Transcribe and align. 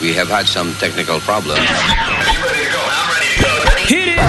We 0.00 0.12
have 0.14 0.28
had 0.28 0.46
some 0.46 0.74
technical 0.74 1.20
problems. 1.20 1.60
Hit 3.88 4.08
it! 4.08 4.24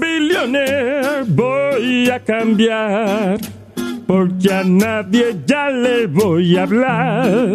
Billionaire 0.00 1.24
cambiar, 2.24 3.38
porque 4.06 4.52
a 4.52 4.64
nadie 4.64 5.36
ya 5.46 5.68
le 5.70 6.06
voy 6.06 6.56
a 6.56 6.62
hablar. 6.62 7.54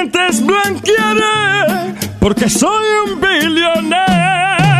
Dientes 0.00 0.44
blanquearé. 0.44 1.94
Porque 2.20 2.48
soy 2.48 2.84
un 3.06 3.20
billonero. 3.20 4.79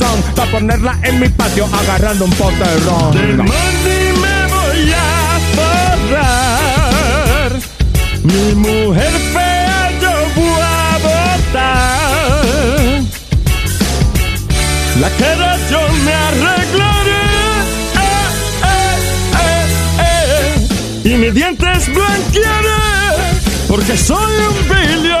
para 0.35 0.51
ponerla 0.51 0.97
en 1.03 1.19
mi 1.19 1.29
patio 1.29 1.67
agarrando 1.71 2.25
un 2.25 2.31
pote 2.31 2.55
de 2.55 2.63
De 2.63 2.79
ron. 2.79 3.37
money 3.37 4.13
me 4.23 4.47
voy 4.53 4.93
a 4.93 5.39
forrar. 6.09 7.51
Mi 8.23 8.53
mujer 8.55 9.11
fea 9.33 9.91
yo 10.01 10.11
voy 10.35 10.61
a 10.61 10.97
botar. 11.03 12.41
La 14.99 15.09
cara 15.11 15.57
yo 15.69 15.81
me 16.05 16.13
arreglaré. 16.13 17.23
Eh, 17.95 18.27
eh, 19.43 19.65
eh. 21.03 21.09
Y 21.09 21.11
mis 21.17 21.33
dientes 21.33 21.87
blanquearé. 21.93 22.81
Porque 23.67 23.97
soy 23.97 24.33
un 24.49 24.55
billonero. 24.69 25.20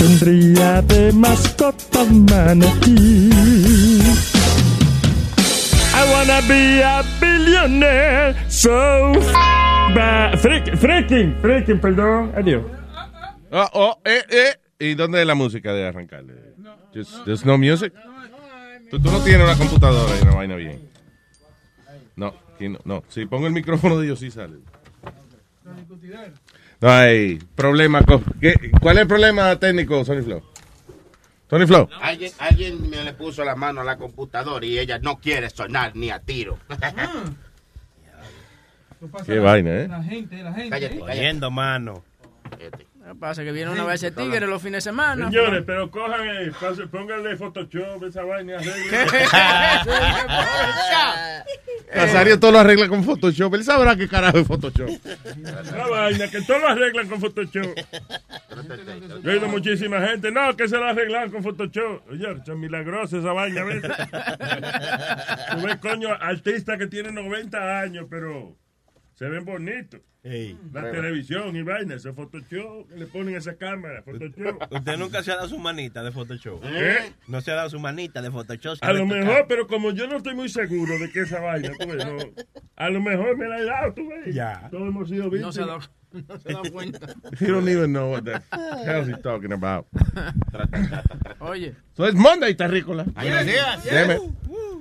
Tendría 0.00 0.80
de 0.80 1.12
mascota 1.12 2.02
un 2.04 2.24
manatí. 2.24 3.28
I 5.92 6.02
wanna 6.10 6.40
be 6.48 6.82
a 6.82 7.02
billionaire, 7.20 8.34
so 8.48 9.12
ba- 9.94 10.32
freaking, 10.38 11.34
freaking, 11.42 11.78
perdón, 11.78 12.32
adiós. 12.34 12.64
Oh, 13.52 13.68
oh, 13.74 13.98
eh, 14.06 14.22
eh. 14.30 14.54
¿Y 14.78 14.94
dónde 14.94 15.20
es 15.20 15.26
la 15.26 15.34
música 15.34 15.74
de 15.74 15.86
arrancar? 15.86 16.24
Just, 16.94 17.22
there's 17.26 17.44
no 17.44 17.58
music. 17.58 17.92
Tú, 18.90 18.98
tú 18.98 19.10
no 19.10 19.20
tienes 19.22 19.46
una 19.46 19.56
computadora 19.58 20.16
y 20.18 20.22
una 20.22 20.34
vaina 20.34 20.54
bien. 20.56 20.80
No, 22.16 22.32
aquí 22.54 22.70
no, 22.70 22.78
no. 22.86 23.02
Si 23.10 23.26
pongo 23.26 23.46
el 23.46 23.52
micrófono 23.52 23.98
de 23.98 24.06
ellos, 24.06 24.18
sí 24.20 24.30
sale. 24.30 24.56
No 26.80 26.90
hay 26.90 27.36
problema. 27.54 28.02
con- 28.02 28.24
¿Qué? 28.40 28.54
¿Cuál 28.80 28.96
es 28.96 29.02
el 29.02 29.08
problema 29.08 29.56
técnico, 29.58 30.04
Sony 30.04 30.22
Flow? 30.22 30.42
Tony 31.48 31.66
Flow. 31.66 31.88
Alguien, 32.00 32.30
alguien 32.38 32.88
me 32.88 33.02
le 33.02 33.12
puso 33.12 33.44
la 33.44 33.56
mano 33.56 33.80
a 33.80 33.84
la 33.84 33.96
computadora 33.96 34.64
y 34.64 34.78
ella 34.78 35.00
no 35.00 35.18
quiere 35.18 35.50
sonar 35.50 35.96
ni 35.96 36.10
a 36.10 36.20
tiro. 36.20 36.58
Qué 39.26 39.38
vaina, 39.38 39.70
¿eh? 39.80 39.88
La 39.88 40.02
gente, 40.02 40.42
la 40.42 40.52
gente. 40.52 40.70
Cállate. 40.70 41.02
Oyendo, 41.02 41.50
mano. 41.50 42.04
¿Qué 43.10 43.16
pasa? 43.16 43.42
Que 43.42 43.50
viene 43.50 43.72
una 43.72 43.82
vez 43.84 44.00
ese 44.00 44.12
tigre 44.12 44.46
los 44.46 44.62
fines 44.62 44.84
de 44.84 44.90
semana. 44.92 45.28
Señores, 45.28 45.64
pero 45.66 45.90
cojan, 45.90 46.20
eh, 46.28 46.52
pase- 46.60 46.86
pónganle 46.86 47.36
Photoshop, 47.36 48.04
esa 48.04 48.22
vaina, 48.22 48.58
arreglen. 48.58 48.92
Nazario 51.92 52.38
todo 52.38 52.52
lo 52.52 52.60
arregla 52.60 52.86
con 52.86 53.02
Photoshop. 53.02 53.52
Él 53.54 53.64
sabrá 53.64 53.96
qué 53.96 54.06
carajo 54.06 54.38
es 54.38 54.46
Photoshop. 54.46 54.88
Esa 54.88 55.86
vaina, 55.88 56.28
que 56.28 56.40
todo 56.42 56.60
lo 56.60 56.68
arreglan 56.68 57.08
con 57.08 57.20
Photoshop. 57.20 57.74
Yo 59.24 59.30
he 59.30 59.34
oído 59.34 59.48
muchísima 59.48 60.00
gente, 60.06 60.30
no, 60.30 60.56
que 60.56 60.68
se 60.68 60.76
lo 60.76 60.84
arreglan 60.84 61.32
con 61.32 61.42
Photoshop. 61.42 62.08
Oye, 62.12 62.28
es 62.30 62.48
milagrosa 62.56 63.18
esa 63.18 63.32
vaina, 63.32 63.64
¿ves? 63.64 63.82
Tú 63.82 65.66
ves, 65.66 65.76
coño, 65.78 66.10
artistas 66.12 66.78
que 66.78 66.86
tienen 66.86 67.16
90 67.16 67.80
años, 67.80 68.06
pero 68.08 68.56
se 69.20 69.28
ven 69.28 69.44
bonitos. 69.44 70.00
La 70.72 70.90
televisión 70.90 71.54
y 71.56 71.62
vaina, 71.62 71.94
ese 71.94 72.12
Photoshop, 72.12 72.90
le 72.96 73.06
ponen 73.06 73.36
esa 73.36 73.54
cámara, 73.56 74.02
Photoshop. 74.02 74.70
Usted 74.72 74.96
nunca 74.98 75.22
se 75.22 75.30
ha 75.32 75.36
dado 75.36 75.48
su 75.48 75.58
manita 75.58 76.02
de 76.02 76.10
Photoshop. 76.10 76.62
¿Eh? 76.64 77.12
No 77.28 77.40
se 77.42 77.50
ha 77.50 77.54
dado 77.54 77.68
su 77.70 77.78
manita 77.78 78.20
de 78.22 78.30
Photoshop. 78.30 78.78
A 78.80 78.92
lo 78.94 79.04
mejor, 79.04 79.44
pero 79.46 79.66
como 79.66 79.90
yo 79.92 80.06
no 80.08 80.16
estoy 80.16 80.34
muy 80.34 80.48
seguro 80.48 80.98
de 80.98 81.10
que 81.10 81.20
esa 81.20 81.38
vaina, 81.40 81.70
tú 81.78 81.86
ves, 81.86 82.04
no, 82.06 82.16
a 82.76 82.88
lo 82.90 83.00
mejor 83.02 83.36
me 83.36 83.46
la 83.46 83.58
he 83.60 83.64
dado, 83.64 83.92
tú 83.94 84.08
ves. 84.08 84.34
Ya. 84.34 84.68
Todos 84.70 84.88
hemos 84.88 85.08
sido 85.08 85.24
No 85.24 85.30
víctimas. 85.30 85.54
se 85.54 85.62
ha 85.62 85.66
dado, 85.66 85.80
no 86.12 86.38
se 86.40 86.48
ha 86.48 86.52
dado 86.54 86.72
cuenta. 86.72 86.98
You 87.40 87.46
don't 87.54 87.68
even 87.68 87.92
know 87.92 88.10
what 88.10 88.24
the 88.24 88.40
hell 88.86 89.04
he's 89.06 89.20
talking 89.22 89.52
about. 89.52 89.86
Oye, 91.40 91.74
So 91.94 92.04
it's 92.04 92.16
Monday, 92.16 92.54
terrícola. 92.54 93.04
Damn 93.14 94.10
it. 94.10 94.20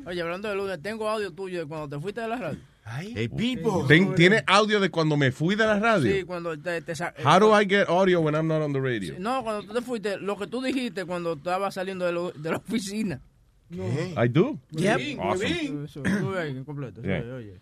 oye, 0.05 0.21
hablando 0.21 0.49
de 0.49 0.55
lunes, 0.55 0.81
tengo 0.81 1.09
audio 1.09 1.31
tuyo 1.33 1.59
de 1.59 1.65
cuando 1.65 1.89
te 1.89 2.01
fuiste 2.01 2.21
de 2.21 2.27
la 2.27 2.35
radio. 2.37 2.59
Hey, 2.85 3.27
people. 3.27 3.85
Ten- 3.87 4.15
¿Tiene 4.15 4.43
audio 4.47 4.79
de 4.79 4.89
cuando 4.89 5.15
me 5.15 5.31
fui 5.31 5.55
de 5.55 5.65
la 5.65 5.79
radio? 5.79 6.11
Sí, 6.11 6.23
cuando 6.23 6.57
te, 6.57 6.81
te 6.81 6.95
sa- 6.95 7.13
How 7.23 7.39
do 7.39 7.53
I 7.59 7.65
get 7.67 7.87
audio 7.87 8.19
when 8.21 8.33
I'm 8.35 8.47
not 8.47 8.61
on 8.63 8.73
the 8.73 8.79
radio? 8.81 9.13
No, 9.19 9.43
cuando 9.43 9.63
tú 9.67 9.73
te 9.73 9.81
fuiste, 9.81 10.17
lo 10.17 10.35
que 10.37 10.47
tú 10.47 10.61
dijiste 10.61 11.05
cuando 11.05 11.33
estabas 11.33 11.75
saliendo 11.75 12.05
de, 12.05 12.11
lo- 12.13 12.31
de 12.31 12.49
la 12.49 12.57
oficina. 12.57 13.21
I 13.71 14.27
do. 14.27 14.57
Yep. 14.71 15.19
Awesome. 15.19 15.85
Eso, 15.85 16.01
completo. 16.65 17.01
Yeah. 17.03 17.19
Oye, 17.19 17.33
oye. 17.33 17.59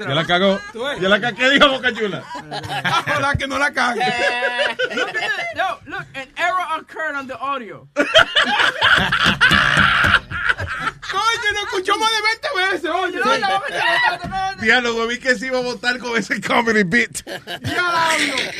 Ya 0.00 0.14
la 0.14 0.26
cagó. 0.26 0.60
Ya 1.00 1.08
la 1.08 1.20
cagó. 1.20 1.36
¿Qué 1.36 1.50
dijo 1.50 1.68
Boca 1.68 1.92
Chula? 1.92 2.22
Ojalá 3.06 3.34
que 3.36 3.46
no 3.46 3.58
la 3.58 3.72
cague. 3.72 4.04
Look 4.94 5.08
at 5.08 5.14
this. 5.14 5.22
Yo, 5.56 5.78
look, 5.86 6.06
an 6.14 6.28
error 6.36 6.66
occurred 6.78 7.16
on 7.16 7.26
the 7.26 7.36
audio. 7.38 7.88
Coño, 11.12 11.52
nos 11.52 11.62
escuchó 11.64 11.98
más 11.98 12.10
de 12.10 12.22
20 12.22 12.72
veces, 12.72 12.90
oye. 12.90 13.18
No, 13.18 13.38
no. 13.38 13.62
Diálogo, 14.62 15.06
vi 15.06 15.18
que 15.18 15.34
se 15.34 15.46
iba 15.46 15.58
a 15.58 15.62
votar 15.62 15.98
con 15.98 16.16
ese 16.16 16.40
comedy 16.40 16.84
bit. 16.84 17.22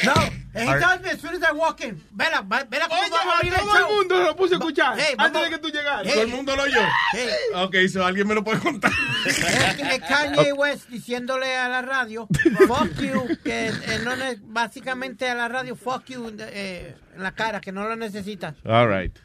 No, 0.05 0.13
he 0.55 0.79
tells 0.79 1.01
me 1.03 1.09
as 1.11 1.21
soon 1.21 1.35
as 1.35 1.43
I 1.43 1.53
walk 1.55 1.81
in, 1.81 2.03
vela, 2.11 2.43
vela 2.43 2.89
cómo 2.89 3.01
Oye, 3.01 3.11
va 3.11 3.19
a 3.33 3.37
abrir 3.39 3.53
el 3.55 3.59
todo 3.61 3.77
el 3.77 3.83
show. 3.85 3.95
mundo 3.97 4.19
lo 4.23 4.37
puse 4.37 4.55
a 4.55 4.59
escuchar 4.59 4.99
Hey, 4.99 5.15
antes 5.17 5.33
vamos. 5.33 5.51
de 5.51 5.57
que 5.57 5.59
tú 5.63 5.69
llegaras. 5.71 6.03
Hey. 6.05 6.13
Todo 6.13 6.23
el 6.23 6.29
mundo 6.29 6.57
lo 6.57 6.63
oyó. 6.65 6.81
Hey. 7.13 7.29
Ok, 7.55 7.77
so 7.91 8.05
alguien 8.05 8.29
me 8.29 8.35
lo 8.35 8.45
puede 8.45 8.61
contar. 8.61 8.93
Es, 9.27 9.39
es 9.39 10.01
Kanye 10.09 10.53
West 10.53 10.89
diciéndole 10.89 11.57
a 11.57 11.69
la 11.69 11.83
radio, 11.83 12.27
fuck 12.67 13.01
you, 13.01 13.27
que 13.43 13.69
eh, 13.69 14.01
no 14.05 14.13
básicamente 14.53 15.29
a 15.29 15.35
la 15.35 15.49
radio, 15.49 15.75
fuck 15.77 16.05
you 16.07 16.35
eh, 16.39 16.97
en 17.15 17.23
la 17.23 17.33
cara, 17.33 17.61
que 17.61 17.73
no 17.73 17.89
lo 17.89 17.97
necesita. 17.97 18.55
All 18.65 18.89
right. 18.89 19.17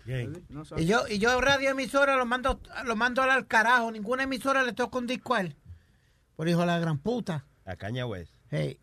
Y 0.78 0.86
yo, 0.86 1.08
y 1.10 1.20
yo 1.20 1.40
radio 1.42 1.72
emisora 1.72 2.16
lo 2.16 2.26
mando, 2.26 2.62
lo 2.86 2.96
mando 2.96 3.22
al 3.22 3.48
carajo, 3.48 3.92
ninguna 3.92 4.24
emisora 4.24 4.64
le 4.64 4.74
toca 4.74 4.98
un 4.98 5.08
disco 5.08 5.36
a 5.36 5.42
él. 5.42 5.56
Por 6.36 6.48
hijo 6.48 6.62
de 6.62 6.68
la 6.68 6.80
gran 6.80 7.00
puta. 7.00 7.46
A 7.66 7.76
Caña 7.76 8.06
West. 8.06 8.34
Hey. 8.50 8.80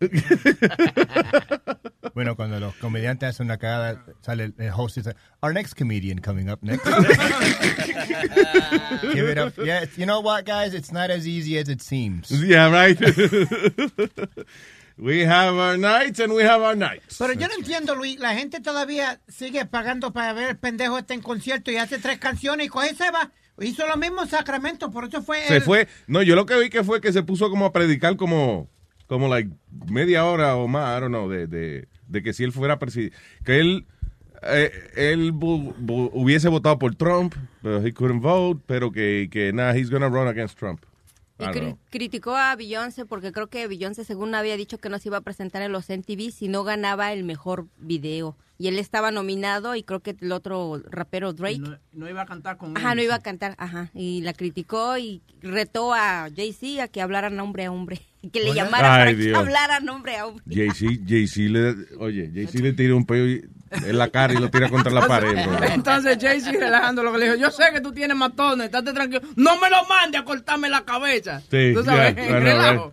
Bueno, 2.14 2.34
cuando 2.34 2.58
los 2.58 2.74
comediantes 2.76 3.28
hacen 3.28 3.44
una 3.46 3.58
cagada, 3.58 4.02
sale 4.22 4.44
el, 4.44 4.54
el 4.58 4.70
host 4.74 4.96
y 4.96 5.00
dice, 5.02 5.14
our 5.42 5.52
next 5.52 5.74
comedian 5.76 6.18
coming 6.18 6.48
up 6.48 6.58
next. 6.62 6.82
Give 9.12 9.28
it 9.30 9.36
up. 9.38 9.52
Yeah, 9.58 9.84
you 9.98 10.06
know 10.06 10.20
what, 10.20 10.46
guys? 10.46 10.72
It's 10.72 10.90
not 10.92 11.10
as 11.10 11.26
easy 11.26 11.58
as 11.58 11.68
it 11.68 11.82
seems. 11.82 12.30
Yeah, 12.30 12.70
right. 12.70 12.98
we 14.98 15.26
have 15.26 15.54
our 15.56 15.76
nights 15.76 16.18
and 16.20 16.32
we 16.32 16.42
have 16.42 16.62
our 16.62 16.74
nights. 16.76 17.18
Pero 17.18 17.34
yo 17.34 17.48
no 17.48 17.54
entiendo, 17.54 17.94
Luis, 17.94 18.18
la 18.18 18.34
gente 18.34 18.60
todavía 18.60 19.20
sigue 19.28 19.66
pagando 19.66 20.12
para 20.14 20.32
ver 20.32 20.48
el 20.50 20.56
pendejo 20.56 20.96
este 20.98 21.12
en 21.14 21.20
concierto 21.20 21.70
y 21.70 21.76
hace 21.76 21.98
tres 21.98 22.18
canciones 22.18 22.66
y 22.66 22.68
coge 22.70 22.92
y 22.92 22.94
se 22.94 23.10
va. 23.10 23.30
Hizo 23.60 23.86
lo 23.86 23.96
mismo 23.96 24.22
en 24.22 24.28
Sacramento, 24.28 24.90
por 24.90 25.04
eso 25.06 25.22
fue... 25.22 25.42
Se 25.48 25.56
el- 25.56 25.62
fue. 25.62 25.88
No, 26.06 26.22
yo 26.22 26.34
lo 26.34 26.46
que 26.46 26.58
vi 26.58 26.70
que 26.70 26.82
fue 26.84 27.00
que 27.02 27.12
se 27.12 27.22
puso 27.22 27.50
como 27.50 27.66
a 27.66 27.72
predicar 27.72 28.16
como, 28.16 28.68
como 29.06 29.28
like 29.28 29.50
media 29.90 30.24
hora 30.24 30.56
o 30.56 30.68
más, 30.68 30.96
I 30.96 31.00
don't 31.00 31.12
know, 31.12 31.28
de, 31.28 31.46
de, 31.46 31.88
de 32.08 32.22
que 32.22 32.32
si 32.32 32.44
él 32.44 32.52
fuera 32.52 32.78
presidente, 32.78 33.16
que 33.44 33.60
él, 33.60 33.86
eh, 34.42 34.70
él 34.96 35.32
hubiese 35.32 36.48
votado 36.48 36.78
por 36.78 36.94
Trump, 36.94 37.34
pero 37.62 37.84
he 37.84 37.92
couldn't 37.92 38.22
vote, 38.22 38.62
pero 38.66 38.90
que, 38.92 39.28
que 39.30 39.52
nada, 39.52 39.76
he's 39.76 39.90
gonna 39.90 40.08
run 40.08 40.28
against 40.28 40.58
Trump. 40.58 40.84
Y 41.38 41.44
cri- 41.44 41.76
criticó 41.90 42.34
a 42.34 42.56
Beyoncé 42.56 43.04
porque 43.04 43.30
creo 43.32 43.48
que 43.48 43.66
Beyoncé 43.66 44.04
según 44.04 44.34
había 44.34 44.56
dicho 44.56 44.78
que 44.78 44.88
no 44.88 44.98
se 44.98 45.08
iba 45.10 45.18
a 45.18 45.20
presentar 45.20 45.60
en 45.62 45.70
los 45.72 45.88
MTV 45.90 46.30
si 46.32 46.48
no 46.48 46.64
ganaba 46.64 47.12
el 47.12 47.24
mejor 47.24 47.66
video. 47.78 48.36
Y 48.58 48.68
él 48.68 48.78
estaba 48.78 49.10
nominado 49.10 49.74
y 49.76 49.82
creo 49.82 50.00
que 50.00 50.16
el 50.18 50.32
otro 50.32 50.80
rapero 50.90 51.34
Drake. 51.34 51.58
No, 51.58 51.78
no 51.92 52.08
iba 52.08 52.22
a 52.22 52.26
cantar 52.26 52.56
con 52.56 52.74
Ajá, 52.74 52.92
él. 52.92 52.96
no 52.96 53.02
iba 53.02 53.14
a 53.16 53.20
cantar, 53.22 53.54
ajá. 53.58 53.90
Y 53.92 54.22
la 54.22 54.32
criticó 54.32 54.96
y 54.96 55.20
retó 55.42 55.92
a 55.92 56.30
Jay-Z 56.34 56.82
a 56.84 56.88
que 56.88 57.02
hablaran 57.02 57.38
hombre 57.38 57.66
a 57.66 57.72
hombre. 57.72 58.00
Y 58.22 58.30
que 58.30 58.40
le 58.40 58.54
llamara 58.54 58.92
Ay, 58.94 58.98
para 59.00 59.10
que 59.10 59.16
Dios. 59.24 59.38
hablaran 59.38 59.88
hombre 59.88 60.16
a 60.16 60.26
hombre. 60.26 60.42
Jay-Z, 60.48 61.02
Jay-Z 61.06 61.40
le, 61.52 61.76
oye, 61.98 62.28
Jay-Z 62.34 62.58
le 62.60 62.72
tira 62.72 62.94
un 62.96 63.04
peo 63.06 63.24
y- 63.28 63.44
en 63.70 63.98
la 63.98 64.08
cara 64.08 64.32
y 64.34 64.36
lo 64.36 64.50
tira 64.50 64.68
contra 64.68 64.92
la 64.92 65.06
pared. 65.06 65.32
bro. 65.46 65.64
Entonces 65.66 66.18
Jay-Z 66.20 66.52
relajando 66.52 67.02
lo 67.02 67.12
que 67.12 67.18
le 67.18 67.24
dijo, 67.26 67.36
yo 67.36 67.50
sé 67.50 67.64
que 67.72 67.80
tú 67.80 67.92
tienes 67.92 68.16
matones, 68.16 68.66
estate 68.66 68.92
tranquilo, 68.92 69.22
no 69.36 69.58
me 69.60 69.68
lo 69.70 69.84
mande 69.86 70.18
a 70.18 70.24
cortarme 70.24 70.68
la 70.68 70.84
cabeza. 70.84 71.40
Sí, 71.50 71.72
Tú 71.74 71.84
sabes, 71.84 72.14
relajo. 72.14 72.92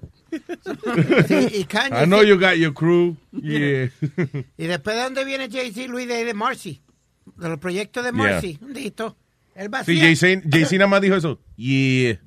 Sí, 1.27 1.47
y 1.59 1.63
Kanye... 1.65 2.03
I 2.03 2.05
know 2.05 2.23
you 2.23 2.39
got 2.39 2.55
your 2.55 2.73
crew. 2.73 3.15
Yeah. 3.31 3.89
Y 4.57 4.65
después 4.65 4.95
de 4.95 5.03
dónde 5.03 5.25
viene 5.25 5.47
Jay-Z, 5.51 5.87
Luis, 5.87 6.07
de, 6.07 6.25
de 6.25 6.33
Marcy. 6.33 6.81
De 7.37 7.49
los 7.49 7.59
proyectos 7.59 8.03
de 8.03 8.11
Yeah. 8.11 8.17
Marcy. 8.31 8.57
Un 8.61 8.73
dito. 8.73 9.15
Él 9.55 9.71
va 9.71 9.83
Sí. 9.83 9.99
Jay-Z 9.99 10.75
nada 10.77 10.87
más 10.87 11.01
dijo 11.01 11.15
eso. 11.15 11.39
Yeah. 11.55 12.19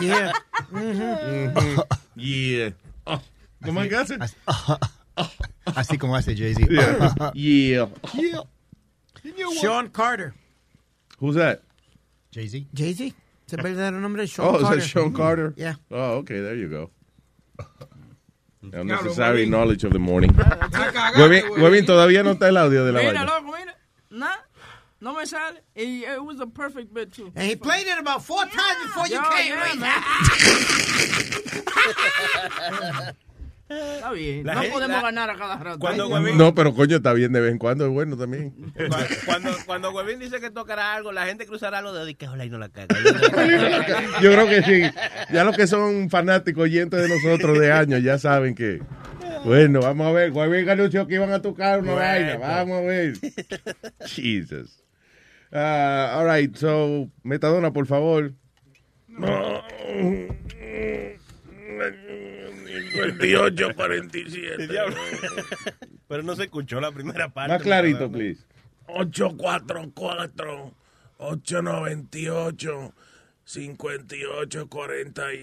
Yeah. 0.00 0.32
Yeah. 2.14 2.74
Oh, 3.04 3.20
¿Cómo 3.64 3.82
es 3.82 3.88
que 3.88 3.96
hace? 3.96 4.18
Así 5.66 5.98
como 5.98 6.16
hace 6.16 6.34
Jay-Z. 6.34 6.66
Yeah. 7.34 7.88
Yeah. 9.24 9.50
Sean 9.60 9.88
Carter. 9.88 10.34
Who's 11.20 11.36
that? 11.36 11.62
Jay-Z. 12.32 12.66
Jay-Z. 12.74 13.14
Es 13.46 13.52
el 13.52 13.62
verdadero 13.62 14.00
nombre 14.00 14.22
de 14.22 14.28
Sean 14.28 14.46
Oh, 14.46 14.58
is 14.58 14.68
that 14.68 14.80
Sean 14.82 15.04
mm-hmm. 15.06 15.16
Carter? 15.16 15.54
Yeah. 15.56 15.74
Oh, 15.90 16.18
okay, 16.18 16.40
there 16.40 16.56
you 16.56 16.68
go. 16.68 16.90
Unnecessary 18.72 19.46
knowledge 19.46 19.84
of 19.84 19.92
the 19.92 19.98
morning. 19.98 20.32
Huevín, 20.32 21.42
Huevín, 21.58 21.84
todavía 21.86 22.22
no 22.24 22.32
está 22.32 22.48
el 22.48 22.56
audio 22.56 22.84
de 22.84 22.92
la 22.92 23.00
Mira, 23.00 23.12
vaina. 23.12 23.24
loco, 23.26 23.52
mira. 23.52 23.76
Nah, 24.10 24.36
no 25.00 25.14
me 25.14 25.26
sale. 25.26 25.60
Y 25.76 26.04
it 26.06 26.24
was 26.24 26.40
a 26.40 26.46
perfect 26.46 26.94
bit, 26.94 27.12
too. 27.12 27.32
And 27.34 27.48
he 27.48 27.56
played 27.56 27.86
it 27.86 27.98
about 27.98 28.22
four 28.22 28.44
times 28.44 28.82
before 28.84 29.08
you 29.08 29.16
Yo, 29.16 29.22
came, 29.30 29.52
yeah, 29.52 29.72
Luis. 33.04 33.14
Está 33.94 34.12
bien. 34.12 34.46
La 34.46 34.54
no 34.54 34.60
gente- 34.60 34.74
podemos 34.74 34.96
la- 34.96 35.02
ganar 35.02 35.30
a 35.30 35.36
cada 35.36 35.56
rato. 35.56 35.78
Cuando 35.78 36.04
Ay, 36.04 36.10
Huevín- 36.10 36.36
No, 36.36 36.54
pero 36.54 36.74
coño, 36.74 36.96
está 36.96 37.12
bien 37.12 37.32
de 37.32 37.40
vez 37.40 37.52
en 37.52 37.58
cuando, 37.58 37.86
es 37.86 37.92
bueno 37.92 38.16
también. 38.16 38.52
Cuando, 38.74 39.06
cuando, 39.26 39.50
cuando 39.66 39.90
Huevín 39.92 40.18
dice 40.18 40.40
que 40.40 40.50
tocará 40.50 40.94
algo, 40.94 41.12
la 41.12 41.26
gente 41.26 41.46
cruzará 41.46 41.80
los 41.82 41.92
dedos 41.94 42.08
y 42.10 42.14
que 42.14 42.26
ojalá 42.26 42.44
y 42.44 42.50
no 42.50 42.58
la 42.58 42.68
caga. 42.68 42.94
Yo 44.20 44.32
creo 44.32 44.46
que 44.48 44.62
sí. 44.62 44.82
Ya 45.32 45.44
los 45.44 45.56
que 45.56 45.66
son 45.66 46.10
fanáticos 46.10 46.64
oyentes 46.64 47.00
de 47.02 47.08
nosotros 47.08 47.58
de 47.58 47.72
años 47.72 48.02
ya 48.02 48.18
saben 48.18 48.54
que. 48.54 48.80
Bueno, 49.44 49.80
vamos 49.80 50.06
a 50.06 50.12
ver. 50.12 50.30
Huevín 50.30 50.68
anunció 50.68 51.06
que 51.06 51.14
iban 51.14 51.32
a 51.32 51.42
tocar 51.42 51.80
una 51.80 51.92
Bueno. 51.92 52.06
vaina. 52.06 52.36
Vamos 52.38 52.78
a 52.78 52.80
ver. 52.82 53.14
Jesus. 54.06 54.78
Ah, 55.52 56.14
all 56.18 56.26
right, 56.34 56.54
so, 56.56 57.08
Metadona, 57.24 57.72
por 57.72 57.86
favor. 57.86 58.32
58, 62.94 63.74
47. 63.74 64.66
Diablo. 64.68 64.96
Pero 66.08 66.22
no 66.22 66.36
se 66.36 66.44
escuchó 66.44 66.80
la 66.80 66.92
primera 66.92 67.28
parte. 67.28 67.52
Más 67.54 67.62
clarito, 67.62 68.00
¿verdad? 68.00 68.12
please. 68.12 68.44
844 68.86 70.74
898 71.18 72.94
58 73.44 74.68
47 74.68 75.42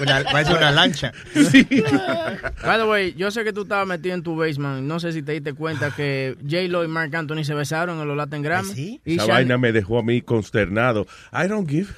Una, 0.00 0.24
parece 0.24 0.52
una 0.54 0.70
lancha. 0.70 1.12
By 1.34 2.78
the 2.78 2.84
way, 2.86 3.14
yo 3.16 3.30
sé 3.30 3.44
que 3.44 3.52
tú 3.52 3.62
estabas 3.62 3.86
metido 3.86 4.14
en 4.14 4.22
tu 4.22 4.36
basement. 4.36 4.82
No 4.86 5.00
sé 5.00 5.12
si 5.12 5.22
te 5.22 5.32
diste 5.32 5.54
cuenta 5.54 5.90
que 5.90 6.36
J-Lo 6.42 6.84
y 6.84 6.88
Mark 6.88 7.14
Anthony 7.16 7.44
se 7.44 7.54
besaron 7.54 8.00
en 8.00 8.08
los 8.08 8.16
Latin 8.16 8.42
Grammy. 8.42 8.74
¿Sí? 8.74 9.00
Y 9.04 9.14
Esa 9.14 9.26
Shan- 9.26 9.34
vaina 9.34 9.58
me 9.58 9.72
dejó 9.72 9.98
a 9.98 10.02
mí 10.02 10.20
consternado. 10.22 11.06
I 11.32 11.48
don't 11.48 11.68
give. 11.68 11.88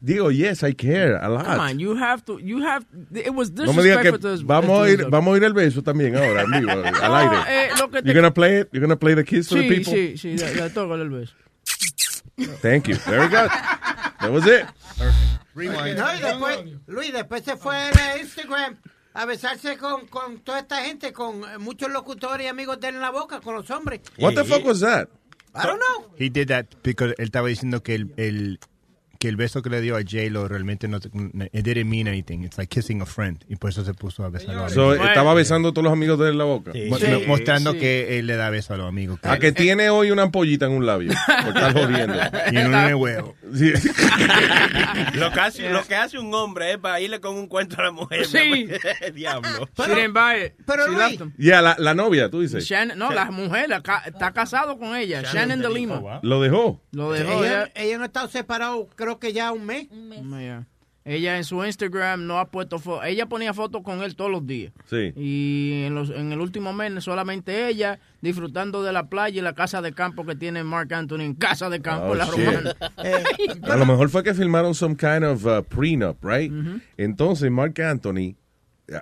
Digo, 0.00 0.30
yes, 0.30 0.62
I 0.62 0.74
care 0.74 1.16
a 1.16 1.28
lot. 1.28 1.44
Come 1.44 1.58
on, 1.58 1.78
you 1.80 1.96
have 1.96 2.22
to, 2.24 2.38
you 2.38 2.62
have, 2.64 2.84
it 3.12 3.30
was 3.34 3.50
no 3.50 3.72
me 3.72 3.82
digas 3.82 3.98
que 3.98 4.12
disrespectful 4.12 4.20
to 4.20 4.32
his- 4.34 4.44
vamos 4.46 4.86
a 4.86 4.90
ir, 4.90 5.06
vamos 5.10 5.34
a 5.34 5.36
ir 5.38 5.42
el 5.44 5.52
beso 5.54 5.82
también 5.82 6.14
ahora, 6.16 6.44
vivo, 6.44 6.70
al 6.70 6.92
No, 6.92 7.16
aire. 7.16 7.36
eh, 7.48 7.68
lo 7.80 7.90
que 7.90 8.00
te- 8.02 8.06
You're 8.08 8.14
gonna 8.20 8.32
play 8.32 8.60
it? 8.60 8.68
You're 8.72 8.80
gonna 8.86 8.96
play 8.98 9.16
the 9.16 9.24
kiss 9.24 9.48
to 9.48 9.56
the 9.56 9.62
Sí, 9.62 9.68
people? 9.68 9.92
sí, 9.92 10.16
sí, 10.16 10.36
ya, 10.36 10.52
ya 10.52 10.70
tócale 10.72 11.02
el 11.02 11.10
beso. 11.10 11.34
Thank 12.60 12.88
you. 12.88 12.96
There 12.96 13.20
we 13.20 13.28
go. 13.28 13.48
That 14.20 14.30
was 14.30 14.46
it. 14.46 14.66
Rewind. 15.54 15.98
No, 15.98 16.14
y 16.14 16.20
después, 16.20 16.64
Luis, 16.86 17.12
después 17.12 17.44
se 17.44 17.56
fue 17.56 17.76
a 17.76 18.18
Instagram 18.18 18.76
a 19.14 19.24
besarse 19.26 19.76
con, 19.76 20.06
con 20.06 20.38
toda 20.40 20.60
esta 20.60 20.84
gente, 20.84 21.12
con 21.12 21.42
muchos 21.60 21.90
locutores 21.90 22.46
y 22.46 22.48
amigos 22.48 22.78
de 22.80 22.88
él 22.88 22.94
en 22.96 23.00
la 23.00 23.10
boca, 23.10 23.40
con 23.40 23.54
los 23.54 23.68
hombres. 23.70 24.00
What 24.18 24.34
the 24.34 24.44
fuck 24.44 24.64
was 24.64 24.80
that? 24.80 25.08
I 25.54 25.66
don't 25.66 25.80
know. 25.80 26.12
He 26.16 26.28
did 26.30 26.48
that 26.48 26.66
because 26.82 27.14
él 27.18 27.24
estaba 27.24 27.48
diciendo 27.48 27.82
que 27.82 27.96
el, 27.96 28.12
el 28.16 28.60
que 29.18 29.28
el 29.28 29.36
beso 29.36 29.62
que 29.62 29.70
le 29.70 29.80
dio 29.80 29.96
a 29.96 30.00
J-Lo 30.00 30.46
realmente 30.48 30.86
no 30.88 30.98
it 30.98 31.64
didn't 31.64 31.86
mean 31.86 32.06
anything. 32.08 32.44
It's 32.44 32.56
like 32.56 32.68
kissing 32.74 33.00
a 33.02 33.06
friend. 33.06 33.44
Y 33.48 33.56
por 33.56 33.70
eso 33.70 33.84
se 33.84 33.92
puso 33.94 34.24
a 34.24 34.28
besar 34.30 34.56
a 34.56 34.62
los 34.64 34.72
So, 34.72 34.90
amigos. 34.90 35.08
estaba 35.08 35.34
besando 35.34 35.70
a 35.70 35.72
todos 35.72 35.84
los 35.84 35.92
amigos 35.92 36.18
de 36.18 36.26
él 36.26 36.32
en 36.32 36.38
la 36.38 36.44
boca. 36.44 36.72
Mo- 36.88 36.98
Sí, 36.98 37.06
mostrando 37.26 37.72
sí. 37.72 37.78
que 37.78 38.18
él 38.18 38.26
le 38.26 38.36
da 38.36 38.50
beso 38.50 38.74
a 38.74 38.76
los 38.76 38.88
amigos. 38.88 39.18
A 39.22 39.38
que 39.38 39.50
tiene 39.52 39.90
hoy 39.90 40.10
una 40.10 40.22
ampollita 40.22 40.66
en 40.66 40.72
un 40.72 40.86
labio. 40.86 41.12
Por 41.26 41.48
estar 41.56 41.72
jodiendo. 41.72 42.14
y 42.50 42.54
no 42.54 42.60
en 42.60 42.74
el 42.88 42.94
huevo. 42.94 43.34
Sí. 43.54 43.72
Lo 45.14 45.30
que, 45.32 45.40
hace, 45.40 45.70
lo 45.70 45.82
que 45.84 45.94
hace 45.96 46.18
un 46.18 46.32
hombre 46.34 46.72
es 46.72 46.78
para 46.78 47.00
irle 47.00 47.20
con 47.20 47.34
un 47.34 47.46
cuento 47.46 47.76
a 47.80 47.84
la 47.84 47.90
mujer. 47.90 48.26
Sí. 48.26 48.68
Diablo. 49.14 49.68
Pero 49.74 49.94
She 49.94 50.08
Luis-. 50.92 51.18
Ya, 51.38 51.62
la, 51.62 51.76
la 51.78 51.94
novia, 51.94 52.30
tú 52.30 52.40
dices. 52.40 52.64
Shannon, 52.64 52.98
no, 52.98 53.10
la 53.12 53.30
mujer 53.30 53.68
la 53.68 53.82
ca- 53.82 54.02
está 54.06 54.32
casado 54.32 54.78
con 54.78 54.94
ella, 54.96 55.22
Shannon 55.22 55.60
de 55.60 55.70
Lima. 55.70 56.20
Lo 56.22 56.40
dejó. 56.40 56.80
Lo 56.92 57.12
dejó 57.12 57.44
Ella, 57.44 57.62
ella. 57.64 57.72
ella 57.74 57.96
no 57.96 58.02
ha 58.02 58.06
estado 58.06 58.28
separado, 58.28 58.88
creo 58.94 59.07
que 59.16 59.32
ya 59.32 59.50
un 59.52 59.64
mes. 59.64 59.88
Yeah. 59.90 60.66
ella 61.04 61.38
en 61.38 61.44
su 61.44 61.64
Instagram 61.64 62.26
no 62.26 62.38
ha 62.38 62.50
puesto 62.50 62.78
fotos. 62.78 63.06
Ella 63.06 63.24
ponía 63.26 63.54
fotos 63.54 63.82
con 63.82 64.02
él 64.02 64.14
todos 64.14 64.30
los 64.30 64.46
días. 64.46 64.72
Sí. 64.90 65.12
Y 65.16 65.84
en, 65.86 65.94
los, 65.94 66.10
en 66.10 66.32
el 66.32 66.40
último 66.40 66.74
mes 66.74 67.02
solamente 67.02 67.66
ella 67.68 67.98
disfrutando 68.20 68.82
de 68.82 68.92
la 68.92 69.08
playa 69.08 69.38
y 69.38 69.42
la 69.42 69.54
casa 69.54 69.80
de 69.80 69.92
campo 69.94 70.26
que 70.26 70.34
tiene 70.36 70.62
Mark 70.64 70.92
Anthony 70.92 71.20
en 71.22 71.34
casa 71.34 71.70
de 71.70 71.80
campo, 71.80 72.08
Oh, 72.08 72.14
la 72.14 72.26
shit. 72.26 72.44
romana. 72.44 72.76
A 73.72 73.76
lo 73.76 73.86
mejor 73.86 74.10
fue 74.10 74.22
que 74.22 74.34
filmaron 74.34 74.74
some 74.74 74.96
kind 74.96 75.24
of 75.24 75.46
uh, 75.46 75.62
prenup, 75.62 76.22
right? 76.22 76.52
Entonces 76.98 77.50
Mark 77.50 77.80
Anthony 77.80 78.36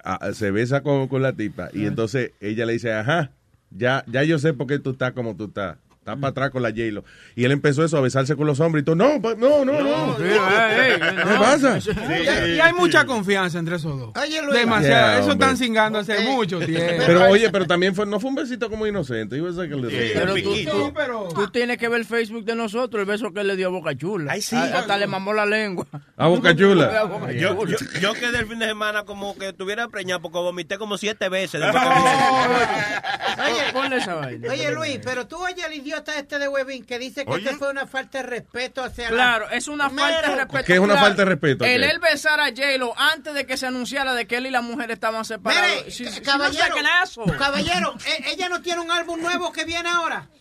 a- 0.05 0.27
a- 0.27 0.33
se 0.33 0.51
besa 0.53 0.83
con, 0.83 1.09
con 1.09 1.23
la 1.23 1.33
tipa 1.33 1.71
y 1.73 1.87
entonces 1.87 2.33
ella 2.41 2.67
le 2.67 2.75
dice, 2.75 2.93
ajá, 2.93 3.31
ya, 3.71 4.05
ya 4.07 4.23
yo 4.23 4.39
sé 4.39 4.53
por 4.55 4.67
qué 4.69 4.79
tú 4.79 4.91
estás 4.91 5.13
como 5.13 5.35
tú 5.37 5.47
estás. 5.47 5.77
Estás 6.07 6.21
para 6.21 6.31
atrás 6.31 6.51
con 6.51 6.63
la 6.63 6.69
J-Lo. 6.69 7.03
Y 7.35 7.45
él 7.47 7.51
empezó 7.51 7.83
eso, 7.85 7.97
a 7.99 8.01
besarse 8.01 8.37
con 8.37 8.47
los 8.47 8.61
hombres 8.61 8.83
y 8.83 8.85
todo. 8.85 8.95
No, 8.95 9.21
pa- 9.21 9.35
no, 9.35 9.65
no, 9.65 9.73
no. 9.83 10.17
eh, 10.21 10.99
¿Qué 11.01 11.35
pasa? 11.37 11.81
Y, 11.81 12.53
y 12.55 12.61
hay 12.61 12.73
mucha 12.75 13.05
confianza 13.07 13.59
entre 13.59 13.75
esos 13.75 13.99
dos. 13.99 14.13
Demasiado. 14.53 14.87
Yeah, 15.15 15.19
Eso 15.19 15.33
están 15.33 15.57
cingando 15.57 15.99
hace 15.99 16.21
mucho 16.21 16.61
tiempo. 16.61 17.03
Pero 17.05 17.29
oye, 17.29 17.51
pero 17.51 17.67
también 17.67 17.93
fue, 17.93 18.07
no 18.07 18.21
fue 18.21 18.31
un 18.31 18.37
besito 18.37 18.71
como 18.71 18.87
inocente. 18.87 19.37
It 19.37 19.43
was 19.43 19.57
like 19.57 19.75
a 19.75 19.77
little- 19.77 20.13
Pero 20.15 20.35
tú, 20.35 20.55
Sí, 20.55 20.65
tú- 20.71 20.93
pero- 20.95 21.29
tú 21.35 21.49
tienes 21.49 21.77
que 21.77 21.89
ver 21.89 21.99
el 22.03 22.07
Facebook 22.07 22.45
de 22.45 22.55
nosotros, 22.55 23.01
el 23.01 23.07
beso 23.07 23.33
que 23.33 23.41
él 23.41 23.49
le 23.49 23.57
dio 23.57 23.67
a 23.67 23.71
Boca 23.71 23.97
Chula. 23.97 24.31
Ay, 24.35 24.43
sí. 24.43 24.55
A- 24.55 24.79
Hasta 24.79 24.97
le 24.99 25.09
mamó 25.09 25.33
la 25.33 25.45
lengua. 25.45 25.87
A 26.17 26.29
Boca 26.29 26.55
Chula. 26.55 27.01
A 27.01 27.03
Boca 27.03 27.33
Yo, 27.33 27.57
Chula. 27.57 27.77
yo, 27.81 28.01
yo 28.01 28.13
quedé 28.15 28.39
el 28.39 28.47
fin 28.47 28.61
de 28.61 28.67
semana 28.67 29.03
como 29.03 29.37
que 29.37 29.49
estuviera 29.49 29.89
preñado 29.89 30.23
porque 30.23 30.39
vomité 30.39 30.79
como 30.79 30.99
siete 30.99 31.29
veces. 31.29 31.61
después 31.61 31.83
que 31.83 31.91
Oye, 33.43 33.73
ponle 33.73 33.97
esa 33.97 34.15
vaina. 34.15 34.53
Oye, 34.53 34.71
Luis, 34.71 35.01
pero 35.03 35.27
tú 35.27 35.37
oye 35.39 35.65
al 35.65 35.75
idiota 35.75 35.96
este 36.17 36.38
de 36.38 36.49
Webin 36.49 36.85
que 36.85 36.99
dice 36.99 37.25
que 37.25 37.31
Oye. 37.31 37.45
este 37.45 37.57
fue 37.59 37.71
una 37.71 37.87
falta 37.87 38.19
de 38.19 38.25
respeto 38.25 38.83
hacia 38.83 39.05
la- 39.11 39.17
Claro, 39.17 39.50
es 39.50 39.69
una 39.69 39.88
falta 39.91 40.07
de 40.23 40.29
Mero. 40.29 40.37
respeto. 40.45 40.65
¿Qué 40.65 40.73
es 40.75 40.79
una 40.79 40.93
Claro, 40.95 41.07
falta 41.07 41.23
de 41.23 41.29
respeto? 41.31 41.65
El 41.65 41.83
él 41.85 41.99
besar 41.99 42.41
a 42.41 42.47
J-Lo 42.49 42.99
antes 42.99 43.35
de 43.35 43.47
que 43.47 43.57
se 43.57 43.67
anunciara 43.67 44.15
de 44.15 44.26
que 44.26 44.37
él 44.37 44.47
y 44.47 44.50
la 44.50 44.61
mujer 44.62 44.91
estaban 44.91 45.25
separados. 45.25 45.87
She 45.88 46.05
looks 46.05 46.21
caballero, 46.21 46.76
an 46.79 46.87
asshole. 47.03 47.37
caballero, 47.37 47.95
e- 48.07 48.33
ella 48.33 48.49
no 48.49 48.61
tiene 48.62 48.81
un 48.81 48.91
álbum 48.91 49.21
nuevo 49.21 49.53
que 49.53 49.65
viene 49.65 49.88
ahora. 49.88 50.29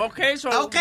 Ok, 0.00 0.20
so- 0.36 0.50
Ok, 0.64 0.76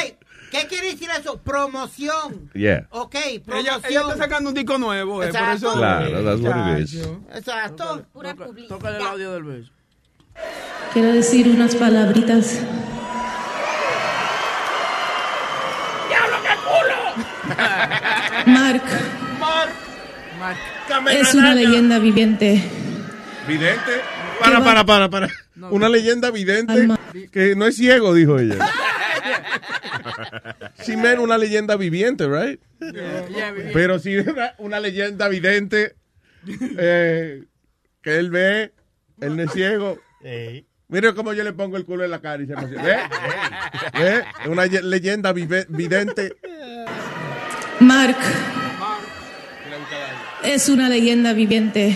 ¿qué 0.51 0.67
quiere 0.67 0.91
decir 0.91 1.10
eso? 1.17 1.38
Promoción. 1.41 2.51
Yeah. 2.53 2.88
Ok, 2.89 3.15
Ella, 3.15 3.41
promoción. 3.46 3.81
ella 3.89 4.01
está 4.01 4.17
sacando 4.17 4.50
un 4.50 4.53
disco 4.55 4.77
nuevo, 4.77 5.24
eh, 5.24 5.27
por 5.27 5.36
Exacto. 5.38 5.67
eso. 5.69 5.77
Claro, 5.77 6.24
that's 6.25 6.41
what 6.41 6.77
it 6.77 6.84
is. 6.84 7.07
Exacto. 7.34 8.05
Pura 8.12 8.36
publicidad. 8.36 8.67
Tócale 8.75 8.98
el 8.98 9.07
audio 9.07 9.31
del 9.31 9.43
beso. 9.43 9.72
Quiero 10.93 11.13
decir 11.13 11.48
unas 11.48 11.74
palabritas. 11.75 12.60
Mark 18.45 18.81
es 21.12 21.33
una 21.33 21.53
leyenda 21.55 22.00
viviente. 22.00 22.63
¿Vidente? 23.47 23.91
Para, 24.39 24.63
para, 24.63 24.86
para, 24.86 25.09
para. 25.09 25.27
Una 25.71 25.89
leyenda 25.89 26.31
vidente 26.31 26.74
Alma. 26.74 27.00
que 27.31 27.55
no 27.55 27.65
es 27.65 27.75
ciego, 27.75 28.13
dijo 28.13 28.38
ella. 28.39 28.57
Sí, 30.81 30.95
men, 30.95 31.19
una 31.19 31.38
leyenda 31.38 31.75
viviente, 31.75 32.27
right? 32.27 32.62
Yeah, 32.79 33.27
yeah. 33.27 33.53
Pero 33.74 34.00
sí, 34.00 34.15
una, 34.17 34.53
una 34.57 34.79
leyenda 34.79 35.27
vidente 35.27 35.95
eh, 36.77 37.43
que 38.01 38.17
él 38.17 38.29
ve, 38.29 38.71
él 39.19 39.36
no 39.36 39.43
es 39.43 39.51
ciego. 39.51 40.00
Mire 40.88 41.13
cómo 41.13 41.33
yo 41.33 41.43
le 41.43 41.51
pongo 41.53 41.75
el 41.77 41.83
culo 41.86 42.05
en 42.05 42.12
la 42.12 42.21
cara 42.21 42.41
y 42.41 42.47
se 42.47 42.53
emociona. 42.53 42.83
¿Ve? 43.93 44.01
¿Ve? 44.01 44.24
Una 44.50 44.65
ye- 44.65 44.81
leyenda 44.81 45.33
vive- 45.33 45.65
vidente. 45.69 46.36
Mark 47.88 48.17
es 50.44 50.67
una 50.67 50.89
leyenda 50.89 51.32
viviente 51.32 51.96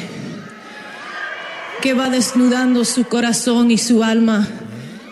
que 1.81 1.93
va 1.93 2.09
desnudando 2.09 2.85
su 2.85 3.03
corazón 3.09 3.71
y 3.71 3.77
su 3.77 4.01
alma 4.01 4.47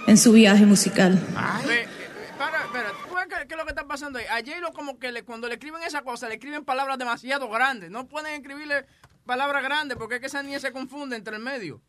en 0.07 0.17
su 0.17 0.31
viaje 0.31 0.65
musical. 0.65 1.19
Ve, 1.67 1.81
eh, 1.81 1.87
Para, 2.37 2.63
espera, 2.63 2.91
¿tú 3.09 3.13
ves 3.13 3.25
¿qué, 3.27 3.45
qué 3.45 3.53
es 3.55 3.57
lo 3.57 3.65
que 3.65 3.71
está 3.71 3.85
pasando 3.87 4.19
ahí? 4.19 4.25
A 4.27 4.37
J-Lo 4.37 4.71
como 4.71 4.97
que 4.99 5.11
le, 5.11 5.23
cuando 5.23 5.49
le 5.49 5.55
escriben 5.55 5.83
esa 5.83 6.01
cosa, 6.03 6.29
le 6.29 6.35
escriben 6.35 6.63
palabras 6.63 6.97
demasiado 6.97 7.49
grandes. 7.49 7.91
No 7.91 8.07
pueden 8.07 8.35
escribirle 8.35 8.85
palabras 9.25 9.61
grandes 9.61 9.97
porque 9.97 10.15
es 10.15 10.21
que 10.21 10.27
esa 10.27 10.41
niña 10.43 10.59
se 10.61 10.71
confunde 10.71 11.17
entre 11.17 11.35
el 11.35 11.41
medio. 11.41 11.81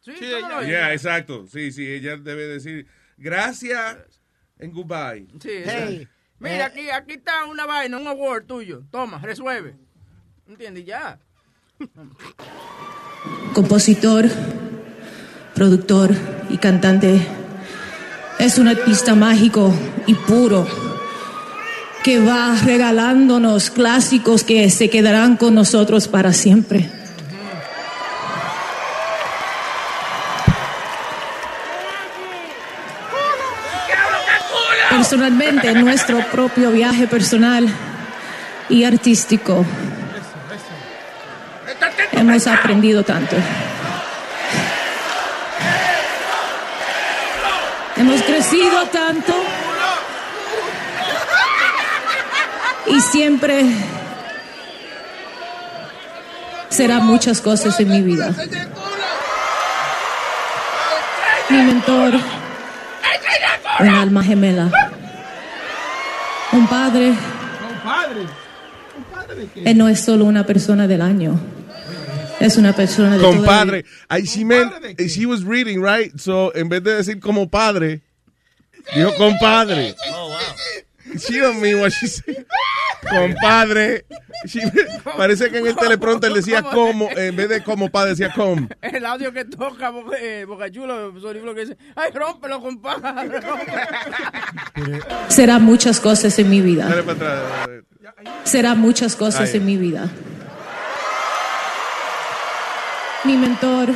Sí, 0.00 0.12
¿tú 0.18 0.40
no 0.40 0.48
lo 0.48 0.56
oyes? 0.56 0.70
Yeah, 0.70 0.94
exacto. 0.94 1.46
Sí, 1.48 1.70
sí, 1.70 1.86
ella 1.86 2.16
debe 2.16 2.46
decir 2.46 2.86
gracias 3.18 3.98
en 4.58 4.72
goodbye. 4.72 5.26
Sí, 5.38 5.50
Hey, 5.66 6.08
Mira, 6.42 6.66
aquí, 6.66 6.90
aquí 6.90 7.14
está 7.14 7.44
una 7.46 7.66
vaina, 7.66 7.96
un 7.96 8.06
award 8.06 8.44
tuyo. 8.46 8.82
Toma, 8.90 9.18
resuelve. 9.18 9.76
¿Entiendes? 10.48 10.84
Ya. 10.84 11.18
compositor, 13.54 14.28
productor 15.54 16.14
y 16.50 16.58
cantante. 16.58 17.26
Es 18.38 18.58
un 18.58 18.68
artista 18.68 19.14
mágico 19.14 19.72
y 20.06 20.14
puro 20.14 20.66
que 22.02 22.18
va 22.18 22.56
regalándonos 22.64 23.70
clásicos 23.70 24.42
que 24.42 24.68
se 24.70 24.90
quedarán 24.90 25.36
con 25.36 25.54
nosotros 25.54 26.08
para 26.08 26.32
siempre. 26.32 26.90
Personalmente, 35.12 35.74
nuestro 35.74 36.20
propio 36.30 36.70
viaje 36.70 37.06
personal 37.06 37.68
y 38.70 38.84
artístico, 38.84 39.62
hemos 42.12 42.46
aprendido 42.46 43.04
tanto. 43.04 43.36
Hemos 47.94 48.22
crecido 48.22 48.86
tanto 48.86 49.34
y 52.86 52.98
siempre 53.02 53.66
será 56.70 57.00
muchas 57.00 57.42
cosas 57.42 57.78
en 57.80 57.90
mi 57.90 58.00
vida. 58.00 58.30
Mi 61.50 61.58
mentor, 61.58 62.14
un 63.78 63.88
alma 63.88 64.24
gemela, 64.24 64.70
un 66.52 66.66
padre. 66.66 67.14
Compadre. 67.60 68.26
Compadre, 68.94 69.48
¿qué? 69.54 69.70
Él 69.70 69.78
no 69.78 69.88
es 69.88 70.00
solo 70.00 70.24
una 70.24 70.44
persona 70.44 70.86
del 70.86 71.00
año, 71.02 71.38
es 72.40 72.56
una 72.56 72.72
persona 72.74 73.12
de 73.12 73.18
toda 73.18 73.32
la 73.32 73.36
Compadre. 73.38 73.84
I, 74.10 74.22
she 74.22 74.44
meant, 74.44 74.70
¿Compadre 74.70 74.88
de 74.88 74.96
qué? 74.96 75.08
she 75.08 75.26
was 75.26 75.42
reading, 75.44 75.80
right? 75.82 76.12
So, 76.18 76.52
en 76.54 76.68
vez 76.68 76.82
de 76.82 76.94
decir 76.96 77.20
como 77.20 77.48
padre, 77.48 78.02
dijo 78.94 79.14
compadre. 79.16 79.94
Oh, 80.12 80.28
wow. 80.28 80.38
She 81.18 81.40
don't 81.40 81.60
mean 81.60 81.80
what 81.80 81.90
she 81.92 82.06
said. 82.06 82.46
Compadre. 83.08 84.06
Parece 85.16 85.50
que 85.50 85.58
en 85.58 85.66
el 85.66 85.76
teleprompter 85.76 86.32
decía 86.32 86.62
como, 86.62 87.08
en 87.10 87.36
vez 87.36 87.48
de 87.48 87.62
como 87.62 87.90
padre 87.90 88.10
decía 88.10 88.32
com. 88.32 88.68
El 88.80 89.06
audio 89.06 89.32
que 89.32 89.44
toca 89.44 89.90
Boca, 89.90 90.16
eh, 90.20 90.44
Boca 90.44 90.70
Chula, 90.70 91.10
Sony 91.20 91.40
Flow, 91.40 91.54
que 91.54 91.62
dice, 91.62 91.76
ay, 91.94 92.10
rómpelo, 92.12 92.60
compadre, 92.60 93.40
rómpelo". 93.40 94.98
Será 95.28 95.58
muchas 95.58 96.00
cosas 96.00 96.38
en 96.38 96.50
mi 96.50 96.60
vida. 96.60 96.86
Dale 96.88 97.02
para 97.02 97.16
atrás. 97.16 97.68
Será 98.44 98.74
muchas 98.74 99.16
cosas 99.16 99.50
Ay. 99.52 99.56
en 99.58 99.66
mi 99.66 99.76
vida. 99.76 100.08
Mi 103.24 103.36
mentor, 103.36 103.90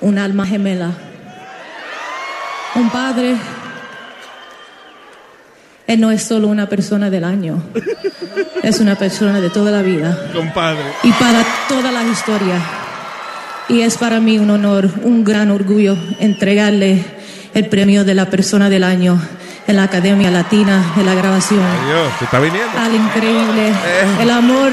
un 0.00 0.18
alma 0.18 0.44
gemela, 0.46 0.90
un 2.74 2.90
padre. 2.90 3.36
Él 5.90 6.00
no 6.00 6.12
es 6.12 6.22
solo 6.22 6.46
una 6.46 6.68
persona 6.68 7.10
del 7.10 7.24
año, 7.24 7.60
es 8.62 8.78
una 8.78 8.94
persona 8.94 9.40
de 9.40 9.50
toda 9.50 9.72
la 9.72 9.82
vida 9.82 10.16
Compadre. 10.32 10.84
y 11.02 11.10
para 11.10 11.42
toda 11.68 11.90
la 11.90 12.04
historia. 12.04 12.54
Y 13.68 13.80
es 13.80 13.98
para 13.98 14.20
mí 14.20 14.38
un 14.38 14.50
honor, 14.50 14.88
un 15.02 15.24
gran 15.24 15.50
orgullo 15.50 15.96
entregarle 16.20 17.04
el 17.54 17.66
premio 17.66 18.04
de 18.04 18.14
la 18.14 18.26
persona 18.26 18.70
del 18.70 18.84
año 18.84 19.20
en 19.66 19.74
la 19.74 19.82
Academia 19.82 20.30
Latina 20.30 20.92
de 20.94 21.02
la 21.02 21.14
Grabación 21.14 21.58
Dios, 21.88 22.12
se 22.20 22.24
está 22.24 22.38
viniendo. 22.38 22.78
al 22.78 22.94
increíble, 22.94 23.72
el 24.20 24.30
amor 24.30 24.70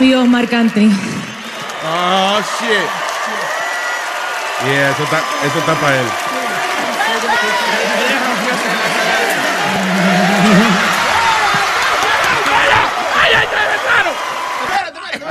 mío, 0.00 0.26
Marc 0.26 0.52
Anthony. 0.52 0.90
Oh, 1.82 2.38
shit. 2.60 2.88
Yeah, 4.70 4.90
eso 4.90 5.02
está, 5.04 5.18
eso 5.46 5.58
está 5.60 5.74
para 5.80 5.96
él. 5.98 6.06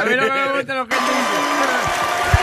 A 0.01 0.05
mí 0.05 0.15
no 0.15 0.24
me 0.24 0.53
gusta 0.58 0.74
lo 0.74 0.88
que 0.88 0.96
él 0.96 1.01
dice. 1.05 2.41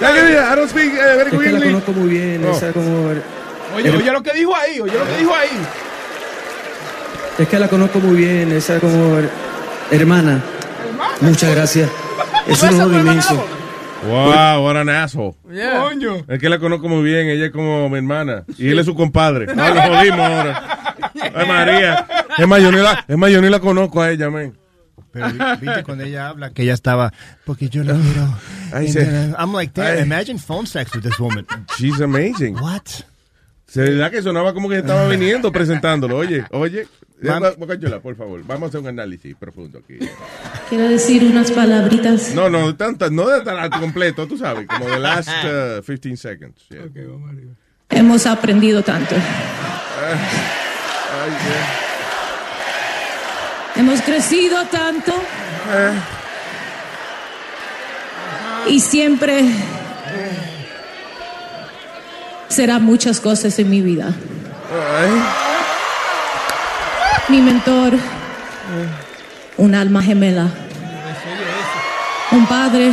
Ya 0.00 0.14
que 0.14 0.22
mira, 0.22 0.52
I 0.52 0.56
don't 0.56 0.70
speak 0.70 0.94
eh, 0.94 1.16
very 1.16 1.30
Es 1.30 1.42
que 1.42 1.52
la 1.52 1.60
conozco 1.60 1.92
muy 1.92 2.08
bien, 2.08 2.44
Oh. 2.44 2.56
esa 2.56 2.72
como... 2.72 3.08
Oye, 3.76 3.90
oye 3.90 4.10
lo 4.12 4.22
que 4.22 4.32
dijo 4.32 4.56
ahí, 4.56 4.80
oye 4.80 4.98
lo 4.98 5.06
que 5.06 5.16
dijo 5.18 5.34
ahí. 5.34 5.50
Es 7.38 7.48
que 7.48 7.58
la 7.58 7.68
conozco 7.68 8.00
muy 8.00 8.16
bien, 8.16 8.52
esa 8.52 8.80
como... 8.80 9.18
Hermana, 9.90 10.42
muchas 11.20 11.54
gracias. 11.54 11.90
Es 12.46 12.62
un 12.62 12.80
honor 12.80 12.94
inmenso. 12.94 13.61
Wow, 14.04 14.64
what 14.64 14.76
an 14.76 14.88
asshole. 14.88 15.34
Coño. 15.44 16.24
Es 16.28 16.38
que 16.38 16.48
la 16.48 16.58
conozco 16.58 16.88
muy 16.88 17.02
bien, 17.04 17.28
ella 17.28 17.46
es 17.46 17.52
como 17.52 17.88
mi 17.88 17.96
hermana. 17.98 18.44
Y 18.58 18.68
él 18.68 18.78
es 18.78 18.86
su 18.86 18.94
compadre. 18.94 19.46
Ah, 19.56 19.70
lo 19.70 19.82
jodimos 19.96 20.20
ahora. 20.20 20.94
Ay, 21.34 21.46
María. 21.46 22.06
Es 22.38 22.46
más, 22.48 22.60
yo 22.62 22.72
ni 22.72 22.78
la, 22.78 23.04
es 23.06 23.16
más, 23.16 23.30
yo 23.30 23.40
ni 23.40 23.48
la 23.48 23.60
conozco 23.60 24.00
a 24.02 24.10
ella, 24.10 24.28
man. 24.30 24.56
Pero 25.12 25.28
vi- 25.30 25.38
viste 25.66 25.82
cuando 25.84 26.04
ella 26.04 26.28
habla 26.28 26.50
que 26.50 26.62
ella 26.62 26.72
estaba, 26.74 27.12
porque 27.44 27.68
yo 27.68 27.84
la 27.84 27.94
miro. 27.94 28.22
And 28.72 28.92
then 28.94 29.34
I'm 29.38 29.52
like, 29.52 29.72
damn, 29.74 29.98
Ay. 29.98 30.02
imagine 30.02 30.38
phone 30.38 30.66
sex 30.66 30.94
with 30.94 31.02
this 31.02 31.18
woman. 31.18 31.46
She's 31.76 32.00
amazing. 32.00 32.56
What? 32.58 32.86
Se 33.66 34.10
que 34.10 34.22
sonaba 34.22 34.52
como 34.52 34.68
que 34.68 34.78
estaba 34.78 35.06
viniendo 35.08 35.50
presentándolo. 35.52 36.16
Oye, 36.16 36.44
oye. 36.50 36.86
Bocachula, 37.56 38.00
por 38.00 38.16
favor, 38.16 38.42
vamos 38.44 38.66
a 38.66 38.68
hacer 38.68 38.80
un 38.80 38.88
análisis 38.88 39.34
profundo 39.36 39.78
aquí. 39.78 39.98
Quiero 40.68 40.88
decir 40.88 41.24
unas 41.24 41.52
palabritas. 41.52 42.34
No, 42.34 42.50
no, 42.50 42.74
tantas, 42.74 43.10
no 43.12 43.28
de 43.28 43.42
tan 43.42 43.70
completo, 43.70 44.26
tú 44.26 44.36
sabes, 44.36 44.66
como 44.66 44.86
the 44.86 44.98
last 44.98 45.28
uh, 45.28 45.82
15 45.82 46.16
seconds. 46.16 46.66
yeah. 46.70 46.82
Hemos 47.90 48.26
aprendido 48.26 48.82
tanto. 48.82 49.14
Ay, 49.14 49.20
yeah. 51.30 51.82
Hemos 53.76 54.02
crecido 54.02 54.64
tanto. 54.66 55.12
Y 58.68 58.80
siempre 58.80 59.44
será 62.48 62.78
muchas 62.78 63.20
cosas 63.20 63.58
en 63.58 63.70
mi 63.70 63.80
vida. 63.80 64.12
Ay. 64.70 65.51
Mi 67.32 67.40
mentor, 67.40 67.94
un 69.56 69.74
alma 69.74 70.02
gemela, 70.02 70.48
un 72.30 72.44
padre. 72.44 72.92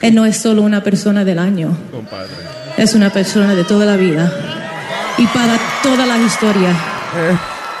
Él 0.00 0.14
no 0.14 0.24
es 0.24 0.36
solo 0.36 0.62
una 0.62 0.84
persona 0.84 1.24
del 1.24 1.40
año, 1.40 1.76
es 2.76 2.94
una 2.94 3.10
persona 3.10 3.56
de 3.56 3.64
toda 3.64 3.86
la 3.86 3.96
vida 3.96 4.32
y 5.18 5.26
para 5.26 5.58
toda 5.82 6.06
la 6.06 6.16
historia. 6.18 6.76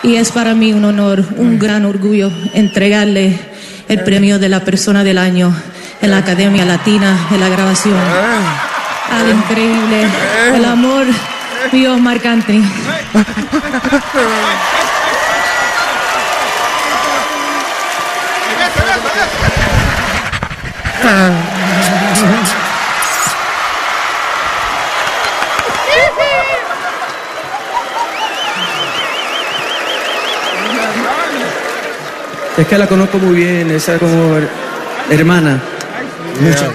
Y 0.02 0.16
es 0.16 0.32
para 0.32 0.54
mí 0.54 0.72
un 0.72 0.84
honor, 0.86 1.24
un 1.36 1.60
gran 1.60 1.84
orgullo 1.84 2.32
entregarle 2.52 3.38
el 3.86 4.02
premio 4.02 4.40
de 4.40 4.48
la 4.48 4.64
persona 4.64 5.04
del 5.04 5.18
año 5.18 5.54
en 6.02 6.10
la 6.10 6.16
Academia 6.16 6.64
Latina 6.64 7.28
de 7.30 7.38
la 7.38 7.48
Grabación. 7.48 7.94
Al 9.12 9.30
increíble, 9.30 10.04
el 10.52 10.64
amor 10.64 11.06
mío, 11.72 11.98
Marc 11.98 12.24
Anthony. 12.26 12.62
Es 32.58 32.66
que 32.66 32.76
la 32.76 32.86
conozco 32.86 33.18
muy 33.18 33.36
bien, 33.36 33.70
esa 33.70 33.98
como... 33.98 34.36
Hermana, 35.08 35.58
muchas 36.40 36.70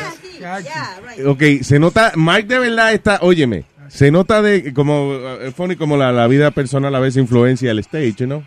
Ok, 1.25 1.43
se 1.61 1.79
nota, 1.79 2.11
Mike 2.15 2.47
de 2.47 2.59
verdad 2.59 2.93
está, 2.93 3.19
óyeme, 3.21 3.65
se 3.89 4.11
nota 4.11 4.41
de 4.41 4.73
como, 4.73 5.09
uh, 5.11 5.51
funny 5.51 5.75
como 5.75 5.97
la, 5.97 6.11
la 6.11 6.27
vida 6.27 6.51
personal 6.51 6.93
a 6.95 6.99
veces 6.99 7.17
influencia 7.21 7.71
el 7.71 7.79
stage, 7.79 8.15
you 8.17 8.25
know? 8.27 8.43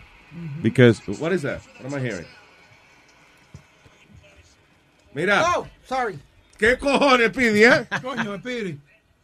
Because, 0.61 1.01
what 1.19 1.31
is 1.33 1.41
that? 1.41 1.61
What 1.81 1.91
am 1.93 1.99
I 1.99 2.01
hearing? 2.07 2.25
Mira, 5.13 5.43
Oh, 5.55 5.67
sorry. 5.87 6.19
¿qué 6.57 6.77
cojones 6.77 7.31
pidi, 7.31 7.63
eh? 7.63 7.85
Coño, 8.03 8.37
Spiri. 8.37 8.77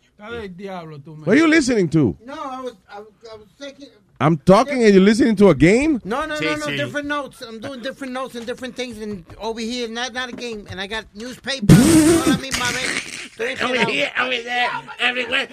Está 0.09 0.31
del 0.31 0.55
diablo 0.55 0.99
tú, 0.99 1.15
man. 1.15 1.25
What 1.27 1.33
are 1.33 1.39
you 1.39 1.47
listening 1.47 1.89
to? 1.89 2.15
No, 2.25 2.33
I 2.33 2.61
was, 2.61 2.73
I 2.89 2.99
was, 2.99 3.09
I 3.31 3.35
was 3.37 3.47
taking. 3.59 3.89
I'm 4.19 4.37
talking 4.37 4.81
and 4.83 4.93
you're 4.93 5.03
listening 5.03 5.35
to 5.35 5.49
a 5.49 5.53
game? 5.55 5.99
No, 6.05 6.25
no, 6.25 6.35
Sí, 6.35 6.45
no, 6.45 6.55
no, 6.55 6.65
sí. 6.67 6.77
different 6.77 7.07
notes. 7.09 7.41
I'm 7.41 7.59
doing 7.59 7.81
different 7.81 8.13
notes 8.13 8.35
and 8.35 8.45
different 8.47 8.73
things, 8.75 8.97
and 9.01 9.25
over 9.39 9.59
here, 9.59 9.89
not 9.89 10.13
not 10.13 10.29
a 10.29 10.31
game, 10.31 10.65
and 10.71 10.79
I 10.79 10.87
got 10.87 11.05
newspaper. 11.13 11.75
Enredado. 13.37 13.89
here, 13.91 14.11
over 14.19 14.43
there, 14.43 14.69
everywhere. 14.99 15.47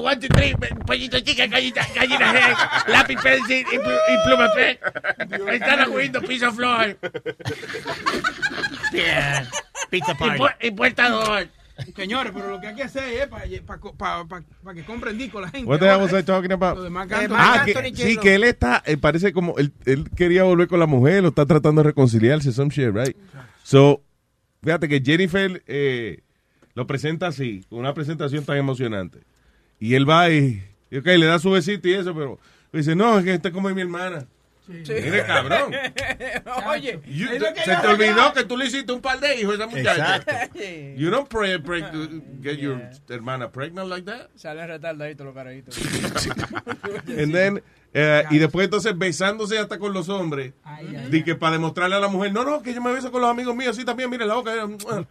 One, 0.00 0.20
two, 0.20 0.28
three, 0.28 0.54
pollito 0.86 1.20
chica, 1.24 1.46
gallina, 1.46 1.82
gallina 1.94 2.32
head, 2.32 2.56
lápiz, 2.88 3.16
pencil 3.22 3.64
y, 3.72 3.78
plu- 3.78 4.00
y 4.08 4.26
pluma 4.26 4.52
pe. 4.54 4.78
Están 5.54 5.84
cogiendo 5.90 6.20
piso 6.22 6.52
flor. 6.52 6.96
Yeah. 8.92 9.48
Pizza 9.90 10.14
party. 10.14 10.38
Dos. 10.38 11.48
Señores, 11.96 12.32
pero 12.32 12.50
lo 12.50 12.60
que 12.60 12.68
hay 12.68 12.74
que 12.76 12.84
hacer 12.84 13.02
es 13.04 13.26
para 13.26 14.74
que 14.74 14.84
compren 14.84 15.18
disco 15.18 15.40
la 15.40 15.48
gente. 15.50 15.66
What 15.68 15.80
the 15.80 15.86
hell 15.86 16.00
was 16.00 16.12
I 16.12 16.22
talking 16.22 16.50
Lo 16.50 16.54
about? 16.54 16.78
de 16.80 16.88
Marc 16.90 17.10
Anthony. 17.12 17.36
Ah, 17.36 17.62
Anthony 17.66 17.82
que, 17.92 17.96
sí, 17.96 18.14
J-Lo. 18.14 18.22
que 18.22 18.34
él 18.36 18.44
está, 18.44 18.82
eh, 18.86 18.96
parece 18.96 19.32
como, 19.32 19.56
él, 19.58 19.72
él 19.84 20.08
quería 20.16 20.44
volver 20.44 20.68
con 20.68 20.78
la 20.78 20.86
mujer, 20.86 21.22
lo 21.22 21.30
está 21.30 21.46
tratando 21.46 21.82
de 21.82 21.88
reconciliarse, 21.88 22.52
some 22.52 22.70
shit, 22.70 22.94
right? 22.94 23.16
So, 23.64 24.02
fíjate 24.62 24.88
que 24.88 25.00
Jennifer 25.04 25.62
eh, 25.66 26.20
lo 26.74 26.86
presenta 26.86 27.28
así, 27.28 27.64
con 27.68 27.78
una 27.80 27.94
presentación 27.94 28.44
tan 28.44 28.56
emocionante. 28.56 29.20
Y 29.80 29.94
él 29.94 30.08
va 30.08 30.30
y, 30.30 30.62
y 30.90 30.98
ok, 30.98 31.06
le 31.06 31.26
da 31.26 31.38
su 31.38 31.50
besito 31.50 31.88
y 31.88 31.94
eso, 31.94 32.14
pero 32.14 32.38
dice, 32.72 32.94
no, 32.94 33.18
es 33.18 33.24
que 33.24 33.34
esta 33.34 33.48
es 33.48 33.54
como 33.54 33.68
mi 33.70 33.80
hermana. 33.80 34.26
Mire, 34.66 35.24
cabrón. 35.26 35.74
Oye, 36.68 36.98
You- 37.06 37.28
se 37.28 37.76
te 37.76 37.86
olvidó 37.86 38.32
que 38.32 38.44
tú 38.44 38.56
le 38.56 38.64
hiciste 38.64 38.92
un 38.92 39.02
par 39.02 39.20
de 39.20 39.38
hijos 39.38 39.52
a 39.52 39.56
esa 39.56 39.66
muchacha. 39.66 40.16
Exacto. 40.16 40.58
You 40.96 41.10
don't 41.10 41.28
pray, 41.28 41.58
pray, 41.58 41.82
get 42.42 42.56
your 42.56 42.80
hermana 43.10 43.50
pregnant 43.52 43.88
like 43.90 44.06
that. 44.06 44.30
Salen 44.36 44.66
retardaditos 44.68 45.26
los 45.26 45.34
carajitos. 45.34 45.76
And 47.08 47.32
then, 47.34 47.62
eh, 47.94 48.24
y 48.30 48.38
después 48.38 48.64
entonces 48.64 48.96
besándose 48.98 49.58
hasta 49.58 49.78
con 49.78 49.92
los 49.92 50.08
hombres. 50.08 50.52
Di 51.10 51.22
que 51.24 51.34
para 51.36 51.52
demostrarle 51.52 51.96
a 51.96 52.00
la 52.00 52.08
mujer, 52.08 52.32
no, 52.32 52.44
no, 52.44 52.60
que 52.60 52.74
yo 52.74 52.82
me 52.82 52.92
beso 52.92 53.10
con 53.10 53.20
los 53.22 53.30
amigos 53.30 53.54
míos, 53.56 53.76
sí, 53.76 53.84
también, 53.84 54.10
mire 54.10 54.26
la 54.26 54.34
boca. 54.34 54.52
o 54.64 55.06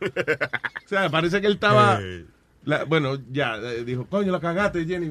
sea, 0.86 1.10
parece 1.10 1.41
que 1.41 1.48
él 1.48 1.54
estaba, 1.54 2.00
la- 2.65 2.84
bueno, 2.84 3.17
ya, 3.32 3.56
eh, 3.58 3.84
dijo, 3.84 4.06
coño, 4.06 4.32
la 4.32 4.39
cagaste, 4.39 4.86
Jenny. 4.86 5.10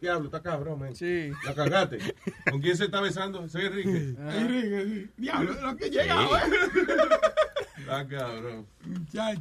Diablo, 0.00 0.26
está 0.26 0.42
cabrón, 0.42 0.78
man. 0.80 0.94
Sí. 0.94 1.30
La 1.44 1.54
cagaste. 1.54 1.98
¿Con 2.50 2.60
quién 2.60 2.76
se 2.76 2.84
está 2.84 3.00
besando? 3.00 3.48
Soy 3.48 3.64
Enrique. 3.66 3.88
Enrique, 4.36 4.84
sí. 4.86 5.10
Diablo, 5.16 5.52
lo 5.60 5.76
que 5.76 5.88
llega, 5.90 6.22
güey. 6.26 6.42
Está 7.78 8.06
cabrón. 8.08 8.66
Muchacho. 8.84 9.40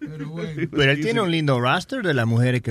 Pero 0.00 0.28
bueno. 0.28 0.68
Pero 0.70 0.92
él 0.92 1.00
tiene 1.00 1.20
un 1.20 1.30
lindo 1.30 1.60
roster 1.60 2.02
de 2.02 2.14
las 2.14 2.26
mujeres 2.26 2.62
que 2.62 2.70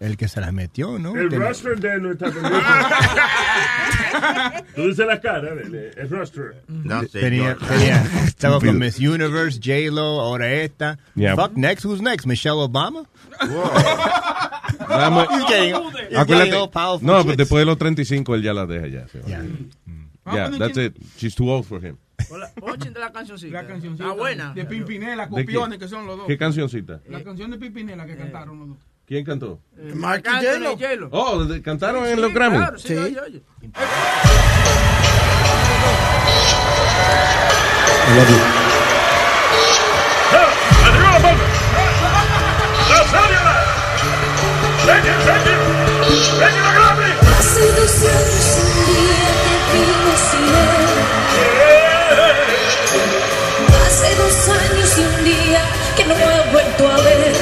el 0.00 0.16
que 0.16 0.28
se 0.28 0.40
las 0.40 0.52
metió, 0.52 0.98
¿no? 0.98 1.16
El 1.16 1.28
Tiene- 1.28 1.44
roster 1.46 1.78
de 1.80 2.00
nuestra 2.00 2.30
Tú 4.74 4.82
dices 4.88 5.06
la 5.06 5.20
cara, 5.20 5.52
el, 5.52 5.74
el 5.96 6.10
roster. 6.10 6.62
No, 6.68 7.02
Tenía, 7.06 7.56
tenía- 7.56 8.04
estaba 8.26 8.58
con 8.60 8.78
Miss 8.78 8.98
Universe, 8.98 9.58
J-Lo, 9.62 10.20
ahora 10.20 10.50
esta. 10.52 10.98
Yeah. 11.14 11.34
Fuck, 11.36 11.56
next, 11.56 11.84
who's 11.84 12.00
next? 12.00 12.26
Michelle 12.26 12.60
Obama? 12.60 13.04
Vamos. 14.88 15.26
He's 15.30 15.44
getting, 15.46 15.74
he's 15.74 16.18
Acuérdate- 16.18 16.26
getting 16.26 16.54
all 16.54 16.70
powerful 16.70 17.06
no, 17.06 17.22
pero 17.24 17.36
después 17.36 17.60
de 17.62 17.66
los 17.66 17.78
35 17.78 18.34
él 18.34 18.42
ya 18.42 18.52
la 18.54 18.66
deja 18.66 18.86
ya. 18.86 19.08
se 19.08 19.20
va. 19.20 19.26
Yeah. 19.28 19.42
Yeah, 20.32 20.50
that's 20.58 20.76
it. 20.78 20.96
She's 21.16 21.34
too 21.34 21.50
old 21.50 21.66
for 21.66 21.80
him. 21.84 21.96
Ochen 22.62 22.92
de 22.92 23.00
la 23.00 23.10
cancioncita. 23.12 23.62
La 23.62 23.66
cancioncita. 23.66 24.08
Ah, 24.10 24.12
buena. 24.12 24.52
De 24.54 24.64
Pimpinela, 24.64 25.26
¿De 25.26 25.30
copiones 25.30 25.78
que 25.78 25.88
son 25.88 26.06
los 26.06 26.18
dos. 26.18 26.26
¿Qué 26.26 26.36
cancioncita? 26.36 27.00
La 27.08 27.22
canción 27.24 27.50
de 27.50 27.58
Pimpinela 27.58 28.06
que 28.06 28.16
cantaron 28.16 28.58
los 28.58 28.68
dos. 28.68 28.78
¿Quién 29.06 29.24
cantó? 29.24 29.60
Anthony 29.76 30.20
J-Lo. 30.22 30.70
J-Lo. 30.76 31.08
Oh, 31.10 31.44
de- 31.44 31.62
cantaron 31.62 32.06
en 32.06 32.14
Sí, 32.16 32.20
los 32.20 32.32
Grammy. 32.32 32.56
Claro, 32.58 32.78
sí, 32.78 32.88
Sí. 32.88 32.94
oye, 32.96 33.20
oye. 33.20 33.42
Hace 53.86 54.14
dos 54.16 54.48
años 54.48 54.98
y 54.98 55.00
un 55.02 55.24
día 55.24 55.62
que 55.96 56.04
no 56.04 56.14
he 56.14 56.52
vuelto 56.52 56.88
a 56.88 56.96
ver. 57.02 57.32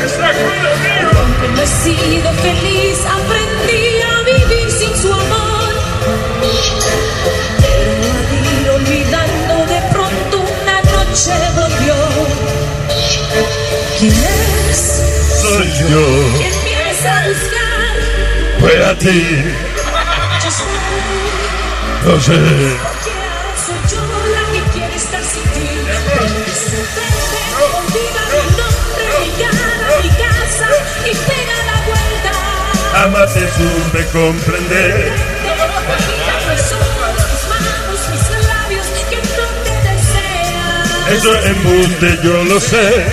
Aunque 1.17 1.49
no 1.49 1.63
he 1.63 1.67
sido 1.67 2.33
feliz, 2.35 2.99
aprendí 3.07 4.01
a 4.03 4.23
vivir 4.23 4.71
sin 4.71 4.97
su 4.97 5.13
amor. 5.13 5.73
Pero 7.61 7.91
al 8.19 8.29
ir 8.63 8.71
olvidando 8.71 9.55
de 9.67 9.81
pronto 9.93 10.35
una 10.41 10.81
noche 10.83 11.33
volvió. 11.55 11.95
yo. 15.79 16.05
¿Quién 16.39 16.53
vienes 16.65 17.05
a 17.05 17.29
buscar? 17.29 17.95
Fue 18.61 18.85
a 18.85 18.99
ti, 18.99 19.23
Yo 22.05 22.21
sé. 22.21 22.33
no 22.33 22.47
sé. 22.49 22.77
Porque 22.83 23.13
ahora 23.13 23.55
soy 23.67 23.81
yo 23.91 24.03
la 24.35 24.43
que 24.53 24.61
quiere 24.73 24.97
estar 24.97 25.23
sin 25.23 25.43
ti. 25.43 25.69
Sorprende, 26.69 27.43
olvida 27.77 28.23
mi 28.33 28.43
nombre, 28.57 29.05
mi 29.21 29.31
cara, 29.43 29.87
mi 30.03 30.11
casa 30.11 30.69
y 31.05 31.13
pega 31.15 31.59
la 31.67 31.77
vuelta. 31.87 32.33
Jamás 32.93 33.35
te 33.35 33.45
supe 33.53 34.01
comprender. 34.13 35.13
Te. 35.13 35.39
Eso 41.15 41.35
es 41.35 41.47
embuste, 41.47 42.19
yo 42.23 42.45
lo 42.45 42.61
sé. 42.61 43.07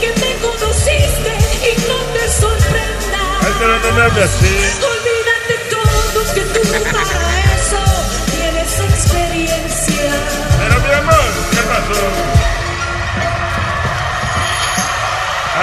Que 0.00 0.08
me 0.20 0.34
conociste 0.42 1.32
y 1.62 1.88
no 1.88 1.96
te 2.12 2.28
sorprendas. 2.28 3.40
Ay, 3.40 3.52
pero 3.58 3.78
no 3.78 3.92
me 3.92 4.22
así. 4.22 4.93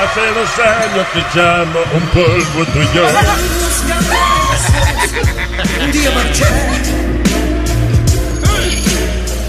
Hace 0.01 0.21
dos 0.33 0.59
años 0.59 1.05
que 1.13 1.19
echamos 1.19 1.85
un 1.93 2.05
polvo 2.09 2.65
tú 2.71 2.79
y 2.79 2.95
yo. 2.95 3.03
Un 5.83 5.91
día 5.91 6.11
marché 6.11 6.45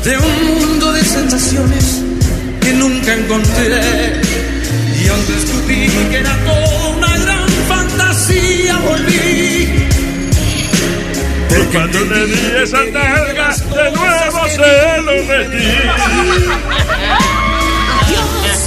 de 0.03 0.19
un 0.19 0.45
mundo 0.45 0.93
de 0.93 1.05
sensaciones 1.05 2.03
que 2.61 2.73
nunca 2.73 3.15
encontré. 3.15 4.21
Y 5.01 5.09
aunque 5.09 5.33
descubrí 5.33 5.89
que 6.11 6.19
era 6.19 6.37
toda 6.45 6.89
una 6.97 7.17
gran 7.19 7.49
fantasía, 7.69 8.79
volví. 8.79 9.32
Por 11.53 11.67
cuando 11.73 12.01
le 12.01 12.27
di 12.27 12.43
esa 12.63 12.83
nalga, 12.85 13.49
de 13.57 13.91
nuevo 13.93 14.49
se 14.49 15.03
lo 15.03 15.13
metí. 15.25 15.69
Dios, 18.09 18.61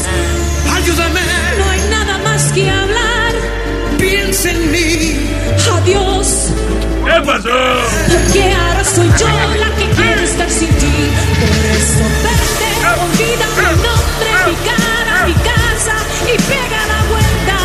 Ayúdame, 0.75 1.21
no 1.57 1.69
hay 1.69 1.81
nada 1.89 2.17
más 2.19 2.43
que 2.53 2.69
hablar. 2.69 3.33
piensa 3.97 4.51
en 4.51 4.71
mí. 4.71 5.17
Adiós, 5.77 6.27
¿Qué 7.05 7.21
pasó? 7.25 7.49
porque 8.11 8.43
ahora 8.53 8.83
soy 8.83 9.07
yo 9.19 9.27
la 9.59 9.69
que 9.77 9.85
quiere 9.95 10.23
estar 10.23 10.49
sin 10.49 10.69
ti. 10.69 10.93
Por 11.39 11.65
eso 11.77 12.03
vete, 12.25 12.69
olvida 13.03 13.47
mi 13.57 13.65
nombre, 13.85 14.29
mi 14.47 14.55
cara, 14.69 15.25
mi 15.27 15.33
casa 15.49 15.95
y 16.23 16.35
pega 16.49 16.81
la 16.91 16.99
vuelta. 17.11 17.57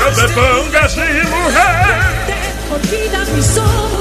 No 0.00 0.06
te 0.16 0.26
pongas 0.34 0.84
así, 0.84 1.08
mujer. 1.30 1.84
Olvida 2.74 3.18
mis 3.36 3.50
ojos, 3.58 3.93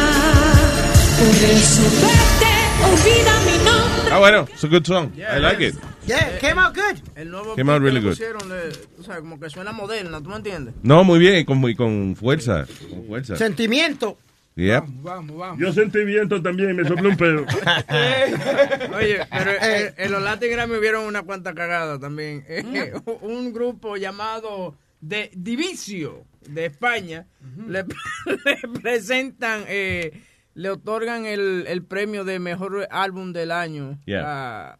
Por 1.17 1.35
eso 1.49 1.81
vete, 2.01 2.53
olvida 2.85 3.33
mi 3.45 3.57
nombre. 3.65 4.11
Ah, 4.11 4.19
bueno, 4.19 4.47
it's 4.51 4.63
a 4.63 4.67
good 4.67 4.85
song. 4.85 5.11
I 5.17 5.39
like 5.39 5.61
it. 5.61 5.75
Yeah, 6.07 6.37
came 6.39 6.59
out 6.59 6.75
good. 6.75 6.99
El 7.15 7.31
nuevo 7.31 7.55
Came 7.55 7.71
out 7.71 7.81
really 7.81 7.99
good. 7.99 8.09
pusieron, 8.11 8.47
le- 8.49 8.69
o 8.99 9.03
sea, 9.03 9.17
como 9.19 9.39
que 9.39 9.49
suena 9.49 9.71
moderna, 9.71 10.21
¿tú 10.21 10.29
me 10.29 10.35
entiendes? 10.35 10.75
No, 10.83 11.03
muy 11.03 11.17
bien, 11.19 11.37
y 11.37 11.45
con, 11.45 11.67
y 11.69 11.75
con 11.75 12.15
fuerza. 12.15 12.65
Con 12.89 13.05
fuerza. 13.07 13.35
Sentimiento. 13.35 14.17
Yep. 14.55 14.83
Vamos, 15.01 15.35
vamos. 15.37 15.59
Yo 15.59 15.73
sentí 15.73 16.05
viento 16.05 16.41
también, 16.41 16.75
me 16.75 16.87
sopló 16.87 17.09
un 17.09 17.17
pedo. 17.17 17.41
Oye, 18.95 19.19
pero 19.29 19.51
eh, 19.51 19.93
en 19.97 20.11
los 20.11 20.21
Latin 20.23 20.51
Grammy 20.51 20.75
hubieron 20.77 21.05
una 21.05 21.23
cuanta 21.23 21.53
cagada 21.53 21.99
también. 21.99 22.45
Eh, 22.47 22.93
un 23.21 23.51
grupo 23.53 23.97
llamado 23.97 24.75
de 25.01 25.29
Divicio 25.35 26.23
de 26.47 26.65
España 26.67 27.25
le, 27.67 27.83
le 28.25 28.79
presentan, 28.81 29.65
eh, 29.67 30.21
le 30.53 30.69
otorgan 30.69 31.25
el, 31.25 31.65
el 31.67 31.83
premio 31.83 32.23
de 32.23 32.39
mejor 32.39 32.87
álbum 32.91 33.33
del 33.33 33.51
año 33.51 33.99
Yeah. 34.05 34.23
a, 34.71 34.79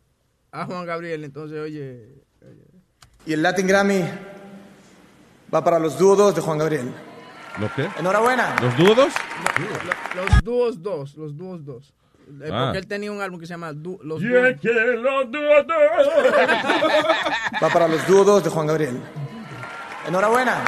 a 0.62 0.66
Juan 0.66 0.86
Gabriel. 0.86 1.24
Entonces, 1.24 1.60
oye, 1.60 2.08
Y 3.26 3.34
el 3.34 3.42
Latin 3.42 3.66
Grammy 3.68 4.04
va 5.54 5.64
para 5.64 5.80
los 5.80 5.98
dúos 5.98 6.36
de 6.36 6.42
Juan 6.42 6.58
Gabriel. 6.58 6.94
¿Los 7.60 7.72
qué? 7.72 7.88
Enhorabuena. 8.00 8.56
¿Los 8.62 8.76
dudos? 8.78 9.14
lo- 10.16 10.22
los 10.24 10.44
dúos 10.44 10.82
dos, 10.84 11.16
los 11.16 11.36
dúos 11.38 11.64
dos. 11.66 11.94
Eh, 12.42 12.50
Ah. 12.52 12.66
Porque 12.66 12.80
él 12.80 12.88
tenía 12.88 13.12
un 13.12 13.22
álbum 13.22 13.40
que 13.40 13.46
se 13.46 13.54
llama 13.54 13.72
Du- 13.72 14.00
Los 14.04 14.20
Dúos. 14.22 14.56
dúos. 14.62 14.76
Va 17.64 17.70
para 17.72 17.88
los 17.88 18.06
dúos 18.08 18.44
de 18.44 18.50
Juan 18.50 18.68
Gabriel. 18.68 19.00
Enhorabuena. 20.08 20.64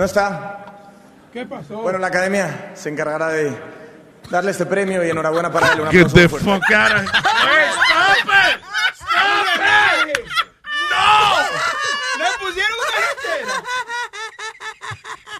¿No 0.00 0.06
está? 0.06 0.64
¿Qué 1.30 1.44
pasó? 1.44 1.82
Bueno, 1.82 1.98
la 1.98 2.06
academia 2.06 2.72
se 2.74 2.88
encargará 2.88 3.28
de 3.28 3.54
darle 4.30 4.52
este 4.52 4.64
premio 4.64 5.04
y 5.04 5.10
enhorabuena 5.10 5.52
para 5.52 5.74
él. 5.74 5.82
Un 5.82 5.90
Get 5.90 6.06
the 6.06 6.20
muy 6.20 6.28
fuerte. 6.40 6.46
fuck 6.46 6.72
out 6.72 6.92
of 6.92 7.02
¡Stop 7.02 8.30
it! 8.30 8.62
¡Stop 8.94 9.60
it! 10.08 10.24
¡No! 10.88 11.04
¡Le 12.18 12.24
pusieron 12.38 12.78
una! 12.80 13.62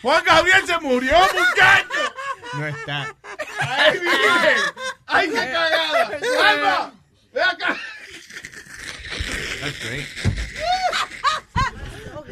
Juan 0.02 0.24
Gabriel 0.26 0.66
se 0.66 0.78
murió, 0.80 1.16
muchacho. 1.18 2.14
No 2.52 2.66
está. 2.66 3.14
¡Ay, 3.60 3.98
virgen! 3.98 4.58
¡Ay, 5.06 5.28
qué 5.30 5.36
cagada! 5.36 6.10
¡Alma! 6.50 6.92
¡Ve 7.32 7.42
acá! 7.42 7.76
That's 9.62 9.78
great. 9.82 10.39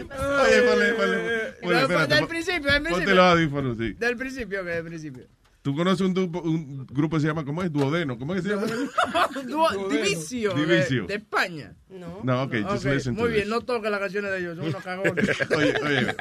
Oye, 0.02 0.62
ponle, 0.62 0.92
ponle. 0.94 1.54
No, 1.62 1.72
espérate, 1.80 2.14
del 2.14 2.18
pon- 2.20 2.28
principio, 2.28 2.72
del 2.72 2.82
principio. 2.82 2.94
Ponte 2.96 3.14
los 3.14 3.24
audífonos, 3.32 3.76
sí. 3.78 3.92
Del 3.94 4.16
principio, 4.16 4.64
que 4.64 4.70
del 4.70 4.84
principio. 4.84 5.24
¿Tú 5.60 5.74
conoces 5.76 6.00
un, 6.06 6.14
grupo- 6.14 6.40
un 6.40 6.86
grupo 6.86 7.16
que 7.16 7.20
se 7.22 7.26
llama, 7.26 7.44
¿cómo 7.44 7.62
es? 7.62 7.70
Duodeno. 7.72 8.16
¿Cómo 8.18 8.34
es 8.34 8.42
que 8.42 8.48
se 8.48 8.54
llama? 8.54 8.66
Dúo- 9.46 9.88
Divicio, 9.88 10.54
de- 10.54 10.60
Divicio. 10.66 11.06
De, 11.06 11.14
España. 11.16 11.74
No. 11.90 12.20
No, 12.22 12.42
ok, 12.44 12.54
just 12.70 12.86
Ok, 12.86 12.92
listen 12.92 13.16
to 13.16 13.22
Muy 13.22 13.30
bien, 13.32 13.42
this. 13.42 13.50
no 13.50 13.60
toques 13.62 13.90
las 13.90 14.00
canciones 14.00 14.30
de 14.30 14.38
ellos, 14.38 14.56
son 14.56 14.68
unos 14.68 14.82
cagones. 14.82 15.28
Oye, 15.56 15.74
oye. 15.84 16.02
No 16.02 16.12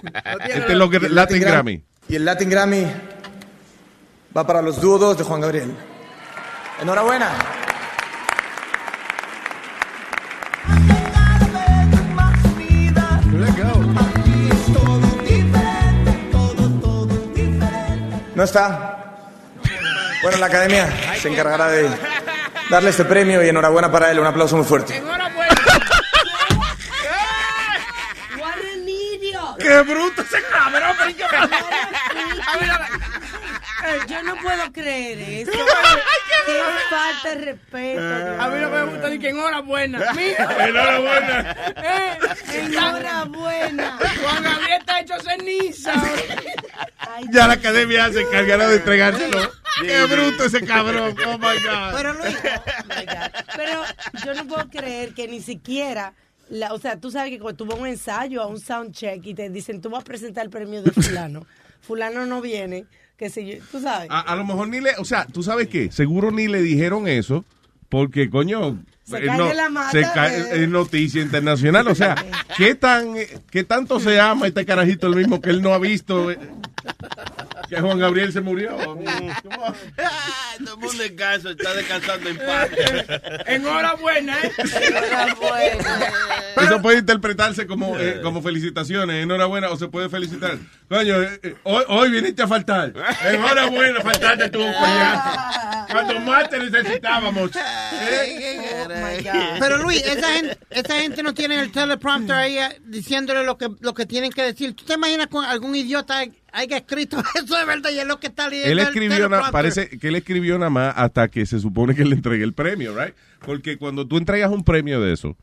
Este 0.46 0.72
es 0.74 0.78
lo 0.78 0.90
que 0.90 1.00
Latin 1.00 1.38
Gram- 1.42 1.52
Grammy. 1.52 1.84
Y 2.10 2.16
el 2.16 2.26
Latin 2.26 2.50
Grammy 2.50 2.88
va 4.36 4.46
para 4.46 4.62
los 4.62 4.82
dúos 4.82 5.18
de 5.18 5.24
Juan 5.24 5.40
Gabriel. 5.42 5.72
Enhorabuena. 6.82 7.32
¿No 18.38 18.44
está? 18.44 19.04
Bueno, 20.22 20.38
la 20.38 20.46
academia 20.46 20.88
se 21.20 21.28
encargará 21.28 21.70
de 21.70 21.90
darle 22.70 22.92
este 22.92 23.04
premio 23.04 23.44
y 23.44 23.50
enhorabuena 23.50 23.92
para 23.92 24.12
él. 24.12 24.20
Un 24.20 24.28
aplauso 24.28 24.56
muy 24.56 24.64
fuerte. 24.66 25.02
Idiot. 28.86 29.58
¡Qué 29.60 29.82
bruto 29.82 30.22
ese 30.22 30.38
cabrón! 30.52 30.96
pero 31.00 31.16
¿qué 31.18 31.48
me- 31.48 33.07
Yo 34.08 34.24
no 34.24 34.36
puedo 34.42 34.72
creer 34.72 35.20
eso. 35.20 35.52
Qué 36.46 36.62
falta 36.90 37.30
de 37.30 37.46
respeto. 37.46 38.42
A 38.42 38.50
mí 38.50 38.60
que 38.60 38.66
me 38.68 38.84
gusta 38.86 39.14
es 39.14 39.20
que 39.20 39.30
enhorabuena. 39.30 40.00
Mira. 40.16 40.68
Enhorabuena. 40.68 41.56
Eh, 41.76 42.18
Enhorabuena. 42.54 43.98
Juan 44.22 44.44
Gabriel 44.44 44.80
está 44.80 45.00
hecho 45.00 45.14
ceniza. 45.22 45.94
Ya 47.32 47.48
la 47.48 47.54
academia 47.54 48.12
se 48.12 48.22
encargará 48.22 48.68
de 48.70 48.78
entregárselo. 48.78 49.52
¡Qué 49.82 50.04
bruto 50.06 50.46
ese 50.46 50.66
cabrón! 50.66 51.16
¡Oh, 51.28 51.38
my 51.38 51.60
God! 51.60 51.94
Pero, 51.96 52.14
Luis, 52.14 52.36
oh 52.44 52.88
my 52.88 53.06
God. 53.06 53.46
Pero 53.56 53.84
yo 54.26 54.34
no 54.34 54.48
puedo 54.48 54.70
creer 54.70 55.14
que 55.14 55.28
ni 55.28 55.40
siquiera, 55.42 56.14
la, 56.50 56.74
o 56.74 56.80
sea, 56.80 57.00
tú 57.00 57.12
sabes 57.12 57.30
que 57.30 57.40
cuando 57.40 57.58
tú 57.58 57.66
vas 57.66 57.78
a 57.78 57.82
un 57.82 57.88
ensayo, 57.88 58.42
a 58.42 58.48
un 58.48 58.60
sound 58.60 58.94
check 58.94 59.24
y 59.24 59.34
te 59.36 59.50
dicen, 59.50 59.80
tú 59.82 59.90
vas 59.90 60.02
a 60.02 60.06
presentar 60.06 60.46
el 60.46 60.50
premio 60.50 60.82
de 60.82 60.92
fulano, 60.92 61.46
fulano 61.82 62.26
no 62.26 62.42
viene, 62.42 62.86
que 63.18 63.30
sé 63.30 63.46
yo, 63.46 63.64
tú 63.72 63.80
sabes. 63.82 64.08
A, 64.12 64.20
a 64.22 64.36
lo 64.36 64.46
mejor 64.46 64.68
ni 64.70 64.80
le, 64.80 64.92
o 64.98 65.06
sea, 65.06 65.26
¿tú 65.26 65.42
sabes 65.44 65.68
qué? 65.68 65.92
Seguro 65.92 66.32
ni 66.32 66.48
le 66.48 66.62
dijeron 66.62 67.08
eso, 67.08 67.44
porque, 67.90 68.30
coño, 68.30 68.78
Se 69.04 69.18
eh, 69.18 69.26
cae 69.26 69.38
no, 69.38 69.54
la 69.54 69.70
mata, 69.70 69.92
se 69.92 70.02
cae- 70.02 70.38
eh. 70.40 70.64
es 70.64 70.70
noticia 70.70 71.22
internacional. 71.22 71.88
O 71.88 71.96
sea, 71.96 72.16
¿qué, 72.58 72.76
tan, 72.76 73.16
¿qué 73.50 73.64
tanto 73.64 74.00
se 74.00 74.20
ama 74.20 74.48
este 74.48 74.66
carajito 74.66 75.08
el 75.08 75.16
mismo 75.16 75.42
que 75.42 75.50
él 75.50 75.62
no 75.62 75.74
ha 75.74 75.80
visto? 75.80 76.30
Que 77.70 77.82
Juan 77.82 78.00
Gabriel 78.00 78.32
se 78.32 78.42
murió. 78.42 78.78
Todo 78.78 80.74
el 80.74 80.80
mundo 80.80 81.04
en 81.04 81.16
casa 81.16 81.52
está 81.52 81.74
descansando 81.74 82.30
en 82.30 82.38
paz. 82.38 82.70
Enhorabuena, 83.46 84.38
¿eh? 84.42 84.52
Eso 86.62 86.82
puede 86.82 87.00
interpretarse 87.00 87.68
como, 87.68 87.98
eh, 87.98 88.22
como 88.22 88.42
felicitaciones, 88.42 89.24
enhorabuena, 89.24 89.70
o 89.70 89.78
se 89.78 89.88
puede 89.88 90.10
felicitar. 90.10 90.58
Coño, 90.90 91.22
eh, 91.22 91.40
eh, 91.44 91.56
hoy, 91.64 91.84
hoy 91.88 92.12
viniste 92.12 92.42
a 92.42 92.48
faltar. 92.48 92.94
Enhorabuena, 93.26 94.02
faltaste 94.02 94.50
tú, 94.50 94.60
coñazo. 94.60 95.40
Cuando 95.92 96.20
más 96.22 96.50
te 96.50 96.60
necesitábamos. 96.60 97.52
Pero 99.60 99.78
Luis, 99.78 100.06
esa 100.06 100.34
gente, 100.34 100.58
esa 100.70 101.00
gente 101.00 101.24
no 101.24 101.34
tiene 101.34 101.60
el 101.60 101.72
teleprompter 101.72 102.36
ahí 102.36 102.58
diciéndole 102.86 103.44
lo 103.44 103.58
que, 103.58 103.70
lo 103.80 103.94
que 103.94 104.06
tienen 104.06 104.32
que 104.32 104.44
decir. 104.44 104.76
¿Tú 104.76 104.86
te 104.86 104.94
imaginas 104.94 105.28
con 105.28 105.46
algún 105.46 105.76
idiota 105.76 106.24
haya 106.52 106.78
escrito 106.78 107.18
eso 107.36 107.58
de 107.58 107.66
verdad 107.66 107.90
y 107.92 108.00
es 108.00 108.08
lo 108.08 108.20
que 108.20 108.28
está 108.28 108.50
leyendo 108.50 108.72
Él 108.72 108.80
el 108.80 108.86
escribió, 108.86 109.30
na- 109.30 109.52
parece 109.52 109.90
que 109.90 110.08
él 110.08 110.16
escribió 110.16 110.58
nada 110.58 110.70
más 110.70 110.94
hasta 110.98 111.28
que 111.28 111.46
se 111.46 111.60
supone 111.60 111.94
que 111.96 112.06
le 112.06 112.16
entregue 112.16 112.44
el 112.44 112.54
premio, 112.54 112.94
right? 112.98 113.14
Porque 113.46 113.78
cuando 113.78 114.08
tú 114.08 114.18
entregas 114.18 114.52
un 114.52 114.64
premio 114.64 115.00
de 115.02 115.14
eso, 115.14 115.36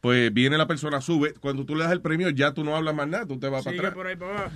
pues 0.00 0.32
viene 0.32 0.56
la 0.58 0.66
persona, 0.66 1.00
sube, 1.00 1.34
cuando 1.34 1.64
tú 1.64 1.74
le 1.74 1.84
das 1.84 1.92
el 1.92 2.00
premio 2.00 2.28
ya 2.30 2.52
tú 2.52 2.64
no 2.64 2.76
hablas 2.76 2.94
más 2.94 3.08
nada, 3.08 3.26
tú 3.26 3.38
te 3.38 3.48
vas 3.48 3.64
para 3.64 3.72
Sigue 3.76 3.86
atrás. 3.86 3.94
por 3.94 4.06
ahí 4.06 4.16
para. 4.16 4.50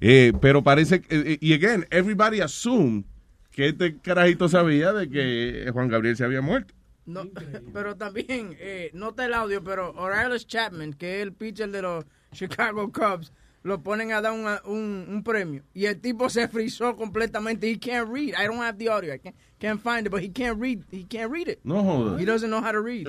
Eh, 0.00 0.32
pero 0.40 0.62
parece, 0.62 1.00
que- 1.00 1.32
eh, 1.32 1.38
y 1.40 1.52
again, 1.54 1.86
everybody 1.90 2.40
assumed 2.40 3.04
que 3.50 3.68
este 3.68 3.96
carajito 3.98 4.48
sabía 4.48 4.92
de 4.92 5.08
que 5.10 5.68
Juan 5.72 5.88
Gabriel 5.88 6.16
se 6.16 6.24
había 6.24 6.40
muerto. 6.40 6.74
No, 7.06 7.24
pero 7.72 7.96
también, 7.96 8.54
eh, 8.60 8.90
no 8.92 9.10
está 9.10 9.24
el 9.26 9.34
audio, 9.34 9.62
pero 9.64 9.90
O'Reilly 9.92 10.38
Chapman, 10.44 10.92
que 10.92 11.16
es 11.16 11.22
el 11.22 11.32
pitcher 11.32 11.70
de 11.70 11.82
los 11.82 12.04
Chicago 12.32 12.92
Cubs, 12.92 13.32
lo 13.62 13.82
ponen 13.82 14.12
a 14.12 14.20
dar 14.20 14.32
una- 14.32 14.60
un, 14.64 15.06
un 15.08 15.22
premio. 15.22 15.62
Y 15.74 15.86
el 15.86 16.00
tipo 16.00 16.28
se 16.30 16.48
frizó 16.48 16.96
completamente. 16.96 17.68
He 17.70 17.78
can't 17.78 18.08
read. 18.10 18.34
I 18.38 18.46
don't 18.46 18.60
have 18.62 18.78
the 18.78 18.88
audio. 18.88 19.12
I 19.14 19.18
can't, 19.18 19.36
can't 19.58 19.80
find 19.82 20.06
it, 20.06 20.10
but 20.10 20.22
he 20.22 20.30
can't 20.30 20.58
read. 20.60 20.84
He 20.90 21.04
can't 21.04 21.30
read 21.30 21.48
it. 21.48 21.58
No 21.64 21.82
jodas. 21.82 22.20
He 22.20 22.24
doesn't 22.24 22.48
know 22.50 22.60
how 22.62 22.72
to 22.72 22.80
read. 22.80 23.06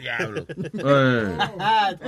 diablo. 0.00 0.46
Eh, 0.74 1.38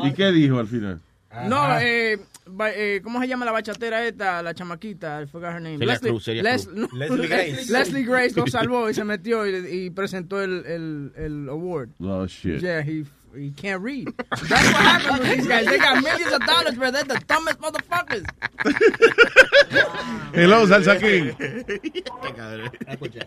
¿Y 0.05 0.12
qué 0.14 0.33
dijo 0.33 0.59
al 0.59 0.66
final? 0.66 1.00
No, 1.48 1.78
eh, 1.81 2.18
ba- 2.46 2.72
eh, 2.74 3.00
¿cómo 3.02 3.18
se 3.18 3.26
llama 3.26 3.46
la 3.46 3.52
bachatera 3.52 4.05
esta? 4.07 4.42
La 4.42 4.52
chamaquita, 4.52 5.22
I 5.22 5.26
forgot 5.26 5.55
her 5.55 5.62
name. 5.62 5.78
Celia 5.78 5.98
Cruz, 5.98 6.26
Les- 6.28 6.66
Cruz. 6.66 6.76
no, 6.76 6.88
Leslie 6.98 7.26
Grace. 7.26 7.72
Leslie 7.72 8.05
Grace 8.05 8.35
lo 8.37 8.46
salvó 8.48 8.90
y 8.90 8.92
se 8.94 9.02
metió 9.02 9.46
y, 9.48 9.85
y 9.87 9.90
presentó 9.90 10.42
el, 10.42 10.62
el, 10.66 11.12
el 11.16 11.48
award. 11.48 11.88
Oh, 12.00 12.26
shit. 12.26 12.61
Yeah, 12.61 12.81
he 12.83 13.05
he 13.37 13.51
can't 13.51 13.81
read. 13.83 14.09
That's 14.31 14.42
what 14.51 14.53
happens 14.53 15.21
with 15.21 15.31
these 15.37 15.47
guys. 15.47 15.66
They 15.66 15.79
got 15.79 16.03
millions 16.03 16.33
of 16.33 16.40
dollars, 16.47 16.75
but 16.77 16.90
they're 16.92 17.05
the 17.05 17.21
dumbest 17.27 17.59
motherfuckers. 17.61 18.25
Hello, 20.35 20.66
Salsa 20.66 20.99
King. 21.01 21.35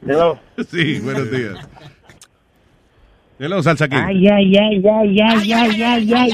Hello. 0.05 0.39
Sí, 0.59 0.99
buenos 0.99 1.29
días. 1.31 1.57
Hello, 3.37 3.61
Salsa 3.61 3.87
King. 3.89 3.99
Ay, 3.99 4.27
ay, 4.27 4.57
ay, 4.57 4.87
ay, 4.87 5.21
ay, 5.21 5.53
ay, 5.53 5.83
ay, 5.83 6.13
ay, 6.13 6.31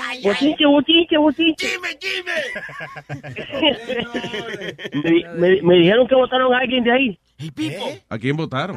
ay. 0.00 0.22
Botiche, 0.22 0.66
botiche, 0.66 1.16
botiche. 1.18 1.78
me, 5.04 5.24
me, 5.34 5.62
me 5.62 5.74
dijeron 5.76 6.06
que 6.06 6.14
votaron 6.14 6.54
a 6.54 6.58
alguien 6.58 6.84
de 6.84 6.92
ahí. 6.92 7.18
¿A 8.08 8.18
quién 8.18 8.36
votaron? 8.36 8.76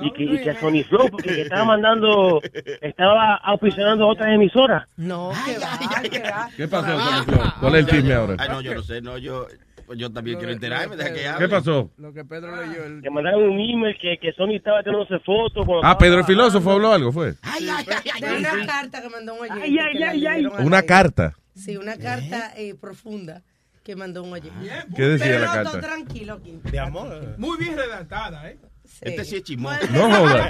Y 0.00 0.12
que, 0.12 0.24
y 0.24 0.38
que 0.42 0.50
a 0.50 0.60
Sony 0.60 0.82
Flow, 0.88 1.08
porque 1.10 1.34
que 1.34 1.42
estaba 1.42 1.64
mandando, 1.64 2.40
estaba 2.80 3.36
auspiciando 3.36 4.06
otras 4.06 4.34
emisoras. 4.34 4.88
No, 4.96 5.32
que 5.44 5.58
va, 5.58 6.02
que 6.02 6.18
va. 6.20 6.48
¿Qué 6.56 6.68
pasó, 6.68 6.98
Sony 6.98 7.24
Flow? 7.24 7.40
¿Cuál 7.60 7.74
es 7.76 7.80
el 7.80 7.90
chisme 7.90 8.14
ahora? 8.14 8.36
Ay, 8.38 8.48
no, 8.48 8.60
yo 8.60 8.74
no 8.74 8.82
sé, 8.82 9.00
no, 9.00 9.18
yo, 9.18 9.46
pues 9.86 9.98
yo 9.98 10.12
también 10.12 10.36
quiero 10.38 10.52
enterarme, 10.52 10.96
deja 10.96 11.12
que 11.14 11.26
hable. 11.26 11.46
¿Qué 11.46 11.50
pasó? 11.50 11.90
Lo 11.96 12.12
que 12.12 12.24
Pedro 12.24 12.54
leyó. 12.56 12.84
El... 12.84 13.02
Que 13.02 13.10
mandaron 13.10 13.42
un 13.42 13.58
email 13.58 13.96
que, 14.00 14.18
que 14.20 14.32
Sony 14.32 14.56
estaba 14.56 14.82
tirándose 14.82 15.18
fotos. 15.20 15.66
Ah, 15.66 15.76
estaba 15.76 15.98
Pedro 15.98 16.18
el 16.18 16.24
filósofo 16.24 16.70
habló 16.72 16.92
algo, 16.92 17.10
¿fue? 17.10 17.32
De 17.32 18.36
una 18.36 18.66
carta 18.66 19.00
que 19.00 19.08
mandó 19.08 19.34
un 19.34 19.40
oyente. 19.40 19.62
Ay, 19.62 19.78
ay, 19.78 20.02
ay, 20.02 20.26
ay. 20.26 20.46
Una 20.60 20.82
carta. 20.82 21.34
Sí, 21.54 21.76
una 21.76 21.96
carta 21.96 22.52
eh, 22.56 22.74
profunda 22.80 23.42
que 23.82 23.96
mandó 23.96 24.22
un 24.22 24.34
oyente. 24.34 24.70
¿Qué 24.94 25.02
decía 25.02 25.26
Pero 25.26 25.40
la 25.40 25.46
no, 25.46 25.52
carta? 25.54 25.70
todo 25.70 25.80
tranquilo 25.80 26.34
aquí. 26.34 26.60
De 26.62 26.78
amor. 26.78 27.34
Muy 27.38 27.56
bien 27.56 27.74
redactada, 27.74 28.50
¿eh? 28.50 28.58
Este 29.00 29.24
sí 29.24 29.36
es 29.36 29.42
chismoso. 29.44 29.78
No 29.90 30.10
joda. 30.10 30.44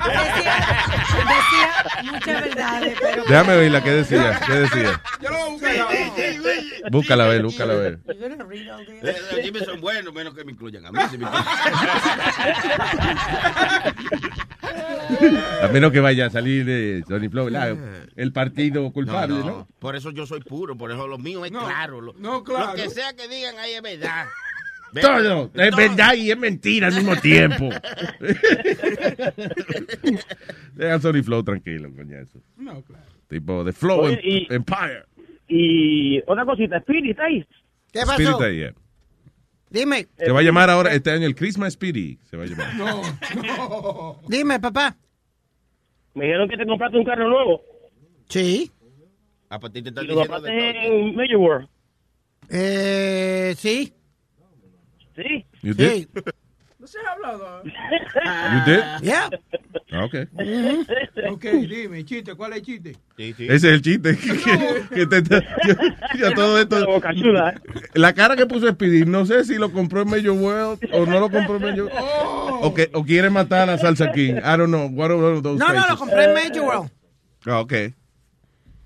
Decía 1.19 1.85
muchas 2.13 2.43
verdades, 2.43 2.97
pero... 3.01 3.25
Déjame 3.25 3.57
verla, 3.57 3.83
¿qué 3.83 3.91
decía? 3.91 4.41
¿Qué 4.47 4.53
decía? 4.53 5.03
Yo 5.21 5.31
lo 5.31 5.37
voy 5.37 5.47
a 5.47 5.51
buscar. 5.51 6.91
Búscala 6.91 7.25
a 7.25 7.29
ver, 7.29 7.43
búscala 7.43 7.73
a 7.75 7.77
ver. 7.77 7.99
Eh, 8.09 9.17
Los 9.33 9.41
chismes 9.43 9.65
son 9.65 9.81
buenos, 9.81 10.15
menos 10.15 10.35
que 10.35 10.45
me 10.45 10.53
incluyan 10.53 10.87
a 10.87 10.93
mí. 10.93 10.99
si 11.11 11.19
me 11.19 11.27
A 15.63 15.69
menos 15.69 15.93
que 15.93 16.01
vaya 16.01 16.27
a 16.27 16.31
salir 16.31 16.65
de 16.65 17.05
Sony 17.09 17.29
Flow, 17.31 17.49
el 18.17 18.33
partido 18.33 18.91
culpable, 18.93 19.35
¿no? 19.39 19.45
No, 19.45 19.51
no, 19.59 19.69
Por 19.79 19.97
eso 19.97 20.11
yo 20.11 20.27
soy 20.27 20.41
puro, 20.41 20.77
por 20.77 20.91
eso 20.91 21.07
lo 21.07 21.19
mío 21.19 21.45
es 21.45 21.51
claro. 21.51 22.01
Lo, 22.01 22.13
no, 22.15 22.43
claro. 22.45 22.69
Lo 22.69 22.75
que 22.75 22.89
sea 22.91 23.15
que 23.15 23.29
digan 23.29 23.59
ahí 23.59 23.73
es 23.73 23.83
verdad. 23.83 24.27
Todo 25.01 25.51
es 25.55 25.77
verdad 25.77 26.15
y 26.15 26.31
es 26.31 26.39
mentira 26.39 26.87
al 26.89 26.95
mismo 26.95 27.15
tiempo. 27.17 27.69
Deja 30.75 31.01
Sony 31.01 31.23
Flow 31.23 31.43
tranquilo, 31.43 31.91
coñazo. 31.95 32.41
No, 32.57 32.83
claro. 32.83 33.05
Tipo, 33.29 33.65
The 33.65 33.73
Flow 33.73 34.01
Oye, 34.01 34.15
Em- 34.15 34.21
y- 34.25 34.47
Empire. 34.55 35.05
Y 35.49 36.19
otra 36.27 36.45
cosita, 36.45 36.77
Spirit, 36.79 37.11
¿está 37.13 37.25
ahí? 37.25 37.45
¿Qué 37.93 38.01
pasó? 38.01 38.13
Spirit 38.13 38.41
ahí, 38.41 38.57
yeah. 38.57 38.75
Dime, 39.71 40.07
Se 40.17 40.31
va 40.33 40.41
a 40.41 40.43
llamar 40.43 40.71
ahora 40.71 40.95
este 40.95 41.11
año 41.11 41.27
el 41.27 41.35
Christmas 41.35 41.69
Spirit. 41.75 42.19
Se 42.31 42.37
va 42.39 42.45
a 42.45 42.47
llamar. 42.47 42.75
No, 42.77 43.03
no. 43.43 44.21
dime, 44.29 44.59
papá. 44.61 44.97
Me 46.15 46.25
dijeron 46.25 46.49
que 46.49 46.57
te 46.57 46.67
compraste 46.67 46.97
un 46.97 47.05
carro 47.05 47.29
nuevo. 47.29 47.61
Sí. 48.29 48.71
A 49.51 49.59
partir 49.59 49.83
de 49.83 49.91
estar 49.91 50.05
lo 50.05 50.15
de 50.15 50.21
compraste 50.27 50.87
en 50.87 51.15
Major 51.15 51.37
World. 51.37 51.69
Eh, 52.51 53.55
sí. 53.59 53.93
Sí. 55.23 55.45
You 55.63 55.75
did? 55.75 55.91
Sí. 55.93 56.09
No 56.79 56.87
se 56.87 56.99
ha 57.01 57.13
hablado. 57.13 57.63
You 57.65 58.65
did? 58.73 58.81
Yeah. 59.03 59.29
Ah, 59.91 60.05
ok. 60.05 60.15
Ok, 61.33 61.45
dime, 61.69 62.05
chiste, 62.05 62.35
¿cuál 62.37 62.53
es 62.53 62.59
el 62.59 62.65
chiste? 62.65 62.97
Sí, 63.17 63.35
sí. 63.37 63.45
Ese 63.47 63.55
es 63.57 63.65
el 63.65 63.83
chiste. 63.83 64.17
que, 64.91 64.95
que 64.95 65.07
te, 65.07 65.23
te- 65.23 65.45
yo- 66.19 66.33
todo 66.37 66.57
esto. 66.61 66.79
La 67.33 67.51
¿eh? 67.51 67.55
La 67.95 68.13
cara 68.15 68.37
que 68.37 68.47
puso 68.47 68.69
Speedy, 68.71 69.05
no 69.07 69.27
sé 69.27 69.45
si 69.45 69.57
lo 69.57 69.73
compró 69.73 70.03
en 70.03 70.09
Major 70.11 70.31
World 70.31 70.79
o 70.93 71.05
no 71.05 71.19
lo 71.19 71.29
compró 71.31 71.57
en 71.57 71.63
Major 71.63 71.91
Oh. 71.99 72.61
o, 72.63 72.75
que, 72.75 72.91
o 72.95 73.05
quiere 73.05 73.29
matar 73.29 73.69
a 73.71 73.77
Salsa 73.79 74.13
King. 74.13 74.35
I 74.37 74.57
don't 74.57 74.69
know. 74.69 74.87
What 74.89 75.11
are 75.11 75.41
those 75.43 75.59
No, 75.59 75.69
no, 75.69 75.75
faces? 75.75 75.91
lo 75.91 75.99
compré 75.99 76.25
en 76.25 76.35
Major 76.35 76.65
World. 76.65 76.91
Ah, 77.47 77.61
ok. 77.61 77.73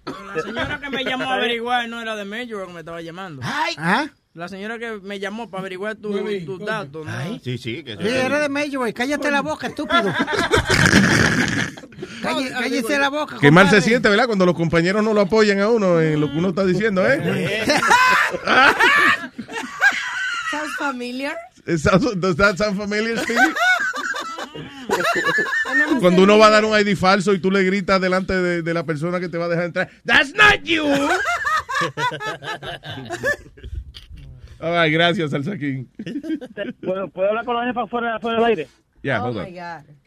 La 0.07 0.42
señora 0.42 0.81
que 0.81 0.88
me 0.90 1.05
llamó 1.05 1.31
a 1.31 1.35
averiguar 1.35 1.88
no 1.90 2.01
era 2.01 2.16
de 2.16 2.25
Major 2.25 2.66
que 2.66 2.73
me 2.73 2.81
estaba 2.81 3.03
llamando. 3.03 3.42
¿Ah? 3.45 4.07
La 4.35 4.49
señora 4.49 4.79
que 4.79 4.92
me 5.03 5.21
llamó 5.21 5.51
para 5.51 5.61
averiguar 5.61 5.95
tu- 5.97 6.11
tus 6.12 6.57
coño. 6.59 6.64
datos. 6.64 7.05
¿no? 7.07 7.38
Sí, 7.45 7.59
sí. 7.59 7.85
Que 7.85 7.97
Sí, 7.97 8.09
era 8.09 8.49
de 8.49 8.77
World. 8.79 8.95
Cállate 8.95 9.31
la 9.31 9.42
boca, 9.42 9.66
estúpido. 9.66 10.05
Calle- 12.23 12.51
cállese 12.51 12.99
la 12.99 13.11
boca. 13.11 13.37
Qué 13.40 13.51
mal 13.51 13.68
se 13.68 13.83
siente, 13.83 14.09
¿verdad? 14.09 14.25
Cuando 14.27 14.47
los 14.47 14.55
compañeros 14.55 15.05
no 15.05 15.12
lo 15.12 15.21
apoyan 15.21 15.61
a 15.61 15.68
uno 15.68 16.01
en 16.01 16.18
lo 16.18 16.31
que 16.33 16.38
uno 16.38 16.49
está 16.49 16.64
diciendo, 16.64 17.07
¿eh? 17.07 17.62
Sounds 20.51 20.75
familiar. 20.79 21.37
Does 21.66 22.37
that 22.37 22.57
sound 22.57 22.79
familiar? 22.79 23.23
Cuando 26.01 26.23
uno 26.23 26.38
va 26.38 26.47
a 26.47 26.51
dar 26.51 26.64
un 26.64 26.79
ID 26.79 26.97
falso 26.97 27.33
y 27.35 27.38
tú 27.38 27.51
le 27.51 27.62
gritas 27.64 28.01
delante 28.01 28.33
de, 28.35 28.62
de 28.62 28.75
la 28.75 28.85
persona 28.85 29.21
que 29.21 29.29
te 29.29 29.37
va 29.38 29.45
a 29.47 29.49
dejar 29.49 29.64
entrar, 29.66 29.90
That's 30.07 30.33
not 30.35 30.62
you. 30.64 30.87
Ay, 34.62 34.92
gracias, 34.92 35.31
Salsa 35.33 35.59
King. 35.59 35.87
¿Puedo, 36.81 37.09
¿Puedo 37.09 37.29
hablar 37.29 37.44
con 37.44 37.57
la 37.57 37.66
jefa 37.66 37.87
fuera, 37.87 38.20
fuera 38.20 38.38
del 38.38 38.46
aire? 38.46 38.68
Ya, 39.03 39.20
oh 39.20 39.27
hold 39.27 39.38
on. 39.38 39.44
my 39.46 39.59
God. 39.59 40.03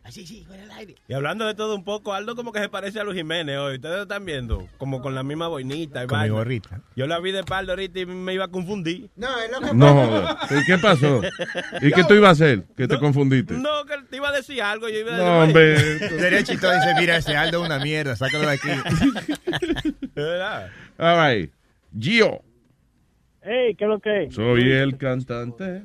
Y 1.07 1.13
hablando 1.13 1.45
de 1.45 1.55
todo 1.55 1.75
un 1.75 1.83
poco, 1.83 2.13
Aldo 2.13 2.35
como 2.35 2.53
que 2.53 2.59
se 2.59 2.69
parece 2.69 2.99
a 2.99 3.03
Luis 3.03 3.17
Jiménez 3.17 3.57
hoy. 3.57 3.75
Ustedes 3.75 3.95
lo 3.95 4.01
están 4.03 4.23
viendo, 4.23 4.69
como 4.77 5.01
con 5.01 5.15
la 5.15 5.23
misma 5.23 5.47
boinita 5.47 6.03
y 6.03 6.07
Con 6.07 6.21
mi 6.21 6.29
gorrita. 6.29 6.79
Yo 6.95 7.07
la 7.07 7.19
vi 7.19 7.31
de 7.31 7.43
pardo 7.43 7.71
ahorita 7.73 7.99
y 7.99 8.05
me 8.05 8.33
iba 8.33 8.45
a 8.45 8.47
confundir. 8.47 9.09
No, 9.17 9.27
es 9.39 9.51
lo 9.51 9.59
que 9.59 9.73
No. 9.73 10.37
¿Y 10.51 10.65
qué 10.65 10.77
pasó? 10.77 11.21
¿Y 11.81 11.91
qué 11.91 12.03
tú 12.05 12.13
ibas 12.13 12.29
a 12.29 12.31
hacer? 12.31 12.63
Que 12.77 12.87
te 12.87 12.97
confundiste. 12.97 13.55
No, 13.55 13.83
que 13.85 13.95
te 14.09 14.15
iba 14.17 14.29
a 14.29 14.31
decir 14.31 14.61
algo. 14.61 14.87
Yo 14.87 14.99
iba 14.99 15.13
a 15.13 15.17
decir, 15.17 15.27
No, 15.27 15.39
hombre. 15.43 15.99
Sería 16.19 16.43
chistoso 16.43 16.73
dice, 16.73 16.93
mira, 16.99 17.17
ese 17.17 17.35
Aldo 17.35 17.61
es 17.61 17.65
una 17.65 17.79
mierda, 17.79 18.15
sácalo 18.15 18.47
de 18.47 18.53
aquí. 18.53 18.69
¿Verdad? 20.15 20.69
All 20.97 21.17
right. 21.17 21.51
Gio, 21.99 22.41
Hey, 23.47 23.75
¿qué 23.75 23.84
es 23.84 23.89
lo 23.89 23.99
que 23.99 24.23
es? 24.23 24.34
soy 24.34 24.71
el 24.71 24.97
cantante. 24.97 25.84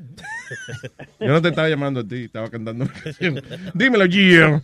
Yo 1.21 1.29
no 1.29 1.43
te 1.43 1.49
estaba 1.49 1.69
llamando 1.69 2.01
a 2.01 2.05
ti, 2.09 2.25
estaba 2.25 2.49
cantando 2.49 2.85
una 2.85 2.93
canción. 2.95 3.41
Dímelo, 3.75 4.07
Gio. 4.07 4.63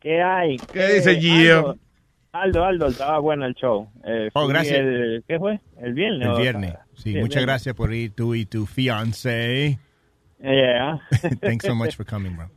¿Qué 0.00 0.22
hay? 0.22 0.56
¿Qué 0.72 0.86
dice 0.94 1.16
Gio? 1.20 1.58
Aldo, 1.60 1.78
Aldo, 2.32 2.64
Aldo, 2.64 2.86
estaba 2.88 3.18
bueno 3.18 3.46
el 3.46 3.54
show. 3.54 3.88
Eh, 4.04 4.28
Oh, 4.34 4.46
gracias. 4.46 4.78
el- 4.78 5.24
¿Qué 5.26 5.38
fue? 5.38 5.60
¿El 5.80 5.94
viernes? 5.94 6.28
El 6.28 6.34
o- 6.34 6.38
viernes. 6.38 6.74
Sí, 6.94 7.10
el 7.14 7.20
muchas 7.22 7.36
viernes. 7.40 7.46
gracias 7.46 7.74
por 7.74 7.92
ir 7.92 8.12
tú 8.12 8.34
y 8.34 8.44
tu 8.46 8.66
fiancé. 8.66 9.78
Yeah. 10.40 11.00
Thanks 11.40 11.64
so 11.66 11.74
much 11.74 11.96
for 11.96 12.06
coming, 12.06 12.36
bro. 12.36 12.48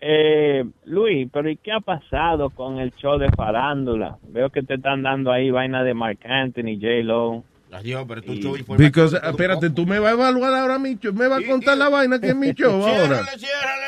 Eh, 0.00 0.64
Luis, 0.84 1.28
pero 1.32 1.48
¿y 1.50 1.56
qué 1.56 1.72
ha 1.72 1.80
pasado 1.80 2.50
con 2.50 2.78
el 2.78 2.92
show 2.96 3.18
de 3.18 3.28
farándula? 3.30 4.18
Veo 4.28 4.50
que 4.50 4.62
te 4.62 4.74
están 4.74 5.02
dando 5.02 5.30
ahí 5.32 5.50
vaina 5.50 5.82
de 5.84 5.94
Mark 5.94 6.18
Anthony, 6.24 6.76
J-Lo. 6.80 7.44
Adiós, 7.72 8.04
pero 8.06 8.22
tu 8.22 8.32
Y- 8.32 8.40
show 8.42 8.56
fue 8.64 8.76
Because, 8.78 9.16
espérate, 9.22 9.70
tú 9.70 9.86
me 9.86 9.98
vas 9.98 10.10
a 10.12 10.14
evaluar 10.14 10.54
ahora 10.54 10.78
mi 10.78 10.96
show, 10.98 11.12
me 11.12 11.26
vas 11.26 11.42
a 11.42 11.46
contar 11.46 11.76
la 11.76 11.88
vaina 11.88 12.20
que 12.20 12.28
es 12.28 12.36
mi 12.36 12.52
show 12.54 12.70
ahora. 12.86 13.22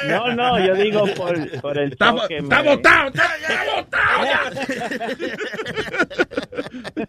No, 0.08 0.34
no, 0.34 0.58
yo 0.66 0.74
digo 0.74 1.04
por, 1.16 1.60
por 1.60 1.78
el 1.78 1.92
Está, 1.92 2.10
show 2.12 2.26
que 2.28 2.38
está 2.38 2.62
me- 2.62 2.68
botado, 2.76 3.08
está, 3.08 3.28
botado. 3.76 4.58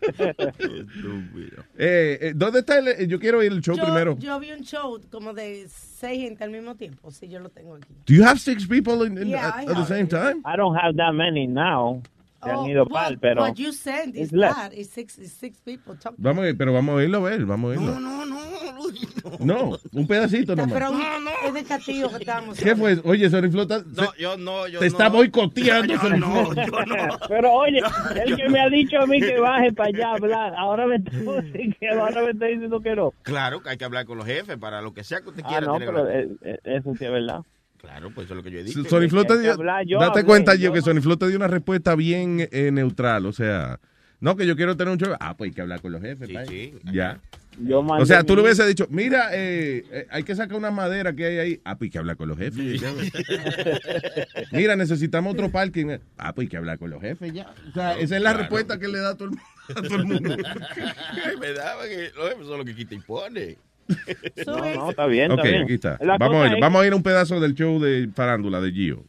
Eh, 1.77 2.17
eh, 2.21 2.33
¿Dónde 2.35 2.59
está 2.59 2.79
el, 2.79 2.87
eh, 2.89 3.07
yo 3.07 3.19
quiero 3.19 3.41
ir 3.43 3.51
el 3.51 3.61
show 3.61 3.75
yo, 3.75 3.83
primero. 3.83 4.17
yo 4.19 4.39
vi 4.39 4.51
un 4.51 4.63
show 4.63 4.99
como 5.11 5.33
de 5.33 5.65
seis 5.69 6.21
gente 6.21 6.43
al 6.43 6.51
mismo 6.51 6.75
tiempo. 6.75 7.09
Sí, 7.11 7.29
yo 7.29 7.39
lo 7.39 7.49
tengo 7.49 7.75
aquí. 7.75 7.87
Do 8.05 8.13
you 8.13 8.23
have 8.23 8.37
six 8.39 8.67
people 8.67 9.05
in, 9.07 9.17
in- 9.17 9.29
Yeah, 9.29 9.49
at, 9.59 9.65
the 9.67 9.85
same 9.85 10.07
time? 10.07 10.41
I 10.45 10.55
don't 10.57 10.75
have 10.77 10.95
that 10.97 11.13
many 11.13 11.47
now. 11.47 12.01
Se 12.43 12.49
han 12.49 12.55
Oh, 12.57 12.67
ido 12.69 12.83
what- 12.85 12.91
pal, 12.93 13.19
pero... 13.19 13.41
What 13.41 13.55
you 13.55 13.71
send 13.73 14.15
is 14.15 14.31
that. 14.31 14.71
It's 14.73 14.89
six, 14.91 15.17
it's 15.17 15.33
six 15.33 15.59
people. 15.61 15.95
Talk- 15.97 16.15
Vamos 16.17 16.45
a 16.45 16.49
ir, 16.49 16.57
pero 16.57 16.71
vamos 16.73 16.99
a 16.99 17.03
irlo 17.03 17.17
a 17.17 17.29
ver, 17.29 17.45
vamos 17.45 17.71
a 17.71 17.75
irlo. 17.81 17.99
No, 17.99 18.25
no, 18.25 18.39
Luis, 18.81 19.07
no. 19.23 19.69
No, 19.71 19.77
un 19.93 20.07
pedacito 20.07 20.55
Pero 20.55 20.65
nomás. 20.89 21.19
un- 21.19 21.47
es 21.47 21.53
de 21.53 21.63
Castillo 21.63 22.09
que 22.09 22.15
estamos. 22.17 22.57
¿Qué 22.57 22.75
fue? 22.75 22.97
Oye, 23.03 23.29
Sony 23.29 23.49
Flota, 23.51 23.83
No, 23.95 24.13
yo 24.17 24.37
no, 24.37 24.67
yo 24.67 24.79
te 24.79 24.85
no. 24.85 24.91
está 24.91 25.09
boicoteando. 25.09 25.93
Yo 25.95 26.09
no, 26.17 26.53
yo 26.53 26.85
no. 26.85 27.19
Pero 27.27 27.51
oye, 27.53 27.81
el 28.25 28.35
que 28.37 28.49
me 28.49 28.59
ha 28.61 28.69
dicho 28.69 28.97
a 28.99 29.05
mí 29.05 29.19
que 29.19 29.37
baje 29.39 29.73
para 29.73 29.89
allá 29.89 30.07
a 30.11 30.13
hablar, 30.15 30.53
ahora 30.57 30.87
me 30.87 30.95
está, 30.95 31.11
que 31.79 31.89
ahora 31.89 32.23
me 32.23 32.31
está 32.31 32.45
diciendo 32.45 32.79
que 32.79 32.95
no. 32.95 33.13
Claro 33.23 33.61
que 33.61 33.69
hay 33.69 33.77
que 33.77 33.85
hablar 33.85 34.05
con 34.05 34.17
los 34.17 34.25
jefes 34.25 34.57
para 34.57 34.81
lo 34.81 34.93
que 34.93 35.03
sea 35.03 35.21
que 35.21 35.29
usted 35.29 35.43
Ah, 35.45 35.49
quiera. 35.49 35.67
no, 35.67 35.77
tiene 35.77 35.85
que 35.85 35.91
pero 35.91 36.09
eh, 36.09 36.29
eh, 36.41 36.59
eso 36.63 36.95
sí 36.97 37.05
es 37.05 37.11
verdad. 37.11 37.41
Claro, 37.81 38.11
pues 38.13 38.25
eso 38.25 38.33
es 38.33 38.37
lo 38.37 38.43
que 38.43 38.51
yo 38.51 38.59
he 38.59 38.63
dicho. 38.63 38.83
Sony 38.85 39.07
Flow 39.09 39.23
te 39.25 39.39
dio, 39.39 39.55
yo 39.85 39.99
date 39.99 40.19
hablé, 40.19 40.23
cuenta, 40.25 40.55
yo 40.55 40.61
yo 40.65 40.73
que 40.73 40.79
no- 40.79 40.85
Sony 40.85 41.01
Flow 41.01 41.17
te 41.17 41.27
dio 41.27 41.37
una 41.37 41.47
respuesta 41.47 41.95
bien 41.95 42.47
eh, 42.51 42.71
neutral, 42.71 43.25
o 43.25 43.31
sea, 43.31 43.79
no 44.19 44.35
que 44.35 44.45
yo 44.45 44.55
quiero 44.57 44.75
tener 44.75 44.91
un 44.91 44.99
show, 44.99 45.15
ah, 45.19 45.37
pues 45.37 45.49
hay 45.49 45.53
que 45.55 45.61
hablar 45.61 45.79
con 45.81 45.91
los 45.93 46.01
jefes, 46.01 46.27
Sí, 46.27 46.33
pa' 46.33 46.45
sí. 46.45 46.73
ya. 46.91 47.19
Yo 47.61 47.79
O 47.79 48.05
sea, 48.05 48.23
tú 48.23 48.33
mi- 48.33 48.37
le 48.37 48.41
hubieses 48.43 48.67
dicho, 48.67 48.87
mira, 48.89 49.29
eh, 49.33 49.83
eh, 49.91 50.07
hay 50.11 50.23
que 50.23 50.33
sacar 50.35 50.57
una 50.57 50.71
madera 50.71 51.13
que 51.13 51.25
hay 51.25 51.37
ahí, 51.39 51.61
ah, 51.65 51.77
pues 51.77 51.87
hay 51.87 51.91
que 51.91 51.97
hablar 51.97 52.15
con 52.17 52.29
los 52.29 52.37
jefes. 52.37 52.79
ya. 52.79 52.91
mira, 54.51 54.75
necesitamos 54.75 55.33
otro 55.33 55.49
parking, 55.51 55.97
ah, 56.17 56.33
pues 56.33 56.45
hay 56.45 56.49
que 56.49 56.57
hablar 56.57 56.77
con 56.79 56.89
los 56.89 57.01
jefes, 57.01 57.33
ya. 57.33 57.53
O 57.69 57.73
sea, 57.73 57.93
esa 57.93 58.15
es 58.17 58.21
la 58.21 58.31
Claro. 58.31 58.39
respuesta 58.39 58.79
que 58.79 58.87
le 58.87 58.99
da 58.99 59.09
a 59.11 59.15
todo 59.15 59.29
el, 59.29 59.35
a 59.77 59.81
todo 59.81 59.95
el 59.95 60.05
mundo. 60.05 60.35
Es 60.35 61.39
verdad, 61.39 61.73
porque 61.79 62.11
los 62.15 62.29
jefes 62.29 62.45
son 62.47 62.57
los 62.57 62.65
que 62.65 62.75
quita 62.75 62.95
y 62.95 62.99
pone. 62.99 63.57
No, 64.45 64.57
no, 64.75 64.89
está 64.91 65.05
bien, 65.07 65.31
está 65.31 65.41
ok, 65.41 65.47
bien. 65.49 65.63
aquí 65.63 65.73
está. 65.73 65.97
La 66.01 66.17
Vamos 66.17 66.43
a, 66.43 66.47
ir, 66.47 66.53
es- 66.55 66.59
vamos 66.61 66.81
a 66.81 66.87
ir 66.87 66.93
a 66.93 66.95
un 66.95 67.03
pedazo 67.03 67.39
del 67.39 67.53
show 67.55 67.79
de 67.79 68.09
farándula 68.13 68.61
de 68.61 68.71
Gio. 68.71 69.03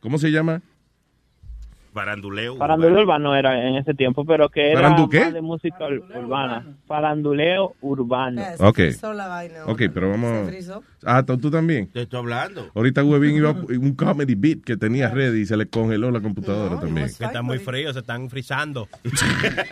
¿Cómo 0.00 0.18
se 0.18 0.30
llama? 0.30 0.60
Faranduleo. 1.94 2.56
Faranduleo 2.56 3.02
urbano 3.02 3.34
era 3.36 3.66
en 3.68 3.76
ese 3.76 3.94
tiempo, 3.94 4.24
pero 4.26 4.48
que 4.48 4.72
era 4.72 4.80
¿Farandu 4.82 5.08
qué? 5.08 5.20
más 5.20 5.32
de 5.32 5.40
música 5.40 5.78
ur- 5.88 6.02
urbana. 6.18 6.66
Faranduleo 6.86 7.74
urbano. 7.80 8.42
Se 8.56 8.64
Ok. 8.66 8.74
frizó 8.74 9.12
la 9.14 9.28
vaina. 9.28 9.60
Ok, 9.66 9.82
pero 9.94 10.10
vamos. 10.10 10.50
Ah, 11.06 11.22
¿tú 11.24 11.38
tú 11.38 11.50
también. 11.50 11.88
Te 11.92 12.02
estoy 12.02 12.18
hablando. 12.18 12.68
Ahorita 12.74 13.04
Webin 13.04 13.36
iba 13.36 13.52
un 13.52 13.94
comedy 13.94 14.34
beat 14.34 14.62
que 14.64 14.76
tenía 14.76 15.08
ready 15.08 15.40
y 15.42 15.46
se 15.46 15.56
le 15.56 15.66
congeló 15.66 16.10
la 16.10 16.20
computadora 16.20 16.80
también. 16.80 17.06
Que 17.16 17.24
están 17.24 17.44
muy 17.44 17.58
fríos, 17.58 17.94
se 17.94 18.00
están 18.00 18.28
frizando. 18.28 18.88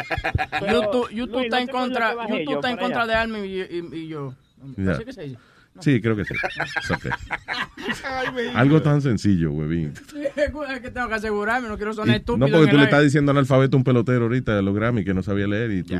YouTube, 0.60 1.08
YouTube 1.10 1.32
Luis, 1.32 1.44
está 1.46 1.56
¿no 1.56 1.62
en 1.62 1.68
contra, 1.68 2.12
YouTube 2.12 2.44
yo 2.48 2.54
está 2.54 2.70
en 2.70 2.76
contra 2.76 3.02
allá? 3.02 3.12
de 3.12 3.18
Almi 3.18 3.38
y, 3.40 3.60
y- 3.60 3.88
y 4.04 4.08
yo. 4.08 4.34
Ya. 4.76 4.92
¿Así 4.92 5.04
que 5.04 5.12
se 5.12 5.22
dice? 5.22 5.38
Sí, 5.80 6.00
creo 6.00 6.16
que 6.16 6.24
sí. 6.24 6.34
Algo 8.54 8.82
tan 8.82 9.00
sencillo, 9.00 9.50
Webin. 9.52 9.94
Es 10.36 10.80
que 10.80 10.90
tengo 10.90 11.08
que 11.08 11.14
asegurarme, 11.14 11.68
no 11.68 11.76
quiero 11.76 11.94
sonar 11.94 12.16
Y- 12.16 12.18
estúpido. 12.18 12.46
No, 12.46 12.52
porque 12.54 12.70
tú 12.70 12.76
le 12.76 12.84
estás 12.84 13.02
diciendo 13.02 13.30
analfabeto 13.32 13.76
a 13.76 13.78
un 13.78 13.84
pelotero 13.84 14.24
ahorita 14.24 14.54
de 14.54 14.62
los 14.62 14.74
Grammy 14.74 15.04
que 15.04 15.14
no 15.14 15.22
sabía 15.22 15.46
leer 15.46 15.70
y 15.70 15.82
tú, 15.82 15.94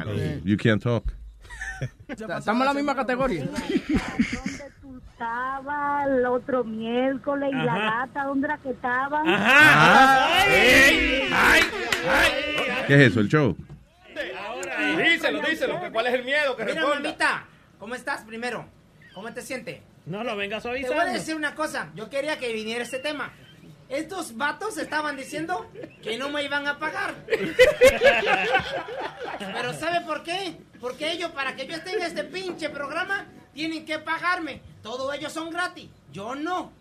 you 0.45 0.57
can't 0.57 0.83
talk. 0.83 1.05
Estamos 2.09 2.47
en 2.61 2.65
la 2.67 2.75
misma 2.75 2.95
categoría. 2.95 3.47
Estaba 5.13 6.05
el 6.05 6.27
otro 6.27 6.65
miércoles 6.65 7.51
y 7.53 7.57
la 7.65 7.79
gata, 7.79 8.25
¿dónde 8.25 8.47
era 8.49 8.59
que 8.59 8.71
estaban? 8.71 9.25
¿Qué 12.87 12.95
es 12.95 13.01
eso, 13.13 13.21
el 13.21 13.29
show? 13.29 13.57
Díselo, 14.97 15.41
díselo. 15.49 15.81
que 15.81 15.91
¿Cuál 15.91 16.07
es 16.09 16.15
el 16.15 16.25
miedo? 16.25 16.57
Que 16.57 16.65
Mira, 16.65 16.87
mamita, 16.87 17.45
¿cómo 17.79 17.95
estás 17.95 18.23
primero? 18.25 18.67
¿Cómo 19.15 19.33
te 19.33 19.43
sientes? 19.43 19.81
No 20.07 20.25
lo 20.25 20.37
vengas 20.37 20.63
Te 20.63 20.69
voy 20.69 20.99
a 20.99 21.05
decir 21.05 21.35
una 21.37 21.55
cosa. 21.55 21.91
Yo 21.95 22.11
quería 22.11 22.39
que 22.39 22.53
viniera 22.53 22.83
este 22.83 22.99
tema. 22.99 23.33
Estos 23.89 24.37
vatos 24.37 24.79
estaban 24.79 25.17
diciendo 25.17 25.71
que 26.03 26.17
no 26.17 26.31
me 26.31 26.43
iban 26.43 26.67
a 26.67 26.79
pagar. 26.79 27.15
Pero 29.39 29.75
¿sabe 29.75 30.01
por 30.07 30.23
qué? 30.23 30.57
Porque 30.81 31.13
ellos, 31.13 31.31
para 31.33 31.55
que 31.55 31.67
yo 31.67 31.75
esté 31.75 31.93
en 31.93 32.03
este 32.03 32.25
pinche 32.25 32.71
programa, 32.71 33.27
tienen 33.53 33.85
que 33.85 33.99
pagarme. 33.99 34.63
Todos 34.83 35.15
ellos 35.15 35.33
son 35.33 35.51
gratis. 35.51 35.91
Yo 36.11 36.35
no. 36.35 36.73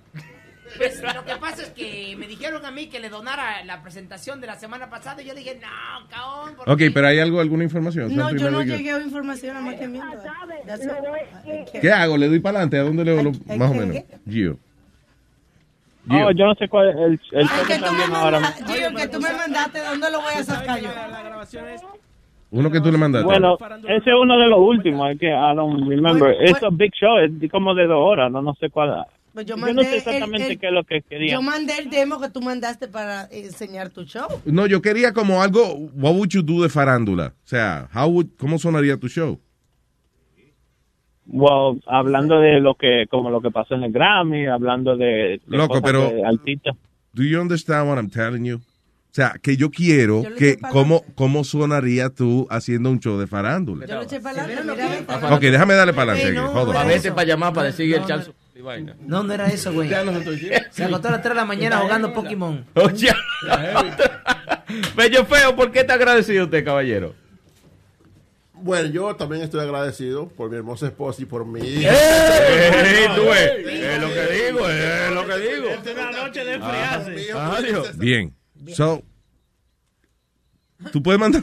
Pues 0.78 1.02
lo 1.02 1.24
que 1.26 1.36
pasa 1.36 1.64
es 1.64 1.70
que 1.72 2.16
me 2.18 2.28
dijeron 2.28 2.66
a 2.66 2.72
mí 2.72 2.88
que 2.88 3.00
le 3.00 3.10
donara 3.10 3.64
la 3.66 3.82
presentación 3.82 4.40
de 4.42 4.48
la 4.48 4.56
semana 4.56 4.90
pasada 4.90 5.22
y 5.22 5.26
yo 5.28 5.34
dije, 5.36 5.60
no, 5.62 6.08
cabrón. 6.08 6.56
¿por 6.56 6.70
Ok, 6.70 6.78
qué?" 6.78 6.92
pero 6.92 7.08
hay 7.08 7.20
algo, 7.20 7.40
alguna 7.42 7.64
información. 7.64 8.16
No, 8.16 8.32
yo 8.36 8.50
no 8.52 8.64
llegué 8.64 8.92
a 8.92 9.00
información 9.00 9.58
a 9.58 9.62
más 9.62 9.76
que 9.76 9.88
miento. 9.88 10.18
¿Qué 11.82 11.92
hago? 11.92 12.18
¿Le 12.18 12.28
doy 12.28 12.40
para 12.40 12.60
adelante? 12.60 12.78
¿A 12.78 12.84
dónde 12.84 13.04
le 13.06 13.24
lo, 13.24 13.32
Ay, 13.50 13.58
más 13.60 13.70
o 13.70 13.74
¿qué, 13.74 13.80
menos? 13.80 14.04
Gio. 14.30 14.58
Oh, 16.10 16.32
yo 16.32 16.46
no 16.46 16.56
sé 16.56 16.68
cuál 16.68 16.90
es 16.90 16.96
el, 16.96 17.20
el 17.40 17.48
show 17.48 17.66
que 17.68 17.76
tú 17.78 17.92
me 17.94 18.16
ahora. 18.16 18.40
mandaste, 18.40 18.74
Gio, 18.74 18.96
que 18.96 19.08
tú 19.08 19.20
me 19.20 19.34
mandaste, 19.34 19.80
¿dónde 19.84 20.12
lo 20.12 20.22
voy 20.22 20.34
a 20.36 20.44
sacar 20.44 20.80
yo? 20.80 20.90
Uno 22.50 22.70
que 22.72 22.82
tú 22.82 22.92
le 22.92 22.98
mandaste. 22.98 23.26
Bueno, 23.26 23.58
ese 23.88 24.10
es 24.10 24.16
uno 24.20 24.38
de 24.38 24.48
los 24.48 24.60
últimos, 24.60 25.12
es 25.12 25.20
que 25.20 25.28
I 25.28 25.56
don't 25.56 25.88
remember. 25.88 26.36
Es 26.42 26.62
un 26.64 26.76
big 26.76 26.92
show, 26.94 27.18
es 27.20 27.32
como 27.52 27.74
de 27.76 27.86
dos 27.88 28.00
horas, 28.00 28.32
no, 28.32 28.42
no 28.42 28.54
sé 28.56 28.70
cuál. 28.70 29.06
Pues 29.34 29.46
yo 29.46 29.56
Yo 29.56 29.62
mandé 29.62 29.74
no 29.76 29.82
sé 29.84 29.90
el- 29.92 29.96
exactamente 29.98 30.52
el- 30.52 30.60
qué 30.60 30.68
es 30.68 30.74
lo 30.74 30.84
que 30.84 31.02
quería. 31.04 31.32
Yo 31.34 31.42
mandé 31.42 31.78
el 31.78 31.90
demo 31.90 32.20
que 32.20 32.30
tú 32.30 32.42
mandaste 32.42 32.88
para 32.90 33.28
enseñar 33.32 33.90
tu 33.90 34.04
show. 34.04 34.28
No, 34.46 34.68
yo 34.68 34.82
quería 34.82 35.14
como 35.14 35.42
algo, 35.42 35.74
what 35.94 36.14
would 36.14 36.30
you 36.30 36.42
do 36.42 36.62
de 36.64 36.70
farándula? 36.70 37.34
O 37.44 37.48
sea, 37.48 37.88
how 37.96 38.08
would, 38.10 38.28
¿cómo 38.38 38.60
sonaría 38.60 38.98
tu 38.98 39.08
show? 39.08 39.40
Well, 41.28 41.82
hablando 41.86 42.40
de 42.40 42.60
lo 42.60 42.76
que, 42.76 43.06
como 43.10 43.30
lo 43.30 43.42
que 43.42 43.52
pasó 43.52 43.76
en 43.76 43.84
el 43.84 43.92
Grammy, 43.92 44.48
hablando 44.48 44.98
de, 44.98 45.06
de 45.06 45.42
Loco, 45.48 45.76
cosas 45.80 45.84
pero- 45.84 46.10
de 46.12 46.26
artistas. 46.26 46.76
Do 47.14 47.24
you 47.24 47.40
understand 47.42 47.90
what 47.90 47.98
I'm 47.98 48.10
telling 48.10 48.44
you? 48.46 48.56
O 48.58 49.14
sea, 49.14 49.34
que 49.42 49.58
yo 49.58 49.70
quiero 49.72 50.24
que, 50.38 50.58
¿cómo, 50.72 51.04
¿cómo 51.16 51.44
sonaría 51.44 52.10
tú 52.10 52.48
haciendo 52.50 52.90
un 52.90 53.00
show 53.02 53.20
de 53.20 53.28
farándula? 53.28 53.86
Yo 53.86 53.96
lo 53.96 54.02
eché 54.04 54.22
para 54.22 54.44
adelante, 54.46 54.72
mira, 55.08 55.36
Ok, 55.36 55.42
déjame 55.42 55.74
darle 55.74 55.92
para 55.94 56.14
adelante. 56.14 56.78
A 56.78 56.84
veces 56.86 57.12
para 57.12 57.28
llamar, 57.28 57.54
para 57.54 57.68
decir 57.68 57.94
el 57.94 58.06
Charles. 58.62 58.96
No, 59.02 59.24
no 59.24 59.34
era 59.34 59.48
eso, 59.48 59.74
güey. 59.74 59.90
Se 60.72 60.84
acostó 60.84 61.08
a 61.08 61.12
las 61.12 61.22
3 61.22 61.30
de 61.34 61.36
la 61.36 61.46
mañana 61.46 61.78
jugando 61.80 62.14
Pokémon. 62.14 62.66
Oye, 62.76 63.12
Bello 64.96 65.26
feo, 65.26 65.56
¿por 65.56 65.72
qué 65.72 65.82
está 65.82 65.96
agradecido 65.96 66.46
usted, 66.46 66.64
caballero? 66.64 67.14
Bueno, 68.54 68.90
yo 68.90 69.16
también 69.16 69.42
estoy 69.42 69.62
agradecido 69.62 70.28
por 70.28 70.50
mi 70.50 70.58
hermosa 70.58 70.86
esposa 70.88 71.22
y 71.24 71.26
por 71.26 71.46
mi 71.46 71.62
¡Ey! 71.62 71.80
hija. 71.80 73.16
tú 73.16 73.24
ves, 73.26 73.52
es 73.68 74.02
lo 74.02 74.08
que 74.08 74.46
digo, 74.46 74.70
es 74.70 75.12
lo 75.12 75.26
que 75.28 75.38
digo. 75.40 75.68
Es 75.70 75.96
una 75.96 76.12
noche 76.12 76.46
de 76.46 76.54
enfriarse. 76.54 77.32
Adiós. 77.34 77.98
Bien. 77.98 78.36
So, 78.76 79.02
tú 80.92 81.02
puedes 81.02 81.20
mandar, 81.20 81.42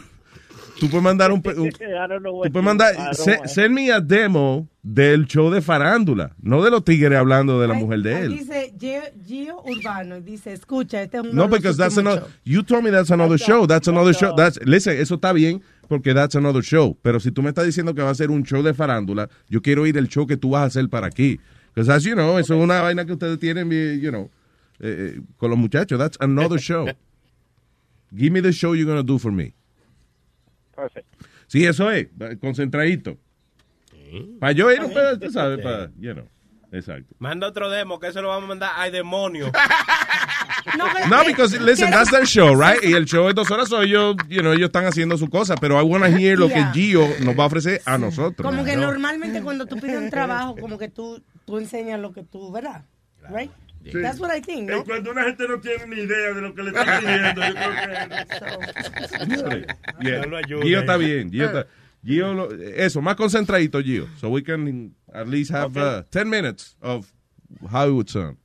tú 0.78 0.88
puedes 0.88 1.02
mandar 1.02 1.32
un, 1.32 1.42
un- 1.44 1.66
I 1.80 2.08
don't 2.08 2.20
know 2.20 2.34
what 2.34 2.46
tú 2.46 2.52
puedes 2.52 2.64
mandar, 2.64 2.94
I 2.94 3.14
se- 3.14 3.40
send 3.46 3.74
me 3.74 3.90
a 3.92 4.00
demo 4.00 4.68
del 4.82 5.26
show 5.26 5.50
de 5.50 5.60
farándula, 5.60 6.34
no 6.40 6.62
de 6.62 6.70
los 6.70 6.84
tigres 6.84 7.18
hablando 7.18 7.60
de 7.60 7.68
la 7.68 7.74
mujer 7.74 8.00
de 8.00 8.20
él. 8.22 8.28
Dice 8.38 8.74
Gio, 8.78 9.02
Gio 9.26 9.62
Urbano 9.64 10.16
y 10.16 10.20
dice, 10.22 10.52
escucha, 10.52 11.02
este 11.02 11.18
es 11.18 11.24
un 11.24 11.34
No, 11.34 11.48
because 11.48 11.76
that's 11.76 11.98
another. 11.98 12.24
You 12.44 12.62
told 12.62 12.84
me 12.84 12.90
that's 12.90 13.10
another 13.10 13.38
show. 13.38 13.66
That's 13.66 13.88
another 13.88 14.14
show. 14.14 14.34
That's 14.34 14.58
listen. 14.64 14.96
Eso 14.98 15.16
está 15.16 15.32
bien 15.32 15.62
porque 15.88 16.14
that's 16.14 16.36
another 16.36 16.62
show. 16.62 16.96
Pero 17.02 17.20
si 17.20 17.30
tú 17.30 17.42
me 17.42 17.50
estás 17.50 17.66
diciendo 17.66 17.94
que 17.94 18.02
va 18.02 18.10
a 18.10 18.14
ser 18.14 18.30
un 18.30 18.44
show 18.44 18.62
de 18.62 18.72
farándula, 18.74 19.28
yo 19.48 19.60
quiero 19.60 19.86
ir 19.86 19.96
el 19.98 20.08
show 20.08 20.26
que 20.26 20.36
tú 20.36 20.50
vas 20.50 20.62
a 20.62 20.64
hacer 20.66 20.88
para 20.88 21.06
aquí. 21.08 21.38
Because 21.74 21.90
as 21.92 22.04
you 22.04 22.14
know, 22.14 22.38
eso 22.38 22.54
es 22.54 22.60
una 22.62 22.80
vaina 22.80 23.04
que 23.04 23.12
ustedes 23.12 23.38
tienen, 23.38 23.70
you 24.00 24.10
know, 24.10 24.30
eh, 24.80 25.14
eh, 25.16 25.20
con 25.36 25.50
los 25.50 25.58
muchachos. 25.58 25.98
That's 25.98 26.16
another 26.20 26.58
show. 26.58 26.86
Give 28.16 28.30
me 28.32 28.40
the 28.40 28.52
show 28.52 28.74
you're 28.74 28.86
gonna 28.86 29.02
do 29.02 29.18
for 29.18 29.30
me. 29.30 29.52
Perfect. 30.78 31.06
Sí, 31.48 31.66
eso 31.66 31.90
es. 31.90 32.06
concentradito. 32.40 33.18
Para 34.38 34.52
yo 34.52 34.70
ir 34.70 34.80
un 34.80 34.94
pedazo, 34.94 35.18
tú 35.18 35.30
sabes, 35.30 35.58
para, 35.58 35.90
you 35.98 36.12
know. 36.14 36.24
Exacto. 36.70 37.14
Manda 37.18 37.48
otro 37.48 37.68
demo, 37.68 37.98
que 37.98 38.08
eso 38.08 38.22
lo 38.22 38.28
vamos 38.28 38.44
a 38.44 38.48
mandar 38.48 38.72
al 38.76 38.92
demonio. 38.92 39.50
No, 41.08 41.24
because 41.24 41.58
listen, 41.58 41.90
that's 41.90 42.10
their 42.10 42.26
show, 42.26 42.54
right? 42.54 42.82
Y 42.82 42.92
el 42.92 43.06
show 43.06 43.28
es 43.28 43.34
dos 43.34 43.50
horas, 43.50 43.68
so 43.68 43.80
ellos, 43.80 44.16
you 44.28 44.42
know, 44.42 44.52
ellos 44.52 44.66
están 44.66 44.84
haciendo 44.84 45.16
su 45.16 45.28
cosa, 45.30 45.56
pero 45.56 45.80
I 45.80 45.82
want 45.82 46.04
to 46.04 46.10
hear 46.10 46.38
lo 46.38 46.48
que. 46.48 46.62
Gio 46.74 47.08
nos 47.20 47.38
va 47.38 47.44
a 47.44 47.46
ofrecer 47.46 47.80
a 47.86 47.96
nosotros. 47.96 48.44
Como 48.46 48.64
que 48.64 48.76
¿no? 48.76 48.82
normalmente 48.82 49.40
cuando 49.40 49.64
tú 49.64 49.76
pides 49.76 49.96
un 49.96 50.10
trabajo, 50.10 50.56
como 50.60 50.76
que 50.76 50.88
tú, 50.88 51.22
tú 51.46 51.58
enseñas 51.58 51.98
lo 52.00 52.12
que 52.12 52.22
tú, 52.22 52.52
¿verdad? 52.52 52.84
Right? 53.30 53.50
Sí. 53.90 54.02
That's 54.02 54.20
what 54.20 54.30
I 54.36 54.40
think, 54.40 54.68
Y 54.70 54.72
¿no? 54.74 54.84
cuando 54.84 55.10
una 55.10 55.24
gente 55.24 55.48
no 55.48 55.60
tiene 55.60 55.86
ni 55.86 56.02
idea 56.02 56.34
de 56.34 56.40
lo 56.40 56.54
que 56.54 56.62
le 56.62 56.68
están 56.70 57.00
pidiendo, 57.00 57.40
yo 57.42 57.54
creo 57.54 59.48
que... 59.50 59.66
Yeah. 60.00 60.26
No 60.26 60.36
ayuda 60.36 60.62
Gio 60.64 60.80
está 60.80 60.96
bien. 60.96 61.30
Gio, 61.30 61.46
está- 61.46 61.66
Gio 62.04 62.34
lo- 62.34 62.52
eso, 62.52 63.00
más 63.02 63.16
concentradito, 63.16 63.80
Gio. 63.82 64.06
So 64.20 64.28
we 64.30 64.42
can 64.42 64.94
at 65.12 65.26
least 65.26 65.50
have 65.52 65.76
uh, 65.76 66.02
10 66.10 66.28
minutes 66.28 66.76
of 66.80 67.10
how 67.70 67.88
it 67.88 67.92
would 67.92 68.08
sound. 68.08 68.36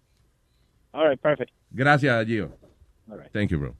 All 0.93 1.07
right, 1.07 1.19
perfect. 1.19 1.51
Gracias, 1.71 2.25
Gio. 2.25 2.51
Thank 3.31 3.51
you, 3.51 3.59
bro. 3.59 3.75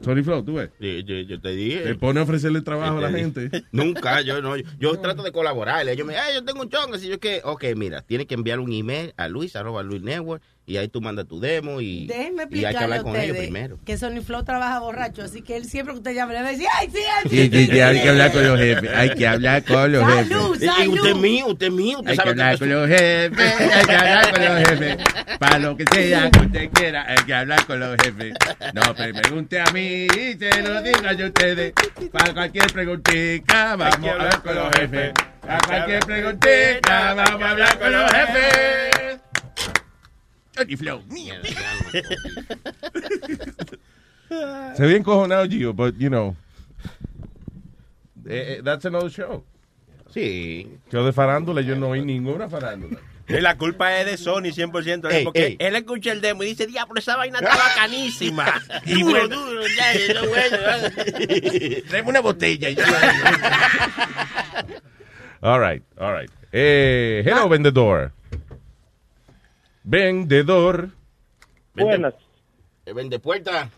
Tony 0.00 0.22
Flow, 0.22 0.44
tú 0.44 0.54
ves. 0.54 0.70
Sí, 0.80 1.02
yo, 1.04 1.16
yo 1.22 1.40
te 1.40 1.48
dije. 1.50 1.80
Te 1.80 1.94
pone 1.96 2.20
a 2.20 2.22
ofrecerle 2.22 2.60
trabajo 2.60 2.98
a 2.98 3.00
la 3.00 3.10
Te 3.10 3.18
gente. 3.18 3.50
Nunca, 3.72 4.20
yo 4.20 4.40
no. 4.40 4.56
Yo, 4.56 4.62
yo 4.78 4.98
trato 5.00 5.22
de 5.24 5.32
colaborar. 5.32 5.88
Ellos 5.88 6.06
me 6.06 6.12
dicen, 6.14 6.34
yo 6.34 6.44
tengo 6.44 6.62
un 6.62 6.68
chongo. 6.70 6.94
Así 6.94 7.08
yo 7.08 7.18
que, 7.18 7.40
ok, 7.42 7.64
mira, 7.76 8.02
tienes 8.02 8.28
que 8.28 8.34
enviar 8.34 8.60
un 8.60 8.72
email 8.72 9.12
a 9.16 9.26
Luis, 9.28 9.56
arroba 9.56 9.82
Luis 9.82 10.00
Network, 10.02 10.40
y 10.64 10.76
ahí 10.76 10.86
tú 10.88 11.00
mandas 11.00 11.26
tu 11.26 11.40
demo 11.40 11.80
y, 11.80 12.06
Déjenme 12.06 12.44
y 12.50 12.64
hay 12.64 12.72
que 12.74 12.84
hablar 12.84 13.02
con 13.02 13.16
ellos 13.16 13.36
primero. 13.36 13.78
que 13.84 13.96
Sony 13.98 14.20
Flow 14.24 14.44
trabaja 14.44 14.78
borracho, 14.78 15.22
así 15.22 15.42
que 15.42 15.56
él 15.56 15.64
siempre 15.64 15.92
que 15.92 15.98
usted 15.98 16.14
llame 16.14 16.34
le 16.34 16.42
va 16.42 16.48
a 16.48 16.52
decir, 16.52 16.66
¡ay, 16.78 16.88
sí, 16.92 16.98
ay, 16.98 17.28
sí! 17.30 17.50
Y, 17.52 17.56
y- 17.72 17.76
y 17.76 17.80
hay 17.80 18.00
que 18.00 18.08
hablar 18.08 18.32
con 18.32 18.46
los 18.46 18.58
jefes. 18.58 18.90
Hay 18.94 19.10
que 19.10 19.26
hablar 19.26 19.64
con 19.64 19.92
los 19.92 20.06
jefes. 20.06 20.28
Salud, 20.28 20.56
Y- 20.60 20.64
y 20.64 20.68
salud. 20.68 20.94
usted 20.94 21.10
es 21.10 21.16
mío, 21.16 21.46
usted 21.48 21.66
es 21.66 21.72
mío. 21.72 21.98
Usted 21.98 22.10
Hay 22.10 22.16
que 22.16 22.22
sabe 22.22 22.30
hablar 22.30 22.52
que 22.52 22.58
con 22.60 22.68
los 22.70 22.88
jefes, 22.88 23.54
hay 23.60 23.84
que 23.86 23.92
hablar 23.94 24.32
con 24.32 24.44
los 24.44 24.68
jefes. 24.68 24.96
Para 25.40 25.58
lo 25.58 25.76
que 25.76 25.84
sea 25.92 26.30
que 26.30 26.38
usted 26.40 26.70
quiera, 26.72 27.06
hay 27.08 27.24
que 27.26 27.34
hablar 27.34 27.66
con 27.66 27.80
los 27.80 27.96
jefes. 28.02 28.34
No 28.72 28.82
me 28.98 29.12
pregunte 29.14 29.60
a 29.60 29.64
mí, 29.72 30.06
se 30.38 30.62
lo 30.62 30.80
diga 30.82 31.12
yo 31.14 31.24
a 31.24 31.28
ustedes. 31.28 31.72
Para 32.12 32.32
cualquier 32.34 32.66
preguntita, 32.72 33.76
vamos 33.76 34.08
a 34.08 34.12
hablar 34.12 34.42
con 34.42 34.54
los 34.54 34.70
jefes. 34.76 35.12
Para 35.40 35.58
cualquier 35.66 36.00
preguntita, 36.06 37.14
vamos 37.14 37.42
a 37.42 37.50
hablar 37.50 37.78
con 37.80 37.92
los 37.92 38.12
jefes. 38.12 39.11
Tony 40.54 40.76
Flow. 40.76 41.02
Se 44.76 44.82
ve 44.86 44.96
encojonado, 44.96 45.46
Gio, 45.46 45.72
but 45.74 45.94
you 45.98 46.08
know. 46.08 46.34
eh, 48.28 48.56
eh, 48.58 48.62
that's 48.64 48.84
another 48.86 49.10
show. 49.10 49.44
Sí. 50.12 50.68
Show 50.90 51.04
de 51.04 51.12
farándula, 51.12 51.60
yo 51.62 51.76
no 51.76 51.88
oí 51.90 52.02
ninguna 52.04 52.48
farándula. 52.48 52.98
Y 53.28 53.40
la 53.40 53.56
culpa 53.56 53.96
es 53.98 54.06
de 54.06 54.16
Sony 54.18 54.50
100%, 54.52 55.10
Ey, 55.10 55.24
porque 55.24 55.46
ey. 55.46 55.56
él 55.58 55.76
escucha 55.76 56.12
el 56.12 56.20
demo 56.20 56.42
y 56.42 56.46
dice, 56.48 56.66
diablo, 56.66 56.98
esa 56.98 57.16
vaina 57.16 57.38
está 57.38 57.56
bacanísima. 57.68 58.60
Y 58.86 59.00
Duro, 59.02 59.10
bueno. 59.28 59.36
duro, 59.46 59.62
ya, 59.76 59.94
ya, 60.14 60.20
bueno, 60.22 60.56
Tráeme 61.88 62.08
una 62.10 62.20
botella. 62.20 62.68
y 62.70 62.74
yo- 62.74 62.82
All 65.40 65.60
right, 65.60 65.82
all 65.98 66.14
right. 66.18 66.30
Eh, 66.52 67.22
hello, 67.24 67.48
vendedor. 67.48 68.12
Vendedor. 69.84 70.90
Buenas. 71.74 72.14
Vende 72.94 73.18
puerta. 73.18 73.70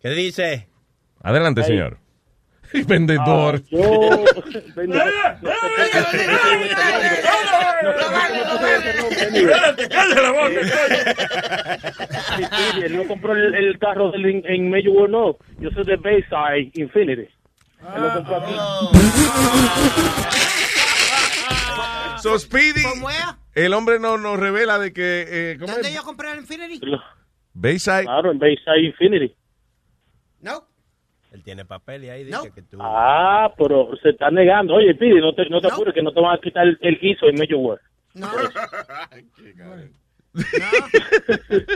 ¿Qué 0.00 0.10
dice? 0.10 0.68
Adelante, 1.22 1.60
Ahí. 1.60 1.66
señor. 1.66 1.98
vendedor. 2.86 3.56
Ah, 3.56 3.68
yo. 3.70 4.24
Él 12.82 12.96
no 12.96 13.06
compró 13.06 13.32
el, 13.32 13.54
el 13.54 13.78
carro 13.78 14.10
del, 14.12 14.26
en, 14.26 14.42
en 14.46 14.70
Major 14.70 15.08
no. 15.08 15.36
Yo 15.58 15.70
soy 15.70 15.84
de 15.84 15.96
Bayside 15.96 16.70
Infinity. 16.74 17.22
Él 17.22 18.02
lo 18.02 18.14
compró 18.14 18.36
aquí. 18.36 18.54
So, 22.22 22.38
Speedy, 22.38 22.82
¿Cómo 22.82 23.08
es? 23.10 23.16
El 23.54 23.72
hombre 23.74 23.98
no 23.98 24.18
nos 24.18 24.38
revela 24.38 24.78
de 24.78 24.92
que... 24.92 25.24
Eh, 25.28 25.56
¿cómo 25.58 25.72
¿Dónde 25.72 25.88
es? 25.88 25.94
yo 25.94 26.02
compré 26.04 26.32
el 26.32 26.38
Infinity? 26.40 26.80
Bayside. 27.52 28.04
Claro, 28.04 28.30
en 28.30 28.38
Bayside 28.38 28.80
Infinity. 28.86 29.34
No. 30.40 30.64
Él 31.32 31.42
tiene 31.44 31.64
papel 31.64 32.04
y 32.04 32.08
ahí 32.10 32.24
dice 32.24 32.50
que 32.54 32.62
tú... 32.62 32.78
Ah, 32.80 33.52
pero 33.56 33.90
se 34.02 34.10
está 34.10 34.30
negando. 34.30 34.74
Oye, 34.74 34.94
Pidi, 34.94 35.20
no 35.20 35.34
te, 35.34 35.48
no 35.48 35.60
te 35.60 35.68
apures 35.68 35.94
que 35.94 36.02
no 36.02 36.12
te 36.12 36.20
van 36.20 36.36
a 36.36 36.40
quitar 36.40 36.66
el, 36.66 36.78
el 36.80 36.98
guiso 36.98 37.26
en 37.28 37.36
Major 37.36 37.56
World. 37.56 37.80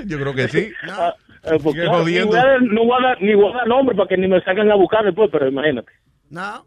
Yo 0.07 0.19
creo 0.19 0.35
que 0.35 0.49
sí. 0.49 0.73
Ah, 0.91 1.15
eh, 1.45 1.59
pues, 1.63 1.75
Sigue 1.75 1.85
claro, 1.85 1.99
jodiendo. 2.01 2.27
ni 2.27 2.33
voy 2.33 2.39
a 2.39 2.45
dar- 2.47 2.63
no 2.63 2.85
voy 2.85 2.99
a 2.99 3.03
dar, 3.09 3.23
ni 3.23 3.35
voy 3.35 3.53
a 3.53 3.57
dar 3.57 3.69
nombre 3.69 3.97
para 3.97 4.09
que 4.09 4.17
ni 4.17 4.29
me 4.29 4.41
salgan 4.43 4.71
a 4.71 4.75
buscar 4.77 5.05
después, 5.05 5.29
pero 5.31 5.49
imagínate. 5.49 5.93
No. 6.31 6.67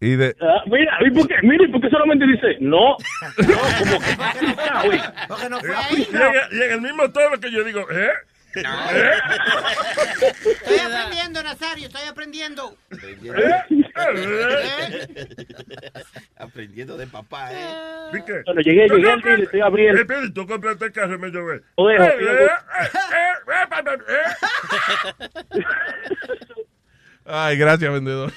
Y 0.00 0.14
de... 0.16 0.36
Ah, 0.40 0.62
mira, 0.66 0.96
¿y 1.04 1.10
por 1.10 1.26
qué? 1.26 1.34
Mira, 1.42 1.64
¿y 1.64 1.72
por 1.72 1.80
qué 1.80 1.90
solamente 1.90 2.24
dice 2.26 2.56
no? 2.60 2.96
No, 2.98 3.58
como 3.78 3.98
que 3.98 4.16
ah, 4.70 4.82
güey. 4.84 5.00
Porque 5.26 5.48
no 5.48 5.58
fue 5.60 5.74
ahí. 5.74 6.08
y 6.52 6.62
en 6.62 6.70
el 6.72 6.80
mismo 6.80 7.10
tono 7.10 7.38
que 7.40 7.50
yo 7.50 7.64
digo, 7.64 7.84
¿eh? 7.90 8.10
¿Eh? 8.54 8.62
Estoy 10.46 10.78
aprendiendo, 10.78 11.42
Nazario, 11.42 11.86
estoy 11.86 12.08
aprendiendo. 12.08 12.76
Aprendiendo 16.36 16.96
de 16.96 17.06
papá, 17.06 17.52
¿eh? 17.52 17.68
¿Y 18.18 18.22
qué? 18.24 18.42
Bueno, 18.46 18.60
llegué, 18.62 18.88
llegué 18.88 19.42
estoy 19.42 19.60
abriendo. 19.60 20.00
Eh, 20.00 20.04
Pidi, 20.04 20.32
tú 20.32 20.46
compraste 20.46 20.86
el 20.86 20.92
carro 20.92 21.14
y 21.16 21.18
me 21.18 21.28
llevé. 21.30 21.60
Lo 21.76 21.86
dejo, 21.88 22.04
Eh, 22.04 22.16
lo 22.20 22.30
eh, 22.30 22.34
dejo. 22.36 22.54
eh, 22.80 22.88
eh, 23.82 23.98
eh. 25.54 25.62
Ay, 27.26 27.58
gracias, 27.58 27.92
vendedor. 27.92 28.32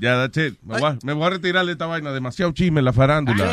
Ya, 0.00 0.16
that's 0.16 0.36
it. 0.38 0.58
Me 0.62 0.78
voy, 0.80 0.90
a, 0.90 0.98
me 1.04 1.12
voy 1.12 1.26
a 1.26 1.30
retirar 1.30 1.66
de 1.66 1.72
esta 1.72 1.86
vaina. 1.86 2.10
Demasiado 2.12 2.52
chisme 2.52 2.78
en 2.80 2.86
la 2.86 2.92
farándula. 2.92 3.44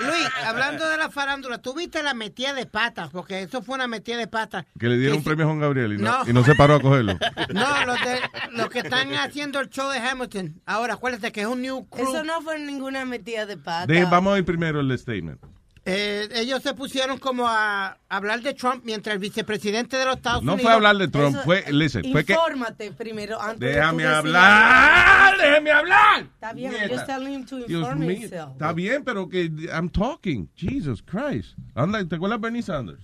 Luis, 0.00 0.28
hablando 0.44 0.88
de 0.88 0.96
la 0.96 1.10
farándula, 1.10 1.58
¿tú 1.58 1.74
viste 1.74 2.02
la 2.02 2.12
metida 2.14 2.52
de 2.54 2.66
patas? 2.66 3.10
Porque 3.10 3.42
eso 3.42 3.62
fue 3.62 3.76
una 3.76 3.86
metida 3.86 4.16
de 4.16 4.26
patas. 4.26 4.66
Que 4.78 4.88
le 4.88 4.98
dieron 4.98 5.18
un 5.18 5.24
premio 5.24 5.44
a 5.44 5.48
Juan 5.48 5.60
Gabriel 5.60 5.92
y 5.94 5.98
no, 5.98 6.24
No. 6.24 6.28
y 6.30 6.32
no 6.32 6.44
se 6.44 6.54
paró 6.54 6.74
a 6.76 6.80
cogerlo. 6.80 7.16
No, 7.54 7.86
los, 7.86 8.00
de, 8.00 8.20
los 8.52 8.68
que 8.68 8.80
están 8.80 9.14
haciendo 9.14 9.60
el 9.60 9.70
show 9.70 9.90
de 9.90 9.98
Hamilton. 9.98 10.60
Ahora, 10.66 10.94
acuérdate 10.94 11.30
que 11.32 11.42
es 11.42 11.46
un 11.46 11.62
new 11.62 11.86
crew. 11.88 12.08
Eso 12.08 12.24
no 12.24 12.42
fue 12.42 12.58
ninguna 12.58 13.04
metida 13.04 13.46
de 13.46 13.56
pata. 13.56 13.86
De- 13.86 14.04
vamos 14.04 14.34
a 14.34 14.38
ir 14.38 14.44
primero 14.44 14.80
el 14.80 14.98
statement. 14.98 15.40
Eh, 15.88 16.28
ellos 16.34 16.62
se 16.64 16.74
pusieron 16.74 17.16
como 17.18 17.46
a 17.46 17.96
hablar 18.08 18.42
de 18.42 18.54
Trump 18.54 18.82
mientras 18.84 19.14
el 19.14 19.20
vicepresidente 19.20 19.96
de 19.96 20.04
los 20.04 20.16
Estados 20.16 20.42
No 20.42 20.54
Unidos... 20.54 20.62
fue 20.68 20.72
hablar 20.74 20.96
de 20.96 21.06
Trump, 21.06 21.36
Eso- 21.36 21.44
fue, 21.44 21.64
listen, 21.70 22.10
fue 22.10 22.24
que... 22.24 22.32
Infórmate 22.32 22.90
primero 22.90 23.40
antes 23.40 23.60
de 23.60 23.66
Déjame 23.76 24.02
decir- 24.02 24.14
hablar, 24.16 25.36
déjame 25.38 25.70
hablar. 25.70 26.20
Está 26.22 26.52
bien, 26.52 26.72
I'm 26.72 26.80
Nieta. 26.80 26.94
just 26.94 27.06
telling 27.06 27.32
him 27.34 27.44
to 27.46 27.56
Dios 27.58 27.70
inform 27.82 28.00
mío, 28.00 28.10
himself. 28.20 28.52
está 28.52 28.72
bien, 28.72 29.04
pero 29.04 29.28
que 29.28 29.44
I'm 29.72 29.88
talking. 29.88 30.48
Jesus 30.56 31.00
Christ. 31.02 31.56
Anda, 31.76 32.04
¿te 32.04 32.16
acuerdas 32.16 32.40
de 32.40 32.42
Bernie 32.42 32.62
Sanders? 32.62 32.98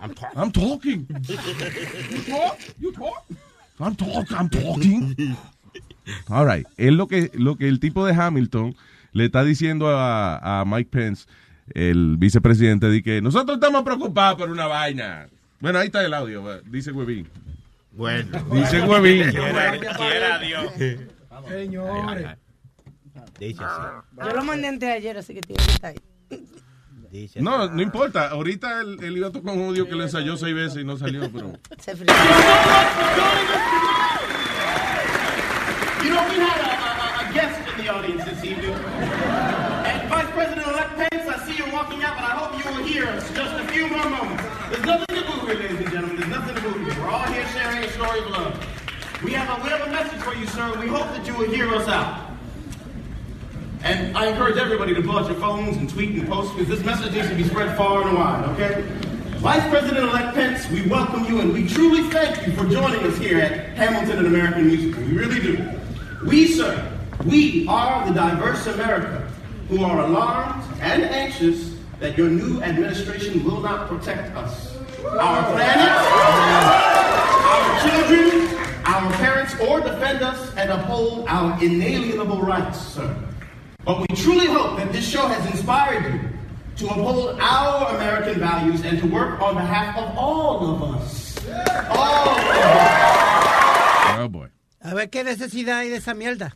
I'm 0.00 0.14
talking. 0.14 0.38
I'm 0.40 0.52
talking. 0.52 1.06
You 1.08 2.22
talk, 2.32 2.58
you 2.78 2.92
talk. 2.92 3.24
I'm 3.80 3.96
talking, 3.96 4.36
I'm 4.36 4.48
talking. 4.48 5.36
All 6.28 6.46
right. 6.46 6.66
Es 6.76 6.92
lo 6.92 7.08
que, 7.08 7.30
lo 7.34 7.56
que 7.56 7.68
el 7.68 7.80
tipo 7.80 8.06
de 8.06 8.14
Hamilton 8.14 8.76
le 9.12 9.24
está 9.26 9.42
diciendo 9.42 9.88
a, 9.88 10.60
a 10.60 10.64
Mike 10.64 10.90
Pence, 10.90 11.26
el 11.74 12.16
vicepresidente, 12.18 12.88
de 12.88 13.02
que 13.02 13.20
nosotros 13.20 13.56
estamos 13.56 13.82
preocupados 13.82 14.38
por 14.38 14.50
una 14.50 14.66
vaina. 14.66 15.28
Bueno, 15.60 15.78
ahí 15.78 15.86
está 15.86 16.04
el 16.04 16.14
audio, 16.14 16.42
va, 16.42 16.58
dice 16.64 16.92
Huevín. 16.92 17.28
Bueno. 17.92 18.38
Dice 18.52 18.80
Huevín. 18.82 19.30
Quiera, 19.96 20.38
Dios. 20.38 20.72
Señores. 21.48 22.26
Dice 23.38 23.64
así. 23.64 23.82
Yo 24.16 24.30
lo 24.36 24.44
mandé 24.44 24.68
antes 24.68 24.88
de 24.88 24.94
ayer, 24.94 25.18
así 25.18 25.34
que 25.34 25.40
tiene 25.40 25.64
que 25.64 25.72
estar 25.72 25.90
ahí. 25.90 25.98
Dice 27.10 27.40
No, 27.40 27.68
no 27.68 27.82
importa. 27.82 28.28
Ahorita 28.28 28.80
él, 28.82 28.98
él 29.02 29.16
iba 29.16 29.28
a 29.28 29.32
tocar 29.32 29.54
un 29.54 29.64
audio 29.64 29.88
que 29.88 29.94
le 29.96 30.04
ensayó 30.04 30.36
seis 30.36 30.54
veces 30.54 30.82
y 30.82 30.84
no 30.84 30.96
salió, 30.96 31.30
pero... 31.32 31.52
Se 31.80 31.96
frizó. 31.96 32.12
You 36.04 36.10
know, 36.10 36.22
we 36.28 36.36
had 36.36 36.60
a, 36.60 36.64
a, 36.64 37.28
a 37.28 37.32
guest 37.32 37.58
in 37.68 37.84
the 37.84 37.90
audience 37.90 38.24
walking 41.88 42.04
out, 42.04 42.16
but 42.16 42.24
I 42.24 42.34
hope 42.36 42.64
you 42.64 42.70
will 42.70 42.86
hear 42.86 43.06
us 43.06 43.30
just 43.30 43.54
a 43.54 43.66
few 43.68 43.88
more 43.88 44.10
moments. 44.10 44.44
There's 44.68 44.84
nothing 44.84 45.16
to 45.16 45.22
boo 45.22 45.46
here, 45.46 45.54
ladies 45.54 45.78
and 45.78 45.90
gentlemen. 45.90 46.16
There's 46.16 46.30
nothing 46.30 46.54
to 46.56 46.60
boo 46.60 46.84
here. 46.84 47.02
We're 47.02 47.08
all 47.08 47.26
here 47.32 47.46
sharing 47.48 47.82
a 47.82 47.90
story 47.92 48.20
of 48.20 48.30
love. 48.30 49.22
We 49.24 49.32
have 49.32 49.48
a, 49.48 49.84
a 49.84 49.90
message 49.90 50.20
for 50.20 50.34
you, 50.34 50.46
sir. 50.46 50.78
We 50.78 50.88
hope 50.88 51.08
that 51.12 51.26
you 51.26 51.34
will 51.34 51.48
hear 51.48 51.74
us 51.74 51.88
out. 51.88 52.30
And 53.84 54.16
I 54.18 54.26
encourage 54.26 54.58
everybody 54.58 54.94
to 54.94 55.00
pull 55.00 55.18
out 55.18 55.30
your 55.30 55.40
phones 55.40 55.78
and 55.78 55.88
tweet 55.88 56.10
and 56.10 56.28
post 56.28 56.54
because 56.56 56.68
this 56.68 56.84
message 56.84 57.14
needs 57.14 57.28
to 57.30 57.34
be 57.34 57.44
spread 57.44 57.74
far 57.76 58.06
and 58.06 58.18
wide, 58.18 58.44
okay? 58.50 58.82
Vice 59.38 59.66
President-elect 59.70 60.34
Pence, 60.34 60.68
we 60.68 60.86
welcome 60.88 61.24
you 61.24 61.40
and 61.40 61.54
we 61.54 61.66
truly 61.66 62.02
thank 62.10 62.46
you 62.46 62.52
for 62.52 62.68
joining 62.68 63.00
us 63.06 63.16
here 63.16 63.40
at 63.40 63.76
Hamilton 63.78 64.18
and 64.18 64.26
American 64.26 64.66
Musical. 64.66 65.02
We 65.04 65.16
really 65.16 65.40
do. 65.40 65.70
We, 66.26 66.48
sir, 66.48 66.92
we 67.24 67.66
are 67.66 68.06
the 68.06 68.12
diverse 68.12 68.66
America 68.66 69.30
who 69.68 69.84
are 69.84 70.00
alarmed 70.00 70.64
and 70.80 71.04
anxious 71.04 71.77
that 72.00 72.16
your 72.16 72.28
new 72.28 72.62
administration 72.62 73.44
will 73.44 73.60
not 73.60 73.88
protect 73.88 74.34
us, 74.36 74.76
our 75.04 75.42
planet, 75.52 75.90
our 77.44 77.80
children, 77.82 78.56
our 78.84 79.12
parents, 79.14 79.54
or 79.60 79.80
defend 79.80 80.22
us 80.22 80.54
and 80.56 80.70
uphold 80.70 81.24
our 81.28 81.62
inalienable 81.62 82.40
rights, 82.40 82.78
sir. 82.78 83.16
But 83.84 84.00
we 84.00 84.16
truly 84.16 84.46
hope 84.46 84.76
that 84.76 84.92
this 84.92 85.08
show 85.08 85.26
has 85.26 85.44
inspired 85.50 86.04
you 86.12 86.20
to 86.76 86.86
uphold 86.92 87.38
our 87.40 87.96
American 87.96 88.38
values 88.38 88.84
and 88.84 88.98
to 89.00 89.06
work 89.06 89.40
on 89.40 89.54
behalf 89.56 89.96
of 89.96 90.16
all 90.16 90.74
of 90.74 90.82
us. 90.94 91.36
All 91.90 92.28
of 92.28 92.38
us. 92.38 94.18
Oh, 94.20 94.28
boy. 94.28 94.48
A 94.80 94.94
ver 94.94 95.08
qué 95.08 95.24
necesidad 95.24 95.80
hay 95.80 95.88
de 95.88 95.96
esa 95.96 96.14
mierda. 96.14 96.54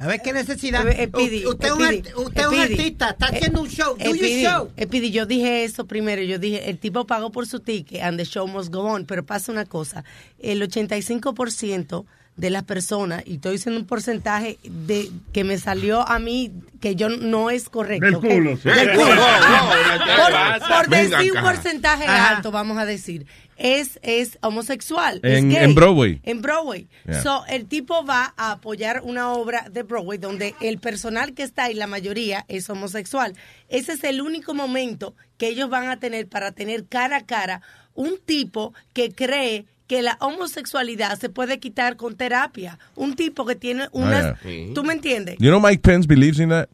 A 0.00 0.06
ver 0.06 0.20
qué 0.22 0.32
necesidad. 0.32 0.86
Eh, 0.88 1.10
U- 1.12 1.50
usted 1.50 1.68
es 1.68 1.72
un, 2.14 2.24
usted 2.24 2.42
artista, 2.44 3.10
está 3.10 3.26
haciendo 3.26 3.60
un 3.60 3.68
show. 3.68 3.96
Do 3.98 4.04
your 4.06 4.16
Speedy, 4.16 4.42
show. 4.44 4.70
Speedy, 4.82 5.10
yo 5.10 5.26
dije 5.26 5.64
eso 5.64 5.86
primero. 5.86 6.22
Yo 6.22 6.38
dije, 6.38 6.70
el 6.70 6.78
tipo 6.78 7.06
pagó 7.06 7.30
por 7.30 7.46
su 7.46 7.60
ticket 7.60 8.02
and 8.02 8.18
the 8.18 8.24
show 8.24 8.46
must 8.48 8.72
go 8.72 8.80
on. 8.80 9.04
Pero 9.04 9.24
pasa 9.26 9.52
una 9.52 9.66
cosa. 9.66 10.02
El 10.38 10.62
85% 10.62 12.04
de 12.36 12.48
las 12.48 12.62
personas, 12.62 13.22
y 13.26 13.34
estoy 13.34 13.52
diciendo 13.56 13.78
un 13.78 13.86
porcentaje 13.86 14.58
de 14.64 15.10
que 15.32 15.44
me 15.44 15.58
salió 15.58 16.08
a 16.08 16.18
mí, 16.18 16.50
que 16.80 16.94
yo 16.96 17.10
no 17.10 17.50
es 17.50 17.68
correcto. 17.68 18.06
Del 18.06 18.14
culo, 18.16 18.56
sí. 18.56 18.70
Del 18.70 18.92
culo. 18.92 19.14
No, 19.14 20.58
no, 20.58 20.66
por 20.66 20.88
decir 20.88 21.32
un 21.32 21.42
porcentaje 21.42 22.04
Ajá. 22.04 22.36
alto, 22.36 22.50
vamos 22.50 22.78
a 22.78 22.86
decir, 22.86 23.26
es, 23.62 24.00
es 24.02 24.38
homosexual. 24.40 25.20
es 25.22 25.38
En- 25.38 25.50
gay. 25.50 25.64
en 25.64 25.74
Broadway. 25.74 26.20
En 26.24 26.40
Broadway. 26.40 26.88
Yeah. 27.04 27.22
So, 27.22 27.44
el 27.46 27.66
tipo 27.66 28.04
va 28.06 28.32
a 28.38 28.52
apoyar 28.52 29.02
una 29.04 29.32
obra 29.34 29.68
de 29.70 29.82
Broadway 29.82 30.16
donde 30.18 30.54
el 30.62 30.78
personal 30.78 31.34
que 31.34 31.42
está 31.42 31.64
ahí, 31.64 31.74
la 31.74 31.86
mayoría, 31.86 32.46
es 32.48 32.70
homosexual. 32.70 33.34
Ese 33.68 33.92
es 33.92 34.04
el 34.04 34.22
único 34.22 34.54
momento 34.54 35.14
que 35.36 35.48
ellos 35.48 35.68
van 35.68 35.88
a 35.88 35.98
tener 35.98 36.26
para 36.26 36.52
tener 36.52 36.86
cara 36.86 37.18
a 37.18 37.26
cara 37.26 37.60
un 37.94 38.18
tipo 38.24 38.72
que 38.94 39.10
cree 39.12 39.66
que 39.86 40.00
la 40.00 40.16
homosexualidad 40.20 41.18
se 41.18 41.28
puede 41.28 41.58
quitar 41.58 41.96
con 41.96 42.16
terapia. 42.16 42.78
Un 42.94 43.14
tipo 43.14 43.44
que 43.44 43.56
tiene 43.56 43.88
unas... 43.92 44.24
Ah, 44.24 44.38
yeah. 44.48 44.72
¿Tú 44.74 44.84
me 44.84 44.94
entiendes? 44.94 45.36
You 45.38 45.50
know 45.50 45.60
Mike 45.60 45.82
Pence 45.82 46.06
believes 46.08 46.40
in 46.40 46.48
that? 46.48 46.68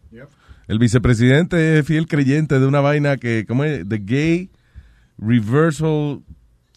El 0.69 0.79
vicepresidente 0.79 1.79
es 1.79 1.87
fiel 1.87 2.07
creyente 2.07 2.61
de 2.61 2.67
una 2.67 2.81
vaina 2.81 3.17
que, 3.17 3.45
¿cómo 3.47 3.65
es? 3.65 3.89
The 3.89 3.99
gay 3.99 4.51
reversal 5.19 6.23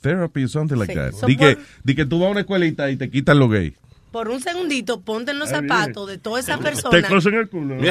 therapy 0.02 0.44
or 0.44 0.50
something 0.50 0.78
like 0.78 0.92
Sí. 0.94 0.98
that. 1.00 1.14
So 1.14 1.26
di, 1.28 1.36
que, 1.38 1.56
por- 1.56 1.66
di 1.84 1.96
que 1.96 2.06
tú 2.06 2.20
vas 2.20 2.28
a 2.28 2.32
una 2.32 2.40
escuelita 2.42 2.90
y 2.90 2.98
te 2.98 3.10
quitan 3.10 3.40
lo 3.40 3.48
gay. 3.50 3.76
Por 4.12 4.28
un 4.30 4.42
segundito, 4.42 5.02
ponte 5.02 5.32
en 5.32 5.38
los 5.40 5.50
zapatos 5.50 6.08
de 6.08 6.18
toda 6.18 6.40
esa 6.40 6.58
Te 6.58 6.64
persona. 6.64 7.08
cosen 7.08 7.36
el 7.36 7.48
culo. 7.48 7.76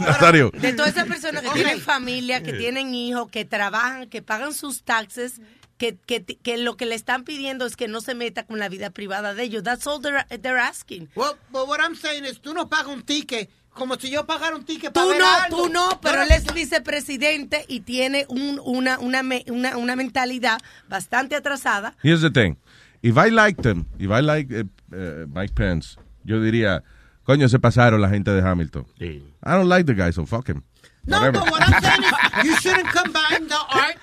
Nazario. 0.00 0.50
De 0.50 0.72
todas 0.72 0.92
esas 0.92 1.06
personas 1.06 1.42
que 1.42 1.50
tienen 1.50 1.80
familia, 1.80 2.42
que 2.42 2.52
tienen 2.52 2.94
hijos, 2.94 3.28
que 3.30 3.44
trabajan, 3.44 4.08
que 4.08 4.22
pagan 4.22 4.52
sus 4.54 4.82
taxes, 4.82 5.40
que, 5.78 5.96
que, 6.06 6.24
que 6.24 6.56
lo 6.58 6.76
que 6.76 6.86
le 6.86 6.94
están 6.94 7.24
pidiendo 7.24 7.66
es 7.66 7.76
que 7.76 7.86
no 7.88 8.00
se 8.00 8.14
meta 8.14 8.44
con 8.44 8.58
la 8.58 8.68
vida 8.68 8.90
privada 8.90 9.34
de 9.34 9.44
ellos. 9.44 9.62
That's 9.62 9.86
all 9.86 10.00
they're, 10.00 10.24
they're 10.40 10.58
asking. 10.60 11.08
Well, 11.14 11.34
but 11.52 11.68
what 11.68 11.78
I'm 11.80 11.94
saying 11.94 12.24
is, 12.24 12.40
tú 12.40 12.54
no 12.54 12.68
pagas 12.68 12.88
un 12.88 13.02
ticket 13.02 13.50
como 13.76 13.94
si 13.96 14.10
yo 14.10 14.26
pagara 14.26 14.56
un 14.56 14.64
ticket 14.64 14.92
para 14.92 15.04
Tú 15.06 15.10
ver 15.10 15.20
no, 15.20 15.26
algo. 15.42 15.56
tú 15.62 15.68
no, 15.72 16.00
pero 16.02 16.22
él 16.22 16.30
es 16.32 16.52
vicepresidente 16.52 17.64
y 17.68 17.80
tiene 17.80 18.26
un- 18.28 18.60
una, 18.64 18.98
una, 18.98 19.22
una, 19.48 19.76
una 19.76 19.96
mentalidad 19.96 20.58
bastante 20.88 21.36
atrasada. 21.36 21.94
Here's 22.02 22.22
the 22.22 22.30
thing. 22.30 22.56
If 23.02 23.16
I 23.16 23.30
liked 23.30 23.64
him, 23.64 23.84
if 23.98 24.10
I 24.10 24.20
like 24.22 24.52
eh, 24.52 24.64
eh, 24.92 25.26
Mike 25.28 25.54
Pence, 25.54 25.96
yo 26.24 26.40
diría, 26.40 26.82
coño, 27.24 27.48
se 27.48 27.58
pasaron 27.58 28.00
la 28.00 28.08
gente 28.08 28.30
de 28.32 28.42
Hamilton. 28.42 28.86
I 29.00 29.20
don't 29.42 29.68
like 29.68 29.84
the 29.86 29.94
guy, 29.94 30.10
so 30.12 30.26
fuck 30.26 30.48
him. 30.48 30.62
No, 31.04 31.18
Whatever. 31.20 31.38
but 31.40 31.50
what 31.52 31.62
I'm 31.62 31.82
saying 31.82 32.02
is, 32.02 32.44
you 32.44 32.56
shouldn't 32.56 32.88
combine 32.90 33.46
the 33.46 33.56
art 33.70 33.96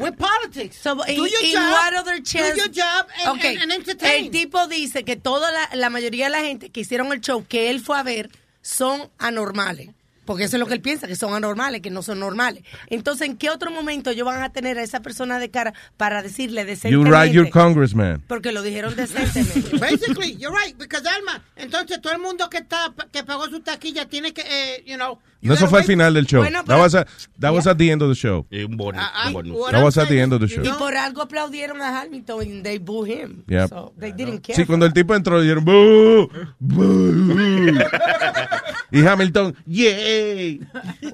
with 0.00 0.16
politics. 0.18 0.78
So, 0.80 0.96
do 0.96 1.02
in, 1.06 1.16
your 1.18 1.42
in 1.44 1.52
job, 1.52 1.70
what 1.72 1.94
other 1.94 2.20
chance? 2.22 2.54
do 2.54 2.60
your 2.62 2.68
job 2.68 3.06
and, 3.24 3.38
Okay. 3.38 3.54
and, 3.54 3.62
and 3.70 3.72
entertain. 3.72 4.24
El 4.24 4.30
tipo 4.32 4.66
dice 4.66 5.04
que 5.04 5.14
toda 5.16 5.50
la, 5.52 5.76
la 5.76 5.90
mayoría 5.90 6.24
de 6.24 6.30
la 6.30 6.40
gente 6.40 6.70
que 6.70 6.80
hicieron 6.80 7.12
el 7.12 7.20
show 7.20 7.44
que 7.46 7.70
él 7.70 7.78
fue 7.80 7.98
a 7.98 8.02
ver 8.02 8.30
son 8.62 9.10
anormales. 9.18 9.90
Porque 10.26 10.44
eso 10.44 10.56
es 10.56 10.60
lo 10.60 10.66
que 10.66 10.74
él 10.74 10.80
piensa, 10.80 11.08
que 11.08 11.16
son 11.16 11.34
anormales, 11.34 11.80
que 11.80 11.90
no 11.90 12.02
son 12.02 12.20
normales. 12.20 12.62
Entonces, 12.88 13.26
¿en 13.26 13.36
qué 13.36 13.50
otro 13.50 13.72
momento 13.72 14.10
ellos 14.10 14.26
van 14.26 14.42
a 14.42 14.52
tener 14.52 14.78
a 14.78 14.82
esa 14.82 15.00
persona 15.00 15.40
de 15.40 15.50
cara 15.50 15.74
para 15.96 16.22
decirle 16.22 16.60
You 16.60 16.66
decentemente? 16.68 17.10
write 17.10 17.32
your 17.34 17.50
congressman. 17.50 18.22
Porque 18.28 18.52
lo 18.52 18.62
dijeron 18.62 18.94
decentemente. 18.94 19.76
Basically, 19.78 20.36
you're 20.36 20.56
right, 20.56 20.78
because 20.78 21.04
Alma, 21.08 21.42
entonces 21.56 22.00
todo 22.00 22.12
el 22.12 22.20
mundo 22.20 22.48
que 22.48 22.58
está 22.58 22.94
que 23.10 23.24
pagó 23.24 23.48
su 23.48 23.58
taquilla 23.60 24.06
tiene 24.06 24.32
que, 24.32 24.42
eh, 24.42 24.84
you 24.86 24.94
know. 24.96 25.18
No, 25.42 25.54
eso 25.54 25.68
fue 25.68 25.78
al 25.80 25.84
final 25.86 26.12
del 26.14 26.26
show. 26.26 26.42
Bueno, 26.42 26.62
that 26.64 26.78
was, 26.78 26.94
a- 26.94 27.06
that 27.38 27.52
was 27.52 27.66
at 27.66 27.76
the 27.78 27.90
end 27.90 28.02
of 28.02 28.08
the 28.10 28.14
show. 28.14 28.46
Un 28.50 28.76
bonus. 28.76 29.00
I- 29.02 29.28
un 29.28 29.32
bonus. 29.32 29.52
what 29.56 29.72
That 29.72 29.82
was 29.82 29.96
at 29.98 30.08
the 30.08 30.20
end 30.20 30.32
of 30.34 30.40
the 30.40 30.48
show. 30.48 30.62
Y 30.62 30.70
por 30.78 30.94
algo 30.96 31.22
aplaudieron 31.22 31.80
a 31.80 32.00
Hamilton 32.02 32.40
and 32.42 32.62
they 32.64 32.78
boo 32.78 33.04
him. 33.04 33.42
Yep. 33.48 33.68
So, 33.70 33.92
they 33.98 34.12
didn't 34.12 34.40
care. 34.42 34.54
Sí, 34.56 34.66
cuando 34.66 34.84
el 34.86 34.92
tipo 34.92 35.14
entró, 35.14 35.40
dijeron, 35.40 35.64
"Boo, 35.64 36.28
boo". 36.58 37.74
y 38.92 39.06
Hamilton, 39.06 39.54
yay. 39.66 40.60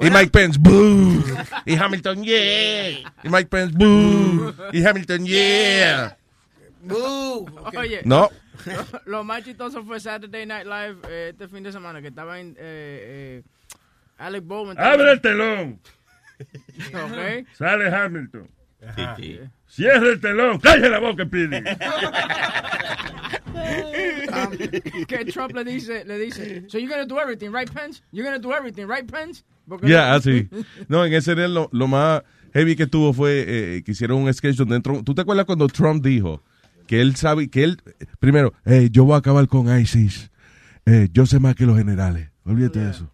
Y 0.01 0.11
Mike 0.11 0.31
Pence, 0.31 0.59
boo. 0.59 1.23
Y 1.65 1.77
Hamilton, 1.77 2.25
yay. 2.25 3.05
Y 3.23 3.29
Mike 3.29 3.49
Pence, 3.49 3.75
boo. 3.77 4.53
Y 4.73 4.83
Hamilton, 4.85 5.25
yeah. 5.27 6.17
Boo. 6.83 7.47
Oye, 7.77 8.01
No. 8.05 8.31
lo, 8.65 8.85
lo 9.07 9.25
más 9.25 9.45
chistoso 9.45 9.85
fue 9.85 10.01
Saturday 10.01 10.47
Night 10.47 10.67
Live 10.67 10.97
eh, 11.09 11.29
este 11.33 11.49
fin 11.49 11.63
de 11.63 11.73
semana 11.73 12.01
que 12.01 12.09
estaba 12.09 12.41
en 12.41 12.51
eh, 12.59 13.43
eh, 13.43 13.43
Alec 14.19 14.47
Baldwin. 14.47 14.79
Abre 14.79 15.13
el 15.13 15.21
telón. 15.21 15.81
Sale 17.55 17.89
Hamilton. 17.89 18.49
Cierra 19.67 20.09
el 20.09 20.21
telón. 20.21 20.59
Cállate 20.59 20.91
la 20.91 20.99
boca, 21.01 21.25
Pidi. 21.27 21.57
que 25.09 25.25
Trump 25.27 25.55
le 25.55 25.65
dice, 25.65 26.05
le 26.05 26.19
dice, 26.19 26.65
so 26.69 26.79
you're 26.79 26.89
gonna 26.89 27.07
do 27.07 27.19
everything, 27.19 27.51
right, 27.53 27.71
Pence? 27.73 28.03
You're 28.13 28.25
gonna 28.25 28.39
do 28.41 28.53
everything, 28.53 28.87
right, 28.87 29.11
Pence? 29.11 29.43
Porque 29.69 29.89
Ya, 29.89 30.15
así. 30.15 30.49
No, 30.89 31.05
en 31.05 31.13
ese 31.13 31.33
era 31.33 31.49
lo, 31.49 31.69
lo 31.73 31.89
más 31.89 32.23
heavy 32.53 32.77
que 32.77 32.87
tuvo 32.87 33.13
fue 33.13 33.45
eh, 33.47 33.83
que 33.85 33.93
hicieron 33.93 34.23
un 34.23 34.33
sketch 34.33 34.57
donde 34.57 34.77
entró. 34.77 35.03
¿Tú 35.03 35.15
te 35.15 35.23
acuerdas 35.23 35.47
cuando 35.47 35.67
Trump 35.69 36.05
dijo 36.05 36.43
que 36.87 37.01
él 37.01 37.17
sabe, 37.17 37.49
que 37.49 37.65
él, 37.65 37.83
primero, 38.21 38.53
"Hey, 38.65 38.89
yo 38.93 39.05
voy 39.05 39.15
a 39.15 39.19
acabar 39.19 39.49
con 39.49 39.67
ISIS. 39.81 40.31
Eh, 40.85 41.09
yo 41.13 41.27
sé 41.27 41.41
más 41.41 41.57
que 41.57 41.67
los 41.67 41.77
generales. 41.77 42.31
Olvídate 42.45 42.79
de 42.79 42.91
eso. 42.91 43.11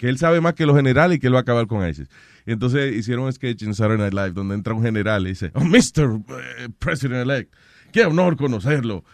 Que 0.00 0.08
él 0.08 0.16
sabe 0.16 0.40
más 0.40 0.54
que 0.54 0.64
los 0.64 0.74
generales 0.74 1.18
y 1.18 1.20
que 1.20 1.26
él 1.26 1.34
va 1.34 1.40
a 1.40 1.42
acabar 1.42 1.66
con 1.66 1.86
ISIS. 1.86 2.08
Entonces 2.46 2.96
hicieron 2.96 3.26
un 3.26 3.32
sketch 3.34 3.64
en 3.64 3.74
Saturday 3.74 3.98
Night 3.98 4.14
Live 4.14 4.30
donde 4.30 4.54
entra 4.54 4.72
un 4.72 4.82
general 4.82 5.26
y 5.26 5.30
dice, 5.32 5.50
oh, 5.52 5.62
Mr. 5.62 6.22
eh, 6.30 6.68
President-elect, 6.78 7.52
qué 7.92 8.06
honor 8.06 8.34
conocerlo. 8.38 9.04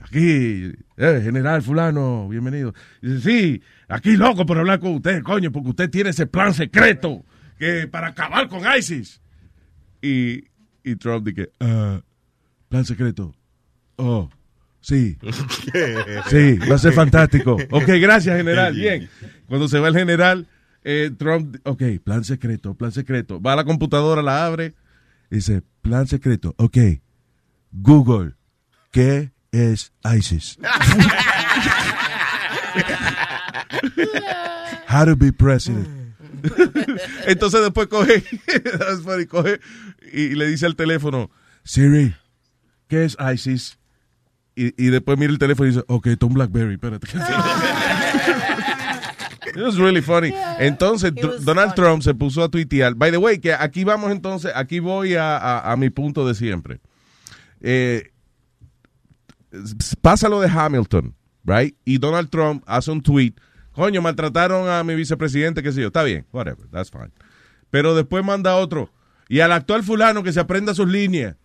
Aquí, 0.00 0.70
eh, 0.98 1.20
general 1.20 1.62
fulano, 1.62 2.28
bienvenido. 2.28 2.74
Dice, 3.02 3.20
sí, 3.28 3.62
aquí 3.88 4.16
loco 4.16 4.46
por 4.46 4.56
hablar 4.58 4.78
con 4.78 4.94
usted, 4.94 5.20
coño, 5.24 5.50
porque 5.50 5.70
usted 5.70 5.90
tiene 5.90 6.10
ese 6.10 6.28
plan 6.28 6.54
secreto 6.54 7.24
que 7.58 7.88
para 7.88 8.06
acabar 8.06 8.46
con 8.48 8.62
ISIS. 8.78 9.20
Y, 10.00 10.44
y 10.84 10.94
Trump 10.94 11.26
dice, 11.26 11.50
"Ah, 11.58 12.00
plan 12.68 12.84
secreto. 12.84 13.34
Oh, 13.96 14.30
sí. 14.86 15.18
Sí, 16.30 16.58
va 16.58 16.76
a 16.76 16.78
ser 16.78 16.92
fantástico. 16.92 17.56
Ok, 17.70 17.88
gracias, 18.00 18.36
general. 18.36 18.74
Bien. 18.74 19.08
Cuando 19.46 19.68
se 19.68 19.78
va 19.78 19.88
el 19.88 19.94
general, 19.94 20.46
eh, 20.84 21.10
Trump, 21.16 21.56
ok, 21.64 21.82
plan 22.04 22.24
secreto, 22.24 22.74
plan 22.74 22.92
secreto. 22.92 23.40
Va 23.40 23.54
a 23.54 23.56
la 23.56 23.64
computadora, 23.64 24.22
la 24.22 24.46
abre, 24.46 24.74
y 25.30 25.36
dice, 25.36 25.62
plan 25.82 26.06
secreto. 26.06 26.54
Ok, 26.58 26.78
Google, 27.72 28.34
¿qué 28.92 29.32
es 29.50 29.92
ISIS? 30.04 30.58
How 34.88 35.04
to 35.06 35.16
be 35.16 35.32
president. 35.32 35.88
Entonces 37.26 37.60
después 37.60 37.88
coge, 37.88 38.22
coge 39.28 39.60
y 40.12 40.34
le 40.34 40.46
dice 40.46 40.66
al 40.66 40.76
teléfono, 40.76 41.30
Siri, 41.64 42.14
¿qué 42.88 43.04
es 43.04 43.16
ISIS? 43.34 43.78
Y, 44.56 44.72
y 44.82 44.88
después 44.90 45.18
mira 45.18 45.30
el 45.30 45.38
teléfono 45.38 45.68
y 45.68 45.72
dice, 45.72 45.84
ok, 45.86 46.08
un 46.22 46.34
Blackberry, 46.34 46.74
espérate. 46.74 47.06
It 49.54 49.62
was 49.62 49.76
really 49.78 50.02
funny. 50.02 50.32
Entonces, 50.58 51.12
Donald 51.44 51.74
Trump 51.74 52.02
se 52.02 52.12
puso 52.14 52.42
a 52.42 52.48
tuitear. 52.50 52.94
By 52.94 53.10
the 53.10 53.16
way, 53.16 53.38
que 53.38 53.54
aquí 53.54 53.84
vamos 53.84 54.10
entonces, 54.10 54.52
aquí 54.54 54.80
voy 54.80 55.14
a, 55.14 55.36
a- 55.38 55.72
a 55.72 55.76
mi 55.76 55.88
punto 55.90 56.26
de 56.26 56.34
siempre. 56.34 56.80
Eh, 57.60 58.10
pasa 60.02 60.28
lo 60.28 60.40
de 60.40 60.48
Hamilton, 60.48 61.14
right? 61.44 61.74
Y 61.84 61.98
Donald 61.98 62.28
Trump 62.28 62.62
hace 62.66 62.90
un 62.90 63.00
tweet. 63.02 63.34
Coño, 63.72 64.02
maltrataron 64.02 64.68
a 64.68 64.82
mi 64.84 64.94
vicepresidente, 64.94 65.62
qué 65.62 65.72
sé 65.72 65.80
yo. 65.80 65.86
Está 65.88 66.02
bien, 66.02 66.26
whatever, 66.32 66.66
that's 66.70 66.90
fine. 66.90 67.10
Pero 67.70 67.94
después 67.94 68.24
manda 68.24 68.56
otro. 68.56 68.90
Y 69.28 69.40
al 69.40 69.52
actual 69.52 69.82
fulano 69.82 70.22
que 70.22 70.32
se 70.32 70.40
aprenda 70.40 70.74
sus 70.74 70.88
líneas. 70.88 71.36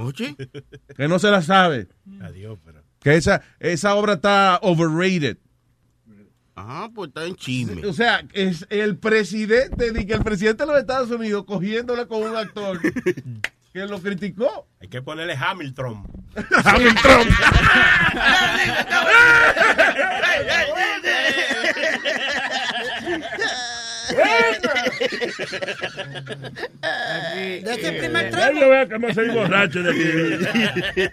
Oye. 0.00 0.36
Que 0.96 1.08
no 1.08 1.18
se 1.18 1.30
la 1.30 1.42
sabe. 1.42 1.88
Adiós, 2.20 2.58
pero. 2.64 2.82
Que 3.00 3.16
esa, 3.16 3.42
esa 3.58 3.94
obra 3.94 4.14
está 4.14 4.58
overrated. 4.62 5.38
Ajá, 6.54 6.90
pues 6.94 7.08
está 7.08 7.24
en 7.24 7.36
chisme. 7.36 7.86
O 7.86 7.92
sea, 7.92 8.22
es 8.34 8.66
el 8.68 8.98
presidente, 8.98 9.92
ni 9.92 10.04
que 10.04 10.14
el 10.14 10.22
presidente 10.22 10.64
de 10.64 10.72
los 10.72 10.80
Estados 10.80 11.10
Unidos 11.10 11.44
cogiéndola 11.46 12.06
con 12.06 12.22
un 12.22 12.36
actor 12.36 12.78
que 13.72 13.86
lo 13.86 14.00
criticó. 14.00 14.66
Hay 14.80 14.88
que 14.88 15.00
ponerle 15.00 15.34
Hamilton. 15.34 16.02
Hamilton. 16.64 17.28
De 27.62 27.72
ese 27.72 27.92
primer 27.92 28.30
Ya 28.32 28.52
yo 28.52 28.68
veo 28.70 28.88
cómo 28.88 29.12
soy 29.14 29.28
borracho 29.30 29.82
de 29.82 29.90
aquí. 29.90 31.06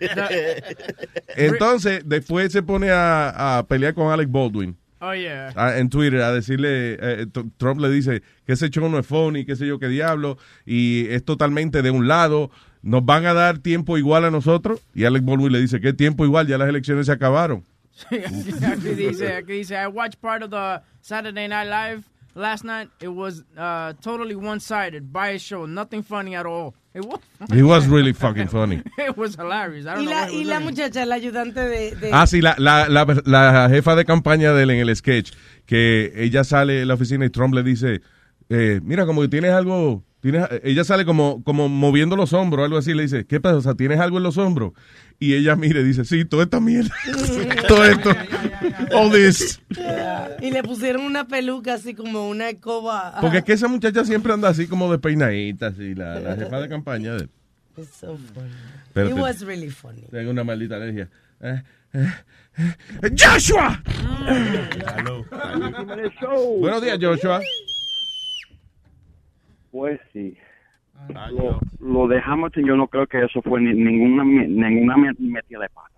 Entonces, 1.35 2.01
después 2.05 2.51
se 2.51 2.63
pone 2.63 2.89
a, 2.91 3.57
a 3.59 3.67
pelear 3.67 3.93
con 3.93 4.11
Alec 4.11 4.29
Baldwin. 4.31 4.75
Oh, 4.99 5.13
yeah. 5.13 5.51
a- 5.55 5.77
en 5.77 5.89
Twitter 5.89 6.21
a 6.21 6.31
decirle, 6.31 6.97
eh, 6.99 7.27
T- 7.31 7.43
Trump 7.57 7.79
le 7.79 7.89
dice 7.91 8.23
que 8.47 8.53
ese 8.53 8.69
show 8.69 8.89
no 8.89 8.97
es 8.97 9.05
funny, 9.05 9.45
qué 9.45 9.55
sé 9.55 9.67
yo 9.67 9.77
qué 9.77 9.87
diablo, 9.89 10.39
y 10.65 11.05
es 11.09 11.23
totalmente 11.23 11.83
de 11.83 11.91
un 11.91 12.07
lado, 12.07 12.49
nos 12.81 13.05
van 13.05 13.27
a 13.27 13.33
dar 13.35 13.59
tiempo 13.59 13.99
igual 13.99 14.25
a 14.25 14.31
nosotros, 14.31 14.81
y 14.95 15.05
Alec 15.05 15.23
Baldwin 15.23 15.51
le 15.53 15.61
dice, 15.61 15.79
¿qué 15.81 15.93
tiempo 15.93 16.25
igual? 16.25 16.47
Ya 16.47 16.57
las 16.57 16.67
elecciones 16.67 17.05
se 17.05 17.11
acabaron. 17.11 17.63
aquí 18.09 18.89
dice, 18.95 19.33
aquí 19.35 19.53
dice, 19.53 19.75
I 19.75 19.85
watched 19.85 20.19
part 20.19 20.41
of 20.41 20.49
the 20.49 20.81
Saturday 21.01 21.47
Night 21.47 21.67
Live 21.69 22.01
last 22.37 22.63
night. 22.63 22.89
It 23.01 23.09
was 23.09 23.43
uh, 23.57 23.93
totally 24.01 24.35
one-sided, 24.35 25.11
biased 25.11 25.45
show, 25.45 25.65
nothing 25.65 26.03
funny 26.03 26.35
at 26.35 26.45
all. 26.45 26.73
It 26.93 27.05
was. 27.05 27.19
It 27.53 27.63
was 27.63 27.87
really 27.87 28.13
fucking 28.13 28.47
funny. 28.47 28.81
it 28.97 29.15
was 29.17 29.35
hilarious. 29.35 29.85
I 29.85 29.95
don't 29.95 30.03
Y 30.03 30.05
know 30.05 30.11
la, 30.11 30.31
y 30.31 30.43
la 30.45 30.59
muchacha, 30.59 31.05
la 31.05 31.15
ayudante 31.15 31.59
de... 31.59 31.95
de- 31.95 32.11
Ah, 32.11 32.25
sí, 32.25 32.41
la, 32.41 32.55
la, 32.57 32.87
la, 32.87 33.05
la 33.25 33.69
jefa 33.69 33.95
de 33.95 34.05
campaña 34.05 34.53
de 34.53 34.63
él 34.63 34.69
en 34.71 34.79
el 34.87 34.95
sketch, 34.95 35.31
que 35.65 36.11
ella 36.15 36.43
sale 36.43 36.73
de 36.73 36.85
la 36.85 36.93
oficina 36.95 37.25
y 37.25 37.29
Trump 37.29 37.53
le 37.53 37.61
dice, 37.63 38.01
eh, 38.49 38.79
mira, 38.83 39.05
como 39.05 39.21
que 39.21 39.27
tienes 39.27 39.51
algo, 39.51 40.03
tienes, 40.21 40.47
ella 40.63 40.83
sale 40.83 41.05
como, 41.05 41.43
como 41.43 41.69
moviendo 41.69 42.15
los 42.15 42.33
hombros, 42.33 42.63
algo 42.65 42.77
así, 42.77 42.93
le 42.93 43.03
dice, 43.03 43.25
¿qué 43.25 43.39
pasa? 43.39 43.57
O 43.57 43.61
sea, 43.61 43.75
¿tienes 43.75 43.99
algo 43.99 44.17
en 44.17 44.23
los 44.23 44.37
hombros? 44.37 44.73
Y 45.19 45.33
ella 45.33 45.55
mira 45.55 45.79
y 45.79 45.83
dice, 45.83 46.05
sí, 46.05 46.25
toda 46.25 46.43
esta 46.43 46.59
mierda, 46.59 46.93
todo 47.67 47.83
esto, 47.85 48.11
all 48.93 49.11
this. 49.11 49.59
Y 50.41 50.51
le 50.51 50.61
pusieron 50.63 51.03
una 51.03 51.27
peluca 51.27 51.73
así 51.73 51.93
como 51.95 52.29
una 52.29 52.49
escoba. 52.49 53.15
Porque 53.21 53.39
es 53.39 53.43
que 53.43 53.53
esa 53.53 53.67
muchacha 53.67 54.05
siempre 54.05 54.31
anda 54.33 54.49
así 54.49 54.67
como 54.67 54.91
de 54.91 54.99
peinadita, 54.99 55.67
así, 55.67 55.95
la, 55.95 56.19
la 56.19 56.35
jefa 56.35 56.59
de 56.59 56.69
campaña 56.69 57.13
de 57.13 57.23
él. 57.23 57.29
It's 57.77 57.95
so 57.99 58.17
funny. 58.33 58.49
Pero 58.93 59.09
It 59.09 59.15
te- 59.15 59.21
was 59.21 59.41
really 59.41 59.69
funny. 59.69 60.01
Tengo 60.09 60.31
una 60.31 60.43
maldita 60.43 60.75
alergia. 60.77 61.09
Eh, 61.41 61.61
eh, 61.93 62.07
eh, 63.03 63.11
¡Joshua! 63.15 63.81
Buenos 66.59 66.81
días, 66.81 66.97
Joshua. 67.01 67.39
Pues 69.77 69.99
sí. 70.11 70.35
Lo, 71.29 71.59
lo 71.79 72.07
de 72.07 72.19
Hamilton 72.25 72.65
yo 72.65 72.75
no 72.75 72.87
creo 72.87 73.05
que 73.05 73.23
eso 73.23 73.43
fue 73.43 73.61
ni- 73.61 73.73
ninguna 73.75 74.23
ninguna 74.23 74.97
me- 74.97 75.13
metida 75.19 75.59
de 75.59 75.69
pata. 75.69 75.93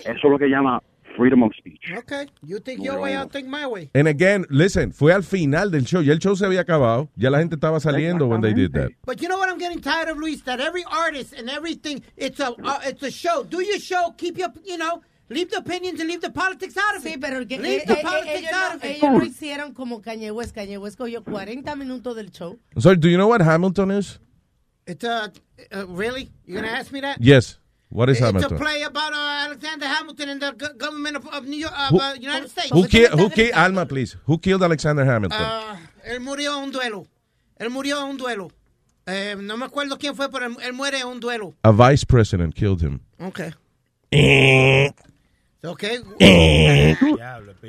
Eso 0.00 0.10
es 0.12 0.24
lo 0.24 0.36
que 0.38 0.48
llama 0.48 0.82
freedom 1.16 1.44
of 1.44 1.52
speech. 1.56 1.92
Okay, 1.98 2.26
you 2.42 2.58
think 2.58 2.82
your 2.82 2.98
way, 2.98 3.14
I'll 3.14 3.28
think 3.28 3.46
my 3.46 3.64
way. 3.66 3.88
And 3.94 4.08
again, 4.08 4.44
listen, 4.50 4.90
fue 4.92 5.12
al 5.12 5.22
final 5.22 5.70
del 5.70 5.84
show. 5.86 6.00
Ya 6.02 6.12
el 6.12 6.18
show 6.18 6.34
se 6.34 6.44
había 6.44 6.62
acabado. 6.62 7.08
Ya 7.14 7.30
la 7.30 7.38
gente 7.38 7.54
estaba 7.54 7.78
saliendo 7.78 8.26
when 8.26 8.40
they 8.40 8.52
did 8.52 8.72
that. 8.72 8.90
But 9.06 9.20
you 9.22 9.28
know 9.28 9.38
what 9.38 9.48
I'm 9.48 9.58
getting 9.58 9.80
tired 9.80 10.08
of, 10.08 10.18
Luis? 10.18 10.42
That 10.42 10.58
every 10.60 10.82
artist 10.90 11.32
and 11.38 11.48
everything, 11.48 12.02
it's 12.16 12.40
a 12.40 12.48
uh, 12.64 12.80
it's 12.84 13.04
a 13.04 13.12
show. 13.12 13.44
Do 13.44 13.60
your 13.62 13.78
show, 13.78 14.12
keep 14.18 14.36
your, 14.36 14.48
you 14.64 14.76
know, 14.76 15.02
leave 15.28 15.50
the 15.50 15.58
opinions 15.58 16.00
and 16.00 16.08
leave 16.08 16.20
the 16.20 16.30
politics 16.30 16.76
out 16.76 16.96
of 16.96 17.04
it. 17.06 17.14
Sí, 17.14 17.18
pero 17.20 17.46
que 17.46 17.58
leave 17.58 17.82
eh, 17.82 17.84
the 17.86 17.92
eh, 18.00 18.02
politics 18.02 18.38
ellos, 18.40 18.52
out 18.52 18.70
no, 18.70 18.76
of 18.76 18.84
it. 18.84 18.90
ellos 19.02 19.12
lo 19.18 19.24
hicieron 19.24 19.74
como 19.74 20.00
Kanye 20.00 20.30
West. 20.30 20.54
Kanye 20.54 20.78
West 20.78 20.98
cogió 20.98 21.22
40 21.24 21.74
minutos 21.76 22.14
del 22.16 22.30
show. 22.30 22.58
Sorry, 22.78 22.96
do 22.96 23.08
you 23.08 23.16
know 23.16 23.28
what 23.28 23.40
Hamilton 23.40 23.90
is? 23.92 24.18
It's 24.86 25.04
a, 25.04 25.32
uh, 25.72 25.86
really? 25.88 26.30
You're 26.46 26.60
gonna 26.60 26.74
ask 26.76 26.92
me 26.92 27.00
that? 27.00 27.18
Yes. 27.20 27.58
What 27.88 28.08
is 28.10 28.16
it's 28.18 28.26
Hamilton? 28.26 28.56
a 28.56 28.58
play 28.58 28.82
about 28.82 29.12
uh, 29.12 29.46
Alexander 29.46 29.86
Hamilton 29.86 30.28
and 30.30 30.40
the 30.42 30.52
go- 30.52 30.74
government 30.76 31.16
of, 31.16 31.26
of 31.28 31.44
New 31.46 31.56
York, 31.58 31.72
of 31.78 31.90
Who- 31.90 32.00
uh, 32.00 32.14
United 32.14 32.50
States. 32.50 32.70
Who, 32.70 32.86
ki- 32.88 33.06
who 33.06 33.30
ki- 33.30 33.52
Alma, 33.52 33.86
please. 33.86 34.16
Who 34.26 34.36
killed 34.38 34.62
Alexander 34.62 35.04
Hamilton? 35.04 35.38
Ah, 35.40 35.78
él 36.04 36.20
murió 36.20 36.58
en 36.58 36.64
un 36.64 36.72
duelo. 36.72 37.06
Él 37.58 37.70
murió 37.70 38.02
en 38.02 38.10
un 38.10 38.16
duelo. 38.16 38.50
Eh, 39.06 39.36
no 39.38 39.56
me 39.56 39.66
acuerdo 39.66 39.96
quién 39.98 40.14
fue, 40.16 40.28
pero 40.28 40.46
él, 40.46 40.56
él 40.62 40.72
muere 40.72 40.98
en 41.00 41.06
un 41.06 41.20
duelo. 41.20 41.54
A 41.62 41.70
vice 41.70 42.04
president 42.04 42.54
killed 42.54 42.80
him. 42.82 43.00
Okay. 43.20 43.52
Okay. 45.64 45.98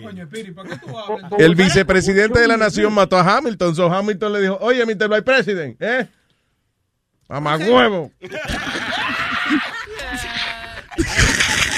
Coño, 0.04 0.28
Piri, 0.30 0.52
¿para 0.52 0.70
qué 0.70 0.78
tú 0.86 0.98
hablas? 1.00 1.32
El 1.40 1.56
vicepresidente 1.56 2.40
de 2.42 2.48
la 2.48 2.58
nación 2.58 2.94
mató 2.94 3.18
a 3.18 3.38
Hamilton. 3.38 3.74
So 3.76 3.90
Hamilton 3.92 4.34
le 4.34 4.42
dijo, 4.42 4.58
oye, 4.60 4.86
Mr. 4.86 5.08
Vice 5.08 5.22
President, 5.22 5.82
¿eh? 5.82 6.08
Mamá 7.30 7.56
huevo. 7.58 8.12
I, 8.22 8.28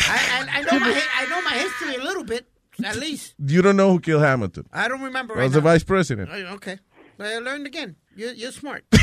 I, 0.10 0.60
I, 0.60 0.62
know 0.64 0.80
my, 0.80 1.02
I 1.20 1.26
know 1.30 1.42
my 1.42 1.56
history 1.58 1.96
a 1.96 2.04
little 2.04 2.24
bit, 2.24 2.46
at 2.84 2.96
least. 2.98 3.36
You 3.40 3.62
don't 3.62 3.76
know 3.78 3.92
who 3.92 4.00
killed 4.00 4.24
Hamilton. 4.24 4.66
I 4.74 4.88
don't 4.88 5.02
remember 5.02 5.34
Was 5.36 5.42
right 5.44 5.52
the 5.52 5.60
now. 5.62 5.72
vice 5.74 5.84
president. 5.84 6.30
Oh, 6.32 6.54
Okay. 6.56 6.80
I 7.20 7.40
learned 7.40 7.66
again. 7.66 7.96
You're, 8.16 8.34
you're 8.34 8.52
smart. 8.52 8.84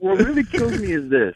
What 0.00 0.18
really 0.18 0.44
kills 0.44 0.78
me 0.80 0.92
is 0.92 1.08
this. 1.10 1.34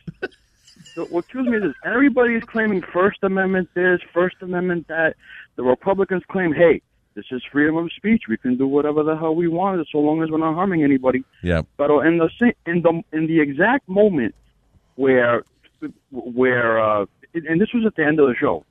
What 1.10 1.28
kills 1.28 1.46
me 1.46 1.56
is. 1.58 1.74
Everybody's 1.84 2.44
claiming 2.44 2.82
First 2.82 3.18
Amendment 3.22 3.68
this, 3.74 4.00
First 4.12 4.36
Amendment 4.42 4.88
that. 4.88 5.14
The 5.56 5.62
Republicans 5.64 6.22
claim, 6.28 6.52
hey, 6.52 6.82
this 7.14 7.24
is 7.32 7.42
freedom 7.50 7.76
of 7.76 7.90
speech. 7.96 8.22
We 8.28 8.36
can 8.36 8.56
do 8.56 8.66
whatever 8.66 9.02
the 9.02 9.16
hell 9.16 9.34
we 9.34 9.48
want 9.48 9.84
so 9.90 9.98
long 9.98 10.22
as 10.22 10.30
we're 10.30 10.38
not 10.38 10.54
harming 10.54 10.84
anybody. 10.84 11.24
Yeah. 11.42 11.62
But 11.76 11.90
in 12.06 12.18
the 12.18 12.28
in 12.66 12.82
the 12.82 13.02
in 13.12 13.26
the 13.26 13.40
exact 13.40 13.88
moment 13.88 14.34
where 14.94 15.42
where 16.10 16.78
uh, 16.80 17.06
and 17.34 17.60
this 17.60 17.68
was 17.74 17.84
at 17.86 17.94
the 17.96 18.04
end 18.04 18.20
of 18.20 18.28
the 18.28 18.34
show. 18.34 18.64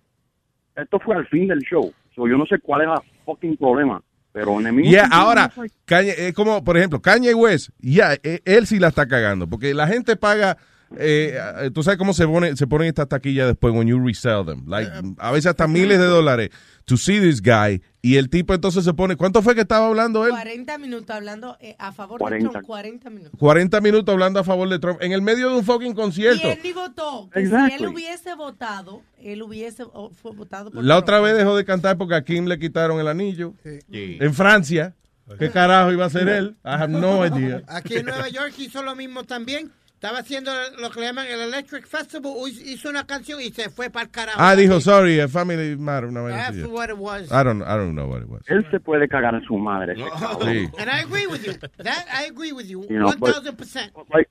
Esto 0.78 1.00
fue 1.00 1.16
al 1.16 1.26
fin 1.26 1.48
del 1.48 1.60
show. 1.70 1.92
So 2.16 2.28
yo 2.28 2.38
no 2.38 2.46
sé 2.46 2.60
cuál 2.62 2.82
es 2.82 2.88
el 2.88 3.24
fucking 3.26 3.58
problema. 3.58 4.02
Pero 4.32 4.60
en 4.60 4.68
el 4.68 4.74
mismo 4.74 4.92
Yeah, 4.92 5.10
ahora, 5.12 5.52
like- 5.58 5.74
Kanye, 5.86 6.14
es 6.28 6.34
como, 6.34 6.64
por 6.64 6.78
ejemplo, 6.78 7.02
Kanye 7.02 7.34
West, 7.34 7.70
ya, 7.80 8.14
eh, 8.22 8.40
él 8.46 8.68
sí 8.68 8.78
la 8.78 8.90
está 8.90 9.08
cagando, 9.08 9.48
porque 9.48 9.74
la 9.74 9.88
gente 9.88 10.16
paga, 10.16 10.58
eh, 10.98 11.38
eh, 11.64 11.72
tú 11.74 11.84
sabes 11.84 11.98
cómo 11.98 12.14
se 12.14 12.26
pone, 12.28 12.56
se 12.56 12.66
ponen 12.68 12.88
estas 12.88 13.08
taquillas 13.10 13.48
después 13.48 13.74
when 13.74 13.88
you 13.88 14.00
resell 14.00 14.46
them, 14.46 14.64
like, 14.68 14.90
a 15.18 15.32
veces 15.32 15.48
hasta 15.48 15.68
miles 15.68 16.00
de 16.00 16.06
dólares 16.06 16.50
to 16.86 16.96
see 16.96 17.20
this 17.20 17.42
guy, 17.42 17.82
y 18.02 18.16
el 18.16 18.30
tipo 18.30 18.54
entonces 18.54 18.86
se 18.86 18.94
pone, 18.94 19.18
¿cuánto 19.18 19.42
fue 19.42 19.54
que 19.56 19.62
estaba 19.62 19.88
hablando 19.88 20.24
él? 20.26 20.32
40 20.32 20.78
minutos 20.78 21.10
hablando 21.14 21.58
eh, 21.60 21.76
a 21.78 21.92
favor 21.92 22.20
40. 22.20 22.46
de 22.48 22.52
Trump. 22.54 22.66
40 22.66 23.10
minutos. 23.10 23.40
40 23.40 23.82
minutos 23.82 24.14
hablando 24.14 24.40
a 24.40 24.44
favor 24.46 24.70
de 24.70 24.80
Trump, 24.80 25.02
en 25.02 25.12
el 25.12 25.22
medio 25.22 25.50
de 25.50 25.58
un 25.58 25.66
fucking 25.66 25.92
Y 25.92 25.96
concierto. 25.96 26.48
él 26.50 26.60
ni 26.64 26.72
votó. 26.72 27.30
Que 27.34 27.42
Exactly. 27.42 27.78
Si 27.78 27.84
él 27.84 27.90
hubiese 27.90 28.36
votado, 28.36 29.02
él 29.22 29.42
hubiese 29.42 29.84
o- 29.84 30.12
fue 30.12 30.32
votado 30.32 30.72
por 30.72 30.82
La 30.82 30.94
Trump. 30.96 31.04
otra 31.04 31.20
vez 31.20 31.36
dejó 31.38 31.58
de 31.58 31.66
cantar 31.66 31.98
porque 31.98 32.16
a 32.16 32.24
Kim 32.24 32.46
le 32.46 32.58
quitaron 32.58 33.00
el 33.02 33.08
anillo. 33.10 33.54
En 33.92 34.34
Francia. 34.34 34.96
¿Qué 35.38 35.52
carajo 35.52 35.92
iba 35.92 36.06
a 36.06 36.08
hacer 36.08 36.30
él? 36.30 36.56
I 36.64 36.70
have 36.70 36.88
no 36.88 37.26
idea. 37.26 37.62
Aquí 37.68 37.98
en 37.98 38.06
Nueva 38.06 38.30
York 38.30 38.54
hizo 38.60 38.82
lo 38.82 38.96
mismo 38.96 39.26
también. 39.26 39.70
Estaba 39.98 40.20
haciendo 40.20 40.52
lo 40.80 40.92
que 40.92 41.00
le 41.00 41.08
llaman 41.08 41.26
el 41.26 41.42
Electric 41.42 41.88
Festival. 41.88 42.34
Hizo 42.48 42.88
una 42.88 43.08
canción 43.08 43.42
y 43.42 43.50
se 43.50 43.72
fue 43.72 43.90
para 43.90 44.06
el 44.06 44.12
carajo. 44.12 44.38
Ah, 44.40 44.56
dijo, 44.56 44.80
sorry, 44.80 45.20
a 45.20 45.28
family 45.28 45.76
matter. 45.76 46.10
Una 46.10 46.22
vaina 46.22 46.50
así. 46.50 46.60
That's 46.60 46.72
what 46.72 46.92
it 46.92 46.98
was. 47.00 47.32
I 47.32 47.44
don't, 47.44 47.64
I 47.64 47.76
don't 47.76 47.96
know 47.96 48.08
what 48.08 48.22
it 48.22 48.30
was. 48.30 48.44
Él 48.48 48.64
se 48.70 48.80
puede 48.80 49.08
cagar 49.08 49.34
en 49.34 49.42
su 49.42 49.58
madre. 49.58 49.94
ese 49.94 50.08
cabrón. 50.12 50.54
Sí. 50.54 50.70
And 50.78 50.88
I 50.88 51.02
agree 51.02 51.26
with 51.26 51.44
you. 51.44 51.54
That 51.84 52.06
I 52.14 52.26
agree 52.26 52.52
with 52.52 52.68
you. 52.68 52.86
You 52.88 53.00
know, 53.00 53.12
thousand 53.12 53.58
percent. 53.58 53.92
like 54.14 54.30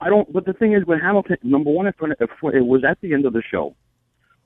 I 0.00 0.08
don't. 0.08 0.32
But 0.32 0.46
the 0.46 0.54
thing 0.54 0.72
is, 0.72 0.86
with 0.86 1.02
Hamilton, 1.02 1.36
number 1.42 1.70
one, 1.70 1.86
it, 1.86 1.94
it 2.00 2.66
was 2.66 2.82
at 2.82 2.98
the 3.02 3.12
end 3.12 3.26
of 3.26 3.34
the 3.34 3.42
show. 3.42 3.76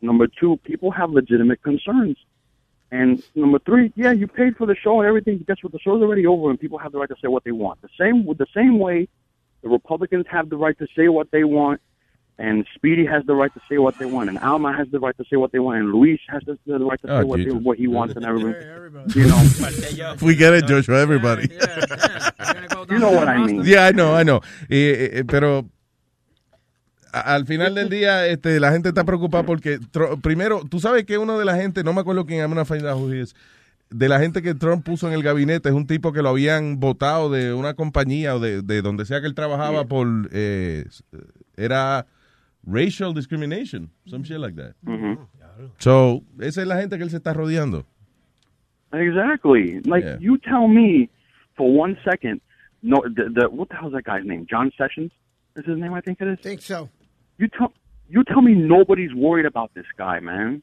Number 0.00 0.26
two, 0.26 0.58
people 0.64 0.90
have 0.90 1.10
legitimate 1.10 1.62
concerns. 1.62 2.16
And 2.90 3.22
number 3.36 3.60
three, 3.60 3.92
yeah, 3.94 4.10
you 4.10 4.26
paid 4.26 4.56
for 4.56 4.66
the 4.66 4.74
show 4.74 4.98
and 4.98 5.06
everything. 5.06 5.44
Guess 5.46 5.58
what? 5.62 5.70
The 5.70 5.78
show's 5.78 6.02
already 6.02 6.26
over, 6.26 6.50
and 6.50 6.58
people 6.58 6.78
have 6.78 6.90
the 6.90 6.98
right 6.98 7.08
to 7.08 7.14
say 7.22 7.28
what 7.28 7.44
they 7.44 7.52
want. 7.52 7.80
The 7.80 7.88
same 7.96 8.26
with 8.26 8.38
the 8.38 8.48
same 8.52 8.80
way, 8.80 9.06
the 9.62 9.68
Republicans 9.68 10.26
have 10.30 10.48
the 10.50 10.56
right 10.56 10.76
to 10.78 10.86
say 10.96 11.08
what 11.08 11.30
they 11.30 11.44
want, 11.44 11.80
and 12.38 12.66
Speedy 12.74 13.04
has 13.06 13.24
the 13.26 13.34
right 13.34 13.52
to 13.54 13.60
say 13.68 13.78
what 13.78 13.98
they 13.98 14.06
want, 14.06 14.28
and 14.30 14.38
Alma 14.38 14.72
has 14.76 14.88
the 14.90 14.98
right 14.98 15.16
to 15.18 15.24
say 15.30 15.36
what 15.36 15.52
they 15.52 15.58
want, 15.58 15.78
and 15.78 15.92
Luis 15.92 16.18
has 16.28 16.42
the, 16.46 16.58
the 16.66 16.78
right 16.78 17.00
to 17.02 17.06
say 17.06 17.12
Oh, 17.14 17.26
what, 17.26 17.38
they, 17.38 17.50
what 17.50 17.78
he 17.78 17.86
wants, 17.86 18.16
and 18.16 18.24
everything. 18.24 18.54
You 19.14 19.26
know, 19.28 20.14
We 20.22 20.34
get 20.34 20.52
it, 20.54 20.66
Joshua, 20.66 20.98
everybody. 21.00 21.48
you 22.90 22.98
know 22.98 23.10
what 23.12 23.28
I 23.28 23.38
mean. 23.44 23.62
Yeah, 23.64 23.86
I 23.86 23.92
know, 23.92 24.14
I 24.14 24.22
know. 24.24 24.40
Eh, 24.68 25.10
eh, 25.20 25.24
pero 25.26 25.66
a- 27.12 27.34
al 27.34 27.46
final 27.46 27.74
del 27.74 27.88
día, 27.88 28.26
este, 28.26 28.58
la 28.58 28.72
gente 28.72 28.88
está 28.88 29.04
preocupada 29.04 29.44
porque, 29.44 29.78
Tro- 29.78 30.20
primero, 30.20 30.62
tú 30.68 30.80
sabes 30.80 31.04
que 31.04 31.18
uno 31.18 31.38
de 31.38 31.44
la 31.44 31.56
gente, 31.56 31.84
no 31.84 31.92
me 31.92 32.00
acuerdo 32.00 32.24
quién, 32.26 32.40
I'm 32.40 32.48
gonna 32.50 32.64
find 32.64 32.86
out 32.86 32.98
who 32.98 33.10
he 33.12 33.20
is, 33.20 33.34
de 33.94 34.08
la 34.08 34.18
gente 34.18 34.42
que 34.42 34.54
Trump 34.54 34.84
puso 34.84 35.06
en 35.08 35.14
el 35.14 35.22
gabinete 35.22 35.68
es 35.68 35.74
un 35.74 35.86
tipo 35.86 36.12
que 36.12 36.22
lo 36.22 36.30
habían 36.30 36.80
votado 36.80 37.30
de 37.30 37.52
una 37.54 37.74
compañía 37.74 38.34
o 38.34 38.40
de, 38.40 38.62
de 38.62 38.82
donde 38.82 39.04
sea 39.04 39.20
que 39.20 39.26
él 39.26 39.34
trabajaba 39.34 39.84
por, 39.86 40.06
eh, 40.32 40.84
era 41.56 42.06
racial 42.64 43.14
discrimination, 43.14 43.90
some 44.06 44.24
shit 44.24 44.38
like 44.38 44.56
that. 44.56 44.74
Mhm. 44.82 45.18
So, 45.78 46.22
esa 46.40 46.62
es 46.62 46.66
la 46.66 46.76
gente 46.80 46.96
que 46.96 47.04
él 47.04 47.10
se 47.10 47.16
está 47.18 47.32
rodeando. 47.34 47.84
Exactly. 48.92 49.80
Like 49.84 50.04
Yeah. 50.04 50.18
you 50.20 50.38
tell 50.38 50.68
me 50.68 51.08
for 51.56 51.70
one 51.70 51.96
second. 52.04 52.40
No, 52.82 52.96
the, 53.04 53.30
the 53.30 53.48
what 53.48 53.68
the 53.68 53.76
hell's 53.76 53.92
that 53.92 54.04
guy's 54.04 54.24
name? 54.24 54.46
John 54.50 54.70
Sessions 54.76 55.12
is 55.56 55.64
his 55.66 55.78
name. 55.78 55.94
I 55.94 56.00
think 56.00 56.20
it 56.20 56.28
is. 56.28 56.40
Think 56.40 56.60
so. 56.60 56.88
You 57.38 57.48
tell 57.48 57.72
you 58.08 58.24
tell 58.24 58.42
me 58.42 58.54
nobody's 58.54 59.14
worried 59.14 59.46
about 59.46 59.70
this 59.74 59.86
guy, 59.96 60.20
man. 60.20 60.62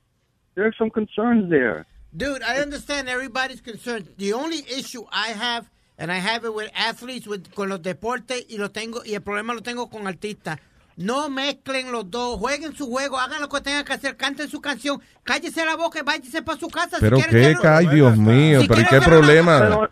There 0.56 0.66
are 0.66 0.74
some 0.78 0.90
concerns 0.90 1.50
there. 1.50 1.86
Dude, 2.12 2.42
I 2.44 2.62
understand 2.62 3.08
everybody's 3.08 3.62
concerned. 3.62 4.10
The 4.18 4.34
only 4.34 4.66
issue 4.68 5.06
I 5.12 5.30
have, 5.30 5.70
and 5.98 6.12
I 6.12 6.18
have 6.18 6.44
it 6.46 6.54
with 6.54 6.70
athletes, 6.74 7.28
with, 7.28 7.54
con 7.54 7.70
los 7.70 7.82
deportes, 7.82 8.46
y 8.50 8.58
lo 8.58 8.70
tengo, 8.72 9.04
y 9.06 9.14
el 9.14 9.22
problema 9.22 9.54
lo 9.54 9.62
tengo 9.62 9.90
con 9.90 10.08
artistas. 10.08 10.60
No 10.98 11.30
mezclen 11.30 11.92
los 11.92 12.10
dos, 12.12 12.40
jueguen 12.40 12.76
su 12.76 12.88
juego, 12.88 13.18
hagan 13.18 13.42
lo 13.42 13.48
que 13.48 13.62
tengan 13.62 13.86
que 13.86 13.94
hacer, 13.94 14.18
canten 14.18 14.50
su 14.50 14.60
canción, 14.60 15.02
cállese 15.24 15.64
la 15.64 15.76
boca 15.76 16.00
y 16.00 16.02
váyase 16.02 16.42
para 16.42 16.60
su 16.60 16.68
casa. 16.68 16.98
si 16.98 17.02
Pero 17.02 17.18
quieren 17.18 17.58
qué, 17.62 17.68
ay 17.68 17.88
Dios 17.88 18.18
mío, 18.18 18.62
Si 18.62 18.68
pero 18.68 18.82
¿y 18.82 18.84
quieren 18.84 19.00
qué 19.02 19.10
problema? 19.10 19.90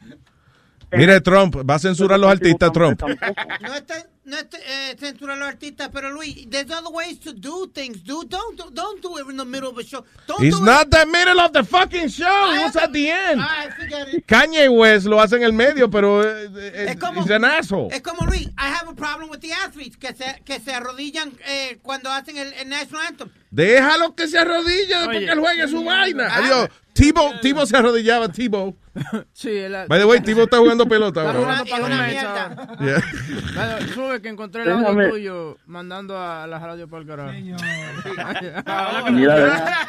Mire, 0.92 1.22
Trump, 1.22 1.56
va 1.70 1.76
a 1.76 1.80
censurar 1.80 2.16
a 2.16 2.18
los 2.18 2.30
artistas, 2.32 2.72
Trump. 2.74 3.02
No 3.02 3.74
está, 3.76 4.06
no 4.28 4.38
está 4.38 4.58
eh, 4.60 4.96
censurar 5.00 5.38
a 5.38 5.40
los 5.40 5.48
artistas, 5.48 5.90
pero 5.92 6.12
Luis, 6.12 6.48
there's 6.50 6.70
other 6.70 6.92
ways 6.92 7.18
to 7.22 7.32
do 7.34 7.68
things, 7.74 8.04
dude. 8.04 8.28
Don't, 8.30 8.58
do- 8.58 8.70
don't 8.74 9.02
do 9.02 9.18
it 9.18 9.28
in 9.30 9.38
the 9.38 9.46
middle 9.46 9.70
of 9.70 9.78
a 9.78 9.84
show. 9.84 10.04
Don't 10.28 10.44
It's 10.44 10.60
do 10.60 10.66
not 10.66 10.88
it. 10.88 10.92
the 10.92 11.06
middle 11.06 11.40
of 11.40 11.54
the 11.54 11.64
fucking 11.64 12.10
show, 12.10 12.26
I 12.28 12.66
it's 12.68 12.76
at 12.76 12.92
the 12.92 13.10
end. 13.10 13.42
Forget 13.80 14.14
it. 14.14 14.28
Kanye 14.28 14.70
West 14.70 15.06
lo 15.08 15.20
hace 15.22 15.38
en 15.38 15.44
el 15.44 15.54
medio, 15.54 15.90
pero 15.90 16.22
eh, 16.24 16.50
eh, 16.56 16.86
Es 16.90 16.98
como- 16.98 17.22
an 17.22 17.46
asshole. 17.46 17.88
Es 17.96 18.02
como 18.02 18.26
Luis, 18.28 18.48
I 18.58 18.68
have 18.68 18.90
a 18.90 18.94
problem 18.94 19.30
with 19.30 19.40
the 19.40 19.54
athletes 19.54 19.96
que 19.98 20.14
se, 20.14 20.42
que 20.46 20.60
se 20.60 20.74
arrodillan 20.74 21.32
eh, 21.48 21.80
cuando 21.82 22.12
hacen 22.12 22.38
el, 22.38 22.52
el 22.54 22.68
national 22.68 23.08
anthem. 23.08 23.30
Déjalo 23.50 24.14
que 24.14 24.28
se 24.28 24.38
arrodille 24.38 24.88
después 24.94 25.18
Oye. 25.18 25.26
que 25.26 25.32
él 25.32 25.40
juegue 25.40 25.68
su 25.70 25.84
vaina. 25.84 26.28
Ah. 26.30 26.38
Adiós. 26.40 26.70
Tibo, 26.92 27.32
Tibo 27.42 27.64
se 27.66 27.78
arrodillaba, 27.78 28.28
Tibo. 28.30 28.76
Sí, 29.32 29.50
By 29.88 30.00
the 30.00 30.06
way, 30.06 30.20
Tibo 30.22 30.44
está 30.46 30.58
jugando 30.58 30.88
pelota 30.88 31.22
Está 31.22 31.34
jugando 31.40 31.96
ahora. 31.96 32.78
Yeah. 32.80 33.80
Sube 34.18 34.22
que 34.24 34.30
encontré 34.30 34.64
el 34.64 34.72
audio 34.72 34.88
Déjame- 34.88 35.10
tuyo 35.10 35.58
mandando 35.68 36.18
a 36.20 36.48
la 36.48 36.58
radio 36.60 36.88
para 36.90 37.02
el 37.02 37.08
carajo. 37.08 37.32
Mira, 39.12 39.88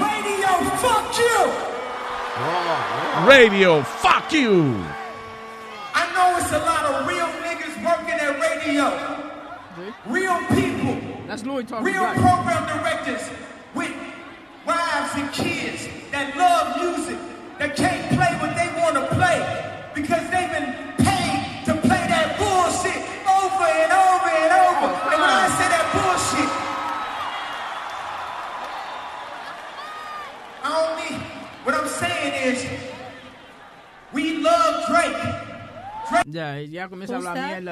Radio, 0.00 0.48
fuck 0.80 1.18
you! 1.18 1.50
Radio, 3.28 3.82
fuck 3.82 4.32
you. 4.32 4.84
I 5.94 6.06
know 6.14 6.38
it's 6.38 6.50
a 6.52 6.58
lot 6.60 6.84
of 6.86 7.06
real 7.06 7.26
niggas 7.44 7.76
working 7.84 8.18
at 8.18 8.40
radio. 8.40 8.90
Real 10.06 10.38
people. 10.48 10.96
That's 11.28 11.44
Louis 11.44 11.64
talking 11.64 11.84
Real 11.86 12.04
program 12.14 12.66
directors 12.66 13.11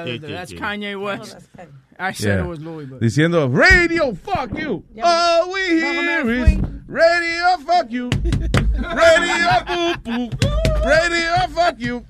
De- 0.05 0.19
sí, 0.19 0.33
That's. 0.33 0.53
Kanye 0.53 0.95
West. 0.95 1.37
I 1.99 2.13
said 2.13 2.37
Yeah. 2.37 2.43
it 2.45 2.47
was 2.47 2.59
Louis, 2.59 2.85
but... 2.85 2.99
Diciendo, 2.99 3.47
radio, 3.47 4.13
fuck 4.15 4.57
you. 4.57 4.83
All 5.03 5.51
we 5.51 5.61
hear 5.61 6.29
is 6.31 6.57
radio, 6.87 7.57
fuck 7.65 7.89
you. 7.91 8.09
Radio, 8.81 9.63
poo, 9.67 9.93
poo. 10.03 10.29
Radio, 10.83 11.47
fuck 11.49 11.77
you. 11.77 12.03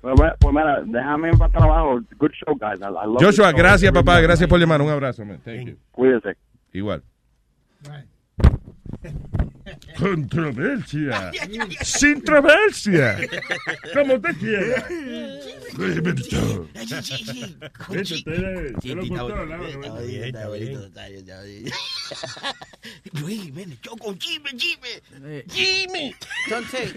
Pues, 0.00 0.14
bueno, 0.16 0.34
pues 0.40 0.52
mira, 0.54 0.82
déjame 0.84 1.30
para 1.38 1.52
trabajo. 1.52 2.00
Good 2.18 2.32
show, 2.32 2.56
guys. 2.56 2.80
I, 2.80 2.86
I 2.86 3.06
love 3.06 3.22
Joshua, 3.22 3.52
gracias, 3.52 3.92
papá. 3.92 4.20
Gracias 4.20 4.48
por 4.48 4.58
llamar. 4.58 4.82
Un 4.82 4.90
abrazo, 4.90 5.24
man. 5.24 5.38
Thank 5.44 5.68
you. 5.68 5.76
Igual. 6.72 7.02
Controversia. 9.98 11.30
Sin 11.82 12.14
controversia. 12.14 13.18
Como 13.94 14.20
te 14.20 14.34
quiera. 14.34 14.86
Lo. 15.78 16.68
Luis, 23.20 23.54
ven, 23.54 23.78
yo 23.82 23.96
con 23.96 24.18
Jimmy, 24.18 24.50
Jimmy. 24.56 25.42
Jimmy. 25.48 26.14
Entonces, 26.46 26.94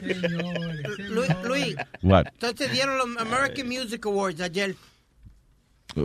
Luis, 1.09 1.29
Luis, 1.43 1.75
What? 2.01 2.25
entonces 2.33 2.71
dieron 2.71 2.97
los 2.97 3.17
American 3.17 3.67
Music 3.67 4.05
Awards 4.05 4.41
ayer. 4.41 4.75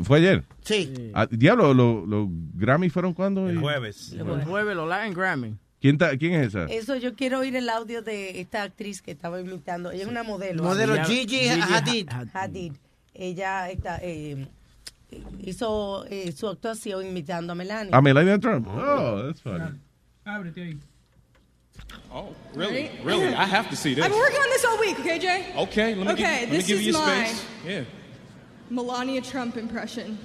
¿Fue 0.05 0.19
ayer? 0.19 0.45
Sí. 0.65 1.11
Ah, 1.15 1.27
diablo, 1.29 1.75
¿los 1.75 2.07
los 2.09 2.29
Grammy 2.55 2.91
fueron 2.91 3.13
cuándo? 3.13 3.49
El 3.49 3.59
jueves. 3.59 4.13
El 4.13 4.45
jueves, 4.45 4.77
los 4.77 4.89
Latin 4.89 5.15
Grammy. 5.15 5.57
¿Quién, 5.81 5.97
ta- 5.97 6.17
¿Quién 6.17 6.35
es 6.35 6.49
esa? 6.49 6.65
Eso 6.67 6.97
yo 6.97 7.15
quiero 7.15 7.39
oír 7.41 7.57
el 7.57 7.69
audio 7.69 8.03
de 8.03 8.41
esta 8.41 8.63
actriz 8.63 9.01
que 9.01 9.13
estaba 9.13 9.41
imitando. 9.41 9.91
Ella 9.91 10.03
es 10.03 10.09
una 10.09 10.23
modelo. 10.23 10.63
Modelo 10.63 10.95
Ella- 10.95 11.05
Gigi 11.05 11.49
Hadid. 11.49 12.09
Hadid. 12.35 12.73
Ella 13.15 13.71
está, 13.71 13.99
eh, 14.03 14.47
hizo 15.41 16.05
eh, 16.09 16.33
su 16.33 16.49
actuación 16.49 17.07
imitando 17.07 17.53
a 17.53 17.57
Melania. 17.57 17.97
A 17.97 18.01
Melania 18.03 18.39
Trump. 18.39 18.67
Oh, 18.69 19.23
that's 19.27 19.41
funny. 19.41 19.79
Ábrete 20.25 20.63
ahí. 20.63 20.79
Oh, 22.13 22.35
really? 22.55 22.91
Really? 23.05 23.29
I 23.35 23.47
have 23.47 23.69
to 23.71 23.77
see 23.77 23.95
this. 23.95 24.05
I've 24.05 24.11
been 24.11 24.21
working 24.21 24.39
on 24.41 24.51
this 24.51 24.65
all 24.65 24.79
week, 24.79 24.99
okay, 25.01 25.19
Jay? 25.19 25.47
Okay, 25.57 25.95
let 25.95 26.07
me 26.07 26.13
Okay, 26.13 26.23
give, 26.23 26.41
let 26.41 26.51
me 26.51 26.57
this 26.59 26.67
give 26.67 26.79
is 26.81 26.87
you 26.87 26.93
space. 26.93 27.45
Yeah. 27.67 27.85
Melania 28.69 29.23
Trump 29.23 29.57
impression. 29.57 30.19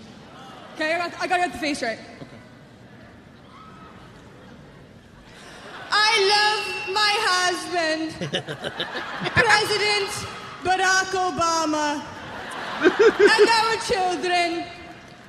Okay, 0.76 0.93
I 0.93 0.97
got, 1.10 1.22
I 1.22 1.28
got 1.28 1.38
to 1.38 1.41
get 1.43 1.51
the 1.53 1.58
face 1.60 1.82
right. 1.82 1.97
I 6.08 6.14
love 6.34 6.64
my 6.93 7.14
husband, 7.32 8.03
President 9.34 10.10
Barack 10.64 11.12
Obama, 11.14 12.01
and 12.82 13.49
our 13.58 13.76
children, 13.86 14.64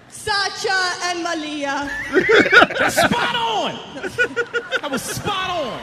Sacha 0.08 0.78
and 1.10 1.22
Malia. 1.22 1.88
spot 2.90 3.34
on! 3.36 3.74
That 4.80 4.90
was 4.90 5.02
spot 5.02 5.50
on! 5.50 5.80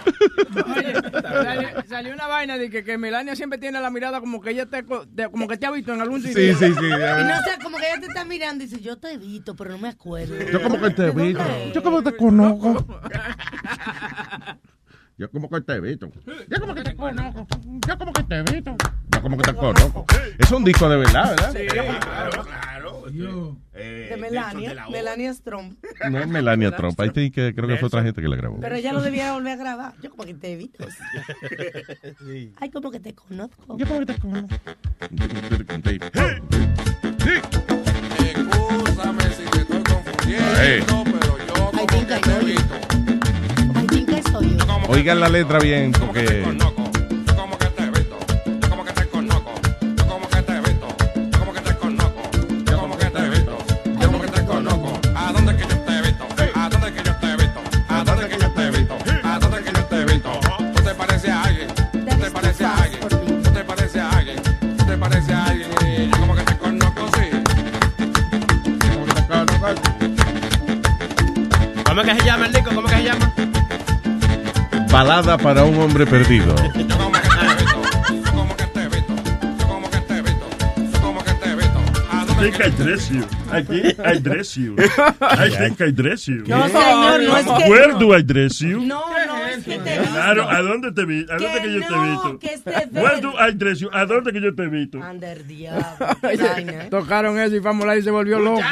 Oye, 0.78 0.94
salió, 1.22 1.70
salió 1.90 2.14
una 2.14 2.28
vaina 2.28 2.58
de 2.58 2.70
que, 2.70 2.84
que 2.84 2.98
Melania 2.98 3.36
siempre 3.36 3.58
tiene 3.60 3.80
la 3.82 3.90
mirada 3.90 4.20
como 4.20 4.40
que 4.42 4.52
ella 4.52 4.66
te, 4.66 4.84
co- 4.86 5.06
te- 5.08 5.30
como 5.30 5.48
que 5.48 5.58
te 5.58 5.66
ha 5.66 5.72
visto 5.72 5.94
en 5.94 6.02
algún 6.02 6.22
sitio. 6.22 6.56
sí, 6.58 6.74
sí. 6.74 6.86
Y 6.86 6.90
no 7.24 7.38
sé, 7.44 7.58
como 7.62 7.78
que 7.78 7.88
ella 7.88 8.00
te 8.00 8.08
está 8.08 8.24
mirando 8.26 8.64
y 8.64 8.68
dice, 8.68 8.82
yo 8.82 8.98
te 8.98 9.14
he 9.14 9.18
visto, 9.18 9.56
pero 9.56 9.72
no 9.72 9.78
me 9.80 9.90
acuerdo. 9.90 10.36
Yo 10.52 10.62
como 10.62 10.80
que 10.80 10.90
te 10.92 11.08
he 11.08 11.12
visto. 11.12 11.44
Yo 11.74 11.84
como 11.84 12.02
que 12.04 12.12
te 12.12 12.18
conozco. 12.18 12.86
Yo 15.18 15.30
como 15.30 15.48
que 15.50 15.62
te 15.62 15.74
he 15.74 15.80
visto. 15.80 16.10
Yo 16.50 16.60
como 16.60 16.74
que 16.74 16.82
te 16.84 16.96
conozco. 16.96 17.48
Yo 17.88 17.98
como 17.98 18.14
que 18.14 18.24
te 18.24 18.36
he 18.36 18.44
visto. 18.44 18.76
Yo 19.12 19.22
como 19.22 19.38
que 19.38 19.44
te 19.44 19.54
conozco. 19.56 20.06
Es 20.40 20.52
un 20.52 20.64
disco 20.64 20.90
de 20.90 20.98
verdad, 20.98 21.30
¿verdad? 21.30 21.54
Sí, 21.54 21.68
claro, 21.68 22.44
claro. 22.44 23.04
Eh, 23.76 24.08
de 24.10 24.18
Melania, 24.18 24.88
Melania 24.90 25.34
Trump. 25.44 25.78
No 26.10 26.20
es 26.20 26.28
Melania 26.28 26.76
Trump. 26.76 27.00
Ahí 27.00 27.12
sí 27.14 27.30
que 27.30 27.54
creo 27.54 27.68
que 27.68 27.78
fue 27.78 27.88
otra 27.88 28.02
gente 28.02 28.22
que 28.22 28.28
la 28.28 28.36
grabó. 28.38 28.60
Pero 28.60 28.76
ella 28.76 28.92
lo 28.92 29.02
debía 29.02 29.34
volver 29.34 29.54
a 29.54 29.56
grabar. 29.56 29.94
Yo 30.02 30.10
como 30.10 30.24
que 30.26 30.34
te 30.34 30.54
he 30.54 30.56
visto. 30.56 30.84
Ay, 32.60 32.70
como 32.72 32.90
que 32.90 33.00
te 33.00 33.14
conozco. 33.14 33.78
Yo 33.78 33.86
como 33.86 34.00
que 34.00 34.06
te 34.08 34.20
conozco. 34.20 34.56
Escúchame 37.94 39.24
si 39.36 39.44
te 39.52 39.60
estoy 39.60 39.84
confundiendo, 39.84 40.46
Hey. 40.60 40.84
pero 40.88 41.38
yo 41.46 41.54
como 41.72 41.86
que 41.88 42.06
te 42.06 42.16
he 42.16 43.03
Oigan 44.94 45.20
la 45.20 45.28
letra 45.28 45.58
bien 45.58 45.92
porque... 45.92 46.44
Yo 46.46 47.36
como 47.36 47.58
que 47.58 47.66
te 47.66 47.84
he 47.84 47.90
visto, 47.90 48.16
yo 48.62 48.70
como 48.70 48.84
que 48.84 48.94
te 48.94 49.08
conozco. 49.08 49.52
¿A 55.16 55.32
dónde 55.34 55.56
que 55.56 55.64
yo 55.64 55.80
te 55.80 55.98
he 55.98 56.02
visto? 56.02 56.28
¿A 56.54 56.70
dónde 56.70 56.94
que 56.94 57.04
yo 57.04 57.16
te 57.16 57.26
he 57.26 57.36
visto? 57.38 57.60
¿A 57.90 58.04
dónde 58.04 58.30
que 58.30 58.38
yo 58.38 58.52
te 58.52 58.62
he 58.62 58.70
visto? 58.70 58.98
¿A 59.24 59.40
dónde 59.40 59.64
que 59.64 59.72
yo 59.74 59.84
te 59.86 59.96
he 59.96 60.06
visto? 60.06 60.40
¿Tú 60.76 60.84
te 60.84 60.94
pareces 60.94 61.30
a 61.32 61.44
alguien? 61.44 61.68
¿Tú 61.74 62.16
te 62.16 62.30
pareces 62.30 62.62
a 62.62 62.84
alguien? 62.84 63.00
¿Tú 63.10 63.52
te 63.52 63.64
pareces 63.64 64.02
a 64.02 64.10
alguien? 64.12 64.38
¿Tú 64.78 64.86
te 64.86 64.98
pareces 64.98 65.30
a 65.32 65.46
alguien? 65.46 65.70
Y 65.88 66.08
yo 66.12 66.18
como 66.20 66.36
que 66.36 66.44
te 66.44 66.58
conozco, 66.58 67.10
sí. 67.16 67.24
¿Cómo 71.84 72.04
que 72.04 72.16
se 72.16 72.26
llama 72.26 72.46
el 72.46 72.54
disco? 72.54 72.76
¿Cómo 72.76 72.88
que 72.88 72.96
se 72.96 73.04
llama? 73.04 73.34
Balada 74.94 75.40
para 75.40 75.64
un 75.64 75.76
hombre 75.82 76.06
perdido. 76.06 76.54
think 82.44 82.60
I 82.62 82.70
dress 82.70 83.10
you. 83.10 83.24
I 83.52 83.62
think 83.64 84.00
I 84.00 84.20
dress 84.20 84.58
you. 84.58 84.76
I 84.78 85.50
think 85.50 85.82
I 85.82 85.92
dress 85.92 86.28
you. 86.28 86.44
No, 86.46 86.68
señor, 86.68 87.24
no 87.24 87.38
es 87.38 87.46
que- 87.46 87.70
Where 87.72 87.94
do 87.98 88.14
I 88.14 88.22
dress 88.22 88.60
you? 88.60 88.82
No, 88.82 89.02
no, 89.26 89.48
es 89.48 89.64
que 89.64 89.80
te 89.80 89.98
Claro, 89.98 90.50
¿a 90.50 90.62
dónde 90.62 90.92
te 90.92 91.06
vi? 91.06 91.26
¿A 91.30 91.38
dónde 91.38 91.62
que, 91.62 91.74
yo 91.74 91.80
te 91.80 91.94
he 91.96 92.10
visto? 92.12 92.40
que 92.40 92.54
este 92.54 92.72
Where 92.92 93.22
do 93.22 93.34
I 93.40 93.52
dress 93.54 93.80
you? 93.80 93.90
¿A 93.94 94.06
dónde 94.06 94.32
que 94.32 94.42
yo 94.42 94.54
te 94.54 94.68
visto? 94.68 95.00
Under 95.00 95.44
diablo. 95.46 96.08
Oye, 96.24 96.90
Tocaron 96.90 97.40
eso 97.40 97.56
y 97.56 97.62
Famulay 97.62 98.04
se 98.04 98.12
volvió 98.12 98.38
loco. 98.40 98.62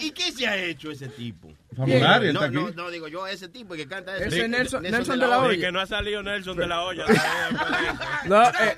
¿Y, 0.00 0.06
y 0.06 0.10
qué 0.12 0.30
se 0.32 0.46
ha 0.46 0.56
hecho 0.56 0.90
ese 0.92 1.08
tipo? 1.08 1.50
Famulario, 1.76 2.32
no, 2.32 2.40
está 2.44 2.50
no, 2.50 2.66
aquí. 2.66 2.76
no, 2.76 2.90
digo 2.90 3.08
yo, 3.08 3.26
ese 3.26 3.48
tipo 3.48 3.74
que 3.74 3.86
canta 3.86 4.16
eso. 4.16 4.24
Ese 4.26 4.48
Nelson- 4.48 4.82
Nelson 4.82 5.18
de 5.20 5.26
la 5.26 5.36
Y 5.36 5.40
Hoya. 5.48 5.60
que 5.66 5.72
no 5.72 5.80
ha 5.80 5.86
salido 5.86 6.22
Nelson 6.22 6.56
de 6.56 6.66
la 6.66 6.82
olla. 6.82 7.04
No, 8.26 8.42
eh, 8.42 8.76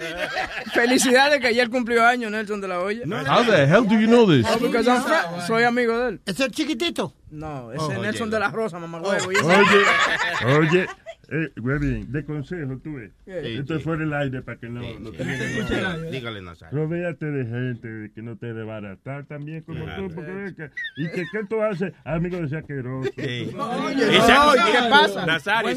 felicidades 0.72 1.40
que 1.40 1.46
ayer 1.48 1.70
cumplió 1.70 2.04
años 2.06 2.30
Nelson 2.30 2.60
de 2.60 2.68
la 2.68 2.80
Hoya. 2.80 3.02
How 3.06 3.44
the 3.44 3.64
hell 3.64 3.86
do 3.88 3.98
you 3.98 4.06
know 4.06 4.26
this? 4.28 4.44
No, 4.60 5.46
soy 5.46 5.62
amigo 5.64 5.98
de 5.98 6.08
él. 6.10 6.20
¿Es 6.26 6.38
el 6.40 6.50
chiquitito? 6.50 7.14
No, 7.30 7.72
ese 7.72 7.82
Oh, 7.84 7.92
es 7.92 7.98
Nelson 8.00 8.28
oye. 8.28 8.32
de 8.36 8.40
la 8.40 8.48
Rosa, 8.50 8.78
mamá 8.78 9.00
huevo. 9.00 9.32
y 9.32 9.36
ese- 9.36 9.44
Oye, 9.46 10.58
oye, 10.58 10.86
eh, 11.30 11.50
bien, 11.56 12.10
de 12.10 12.24
consejo, 12.24 12.78
tú 12.82 12.94
ves. 12.94 13.12
Sí, 13.24 13.32
Esto 13.58 13.76
es 13.76 13.82
fuera 13.84 14.00
del 14.00 14.12
aire 14.12 14.42
para 14.42 14.58
que 14.58 14.68
no, 14.68 14.80
no 14.98 15.10
te 15.12 15.24
Dígale, 15.24 16.10
dígale, 16.10 16.42
Nazario. 16.42 16.76
Rodéate 16.78 17.26
de 17.26 17.44
gente 17.44 18.10
que 18.14 18.22
no 18.22 18.36
te 18.36 18.52
desbaratar 18.52 19.24
también 19.26 19.62
como 19.62 19.84
Claro. 19.84 20.08
tú. 20.08 20.14
Porque, 20.16 20.30
ves 20.32 20.54
que- 20.54 20.70
y 20.96 21.08
que 21.10 21.24
qué 21.30 21.44
tú 21.48 21.62
haces, 21.62 21.92
amigo 22.04 22.36
de 22.38 22.46
ese 22.46 22.56
asqueroso. 22.58 23.10
Oye, 23.16 23.52
no, 23.52 24.52
se- 24.52 24.58
¿y 24.58 24.72
qué 24.72 24.88
pasa? 24.90 25.24
Nazario. 25.26 25.70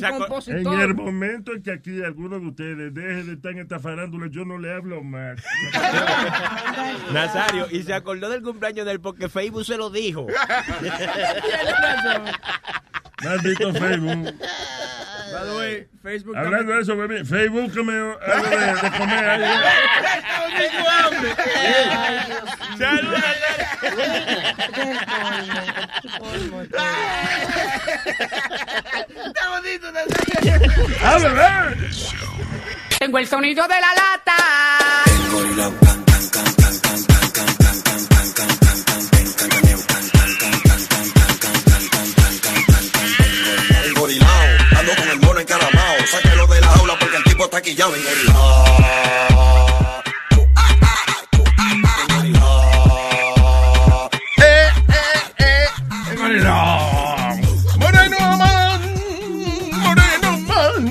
En 0.48 0.80
el 0.82 0.96
momento 0.96 1.54
en 1.54 1.62
que 1.62 1.72
aquí 1.72 2.02
alguno 2.04 2.40
de 2.40 2.48
ustedes 2.48 2.94
deje 2.94 3.24
de 3.24 3.34
estar 3.34 3.52
en 3.52 3.60
esta 3.60 3.80
farándula, 3.80 4.28
yo 4.32 4.46
no 4.46 4.58
le 4.58 4.74
hablo 4.74 5.04
más. 5.04 5.40
Nazario, 7.14 7.68
y 7.72 7.84
se 7.84 7.94
acordó 7.94 8.30
del 8.30 8.42
cumpleaños 8.42 8.86
de 8.86 8.92
él 8.94 9.00
porque 9.02 9.30
Facebook 9.30 9.66
se 9.66 9.78
lo 9.78 9.90
dijo. 9.90 10.26
Maldito 13.22 13.74
Facebook. 13.74 14.34
By 15.34 15.46
the 15.46 15.56
way, 15.56 15.88
Facebook 16.04 16.38
Hablando 16.38 16.74
de 16.74 16.82
eso, 16.82 16.96
baby, 16.96 17.26
Facebook 17.26 17.74
que 17.74 17.84
me 17.84 17.94
algo 17.94 18.50
de, 18.50 18.74
de 18.74 18.98
comer 18.98 19.30
ahí. 19.30 19.44
Está 29.26 29.50
bonito, 29.50 29.88
¡A 31.04 31.18
beber! 31.18 31.90
Tengo 33.00 33.18
el 33.18 33.28
sonido 33.28 33.68
de 33.68 33.76
la 33.82 33.94
lata. 33.94 34.36
El 36.70 36.82
el 45.44 45.50
encaramao. 45.50 46.08
Sáquelo 46.08 46.48
de 46.48 46.62
la 46.62 46.68
jaula 46.68 46.96
porque 47.00 47.18
el 47.18 47.24
tipo 47.24 47.44
está 47.46 47.62
quillado. 47.62 47.94
Engorilao. 47.96 48.66
Eh, 54.38 54.70
eh, 54.90 55.22
eh. 55.40 55.68
Moreno 57.78 58.38
man, 58.38 58.82
moreno 59.80 60.38
man. 60.48 60.82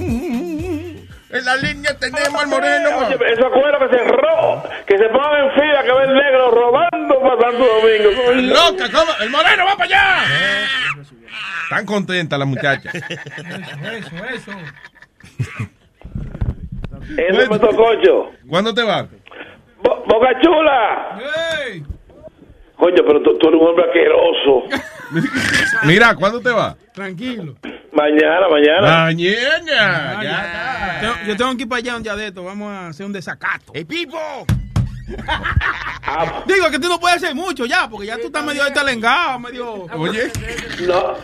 En 1.30 1.44
la 1.44 1.56
línea 1.56 1.98
tenemos 1.98 2.42
al 2.42 2.48
moreno 2.48 2.90
man. 2.92 3.04
Oye, 3.04 3.32
esa 3.32 3.48
cuera 3.50 3.78
que 3.78 3.88
se 3.96 4.04
cerró, 4.04 4.62
que 4.86 4.98
se 4.98 5.08
pongan 5.08 5.44
en 5.44 5.50
fila, 5.54 5.82
que 5.82 5.92
ve 5.92 6.04
el 6.04 6.14
negro 6.14 6.50
robando 6.50 7.20
para 7.20 7.40
Santo 7.40 7.64
Domingo. 7.64 8.10
Loca, 8.54 8.90
¿cómo? 8.92 9.12
El 9.20 9.30
moreno 9.30 9.64
va 9.64 9.76
para 9.76 9.84
allá. 9.84 10.81
Tan 11.72 11.86
contenta 11.86 12.36
la 12.36 12.44
muchacha. 12.44 12.90
Eso, 12.92 14.16
eso. 14.34 14.52
Eso 17.16 17.40
es 17.40 17.48
Cocho. 17.48 18.30
¿Cuándo 18.46 18.74
te 18.74 18.82
vas? 18.82 19.06
Bo- 19.82 20.04
Boca 20.06 20.28
Chula. 20.42 21.18
¡Ey! 21.66 21.82
Coño, 22.76 22.96
pero 23.06 23.22
tú, 23.22 23.38
tú 23.38 23.48
eres 23.48 23.60
un 23.60 23.68
hombre 23.68 23.84
asqueroso. 23.86 24.64
Mira, 25.86 26.14
¿cuándo 26.14 26.40
te 26.40 26.50
vas? 26.50 26.76
Tranquilo. 26.92 27.54
Mañana, 27.92 28.48
mañana. 28.50 29.04
Mañana. 29.06 30.18
Ah, 30.18 30.22
Ya. 30.22 31.26
Yo 31.26 31.36
tengo 31.36 31.56
que 31.56 31.62
ir 31.62 31.68
para 31.68 31.78
allá 31.78 31.96
un 31.96 32.02
día 32.02 32.16
de 32.16 32.26
esto. 32.28 32.44
Vamos 32.44 32.70
a 32.70 32.88
hacer 32.88 33.06
un 33.06 33.12
desacato. 33.12 33.72
¡Ey, 33.74 33.84
Pipo! 33.84 34.18
Digo 36.46 36.70
que 36.70 36.78
tú 36.78 36.88
no 36.88 36.98
puedes 36.98 37.22
hacer 37.22 37.34
mucho 37.34 37.64
ya, 37.66 37.88
porque 37.88 38.06
ya 38.06 38.16
tú 38.18 38.26
estás 38.26 38.44
medio 38.44 38.70
talengado, 38.72 39.38
medio. 39.38 39.86
Oye. 39.96 40.30
No. 40.86 41.14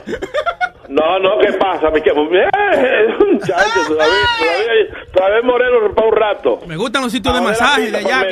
No, 0.89 1.19
no, 1.19 1.39
¿qué 1.41 1.53
pasa? 1.55 1.91
Mi 1.91 2.01
chamo? 2.03 2.29
Eh, 2.33 2.49
muchacho, 3.33 3.81
todavía, 3.87 4.15
todavía, 4.39 5.05
todavía 5.13 5.43
moreno 5.43 5.95
para 5.95 6.09
un 6.09 6.17
rato. 6.17 6.61
Me 6.67 6.77
gustan 6.77 7.03
los 7.03 7.13
sitios 7.13 7.35
de 7.35 7.41
masaje 7.43 7.91
de 7.91 7.99
allá. 7.99 8.27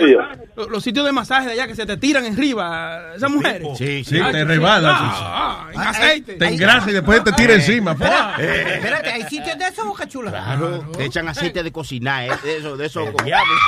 Los, 0.57 0.69
los 0.71 0.83
sitios 0.83 1.05
de 1.07 1.13
masaje 1.13 1.47
de 1.47 1.53
allá 1.53 1.67
que 1.67 1.75
se 1.75 1.87
te 1.87 1.97
tiran 1.97 2.25
arriba. 2.27 3.15
Esas 3.15 3.31
mujeres. 3.31 3.67
Sí, 3.79 4.03
sí, 4.05 4.19
Ay, 4.21 4.33
te 4.33 4.39
sí. 4.39 4.45
rebalan. 4.45 4.95
Ah, 4.97 5.69
ah, 5.69 5.71
en 5.73 5.81
aceite. 5.81 6.33
Te 6.35 6.47
engrasa 6.47 6.91
y 6.91 6.95
después 6.95 7.23
te 7.25 7.33
tira 7.33 7.55
encima. 7.55 7.93
Espérate, 7.93 8.43
Eh. 8.45 8.75
espérate, 8.77 9.11
¿hay 9.13 9.23
sitios 9.25 9.59
de 9.59 9.65
eso, 9.67 9.85
Boca 9.87 10.09
Chula? 10.09 10.31
Claro, 10.31 10.91
te 10.97 11.05
echan 11.05 11.29
aceite 11.29 11.63
de 11.63 11.71
cocinar, 11.73 12.25
¿eh? 12.25 12.33
De 12.43 12.57
eso, 12.59 12.77
de 12.77 12.87
eso. 12.87 13.05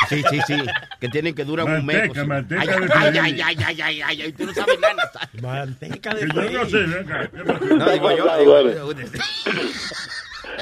Sí, 0.09 0.23
sí, 0.31 0.41
sí. 0.47 0.57
Que 1.01 1.09
tienen 1.09 1.35
que 1.35 1.45
durar 1.45 1.67
un 1.67 1.85
mes. 1.85 1.97
Manteca, 1.99 2.25
manteca 2.25 2.61
ay, 2.61 3.13
de 3.13 3.21
ay, 3.21 3.41
ay, 3.41 3.41
ay, 3.43 3.57
ay, 3.67 3.81
ay, 3.83 4.03
ay, 4.03 4.23
ay, 4.23 4.33
tú 4.33 4.47
no 4.47 4.55
sabes 4.55 4.79
nada. 4.81 5.11
Manteca 5.43 6.15
Que 6.15 6.27
yo 6.27 6.65
no 6.65 6.67
sé, 6.71 6.77
venga. 6.79 7.31
No, 7.77 7.91
digo 7.93 8.17
yo, 8.17 8.25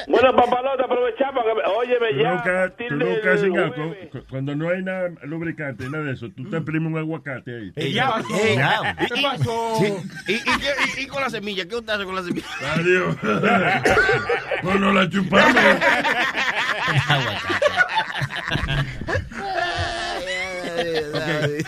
Bueno, 0.08 0.34
papalote, 0.36 0.82
aprovechamos. 0.84 1.44
Que, 1.44 1.70
óyeme, 1.70 2.22
ya. 2.22 2.30
nunca 2.90 3.32
has 3.32 3.40
cingado 3.40 3.72
jueves. 3.72 4.08
con- 4.10 4.24
cuando 4.30 4.54
no 4.56 4.68
hay 4.68 4.82
nada 4.82 5.10
lubricante, 5.22 5.88
nada 5.88 6.04
de 6.04 6.12
eso, 6.12 6.28
tú 6.36 6.48
te 6.50 6.56
exprimes 6.56 6.92
un 6.92 6.98
aguacate 6.98 7.72
ahí. 7.76 7.92
Ya, 7.92 8.14
ey, 8.42 8.56
ya. 8.56 8.96
y- 9.00 9.06
¿Qué 9.06 9.20
y- 9.20 9.22
pasó? 9.22 9.78
¿Y, 10.28 10.32
y, 10.32 10.40
qué- 10.42 10.98
y- 10.98 11.02
y 11.02 11.06
con 11.06 11.22
la 11.22 11.30
semilla? 11.30 11.66
¿Qué 11.66 11.76
usted 11.76 11.92
hace 11.92 12.04
con 12.04 12.14
la 12.14 12.22
semilla? 12.22 12.46
Adiós. 12.74 13.16
pues 14.62 14.80
no 14.80 14.92
la 14.92 15.08
chupamos. 15.08 15.56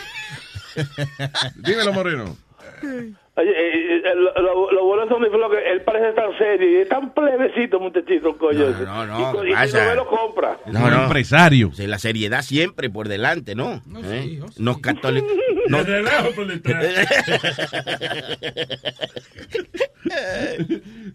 Dímelo, 1.57 1.93
moreno. 1.93 2.37
Oye, 2.83 3.51
eh, 3.51 4.03
eh, 4.05 4.15
lo, 4.17 4.35
lo, 4.43 4.73
lo 4.73 4.85
bueno 4.85 5.07
Sony 5.09 5.31
Flow 5.31 5.49
que 5.51 5.71
él 5.71 5.83
parece 5.83 6.13
tan 6.13 6.37
serio 6.39 6.71
y 6.71 6.77
es 6.83 6.89
tan 6.89 7.15
plebecito, 7.15 7.79
muchachito, 7.79 8.37
coño. 8.37 8.67
ese. 8.69 8.85
No, 8.85 9.07
no, 9.07 9.21
y, 9.21 9.33
co- 9.33 9.43
¿qué 9.43 9.51
y 9.51 9.69
si 9.69 9.77
no 9.77 9.85
me 9.85 9.95
lo 9.95 10.09
compra. 10.09 10.59
Un 10.67 10.93
empresario. 11.05 11.71
Sí, 11.73 11.87
la 11.87 11.99
seriedad 12.01 12.43
siempre 12.43 12.91
por 12.91 13.07
delante, 13.09 13.55
¿no? 13.55 13.81
¿Eh? 14.05 14.41
Nos 14.59 14.79
católicos. 14.81 15.31
De 15.69 15.83
relajo 15.85 16.31
por 16.35 16.47
detrás. 16.47 16.85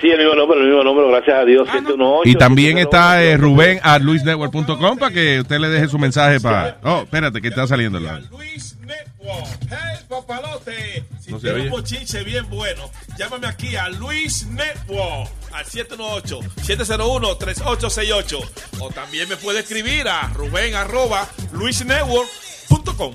Sí, 0.00 0.08
el 0.10 0.18
mismo 0.18 0.34
número, 0.34 0.60
el 0.60 0.66
mismo 0.66 0.82
número, 0.84 1.08
gracias 1.08 1.38
a 1.38 1.44
Dios, 1.44 1.66
718. 1.72 2.28
Y 2.28 2.34
también 2.34 2.76
está 2.78 3.22
eh, 3.22 3.36
Rubén 3.38 3.80
a 3.82 3.98
luisnetwork.com 3.98 4.98
para 4.98 5.12
que 5.12 5.40
usted 5.40 5.58
le 5.58 5.68
deje 5.68 5.88
su 5.88 5.98
mensaje 5.98 6.38
para. 6.40 6.76
Oh, 6.82 7.00
espérate, 7.04 7.40
que 7.40 7.48
está 7.48 7.66
saliendo 7.66 7.98
la. 7.98 8.20
Luis 8.30 8.76
Network. 8.80 9.46
Hey, 9.70 9.98
papalote. 10.08 11.04
Si 11.20 11.30
No 11.30 11.38
oye. 11.38 11.52
un 11.62 11.70
bochinche 11.70 12.22
bien 12.24 12.46
bueno, 12.50 12.90
llámame 13.18 13.46
aquí 13.46 13.74
a 13.76 13.88
Luis 13.88 14.46
Network 14.48 15.30
al 15.52 15.64
718-701-3868. 15.64 18.38
O 18.80 18.90
también 18.90 19.26
me 19.28 19.36
puede 19.36 19.60
escribir 19.60 20.08
a 20.08 20.28
Rubén 20.34 20.74
arroba 20.74 21.26
luisnetwork.com. 21.52 23.14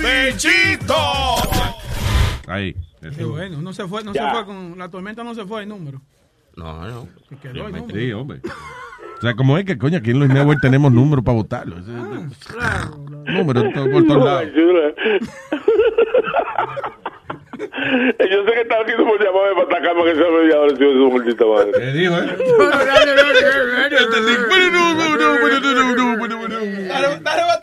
¡Bechito! 0.00 0.94
Ahí. 2.46 2.74
Qué 3.16 3.24
bueno, 3.24 3.60
no 3.60 3.72
se 3.72 3.86
fue, 3.86 4.04
no 4.04 4.12
Ya. 4.12 4.28
se 4.28 4.36
fue 4.36 4.46
con 4.46 4.78
la 4.78 4.88
tormenta, 4.88 5.24
no 5.24 5.34
se 5.34 5.44
fue 5.44 5.62
el 5.62 5.68
número. 5.68 6.00
No, 6.56 6.86
no. 6.86 7.08
Se 7.28 7.36
quedó 7.36 7.66
el 7.66 7.72
número. 7.72 7.86
Sí, 7.98 8.12
hombre. 8.12 8.40
O 9.18 9.20
sea, 9.20 9.34
como 9.34 9.56
es 9.58 9.64
que, 9.64 9.78
coño, 9.78 9.98
aquí 9.98 10.10
en 10.10 10.18
Luis 10.20 10.30
Network 10.32 10.60
tenemos 10.60 10.92
números 10.92 11.24
para 11.24 11.36
votarlo. 11.36 11.78
Ese- 11.78 11.90
Números 13.32 13.64
to- 13.72 13.90
por 13.90 14.04
todos 14.06 14.24
lados. 14.24 14.48
Yo 17.58 18.44
sé 18.44 18.52
que 18.52 18.60
estaba 18.62 18.82
aquí 18.82 18.92
por 18.96 19.18
llamarme 19.22 19.54
para 19.54 19.78
atacarme 19.78 20.04
que 20.04 20.14
se 20.14 20.20
me 20.20 20.54
ahora, 20.54 20.76
su 20.76 21.10
maldita 21.12 21.44
madre. 21.46 21.72
¿Qué 21.72 21.92
dijo, 21.92 22.14
eh? 22.18 22.36
Dale, 22.88 23.12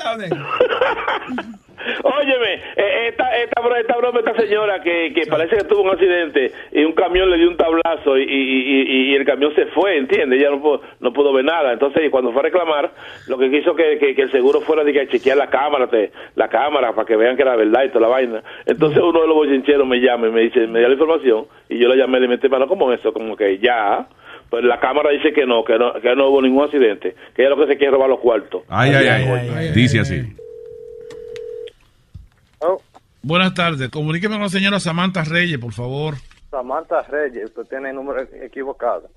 dale, 0.01 0.29
Óyeme, 2.03 2.53
eh, 2.75 3.07
esta, 3.09 3.35
esta, 3.37 3.61
esta 3.79 3.97
broma, 3.97 4.19
esta 4.19 4.35
señora 4.35 4.81
que, 4.81 5.13
que 5.13 5.25
parece 5.27 5.57
que 5.57 5.63
tuvo 5.63 5.83
un 5.83 5.89
accidente 5.91 6.51
y 6.71 6.83
un 6.83 6.93
camión 6.93 7.29
le 7.29 7.37
dio 7.37 7.49
un 7.49 7.57
tablazo 7.57 8.17
y, 8.17 8.23
y, 8.23 8.25
y- 8.27 9.11
y 9.11 9.15
el 9.15 9.25
camión 9.25 9.53
se 9.55 9.65
fue, 9.67 9.97
¿entiendes? 9.97 10.41
Ya 10.41 10.49
no 10.49 10.61
pudo, 10.61 10.81
no 10.99 11.13
pudo 11.13 11.33
ver 11.33 11.45
nada. 11.45 11.73
Entonces, 11.73 12.09
cuando 12.11 12.31
fue 12.31 12.41
a 12.41 12.43
reclamar, 12.43 12.91
lo 13.27 13.37
que 13.37 13.49
quiso 13.49 13.75
que, 13.75 13.97
que, 13.99 14.15
que 14.15 14.21
el 14.23 14.31
seguro 14.31 14.61
fuera 14.61 14.83
de 14.83 14.93
que 14.93 15.01
a 15.01 15.07
chequear 15.07 15.37
la 15.37 15.47
cámara, 15.49 15.87
te- 15.87 16.11
la 16.35 16.47
cámara, 16.47 16.93
para 16.93 17.05
que 17.05 17.15
vean 17.15 17.35
que 17.35 17.41
era 17.43 17.55
verdad 17.55 17.83
y 17.85 17.89
toda 17.89 18.01
la 18.01 18.07
vaina. 18.07 18.43
Entonces, 18.65 18.99
uno 19.01 19.21
de 19.21 19.27
los 19.27 19.35
bochincheros 19.35 19.87
me 19.87 19.97
llama 19.99 20.27
y 20.27 20.31
me 20.31 20.41
dice, 20.41 20.67
me 20.67 20.79
dio 20.79 20.87
la 20.87 20.93
información 20.93 21.45
y 21.69 21.77
yo 21.79 21.87
le 21.89 21.97
llamé 21.97 22.17
y 22.17 22.21
le 22.21 22.27
metí 22.27 22.47
mano, 22.49 22.67
como 22.67 22.91
eso? 22.93 23.11
Como 23.13 23.35
que 23.35 23.57
ya. 23.59 24.07
Pues 24.49 24.63
la 24.63 24.79
cámara 24.79 25.11
dice 25.11 25.31
que 25.31 25.45
no, 25.45 25.63
que 25.63 25.77
no, 25.77 25.93
que 25.93 26.15
no 26.15 26.29
hubo 26.29 26.41
ningún 26.41 26.63
accidente, 26.63 27.13
que 27.35 27.43
ella 27.43 27.51
lo 27.51 27.57
que 27.57 27.67
se 27.67 27.77
quiere 27.77 27.87
es 27.87 27.93
robar 27.93 28.09
los 28.09 28.19
cuartos. 28.19 28.63
Ay, 28.67 28.91
ay, 28.95 29.07
ay. 29.55 29.71
Dice 29.75 29.99
así. 29.99 30.21
Buenas 33.21 33.53
tardes. 33.53 33.89
Comuníqueme 33.89 34.35
con 34.35 34.43
la 34.43 34.49
señora 34.49 34.79
Samantha 34.79 35.23
Reyes, 35.23 35.57
por 35.59 35.73
favor. 35.73 36.15
Samantha 36.49 37.01
Reyes, 37.03 37.45
usted 37.45 37.63
tiene 37.69 37.89
el 37.89 37.95
número 37.95 38.21
equivocado. 38.41 39.09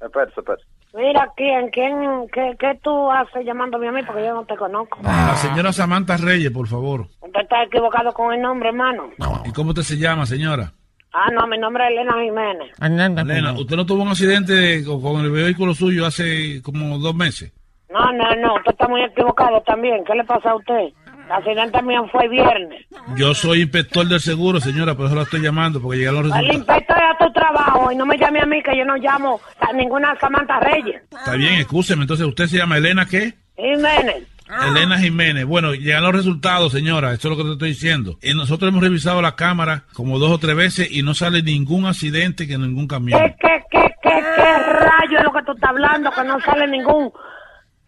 Espérese, 0.00 0.40
espérese. 0.40 0.64
Mira, 0.94 1.28
¿quién, 1.36 1.68
quién, 1.70 1.94
qué, 2.32 2.56
qué 2.58 2.78
tú 2.82 3.10
haces 3.10 3.44
llamándome 3.44 3.88
a 3.88 3.92
mí? 3.92 4.02
Porque 4.04 4.24
yo 4.24 4.34
no 4.34 4.44
te 4.44 4.56
conozco. 4.56 4.98
La 5.02 5.34
señora 5.36 5.72
Samantha 5.72 6.16
Reyes, 6.16 6.50
por 6.50 6.68
favor. 6.68 7.06
Usted 7.20 7.40
está 7.40 7.64
equivocado 7.64 8.12
con 8.12 8.32
el 8.32 8.40
nombre, 8.40 8.68
hermano. 8.68 9.10
¿Y 9.44 9.52
cómo 9.52 9.70
usted 9.70 9.82
se 9.82 9.98
llama, 9.98 10.26
señora? 10.26 10.72
Ah, 11.12 11.30
no, 11.32 11.46
mi 11.46 11.58
nombre 11.58 11.84
es 11.84 11.92
Elena 11.92 12.14
Jiménez. 12.22 12.72
Elena, 12.80 13.52
¿usted 13.52 13.76
no 13.76 13.86
tuvo 13.86 14.02
un 14.02 14.08
accidente 14.08 14.84
con, 14.84 15.00
con 15.00 15.24
el 15.24 15.30
vehículo 15.30 15.74
suyo 15.74 16.06
hace 16.06 16.62
como 16.62 16.98
dos 16.98 17.14
meses? 17.14 17.52
No, 17.90 18.12
no, 18.12 18.34
no, 18.36 18.54
usted 18.56 18.72
está 18.72 18.88
muy 18.88 19.02
equivocado 19.02 19.62
también. 19.62 20.04
¿Qué 20.04 20.14
le 20.14 20.24
pasa 20.24 20.50
a 20.50 20.56
usted? 20.56 20.92
El 21.26 21.32
accidente 21.32 21.82
mío 21.82 22.08
fue 22.12 22.28
viernes. 22.28 22.86
Yo 23.16 23.34
soy 23.34 23.62
inspector 23.62 24.06
del 24.06 24.20
seguro, 24.20 24.60
señora, 24.60 24.94
por 24.94 25.06
eso 25.06 25.16
la 25.16 25.22
estoy 25.22 25.40
llamando, 25.40 25.80
porque 25.82 25.98
llegaron 25.98 26.28
los 26.28 26.38
El 26.38 26.46
resultados. 26.46 26.80
inspector 26.82 27.02
a 27.04 27.18
tu 27.18 27.32
trabajo 27.32 27.90
y 27.92 27.96
no 27.96 28.06
me 28.06 28.16
llame 28.16 28.40
a 28.40 28.46
mí 28.46 28.62
que 28.62 28.76
yo 28.76 28.84
no 28.84 28.96
llamo 28.96 29.40
a 29.60 29.72
ninguna 29.72 30.16
Samantha 30.20 30.60
Reyes. 30.60 31.02
Está 31.10 31.32
bien, 31.34 31.54
escúcheme. 31.54 32.02
Entonces, 32.02 32.26
¿usted 32.26 32.46
se 32.46 32.58
llama 32.58 32.78
Elena 32.78 33.06
qué? 33.06 33.34
Jiménez. 33.56 34.24
Elena 34.68 34.98
Jiménez. 35.00 35.44
Bueno, 35.46 35.74
llegan 35.74 36.04
los 36.04 36.14
resultados, 36.14 36.70
señora. 36.70 37.12
Eso 37.12 37.26
es 37.28 37.36
lo 37.36 37.42
que 37.42 37.48
te 37.48 37.52
estoy 37.54 37.68
diciendo. 37.70 38.16
Y 38.22 38.32
nosotros 38.34 38.68
hemos 38.68 38.82
revisado 38.84 39.20
la 39.20 39.34
cámara 39.34 39.82
como 39.94 40.20
dos 40.20 40.30
o 40.30 40.38
tres 40.38 40.54
veces 40.54 40.88
y 40.92 41.02
no 41.02 41.14
sale 41.14 41.42
ningún 41.42 41.86
accidente 41.86 42.46
que 42.46 42.56
ningún 42.56 42.86
camión. 42.86 43.20
¿Qué, 43.20 43.34
qué, 43.40 43.64
qué, 43.72 43.94
qué, 44.00 44.10
qué 44.36 44.58
rayo 44.58 45.18
es 45.18 45.24
lo 45.24 45.32
que 45.32 45.42
tú 45.44 45.52
estás 45.52 45.70
hablando? 45.70 46.10
Que 46.12 46.22
no 46.22 46.38
sale 46.40 46.68
ningún... 46.68 47.10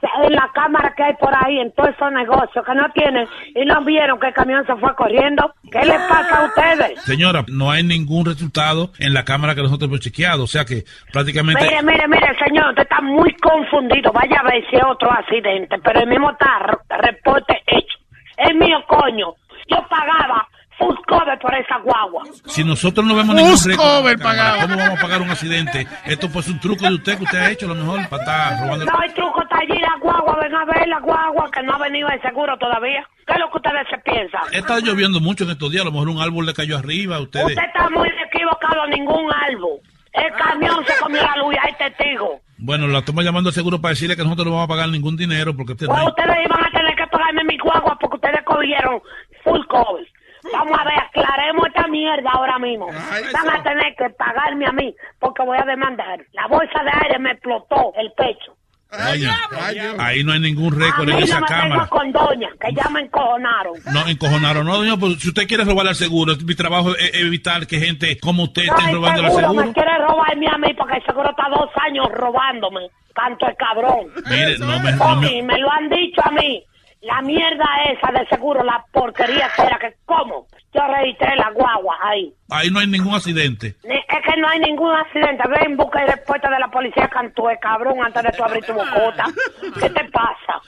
En 0.01 0.33
la 0.33 0.49
cámara 0.55 0.95
que 0.97 1.03
hay 1.03 1.15
por 1.15 1.35
ahí, 1.35 1.59
en 1.59 1.73
todos 1.73 1.91
esos 1.91 2.13
negocios 2.13 2.65
que 2.65 2.75
no 2.75 2.89
tienen 2.91 3.27
y 3.55 3.65
no 3.65 3.85
vieron 3.85 4.21
que 4.21 4.29
el 4.29 4.35
camión 4.35 4.65
se 4.65 4.77
fue 4.77 4.95
corriendo. 4.95 5.53
¿Qué 5.71 5.85
les 5.85 6.01
pasa 6.03 6.41
a 6.41 6.45
ustedes? 6.45 7.03
Señora, 7.03 7.45
no 7.49 7.71
hay 7.71 7.83
ningún 7.83 8.25
resultado 8.25 8.91
en 9.01 9.13
la 9.13 9.25
cámara 9.25 9.55
que 9.55 9.63
nosotros 9.63 9.89
hemos 9.89 10.01
chequeado. 10.01 10.45
O 10.45 10.47
sea 10.47 10.65
que 10.65 10.85
prácticamente... 11.13 11.65
Mire, 11.65 11.83
mire, 11.83 12.07
mire, 12.07 12.37
señor, 12.45 12.69
usted 12.71 12.83
está 12.83 13.01
muy 13.01 13.33
confundido. 13.35 14.13
Vaya 14.13 14.41
a 14.41 14.45
ver 14.45 14.65
si 14.71 14.77
es 14.77 14.85
otro 14.85 15.11
accidente, 15.11 15.77
pero 15.83 16.01
el 16.01 16.09
mismo 16.09 16.31
está 16.31 16.79
reporte 17.01 17.61
hecho. 17.67 17.99
El 18.37 18.57
mío, 18.57 18.79
coño. 18.87 19.35
Yo 19.69 19.85
pagaba 19.89 20.47
full 20.79 20.95
cover 21.07 21.39
por 21.41 21.55
esa 21.55 21.79
guagua. 21.79 22.23
Si 22.47 22.63
nosotros 22.65 23.05
no 23.05 23.15
vemos 23.17 23.35
ningún 23.35 23.57
récord, 23.65 23.85
cover 23.85 24.19
pagado. 24.19 24.61
¿cómo 24.63 24.77
vamos 24.77 24.99
a 24.99 25.03
pagar 25.03 25.21
un 25.23 25.31
accidente? 25.31 25.87
Esto 26.07 26.29
pues 26.31 26.47
es 26.47 26.53
un 26.53 26.61
truco 26.61 26.85
de 26.87 26.95
usted 26.95 27.19
que 27.19 27.25
usted 27.25 27.39
ha 27.39 27.51
hecho 27.51 27.67
a 27.67 27.71
lo 27.71 27.75
mejor 27.75 28.09
para 28.09 28.23
estar 28.23 28.61
robando. 28.63 28.85
No 28.85 28.99
hay 29.01 29.11
truco, 29.11 29.43
está 29.43 29.59
allí 29.59 29.79
la 29.81 29.97
guagua. 30.01 30.39
Ven 30.41 30.55
a 30.55 30.65
ver 30.65 30.89
la 30.89 31.01
guagua 31.01 31.51
que 31.51 31.63
no 31.63 31.73
ha 31.75 31.79
venido 31.79 32.09
el 32.09 32.23
seguro 32.23 32.57
todavía. 32.59 33.05
¿Qué 33.27 33.33
es 33.35 33.39
lo 33.41 33.51
que 33.51 33.57
ustedes 33.59 33.87
se 33.91 33.99
piensan? 33.99 34.41
Está 34.53 34.79
lloviendo 34.81 35.21
mucho 35.21 35.45
en 35.45 35.51
estos 35.51 35.71
días, 35.71 35.83
a 35.83 35.87
lo 35.87 35.93
mejor 35.93 36.09
un 36.09 36.21
árbol 36.23 36.47
le 36.47 36.55
cayó 36.55 36.79
arriba 36.79 37.17
a 37.17 37.21
ustedes. 37.21 37.47
Usted 37.49 37.65
está 37.65 37.91
muy 37.91 38.09
equivocado, 38.33 38.87
ningún 38.87 39.31
árbol. 39.33 39.81
El 40.13 40.33
camión 40.33 40.85
se 40.87 40.97
comió 41.03 41.23
la 41.23 41.37
luz 41.37 41.55
y 41.55 41.59
hay 41.67 41.75
testigos. 41.75 42.41
Bueno, 42.57 42.89
la 42.89 43.01
estamos 43.01 43.25
llamando 43.25 43.51
al 43.51 43.55
seguro 43.55 43.81
para 43.81 43.91
decirle 43.91 44.17
que 44.17 44.23
nosotros 44.25 44.47
no 44.47 44.53
vamos 44.55 44.65
a 44.65 44.69
pagar 44.69 44.89
ningún 44.89 45.17
dinero 45.17 45.55
porque 45.55 45.73
usted 45.75 45.87
no 45.87 45.93
Pues 45.93 46.03
hay- 46.03 46.09
ustedes 46.09 46.37
iban 46.47 46.65
a 46.65 46.71
tener 46.71 46.97
que 46.97 47.07
pagarme 47.07 47.45
mi 47.45 47.59
guagua 47.59 47.97
porque 48.01 48.17
ustedes 48.17 48.43
cogieron 48.45 49.01
full 49.45 49.61
cover. 49.69 50.07
Vamos 50.53 50.79
a 50.79 50.85
ver, 50.85 50.99
aclaremos 50.99 51.67
esta 51.67 51.87
mierda 51.89 52.31
ahora 52.33 52.59
mismo. 52.59 52.87
Van 52.87 53.51
a 53.51 53.63
tener 53.63 53.95
que 53.97 54.11
pagarme 54.11 54.67
a 54.67 54.73
mí 54.73 54.95
porque 55.19 55.43
voy 55.45 55.59
a 55.61 55.65
demandar. 55.65 56.21
La 56.33 56.47
bolsa 56.47 56.83
de 56.85 56.91
aire 57.05 57.19
me 57.19 57.33
explotó 57.33 57.93
el 57.97 58.13
pecho. 58.13 58.55
Oye, 59.13 59.29
ahí 59.99 60.25
no 60.25 60.33
hay 60.33 60.41
ningún 60.41 60.73
A 60.81 60.87
récord 60.87 61.05
mí 61.09 61.13
en 61.13 61.19
no 61.19 61.25
esa 61.27 61.41
me 61.41 61.47
cámara. 61.47 61.69
tengo 61.75 61.89
con 61.89 62.11
doña, 62.13 62.49
que 62.59 62.73
ya 62.75 62.89
me 62.89 63.01
encojonaron. 63.03 63.75
No, 63.93 64.09
encojonaron. 64.09 64.65
No, 64.67 64.79
doña, 64.79 64.97
pues 64.97 65.19
si 65.21 65.29
usted 65.29 65.47
quiere 65.47 65.65
robarle 65.65 65.91
al 65.91 65.95
seguro, 65.97 66.33
mi 66.47 66.55
trabajo 66.55 66.97
es 66.97 67.11
evitar 67.21 67.67
que 67.67 67.79
gente 67.79 68.19
como 68.19 68.45
usted 68.45 68.63
esté 68.63 68.83
Ay, 68.87 68.95
robándole 68.95 69.29
al 69.29 69.35
seguro, 69.35 69.63
me 69.67 69.73
quiere 69.75 69.99
robarme 69.99 70.47
a 70.49 70.57
mí 70.57 70.73
porque 70.73 70.97
el 70.97 71.05
seguro 71.05 71.29
está 71.29 71.49
dos 71.51 71.69
años 71.87 72.07
robándome. 72.13 72.89
Tanto 73.15 73.47
el 73.47 73.57
cabrón. 73.57 74.07
Mire, 74.31 74.59
no 74.59 74.79
me, 74.81 74.93
no 74.93 75.17
me- 75.17 75.43
me 75.43 75.59
lo 75.59 75.71
han 75.71 75.89
dicho 75.91 76.23
a 76.25 76.31
mí. 76.31 76.65
La 77.01 77.23
mierda 77.23 77.65
esa 77.93 78.11
de 78.11 78.27
seguro, 78.27 78.63
la 78.65 78.85
porquería 78.93 79.49
que 79.55 79.63
era 79.63 79.79
que, 79.79 79.95
¿cómo? 80.05 80.47
Yo 80.75 80.81
registré 80.87 81.37
la 81.37 81.51
guagua 81.53 81.97
ahí. 82.03 82.35
ahí 82.51 82.71
no 82.71 82.81
hay 82.81 82.89
ningún 82.89 83.15
accidente. 83.15 83.77
Ni- 83.85 83.95
Es 83.97 84.23
que 84.25 84.37
no 84.41 84.49
hay 84.49 84.59
ningún 84.59 84.93
accidente. 84.95 85.45
Ven, 85.49 85.77
busca 85.77 86.03
y 86.03 86.07
respuesta 86.07 86.51
de 86.51 86.59
la 86.59 86.69
policía 86.69 87.09
cantúe, 87.09 87.51
cabrón, 87.61 88.05
antes 88.05 88.23
de 88.25 88.33
tú 88.33 88.43
abrir 88.45 88.65
tu 88.65 88.73
bocota. 88.75 89.27
¿Qué 89.81 89.91
te 89.91 90.05
pasa? 90.11 90.61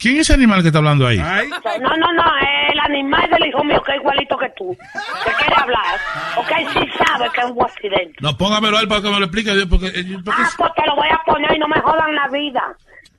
¿Quién 0.00 0.14
es 0.16 0.20
ese 0.22 0.34
animal 0.34 0.62
que 0.62 0.68
está 0.68 0.78
hablando 0.78 1.06
ahí? 1.06 1.18
No, 1.18 1.96
no, 1.96 2.12
no, 2.14 2.22
es 2.38 2.72
el 2.72 2.80
animal 2.80 3.28
del 3.30 3.48
hijo 3.48 3.62
mío 3.64 3.82
que 3.82 3.92
es 3.92 3.98
igualito 3.98 4.38
que 4.38 4.48
tú. 4.56 4.76
Que 5.24 5.32
quiere 5.32 5.54
hablar. 5.62 5.98
Porque 6.34 6.54
él 6.54 6.66
sí 6.72 6.88
sabe 7.04 7.28
que 7.34 7.40
es 7.40 7.46
un 7.50 7.62
accidente. 7.62 8.14
No, 8.20 8.36
póngamelo 8.36 8.78
a 8.78 8.80
él 8.80 8.88
para 8.88 9.02
que 9.02 9.10
me 9.10 9.18
lo 9.18 9.26
explique. 9.26 9.50
Porque, 9.68 9.86
eh, 9.88 10.16
porque- 10.24 10.42
Ah, 10.42 10.50
pues 10.56 10.70
te 10.74 10.86
lo 10.86 10.96
voy 10.96 11.08
a 11.08 11.20
poner 11.26 11.54
y 11.54 11.58
no 11.58 11.68
me 11.68 11.80
jodan 11.80 12.14
la 12.14 12.28
vida. 12.28 12.62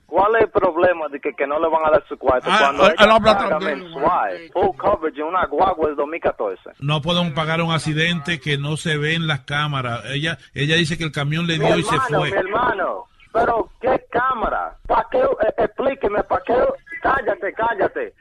¿Cuál 0.06 0.34
es 0.36 0.42
el 0.42 0.50
problema 0.50 1.08
de 1.08 1.18
que, 1.20 1.32
que 1.32 1.46
no 1.46 1.58
le 1.58 1.68
van 1.70 1.86
a 1.86 1.90
dar 1.90 2.04
su 2.06 2.18
cuarto 2.18 2.46
Ah, 2.50 2.58
cuando 2.60 2.82
ah, 2.84 2.86
ella 2.88 3.04
él 3.04 3.10
habla 3.12 3.36
paga 3.38 3.48
también. 3.48 3.78
mensual? 3.80 4.38
Full 4.52 4.76
coverage 4.76 5.20
en 5.20 5.26
una 5.26 5.46
guagua 5.46 5.86
del 5.86 5.96
2014. 5.96 6.70
no 6.80 7.00
podemos 7.00 7.32
pagar 7.32 7.62
un 7.62 7.72
accidente 7.72 8.38
que 8.38 8.58
no 8.58 8.76
se 8.76 8.98
ve 8.98 9.14
en 9.14 9.26
las 9.26 9.40
cámaras. 9.40 10.02
Ella 10.12 10.36
ella 10.52 10.76
dice 10.76 10.98
que 10.98 11.04
el 11.04 11.12
camión 11.12 11.46
le 11.46 11.58
Mi 11.58 11.64
dio 11.64 11.78
y 11.78 11.82
se 11.84 11.94
hermano, 11.94 12.18
fue. 12.18 12.30
mi 12.30 12.36
hermano. 12.36 13.04
Pero, 13.32 13.70
¿qué 13.80 14.04
cámara? 14.10 14.76
¿Para 14.86 15.06
qué? 15.10 15.18
Eh, 15.18 15.54
explíqueme, 15.58 16.22
¿para 16.24 16.42
qué? 16.44 16.54
Cállate, 17.02 17.52
cállate. 17.54 18.14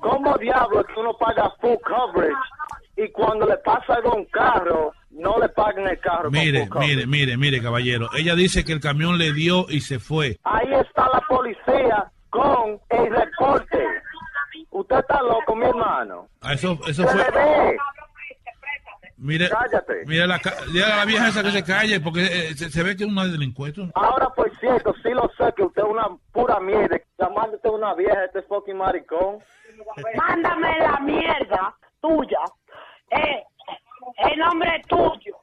¿Cómo 0.00 0.36
diablo 0.38 0.84
que 0.84 1.00
uno 1.00 1.16
paga 1.18 1.50
full 1.60 1.76
coverage 1.82 2.34
y 2.96 3.10
cuando 3.10 3.46
le 3.46 3.56
pasa 3.58 3.94
algo 3.94 4.12
a 4.12 4.16
un 4.16 4.24
carro, 4.26 4.92
no 5.10 5.38
le 5.38 5.48
pagan 5.48 5.88
el 5.88 5.98
carro? 5.98 6.24
con 6.24 6.32
Mire, 6.32 6.66
full 6.66 6.78
mire, 6.80 7.06
mire, 7.06 7.36
mire, 7.36 7.62
caballero. 7.62 8.08
Ella 8.16 8.34
dice 8.34 8.64
que 8.64 8.72
el 8.72 8.80
camión 8.80 9.18
le 9.18 9.32
dio 9.32 9.66
y 9.68 9.80
se 9.80 9.98
fue. 9.98 10.38
Ahí 10.44 10.72
está 10.74 11.08
la 11.12 11.20
policía 11.28 12.10
con 12.30 12.78
el 12.90 13.10
reporte. 13.14 13.84
Usted 14.70 14.98
está 14.98 15.22
loco, 15.22 15.54
mi 15.56 15.66
hermano. 15.66 16.28
Ah, 16.40 16.52
Eso, 16.52 16.78
eso 16.86 17.02
Se 17.02 17.08
fue. 17.08 17.76
Mire, 19.24 19.48
Cállate. 19.48 20.04
mire 20.04 20.26
la, 20.26 20.38
la 20.70 21.04
vieja 21.06 21.28
esa 21.28 21.42
que 21.42 21.50
se 21.50 21.64
calle 21.64 21.98
porque 21.98 22.24
eh, 22.26 22.54
se, 22.54 22.70
se 22.70 22.82
ve 22.82 22.94
que 22.94 23.04
es 23.04 23.10
una 23.10 23.24
delincuente. 23.24 23.80
Ahora, 23.94 24.28
por 24.28 24.54
cierto, 24.58 24.94
sí 25.02 25.08
lo 25.14 25.30
sé 25.38 25.50
que 25.56 25.62
usted 25.62 25.82
es 25.82 25.88
una 25.88 26.08
pura 26.30 26.60
mierda. 26.60 26.98
Llamándote 27.18 27.68
una 27.70 27.94
vieja, 27.94 28.22
este 28.26 28.42
fucking 28.42 28.76
maricón. 28.76 29.38
Mándame 30.18 30.78
la 30.78 31.00
mierda 31.00 31.74
tuya. 32.02 32.40
Eh, 33.10 33.42
el 34.30 34.38
nombre 34.38 34.82
tuyo. 34.86 35.36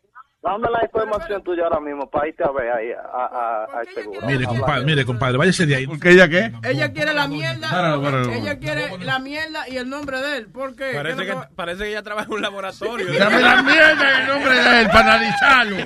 Dame 0.43 0.67
la 0.71 0.83
información 0.83 1.43
tuya 1.43 1.65
ahora 1.65 1.79
mismo 1.79 2.09
para 2.09 2.27
irte 2.27 2.43
a 2.43 2.49
ver 2.51 2.71
ahí 2.71 2.91
a, 2.91 2.99
a, 2.99 3.25
a- 3.25 3.79
al 3.79 3.87
seguro. 3.93 4.25
Mire, 4.25 4.45
compadre, 4.45 4.85
mire, 4.85 5.05
compadre, 5.05 5.37
váyase 5.37 5.67
de 5.67 5.75
ahí. 5.75 5.85
¿Por 5.85 5.99
qué 5.99 6.09
ella 6.11 6.27
qué? 6.27 6.51
Ella 6.63 6.91
quiere 6.91 7.13
la 7.13 7.27
mierda. 7.27 7.69
Páralo, 7.69 8.01
páralo. 8.01 8.31
Ella 8.33 8.57
quiere 8.57 8.97
la 9.05 9.19
mierda 9.19 9.69
y 9.69 9.77
el 9.77 9.87
nombre 9.87 10.19
de 10.19 10.37
él. 10.37 10.47
¿Por 10.47 10.75
qué? 10.75 10.93
Parece 10.95 11.25
¿Qué 11.27 11.31
que, 11.31 11.37
parece 11.55 11.83
que 11.83 11.89
ella 11.91 12.01
trabaja 12.01 12.25
en 12.27 12.33
un 12.33 12.41
laboratorio. 12.41 13.05
Dame 13.19 13.39
la 13.39 13.61
mierda 13.61 14.15
en 14.15 14.21
el 14.21 14.27
nombre 14.27 14.53
de 14.55 14.81
él 14.81 14.87
para 14.87 15.13
analizarlo. 15.13 15.75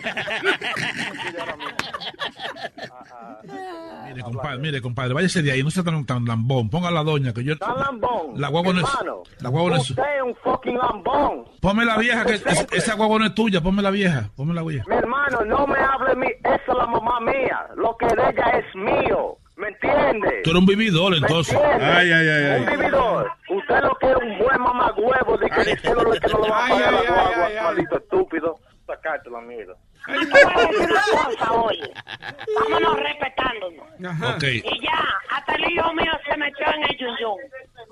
Mire, 4.08 4.22
compadre, 4.24 4.58
mire, 4.60 4.82
compadre, 4.82 5.14
váyase 5.14 5.42
de 5.42 5.52
ahí, 5.52 5.64
no 5.64 5.70
sea 5.70 5.84
tan, 5.84 6.06
tan 6.06 6.26
lambón. 6.26 6.70
Ponga 6.70 6.88
a 6.88 6.92
la 6.92 7.04
doña 7.04 7.34
que 7.34 7.44
yo. 7.44 7.58
Tan 7.58 7.78
lambón. 7.78 8.40
La 8.40 8.48
guagua 8.50 8.74
no 8.74 8.80
es. 8.82 8.88
La 9.40 9.50
guagua 9.50 9.72
no 9.72 9.78
es. 9.78 9.90
Usted 9.90 10.04
es 10.04 10.24
un 10.24 10.36
fucking 10.36 10.78
lambón. 10.78 11.46
Ponme 11.60 11.84
la 11.86 11.98
vieja, 11.98 12.24
que 12.26 12.34
es- 12.36 12.68
esa 12.72 12.94
guagua 12.96 13.20
no 13.20 13.26
es 13.26 13.36
tuya, 13.36 13.62
ponme 13.62 13.82
la 13.82 13.92
vieja, 13.92 14.30
ponme 14.36 14.45
la. 14.54 14.64
Mi 14.64 14.96
hermano, 14.96 15.46
no 15.46 15.68
me 15.68 15.80
hable 15.80 16.16
mí. 16.16 16.28
Esa 16.44 16.56
es 16.56 16.68
la 16.68 16.86
mamá 16.88 17.20
mía. 17.22 17.68
Lo 17.76 17.96
que 17.98 18.08
de 18.08 18.30
ella 18.30 18.50
es 18.60 18.76
mío. 18.76 19.38
¿Me 19.58 19.70
entiende? 19.70 20.42
Tú 20.44 20.50
eres 20.50 20.60
un 20.60 20.66
vividor, 20.66 21.16
entonces. 21.16 21.56
Ay, 21.56 22.12
ay, 22.12 22.28
ay, 22.28 22.60
Un 22.62 22.66
vividor. 22.78 23.32
Usted 23.50 23.82
lo 23.82 23.96
que 23.96 24.12
es 24.12 24.18
un 24.18 24.38
buen 24.38 24.62
mamagüevo 24.62 25.38
de 25.38 25.50
que 25.50 25.64
diciéndole 25.64 26.20
que 26.20 26.28
no 26.28 26.40
lo 26.40 26.50
va 26.50 26.66
a 26.66 26.70
pagar 26.70 26.94
la 26.94 27.02
guagua, 27.02 27.64
maldito 27.64 27.98
estúpido. 27.98 28.60
sacarte 28.86 29.30
la 29.30 29.40
mierda. 29.42 29.74
Cosa, 30.06 31.52
oye. 31.54 31.92
Vámonos 32.60 33.00
respetándonos. 33.00 34.36
Ok. 34.36 34.44
Y 34.44 34.82
ya, 34.84 35.04
hasta 35.32 35.56
el 35.56 35.72
hijo 35.72 35.94
mío 35.94 36.12
se 36.30 36.38
metió 36.38 36.66
en 36.68 36.84
el 36.84 36.98
yuyú. 36.98 37.36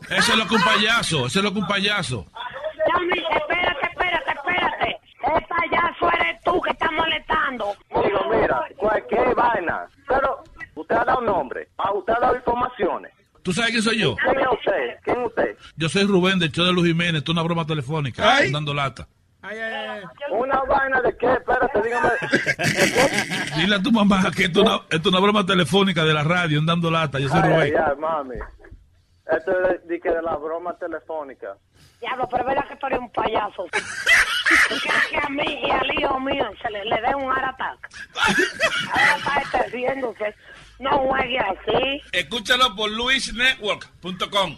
Eso 0.10 0.34
es 0.34 0.38
lo 0.38 0.48
que 0.48 0.56
un 0.56 0.64
payaso, 0.64 1.26
eso 1.28 1.40
es 1.40 1.46
lo 1.46 1.54
que 1.54 1.60
un 1.60 1.68
payaso. 1.68 2.26
Espérate, 3.32 3.83
El 5.36 5.46
payaso 5.46 6.12
eres 6.20 6.42
tú 6.44 6.62
que 6.62 6.72
estás 6.72 6.92
molestando. 6.92 7.76
Digo, 7.90 8.20
mira, 8.32 8.62
cualquier 8.78 9.34
vaina. 9.36 9.88
Pero 10.08 10.44
usted 10.76 10.96
ha 10.96 11.06
dado 11.06 11.22
nombre, 11.22 11.70
ah, 11.78 11.92
usted 11.94 12.14
ha 12.14 12.20
dado 12.20 12.36
informaciones. 12.36 13.12
¿Tú 13.42 13.52
sabes 13.52 13.72
quién 13.72 13.84
soy 13.84 14.00
yo? 14.00 14.16
¿Quién 14.16 14.40
es 14.40 14.48
usted? 14.52 15.00
¿Quién 15.04 15.20
es 15.22 15.28
usted? 15.28 15.58
Yo 15.76 15.90
soy 15.90 16.04
Rubén 16.06 16.40
del 16.40 16.52
show 16.52 16.66
de 16.66 16.72
Luz 16.74 16.86
Jiménez, 16.86 17.16
esto 17.20 17.32
es 17.32 17.36
una 17.36 17.44
broma 17.44 17.66
telefónica, 17.66 18.36
Ay. 18.38 18.52
dando 18.52 18.74
lata. 18.74 19.08
¿Una 20.32 20.62
vaina 20.64 21.02
de 21.02 21.18
qué? 21.18 21.34
Espérate, 21.34 21.82
dígame. 21.82 22.10
Dile 23.58 23.76
a 23.76 23.82
tu 23.82 23.92
mamá 23.92 24.32
que 24.36 24.46
esto 24.46 24.62
es 24.62 24.66
una, 24.70 24.76
esto 24.90 24.96
es 24.98 25.06
una 25.08 25.20
broma 25.20 25.46
telefónica 25.46 26.06
de 26.06 26.14
la 26.14 26.24
radio, 26.24 26.62
dando 26.64 26.90
lata. 26.90 27.20
Yo 27.20 27.28
soy 27.28 27.42
Ay, 27.44 27.50
Rubén. 27.50 27.62
ay, 27.78 27.84
ay, 27.92 27.98
mami. 28.00 28.36
Esto 29.30 29.52
es 29.52 29.82
de, 29.84 29.88
de 29.94 30.00
que 30.00 30.10
de 30.10 30.22
la 30.22 30.36
broma 30.38 30.78
telefónica. 30.78 31.58
Diablo, 32.04 32.28
pero 32.30 32.50
es 32.52 32.66
que 32.66 32.76
tú 32.76 32.88
eres 32.88 33.00
un 33.00 33.10
payaso. 33.12 33.64
¿Tú 34.68 34.76
quieres 34.82 35.06
que 35.10 35.18
a 35.18 35.30
mí 35.30 35.60
y 35.64 35.72
al 35.72 36.00
hijo 36.00 36.20
mío 36.20 36.50
se 36.62 36.70
le, 36.70 36.84
le 36.84 37.02
dé 37.02 37.16
un 37.16 37.32
attack? 37.32 37.90
Ahora 38.92 39.16
está 39.18 39.42
este 39.42 39.70
riéndose. 39.70 40.36
No 40.80 40.90
juegue 41.00 41.40
así. 41.40 42.02
Escúchalo 42.12 42.76
por 42.76 42.92
luisnetwork.com. 42.92 44.58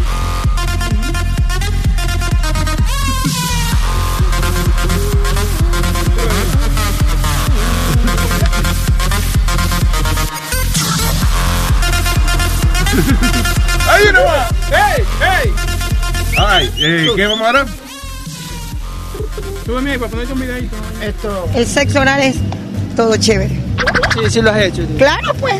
¡Ay, 13.89 14.03
know 14.11 14.23
what? 14.23 14.51
¡Hey! 14.69 15.03
¡Hey! 15.19 15.51
All 16.37 16.59
right, 16.59 16.71
eh, 16.77 17.09
¿qué 17.15 17.27
vamos 17.27 17.45
ahora? 17.45 17.65
Súbeme 19.65 19.91
ahí 19.91 19.97
para 19.97 20.11
ponerte 20.11 20.33
un 20.33 20.39
videito. 20.39 20.75
Esto. 21.01 21.49
El 21.55 21.67
sexo 21.67 21.99
oral 22.01 22.21
es 22.21 22.35
todo 22.95 23.15
chévere. 23.17 23.49
Sí, 24.13 24.19
sí 24.29 24.41
lo 24.41 24.51
has 24.51 24.61
hecho. 24.61 24.85
Claro, 24.97 25.33
pues. 25.35 25.55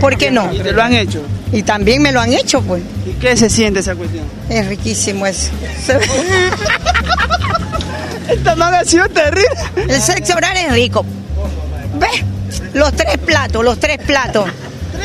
¿Por 0.00 0.16
qué 0.16 0.30
no? 0.30 0.52
¿Y 0.52 0.60
te 0.60 0.72
lo 0.72 0.82
han 0.82 0.94
hecho? 0.94 1.22
Y 1.52 1.62
también 1.62 2.00
me 2.00 2.12
lo 2.12 2.20
han 2.20 2.32
hecho, 2.32 2.62
pues. 2.62 2.82
¿Y 3.06 3.12
qué 3.14 3.36
se 3.36 3.50
siente 3.50 3.80
esa 3.80 3.94
cuestión? 3.94 4.24
Es 4.48 4.66
riquísimo 4.66 5.26
eso. 5.26 5.50
Esta 8.28 8.54
man 8.56 8.72
ha 8.74 8.84
sido 8.84 9.08
terrible. 9.08 9.48
El 9.76 10.00
sexo 10.00 10.34
oral 10.36 10.56
es 10.56 10.72
rico. 10.72 11.04
¿Ves? 11.98 12.24
Los 12.72 12.92
tres 12.92 13.18
platos, 13.18 13.64
los 13.64 13.78
tres 13.78 13.98
platos. 13.98 14.48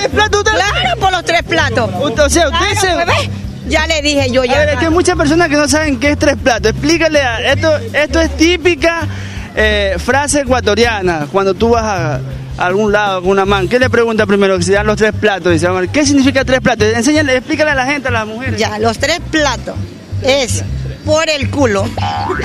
¿Tres 0.05 0.11
platos 0.11 0.39
usted? 0.39 0.51
Claro, 0.53 0.99
por 0.99 1.11
los 1.11 1.25
tres 1.25 1.43
platos. 1.43 1.89
O 1.99 2.29
sea, 2.29 2.47
usted 2.49 2.79
Claro, 2.79 2.99
se... 2.99 3.05
pues. 3.05 3.29
Ya 3.67 3.87
le 3.87 4.01
dije 4.03 4.29
yo 4.29 4.43
A 4.43 4.45
ya. 4.45 4.59
ver, 4.59 4.69
es 4.69 4.77
que 4.79 4.85
hay 4.85 4.91
muchas 4.91 5.17
personas 5.17 5.49
que 5.49 5.55
no 5.55 5.67
saben 5.67 5.99
qué 5.99 6.11
es 6.11 6.19
tres 6.19 6.35
platos. 6.35 6.71
Explícale, 6.71 7.19
a- 7.21 7.51
esto, 7.51 7.75
esto 7.93 8.21
es 8.21 8.37
típica 8.37 9.07
eh, 9.55 9.95
frase 9.97 10.41
ecuatoriana. 10.41 11.27
Cuando 11.31 11.55
tú 11.55 11.69
vas 11.69 11.83
a, 11.83 12.15
a 12.15 12.65
algún 12.65 12.91
lado 12.91 13.21
con 13.21 13.31
una 13.31 13.45
man, 13.45 13.67
¿qué 13.67 13.79
le 13.79 13.89
pregunta 13.89 14.27
primero? 14.27 14.55
Que 14.59 14.63
se 14.63 14.73
dan 14.73 14.85
los 14.85 14.97
tres 14.97 15.13
platos. 15.19 15.51
Dice, 15.51 15.65
"Amor, 15.65 15.89
¿qué 15.89 16.05
significa 16.05 16.45
tres 16.45 16.59
platos? 16.61 16.87
Enséñale, 16.93 17.37
explícale 17.37 17.71
a 17.71 17.75
la 17.75 17.85
gente, 17.87 18.09
a 18.09 18.11
las 18.11 18.27
mujeres. 18.27 18.59
Ya, 18.59 18.77
los 18.77 18.99
tres 18.99 19.19
platos 19.31 19.75
es 20.21 20.63
por 21.05 21.29
el 21.29 21.49
culo, 21.49 21.83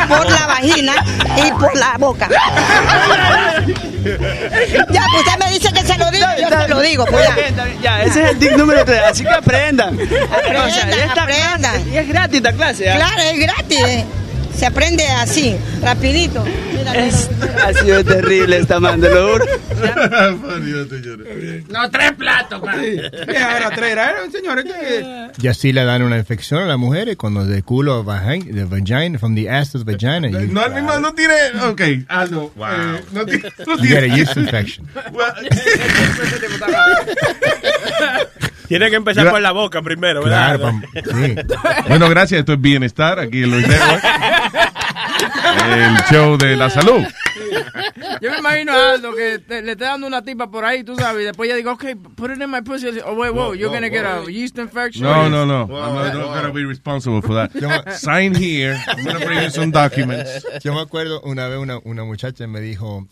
por 0.09 0.31
la 0.31 0.47
vagina 0.47 0.93
y 1.37 1.51
por 1.53 1.75
la 1.77 1.97
boca. 1.99 2.29
Ya, 4.91 5.05
pues 5.13 5.27
usted 5.27 5.39
me 5.45 5.51
dice 5.53 5.73
que 5.73 5.83
se 5.83 5.99
lo 5.99 6.11
digo, 6.11 6.27
yo 6.41 6.49
se 6.49 6.69
lo 6.69 6.81
digo, 6.81 7.05
pues 7.07 7.35
bien, 7.35 7.55
bien, 7.55 7.79
Ya, 7.83 8.03
ese 8.03 8.23
es 8.25 8.31
el 8.31 8.39
tip 8.39 8.53
número 8.53 8.85
tres, 8.85 9.01
así 9.09 9.23
que 9.25 9.31
aprendan. 9.31 9.95
Aprendan, 9.95 10.69
O 10.69 10.71
sea, 10.71 11.13
aprendan. 11.13 11.75
clase- 11.75 11.89
y 11.93 11.97
es 11.97 12.09
gratis 12.09 12.37
esta 12.37 12.53
clase. 12.53 12.91
¿ah? 12.91 12.97
Claro, 12.97 13.23
es 13.23 13.39
gratis. 13.41 14.05
Se 14.55 14.67
aprende 14.67 15.05
así, 15.09 15.57
rapidito. 15.83 16.45
Mira, 16.77 16.95
Es- 17.07 17.31
ha 17.65 17.73
sido 17.73 18.05
terrible 18.05 18.59
esta 18.59 18.79
man, 18.81 19.01
te 19.01 19.09
lo 19.09 19.33
juro. 19.33 19.45
Los 21.69 21.91
tres 21.91 22.13
platos, 22.13 22.63
man. 22.63 22.79
Era 22.85 23.71
tres, 23.75 23.93
era, 23.93 24.15
señores. 24.31 24.67
Y 25.41 25.49
así 25.49 25.73
le 25.73 25.85
dan 25.85 26.03
una 26.03 26.19
infección 26.19 26.63
a 26.63 26.67
las 26.67 26.77
mujeres 26.79 27.17
cuando 27.17 27.47
de 27.47 27.63
culo 27.63 27.95
a 27.95 28.03
vagina, 28.03 28.45
de 28.55 28.65
vagina, 28.65 29.19
from 29.19 29.35
the 29.35 29.49
ass 29.49 29.73
to 29.73 29.79
the 29.83 29.93
vagina. 29.93 30.29
You, 30.29 30.53
No, 30.53 30.67
el 30.67 30.75
mismo 30.75 30.99
no 30.99 31.15
tiene. 31.15 31.35
Ok, 31.67 31.81
Aldo. 32.09 32.53
eh, 32.59 33.01
no 33.13 33.25
tiene. 33.25 33.51
No 33.67 33.77
you 33.77 33.85
get 33.89 34.03
a 34.05 34.15
yeast 34.15 34.37
infection. 34.37 34.87
Tiene 38.71 38.89
que 38.89 38.97
empezar 38.97 39.25
Yo- 39.25 39.31
por 39.33 39.41
la 39.41 39.51
boca 39.51 39.83
primero, 39.83 40.23
¿verdad? 40.23 40.59
Claro, 40.61 40.79
pam- 40.81 41.27
sí. 41.27 41.59
Bueno, 41.89 42.09
gracias. 42.09 42.39
Esto 42.39 42.53
es 42.53 42.61
Bienestar 42.61 43.19
aquí 43.19 43.43
en 43.43 43.51
Luis 43.51 43.67
Network. 43.67 44.03
El 45.69 45.97
show 46.09 46.37
de 46.39 46.57
la 46.57 46.71
salud. 46.71 47.03
Yo 48.21 48.31
me 48.31 48.39
imagino 48.39 48.73
a 48.73 48.93
Aldo 48.93 49.13
que 49.15 49.41
te- 49.41 49.63
le 49.63 49.73
está 49.73 49.87
dando 49.87 50.07
una 50.07 50.23
tipa 50.23 50.49
por 50.51 50.65
ahí, 50.65 50.85
tú 50.85 50.95
sabes, 50.95 51.23
y 51.23 51.25
después 51.25 51.49
ella 51.49 51.57
digo, 51.57 51.73
ok, 51.73 51.85
put 52.15 52.31
it 52.31 52.41
in 52.41 52.49
my 52.51 52.61
pussy. 52.63 52.87
Oh, 53.05 53.15
wait, 53.15 53.33
whoa, 53.35 53.55
you're 53.55 53.75
gonna 53.75 53.89
get 53.91 54.05
a 54.05 54.23
yeast 54.31 54.57
infection. 54.59 55.03
No, 55.05 55.29
no, 55.29 55.45
no. 55.45 55.63
I'm 55.65 55.95
not, 55.95 56.15
not 56.15 56.35
gonna 56.35 56.53
be 56.53 56.65
responsible 56.65 57.23
for 57.23 57.35
that. 57.35 57.51
Sign 57.99 58.35
here. 58.37 58.79
I'm 58.87 59.05
gonna 59.05 59.25
bring 59.25 59.43
you 59.43 59.51
some 59.51 59.73
documents. 59.73 60.45
Yo 60.63 60.73
me 60.75 60.81
acuerdo 60.81 61.21
una 61.23 61.49
vez 61.49 61.59
una, 61.59 61.79
una 61.85 62.05
muchacha 62.05 62.47
me 62.47 62.61
dijo, 62.61 63.07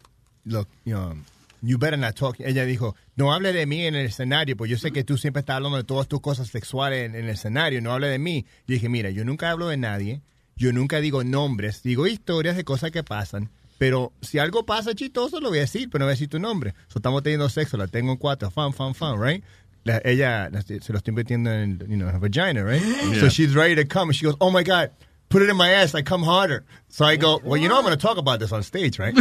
look, 0.45 0.69
you, 0.85 0.95
know, 0.95 1.17
you 1.63 1.79
better 1.79 1.99
not 1.99 2.15
talk. 2.15 2.37
Ella 2.41 2.65
dijo, 2.65 2.95
no 3.17 3.33
hable 3.33 3.53
de 3.53 3.67
mí 3.67 3.85
en 3.87 3.95
el 3.95 4.07
escenario, 4.07 4.57
pues 4.57 4.71
yo 4.71 4.79
sé 4.79 4.91
que 4.93 5.05
tú 5.05 5.17
siempre 5.19 5.41
estás 5.41 5.57
hablando 5.57 5.77
de 5.79 5.85
todas 5.85 6.09
tus 6.09 6.21
cosas 6.21 6.49
sexuales 6.49 7.07
en, 7.07 7.15
en 7.15 7.25
el 7.25 7.31
escenario, 7.31 7.81
no 7.81 7.93
hable 7.93 8.09
de 8.09 8.19
mí. 8.19 8.47
Yo 8.67 8.75
dije, 8.75 8.89
mira, 8.89 9.11
yo 9.11 9.25
nunca 9.25 9.51
hablo 9.51 9.69
de 9.69 9.77
nadie, 9.77 10.23
yo 10.57 10.73
nunca 10.73 11.01
digo 11.01 11.25
nombres, 11.25 11.83
digo 11.83 12.07
historias 12.07 12.57
de 12.57 12.65
cosas 12.65 12.91
que 12.91 13.03
pasan. 13.05 13.51
Pero 13.79 14.13
si 14.23 14.39
algo 14.41 14.67
pasa 14.67 14.95
chistoso, 14.95 15.41
lo 15.41 15.51
voy 15.51 15.59
a 15.59 15.63
decir, 15.63 15.89
pero 15.89 16.01
no 16.01 16.07
voy 16.07 16.11
a 16.11 16.15
decir 16.15 16.29
tu 16.29 16.41
nombre. 16.41 16.75
So, 16.89 16.99
estamos 16.99 17.23
teniendo 17.23 17.49
sexo, 17.49 17.77
la 17.77 17.87
tengo 17.87 18.11
en 18.11 18.19
cuatro, 18.19 18.51
fan, 18.51 18.73
fan, 18.73 18.93
fan, 18.95 19.23
right? 19.23 19.45
La- 19.85 20.03
ella 20.05 20.51
la- 20.51 20.63
se 20.63 20.81
lo 20.93 20.99
estoy 20.99 21.15
metiendo 21.15 21.53
en 21.53 21.79
you 21.89 21.97
know, 21.97 22.09
her 22.09 22.19
vagina, 22.19 22.65
right? 22.65 22.83
Yeah. 22.83 23.21
So 23.21 23.29
she's 23.29 23.55
ready 23.55 23.77
to 23.77 23.87
come. 23.87 24.13
She 24.13 24.25
goes, 24.27 24.35
oh 24.41 24.51
my 24.51 24.65
God, 24.65 24.91
put 25.29 25.43
it 25.43 25.49
in 25.51 25.57
my 25.57 25.71
ass. 25.71 25.95
I 25.95 26.03
come 26.03 26.23
harder. 26.23 26.65
So 26.89 27.05
I 27.05 27.17
go, 27.17 27.41
well, 27.45 27.57
you 27.57 27.69
know 27.69 27.77
I'm 27.77 27.83
going 27.85 27.97
to 27.97 28.01
talk 28.01 28.17
about 28.19 28.41
this 28.41 28.51
on 28.53 28.63
stage, 28.63 28.99
right? 28.99 29.15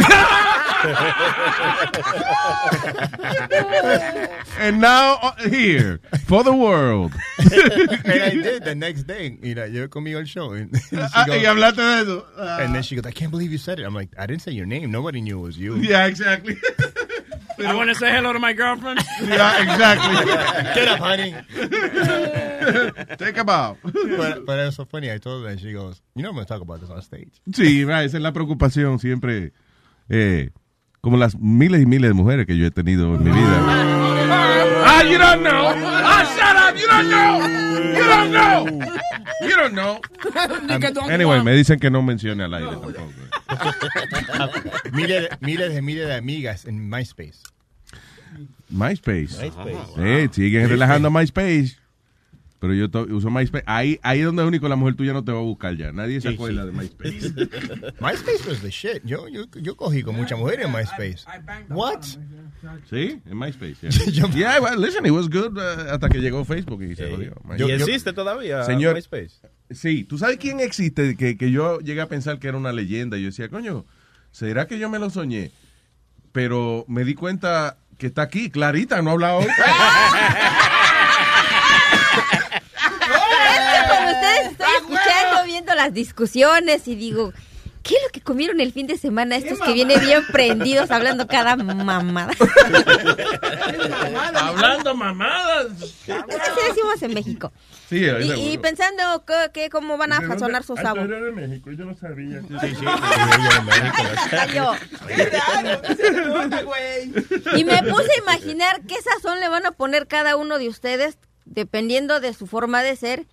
And 4.58 4.80
now 4.80 5.14
uh, 5.22 5.48
here 5.48 6.00
for 6.26 6.42
the 6.42 6.52
world. 6.54 7.12
and 7.38 8.22
I 8.22 8.30
did 8.30 8.64
the 8.64 8.74
next 8.74 9.04
day. 9.04 9.38
You 9.40 9.54
know, 9.54 9.64
yo 9.64 9.86
conmigo 9.88 10.18
el 10.18 10.24
show. 10.24 10.50
And, 10.52 10.76
she 10.90 10.96
Ah, 10.96 11.24
goes- 11.26 11.40
y 11.42 11.44
hablaste 11.46 11.76
de 11.76 11.82
eso. 12.02 12.26
and 12.38 12.74
then 12.74 12.82
she 12.82 12.96
goes, 12.96 13.06
I 13.06 13.12
can't 13.12 13.30
believe 13.30 13.52
you 13.52 13.58
said 13.58 13.78
it. 13.78 13.84
I'm 13.84 13.94
like, 13.94 14.08
I 14.18 14.26
didn't 14.26 14.42
say 14.42 14.50
your 14.52 14.66
name. 14.66 14.90
Nobody 14.90 15.20
knew 15.20 15.38
it 15.38 15.42
was 15.42 15.58
you. 15.58 15.76
Yeah, 15.76 16.06
exactly. 16.06 16.56
I 17.66 17.74
want 17.74 17.88
to 17.90 17.94
say 17.94 18.10
hello 18.10 18.32
to 18.32 18.38
my 18.38 18.52
girlfriend. 18.52 19.00
Yeah, 19.22 19.62
exactly. 19.62 20.14
Get 20.74 20.88
up, 20.88 20.98
honey. 21.00 21.34
Take 23.18 23.36
a 23.38 23.44
bow. 23.44 23.76
But, 23.82 24.44
but 24.46 24.58
it 24.58 24.64
was 24.66 24.76
so 24.76 24.84
funny. 24.84 25.10
I 25.10 25.18
told 25.18 25.44
her, 25.44 25.50
and 25.50 25.60
she 25.60 25.72
goes, 25.72 26.00
you 26.14 26.22
know 26.22 26.28
I'm 26.30 26.34
going 26.36 26.46
to 26.46 26.52
talk 26.52 26.62
about 26.62 26.80
this 26.80 26.90
on 26.90 27.02
stage. 27.02 27.40
Sí, 27.52 27.84
right, 27.84 28.06
esa 28.06 28.16
es 28.18 28.22
la 28.22 28.32
preocupación 28.32 28.98
siempre. 28.98 29.52
eh, 30.08 30.50
como 31.00 31.16
las 31.16 31.36
miles 31.38 31.80
y 31.82 31.86
miles 31.86 32.10
de 32.10 32.14
mujeres 32.14 32.46
que 32.46 32.56
yo 32.56 32.66
he 32.66 32.70
tenido 32.70 33.14
en 33.14 33.24
mi 33.24 33.30
vida. 33.30 33.58
Ah, 34.84 35.02
you 35.04 35.18
don't 35.18 35.42
know. 35.42 35.72
Up. 36.68 36.76
You 36.76 36.86
don't 36.86 37.08
know. 37.10 37.40
You 37.92 38.04
don't 38.04 38.30
know. 38.32 38.66
You 39.42 39.56
don't 39.56 39.74
know. 39.74 41.08
Anyway, 41.10 41.42
me 41.42 41.52
dicen 41.52 41.78
que 41.80 41.90
no 41.90 42.02
mencione 42.02 42.44
al 42.44 42.54
aire 42.54 42.68
tampoco. 42.70 43.00
miles, 44.92 45.22
de- 45.22 45.36
miles 45.40 45.74
de 45.74 45.82
miles 45.82 46.06
de 46.06 46.14
amigas 46.14 46.64
en 46.66 46.88
MySpace. 46.90 47.42
MySpace. 48.68 49.38
MySpace. 49.40 49.94
Eh, 49.98 50.28
siguen 50.30 50.68
relajando 50.68 51.10
MySpace. 51.10 51.78
Pero 52.60 52.74
yo 52.74 52.88
uso 53.14 53.30
MySpace. 53.30 53.62
Ahí, 53.68 54.00
ahí 54.02 54.18
es 54.18 54.26
donde 54.26 54.42
único 54.44 54.68
la 54.68 54.74
mujer 54.74 54.96
tuya 54.96 55.12
no 55.12 55.22
te 55.22 55.30
va 55.30 55.38
a 55.38 55.42
buscar 55.42 55.76
ya. 55.76 55.92
Nadie 55.92 56.20
se 56.20 56.28
Sí, 56.30 56.34
acuerda 56.34 56.62
sí. 56.62 56.66
de 56.66 56.72
MySpace. 56.72 57.32
MySpace 58.00 58.48
was 58.48 58.60
the 58.62 58.70
shit. 58.70 59.00
Yo, 59.04 59.28
yo, 59.28 59.44
yo 59.60 59.76
cogí 59.76 60.02
con 60.02 60.16
mucha 60.16 60.34
mujer 60.34 60.62
en 60.62 60.72
MySpace. 60.72 61.18
What? 61.68 62.02
Sí, 62.90 63.20
en 63.24 63.38
MySpace. 63.38 63.76
Yeah, 64.10 64.28
Yeah, 64.34 64.60
well, 64.60 64.76
listen, 64.76 65.06
it 65.06 65.12
was 65.12 65.28
good 65.28 65.56
uh, 65.56 65.92
hasta 65.92 66.08
que 66.08 66.18
llegó 66.18 66.44
Facebook 66.44 66.82
y 66.82 66.96
se 66.96 67.08
jodió. 67.10 67.34
¿Y 67.56 67.70
existe 67.70 68.12
todavía 68.12 68.64
Señor, 68.64 68.96
MySpace? 68.96 69.40
Sí, 69.70 70.02
¿tú 70.02 70.18
sabes 70.18 70.38
quién 70.38 70.58
existe? 70.58 71.16
Que, 71.16 71.36
que 71.36 71.52
yo 71.52 71.78
llegué 71.78 72.00
a 72.00 72.08
pensar 72.08 72.40
que 72.40 72.48
era 72.48 72.56
una 72.56 72.72
leyenda. 72.72 73.16
Yo 73.18 73.26
decía, 73.26 73.48
coño, 73.48 73.84
¿será 74.32 74.66
que 74.66 74.80
yo 74.80 74.88
me 74.90 74.98
lo 74.98 75.10
soñé? 75.10 75.52
Pero 76.32 76.84
me 76.88 77.04
di 77.04 77.14
cuenta 77.14 77.76
que 77.98 78.08
está 78.08 78.22
aquí, 78.22 78.50
Clarita, 78.50 79.00
no 79.02 79.10
ha 79.10 79.12
hablado 79.12 79.38
hoy. 79.38 79.46
Cuando 83.88 84.12
ustedes 84.12 84.52
estoy 84.52 84.66
escuchando, 84.76 85.44
viendo 85.58 85.74
las 85.74 85.92
discusiones 85.92 86.86
y 86.86 86.94
digo, 86.94 87.32
¿qué 87.82 87.94
es 87.94 88.00
lo 88.04 88.08
que 88.12 88.20
comieron 88.20 88.60
el 88.60 88.72
fin 88.72 88.86
de 88.86 88.96
semana 88.96 89.36
estos 89.36 89.58
que 89.60 89.72
vienen 89.72 89.98
bien 90.00 90.22
prendidos 90.30 90.90
hablando 90.90 91.26
cada 91.26 91.56
mamada? 91.56 92.30
Hablando 94.34 94.94
mamadas. 94.94 95.66
Así 95.82 96.60
decimos 96.68 97.02
en 97.02 97.14
México. 97.14 97.52
Sí, 97.88 98.04
Y, 98.04 98.52
y 98.52 98.58
pensando 98.58 99.24
que, 99.24 99.50
que 99.52 99.70
cómo 99.70 99.96
van 99.96 100.12
a 100.12 100.20
sazonar 100.26 100.62
su 100.62 100.74
Ah, 100.74 100.76
tú 100.76 100.82
sabor. 100.82 101.10
eres 101.12 101.24
de 101.24 101.32
México, 101.32 101.70
yo 101.72 101.84
no 101.86 101.94
sabía. 101.96 102.40
Sí, 102.42 102.74
sí, 102.76 102.84
Cayó. 104.30 104.72
Y 107.56 107.64
me 107.64 107.82
puse 107.82 108.12
a 108.12 108.18
imaginar 108.22 108.82
qué 108.82 108.96
sazón 109.02 109.40
le 109.40 109.48
van 109.48 109.66
a 109.66 109.72
poner 109.72 110.06
cada 110.06 110.36
uno 110.36 110.58
de 110.58 110.68
ustedes, 110.68 111.18
dependiendo 111.46 112.20
de 112.20 112.34
su 112.34 112.46
forma 112.46 112.82
de 112.82 112.96
ser, 112.96 113.26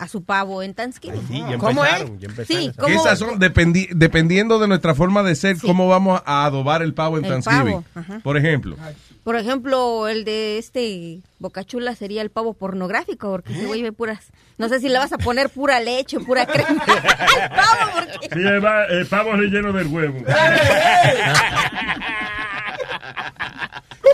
a 0.00 0.08
su 0.08 0.24
pavo 0.24 0.62
en 0.62 0.72
Thanksgiving. 0.74 1.28
Sí, 1.28 1.44
ya 1.48 1.58
¿Cómo 1.58 1.84
es? 1.84 2.04
ya. 2.18 2.28
Sí, 2.46 2.72
¿cómo? 2.78 2.88
esas 2.94 3.18
son 3.18 3.38
dependi- 3.38 3.90
dependiendo 3.94 4.58
de 4.58 4.66
nuestra 4.66 4.94
forma 4.94 5.22
de 5.22 5.34
ser, 5.36 5.58
cómo 5.60 5.88
vamos 5.88 6.22
a 6.24 6.46
adobar 6.46 6.80
el 6.82 6.94
pavo 6.94 7.18
en 7.18 7.24
El 7.26 7.30
Thanksgiving. 7.30 7.82
pavo, 7.82 7.84
ajá. 7.94 8.20
Por 8.24 8.36
ejemplo, 8.38 8.76
Por 9.24 9.36
ejemplo, 9.36 10.08
el 10.08 10.24
de 10.24 10.56
este 10.56 11.20
Bocachula 11.38 11.94
sería 11.94 12.22
el 12.22 12.30
pavo 12.30 12.54
pornográfico, 12.54 13.30
porque 13.30 13.52
¿Eh? 13.52 13.56
ese 13.58 13.66
güey 13.66 13.82
ve 13.82 13.92
puras. 13.92 14.24
No 14.56 14.68
sé 14.70 14.80
si 14.80 14.88
le 14.88 14.98
vas 14.98 15.12
a 15.12 15.18
poner 15.18 15.50
pura 15.50 15.78
leche, 15.80 16.18
pura 16.20 16.46
crema 16.46 16.82
al 16.86 17.50
pavo, 17.50 17.90
porque. 17.94 18.28
Sí, 18.32 18.40
eh, 18.42 19.04
pavo 19.08 19.32
relleno 19.32 19.72
del 19.74 19.86
huevo. 19.88 20.18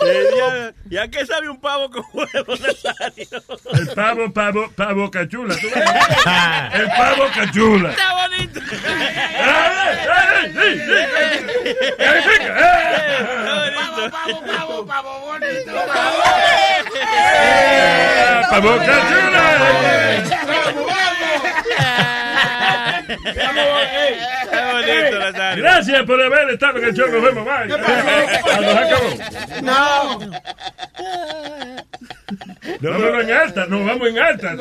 Eh, 0.05 0.23
ya, 0.37 0.73
ya 0.89 1.07
que 1.07 1.25
sabe 1.25 1.49
un 1.49 1.59
pavo 1.59 1.89
con 1.89 2.03
huevo 2.13 2.55
Nazario. 2.55 3.43
El 3.73 3.87
pavo, 3.95 4.31
pavo, 4.31 4.69
pavo 4.75 5.09
cachula. 5.11 5.55
¿tú 5.55 5.67
ves? 5.67 5.83
El 6.73 6.87
pavo 6.87 7.25
cachula. 7.33 7.89
Está 7.89 8.13
bonito. 8.13 8.59
Pavo, 14.11 14.41
pavo, 14.45 14.85
pavo 14.85 15.19
bonito. 15.21 15.71
Pavo 18.49 18.77
cachula. 18.77 19.41
Bonito. 19.59 20.37
Gracias 25.57 26.03
por 26.05 26.21
haber 26.21 26.49
estado 26.51 26.77
en 26.79 26.85
el 26.85 26.93
show. 26.93 27.07
Nos 27.11 27.23
vemos. 27.23 27.45
Bye. 27.45 27.67
Nos 27.67 27.79
acabó. 28.75 29.09
No. 29.61 30.19
Vámonos 32.81 33.23
en 33.23 33.31
alta. 33.31 33.65
Nos 33.67 33.85
vamos 33.85 34.07
en 34.09 34.19
alta. 34.19 34.55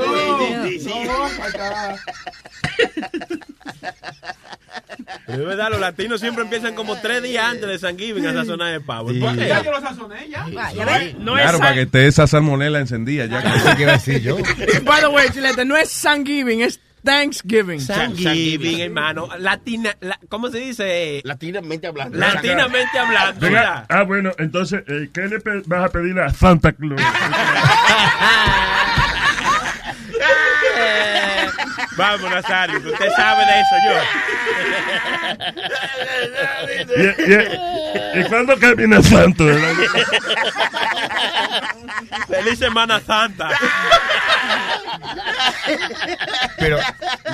Pero 5.27 5.43
es 5.43 5.47
verdad, 5.47 5.71
los 5.71 5.81
latinos 5.81 6.21
siempre 6.21 6.45
empiezan 6.45 6.75
como 6.75 6.97
tres 6.97 7.23
días 7.23 7.45
antes 7.45 7.67
de 7.69 7.79
San 7.79 7.99
Giving 7.99 8.27
a 8.27 8.33
sazonar 8.33 8.75
el 8.75 8.83
pavo. 8.83 9.09
¿Por 9.21 9.37
qué? 9.37 9.49
Ya 9.49 9.63
yo 9.63 9.73
lo 9.73 9.81
sazoné, 9.81 10.29
ya. 10.29 10.45
No 10.45 10.53
claro, 10.53 10.71
es 10.77 11.15
para 11.45 11.59
San- 11.59 11.75
que 11.75 11.83
esté 11.83 12.07
esa 12.07 12.27
salmonela 12.27 12.79
encendida. 12.79 13.27
Ya 13.27 13.43
que 13.77 13.83
iba 13.83 13.93
a 13.93 13.97
decir 13.97 14.21
yo. 14.23 14.37
By 14.85 15.01
the 15.01 15.09
way, 15.09 15.29
Chilete, 15.31 15.65
no 15.65 15.77
es 15.77 15.91
Thanksgiving, 16.01 16.61
es 16.63 16.81
Thanksgiving. 17.07 17.79
Thanksgiving, 17.81 18.81
hermano. 18.81 19.29
Latina, 19.39 19.97
la- 20.01 20.19
¿cómo 20.29 20.49
se 20.51 20.59
dice? 20.59 21.21
Latinamente 21.25 21.87
hablando. 21.87 22.19
Latinamente 22.19 22.99
hablando. 22.99 23.47
Ah, 23.89 24.03
bueno, 24.03 24.33
entonces, 24.39 24.83
eh, 24.89 25.09
¿qué 25.15 25.23
le 25.29 25.39
vas 25.67 25.85
a 25.85 25.89
pedir 25.89 26.19
a 26.21 26.29
Santa 26.31 26.73
Claus? 26.73 27.01
Vamos, 31.97 32.31
Nazario, 32.31 32.77
usted 32.79 33.09
sabe 33.17 33.43
de 33.47 33.61
eso, 33.61 33.77
yo. 33.87 33.95
¿Y, 36.97 37.07
y, 37.33 38.21
y 38.21 38.25
cuándo 38.25 38.59
camina 38.59 39.03
Santo? 39.03 39.47
verdad? 39.47 39.73
Feliz 42.29 42.59
Semana 42.59 43.01
Santa. 43.01 43.49
Pero 46.59 46.79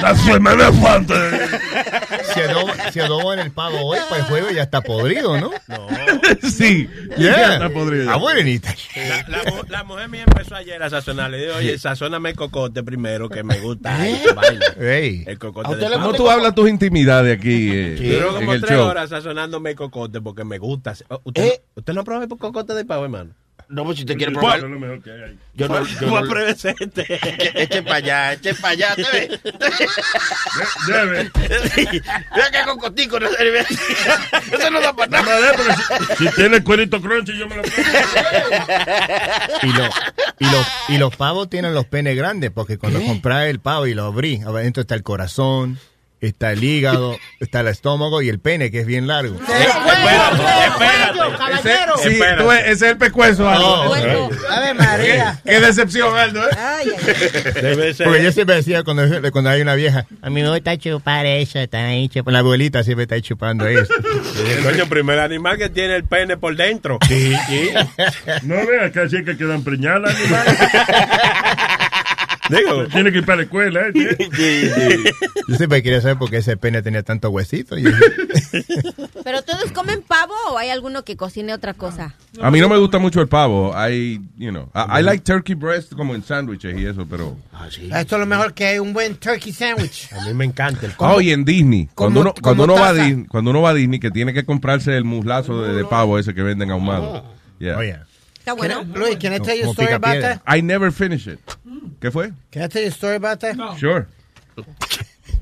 La 0.01 0.15
Semana 0.17 0.73
Santa. 0.73 1.15
si 2.35 2.41
adobo, 2.41 2.71
si 2.93 3.01
adobo 3.01 3.33
en 3.33 3.39
el 3.41 3.51
pavo 3.53 3.79
hoy, 3.85 3.99
para 4.09 4.23
el 4.23 4.29
jueves 4.29 4.55
ya 4.55 4.63
está 4.63 4.81
podrido, 4.81 5.39
¿no? 5.41 5.51
No. 5.69 5.89
sí, 6.51 6.89
Yeah. 7.19 7.37
ya 7.37 7.53
está 7.55 7.69
podrido. 7.71 8.11
Ah, 8.11 8.17
buenita. 8.17 8.75
La, 9.29 9.39
la 9.45 9.51
mu- 9.51 9.63
la 9.69 9.85
mujer 9.85 10.09
mía 10.09 10.25
empezó 10.27 10.55
ayer 10.57 10.83
a 10.83 10.89
sazonar. 10.91 11.31
Le 11.31 11.39
digo, 11.39 11.55
oye, 11.57 11.79
sazóname 11.79 12.31
el 12.31 12.37
cocote 12.37 12.83
primero, 12.83 13.29
que 13.29 13.43
me 13.43 13.59
gusta. 13.61 13.99
Ey. 14.81 15.25
El 15.27 15.39
cocote 15.39 15.69
¿A 15.69 15.71
usted 15.73 15.89
de. 15.89 15.95
¿Cómo 15.95 16.13
tú 16.15 16.31
hablas 16.31 16.55
tus 16.55 16.69
intimidades 16.69 17.37
aquí 17.39 17.71
eh, 17.73 17.97
Duró 18.15 18.29
en 18.31 18.35
como 18.37 18.53
el 18.55 18.61
tres 18.63 18.77
show? 18.79 18.87
horas 18.89 19.11
sazonándome 19.11 19.71
el 19.71 19.77
cocote 19.77 20.21
porque 20.21 20.45
me 20.45 20.59
gusta. 20.59 20.95
¿Usted, 21.25 21.45
¿Eh? 21.45 21.63
¿Usted 21.75 21.93
no 21.93 22.03
probado 22.05 22.25
el 22.33 22.39
cocote 22.39 22.75
de 22.75 22.85
pavo, 22.85 23.05
hermano? 23.05 23.35
No, 23.69 23.85
pues 23.85 23.97
si 23.97 24.03
usted 24.03 24.17
quiere 24.17 24.33
Eso 24.33 24.41
probar. 24.41 24.59
es 24.59 24.65
lo 24.65 24.79
mejor 24.79 25.03
que 25.03 25.11
hay. 25.11 25.39
Yo 25.55 25.69
no. 25.69 25.87
Yo 25.87 26.09
no. 26.21 26.37
Echen 27.55 27.85
para 27.85 27.97
allá, 27.97 28.33
echen 28.35 28.57
para 28.57 28.69
allá. 28.73 28.95
¿te 28.97 29.03
ves? 29.03 29.41
Debe. 30.87 31.31
Mira 32.35 32.51
que 32.51 32.63
cocotico 32.67 33.21
no 33.21 33.29
se 33.31 33.45
ve. 33.51 33.61
Eso 34.53 34.71
no 34.71 34.81
da 34.81 34.93
para 34.95 35.11
Nada 35.11 35.25
nada. 35.25 35.41
más 35.57 35.59
de, 35.59 35.65
pero 35.99 36.17
si, 36.19 36.27
si 36.29 36.35
tiene 36.35 36.63
cuerito 36.63 37.01
crunchy, 37.01 37.39
yo 37.39 37.49
me 37.49 37.57
lo 37.57 37.63
Y, 39.63 39.73
lo- 39.73 39.91
y, 40.39 40.45
los, 40.51 40.67
y 40.89 40.99
los 40.99 41.17
pavos 41.17 41.49
tienen 41.51 41.75
los 41.75 41.87
penes 41.87 42.17
grandes, 42.17 42.51
porque 42.51 42.79
cuando 42.79 43.01
compras 43.03 43.47
el 43.47 43.61
pavo 43.61 43.87
y 43.87 43.95
lo 43.95 44.05
abrí, 44.05 44.41
adentro 44.47 44.81
está 44.83 44.95
el 44.95 45.03
corazón, 45.03 45.79
está 46.28 46.53
el 46.53 46.62
hígado, 46.65 47.19
está 47.40 47.61
el 47.61 47.69
estómago 47.69 48.23
y 48.23 48.28
el 48.28 48.39
pene, 48.39 48.70
que 48.70 48.81
es 48.81 48.86
bien 48.86 49.07
largo. 49.07 49.39
Ese, 51.55 51.77
sí, 52.09 52.20
es 52.66 52.82
el 52.82 52.97
pescuezo, 52.97 53.49
Aldo. 53.49 53.94
Ese- 53.97 54.28
Ave 54.49 54.74
María. 54.74 55.40
Qué 55.44 55.61
decepción, 55.61 56.16
Aldo. 56.16 56.43
¿eh? 56.49 56.57
Ay. 56.57 56.89
Porque 58.05 58.23
yo 58.23 58.32
siempre 58.32 58.57
decía 58.57 58.82
cuando, 58.85 59.03
cuando 59.32 59.51
hay 59.51 59.61
una 59.62 59.74
vieja, 59.74 60.07
a 60.23 60.31
mí 60.31 60.43
me 60.43 60.49
gusta 60.51 60.77
chupar 60.78 61.27
eso, 61.27 61.59
está 61.59 61.86
ahí 61.86 62.09
chupando. 62.09 62.31
La 62.32 62.39
abuelita 62.40 62.82
siempre 62.85 63.03
está 63.05 63.20
chupando 63.20 63.66
eso. 63.66 63.93
Coño, 64.65 64.86
primer 64.86 65.19
animal 65.19 65.59
que 65.59 65.69
tiene 65.69 65.97
el 65.97 66.05
pene 66.05 66.36
por 66.36 66.57
dentro. 66.57 66.99
Sí. 67.07 67.35
No 68.43 68.55
veas 68.66 68.90
que 68.93 69.01
así 69.01 69.24
que 69.24 69.36
quedan 69.36 69.62
preñadas, 69.65 70.15
animal. 70.16 70.47
Digo, 72.48 72.86
Tiene 72.89 73.12
que 73.12 73.19
ir 73.19 73.24
para 73.24 73.36
la 73.36 73.43
escuela, 73.44 73.81
¿eh? 73.89 73.93
Yo 75.48 75.56
siempre 75.56 75.82
quería 75.82 76.01
saber 76.01 76.19
por 76.19 76.28
qué 76.31 76.39
ese 76.39 76.56
pene 76.56 76.82
tenía 76.82 77.02
tanto 77.02 77.31
huesito. 77.31 77.78
Y 77.78 77.85
¿Pero 79.24 79.43
todos 79.43 79.70
comen 79.73 80.02
pavo 80.02 80.35
o 80.51 80.59
hay 80.59 80.70
alguno 80.70 81.05
que 81.05 81.16
cocine 81.16 81.55
otra 81.55 81.74
cosa? 81.74 82.14
A 82.40 82.51
mí 82.51 82.60
no 82.60 82.69
me 82.69 82.77
gusta 82.78 82.98
mucho 82.98 83.20
el 83.20 83.28
pavo. 83.28 83.73
I, 83.77 84.20
you 84.36 84.51
know, 84.51 84.70
I, 84.74 85.01
I 85.01 85.02
like 85.02 85.24
turkey 85.24 85.55
breast 85.55 85.93
como 85.94 86.14
en 86.14 86.23
sándwiches 86.23 86.77
y 86.78 86.86
eso, 86.86 87.06
pero... 87.09 87.36
Esto 87.94 88.16
es 88.16 88.20
lo 88.20 88.27
mejor 88.27 88.55
que 88.55 88.66
hay, 88.66 88.78
un 88.78 88.93
buen 88.93 89.16
turkey 89.16 89.52
sandwich. 89.52 90.09
a 90.12 90.24
mí 90.27 90.35
me 90.35 90.44
encanta 90.44 90.86
el 90.86 90.93
Oh, 90.98 91.20
y 91.20 91.31
en 91.31 91.44
Disney. 91.44 91.89
Cuando 91.94 92.20
Como- 92.20 92.31
uno, 92.32 92.35
cuando, 92.43 92.64
uno 92.64 92.74
va 92.74 92.89
a. 92.89 92.93
Disney, 92.93 93.27
cuando 93.27 93.51
uno 93.51 93.62
va 93.62 93.70
a 93.70 93.74
Disney, 93.74 94.01
que 94.01 94.10
tiene 94.10 94.32
que 94.32 94.44
comprarse 94.44 94.97
el 94.97 95.05
muslazo 95.05 95.62
de, 95.62 95.74
de 95.74 95.85
pavo 95.85 96.19
ese 96.19 96.35
que 96.35 96.43
venden 96.43 96.70
ahumado. 96.70 97.24
Yeah. 97.59 97.77
Oye, 97.78 97.98
Está 98.43 98.55
bueno. 98.55 98.82
Luis, 98.94 99.19
can 99.19 99.32
I 99.32 99.39
tell 99.39 99.56
you 99.56 99.69
a 99.70 99.73
story 99.73 99.93
about 99.93 100.20
that? 100.20 100.43
I 100.47 100.60
never 100.62 100.90
finish 100.90 101.28
it. 101.28 101.39
¿Qué 102.01 102.10
fue? 102.10 102.32
Can 102.51 102.62
I 102.64 102.69
tell 102.69 102.82
you 102.82 102.89
a 102.89 102.93
story 102.93 103.14
about 103.16 103.39
that? 103.40 103.55
Sure. 103.78 104.06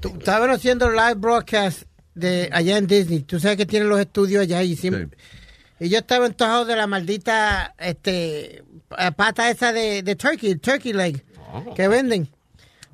Tú- 0.00 0.16
Estaban 0.18 0.50
haciendo 0.50 0.90
live 0.90 1.14
broadcast 1.14 1.84
de 2.14 2.48
allá 2.52 2.76
en 2.76 2.86
Disney. 2.86 3.20
Tú 3.20 3.38
sabes 3.40 3.56
que 3.56 3.66
tienen 3.66 3.88
los 3.88 3.98
estudios 4.00 4.42
allá 4.42 4.62
y 4.62 4.76
siempre... 4.76 5.08
Y 5.78 5.88
yo 5.88 5.98
estaba 5.98 6.26
antojado 6.26 6.66
de 6.66 6.76
la 6.76 6.86
maldita 6.86 7.74
este 7.78 8.62
pata 9.16 9.48
esa 9.50 9.72
de, 9.72 10.02
de 10.02 10.14
turkey, 10.14 10.56
turkey 10.56 10.92
leg, 10.92 11.24
que 11.74 11.88
venden. 11.88 12.28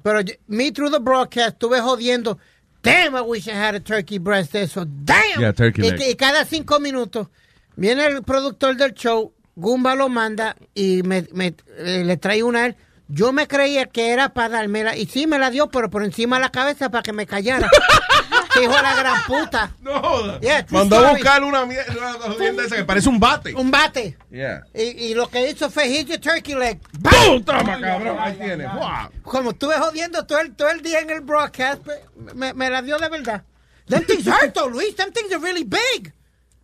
Pero 0.04 0.20
yo- 0.20 0.34
me 0.46 0.70
through 0.70 0.92
the 0.92 1.00
broadcast 1.00 1.54
estuve 1.54 1.80
jodiendo. 1.80 2.38
Damn, 2.82 3.16
I 3.16 3.22
wish 3.22 3.48
I 3.48 3.54
had 3.54 3.74
a 3.74 3.80
turkey 3.80 4.18
breast 4.18 4.52
de 4.52 4.62
eso. 4.62 4.84
Damn. 4.84 5.40
Yeah, 5.40 5.52
turkey 5.52 5.84
y, 5.84 5.90
leg. 5.90 6.00
y 6.10 6.14
cada 6.14 6.44
cinco 6.44 6.78
minutos 6.78 7.26
viene 7.74 8.06
el 8.06 8.22
productor 8.22 8.76
del 8.76 8.92
show, 8.94 9.32
Gumba 9.56 9.94
lo 9.94 10.08
manda 10.08 10.54
y 10.74 11.02
me, 11.02 11.26
me- 11.32 11.54
eh, 11.78 12.02
le 12.04 12.16
trae 12.18 12.42
una 12.42 12.60
a 12.60 12.66
él. 12.66 12.76
Yo 13.08 13.32
me 13.32 13.46
creía 13.46 13.86
que 13.86 14.10
era 14.10 14.30
para 14.34 14.48
dármela 14.48 14.96
y 14.96 15.06
sí 15.06 15.26
me 15.26 15.38
la 15.38 15.50
dio, 15.50 15.68
pero 15.68 15.88
por 15.90 16.02
encima 16.04 16.36
de 16.36 16.42
la 16.42 16.50
cabeza 16.50 16.90
para 16.90 17.02
que 17.02 17.12
me 17.12 17.26
callara. 17.26 17.70
Hijo 18.60 18.74
de 18.74 18.82
la 18.82 18.94
gran 18.96 19.22
puta. 19.24 19.70
No 19.80 20.40
Yeah, 20.40 20.64
true 20.66 20.78
Mandó 20.78 20.98
a 20.98 21.12
buscar 21.12 21.44
una 21.44 21.64
mierda 21.66 22.64
esa 22.64 22.76
que 22.76 22.84
parece 22.84 23.08
un 23.08 23.20
bate. 23.20 23.54
Un 23.54 23.70
bate. 23.70 24.16
Yeah. 24.30 24.62
Y, 24.74 24.82
y 25.10 25.14
lo 25.14 25.28
que 25.28 25.48
hizo 25.50 25.70
fue 25.70 25.88
hit 25.88 26.08
your 26.08 26.18
turkey 26.18 26.54
leg. 26.54 26.80
¡Pum! 27.02 27.42
Toma, 27.44 27.78
cabrón. 27.80 28.16
Ahí 28.18 28.34
tienes. 28.34 28.72
Wow. 28.74 29.10
Como 29.22 29.50
estuve 29.50 29.74
jodiendo 29.78 30.24
todo 30.26 30.40
el, 30.40 30.54
todo 30.54 30.70
el 30.70 30.82
día 30.82 31.00
en 31.00 31.10
el 31.10 31.20
broadcast, 31.20 31.82
me- 31.86 32.34
me, 32.34 32.52
me 32.54 32.70
la 32.70 32.82
dio 32.82 32.98
de 32.98 33.08
verdad. 33.08 33.42
Them 33.88 34.04
things 34.04 34.26
hurt 34.26 34.52
though, 34.54 34.68
Luis. 34.68 34.96
Them 34.96 35.12
things 35.12 35.30
are 35.32 35.38
really 35.40 35.64
big. 35.64 36.12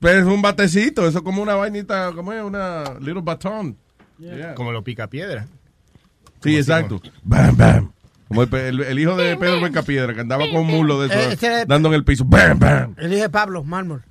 Pero 0.02 0.18
es 0.18 0.24
un 0.26 0.42
batecito, 0.42 1.06
eso 1.06 1.18
es 1.18 1.24
como 1.24 1.40
una 1.42 1.54
vainita, 1.54 2.12
como 2.12 2.32
es 2.32 2.42
una 2.42 2.82
little. 3.00 3.22
Yeah. 4.18 4.54
Como 4.54 4.72
lo 4.72 4.82
pica 4.84 5.06
piedra. 5.06 5.46
Sí, 6.42 6.56
exacto. 6.56 7.00
Bam, 7.22 7.56
bam. 7.56 7.92
Como 8.28 8.42
el, 8.42 8.48
pe- 8.48 8.68
el- 8.68 8.80
el 8.82 8.98
hijo 8.98 9.16
de 9.16 9.36
Pedro 9.36 9.60
Bencapiedra, 9.60 10.12
que 10.12 10.20
andaba 10.20 10.44
con 10.50 10.62
un 10.62 10.66
mulo 10.66 11.00
de 11.00 11.14
Eh, 11.14 11.28
eso, 11.32 11.46
era- 11.46 11.64
dando 11.64 11.88
en 11.88 11.94
el 11.94 12.04
piso. 12.04 12.24
Bam, 12.24 12.58
bam. 12.58 12.94
El 12.98 13.12
hijo 13.12 13.22
de 13.22 13.30
Pablo, 13.30 13.62
mármol. 13.62 14.02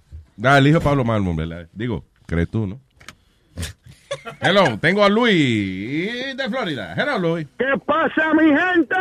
Ah, 0.43 0.57
el 0.57 0.67
hijo 0.67 0.79
de 0.79 0.83
Pablo 0.85 1.03
Malmon, 1.03 1.35
¿verdad? 1.35 1.67
Digo, 1.73 2.05
crees 2.25 2.49
tú, 2.49 2.65
¿no? 2.67 2.79
Hello, 4.41 4.77
tengo 4.79 5.03
a 5.03 5.09
Luis 5.09 6.35
de 6.37 6.49
Florida. 6.49 6.93
Hello, 6.97 7.17
Luis. 7.19 7.47
¿Qué 7.59 7.65
pasa, 7.85 8.33
mi 8.33 8.47
gente? 8.47 8.95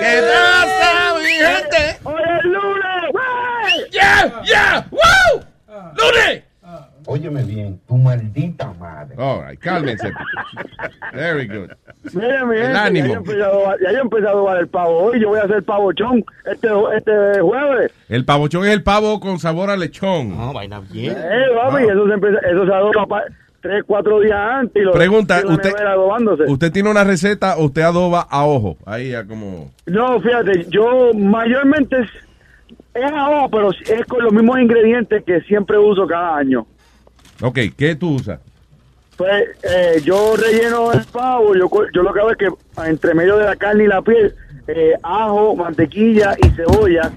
¿Qué 0.00 0.22
pasa, 0.32 1.14
mi 1.18 1.32
gente? 1.32 1.98
Hoy 2.04 2.22
es 2.38 2.44
lunes. 2.44 3.90
¡Yeah! 3.92 4.42
¡Yeah! 4.44 4.86
¡Woo! 4.90 5.44
¡Lunes! 5.96 6.42
Óyeme 7.08 7.44
bien, 7.44 7.80
tu 7.86 7.96
maldita 7.96 8.72
madre. 8.80 9.14
All 9.16 9.46
right, 9.46 9.60
cálmense. 9.60 10.10
Very 11.12 11.46
good. 11.46 11.70
Mira, 12.12 12.44
mi 12.44 12.56
El 12.56 12.74
ánimo. 12.76 13.06
Ya, 13.06 13.12
yo 13.12 13.14
he 13.14 13.18
empezado, 13.18 13.68
a- 13.70 13.76
ya 13.80 13.92
yo 13.92 13.98
he 13.98 14.00
empezado 14.00 14.48
a 14.48 14.52
dar 14.52 14.62
el 14.62 14.68
pavo 14.68 14.98
hoy. 15.04 15.20
Yo 15.20 15.28
voy 15.28 15.38
a 15.38 15.44
hacer 15.44 15.62
pavochón 15.62 16.24
este, 16.52 16.68
este 16.96 17.40
jueves. 17.40 17.92
El 18.08 18.24
pavochón 18.24 18.64
es 18.66 18.72
el 18.72 18.82
pavo 18.82 19.20
con 19.20 19.38
sabor 19.38 19.70
a 19.70 19.76
lechón. 19.76 20.36
No, 20.36 20.52
vaina 20.52 20.82
Eh, 20.92 21.14
papi, 21.54 21.84
eso, 21.84 22.06
se 22.08 22.14
empieza, 22.14 22.38
eso 22.38 22.66
se 22.66 22.72
adoba 22.74 23.06
pa- 23.06 23.24
tres, 23.60 23.84
cuatro 23.86 24.18
días 24.20 24.36
antes. 24.38 24.82
Y 24.82 24.84
lo 24.84 24.92
Pregunta, 24.92 25.40
y 25.42 25.52
usted. 25.52 25.72
¿usted 26.48 26.72
tiene 26.72 26.90
una 26.90 27.04
receta 27.04 27.56
o 27.58 27.66
usted 27.66 27.82
adoba 27.82 28.26
a 28.28 28.44
ojo? 28.44 28.76
Ahí 28.84 29.10
ya 29.10 29.24
como... 29.24 29.70
No, 29.86 30.20
fíjate, 30.20 30.66
yo 30.70 31.12
mayormente 31.14 31.96
es, 32.96 33.04
es 33.04 33.12
a 33.12 33.30
ojo, 33.30 33.50
pero 33.50 33.70
es 33.70 34.06
con 34.06 34.22
los 34.22 34.32
mismos 34.32 34.58
ingredientes 34.58 35.24
que 35.24 35.40
siempre 35.42 35.78
uso 35.78 36.06
cada 36.06 36.36
año. 36.36 36.66
Ok, 37.42 37.58
¿qué 37.76 37.94
tú 37.94 38.14
usas? 38.14 38.40
Pues 39.16 39.48
eh, 39.62 40.00
yo 40.04 40.34
relleno 40.36 40.92
el 40.92 41.04
pavo, 41.10 41.54
yo, 41.54 41.70
yo 41.92 42.02
lo 42.02 42.12
que 42.12 42.20
hago 42.20 42.30
es 42.30 42.36
que 42.36 42.48
entre 42.86 43.14
medio 43.14 43.36
de 43.38 43.44
la 43.44 43.56
carne 43.56 43.84
y 43.84 43.86
la 43.86 44.02
piel, 44.02 44.34
eh, 44.68 44.94
ajo, 45.02 45.54
mantequilla 45.54 46.34
y 46.42 46.48
cebolla. 46.50 47.12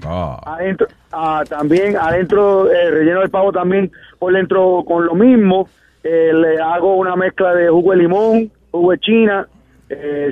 Adentro, 0.46 0.86
ah, 1.12 1.42
también 1.48 1.96
adentro 1.96 2.70
eh, 2.70 2.90
relleno 2.90 3.22
el 3.22 3.30
pavo 3.30 3.50
también 3.50 3.90
por 4.18 4.32
dentro 4.32 4.84
con 4.86 5.04
lo 5.04 5.14
mismo. 5.14 5.68
Eh, 6.04 6.32
le 6.32 6.60
hago 6.60 6.96
una 6.96 7.16
mezcla 7.16 7.54
de 7.54 7.68
jugo 7.68 7.90
de 7.90 7.96
limón, 7.98 8.50
jugo 8.70 8.92
de 8.92 8.98
china, 9.00 9.48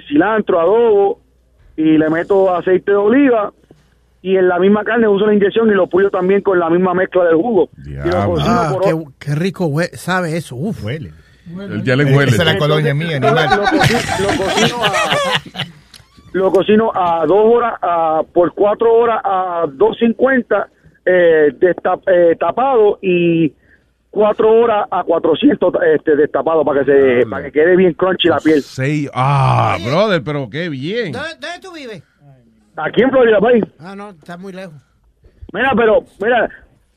cilantro, 0.08 0.60
adobo 0.60 1.20
y 1.76 1.98
le 1.98 2.08
meto 2.08 2.54
aceite 2.54 2.92
de 2.92 2.96
oliva. 2.96 3.52
Y 4.20 4.36
en 4.36 4.48
la 4.48 4.58
misma 4.58 4.82
carne 4.84 5.06
uso 5.08 5.26
la 5.26 5.34
inyección 5.34 5.68
y 5.70 5.74
lo 5.74 5.86
puyo 5.86 6.10
también 6.10 6.40
con 6.42 6.58
la 6.58 6.68
misma 6.68 6.92
mezcla 6.94 7.24
del 7.24 7.36
jugo. 7.36 7.68
Ah, 8.40 8.74
qué, 8.82 8.94
qué 9.18 9.34
rico 9.34 9.70
sabe 9.94 10.36
eso. 10.36 10.56
Uf. 10.56 10.84
Huele. 10.84 11.12
Ya 11.84 11.96
le 11.96 12.04
huele. 12.04 12.30
Esa 12.32 12.42
es 12.42 12.52
la 12.52 12.58
colonia 12.58 12.92
mía, 12.94 13.18
Lo, 13.20 13.28
animal. 13.28 13.48
lo 13.50 13.62
lo 13.62 14.36
cocino 14.36 14.84
a, 14.84 15.64
lo 16.32 16.50
cocino 16.52 16.92
a 16.94 17.24
dos 17.26 17.40
horas, 17.44 17.74
a- 17.80 18.22
por 18.34 18.52
cuatro 18.54 18.92
horas 18.92 19.20
a 19.24 19.64
2.50 19.66 20.66
eh, 21.06 21.52
desta- 21.58 21.98
eh, 22.06 22.36
tapado 22.38 22.98
y 23.00 23.52
cuatro 24.10 24.50
horas 24.52 24.86
a 24.90 25.04
400 25.04 25.72
este, 25.94 26.16
destapado 26.16 26.64
para 26.64 26.84
que 26.84 26.92
se 27.22 27.26
para 27.26 27.44
que 27.44 27.52
quede 27.52 27.76
bien 27.76 27.94
crunchy 27.94 28.28
la 28.28 28.38
piel. 28.40 28.62
Seis. 28.62 29.08
Ah, 29.14 29.78
brother, 29.86 30.22
pero 30.22 30.50
qué 30.50 30.68
bien. 30.68 31.12
¿Dónde, 31.12 31.28
dónde 31.40 31.60
tú 31.62 31.72
vives? 31.72 32.02
Aquí 32.84 33.02
en 33.02 33.10
Florida, 33.10 33.40
país. 33.40 33.64
Ah, 33.80 33.94
no, 33.96 34.10
está 34.10 34.36
muy 34.36 34.52
lejos. 34.52 34.74
Mira, 35.52 35.72
pero, 35.76 36.04
mira, 36.20 36.48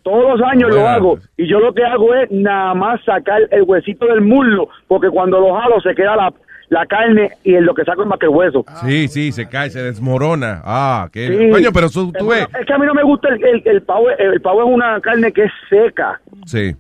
todos 0.04 0.38
los 0.40 0.48
años 0.50 0.70
lo 0.74 0.88
hago 0.88 1.18
y 1.38 1.48
yo 1.50 1.60
lo 1.60 1.74
que 1.74 1.84
hago 1.84 2.14
es 2.16 2.30
nada 2.32 2.74
más 2.74 3.04
sacar 3.04 3.42
el 3.50 3.64
huesito 3.64 4.06
del 4.08 4.22
muslo, 4.22 4.68
porque 4.88 5.10
cuando 5.10 5.40
lo 5.40 5.56
jalo 5.56 5.80
se 5.82 5.96
queda 5.96 6.16
la, 6.16 6.34
la 6.70 6.86
carne 6.86 7.32
y 7.44 7.56
en 7.56 7.66
lo 7.66 7.74
que 7.74 7.84
saco 7.86 8.02
es 8.04 8.08
más 8.08 8.20
que 8.20 8.26
el 8.26 8.32
hueso. 8.32 8.66
Sí, 8.84 9.08
sí, 9.08 9.32
se 9.32 9.48
cae, 9.48 9.70
se 9.70 9.82
desmorona. 9.82 10.62
Ah, 10.66 11.10
qué 11.12 11.28
Sí. 11.28 11.50
Coño, 11.50 11.70
pero 11.74 11.90
tú, 11.90 12.12
tú 12.12 12.28
ves. 12.28 12.48
Es 12.60 12.66
que 12.66 12.74
a 12.74 12.78
mí 12.78 12.86
no 12.86 12.94
me 12.94 13.04
gusta 13.04 13.30
el, 13.30 13.44
el, 13.44 13.62
el 13.66 13.82
pavo, 13.84 14.10
el 14.10 14.42
pavo 14.42 14.64
es 14.64 14.74
una 14.74 15.00
carne 15.02 15.32
que 15.32 15.44
es 15.46 15.52
seca. 15.70 16.20
Sí. 16.46 16.76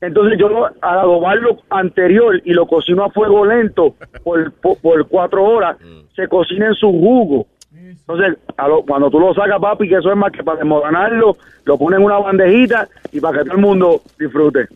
Entonces 0.00 0.38
yo 0.38 0.48
lo, 0.48 0.66
al 0.66 0.98
adobarlo 0.98 1.58
anterior 1.68 2.40
y 2.44 2.52
lo 2.52 2.66
cocino 2.66 3.04
a 3.04 3.10
fuego 3.10 3.44
lento 3.44 3.96
por, 4.24 4.50
por, 4.54 4.78
por 4.80 5.08
cuatro 5.08 5.44
horas, 5.44 5.76
se 6.16 6.26
cocina 6.28 6.68
en 6.68 6.74
su 6.74 6.86
jugo. 6.88 7.46
Entonces, 7.72 8.36
a 8.56 8.68
lo- 8.68 8.82
cuando 8.82 9.10
tú 9.10 9.20
lo 9.20 9.32
sacas, 9.34 9.60
papi, 9.60 9.88
que 9.88 9.96
eso 9.96 10.10
es 10.10 10.16
más 10.16 10.32
que 10.32 10.42
para 10.42 10.58
desmoronarlo, 10.58 11.36
lo 11.64 11.78
pones 11.78 11.98
en 11.98 12.04
una 12.04 12.18
bandejita 12.18 12.88
y 13.12 13.20
para 13.20 13.38
que 13.38 13.44
todo 13.44 13.54
el 13.56 13.60
mundo 13.62 14.02
disfrute. 14.18 14.66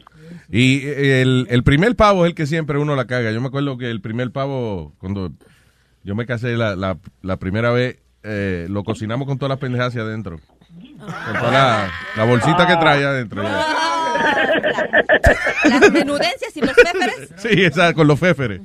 Y 0.50 0.86
eh, 0.86 1.22
el, 1.22 1.46
el 1.50 1.62
primer 1.64 1.96
pavo 1.96 2.24
es 2.24 2.30
el 2.30 2.34
que 2.34 2.46
siempre 2.46 2.78
uno 2.78 2.94
la 2.94 3.06
caga. 3.06 3.32
Yo 3.32 3.40
me 3.40 3.48
acuerdo 3.48 3.76
que 3.78 3.90
el 3.90 4.00
primer 4.00 4.30
pavo, 4.30 4.92
cuando 4.98 5.30
yo 6.04 6.14
me 6.14 6.26
casé 6.26 6.56
la, 6.56 6.76
la, 6.76 6.98
la 7.22 7.36
primera 7.38 7.72
vez, 7.72 7.98
eh, 8.22 8.66
lo 8.70 8.84
cocinamos 8.84 9.26
con 9.26 9.38
todas 9.38 9.50
las 9.50 9.58
pendejas 9.58 9.88
hacia 9.88 10.02
adentro. 10.02 10.38
Con 10.98 11.38
toda 11.40 11.50
la, 11.50 11.90
la 12.16 12.24
bolsita 12.24 12.66
que 12.66 12.76
trae 12.76 13.04
adentro. 13.04 13.42
ya. 13.42 13.64
Las 15.68 15.90
menudencias 15.92 16.56
y 16.56 16.60
los 16.60 16.72
féferes. 16.74 17.30
Sí, 17.36 17.48
esa, 17.64 17.92
con 17.94 18.06
los 18.06 18.18
féferes. 18.18 18.60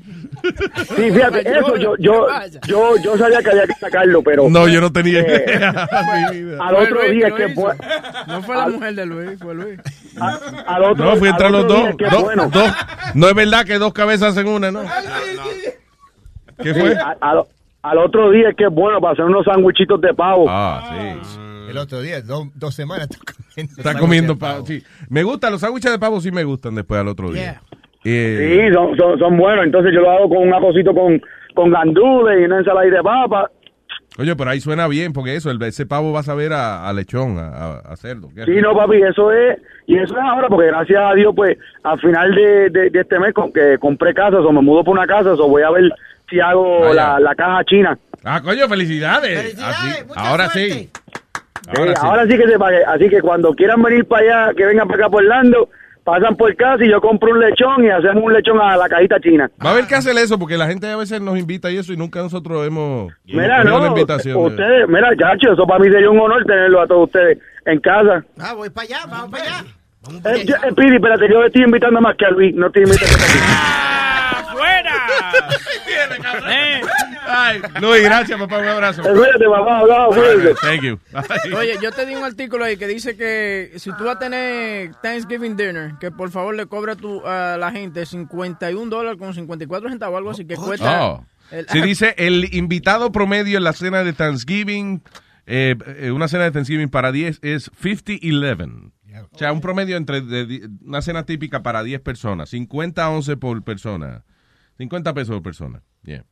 Sí, 0.95 1.11
fíjate, 1.11 1.41
eso 1.49 1.75
yo, 1.77 1.95
yo, 1.97 2.27
yo, 2.67 2.95
yo 3.03 3.17
sabía 3.17 3.41
que 3.41 3.49
había 3.49 3.67
que 3.67 3.73
sacarlo, 3.73 4.21
pero... 4.21 4.49
No, 4.49 4.67
yo 4.67 4.79
no 4.81 4.91
tenía 4.91 5.19
eh, 5.21 5.45
idea. 5.47 5.69
Al 6.61 6.75
otro 6.75 6.95
Fue 6.97 7.07
Luis 7.09 7.11
día 7.25 7.35
que 7.35 7.47
bu- 7.55 7.75
No 8.27 8.41
fue 8.43 8.55
la 8.55 8.67
mujer 8.67 8.95
de 8.95 9.05
Luis, 9.05 9.39
fue 9.39 9.53
Luis. 9.55 9.79
al 10.65 10.83
otro, 10.83 11.05
No, 11.05 11.15
fui 11.17 11.27
al 11.27 11.33
entre 11.33 11.49
los 11.49 11.67
dos. 11.67 11.89
dos- 11.97 12.23
bueno. 12.23 12.51
No 13.15 13.27
es 13.27 13.33
verdad 13.35 13.65
que 13.65 13.77
dos 13.79 13.93
cabezas 13.93 14.29
hacen 14.37 14.47
una, 14.47 14.71
¿no? 14.71 14.81
¿Qué 16.61 16.73
fue? 16.73 16.95
al, 17.21 17.43
al 17.81 17.97
otro 17.97 18.31
día 18.31 18.53
que 18.57 18.65
es 18.65 18.71
bueno 18.71 18.99
para 18.99 19.13
hacer 19.13 19.25
unos 19.25 19.45
sándwichitos 19.45 19.99
de 20.01 20.13
pavo. 20.13 20.45
Ah, 20.49 20.89
sí. 21.23 21.39
El 21.69 21.77
otro 21.77 22.01
día, 22.01 22.21
dos, 22.21 22.47
dos 22.55 22.73
semanas, 22.75 23.07
comiendo. 23.55 23.73
Está 23.77 23.99
comiendo 23.99 24.37
pavo. 24.37 24.65
Sí. 24.65 24.83
Me 25.09 25.23
gustan, 25.23 25.51
los 25.51 25.61
sándwiches 25.61 25.91
de 25.91 25.99
pavo 25.99 26.19
sí 26.21 26.31
me 26.31 26.43
gustan 26.43 26.75
después 26.75 26.99
al 26.99 27.07
otro 27.07 27.31
día. 27.31 27.61
Eh, 28.05 28.67
Sí, 28.69 28.73
son, 28.73 28.95
son, 28.97 29.19
son 29.19 29.37
buenos. 29.37 29.65
Entonces 29.65 29.91
yo 29.93 30.01
lo 30.01 30.11
hago 30.11 30.29
con 30.29 30.37
un 30.47 30.53
arrocito 30.53 30.93
con, 30.93 31.21
con 31.55 31.69
gandules 31.71 32.39
y 32.41 32.45
una 32.45 32.59
ensalada 32.59 32.85
de 32.87 33.03
papa. 33.03 33.51
Oye, 34.17 34.35
pero 34.35 34.49
ahí 34.49 34.59
suena 34.59 34.87
bien, 34.87 35.13
porque 35.13 35.35
eso, 35.35 35.49
el, 35.51 35.61
ese 35.63 35.85
pavo 35.85 36.11
va 36.11 36.21
a 36.21 36.23
saber 36.23 36.51
a, 36.51 36.87
a 36.89 36.93
lechón, 36.93 37.37
a, 37.37 37.47
a- 37.49 37.79
a 37.79 37.95
cerdo. 37.95 38.29
Sí, 38.45 38.51
no, 38.61 38.73
papi, 38.75 39.01
eso 39.01 39.31
es. 39.31 39.57
Y 39.87 39.97
eso 39.97 40.13
es 40.17 40.23
ahora, 40.23 40.47
porque 40.49 40.67
gracias 40.67 40.99
a 41.01 41.13
Dios, 41.13 41.33
pues, 41.35 41.57
al 41.83 41.99
final 41.99 42.35
de, 42.35 42.69
de, 42.69 42.89
de 42.89 42.99
este 42.99 43.17
mes, 43.19 43.33
con 43.33 43.51
que 43.53 43.77
compré 43.79 44.13
casa, 44.13 44.37
o 44.39 44.51
me 44.51 44.61
mudo 44.61 44.83
por 44.83 44.97
una 44.97 45.07
casa, 45.07 45.33
o 45.33 45.47
voy 45.47 45.61
a 45.63 45.69
ver 45.69 45.89
si 46.29 46.39
hago 46.39 46.81
Vaya. 46.81 46.93
la, 47.13 47.19
la 47.19 47.35
caja 47.35 47.63
china. 47.65 47.97
Ah, 48.23 48.41
coño, 48.43 48.67
felicidades. 48.67 49.57
Así- 49.61 50.03
ahora 50.15 50.49
sí. 50.49 50.89
Sí, 51.73 51.93
ahora 52.01 52.23
sí 52.27 52.37
que 52.37 52.47
se 52.47 52.57
pague. 52.59 52.83
Así 52.85 53.09
que 53.09 53.21
cuando 53.21 53.53
quieran 53.53 53.81
venir 53.81 54.05
para 54.05 54.45
allá, 54.45 54.53
que 54.55 54.65
vengan 54.65 54.87
para 54.87 55.03
acá 55.05 55.09
por 55.09 55.23
Orlando, 55.23 55.69
pasan 56.03 56.35
por 56.35 56.55
casa 56.55 56.83
y 56.83 56.89
yo 56.89 56.99
compro 57.01 57.31
un 57.31 57.39
lechón 57.39 57.83
y 57.85 57.89
hacemos 57.89 58.23
un 58.23 58.33
lechón 58.33 58.59
a 58.59 58.75
la 58.77 58.89
cajita 58.89 59.19
china. 59.19 59.49
Va 59.63 59.69
a 59.69 59.73
haber 59.73 59.85
que 59.85 59.95
hacer 59.95 60.17
eso, 60.17 60.39
porque 60.39 60.57
la 60.57 60.65
gente 60.67 60.87
a 60.89 60.95
veces 60.97 61.21
nos 61.21 61.37
invita 61.37 61.69
y 61.69 61.77
eso, 61.77 61.93
y 61.93 61.97
nunca 61.97 62.21
nosotros 62.21 62.65
hemos 62.65 63.11
Mira, 63.25 63.63
no, 63.63 63.79
la 63.79 63.87
invitación. 63.87 64.37
ustedes, 64.37 64.87
mira, 64.87 65.09
chacho, 65.17 65.53
eso 65.53 65.67
para 65.67 65.79
mí 65.83 65.91
sería 65.91 66.09
un 66.09 66.19
honor 66.19 66.43
tenerlo 66.45 66.81
a 66.81 66.87
todos 66.87 67.05
ustedes 67.05 67.37
en 67.65 67.79
casa. 67.79 68.23
Ah, 68.39 68.53
voy 68.53 68.69
para 68.71 68.85
allá, 68.85 68.99
vamos 69.07 69.29
para 69.29 69.43
allá. 69.43 69.63
Eh, 70.33 70.45
yo- 70.45 70.55
eh, 70.55 70.73
Pidi, 70.75 70.95
espérate, 70.95 71.27
yo 71.29 71.43
estoy 71.43 71.63
invitando 71.63 72.01
más 72.01 72.15
que 72.15 72.25
a 72.25 72.29
Luis, 72.31 72.55
no 72.55 72.67
estoy 72.67 72.83
invitando 72.83 73.15
a 73.15 73.17
ti. 73.27 74.53
¡Fuera! 74.57 74.93
Ay, 77.31 77.61
Luis, 77.81 78.03
gracias, 78.03 78.39
papá, 78.39 78.57
un 78.59 78.67
abrazo. 78.67 79.01
Espérate, 79.03 79.45
papá, 79.45 79.81
All 79.81 80.15
right, 80.15 80.33
cuídate. 80.35 80.55
Thank 80.61 80.81
you. 80.81 80.99
Oye, 81.57 81.75
yo 81.81 81.91
te 81.91 82.05
di 82.05 82.15
un 82.15 82.23
artículo 82.23 82.65
ahí 82.65 82.75
que 82.77 82.87
dice 82.87 83.15
que 83.15 83.73
si 83.77 83.91
tú 83.95 84.03
vas 84.05 84.15
a 84.15 84.19
tener 84.19 84.91
Thanksgiving 85.03 85.55
dinner, 85.55 85.93
que 85.99 86.11
por 86.11 86.31
favor 86.31 86.55
le 86.55 86.65
cobra 86.65 86.95
tu, 86.95 87.25
a 87.25 87.57
la 87.57 87.71
gente 87.71 88.05
51 88.05 88.89
dólares 88.89 89.19
con 89.19 89.33
54 89.33 89.89
centavos, 89.89 90.17
algo 90.17 90.31
así 90.31 90.45
que 90.45 90.55
cuesta. 90.55 91.05
Oh. 91.05 91.25
el- 91.51 91.67
Sí, 91.69 91.81
dice 91.81 92.15
el 92.17 92.53
invitado 92.53 93.11
promedio 93.11 93.57
en 93.57 93.63
la 93.63 93.73
cena 93.73 94.03
de 94.03 94.13
Thanksgiving, 94.13 95.01
eh, 95.45 95.75
eh, 95.97 96.11
una 96.11 96.27
cena 96.27 96.43
de 96.45 96.51
Thanksgiving 96.51 96.89
para 96.89 97.11
10 97.11 97.39
es 97.43 97.71
50-11. 97.71 98.91
O 99.31 99.37
sea, 99.37 99.51
un 99.51 99.59
promedio 99.61 99.97
entre 99.97 100.21
de 100.21 100.45
di- 100.45 100.61
una 100.85 101.01
cena 101.01 101.25
típica 101.25 101.61
para 101.63 101.83
10 101.83 101.99
personas, 102.01 102.49
50-11 102.53 103.35
por 103.37 103.61
persona. 103.63 104.23
50 104.79 105.13
pesos 105.13 105.35
por 105.35 105.43
persona. 105.43 105.83
Yeah. 106.03 106.25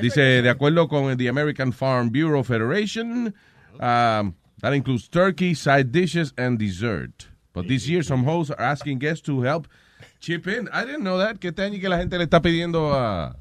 Dice, 0.00 0.40
de 0.40 0.48
acuerdo 0.48 0.88
con 0.88 1.10
el 1.10 1.16
The 1.18 1.28
American 1.28 1.72
Farm 1.72 2.10
Bureau 2.10 2.42
Federation, 2.42 3.34
ah, 3.78 4.32
That 4.60 4.72
includes 4.72 5.08
turkey, 5.08 5.54
side 5.54 5.92
dishes, 5.92 6.34
and 6.36 6.58
dessert. 6.58 7.28
But 7.52 7.68
this 7.68 7.88
year, 7.88 8.02
some 8.02 8.24
hosts 8.24 8.50
are 8.50 8.60
asking 8.60 8.98
guests 8.98 9.22
to 9.26 9.42
help 9.42 9.68
chip 10.20 10.46
in. 10.46 10.68
I 10.72 10.84
didn't 10.84 11.02
know 11.02 11.18
that, 11.18 11.38
que 11.38 11.48
este 11.48 11.62
año 11.62 11.80
que 11.80 11.88
la 11.88 11.98
gente 11.98 12.18
le 12.18 12.24
está 12.24 12.42
pidiendo 12.42 12.92
a, 12.92 13.36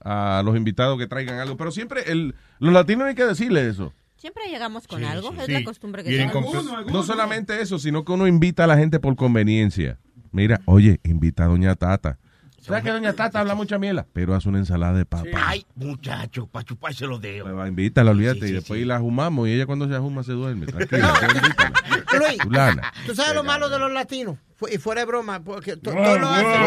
a 0.00 0.42
los 0.44 0.56
invitados 0.56 0.98
que 0.98 1.06
traigan 1.06 1.38
algo. 1.40 1.56
Pero 1.56 1.72
siempre, 1.72 2.02
el, 2.10 2.34
los 2.58 2.72
latinos 2.72 3.08
hay 3.08 3.14
que 3.14 3.24
decirle 3.24 3.68
eso. 3.68 3.92
Siempre 4.16 4.44
llegamos 4.48 4.86
con 4.86 5.02
algo, 5.02 5.32
es 5.32 5.46
sí. 5.46 5.52
la 5.52 5.64
costumbre 5.64 6.04
que 6.04 6.10
tenemos. 6.10 6.64
No 6.86 7.02
solamente 7.02 7.60
eso, 7.60 7.78
sino 7.78 8.04
que 8.04 8.12
uno 8.12 8.26
invita 8.26 8.64
a 8.64 8.66
la 8.66 8.76
gente 8.76 9.00
por 9.00 9.16
conveniencia. 9.16 9.98
Mira, 10.30 10.60
oye, 10.66 11.00
invita 11.02 11.44
a 11.44 11.46
Doña 11.48 11.74
Tata. 11.74 12.18
¿Sabes 12.60 12.84
que 12.84 12.90
Doña 12.90 13.12
Tata 13.14 13.40
habla 13.40 13.54
mucha 13.54 13.78
miela? 13.78 14.06
Pero 14.12 14.34
hace 14.34 14.48
una 14.48 14.58
ensalada 14.58 14.92
de 14.98 15.06
papa. 15.06 15.26
Ay, 15.46 15.66
muchacho, 15.74 16.46
para 16.46 16.64
chuparse 16.64 17.06
los 17.06 17.20
dedos. 17.20 17.48
Pues 17.48 17.58
va, 17.58 17.66
invítala, 17.68 18.10
olvídate. 18.10 18.40
Sí, 18.40 18.46
sí, 18.46 18.52
y 18.52 18.54
después 18.54 18.80
sí. 18.80 18.84
la 18.86 18.98
jumamos 19.00 19.48
y 19.48 19.52
ella 19.52 19.66
cuando 19.66 19.88
se 19.88 19.94
ajuma 19.94 20.22
se 20.22 20.32
duerme. 20.32 20.66
Tranquila. 20.66 21.14
Luis, 22.18 22.42
Fulana. 22.42 22.92
¿tú 23.06 23.14
sabes 23.14 23.34
lo 23.34 23.42
malo 23.44 23.68
de 23.68 23.78
los 23.78 23.90
latinos? 23.92 24.36
Fu- 24.56 24.68
Y 24.68 24.76
fuera 24.78 25.00
de 25.00 25.06
broma, 25.06 25.40
porque 25.42 25.76
to- 25.76 25.90
Wow, 25.92 26.04
todo 26.04 26.18
lo 26.18 26.26
wow, 26.26 26.34
hacen. 26.36 26.60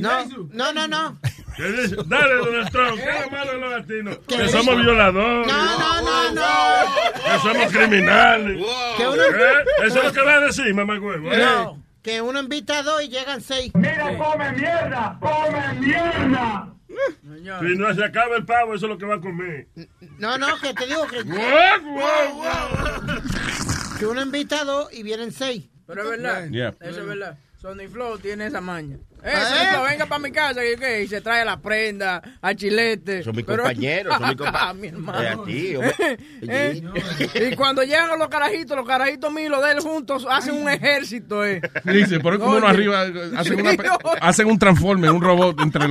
No, 0.00 0.26
no, 0.52 0.72
no, 0.72 0.88
no. 0.88 1.18
¿Qué 1.58 1.72
dice? 1.72 1.96
Dale, 2.06 2.34
Donald 2.36 2.70
Trump, 2.70 3.00
¿qué 3.00 3.10
es 3.10 3.20
lo 3.24 3.30
malo 3.32 3.52
de 3.52 3.58
los 3.58 3.70
latinos? 3.72 4.18
¿Qué 4.28 4.36
Que 4.36 4.48
somos 4.48 4.76
violadores. 4.76 5.46
No, 5.48 5.78
no, 5.78 6.02
no, 6.02 6.32
no. 6.32 6.42
Que 7.14 7.38
somos 7.42 7.72
criminales. 7.72 8.60
¿Eh? 8.60 9.84
Eso 9.84 9.98
es 9.98 10.04
lo 10.04 10.12
que 10.12 10.22
va 10.22 10.34
a 10.34 10.40
decir, 10.40 10.72
mamá 10.72 11.00
huevo. 11.00 11.32
¿eh? 11.32 11.38
No, 11.38 11.82
que 12.00 12.22
uno 12.22 12.38
invita 12.38 12.78
a 12.78 12.82
dos 12.84 13.02
y 13.02 13.08
llegan 13.08 13.40
seis. 13.40 13.72
Mira, 13.74 14.16
come 14.16 14.52
mierda, 14.52 15.18
come 15.20 15.74
mierda. 15.80 16.72
Si 17.60 17.76
no 17.76 17.92
se 17.92 18.04
acaba 18.04 18.36
el 18.36 18.44
pavo, 18.44 18.74
eso 18.74 18.86
es 18.86 18.90
lo 18.90 18.98
que 18.98 19.06
va 19.06 19.16
a 19.16 19.20
comer. 19.20 19.66
No, 20.18 20.38
no, 20.38 20.46
que 20.60 20.74
te 20.74 20.86
digo 20.86 21.08
que. 21.08 21.24
Que 23.98 24.06
uno 24.06 24.22
invita 24.22 24.60
a 24.60 24.64
dos 24.64 24.92
y 24.92 25.02
vienen 25.02 25.32
seis. 25.32 25.68
Pero 25.88 26.02
es 26.04 26.10
verdad. 26.10 26.48
Yeah. 26.50 26.74
Eso 26.80 27.00
es 27.00 27.06
verdad. 27.06 27.36
Sony 27.60 27.88
Flow 27.90 28.18
tiene 28.18 28.46
esa 28.46 28.60
maña. 28.60 28.96
Eh, 29.22 29.32
Ah, 29.34 29.44
Sony. 29.48 29.70
Flow, 29.72 29.84
venga 29.90 30.06
para 30.06 30.18
mi 30.20 30.30
casa 30.30 30.60
y, 30.64 30.76
¿qué? 30.76 31.02
y 31.02 31.08
se 31.08 31.20
trae 31.20 31.44
la 31.44 31.60
prenda, 31.60 32.22
al 32.40 32.54
chilete. 32.54 33.24
Son 33.24 33.34
mis 33.34 33.44
Pero- 33.44 33.64
compañeros, 33.64 34.14
son 34.16 34.28
mis 34.28 34.36
compa- 34.38 34.58
Ah, 34.60 34.74
mi 34.74 34.86
hermano. 34.88 35.44
Eh. 35.48 36.18
Eh, 36.40 36.82
y 37.52 37.56
cuando 37.56 37.82
llegan 37.82 38.16
los 38.16 38.28
carajitos, 38.28 38.76
los 38.76 38.86
carajitos 38.86 39.32
míos, 39.32 39.50
los 39.50 39.64
de 39.64 39.72
él 39.72 39.80
juntos, 39.80 40.24
hacen 40.30 40.54
un 40.54 40.68
ejército, 40.68 41.44
eh. 41.44 41.60
Dice, 41.84 42.20
pero 42.20 42.34
es 42.34 42.38
como 42.40 42.56
uno 42.58 42.66
arriba, 42.68 43.02
hacen, 43.36 43.60
una, 43.60 43.72
hacen 44.20 44.46
un 44.46 44.58
transforme, 44.58 45.10
un 45.10 45.20
robot 45.20 45.60
entre, 45.60 45.84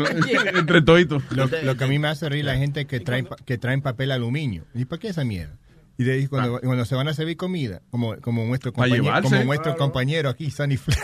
entre 0.57 0.81
toditos. 0.81 1.21
Lo, 1.31 1.47
lo 1.63 1.75
que 1.75 1.83
a 1.83 1.87
mí 1.87 1.99
me 1.99 2.07
hace 2.07 2.29
reír 2.29 2.45
la 2.45 2.55
gente 2.55 2.85
que 2.87 3.01
traen, 3.01 3.27
que 3.45 3.57
traen 3.57 3.81
papel 3.81 4.11
aluminio. 4.11 4.63
¿Y 4.73 4.85
para 4.85 4.99
qué 5.01 5.09
esa 5.09 5.25
mierda? 5.25 5.53
Y 5.97 6.03
de 6.05 6.13
ahí 6.13 6.27
cuando, 6.27 6.61
cuando 6.61 6.85
se 6.85 6.95
van 6.95 7.07
a 7.09 7.13
servir 7.13 7.35
comida, 7.37 7.81
como, 7.89 8.15
como 8.21 8.45
nuestro 8.45 8.71
Pa' 8.71 8.83
compañero, 8.83 9.21
como 9.21 9.43
nuestro 9.43 9.75
compañero 9.75 10.29
aquí, 10.29 10.49
Sunny 10.49 10.77
Flow. 10.77 10.95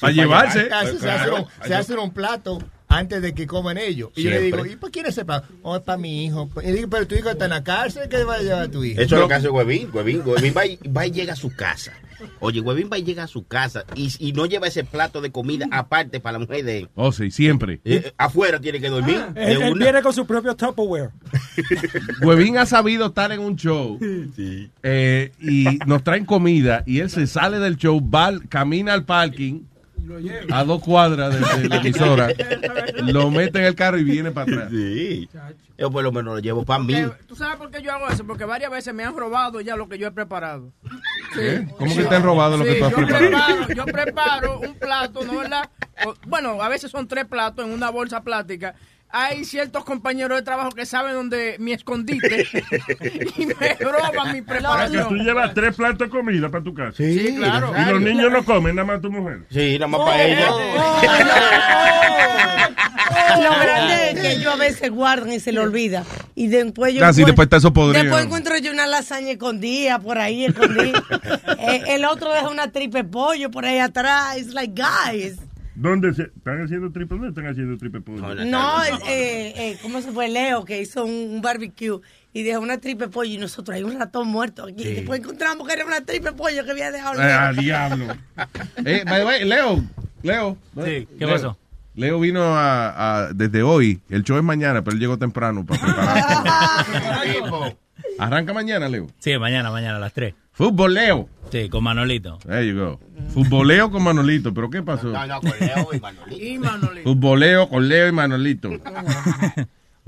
Pa' 0.00 0.10
llevarse. 0.10 0.66
Se 0.68 0.72
hace, 0.74 0.98
se 0.98 1.10
hace 1.10 1.28
Claro. 1.28 1.36
un, 1.42 1.66
se 1.66 1.74
hace 1.74 1.94
un 1.96 2.10
plato 2.12 2.58
antes 2.88 3.20
de 3.20 3.34
que 3.34 3.46
coman 3.46 3.76
ellos. 3.78 4.10
Y 4.16 4.22
yo 4.22 4.30
le 4.30 4.40
digo, 4.40 4.64
¿y 4.64 4.76
para 4.76 4.90
quién 4.90 5.06
es 5.06 5.12
ese 5.12 5.24
plato? 5.24 5.46
Oh, 5.62 5.76
es 5.76 5.82
para 5.82 5.98
mi 5.98 6.24
hijo. 6.24 6.48
Y 6.62 6.70
digo, 6.72 6.88
pero 6.88 7.06
tu 7.06 7.14
hijo 7.14 7.28
está 7.30 7.44
en 7.44 7.50
la 7.50 7.62
cárcel, 7.64 8.08
¿qué 8.08 8.24
va 8.24 8.36
a 8.36 8.38
llevar 8.42 8.68
tu 8.68 8.82
hijo? 8.84 9.00
Eso 9.00 9.14
es 9.16 9.20
lo 9.20 9.28
que 9.28 9.34
hace 9.34 9.48
Huevín. 9.50 9.90
Huevín, 9.92 10.22
Huevín 10.24 10.54
va, 10.56 10.64
y, 10.66 10.78
va 10.88 11.06
y 11.06 11.10
llega 11.10 11.34
a 11.34 11.36
su 11.36 11.54
casa. 11.54 11.92
Oye, 12.40 12.60
Huevín 12.60 12.88
va 12.92 12.98
y 12.98 13.04
llega 13.04 13.22
a 13.24 13.26
su 13.28 13.46
casa 13.46 13.84
y, 13.94 14.10
y 14.18 14.32
no 14.32 14.46
lleva 14.46 14.66
ese 14.66 14.82
plato 14.82 15.20
de 15.20 15.30
comida 15.30 15.68
aparte 15.70 16.18
para 16.18 16.32
la 16.32 16.38
mujer 16.40 16.64
de 16.64 16.78
él. 16.78 16.88
Oh, 16.96 17.12
sí, 17.12 17.30
siempre. 17.30 17.80
Eh, 17.84 18.12
afuera 18.18 18.58
tiene 18.58 18.80
que 18.80 18.88
dormir. 18.88 19.20
de 19.34 19.44
Él, 19.52 19.62
él 19.62 19.72
una. 19.74 19.84
viene 19.84 20.02
con 20.02 20.12
su 20.12 20.26
propio 20.26 20.56
Tupperware. 20.56 21.10
Huevín 22.22 22.58
ha 22.58 22.66
sabido 22.66 23.06
estar 23.06 23.30
en 23.30 23.38
un 23.40 23.54
show 23.56 23.98
eh, 24.82 25.32
y 25.40 25.64
nos 25.86 26.02
traen 26.02 26.24
comida 26.24 26.82
y 26.86 26.98
él 27.00 27.10
se 27.10 27.26
sale 27.26 27.58
del 27.60 27.76
show, 27.76 28.00
va, 28.00 28.32
camina 28.48 28.94
al 28.94 29.04
parking 29.04 29.60
a 30.50 30.64
dos 30.64 30.82
cuadras 30.82 31.32
de, 31.34 31.62
de 31.62 31.68
la 31.68 31.76
emisora, 31.80 32.28
lo 33.04 33.30
mete 33.30 33.58
en 33.60 33.64
el 33.66 33.74
carro 33.74 33.98
y 33.98 34.04
viene 34.04 34.30
para 34.30 34.50
atrás. 34.52 34.68
Sí. 34.70 35.28
Yo 35.76 35.90
por 35.90 36.02
lo 36.02 36.10
menos 36.10 36.34
lo 36.34 36.40
llevo 36.40 36.64
para 36.64 36.82
mí. 36.82 36.94
¿Tú 37.26 37.36
sabes 37.36 37.56
por 37.56 37.70
qué 37.70 37.80
yo 37.82 37.92
hago 37.92 38.08
eso? 38.08 38.26
Porque 38.26 38.44
varias 38.44 38.70
veces 38.70 38.92
me 38.94 39.04
han 39.04 39.16
robado 39.16 39.60
ya 39.60 39.76
lo 39.76 39.88
que 39.88 39.96
yo 39.98 40.08
he 40.08 40.10
preparado. 40.10 40.72
¿Qué? 41.34 41.68
¿Cómo 41.78 41.94
que 41.94 42.04
te 42.04 42.14
han 42.16 42.22
robado 42.22 42.56
lo 42.56 42.64
que 42.64 42.72
Sí, 42.74 42.78
tú 42.80 42.84
has 42.86 42.90
yo 42.90 42.96
preparado? 42.96 43.28
preparo, 43.30 43.74
yo 43.74 43.84
preparo 43.86 44.60
un 44.60 44.74
plato, 44.74 45.24
¿no 45.24 45.38
verdad? 45.38 45.70
O- 46.04 46.14
bueno, 46.26 46.60
a 46.62 46.68
veces 46.68 46.90
son 46.90 47.06
tres 47.06 47.26
platos 47.26 47.64
en 47.64 47.72
una 47.72 47.90
bolsa 47.90 48.22
plástica. 48.22 48.74
Hay 49.10 49.44
ciertos 49.46 49.84
compañeros 49.84 50.36
de 50.38 50.42
trabajo 50.42 50.70
que 50.70 50.84
saben 50.84 51.14
dónde 51.14 51.56
mi 51.58 51.72
escondite 51.72 52.46
y 53.38 53.46
me 53.46 53.74
roban 53.80 54.28
mi 54.28 54.34
Que 54.34 54.40
tú 54.42 54.46
preparación. 54.48 55.18
llevas 55.24 55.54
tres 55.54 55.74
platos 55.76 55.98
de 55.98 56.08
comida 56.10 56.50
para 56.50 56.62
tu 56.62 56.74
casa. 56.74 56.92
Sí, 56.98 57.34
claro. 57.36 57.72
Y 57.74 57.90
los 57.90 58.00
niños 58.02 58.30
no 58.30 58.44
comen, 58.44 58.76
nada 58.76 58.86
más 58.86 59.00
tu 59.00 59.10
mujer. 59.10 59.40
Sí, 59.50 59.78
nada 59.78 59.86
más 59.88 60.00
para 60.02 60.22
ella. 60.24 60.50
Lo 63.40 63.50
grande 63.50 64.10
es 64.10 64.20
que 64.20 64.40
yo 64.42 64.50
a 64.52 64.56
veces 64.56 64.90
guardan 64.90 65.32
y 65.32 65.40
se 65.40 65.52
le 65.52 65.60
olvida. 65.60 66.04
Y 66.34 66.48
después 66.48 66.92
yo. 66.94 67.00
Ah, 67.04 67.08
encuentro- 67.08 67.26
después 67.26 67.46
está 67.46 67.56
eso 67.58 67.72
podrido. 67.72 68.02
Después 68.04 68.24
encuentro 68.24 68.58
yo 68.58 68.72
una 68.72 68.86
lasaña 68.86 69.30
escondida 69.32 69.98
por 70.00 70.18
ahí, 70.18 70.44
escondida. 70.44 71.02
Eh, 71.60 71.82
el 71.96 72.04
otro 72.04 72.32
deja 72.32 72.48
una 72.48 72.70
tripe 72.70 73.02
pollo 73.04 73.50
por 73.50 73.64
ahí 73.64 73.78
atrás. 73.80 74.38
It's 74.38 74.54
like, 74.54 74.72
guys. 74.80 75.36
¿Dónde 75.80 76.12
se, 76.12 76.22
están 76.24 76.60
haciendo 76.62 76.90
triple? 76.90 77.16
¿Dónde 77.18 77.28
están 77.28 77.46
haciendo 77.46 77.78
triple 77.78 78.00
pollo? 78.00 78.34
No, 78.44 78.84
eh, 78.84 78.90
eh, 79.08 79.52
eh, 79.56 79.78
¿cómo 79.80 80.00
se 80.00 80.10
fue? 80.10 80.28
Leo 80.28 80.64
que 80.64 80.80
hizo 80.80 81.04
un, 81.04 81.12
un 81.34 81.40
barbecue 81.40 82.00
y 82.32 82.42
dejó 82.42 82.60
una 82.60 82.78
tripe 82.78 83.06
pollo 83.08 83.30
y 83.30 83.38
nosotros 83.38 83.76
hay 83.76 83.84
un 83.84 83.96
ratón 83.98 84.26
muerto 84.26 84.64
aquí. 84.64 84.82
Sí. 84.82 84.94
Después 84.94 85.20
encontramos 85.20 85.66
que 85.68 85.74
era 85.74 85.84
una 85.86 86.00
tripe 86.04 86.32
pollo 86.32 86.64
que 86.64 86.70
había 86.72 86.90
dejado. 86.90 87.20
Eh, 87.20 87.24
Leo. 87.26 87.38
al 87.38 87.56
diablo. 87.56 88.06
Eh, 88.84 89.04
by 89.04 89.20
the 89.20 89.24
way, 89.26 89.44
Leo, 89.44 89.84
Leo. 90.22 90.56
Sí, 90.84 91.06
¿qué 91.18 91.26
Leo. 91.26 91.30
pasó? 91.30 91.58
Leo 91.94 92.20
vino 92.20 92.42
a, 92.56 93.26
a- 93.26 93.32
desde 93.32 93.62
hoy. 93.62 94.00
El 94.08 94.22
show 94.24 94.36
es 94.36 94.42
mañana, 94.44 94.82
pero 94.82 94.94
él 94.94 95.00
llegó 95.00 95.16
temprano 95.18 95.64
para 95.66 95.80
preparar. 95.80 97.76
Arranca 98.18 98.52
mañana, 98.52 98.88
Leo. 98.88 99.06
Sí, 99.18 99.36
mañana, 99.38 99.70
mañana 99.70 99.96
a 99.96 100.00
las 100.00 100.12
3. 100.12 100.34
Fútbol, 100.52 100.94
Leo. 100.94 101.28
Sí, 101.52 101.68
con 101.68 101.84
Manolito. 101.84 102.38
There 102.46 102.66
you 102.66 102.76
go. 102.78 103.00
Futboleo 103.28 103.90
con 103.90 104.02
Manolito. 104.02 104.52
¿Pero 104.52 104.68
qué 104.70 104.82
pasó? 104.82 105.08
No, 105.08 105.26
no, 105.26 105.40
con 105.40 105.52
Leo 105.60 105.88
y 105.92 106.00
Manolito. 106.00 106.44
Y 106.44 106.58
Manolito. 106.58 107.04
Futboleo 107.10 107.68
con 107.68 107.88
Leo 107.88 108.08
y 108.08 108.12
Manolito. 108.12 108.70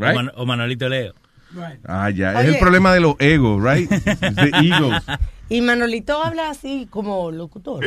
O, 0.01 0.03
Right? 0.03 0.15
Man- 0.15 0.33
o 0.35 0.47
Manolito 0.47 0.89
Leo. 0.89 1.13
Ah, 1.87 2.11
ya. 2.11 2.41
Es 2.43 2.49
el 2.49 2.59
problema 2.59 2.93
de 2.95 3.01
los 3.01 3.15
egos, 3.19 3.63
right? 3.63 3.89
The 4.05 4.51
egos. 4.67 5.03
Y 5.49 5.63
Manolito 5.63 6.23
habla 6.23 6.51
así 6.51 6.87
como 6.91 7.33
locutor. 7.33 7.85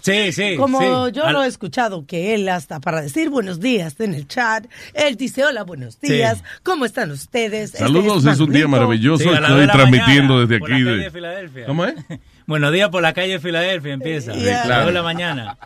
Sí, 0.00 0.30
sí. 0.30 0.54
Como 0.56 0.78
sí. 1.08 1.12
yo 1.12 1.24
Al- 1.26 1.32
lo 1.32 1.42
he 1.42 1.48
escuchado, 1.48 2.06
que 2.06 2.34
él 2.36 2.48
hasta 2.48 2.78
para 2.78 3.02
decir 3.02 3.30
buenos 3.30 3.58
días 3.58 3.98
en 3.98 4.14
el 4.14 4.28
chat, 4.28 4.66
él 4.94 5.16
dice 5.16 5.44
hola, 5.44 5.64
buenos 5.64 5.98
Sí. 6.00 6.12
días, 6.12 6.44
¿cómo 6.62 6.84
están 6.84 7.10
ustedes? 7.10 7.70
Este 7.74 7.78
Saludos, 7.78 8.24
es 8.26 8.38
un 8.38 8.52
día 8.52 8.68
maravilloso. 8.68 9.24
Sí, 9.24 9.28
Estoy 9.28 9.60
de 9.62 9.66
transmitiendo 9.66 10.34
mañana, 10.34 10.40
desde 10.46 10.58
por 10.60 10.72
aquí. 10.72 10.82
la 10.82 10.90
de- 10.90 10.96
calle 10.96 11.04
de 11.04 11.10
Filadelfia. 11.10 11.66
¿Cómo 11.66 11.84
es? 11.84 11.94
Buenos 12.46 12.72
días 12.72 12.88
por 12.90 13.02
la 13.02 13.12
calle 13.12 13.32
de 13.32 13.40
Filadelfia 13.40 13.92
empieza. 13.92 14.32
Sí, 14.34 14.40
claro. 14.42 14.86
De 14.86 14.92
la 14.92 15.02
mañana. 15.02 15.58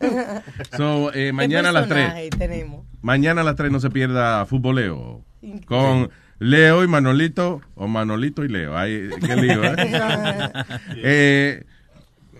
So, 0.76 1.10
eh, 1.10 1.26
¿Qué 1.26 1.32
mañana 1.32 1.68
a 1.70 1.72
las 1.72 1.88
3. 1.88 1.96
personaje 2.04 2.30
tenemos? 2.30 2.84
Mañana 3.02 3.40
a 3.40 3.44
las 3.44 3.56
3 3.56 3.70
no 3.72 3.80
se 3.80 3.90
pierda 3.90 4.46
futboleo. 4.46 5.24
Con 5.66 6.10
Leo 6.42 6.82
y 6.84 6.88
Manolito, 6.88 7.60
o 7.74 7.86
Manolito 7.88 8.44
y 8.44 8.48
Leo. 8.48 8.76
Ay, 8.76 9.08
qué 9.24 9.36
lío, 9.36 9.64
¿eh? 9.64 9.76
eh 10.96 11.64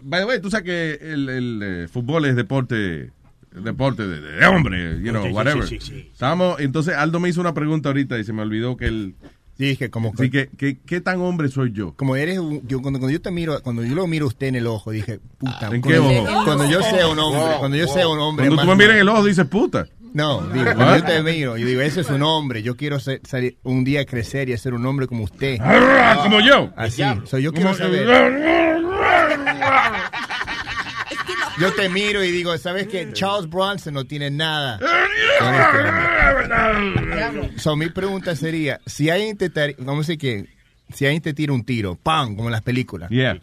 by 0.02 0.20
the 0.20 0.26
way, 0.26 0.40
tú 0.40 0.50
sabes 0.50 0.64
que 0.66 1.12
el, 1.12 1.28
el, 1.28 1.60
eh, 1.62 1.88
fútbol 1.88 2.24
es 2.24 2.34
deporte 2.36 3.10
deporte 3.54 4.06
de, 4.06 4.20
de 4.20 4.46
hombre, 4.46 5.00
you 5.02 5.10
know, 5.10 5.26
Sí, 5.26 5.32
whatever. 5.32 5.66
sí, 5.66 5.78
sí, 5.80 5.86
sí. 5.92 6.08
Estábamos, 6.12 6.58
entonces 6.60 6.94
Aldo 6.96 7.20
me 7.20 7.28
hizo 7.28 7.40
una 7.40 7.52
pregunta 7.54 7.90
ahorita 7.90 8.18
y 8.18 8.24
se 8.24 8.32
me 8.32 8.40
olvidó 8.42 8.76
que 8.78 8.86
él... 8.86 9.14
Sí, 9.58 9.76
que 9.76 9.90
como 9.90 10.14
Sí, 10.16 10.30
que, 10.30 10.48
que- 10.56 10.78
¿qué 10.78 11.00
tan 11.02 11.20
hombre 11.20 11.48
soy 11.48 11.70
yo? 11.72 11.92
como 11.94 12.16
eres 12.16 12.38
un- 12.38 12.66
yo, 12.66 12.80
cuando, 12.80 12.98
cuando 12.98 13.10
yo 13.12 13.20
te 13.20 13.30
miro 13.30 13.60
cuando 13.62 13.84
yo 13.84 13.94
lo 13.94 14.06
miro 14.06 14.24
a 14.24 14.28
usted 14.28 14.46
en 14.46 14.54
el 14.56 14.66
ojo 14.66 14.90
dije 14.90 15.20
puta 15.38 15.68
¿En 15.70 15.82
cuando, 15.82 15.88
qué 15.88 15.98
ojo? 15.98 16.44
cuando 16.46 16.70
yo 16.70 16.80
sea 16.82 17.06
un 17.08 17.18
hombre 17.18 17.40
Wow, 17.42 17.58
cuando 17.58 17.76
yo 17.76 17.86
sea 17.86 18.08
un 18.08 18.18
hombre 18.18 18.46
Cuando 18.46 18.62
tú 18.62 18.68
me 18.70 18.74
miras 18.76 18.94
en 18.94 19.00
el 19.02 19.08
ojo 19.10 19.24
dices 19.24 19.46
puta. 19.46 19.86
No 20.14 20.40
digo 20.52 20.64
cuando 20.74 20.96
yo 20.98 21.04
te 21.04 21.22
miro 21.22 21.56
yo 21.56 21.66
digo 21.66 21.80
ese 21.80 22.00
es 22.02 22.10
un 22.10 22.22
hombre 22.22 22.62
yo 22.62 22.76
quiero 22.76 22.98
ser- 23.00 23.20
salir- 23.22 23.56
un 23.62 23.84
día 23.84 24.04
crecer 24.04 24.48
y 24.48 24.56
ser 24.58 24.74
un 24.74 24.84
hombre 24.86 25.06
como 25.06 25.24
usted. 25.24 25.58
Ah, 25.60 26.18
como 26.22 26.40
yo. 26.40 26.70
así 26.76 27.02
so, 27.24 27.38
yo 27.38 27.52
quiero 27.52 27.74
saber. 27.74 28.06
yo 31.58 31.72
te 31.74 31.88
miro 31.88 32.22
y 32.24 32.30
digo 32.30 32.56
sabes 32.58 32.86
que 32.88 33.12
Charles 33.12 33.48
Bronson 33.48 33.94
no 33.94 34.04
tiene 34.04 34.30
nada 34.30 34.78
este. 37.12 37.58
So, 37.60 37.76
mi 37.76 37.88
pregunta 37.90 38.34
sería 38.36 38.80
si 38.86 39.10
alguien 39.10 39.36
te 39.36 39.50
vamos 39.78 40.06
a 40.06 40.12
decir 40.12 40.18
que 40.18 40.46
si 40.94 41.04
alguien 41.06 41.22
te 41.22 41.32
tira 41.34 41.52
un 41.52 41.64
tiro 41.64 41.94
¡pam! 41.96 42.36
como 42.36 42.48
en 42.48 42.52
las 42.52 42.62
películas. 42.62 43.08
Yeah. 43.10 43.38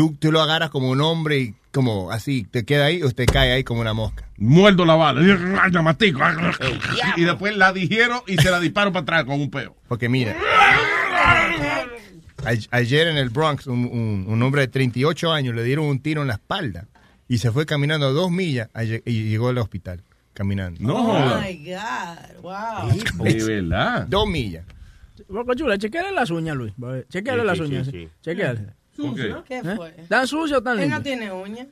Tú, 0.00 0.16
tú 0.18 0.32
lo 0.32 0.40
agarras 0.40 0.70
como 0.70 0.88
un 0.88 1.00
hombre 1.02 1.38
y 1.40 1.54
como 1.72 2.10
así, 2.10 2.44
te 2.44 2.64
queda 2.64 2.86
ahí 2.86 3.02
o 3.02 3.10
te 3.10 3.26
cae 3.26 3.52
ahí 3.52 3.64
como 3.64 3.82
una 3.82 3.92
mosca. 3.92 4.24
Muerdo 4.38 4.86
la 4.86 4.94
bala. 4.94 5.20
Y 7.16 7.20
después 7.24 7.54
la 7.56 7.72
digiero 7.74 8.24
y 8.26 8.36
se 8.38 8.50
la 8.50 8.58
disparo 8.60 8.92
para 8.92 9.02
atrás 9.02 9.24
con 9.24 9.38
un 9.40 9.50
peo. 9.50 9.76
Porque 9.88 10.08
mira, 10.08 10.34
ayer 12.70 13.08
en 13.08 13.16
el 13.18 13.28
Bronx, 13.28 13.66
un, 13.66 13.84
un- 13.84 14.24
un 14.26 14.42
hombre 14.42 14.62
de 14.62 14.68
38 14.68 15.30
años 15.32 15.54
le 15.54 15.62
dieron 15.64 15.84
un 15.84 16.00
tiro 16.00 16.22
en 16.22 16.28
la 16.28 16.34
espalda 16.34 16.86
y 17.28 17.38
se 17.38 17.52
fue 17.52 17.66
caminando 17.66 18.12
dos 18.12 18.30
millas 18.30 18.68
y 19.04 19.28
llegó 19.28 19.48
al 19.48 19.58
hospital 19.58 20.02
caminando. 20.32 20.94
Oh, 20.94 21.18
Oh 21.18 21.40
my 21.42 21.54
God, 21.66 22.42
wow. 22.42 23.24
De 23.24 23.44
verdad. 23.44 24.06
Dos 24.08 24.26
millas. 24.26 24.64
Boca 25.28 25.54
chula, 25.54 25.76
chequeale 25.76 26.12
las 26.12 26.30
uñas, 26.30 26.56
Luis. 26.56 26.72
Chequeale 27.10 27.42
Sí, 27.42 27.46
las 27.46 27.58
sí, 27.58 27.62
uñas. 27.64 27.86
sí, 27.86 27.92
sí. 27.92 28.04
sí. 28.06 28.08
Chequeale. 28.22 28.79
¿Sucio? 28.94 29.44
¿Qué 29.44 29.58
¿Eh? 29.58 29.76
fue? 29.76 29.94
¿Están 29.98 30.26
sucias 30.26 30.56
o 30.56 30.58
están 30.58 30.78
Él 30.80 30.90
no 30.90 31.00
tiene 31.02 31.32
uñas. 31.32 31.68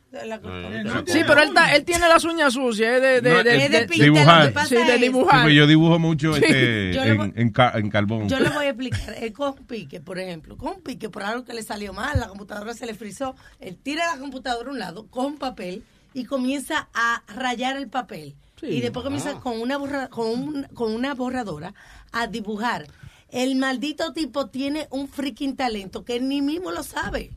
Sí, 1.07 1.21
pero 1.27 1.43
él, 1.43 1.49
está- 1.49 1.75
él 1.75 1.85
tiene 1.85 2.09
las 2.09 2.25
uñas 2.25 2.53
sucias. 2.55 2.95
Es 2.97 3.03
de, 3.03 3.21
de, 3.21 3.31
No, 3.31 3.43
de, 3.43 3.57
es 3.65 3.71
de- 3.71 3.87
dibujar. 3.87 4.67
Sí, 4.67 4.77
de 4.77 4.99
dibujar. 4.99 5.49
Sí, 5.49 5.55
yo 5.55 5.67
dibujo 5.67 5.99
mucho 5.99 6.33
Sí. 6.35 6.41
este, 6.45 6.93
Yo 6.95 7.03
en, 7.03 7.17
voy- 7.19 7.33
en, 7.37 7.51
ca- 7.51 7.73
en 7.75 7.91
carbón. 7.91 8.29
Yo 8.29 8.39
le 8.41 8.49
voy 8.51 8.65
a 8.67 8.69
explicar. 8.71 9.15
Él 9.21 9.33
con 9.33 9.51
un 9.59 9.67
pique, 9.67 10.01
por 10.01 10.19
ejemplo, 10.19 10.57
con 10.57 10.77
un 10.77 10.83
pique 10.83 11.11
por 11.11 11.23
algo 11.23 11.45
que 11.45 11.53
le 11.55 11.63
salió 11.63 11.93
mal, 11.93 12.19
la 12.19 12.29
computadora 12.29 12.73
se 12.75 12.87
le 12.87 12.95
frizó. 12.95 13.35
Él 13.61 13.77
tira 13.83 14.07
la 14.15 14.21
computadora 14.21 14.69
a 14.69 14.73
un 14.73 14.79
lado, 14.79 15.07
con 15.09 15.27
un 15.27 15.39
papel 15.39 15.83
y 16.15 16.25
comienza 16.25 16.89
a 16.95 17.23
rayar 17.35 17.77
el 17.77 17.89
papel. 17.89 18.35
Y 18.63 18.81
después 18.81 19.05
comienza 19.05 19.33
Ah. 19.37 19.41
con, 19.41 19.61
una 19.61 19.77
borra- 19.79 20.09
con, 20.09 20.27
un- 20.29 20.63
con 20.75 20.93
una 20.93 21.15
borradora 21.15 21.75
a 22.13 22.27
dibujar. 22.27 22.87
El 23.31 23.57
maldito 23.57 24.13
tipo 24.13 24.47
tiene 24.49 24.87
un 24.91 25.09
freaking 25.09 25.57
talento 25.57 26.05
que 26.05 26.17
él 26.17 26.29
ni 26.29 26.41
mismo 26.43 26.71
lo 26.71 26.83
sabe. 26.83 27.31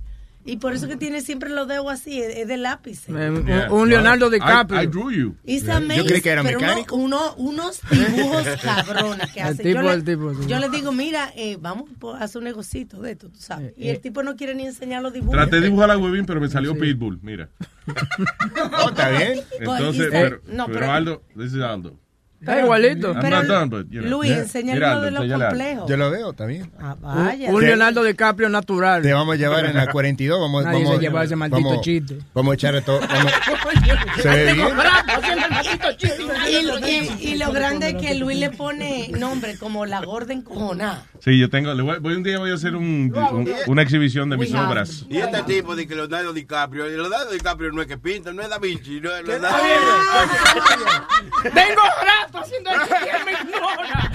Y 0.43 0.57
por 0.57 0.73
eso 0.73 0.87
que 0.87 0.97
tiene 0.97 1.21
siempre 1.21 1.51
los 1.51 1.67
dedos 1.67 1.85
así, 1.91 2.19
es, 2.19 2.47
de 2.47 2.57
lápiz. 2.57 3.07
Eh, 3.09 3.11
un- 3.29 3.47
un 3.71 3.89
Leonardo 3.89 4.27
DiCaprio. 4.31 4.81
I, 4.81 4.85
I 4.85 4.87
drew 4.87 5.11
you. 5.11 5.35
It's 5.45 5.69
amazing, 5.69 6.19
pero 6.23 6.57
uno- 6.57 6.85
uno- 6.93 7.35
unos 7.35 7.79
dibujos 7.91 8.47
cabrones 8.63 9.31
que 9.33 9.39
El 9.41 9.45
hace. 9.45 9.61
tipo, 9.61 9.75
yo, 9.75 9.81
le, 9.83 9.93
el 9.93 10.03
tipo, 10.03 10.33
sí. 10.33 10.47
yo 10.47 10.57
le 10.57 10.69
digo, 10.69 10.91
mira, 10.93 11.31
eh, 11.35 11.57
vamos 11.61 11.91
a 12.19 12.23
hacer 12.23 12.39
un 12.39 12.45
negocito 12.45 12.99
de 13.03 13.11
esto, 13.11 13.29
tú 13.29 13.39
sabes. 13.39 13.73
Y 13.77 13.89
el 13.89 13.99
tipo 13.99 14.23
no 14.23 14.35
quiere 14.35 14.55
ni 14.55 14.65
enseñar 14.65 15.03
los 15.03 15.13
dibujos. 15.13 15.35
Traté 15.35 15.57
de 15.57 15.67
dibujar 15.67 15.91
a 15.91 15.97
Webin, 15.99 16.25
pero 16.25 16.41
me 16.41 16.49
salió 16.49 16.75
Pitbull, 16.75 17.19
mira. 17.21 17.47
Oh, 18.83 18.89
está 18.89 19.09
bien. 19.09 19.41
Entonces, 19.59 20.07
Pues, 20.09 20.09
pero, 20.11 20.41
no, 20.47 20.65
pero 20.65 20.79
pero- 20.79 20.91
Aldo, 20.91 21.21
this 21.37 21.53
is 21.53 21.61
Aldo. 21.61 21.95
Está 22.41 22.59
igualito. 22.59 23.13
I'm 23.13 23.29
not 23.29 23.45
done, 23.45 23.69
but, 23.69 23.85
you 23.91 24.01
know. 24.01 24.17
Luis, 24.19 24.31
enséñale 24.31 24.73
Mira, 24.79 24.91
uno 24.97 25.01
de 25.01 25.11
los 25.11 25.39
complejos. 25.41 25.89
Yo 25.89 25.97
lo 25.97 26.09
veo 26.11 26.33
también. 26.33 26.71
Ah, 26.79 26.95
Un, 26.99 27.25
vaya. 27.25 27.49
un 27.51 27.61
Leonardo 27.63 28.03
DiCaprio 28.03 28.49
natural. 28.49 29.03
Te 29.03 29.13
vamos 29.13 29.35
a 29.35 29.37
llevar 29.37 29.65
en 29.65 29.75
la 29.75 29.87
42. 29.91 30.39
Vamos, 30.41 30.63
Nadie 30.65 30.83
vamos, 30.83 30.95
se 30.97 31.01
lleva 31.03 31.23
ese 31.23 31.35
maldito 31.35 31.69
vamos- 31.69 31.81
chiste. 31.85 32.17
Vamos 32.33 32.51
a 32.51 32.55
echarle 32.55 32.81
todo. 32.81 32.99
vamos- 33.07 33.31
Se 34.23 34.27
ve 34.29 34.53
bien. 34.53 34.67
Y, 36.49 36.61
lo- 36.65 36.79
y- 36.79 37.15
y 37.19 37.35
lo 37.37 37.51
grande 37.51 37.89
es 37.89 37.95
que 37.95 38.15
Luis 38.15 38.37
le 38.39 38.49
pone 38.49 39.09
nombre 39.17 39.55
como 39.57 39.85
la 39.85 40.01
gorda 40.03 40.33
encojonada. 40.33 41.05
Sí, 41.23 41.37
yo 41.39 41.47
tengo, 41.49 41.73
le 41.75 41.83
voy, 41.83 41.99
voy 41.99 42.15
un 42.15 42.23
día 42.23 42.39
voy 42.39 42.49
a 42.49 42.55
hacer 42.55 42.75
un, 42.75 43.13
un- 43.15 43.49
una 43.67 43.81
exhibición 43.83 44.29
de 44.31 44.37
mis 44.37 44.53
obras. 44.55 45.05
Y 45.09 45.17
este 45.17 45.43
tipo 45.43 45.75
de 45.75 45.87
que 45.87 45.93
Leonardo 45.95 46.33
DiCaprio, 46.33 46.87
Leonardo 46.87 47.31
DiCaprio 47.31 47.71
no 47.71 47.81
es 47.83 47.87
que 47.87 47.99
pinta, 47.99 48.33
no 48.33 48.41
es 48.41 48.49
Da 48.49 48.57
Vinci, 48.57 48.99
no 48.99 49.11
es 49.15 49.23
Tengo 49.25 49.39
Leonardo. 49.39 49.57
Rato 52.31 52.39
haciendo 52.45 52.69
esto 52.71 52.95
y 53.05 53.09
él 53.09 53.25
me 53.25 53.31
ignora. 53.51 54.11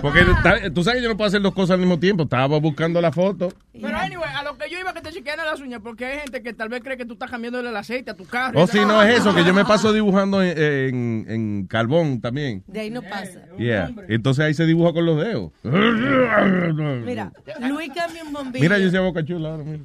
Porque 0.00 0.20
ta- 0.42 0.70
tú 0.72 0.84
sabes 0.84 0.98
que 0.98 1.02
yo 1.04 1.08
no 1.10 1.16
puedo 1.16 1.28
hacer 1.28 1.40
dos 1.42 1.54
cosas 1.54 1.74
al 1.74 1.80
mismo 1.80 1.98
tiempo. 1.98 2.22
Estaba 2.24 2.58
buscando 2.58 3.00
la 3.00 3.10
foto. 3.12 3.52
Pero 3.72 3.96
anyway, 3.96 4.28
a 4.34 4.42
lo 4.42 4.56
que 4.58 4.68
yo 4.70 4.78
iba 4.78 4.92
que 4.92 5.00
te 5.00 5.10
chequearan 5.12 5.46
las 5.46 5.60
uñas, 5.60 5.80
porque 5.82 6.04
hay 6.06 6.18
gente 6.20 6.42
que 6.42 6.52
tal 6.52 6.68
vez 6.68 6.82
cree 6.82 6.96
que 6.96 7.04
tú 7.04 7.14
estás 7.14 7.30
cambiándole 7.30 7.68
el 7.70 7.76
aceite 7.76 8.10
a 8.10 8.14
tu 8.14 8.24
carro. 8.26 8.60
O 8.60 8.66
si 8.66 8.78
no 8.80 9.02
es 9.02 9.18
eso, 9.20 9.34
que 9.34 9.44
yo 9.44 9.52
me 9.54 9.64
paso 9.64 9.92
dibujando 9.92 10.42
en, 10.42 10.56
en- 10.58 11.26
en 11.28 11.66
carbón 11.66 12.20
también. 12.20 12.62
De 12.66 12.80
ahí 12.80 12.90
no 12.90 13.02
pasa. 13.02 13.40
Yeah. 13.58 13.90
Entonces 14.08 14.44
ahí 14.44 14.54
se 14.54 14.66
dibuja 14.66 14.92
con 14.92 15.06
los 15.06 15.16
dedos. 15.22 15.52
Mira, 15.62 17.32
Luis 17.60 17.90
cambia 17.94 18.24
un 18.24 18.32
bombillo. 18.32 18.62
Mira, 18.62 18.78
yo 18.78 18.90
soy 18.90 19.00
boca 19.00 19.24
chula 19.24 19.50
ahora. 19.50 19.64
Mira. 19.64 19.82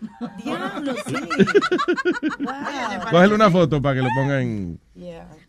Diablo, 0.44 0.94
sí. 1.06 1.14
Cógele 3.10 3.34
una 3.34 3.50
foto 3.50 3.80
para 3.80 3.96
que 3.96 4.02
lo 4.02 4.08
ponga 4.14 4.42
en. 4.42 4.80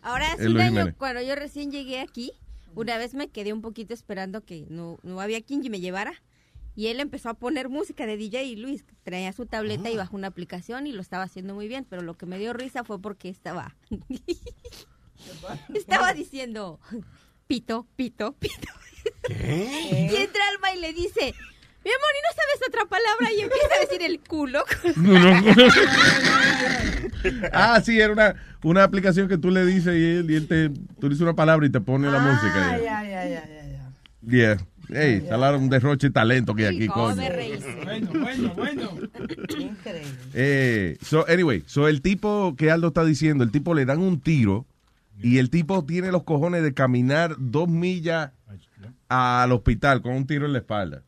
Ahora 0.02 0.32
hace 0.32 0.46
un 0.46 0.54
Luis 0.54 0.66
año, 0.66 0.94
cuando 0.96 1.22
yo 1.22 1.34
recién 1.34 1.70
llegué 1.70 2.00
aquí, 2.00 2.32
una 2.74 2.96
vez 2.98 3.14
me 3.14 3.28
quedé 3.28 3.52
un 3.52 3.62
poquito 3.62 3.94
esperando 3.94 4.44
que 4.44 4.66
no, 4.68 4.98
no 5.02 5.20
había 5.20 5.42
quien 5.42 5.60
me 5.70 5.80
llevara. 5.80 6.12
Y 6.74 6.86
él 6.86 7.00
empezó 7.00 7.28
a 7.28 7.34
poner 7.34 7.68
música 7.68 8.06
de 8.06 8.16
DJ 8.16 8.44
y 8.44 8.56
Luis 8.56 8.84
traía 9.02 9.32
su 9.32 9.46
tableta 9.46 9.90
y 9.90 9.96
bajó 9.96 10.14
una 10.14 10.28
aplicación 10.28 10.86
y 10.86 10.92
lo 10.92 11.00
estaba 11.00 11.24
haciendo 11.24 11.52
muy 11.54 11.66
bien. 11.66 11.84
Pero 11.90 12.02
lo 12.02 12.14
que 12.14 12.24
me 12.24 12.38
dio 12.38 12.52
risa 12.52 12.84
fue 12.84 13.00
porque 13.00 13.28
estaba. 13.28 13.74
estaba 15.74 16.14
diciendo 16.14 16.78
pito, 17.48 17.88
pito, 17.96 18.34
pito. 18.34 18.68
Y 19.28 20.14
entra 20.14 20.48
Alma 20.50 20.72
y 20.76 20.80
le 20.80 20.92
dice. 20.92 21.34
Mi 21.88 21.94
amor, 21.94 22.12
¿y 22.12 22.22
no 22.22 22.30
sabes 22.36 22.68
otra 22.68 22.84
palabra? 22.84 23.32
Y 23.32 23.40
empieza 23.40 23.74
a 23.74 23.80
decir 23.80 24.02
el 24.02 24.20
culo. 24.20 24.62
No, 24.96 25.40
no. 25.40 25.72
ah, 27.52 27.80
sí, 27.82 27.98
era 27.98 28.12
una, 28.12 28.34
una 28.62 28.84
aplicación 28.84 29.28
que 29.28 29.38
tú 29.38 29.50
le 29.50 29.64
dices 29.64 29.94
y 29.96 30.04
él, 30.18 30.30
y 30.30 30.34
él 30.36 30.46
te. 30.48 30.68
Tú 30.68 31.02
le 31.02 31.08
dices 31.10 31.22
una 31.22 31.34
palabra 31.34 31.66
y 31.66 31.70
te 31.70 31.80
pone 31.80 32.10
la 32.10 32.18
música. 32.18 32.70
Ay, 32.72 32.82
ay, 32.86 33.12
ay, 33.12 33.32
ay, 33.34 33.52
ay. 33.52 34.28
Yeah. 34.30 34.58
Hey, 34.90 35.22
la- 35.30 35.56
un 35.56 35.68
derroche 35.68 36.08
de 36.08 36.12
talento 36.12 36.54
que 36.54 36.66
hay 36.66 36.76
aquí, 36.76 36.86
coño. 36.88 37.14
Bueno, 37.84 38.10
bueno, 38.14 38.52
bueno. 38.54 38.90
Increíble. 39.58 40.10
Eh, 40.34 40.96
so, 41.02 41.26
anyway, 41.28 41.62
so 41.66 41.88
el 41.88 42.00
tipo 42.02 42.54
que 42.56 42.70
Aldo 42.70 42.88
está 42.88 43.04
diciendo, 43.04 43.44
el 43.44 43.50
tipo 43.50 43.74
le 43.74 43.84
dan 43.84 44.00
un 44.00 44.20
tiro 44.20 44.66
y 45.22 45.38
el 45.38 45.50
tipo 45.50 45.84
tiene 45.84 46.10
los 46.10 46.22
cojones 46.24 46.62
de 46.62 46.72
caminar 46.74 47.34
dos 47.38 47.68
millas 47.68 48.30
al 49.08 49.52
hospital 49.52 50.00
con 50.02 50.12
un 50.14 50.26
tiro 50.26 50.46
en 50.46 50.52
la 50.52 50.58
espalda. 50.60 51.02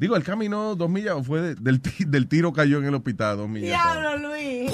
Digo, 0.00 0.16
él 0.16 0.24
caminó 0.24 0.74
dos 0.74 0.90
millas 0.90 1.14
o 1.14 1.22
fue 1.22 1.40
de- 1.40 1.54
del, 1.54 1.80
ti- 1.80 2.04
del 2.06 2.26
tiro 2.26 2.52
cayó 2.52 2.78
en 2.78 2.86
el 2.86 2.94
hospital 2.96 3.36
dos 3.36 3.48
millas. 3.48 3.68
Diablo, 3.68 4.28
Luis. 4.28 4.72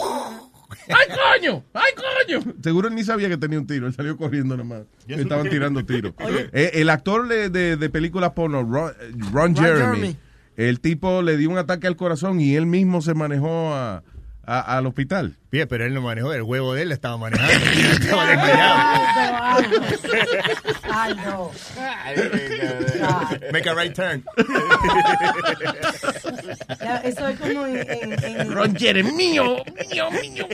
¡Ay, 0.88 1.16
coño! 1.40 1.64
¡Ay, 1.74 1.92
coño! 1.96 2.54
Seguro 2.62 2.88
él 2.88 2.94
ni 2.94 3.04
sabía 3.04 3.28
que 3.28 3.36
tenía 3.36 3.58
un 3.58 3.66
tiro. 3.66 3.86
Él 3.86 3.92
salió 3.94 4.16
corriendo 4.16 4.56
nomás. 4.56 4.82
Estaban 5.08 5.48
tirando 5.50 5.84
tiros. 5.84 6.14
Eh, 6.52 6.70
el 6.74 6.90
actor 6.90 7.28
de, 7.28 7.50
de, 7.50 7.76
de 7.76 7.90
películas 7.90 8.30
porno, 8.32 8.62
Ron, 8.62 8.92
Ron 9.32 9.54
Jeremy, 9.56 9.96
Jeremy. 9.96 10.16
el 10.56 10.80
tipo 10.80 11.22
le 11.22 11.36
dio 11.36 11.50
un 11.50 11.58
ataque 11.58 11.86
al 11.88 11.96
corazón 11.96 12.40
y 12.40 12.54
él 12.56 12.66
mismo 12.66 13.02
se 13.02 13.14
manejó 13.14 13.74
a, 13.74 14.02
a- 14.46 14.76
al 14.78 14.86
hospital. 14.86 15.36
Bien, 15.50 15.66
pero 15.68 15.84
él 15.84 15.94
no 15.94 16.00
manejó, 16.02 16.32
el 16.32 16.42
huevo 16.42 16.74
de 16.74 16.82
él 16.82 16.92
estaba 16.92 17.16
manejando. 17.16 17.52
Estaba 18.00 18.26
desmayado. 18.26 18.86
Aldo. 20.90 21.50
Make 23.52 23.68
a 23.68 23.74
right 23.74 23.94
turn. 23.94 24.24
Ya, 26.80 26.96
Eso 26.98 27.28
es 27.28 27.38
como 27.40 27.66
en... 27.66 27.76
en- 27.90 28.24
en- 28.24 28.52
Ron 28.52 28.74
Jeremy, 28.76 29.12
mío, 29.12 29.62
mío, 29.90 30.10
mío. 30.10 30.46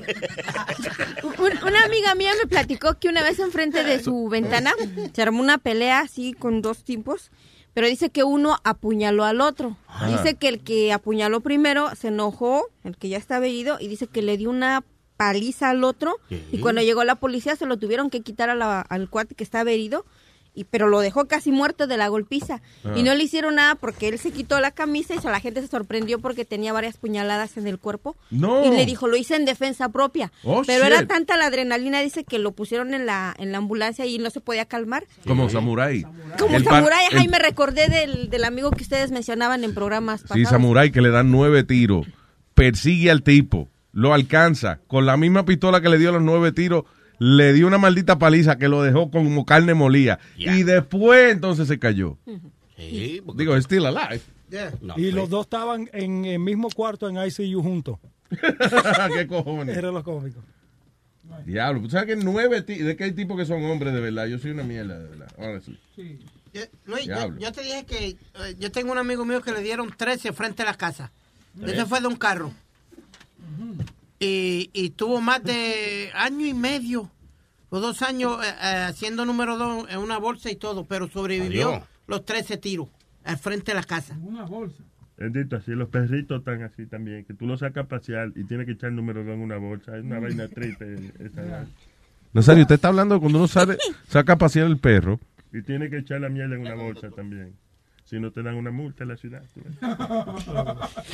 Un- 1.39 1.67
una 1.67 1.85
amiga 1.85 2.15
mía 2.15 2.33
me 2.41 2.47
platicó 2.49 2.99
que 2.99 3.09
una 3.09 3.23
vez 3.23 3.39
enfrente 3.39 3.85
de 3.85 4.03
su 4.03 4.29
ventana 4.29 4.73
se 5.13 5.23
armó 5.23 5.41
una 5.43 5.59
pelea 5.59 6.01
así 6.01 6.33
con 6.33 6.63
dos 6.63 6.85
tipos, 6.85 7.31
pero 7.75 7.87
dice 7.87 8.11
que 8.11 8.25
uno 8.25 8.57
apuñaló 8.65 9.25
al 9.25 9.41
otro. 9.41 9.77
Ah. 9.89 10.09
Dice 10.09 10.35
que 10.35 10.49
el 10.49 10.61
que 10.61 10.93
apuñaló 10.93 11.41
primero 11.41 11.95
se 11.95 12.09
enojó, 12.09 12.67
el 12.85 12.97
que 12.97 13.09
ya 13.09 13.19
estaba 13.19 13.47
herido, 13.47 13.79
y 13.81 13.89
dice 13.89 14.07
que 14.07 14.23
le 14.23 14.37
dio 14.37 14.51
una 14.51 14.85
paliza 15.17 15.71
al 15.71 15.85
otro. 15.85 16.17
Y 16.51 16.59
cuando 16.59 16.83
llegó 16.83 17.05
la 17.05 17.15
policía 17.15 17.55
se 17.57 17.67
lo 17.67 17.77
tuvieron 17.79 18.11
que 18.11 18.23
quitar 18.23 18.51
a 18.51 18.55
la- 18.55 18.81
al 18.81 19.09
cuate 19.09 19.35
que 19.35 19.45
estaba 19.45 19.71
herido. 19.71 20.05
Y, 20.55 20.65
pero 20.65 20.87
lo 20.89 21.01
dejó 21.01 21.27
casi 21.29 21.51
muerto 21.51 21.87
de 21.87 21.97
la 21.97 22.09
golpiza. 22.09 22.61
Ah. 22.85 22.93
Y 22.95 23.03
no 23.03 23.15
le 23.15 23.25
hicieron 23.25 23.55
nada 23.55 23.75
porque 23.75 24.09
él 24.09 24.19
se 24.19 24.33
quitó 24.33 24.61
la 24.61 24.71
camisa 24.71 25.15
y 25.15 25.19
la 25.25 25.41
gente 25.41 25.63
se 25.63 25.69
sorprendió 25.69 26.19
porque 26.21 26.45
tenía 26.45 26.75
varias 26.75 26.99
puñaladas 26.99 27.57
en 27.57 27.67
el 27.67 27.79
cuerpo. 27.79 28.17
No. 28.31 28.63
Y 28.65 28.71
le 28.77 28.85
dijo, 28.85 29.09
lo 29.09 29.17
hice 29.17 29.35
en 29.37 29.47
defensa 29.47 29.89
propia. 29.89 30.31
Oh, 30.45 30.63
pero 30.67 30.85
era 30.85 31.07
tanta 31.07 31.39
la 31.39 31.47
adrenalina, 31.47 32.01
dice 32.01 32.25
que 32.25 32.39
lo 32.39 32.53
pusieron 32.53 32.93
en 32.93 33.07
la, 33.07 33.35
en 33.39 33.51
la 33.51 33.59
ambulancia 33.59 34.05
y 34.05 34.19
no 34.19 34.29
se 34.29 34.43
podía 34.43 34.67
calmar. 34.67 35.05
Como 35.27 35.49
Samurai. 35.49 36.05
Como 36.39 36.61
Samurai, 36.61 37.07
el- 37.11 37.19
ay, 37.19 37.29
me 37.29 37.39
recordé 37.39 37.89
del, 37.89 38.29
del 38.29 38.45
amigo 38.45 38.71
que 38.73 38.83
ustedes 38.83 39.11
mencionaban 39.11 39.65
en 39.65 39.73
programas 39.75 40.23
Sí. 40.35 40.45
Samurai 40.45 40.91
que 40.93 41.01
le 41.01 41.09
dan 41.11 41.31
nueve 41.31 41.65
tiros, 41.65 42.07
persigue 42.55 43.11
al 43.11 43.23
tipo, 43.23 43.69
lo 43.93 44.13
alcanza, 44.15 44.81
con 44.87 45.07
la 45.07 45.17
misma 45.17 45.45
pistola 45.45 45.81
que 45.81 45.89
le 45.89 45.99
dio 45.99 46.13
los 46.13 46.23
nueve 46.23 46.53
tiros, 46.53 46.85
le 47.25 47.53
dio 47.53 47.69
una 47.69 47.79
maldita 47.79 48.19
paliza 48.19 48.59
que 48.59 48.67
lo 48.69 48.83
dejó 48.83 49.11
como 49.11 49.45
carne 49.47 49.75
molía. 49.75 50.19
Y 50.37 50.65
después 50.65 51.33
entonces 51.33 51.69
se 51.69 51.79
cayó. 51.79 52.19
Digo, 53.37 53.55
es 53.57 53.65
still 53.65 53.87
alive. 53.87 54.21
y 54.97 55.13
los 55.13 55.31
dos 55.31 55.47
estaban 55.47 55.89
en 55.93 56.25
el 56.25 56.39
mismo 56.41 56.69
cuarto 56.71 57.09
en 57.09 57.17
ICU 57.17 57.63
juntos. 57.63 57.99
¿Qué 59.15 59.27
cojones? 59.29 59.77
Era 59.77 59.93
lo 59.93 60.03
cómico. 60.03 60.41
Diablo, 61.47 61.81
¿tú 61.83 61.91
sabes 61.91 62.09
que 62.09 62.17
nueve? 62.17 62.61
¿De 62.63 62.97
qué 62.97 63.05
hay 63.05 63.13
tipos 63.13 63.37
que 63.39 63.47
son 63.47 63.63
hombres 63.65 63.95
de 63.95 64.01
verdad? 64.01 64.27
Yo 64.27 64.39
soy 64.39 64.51
una 64.51 64.65
mierda 64.65 64.99
de 64.99 65.09
verdad. 65.09 65.29
honestly. 65.39 65.79
Yo- 65.97 66.63
Luis, 66.85 67.07
yo, 67.39 67.53
te 67.53 67.63
dije 67.63 67.87
que 67.87 68.09
eh, 68.09 68.17
yo 68.59 68.71
tengo 68.73 68.93
un 68.93 68.99
amigo 68.99 69.25
mío 69.25 69.41
que 69.41 69.53
le 69.53 69.63
dieron 69.63 69.91
13 69.97 70.33
frente 70.33 70.63
a 70.63 70.67
la 70.67 70.75
casa. 70.75 71.11
¿Eh? 71.61 71.67
Ese 71.69 71.87
fue 71.87 72.01
de 72.01 72.09
un 72.09 72.17
carro. 72.17 72.53
Y, 74.25 74.71
y 74.73 74.91
tuvo 74.91 75.21
más 75.21 75.43
de 75.43 76.11
año 76.15 76.47
y 76.47 76.55
medio 76.55 77.11
o 77.71 77.81
dos 77.81 78.03
años 78.03 78.39
eh, 78.45 78.49
eh, 78.49 78.85
haciendo 78.89 79.25
número 79.25 79.57
dos 79.59 79.87
en 79.91 79.99
una 79.99 80.19
bolsa 80.19 80.51
y 80.51 80.57
todo, 80.57 80.85
pero 80.87 81.09
sobrevivió 81.09 81.71
Adiós. 81.71 81.85
los 82.07 82.25
13 82.25 82.57
tiros. 82.59 82.89
al 83.25 83.39
frente 83.39 83.73
de 83.73 83.77
la 83.77 83.83
casa. 83.85 84.17
Una 84.23 84.45
bolsa. 84.45 84.85
Bendito, 85.17 85.57
así 85.57 85.73
los 85.73 85.89
perritos 85.89 86.39
están 86.41 86.63
así 86.63 86.87
también, 86.87 87.25
que 87.25 87.35
tú 87.35 87.47
los 87.47 87.61
sacas 87.61 87.85
a 87.85 87.89
pasear 87.89 88.33
y 88.35 88.45
tienes 88.45 88.67
que 88.67 88.73
echar 88.73 88.91
el 88.91 88.97
número 88.97 89.25
dos 89.25 89.35
en 89.35 89.41
una 89.41 89.57
bolsa. 89.57 89.97
Es 89.97 90.05
una 90.05 90.19
vaina 90.21 90.49
triste. 90.55 91.13
Esa, 91.21 91.67
Nazario, 92.33 92.63
usted 92.63 92.77
está 92.77 92.89
hablando 92.89 93.21
cuando 93.21 93.39
uno 93.39 93.49
sale, 93.49 93.77
saca 94.09 94.35
a 94.35 94.39
pasear 94.39 94.67
el 94.67 94.79
perro. 94.79 95.19
y 95.53 95.63
tiene 95.63 95.91
que 95.91 95.99
echar 95.99 96.21
la 96.21 96.29
miel 96.29 96.53
en 96.53 96.61
una 96.61 96.75
bolsa 96.75 97.11
también. 97.11 97.55
Si 98.13 98.21
no 98.21 98.31
te 98.31 98.43
dan 98.43 98.57
una 98.57 98.71
multa 98.71 99.05
en 99.05 99.09
la 99.09 99.17
ciudad. 99.17 99.43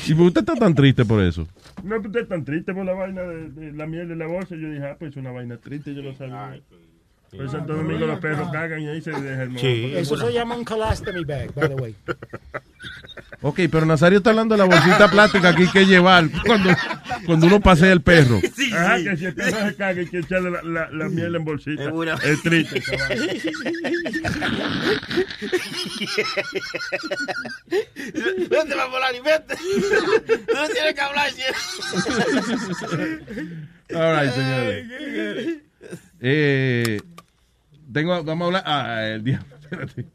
¿Y 0.08 0.14
por 0.14 0.26
usted 0.26 0.40
está 0.40 0.56
tan 0.56 0.74
triste 0.74 1.04
por 1.04 1.22
eso? 1.22 1.46
No, 1.84 1.94
pues 1.94 2.06
usted 2.06 2.22
es 2.22 2.28
tan 2.28 2.44
triste 2.44 2.74
por 2.74 2.84
la 2.84 2.92
vaina 2.92 3.22
de, 3.22 3.50
de 3.50 3.72
la 3.72 3.86
miel 3.86 4.10
en 4.10 4.18
la 4.18 4.26
bolsa. 4.26 4.56
Yo 4.56 4.68
dije, 4.68 4.84
ah, 4.84 4.96
pues 4.98 5.12
es 5.12 5.16
una 5.16 5.30
vaina 5.30 5.58
triste, 5.58 5.94
yo 5.94 6.02
lo 6.02 6.12
sabía. 6.16 6.60
Por 7.30 7.42
eso 7.42 7.52
Santo 7.52 7.76
Domingo 7.76 8.04
los 8.04 8.18
perros 8.18 8.50
cagan 8.50 8.82
y 8.82 8.88
ahí 8.88 9.00
se 9.00 9.12
deja 9.12 9.44
el 9.44 9.50
moco. 9.50 9.64
Eso 9.64 10.16
se 10.16 10.32
llama 10.32 10.56
un 10.56 10.64
colostomy 10.64 11.24
bag, 11.24 11.54
by 11.54 11.68
the 11.68 11.74
way. 11.76 11.94
Ok, 13.40 13.60
pero 13.70 13.86
Nazario 13.86 14.18
está 14.18 14.30
hablando 14.30 14.56
de 14.56 14.58
la 14.58 14.64
bolsita 14.64 15.08
plástica 15.08 15.54
que 15.54 15.62
hay 15.62 15.68
que 15.70 15.86
llevar 15.86 16.24
cuando, 16.44 16.70
cuando 17.24 17.46
uno 17.46 17.60
pasea 17.60 17.92
el 17.92 18.02
perro. 18.02 18.40
Ajá, 18.74 18.96
que 18.96 19.16
si 19.16 19.26
el 19.26 19.34
perro 19.34 19.68
se 19.68 19.76
caga 19.76 20.00
hay 20.00 20.06
que 20.06 20.18
echarle 20.18 20.50
la, 20.50 20.62
la, 20.64 20.90
la 20.90 21.08
miel 21.08 21.36
en 21.36 21.44
bolsita. 21.44 21.92
Es 22.24 22.42
triste. 22.42 22.78
esa 22.78 22.96
vaina. 23.08 23.24
¿Dónde 28.50 28.74
va 28.74 28.82
a 28.82 28.88
volar 28.88 29.14
y 29.14 29.20
vete? 29.20 29.54
No 30.52 30.68
tiene 30.68 30.94
que 30.94 31.00
hablar. 31.00 31.30
All 33.94 34.20
right, 34.20 34.32
señores. 34.34 35.58
Eh, 36.20 37.00
tengo, 37.92 38.24
vamos 38.24 38.42
a 38.42 38.46
hablar. 38.46 38.62
Ah, 38.66 39.06
el 39.06 39.22
diablo, 39.22 39.56
espérate. 39.60 40.06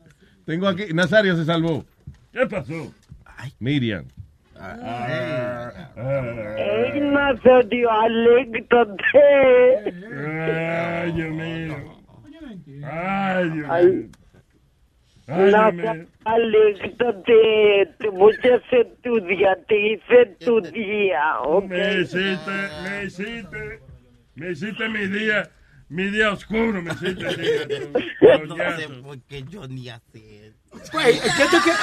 Tengo 0.45 0.67
aquí. 0.67 0.93
Nazario 0.93 1.37
se 1.37 1.45
salvó. 1.45 1.85
¿Qué 2.33 2.45
pasó? 2.47 2.93
Miriam. 3.59 4.05
¡Ey, 6.57 6.99
Nazario, 7.01 7.89
alégrate! 7.91 9.19
Ay, 10.13 11.11
Dios 11.13 11.31
mío. 11.31 11.75
Ay, 12.85 13.49
Dios 13.49 13.67
Ay. 13.69 13.85
mío. 13.87 14.09
Ay, 15.27 15.35
Dios 15.45 15.51
Nazario, 15.51 15.93
mío. 15.93 16.07
alégrate. 16.25 17.95
Te 17.99 18.09
voy 18.09 18.33
a 18.43 18.55
hacer 18.55 18.87
tu 19.03 19.19
día. 19.21 19.57
Te 19.67 19.93
hice 19.93 20.25
tu 20.45 20.61
día, 20.61 21.39
¿ok? 21.41 21.65
Me 21.69 22.01
hiciste, 22.01 22.51
me 22.83 23.03
hiciste, 23.05 23.79
me 24.35 24.51
hiciste 24.51 24.89
mi 24.89 25.07
día, 25.07 25.49
mi 25.89 26.03
día 26.09 26.31
oscuro, 26.31 26.81
me 26.81 26.91
hiciste 26.91 27.25
el 27.27 27.37
día. 27.37 27.67
tú, 27.67 27.93
coñazo. 28.47 29.01
porque 29.03 29.43
yo 29.43 29.67
ni 29.67 29.89
hacer. 29.89 30.42
Güey, 30.91 31.19
¿qué 31.19 31.45
tú 31.49 31.57
quieres? 31.63 31.81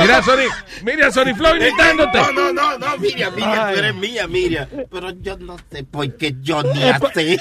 Mira, 0.00 0.22
Sony, 0.22 0.48
mira, 0.82 1.10
Sony 1.10 1.34
Flow 1.34 1.56
imitándote. 1.56 2.18
No, 2.18 2.32
no, 2.32 2.52
no, 2.52 2.78
no, 2.78 2.98
Miriam, 2.98 3.34
Miriam, 3.34 3.72
tú 3.72 3.78
eres 3.78 3.94
mía, 3.94 4.26
Miriam. 4.26 4.68
Pero 4.90 5.10
yo 5.10 5.36
no 5.38 5.56
sé 5.70 5.84
por 5.84 6.16
qué 6.16 6.34
yo 6.40 6.62
ni 6.62 6.82
es 6.82 6.98
porque 7.00 7.38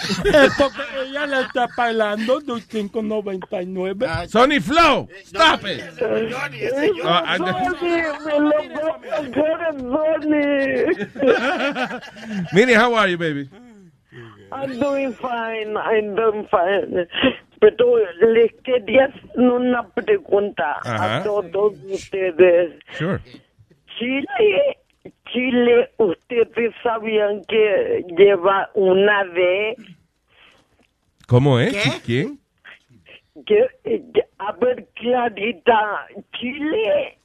ella 1.06 1.26
le 1.26 1.42
está 1.42 1.68
pagando 1.76 2.40
dos 2.42 2.68
5.99. 2.70 4.28
Sony 4.28 4.62
Flow, 4.62 5.08
stop 5.24 5.66
it. 5.66 5.82
Johnny, 6.00 6.60
ese 6.60 6.92
yo. 6.96 7.04
Ah, 7.06 7.24
ah. 7.28 7.38
Miriam, 12.54 12.82
how 12.82 12.96
are 12.96 13.10
you, 13.10 13.18
baby? 13.18 13.50
I'm 14.52 14.80
doing 14.80 15.14
fine, 15.14 15.78
I'm 15.78 16.16
doing 16.16 16.48
fine. 16.50 17.08
Pero 17.60 17.98
les 18.22 18.54
quería 18.64 19.06
hacer 19.06 19.40
una 19.40 19.88
pregunta 19.90 20.78
Ajá. 20.84 21.18
a 21.18 21.24
todos 21.24 21.74
ustedes. 21.84 22.80
Sure. 22.94 23.20
Chile, 23.98 24.78
Chile, 25.32 25.90
ustedes 25.98 26.74
sabían 26.82 27.44
que 27.46 28.06
lleva 28.18 28.70
una 28.76 29.26
D. 29.26 29.76
¿Cómo 31.28 31.60
es? 31.60 31.76
¿Quién? 32.06 32.40
Que, 33.46 33.68
a 34.40 34.52
ver, 34.54 34.88
Clarita, 34.96 36.08
Chile. 36.40 37.18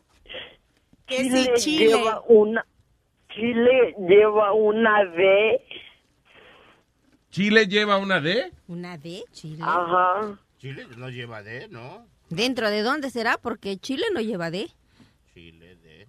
Chile 1.07 1.53
Chile. 1.57 1.87
lleva 1.87 2.23
una. 2.29 2.67
Chile 3.35 3.95
lleva 4.09 4.53
una 4.53 5.05
D. 5.05 5.61
¿Chile 7.35 7.67
lleva 7.67 7.97
una 7.99 8.21
D? 8.21 8.53
¿Una 8.69 8.97
D? 8.97 9.25
Chile. 9.33 9.59
Ajá. 9.61 10.39
Chile 10.59 10.87
no 10.97 11.11
lleva 11.11 11.43
D, 11.43 11.67
¿no? 11.69 12.07
¿Dentro 12.31 12.71
de 12.71 12.83
dónde 12.83 13.11
será? 13.11 13.39
Porque 13.39 13.77
Chile 13.77 14.05
no 14.15 14.21
lleva 14.21 14.53
D. 14.53 14.71
Chile 15.35 15.77
D. 15.83 16.07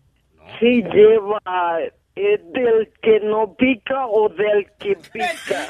Sí 0.59 0.83
lleva. 0.83 1.41
¿Es 2.13 2.39
del 2.53 2.93
que 3.01 3.21
no 3.21 3.55
pica 3.55 4.05
o 4.05 4.29
del 4.29 4.71
que 4.77 4.95
pica? 4.97 5.67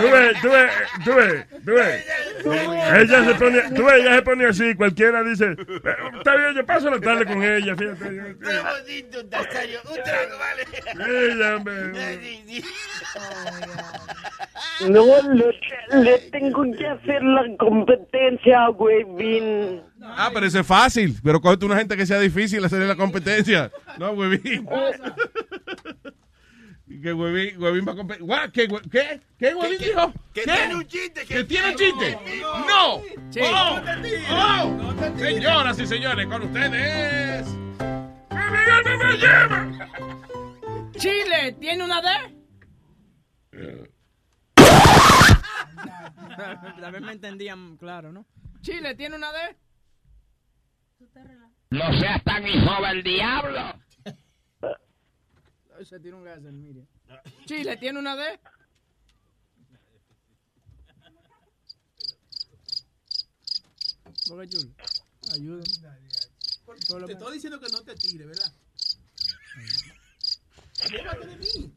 Tú 0.00 0.10
ves, 0.10 0.40
tú 0.40 0.48
ves, 0.50 0.70
tú 1.04 1.14
ves, 1.14 1.46
tú 1.64 1.70
ves. 1.72 2.04
Ella 3.00 3.24
se 3.24 3.34
pone, 3.34 3.60
tú 3.74 3.84
ves, 3.84 3.94
ella 4.00 4.14
se 4.16 4.22
pone 4.22 4.46
así, 4.46 4.74
cualquiera 4.74 5.22
dice, 5.22 5.54
"Pero 5.82 6.16
está 6.18 6.36
bien, 6.36 6.54
yo 6.54 6.64
paso 6.66 6.90
la 6.90 7.00
tarde 7.00 7.26
con 7.26 7.42
ella, 7.42 7.76
fíjate. 7.76 8.16
yo- 8.16 8.38
Qué 8.38 8.58
bonito, 8.60 9.22
Nazario. 9.30 9.80
Un 9.84 10.02
trago, 10.02 10.38
vale. 10.38 10.66
Ella, 11.28 11.56
hombre. 11.56 11.92
No, 14.88 15.04
le, 15.32 15.54
le 16.02 16.18
tengo 16.30 16.62
que 16.76 16.86
hacer 16.86 17.22
la 17.22 17.44
competencia, 17.58 18.68
güey, 18.68 19.04
bien. 19.16 19.82
Ah, 20.02 20.30
pero 20.32 20.46
eso 20.46 20.60
es 20.60 20.66
fácil. 20.66 21.16
Pero 21.22 21.40
cógete 21.40 21.66
una 21.66 21.76
gente 21.76 21.96
que 21.96 22.06
sea 22.06 22.18
difícil 22.18 22.64
hacerle 22.64 22.86
la 22.86 22.96
competencia. 22.96 23.70
No, 23.98 24.12
huevín. 24.12 24.66
Que 27.02 27.12
huevín, 27.12 27.62
huevín 27.62 27.86
va 27.86 27.92
a 27.92 27.96
competir. 27.96 28.26
¿Qué, 28.52 28.68
qué? 28.90 29.20
¿Qué 29.38 29.54
huevín 29.54 29.78
dijo? 29.78 30.12
Que 30.34 30.42
¿Qué? 30.42 30.52
tiene 30.52 30.74
un 30.74 30.86
chiste. 30.86 31.24
¿Que 31.24 31.44
tiene 31.44 31.68
un 31.70 31.76
chiste? 31.76 32.18
¡No! 32.68 33.02
Sí. 33.30 33.40
¡Oh! 33.44 33.80
¡Oh! 34.32 35.18
Señoras 35.18 35.78
y 35.78 35.86
señores, 35.86 36.26
con 36.26 36.42
ustedes. 36.42 37.46
¡Miguel 38.30 38.82
no 38.84 38.98
me 38.98 39.16
lleva! 39.16 39.68
¿Chile 40.96 41.56
tiene 41.60 41.84
una 41.84 42.02
D? 42.02 42.08
También 46.80 47.04
me 47.04 47.12
entendían 47.12 47.76
claro, 47.76 48.12
¿no? 48.12 48.26
¿Chile 48.62 48.94
tiene 48.94 49.16
una 49.16 49.32
D? 49.32 49.56
No 51.70 52.00
seas 52.00 52.22
tan 52.24 52.46
hijo 52.46 52.82
del 52.82 53.02
diablo. 53.02 53.80
Se 55.84 55.98
tiene 55.98 56.16
un 56.18 56.24
gas 56.24 56.44
el 56.44 56.52
Miriam. 56.52 56.86
¿Chile 57.46 57.76
tiene 57.78 57.98
una 57.98 58.14
D? 58.16 58.40
Boca 64.28 64.46
Chula, 64.46 64.70
ayúdame. 65.32 65.62
Te 67.06 67.12
estoy 67.12 67.34
diciendo 67.34 67.58
que 67.58 67.68
no 67.72 67.82
te 67.82 67.94
tire, 67.96 68.26
¿verdad? 68.26 68.52
Llévate 70.90 71.26
de 71.26 71.36
mí. 71.36 71.74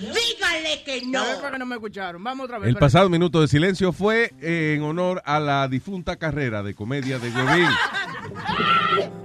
Dígale 0.00 0.82
que 0.84 1.02
A 1.16 1.24
ver, 1.24 1.36
para 1.40 1.52
que 1.52 1.58
no 1.58 1.66
me 1.66 1.74
escucharon. 1.76 2.22
Vamos 2.22 2.44
otra 2.44 2.58
vez. 2.58 2.68
El 2.68 2.76
pasado 2.76 3.08
minuto 3.08 3.40
de 3.40 3.48
silencio 3.48 3.92
fue 3.92 4.32
en 4.40 4.82
honor 4.82 5.22
a 5.24 5.38
la 5.38 5.68
difunta 5.68 6.16
carrera 6.16 6.62
de 6.62 6.74
comedia 6.74 7.18
de 7.18 7.28
Huevín. 7.28 7.68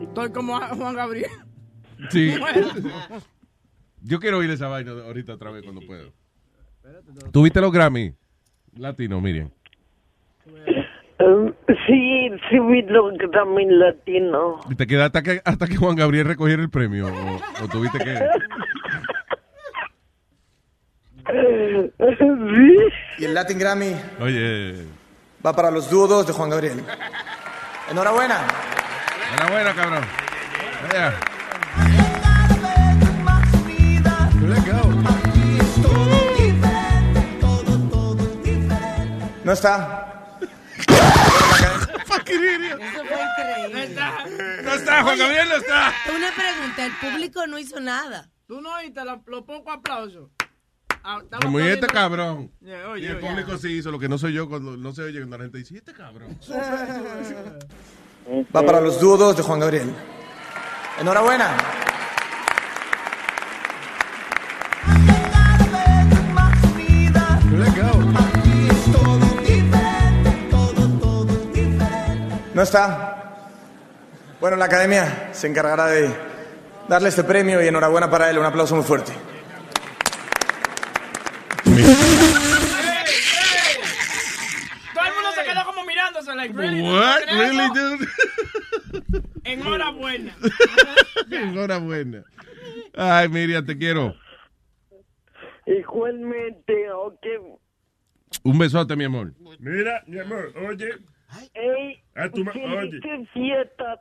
Estoy 0.02 0.31
como 0.31 0.60
Juan 0.60 0.95
Gabriel. 0.95 1.31
Sí. 2.10 2.35
Yo 4.02 4.19
quiero 4.19 4.38
oír 4.38 4.49
esa 4.52 4.68
vaina 4.68 4.91
ahorita 4.91 5.34
otra 5.34 5.52
vez 5.52 5.64
cuando 5.64 5.81
puedo. 5.81 6.11
¿Tuviste 7.31 7.60
los 7.60 7.72
Grammy? 7.72 8.14
Latino, 8.77 9.19
Miriam. 9.19 9.49
Um, 11.19 11.52
sí, 11.88 12.30
sí 12.49 12.60
vi 12.60 12.84
lo 12.84 13.11
que 13.18 13.27
también 13.30 13.80
latino. 13.80 14.60
¿Y 14.69 14.76
te 14.76 14.85
quedaste 14.85 15.18
hasta 15.18 15.23
que, 15.23 15.41
hasta 15.44 15.68
que 15.68 15.76
Juan 15.76 15.95
Gabriel 15.95 16.27
recogiera 16.27 16.61
el 16.61 16.69
premio? 16.69 17.07
¿O, 17.07 17.64
o 17.64 17.68
tuviste 17.68 17.98
que...? 17.98 18.19
Sí. 21.27 22.77
Y 23.19 23.25
el 23.25 23.33
Latin 23.33 23.59
Grammy 23.59 23.95
Oye, 24.21 24.85
va 25.45 25.53
para 25.53 25.69
los 25.71 25.89
dudos 25.89 26.25
de 26.27 26.33
Juan 26.33 26.49
Gabriel. 26.49 26.83
Enhorabuena. 27.91 28.41
enhorabuena, 29.33 29.73
cabrón. 29.75 30.03
Vaya. 30.89 31.13
No 39.43 39.53
está. 39.53 40.29
fucking 42.05 42.35
idiot. 42.43 42.81
Eso 42.81 43.03
fue 43.05 43.17
increíble. 43.23 43.71
No 43.73 43.79
está. 43.79 44.25
No 44.63 44.73
está, 44.73 45.03
Juan 45.03 45.17
Gabriel 45.17 45.49
no 45.49 45.55
está. 45.55 45.93
Una 46.15 46.31
pregunta, 46.31 46.85
el 46.85 46.91
público 46.93 47.47
no 47.47 47.57
hizo 47.59 47.79
nada. 47.79 48.29
Tú 48.47 48.61
no 48.61 48.73
oíste 48.75 49.03
la- 49.05 49.21
los 49.25 49.43
pocos 49.43 49.73
aplausos. 49.73 50.29
Ah, 51.09 51.19
estaba 51.23 51.39
Como 51.41 51.57
y 51.61 51.67
este 51.67 51.88
cabrón. 51.88 52.51
Yeah, 52.59 52.89
oye, 52.89 53.03
Y 53.03 53.05
el 53.05 53.15
oye. 53.15 53.25
público 53.29 53.57
sí 53.57 53.77
hizo 53.77 53.91
lo 53.91 53.97
que 53.97 54.09
no 54.09 54.17
soy 54.17 54.34
yo 54.34 54.49
cuando 54.49 54.75
no 54.75 54.93
se 54.93 55.03
oye 55.03 55.19
cuando 55.19 55.38
la 55.38 55.43
gente 55.45 55.59
dice, 55.59 55.75
"¿Y 55.75 55.77
este 55.77 55.93
cabrón. 55.93 56.38
Va 58.53 58.61
para 58.61 58.81
los 58.81 58.99
dudos 58.99 59.38
de 59.38 59.43
Juan 59.43 59.61
Gabriel. 59.61 59.89
Enhorabuena. 60.99 61.55
No 72.53 72.61
está. 72.63 73.13
Bueno, 74.39 74.57
la 74.57 74.65
academia 74.65 75.29
se 75.34 75.47
encargará 75.47 75.88
de 75.88 76.09
darle 76.88 77.09
este 77.09 77.23
premio 77.23 77.61
y 77.61 77.67
enhorabuena 77.67 78.09
para 78.09 78.29
él. 78.29 78.38
Un 78.39 78.45
aplauso 78.45 78.75
muy 78.75 78.84
fuerte. 78.84 79.13
Todo 84.93 85.05
el 85.05 85.13
mundo 85.13 85.29
se 85.35 85.43
quedó 85.43 85.65
como 85.65 85.84
mirándose, 85.85 86.31
like, 86.53 86.57
really? 86.57 86.81
What? 86.81 87.23
¿Tenés 87.27 87.39
Really, 87.39 87.69
dude? 87.73 89.23
Enhorabuena. 89.43 90.33
Enhorabuena. 91.31 92.23
Ay, 92.95 93.29
Miriam, 93.29 93.65
te 93.65 93.77
quiero. 93.77 94.15
Igualmente, 95.65 96.91
ok. 96.91 97.25
Un 98.43 98.57
besote, 98.57 98.95
mi 98.95 99.05
amor. 99.05 99.33
Mira, 99.59 100.03
mi 100.07 100.19
amor, 100.19 100.53
oye. 100.69 100.89
Ey, 101.53 102.01
A 102.15 102.29
tu 102.29 102.41
oye. 102.41 102.99
fiestas. 103.33 103.99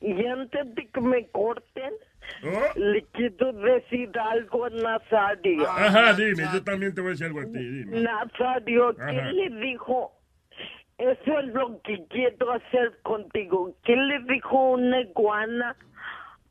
Y 0.00 0.26
antes 0.26 0.74
de 0.74 0.86
que 0.88 1.00
me 1.00 1.26
corten, 1.30 1.92
Oh. 2.42 2.78
le 2.78 3.04
quiero 3.12 3.52
decir 3.52 4.10
algo 4.18 4.64
a 4.64 4.70
Nazario. 4.70 5.64
Ajá, 5.70 6.12
dime, 6.14 6.42
yo 6.52 6.62
también 6.64 6.92
te 6.92 7.00
voy 7.00 7.08
a 7.08 7.12
decir 7.12 7.26
algo 7.26 7.40
a 7.40 7.44
ti, 7.44 7.58
dime. 7.58 8.00
Nazario, 8.00 8.94
¿qué 8.96 9.02
Ajá. 9.02 9.30
le 9.32 9.48
dijo? 9.60 10.12
Eso 10.98 11.38
es 11.38 11.46
lo 11.54 11.80
que 11.82 12.04
quiero 12.08 12.52
hacer 12.52 12.98
contigo. 13.02 13.76
¿Qué 13.84 13.94
le 13.94 14.20
dijo 14.32 14.70
una 14.72 15.00
iguana 15.00 15.76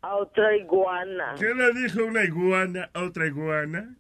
a 0.02 0.16
otra 0.16 0.56
iguana? 0.56 1.34
¿Qué 1.40 1.54
le 1.54 1.74
dijo 1.74 2.06
una 2.06 2.24
iguana 2.24 2.90
a 2.94 3.02
otra 3.04 3.26
iguana? 3.26 3.96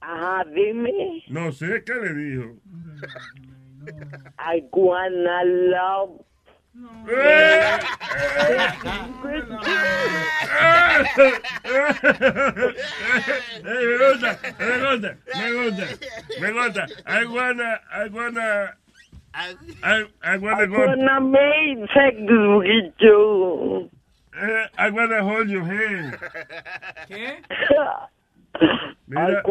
Ajá, 0.00 0.44
dime. 0.52 1.22
No 1.28 1.52
sé, 1.52 1.84
¿qué 1.84 1.94
le 1.94 2.14
dijo? 2.14 2.56
Iguana 4.56 5.44
love. 5.44 6.20
¡Eh! 7.08 7.78
Eh, 13.64 13.82
me 13.86 13.96
gusta, 13.96 14.38
me 14.58 14.76
gusta, 14.82 15.16
me 15.34 15.52
gusta, 15.52 15.86
me 16.40 16.52
gusta. 16.52 16.86
I 17.06 17.24
wanna, 17.24 17.80
I 17.90 18.08
wanna, 18.08 18.76
I, 19.36 20.04
I 20.22 20.38
wanna 20.38 20.66
go. 20.66 20.82
Iguana 20.82 21.20
made 21.20 21.86
sex 21.94 22.16
with 22.18 22.94
you. 23.00 23.90
Eh, 24.34 24.66
I 24.78 24.90
wanna 24.90 25.22
hold 25.22 25.48
your 25.48 25.64
hand. 25.64 26.18
¿Qué? 27.08 27.36
Mira, 29.06 29.42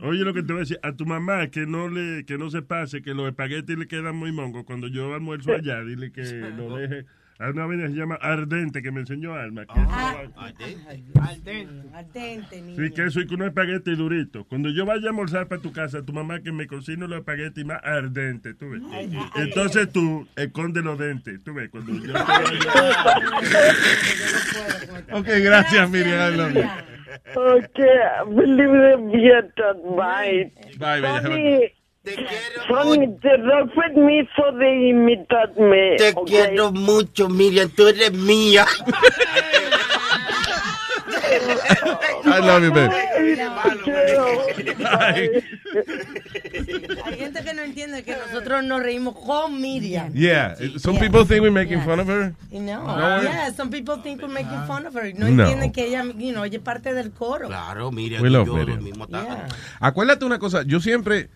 oye 0.00 0.24
lo 0.24 0.34
que 0.34 0.42
te 0.42 0.52
voy 0.52 0.56
a 0.56 0.64
decir, 0.64 0.78
a 0.82 0.92
tu 0.92 1.06
mamá 1.06 1.48
que 1.50 1.66
no 1.66 1.88
le, 1.88 2.24
que 2.26 2.36
no 2.36 2.50
se 2.50 2.60
pase, 2.60 3.00
que 3.00 3.14
los 3.14 3.28
espaguetis 3.28 3.78
le 3.78 3.86
quedan 3.86 4.16
muy 4.16 4.32
mongos. 4.32 4.64
Cuando 4.64 4.88
yo 4.88 5.14
almuerzo 5.14 5.52
allá, 5.52 5.80
dile 5.82 6.10
que 6.10 6.22
lo 6.56 6.76
deje. 6.76 7.06
Hay 7.38 7.50
una 7.50 7.66
vaina 7.66 7.82
que 7.84 7.90
se 7.90 7.96
llama 7.96 8.14
ardente 8.16 8.82
que 8.82 8.90
me 8.92 9.00
enseñó 9.00 9.34
Alma. 9.34 9.64
Que 9.66 9.80
Ardente. 9.80 11.02
Ardente, 11.92 12.62
niño. 12.62 12.76
Sí, 12.76 12.90
que 12.92 13.04
eso 13.06 13.20
y 13.20 13.26
con 13.26 13.34
unos 13.36 13.48
espaguetis 13.48 13.98
duritos. 13.98 14.46
Cuando 14.46 14.68
yo 14.70 14.86
vaya 14.86 15.06
a 15.06 15.10
almorzar 15.10 15.48
para 15.48 15.60
tu 15.60 15.72
casa, 15.72 16.04
tu 16.04 16.12
mamá 16.12 16.40
que 16.40 16.52
me 16.52 16.66
cocine 16.66 17.08
los 17.08 17.18
espaguetis 17.18 17.64
más 17.64 17.80
ardentes, 17.82 18.56
tú 18.56 18.70
ves. 18.70 18.82
Entonces 19.36 19.90
tú 19.92 20.26
esconde 20.36 20.82
los 20.82 20.98
dentes, 20.98 21.42
tú 21.42 21.54
ves. 21.54 21.68
Cuando 21.70 21.92
yo 21.94 22.12
Ok, 25.12 25.26
gracias, 25.42 25.90
Miriam. 25.90 26.32
I 26.32 26.36
love 26.36 26.54
you. 26.54 26.62
Okay, 27.34 27.98
believe 28.28 28.72
the 28.72 28.96
fiestas. 29.12 29.76
Bye. 29.96 30.52
Bye, 30.78 31.72
bella. 32.04 32.28
Sonny, 32.68 32.96
Sonny, 32.96 33.18
te 33.20 33.30
permiso 33.74 34.52
de 34.58 34.88
imitarme. 34.90 35.96
Te 35.96 36.10
ok? 36.14 36.26
quiero 36.26 36.72
mucho, 36.72 37.28
Miriam, 37.28 37.68
tú 37.70 37.86
eres 37.88 38.12
mía. 38.12 38.66
I 42.24 42.40
love 42.40 42.62
you, 42.64 42.72
babe. 42.72 42.90
Hay 47.04 47.16
gente 47.18 47.44
que 47.44 47.54
no 47.54 47.62
entiende 47.62 48.02
que 48.04 48.16
nosotros 48.16 48.64
nos 48.64 48.82
reímos 48.82 49.14
con 49.16 49.60
Miriam. 49.60 50.12
Yeah, 50.12 50.54
some 50.78 50.98
people 50.98 51.24
think 51.26 51.42
we're 51.42 51.50
making 51.50 51.80
fun 51.82 52.00
of 52.00 52.08
her. 52.08 52.34
Know, 52.50 52.84
No. 52.86 53.22
yeah, 53.22 53.52
some 53.54 53.70
people 53.70 53.96
think 54.02 54.20
we're 54.22 54.32
making 54.32 54.64
fun 54.66 54.86
of 54.86 54.94
her. 54.94 55.12
No, 55.14 55.28
No. 55.28 55.42
entienden 55.44 55.72
que 55.72 55.86
ella, 55.86 56.04
you 56.16 56.32
know, 56.32 56.44
ella 56.44 56.58
es 56.58 56.62
parte 56.62 56.94
del 56.94 57.10
coro. 57.12 57.48
Claro, 57.48 57.90
Miriam 57.90 58.22
We 58.22 58.28
y 58.28 58.32
love 58.32 58.46
yo 58.46 58.54
Miriam. 58.54 58.82
mismo 58.82 59.04
está- 59.04 59.46
Acuérdate 59.80 60.24
una 60.24 60.38
cosa, 60.38 60.62
yo 60.64 60.80
siempre, 60.80 61.28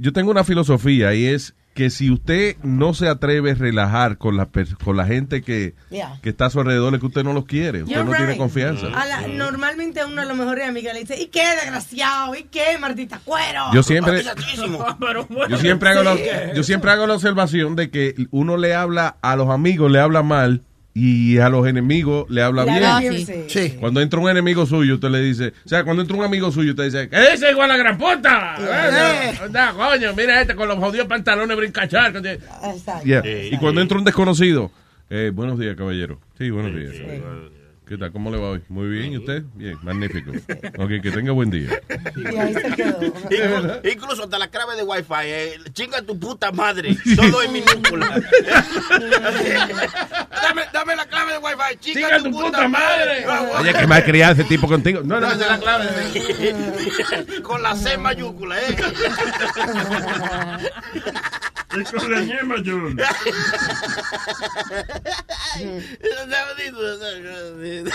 yo 0.00 0.12
tengo 0.12 0.30
una 0.30 0.44
filosofía 0.44 1.14
y 1.14 1.26
es 1.26 1.54
que 1.74 1.88
si 1.88 2.10
usted 2.10 2.56
no 2.64 2.94
se 2.94 3.06
atreve 3.08 3.52
a 3.52 3.54
relajar 3.54 4.18
con 4.18 4.36
la, 4.36 4.46
per- 4.50 4.76
con 4.82 4.96
la 4.96 5.06
gente 5.06 5.40
que, 5.40 5.74
Yeah. 5.90 6.18
que 6.20 6.30
está 6.30 6.46
a 6.46 6.50
su 6.50 6.58
alrededor, 6.58 6.92
es 6.94 7.00
que 7.00 7.06
usted 7.06 7.22
no 7.22 7.32
los 7.32 7.44
quiere, 7.46 7.84
usted 7.84 7.94
You're 7.94 8.10
no 8.10 8.16
tiene 8.16 8.36
confianza. 8.36 8.88
A 8.88 9.06
la- 9.06 9.28
normalmente 9.28 10.00
a 10.00 10.06
uno 10.06 10.20
de 10.20 10.26
los 10.26 10.36
mejores 10.36 10.68
amigas 10.68 10.94
le 10.94 11.00
dice, 11.00 11.20
¿y 11.22 11.26
qué 11.26 11.42
desgraciado? 11.62 12.34
¿Y 12.34 12.42
qué 12.44 12.76
maldita 12.80 13.20
cuero? 13.24 13.66
Yo 13.72 13.82
siempre- 13.84 14.22
Yo 15.48 15.56
siempre, 15.58 15.90
hago 15.90 16.02
la, 16.02 16.52
yo 16.54 16.62
siempre 16.64 16.90
hago 16.90 17.06
la 17.06 17.14
observación 17.14 17.76
de 17.76 17.90
que 17.90 18.14
uno 18.30 18.56
le 18.56 18.74
habla 18.74 19.16
a 19.22 19.36
los 19.36 19.48
amigos, 19.48 19.90
le 19.92 20.00
habla 20.00 20.22
mal 20.22 20.62
y 20.92 21.38
a 21.38 21.48
los 21.48 21.66
enemigos 21.66 22.28
le 22.30 22.42
habla 22.42 22.64
bien. 22.64 22.82
bien, 23.00 23.26
sí. 23.26 23.44
Sí. 23.48 23.76
Cuando 23.78 24.00
entra 24.00 24.18
un 24.18 24.28
enemigo 24.28 24.66
suyo, 24.66 24.94
usted 24.94 25.08
le 25.08 25.20
dice, 25.20 25.52
o 25.64 25.68
sea, 25.68 25.84
cuando 25.84 26.02
entra 26.02 26.16
un 26.16 26.24
amigo 26.24 26.50
suyo, 26.50 26.70
usted 26.70 26.84
dice, 26.84 27.08
¿qué 27.08 27.30
dice 27.32 27.50
igual 27.50 27.68
la 27.68 27.76
gran 27.76 27.96
puta? 27.96 28.56
Eh. 28.58 29.38
Anda, 29.42 29.72
coño, 29.72 30.14
mira 30.16 30.40
este 30.40 30.54
con 30.54 30.68
los 30.68 30.78
jodidos 30.78 31.06
pantalones 31.06 31.56
brincachar. 31.56 32.16
Exacto. 32.16 33.04
Yeah. 33.04 33.22
Y 33.24 33.56
cuando 33.58 33.80
entra 33.80 33.98
un 33.98 34.04
desconocido, 34.04 34.70
eh, 35.08 35.30
buenos 35.32 35.58
días, 35.58 35.76
caballero. 35.76 36.18
Sí, 36.38 36.50
buenos 36.50 36.74
días. 36.74 36.94
¿Qué 37.90 37.98
tal? 37.98 38.12
¿Cómo 38.12 38.30
le 38.30 38.38
va 38.38 38.50
hoy? 38.50 38.62
Muy 38.68 38.86
bien, 38.88 39.14
¿y 39.14 39.18
usted? 39.18 39.42
Bien, 39.54 39.76
magnífico. 39.82 40.30
Ok, 40.78 40.90
que 41.02 41.10
tenga 41.10 41.32
buen 41.32 41.50
día. 41.50 41.70
Y 42.14 42.36
ahí 42.36 42.54
se 42.54 42.62
quedó. 42.76 43.00
Inclu- 43.02 43.92
Incluso 43.92 44.22
hasta 44.22 44.38
la 44.38 44.46
clave 44.46 44.76
de 44.76 44.84
Wi-Fi, 44.84 45.14
eh, 45.24 45.58
chinga 45.72 46.00
tu 46.02 46.16
puta 46.16 46.52
madre, 46.52 46.96
todo 47.16 47.42
en 47.42 47.52
minúscula. 47.52 48.06
dame, 50.40 50.62
dame 50.72 50.94
la 50.94 51.06
clave 51.06 51.32
de 51.32 51.38
Wi-Fi, 51.38 51.76
chinga, 51.80 52.18
tu, 52.22 52.30
puta, 52.30 52.68
madre. 52.68 53.26
Oye, 53.58 53.74
que 53.74 53.86
mal 53.88 54.04
criado 54.04 54.34
ese 54.34 54.44
tipo 54.44 54.68
contigo. 54.68 55.00
No, 55.02 55.18
no, 55.18 55.34
la 55.34 55.58
clave. 55.58 55.88
Con 57.42 57.60
la 57.60 57.74
C 57.74 57.98
mayúscula, 57.98 58.56
¿eh? 58.68 58.76
Y 61.72 61.84
con 61.84 62.10
la. 62.10 62.22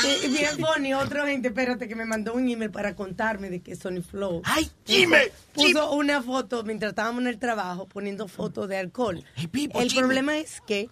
Y 0.04 0.28
bien 0.30 0.58
funny, 0.60 0.94
otra 0.94 1.28
gente, 1.28 1.50
espérate, 1.50 1.88
que 1.88 1.96
me 1.96 2.06
mandó 2.06 2.34
un 2.34 2.48
email 2.48 2.72
para 2.72 2.96
contarme 2.96 3.50
de 3.50 3.62
que 3.62 3.76
Sony 3.76 4.02
Flow. 4.02 4.42
¡Ay, 4.46 4.70
Jimmy! 4.86 5.18
Puso 5.54 5.92
una 5.94 6.22
foto 6.22 6.64
mientras 6.64 6.92
estábamos 6.92 7.22
en 7.22 7.28
el 7.28 7.40
trabajo 7.40 7.88
poniendo 7.88 8.28
fotos 8.28 8.68
de 8.70 8.78
alcohol. 8.78 9.24
el 9.36 9.94
problema 9.94 10.38
es 10.38 10.62
que 10.66 10.90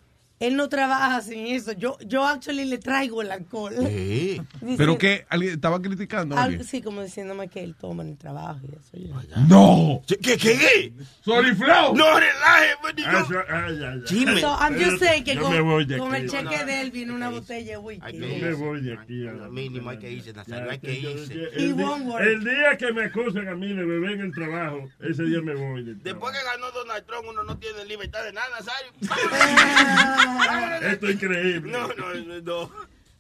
él 0.47 0.55
no 0.55 0.67
trabaja 0.69 1.21
sin 1.21 1.47
eso. 1.47 1.71
Yo, 1.73 1.97
yo 2.05 2.25
actually 2.25 2.65
le 2.65 2.77
traigo 2.77 3.21
el 3.21 3.31
alcohol. 3.31 3.73
Dice- 3.79 4.43
¿Pero 4.77 4.97
qué? 4.97 5.25
¿Alguien 5.29 5.53
estaba 5.53 5.81
criticando? 5.81 6.37
a 6.37 6.43
alguien? 6.43 6.61
así 6.61 6.81
como 6.81 7.01
diciéndome 7.03 7.47
que 7.47 7.63
él 7.63 7.75
toma 7.79 8.03
en 8.03 8.09
el 8.09 8.17
trabajo 8.17 8.59
y 8.63 8.75
eso. 8.75 8.97
yo- 8.97 9.37
¡No! 9.47 10.01
¿Qué, 10.07 10.17
qué, 10.17 10.37
qué? 10.37 10.93
¡Sorry, 11.23 11.53
Flow! 11.55 11.95
No 11.95 12.19
relaje, 12.19 12.73
pues, 12.81 12.93
Ah, 13.05 13.23
eso- 13.25 13.39
ay, 13.49 13.79
ay, 13.83 13.91
ay. 13.93 14.01
Jimmy. 14.07 14.39
So, 14.41 14.47
I'm 14.59 14.75
just 14.79 14.99
saying 14.99 15.23
que 15.23 15.35
Yo 15.35 15.41
con, 15.43 15.51
me 15.53 15.61
voy 15.61 15.85
de 15.85 15.97
con 15.97 16.13
aquí. 16.13 16.23
el 16.23 16.29
cheque 16.29 16.65
de 16.65 16.81
él 16.81 16.91
viene 16.91 17.13
una 17.13 17.29
botella 17.29 17.65
de 17.65 17.73
Hay 17.73 17.77
whisky. 17.77 18.11
que 18.19 18.39
Yo 18.39 18.45
me 18.45 18.53
voy 18.53 18.81
de 18.81 18.93
aquí. 18.93 19.27
ahora. 19.27 19.49
Mínimo 19.49 19.89
hay 19.89 19.97
que 19.99 20.11
irse, 20.11 20.33
Nazario, 20.33 20.71
hay 20.71 20.79
que 20.79 20.93
irse. 20.99 21.33
He 21.33 21.55
El, 21.63 21.77
di- 21.77 21.83
won't 21.83 22.05
work. 22.07 22.23
el 22.25 22.43
día 22.43 22.77
que 22.77 22.91
me 22.93 23.05
acusen 23.05 23.47
a 23.47 23.55
mí 23.55 23.67
de 23.73 23.83
beber 23.85 24.11
en 24.11 24.21
el 24.21 24.33
trabajo, 24.33 24.89
ese 24.99 25.23
día 25.23 25.41
me 25.41 25.55
voy. 25.55 25.83
del 25.83 26.01
Después 26.03 26.33
que 26.37 26.43
ganó 26.43 26.71
Donald 26.71 27.05
Trump, 27.05 27.25
uno 27.29 27.43
no 27.43 27.57
tiene 27.57 27.85
libertad 27.85 28.23
de 28.23 28.33
nada, 28.33 28.47
Nazario. 28.59 28.91
Esto 30.81 31.07
es 31.07 31.13
increíble. 31.15 31.71
No, 31.71 31.87
no, 31.87 32.13
no, 32.13 32.41
no. 32.41 32.71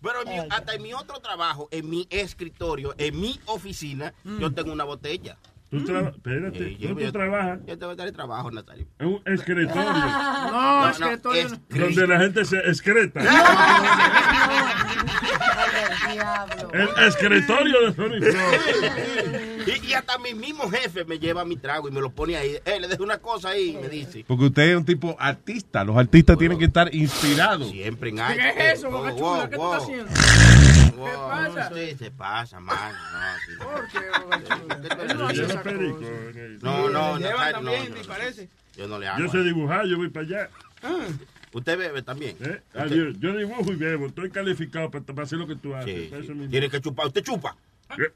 Pero 0.01 0.21
en 0.23 0.29
mi- 0.29 0.47
hasta 0.49 0.73
en 0.75 0.81
mi 0.81 0.93
otro 0.93 1.19
trabajo, 1.19 1.67
en 1.71 1.89
mi 1.89 2.05
escritorio, 2.09 2.93
en 2.97 3.19
mi 3.19 3.39
oficina, 3.45 4.13
yo 4.39 4.51
tengo 4.53 4.71
una 4.73 4.83
botella. 4.83 5.37
Tú 5.71 5.83
traba- 5.85 6.09
espérate, 6.09 6.59
Sí, 6.59 6.77
yo- 6.77 6.89
¿dónde 6.89 7.03
yo- 7.05 7.11
tú 7.11 7.17
trabajas? 7.17 7.59
Yo 7.65 7.77
te 7.79 7.85
voy 7.85 7.93
a 7.93 7.95
dar 7.95 8.07
el 8.07 8.13
trabajo, 8.13 8.51
Nazario. 8.51 8.85
En 8.99 9.07
un 9.07 9.21
escritorio. 9.25 9.83
No, 10.51 10.89
es 10.89 10.97
que 10.99 11.17
todo- 11.17 11.33
es- 11.33 11.67
Donde 11.69 12.07
la 12.07 12.19
gente 12.19 12.45
se 12.45 12.57
excreta. 12.59 13.21
El 16.73 16.89
escritorio 17.07 17.91
de 17.91 17.95
Sony. 17.95 18.19
Y, 19.65 19.87
y 19.87 19.93
hasta 19.93 20.17
mi 20.19 20.33
mismo 20.33 20.69
jefe 20.69 21.05
me 21.05 21.19
lleva 21.19 21.45
mi 21.45 21.55
trago 21.57 21.87
y 21.87 21.91
me 21.91 22.01
lo 22.01 22.09
pone 22.11 22.35
ahí. 22.35 22.57
Eh, 22.65 22.79
le 22.79 22.87
dejo 22.87 23.03
una 23.03 23.17
cosa 23.19 23.49
ahí, 23.49 23.77
me 23.81 23.87
dice. 23.89 24.23
Porque 24.27 24.45
usted 24.45 24.63
es 24.71 24.75
un 24.77 24.85
tipo 24.85 25.15
artista. 25.19 25.83
Los 25.83 25.95
artistas 25.97 26.37
tienen 26.37 26.57
que 26.59 26.65
estar 26.65 26.93
inspirados. 26.93 27.69
Siempre 27.69 28.09
en 28.09 28.15
¿Qué 28.17 28.21
algo. 28.21 28.41
es 28.41 28.79
eso, 28.79 28.87
Eh, 28.87 28.91
Boca 28.91 29.11
wow, 29.11 29.17
Chula? 29.19 29.49
¿Qué 29.49 29.55
tú 29.55 29.61
wow, 29.61 29.73
estás 29.73 29.83
haciendo? 29.83 30.97
wow. 30.97 31.05
¿Qué 31.05 31.17
pasa? 31.55 31.71
Sí, 31.73 31.95
se 31.97 32.11
pasa, 32.11 32.59
man. 32.59 32.93
No, 33.13 33.19
sí. 33.45 33.63
¿Por 33.63 33.87
qué, 33.87 33.99
Boca 35.15 35.33
Chula? 35.33 35.61
Él 35.71 36.59
no. 36.61 36.89
No, 36.89 37.17
no, 37.19 37.19
también, 37.51 37.89
no, 37.89 37.95
me 37.95 38.01
no. 38.01 38.07
parece. 38.07 38.49
Yo 38.75 38.87
no 38.87 38.99
le 38.99 39.07
hago. 39.07 39.19
Yo 39.19 39.29
sé 39.31 39.39
dibujar, 39.43 39.85
yo 39.85 39.97
voy 39.97 40.09
para 40.09 40.25
allá. 40.25 40.49
¿Usted 41.53 41.77
bebe 41.77 42.01
también? 42.01 42.35
¿Eh? 42.41 42.61
Adiós. 42.73 43.15
Yo 43.19 43.35
dibujo 43.37 43.71
y 43.71 43.75
bebo. 43.75 44.07
Estoy 44.07 44.31
calificado 44.31 44.89
para, 44.89 45.03
para 45.05 45.23
hacer 45.23 45.37
lo 45.37 45.47
que 45.47 45.55
tú 45.55 45.75
haces. 45.75 46.09
Sí, 46.09 46.27
sí. 46.27 46.47
Tiene 46.49 46.69
que 46.69 46.81
chupar. 46.81 47.07
¿Usted 47.07 47.23
chupa? 47.23 47.55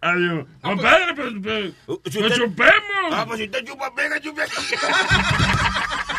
Adiós. 0.02 0.46
Compadre, 0.62 1.14
pues, 1.16 1.34
pues, 1.44 1.74
Si 2.06 2.20
pues 2.20 2.32
usted- 2.32 2.36
chupemos. 2.36 3.12
Ah, 3.14 3.26
pues 3.28 3.40
si 3.40 3.46
usted 3.46 3.66
chupa, 3.66 3.90
venga, 3.96 4.20
chupe. 4.20 4.42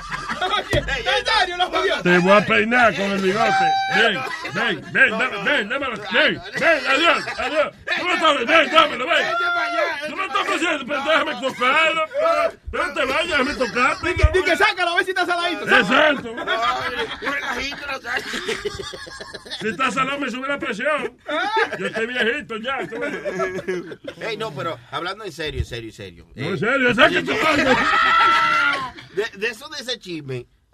Te 2.02 2.18
voy 2.18 2.32
a 2.32 2.44
peinar 2.46 2.94
con 2.94 3.04
el 3.12 3.18
bigote. 3.20 3.50
Ven, 3.96 4.20
ven, 4.54 4.92
ven, 4.92 5.10
dame, 5.10 5.42
ven, 5.44 5.68
dámelo. 5.68 5.96
Ven, 6.12 6.40
ven, 6.60 6.86
adiós, 6.86 7.24
adiós. 7.38 7.72
No 7.98 8.04
me 8.06 8.18
toques, 8.20 8.46
ven, 8.46 8.70
dámelo, 8.72 9.06
ven. 9.06 9.26
No 10.10 10.16
me 10.16 10.28
toques 10.28 10.54
haciendo, 10.56 10.86
pero 10.86 11.04
déjame 11.04 11.32
tocarlo. 11.40 12.02
pero- 12.20 12.58
Pero 12.70 12.92
te 12.94 13.04
vayas, 13.06 13.28
déjame 13.38 13.54
tocarte. 13.54 14.14
Di 14.32 14.42
que 14.44 14.56
sácalo, 14.56 14.90
a 14.90 14.94
ver 14.96 15.04
si 15.04 15.10
está 15.10 15.26
saladito. 15.26 15.64
Exacto. 15.68 16.34
Si 19.60 19.68
estás 19.68 19.94
salado 19.94 20.18
me 20.18 20.30
sube 20.30 20.48
la 20.48 20.58
presión. 20.58 21.16
Yo 21.78 21.86
estoy 21.86 22.06
viejito 22.06 22.56
ya. 22.58 22.78
tú. 22.88 23.00
Ey, 24.22 24.36
no, 24.36 24.50
pero 24.54 24.78
hablando 24.90 25.24
en 25.24 25.32
serio, 25.32 25.60
en 25.60 25.66
serio, 25.66 25.88
en 25.90 25.94
serio. 25.94 26.26
No, 26.34 26.46
en 26.48 26.58
serio, 26.58 26.94
¿sabes 26.94 27.12
qué 27.12 27.22
tú 27.22 27.32
haces? 27.46 27.76
de, 29.14 29.38
de 29.38 29.48
eso 29.48 29.68
de 29.68 29.80
ese 29.80 29.98
chisme, 29.98 30.27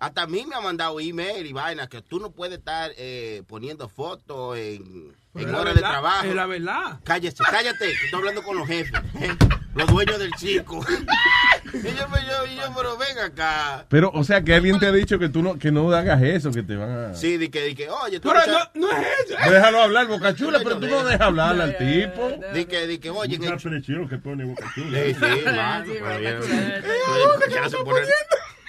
hasta 0.04 0.22
a 0.22 0.26
mí 0.26 0.44
me 0.46 0.54
ha 0.54 0.60
mandado 0.60 1.00
email 1.00 1.46
y 1.46 1.52
vaina 1.52 1.86
que 1.86 2.02
tú 2.02 2.20
no 2.20 2.30
puedes 2.30 2.58
estar 2.58 2.90
eh, 2.98 3.42
poniendo 3.46 3.88
fotos 3.88 4.58
en, 4.58 5.14
en 5.34 5.54
horas 5.54 5.74
de 5.74 5.80
trabajo. 5.80 6.26
es 6.26 6.34
la 6.34 6.44
verdad. 6.46 7.00
Cállate, 7.04 7.42
cállate, 7.50 7.86
que 7.86 8.04
estoy 8.04 8.18
hablando 8.18 8.42
con 8.42 8.58
los 8.58 8.68
jefes, 8.68 9.00
eh, 9.20 9.34
los 9.74 9.88
dueños 9.88 10.18
del 10.18 10.34
circo. 10.34 10.84
y 11.72 11.82
yo, 11.96 12.06
pues, 12.10 12.22
yo, 12.26 12.46
y 12.52 12.56
yo, 12.56 12.62
pero 12.76 12.98
ven 12.98 13.18
acá. 13.18 13.86
Pero, 13.88 14.10
o 14.12 14.22
sea, 14.24 14.44
que 14.44 14.54
alguien 14.54 14.78
te 14.78 14.86
ha 14.86 14.92
dicho 14.92 15.18
que 15.18 15.30
tú 15.30 15.42
no, 15.42 15.58
que 15.58 15.72
no 15.72 15.90
hagas 15.90 16.22
eso, 16.22 16.50
que 16.50 16.62
te 16.62 16.76
van 16.76 16.90
a... 16.90 17.14
Sí, 17.14 17.38
di 17.38 17.48
que, 17.48 17.62
di 17.62 17.74
que, 17.74 17.88
oye, 17.88 18.20
tú 18.20 18.28
Pero 18.28 18.40
no, 18.46 18.86
no 18.86 18.92
es 18.92 19.06
eso. 19.26 19.50
Déjalo 19.50 19.80
hablar, 19.80 20.06
Boca 20.06 20.34
Chula, 20.34 20.60
pero 20.62 20.78
tú 20.78 20.86
no 20.86 21.02
dejas 21.02 21.22
hablar 21.22 21.58
al 21.58 21.78
tipo. 21.78 22.30
Di 22.52 22.66
que, 22.66 22.86
di 22.86 22.98
que, 22.98 23.08
oye, 23.08 23.38
Una 23.38 23.56
que... 23.56 24.06
que 24.08 24.18
pone 24.18 24.44
Boca 24.44 24.70
Chula. 24.74 24.98
Sí, 24.98 25.14
sí, 25.14 25.44
mano, 25.46 25.92
pero 25.98 26.18
bien. 26.20 26.40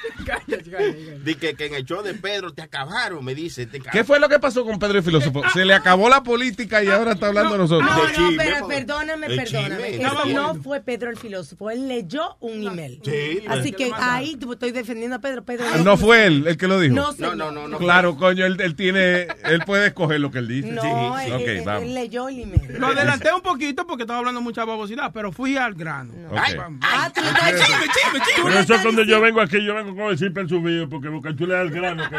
Cállate, 0.25 0.69
cállate. 0.71 1.19
Di 1.23 1.35
que, 1.35 1.55
que 1.55 1.65
en 1.67 1.75
el 1.75 1.85
show 1.85 2.01
de 2.01 2.13
Pedro 2.13 2.53
te 2.53 2.61
acabaron, 2.61 3.23
me 3.23 3.35
dice. 3.35 3.65
Te 3.65 3.79
¿Qué 3.79 4.03
fue 4.03 4.19
lo 4.19 4.29
que 4.29 4.39
pasó 4.39 4.65
con 4.65 4.77
Pedro 4.79 4.97
el 4.99 5.03
Filósofo? 5.03 5.41
Se 5.53 5.65
le 5.65 5.73
acabó 5.73 6.09
la 6.09 6.23
política 6.23 6.83
y 6.83 6.87
ahora 6.87 7.13
está 7.13 7.27
hablando 7.27 7.55
a 7.55 7.57
nosotros. 7.57 7.89
No, 7.89 8.03
no, 8.03 8.09
chisme, 8.09 8.35
pero 8.43 8.67
perdóname, 8.67 9.27
perdóname. 9.27 9.91
chisme. 9.91 10.05
Eso 10.05 10.25
no 10.27 10.55
fue 10.55 10.81
Pedro 10.81 11.09
el 11.09 11.17
filósofo. 11.17 11.69
Él 11.69 11.87
leyó 11.87 12.37
un 12.39 12.65
email. 12.67 12.99
Sí, 13.03 13.43
Así 13.47 13.71
que 13.71 13.91
ahí 13.95 14.37
estoy 14.51 14.71
defendiendo 14.71 15.15
a 15.17 15.19
Pedro. 15.19 15.43
Pedro 15.43 15.65
Ah, 15.73 15.77
No 15.83 15.97
fue 15.97 16.25
él 16.25 16.45
el 16.47 16.57
que 16.57 16.67
lo 16.67 16.79
dijo. 16.79 16.95
No, 16.95 17.11
No, 17.17 17.35
no, 17.35 17.51
no, 17.51 17.67
no. 17.67 17.77
Claro, 17.77 18.15
coño, 18.17 18.45
él, 18.45 18.59
él 18.59 18.75
tiene, 18.75 19.27
él 19.43 19.61
puede 19.65 19.87
escoger 19.87 20.19
lo 20.19 20.31
que 20.31 20.39
él 20.39 20.47
dice. 20.47 20.71
No, 20.71 20.81
sí. 20.81 21.25
él, 21.27 21.33
Ok, 21.33 21.41
él- 21.47 21.61
vamos. 21.65 21.83
él 21.83 21.93
leyó 21.93 22.29
el 22.29 22.39
email. 22.41 22.79
Lo 22.79 22.87
adelanté 22.87 23.31
un 23.33 23.41
poquito 23.41 23.85
porque 23.87 24.03
estaba 24.03 24.19
hablando 24.19 24.41
mucha 24.41 24.65
babosidad, 24.65 25.11
pero 25.13 25.31
fui 25.31 25.57
al 25.57 25.73
grano. 25.73 26.13
Ok. 26.29 26.37
Ah, 26.81 27.11
tú 27.13 27.21
estás 27.21 27.51
chisme, 27.65 27.85
chisme, 27.87 28.19
chisme. 28.25 28.41
Por 28.43 28.51
eso 28.53 28.75
cuando 28.81 29.03
yo 29.03 29.21
vengo 29.21 29.41
aquí, 29.41 29.63
yo 29.63 29.73
vengo 29.75 29.94
con 29.95 30.11
el 30.11 30.17
zipper 30.17 30.47
subido, 30.47 30.89
porque 30.89 31.09
Boca 31.09 31.35
Chula 31.35 31.61
es 31.61 31.67
el 31.67 31.73
grano 31.75 32.03
que. 32.09 32.17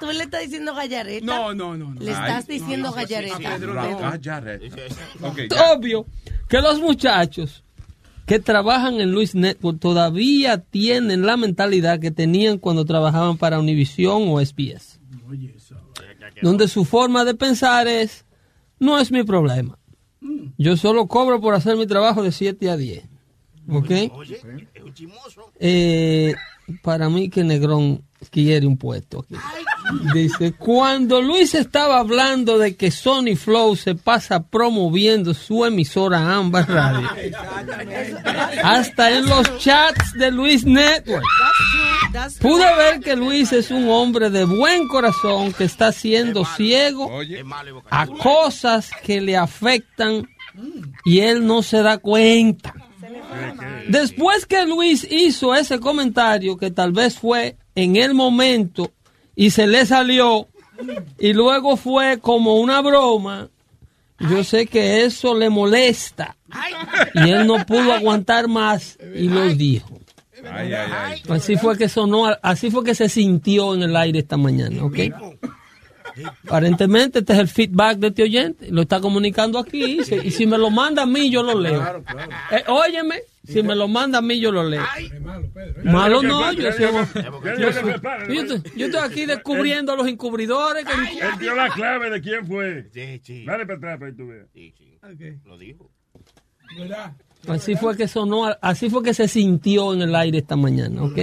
Tú 0.00 0.06
le 0.06 0.24
estás 0.24 0.42
diciendo 0.42 0.74
gallareta. 0.74 1.26
No, 1.26 1.54
no, 1.54 1.76
no. 1.76 1.94
no. 1.94 2.00
Le 2.00 2.12
estás 2.12 2.46
diciendo 2.46 2.92
gallareta. 2.92 3.56
Ok, 5.22 5.38
ya. 5.50 5.72
Obvio 5.72 6.06
que 6.48 6.60
los 6.60 6.80
muchachos 6.80 7.64
que 8.26 8.38
trabajan 8.38 9.00
en 9.00 9.10
Luis 9.10 9.34
Network 9.34 9.80
todavía 9.80 10.58
tienen 10.58 11.24
la 11.24 11.36
mentalidad 11.36 11.98
que 11.98 12.10
tenían 12.10 12.58
cuando 12.58 12.84
trabajaban 12.84 13.38
para 13.38 13.58
Univision 13.58 14.28
o 14.28 14.44
SBS. 14.44 15.00
Donde 16.42 16.68
su 16.68 16.84
forma 16.84 17.24
de 17.24 17.34
pensar 17.34 17.88
es, 17.88 18.24
no 18.78 18.98
es 18.98 19.10
mi 19.10 19.24
problema. 19.24 19.78
Yo 20.58 20.76
solo 20.76 21.06
cobro 21.06 21.40
por 21.40 21.54
hacer 21.54 21.76
mi 21.76 21.86
trabajo 21.86 22.22
de 22.22 22.32
7 22.32 22.70
a 22.70 22.76
10. 22.76 23.04
¿Ok? 23.70 23.90
Eh, 25.60 26.34
para 26.82 27.08
mí 27.08 27.30
que 27.30 27.44
Negrón 27.44 28.02
quiere 28.30 28.66
un 28.66 28.76
puesto 28.76 29.20
aquí. 29.20 29.36
Dice, 30.12 30.52
cuando 30.52 31.22
Luis 31.22 31.54
estaba 31.54 31.98
hablando 31.98 32.58
de 32.58 32.76
que 32.76 32.90
Sony 32.90 33.36
Flow 33.36 33.74
se 33.76 33.94
pasa 33.94 34.42
promoviendo 34.42 35.32
su 35.32 35.64
emisora 35.64 36.34
Ambas 36.34 36.66
Radio, 36.68 37.08
hasta 38.62 39.16
en 39.16 39.26
los 39.26 39.58
chats 39.58 40.12
de 40.14 40.30
Luis 40.30 40.64
Network, 40.64 41.24
pude 42.40 42.76
ver 42.76 43.00
que 43.00 43.16
Luis 43.16 43.52
es 43.52 43.70
un 43.70 43.88
hombre 43.88 44.30
de 44.30 44.44
buen 44.44 44.88
corazón 44.88 45.52
que 45.52 45.64
está 45.64 45.92
siendo 45.92 46.44
ciego 46.44 47.10
a 47.88 48.06
cosas 48.06 48.90
que 49.04 49.20
le 49.20 49.36
afectan 49.36 50.28
y 51.04 51.20
él 51.20 51.46
no 51.46 51.62
se 51.62 51.82
da 51.82 51.98
cuenta. 51.98 52.74
Después 53.88 54.46
que 54.46 54.66
Luis 54.66 55.06
hizo 55.10 55.54
ese 55.54 55.78
comentario, 55.80 56.56
que 56.56 56.70
tal 56.70 56.92
vez 56.92 57.18
fue 57.18 57.56
en 57.74 57.96
el 57.96 58.14
momento 58.14 58.92
y 59.34 59.50
se 59.50 59.66
le 59.66 59.86
salió, 59.86 60.48
y 61.18 61.32
luego 61.32 61.76
fue 61.76 62.18
como 62.20 62.56
una 62.56 62.80
broma, 62.80 63.48
yo 64.18 64.42
sé 64.44 64.66
que 64.66 65.04
eso 65.04 65.34
le 65.34 65.48
molesta. 65.48 66.36
Y 67.14 67.30
él 67.30 67.46
no 67.46 67.64
pudo 67.66 67.92
aguantar 67.92 68.48
más 68.48 68.98
y 69.14 69.28
lo 69.28 69.48
dijo. 69.48 70.00
ay, 70.50 70.72
ay, 70.72 70.90
ay. 70.92 71.22
Así 71.28 71.56
fue 71.56 71.76
que 71.78 71.88
sonó, 71.88 72.26
así 72.42 72.70
fue 72.70 72.84
que 72.84 72.94
se 72.94 73.08
sintió 73.08 73.74
en 73.74 73.82
el 73.82 73.96
aire 73.96 74.20
esta 74.20 74.36
mañana, 74.36 74.84
¿ok? 74.84 74.98
Aparentemente 76.46 77.20
este 77.20 77.32
es 77.32 77.38
el 77.38 77.48
feedback 77.48 77.98
de 77.98 78.08
este 78.08 78.22
oyente, 78.22 78.70
lo 78.70 78.82
está 78.82 79.00
comunicando 79.00 79.58
aquí 79.58 80.00
y, 80.00 80.04
se- 80.04 80.26
y 80.26 80.30
si 80.30 80.46
me 80.46 80.58
lo 80.58 80.70
manda 80.70 81.02
a 81.02 81.06
mí 81.06 81.30
yo 81.30 81.42
lo 81.42 81.58
leo. 81.58 81.82
Eh, 82.50 82.64
óyeme, 82.68 83.16
si 83.44 83.62
me 83.62 83.74
lo 83.74 83.88
manda 83.88 84.18
a 84.18 84.22
mí 84.22 84.38
yo 84.40 84.52
lo 84.52 84.64
leo. 84.64 84.82
Malo 85.84 86.22
no, 86.22 86.52
yo 86.52 86.68
estoy, 86.68 86.86
aquí 89.02 89.26
descubriendo 89.26 89.92
a 89.92 89.96
los 89.96 90.06
encubridores. 90.06 90.84
que- 90.84 90.92
Él 90.92 91.38
dio 91.38 91.54
la 91.54 91.68
clave 91.70 92.10
de 92.10 92.20
quién 92.20 92.46
fue. 92.46 92.88
Sí, 92.92 93.20
sí. 93.24 93.44
Dale 93.44 93.66
para 93.66 93.78
atrás 93.78 93.98
para 93.98 94.10
que 94.10 94.16
tú 94.16 94.28
veas. 94.28 94.46
Sí, 94.54 94.74
sí. 94.76 94.98
Lo 95.44 95.58
dijo. 95.58 95.90
Así 97.46 97.76
fue 97.76 97.96
que 97.96 98.08
sonó, 98.08 98.44
así 98.60 98.90
fue 98.90 99.02
que 99.02 99.14
se 99.14 99.28
sintió 99.28 99.94
en 99.94 100.02
el 100.02 100.14
aire 100.14 100.38
esta 100.38 100.56
mañana, 100.56 101.02
¿ok? 101.04 101.18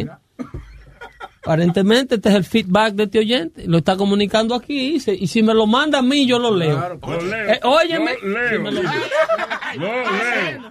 Aparentemente 1.45 2.15
este 2.15 2.29
es 2.29 2.35
el 2.35 2.43
feedback 2.43 2.93
de 2.95 3.03
este 3.03 3.19
oyente, 3.19 3.63
lo 3.67 3.77
está 3.77 3.95
comunicando 3.95 4.55
aquí 4.55 4.95
y, 4.95 4.99
se- 4.99 5.13
y 5.13 5.27
si 5.27 5.43
me 5.43 5.53
lo 5.53 5.67
manda 5.67 5.99
a 5.99 6.01
mí 6.01 6.25
yo 6.25 6.39
lo 6.39 6.55
leo. 6.55 6.99
Lo 7.07 7.21
leo. 7.21 7.49
Eh, 7.53 7.59
óyeme, 7.63 8.17
Lo 8.23 8.29
leo. 8.29 8.49
si 8.49 8.57
me 8.59 8.71
lo- 8.71 8.81
Lo 9.75 10.01
leo. 10.01 10.69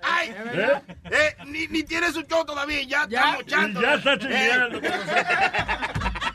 Ay, 0.00 0.28
¿Eh? 0.54 0.66
eh, 1.10 1.36
ni, 1.46 1.66
ni 1.68 1.82
tiene 1.82 2.12
su 2.12 2.22
show 2.22 2.44
todavía, 2.44 2.82
ya, 2.82 3.02
está 3.04 3.30
Y 3.30 3.36
mochando. 3.36 3.80
ya 3.82 3.94
está 3.94 4.18
chingueando. 4.18 4.80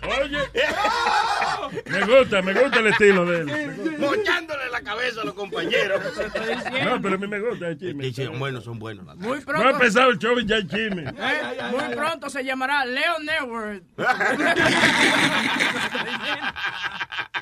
Oye, 0.06 0.38
me 1.90 2.02
gusta, 2.06 2.42
me 2.42 2.54
gusta 2.54 2.80
el 2.80 2.88
estilo 2.88 3.26
de 3.26 3.40
él. 3.40 3.98
Mochándole 4.00 4.70
la 4.72 4.82
cabeza 4.82 5.22
a 5.22 5.26
los 5.26 5.34
compañeros. 5.34 6.02
No, 6.84 7.02
pero 7.02 7.16
a 7.16 7.18
mí 7.18 7.28
me 7.28 7.40
gusta 7.40 7.70
el 7.70 7.80
chisme. 7.80 8.04
Sí, 8.06 8.14
sí, 8.14 8.26
son 8.26 8.38
buenos, 8.40 8.64
son 8.66 8.78
buenos. 8.80 9.06
Muy 9.18 9.38
No 9.38 9.44
ha 9.44 9.46
pronto, 9.46 9.70
empezado 9.70 10.10
el 10.10 10.18
show 10.20 10.38
y 10.40 10.46
ya 10.46 10.58
hay 10.58 10.68
chisme. 10.68 11.04
eh, 11.04 11.62
muy 11.72 11.96
pronto 11.96 12.30
se 12.30 12.44
llamará 12.44 12.84
Leo 12.86 13.20
Network. 13.20 13.84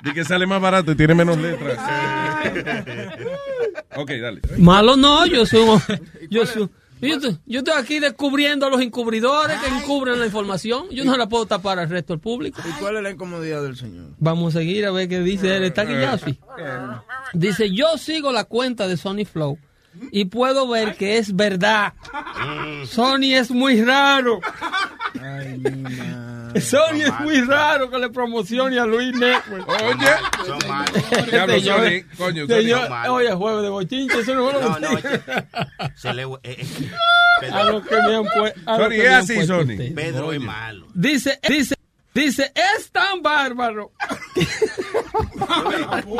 Di 0.03 0.13
que 0.13 0.23
sale 0.25 0.45
más 0.47 0.59
barato 0.61 0.91
y 0.91 0.95
tiene 0.95 1.13
menos 1.15 1.37
letras. 1.37 1.77
ok, 3.95 4.09
dale. 4.21 4.41
Malo 4.57 4.95
no, 4.97 5.25
yo 5.25 5.45
soy, 5.45 5.61
un- 5.61 5.81
yo 6.29 6.45
soy, 6.45 6.69
yo 7.01 7.15
estoy, 7.15 7.37
yo 7.45 7.59
estoy 7.59 7.73
aquí 7.77 7.99
descubriendo 7.99 8.65
a 8.65 8.69
los 8.69 8.81
encubridores 8.81 9.59
que 9.59 9.67
encubren 9.67 10.19
la 10.19 10.25
información. 10.25 10.85
Yo 10.91 11.03
no 11.03 11.17
la 11.17 11.27
puedo 11.27 11.45
tapar 11.45 11.79
al 11.79 11.89
resto 11.89 12.13
del 12.13 12.19
público. 12.19 12.61
¿Y 12.67 12.71
cuál 12.79 12.97
es 12.97 13.03
la 13.03 13.11
incomodidad 13.11 13.63
del 13.63 13.75
señor? 13.75 14.11
Vamos 14.19 14.55
a 14.55 14.59
seguir 14.59 14.85
a 14.85 14.91
ver 14.91 15.09
qué 15.09 15.19
dice 15.19 15.55
él. 15.55 15.63
Está 15.63 15.81
aquí 15.83 15.93
Yassi. 15.93 16.39
Dice, 17.33 17.71
yo 17.71 17.97
sigo 17.97 18.31
la 18.31 18.43
cuenta 18.43 18.87
de 18.87 18.97
Sony 18.97 19.25
Flow 19.25 19.57
y 20.11 20.25
puedo 20.25 20.67
ver 20.67 20.95
que 20.95 21.17
es 21.17 21.35
verdad. 21.35 21.93
Sony 22.85 23.33
es 23.35 23.51
muy 23.51 23.81
raro. 23.83 24.39
Sony 26.59 27.01
es 27.05 27.19
muy 27.21 27.41
raro 27.41 27.89
que 27.89 27.97
le 27.97 28.09
promocione 28.09 28.77
a 28.79 28.85
Luis 28.85 29.13
Network. 29.15 29.67
Oye, 29.69 30.45
Son 30.45 30.59
malos. 30.67 31.29
Diablo, 31.29 31.53
Señor- 31.55 31.79
Sony, 31.79 32.17
coño, 32.17 32.47
señor- 32.47 32.89
oye, 33.09 33.31
jueves 33.33 33.63
de 33.63 33.69
bochinche, 33.69 34.19
eso 34.19 34.35
no 34.35 34.49
es 34.49 34.53
No, 34.55 34.73
juego 34.73 34.97
de 34.97 35.11
no, 35.11 35.89
se 35.95 36.13
le, 36.13 36.23
eh, 36.23 36.27
eh, 36.43 36.67
A 37.53 37.63
lo 37.63 37.81
que 37.81 37.95
me 37.95 38.15
han 38.15 38.23
pue- 38.25 38.53
a 38.65 38.77
lo 38.77 38.83
Sony, 38.83 38.91
es 38.93 39.09
así, 39.09 39.33
puesto 39.35 39.61
Sony. 39.61 39.93
Pedro 39.95 40.33
es 40.33 40.41
malo. 40.41 40.87
Dice, 40.93 41.39
dice, 41.47 41.75
dice, 42.13 42.51
es 42.55 42.91
tan 42.91 43.21
bárbaro. 43.21 43.91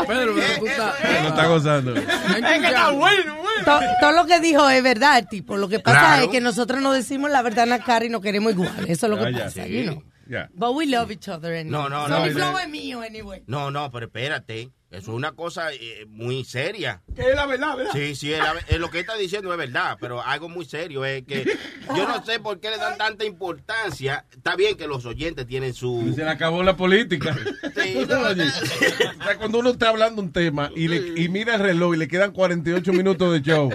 Pedro, 0.07 0.33
pero 0.35 0.59
tú 0.59 0.67
estás... 0.67 0.95
Lo 1.23 1.27
está 1.29 1.47
gozando. 1.47 1.95
Es 1.95 2.05
que 2.05 2.67
está 2.67 2.89
bueno, 2.91 3.35
To- 3.65 3.79
Todo 3.99 4.11
lo 4.13 4.25
que 4.25 4.39
dijo 4.39 4.67
es 4.69 4.81
verdad, 4.83 5.25
tipo. 5.29 5.57
Lo 5.57 5.67
que 5.69 5.79
pasa 5.79 5.99
Claro. 5.99 6.23
es 6.23 6.29
que 6.29 6.41
nosotros 6.41 6.81
no 6.81 6.91
decimos 6.93 7.29
la 7.31 7.41
verdad 7.41 7.63
en 7.65 7.69
la 7.71 7.79
cara 7.83 8.05
y 8.05 8.09
nos 8.09 8.21
queremos 8.21 8.53
igual. 8.53 8.73
Eso 8.87 9.05
es 9.05 9.09
lo 9.09 9.17
que 9.17 9.25
Ah, 9.25 9.31
ya, 9.31 9.43
pasa, 9.45 9.63
sí. 9.65 9.71
you 9.71 9.83
know. 9.83 10.03
Ya. 10.27 10.49
But 10.53 10.73
we 10.75 10.85
love 10.87 11.11
each 11.11 11.27
other 11.27 11.53
anyway. 11.53 11.69
No, 11.71 11.89
no, 11.89 12.07
no. 12.07 12.25
Flow 12.31 12.57
es 12.57 12.69
mío, 12.69 13.01
anyway. 13.01 13.43
No, 13.47 13.69
no, 13.69 13.91
pero 13.91 14.05
espérate. 14.05 14.69
Eso 14.91 15.11
es 15.11 15.15
una 15.17 15.31
cosa 15.31 15.71
eh, 15.73 16.05
muy 16.09 16.43
seria. 16.43 17.01
Que 17.15 17.29
es 17.29 17.35
la 17.35 17.45
verdad, 17.45 17.77
¿verdad? 17.77 17.91
Sí, 17.93 18.13
sí, 18.13 18.33
es 18.33 18.39
la- 18.39 18.59
es 18.67 18.77
lo 18.77 18.91
que 18.91 18.99
está 18.99 19.15
diciendo 19.15 19.49
es 19.53 19.57
verdad, 19.57 19.97
pero 20.01 20.21
algo 20.21 20.49
muy 20.49 20.65
serio 20.65 21.05
es 21.05 21.23
que 21.23 21.45
yo 21.95 22.05
no 22.07 22.23
sé 22.25 22.41
por 22.41 22.59
qué 22.59 22.69
le 22.71 22.77
dan 22.77 22.97
tanta 22.97 23.23
importancia. 23.23 24.25
Está 24.31 24.57
bien 24.57 24.75
que 24.75 24.87
los 24.87 25.05
oyentes 25.05 25.47
tienen 25.47 25.73
su... 25.73 26.11
Se 26.13 26.23
le 26.25 26.29
acabó 26.29 26.61
la 26.63 26.75
política. 26.75 27.35
Sí, 27.81 27.95
Oye, 27.97 28.43
o 28.43 29.23
sea, 29.23 29.37
cuando 29.37 29.59
uno 29.59 29.69
está 29.71 29.89
hablando 29.89 30.21
un 30.21 30.31
tema 30.31 30.69
y, 30.75 30.87
le, 30.87 31.19
y 31.21 31.29
mira 31.29 31.55
el 31.55 31.61
reloj 31.61 31.95
y 31.95 31.97
le 31.97 32.07
quedan 32.07 32.31
48 32.31 32.91
minutos 32.93 33.31
de 33.33 33.41
show. 33.41 33.69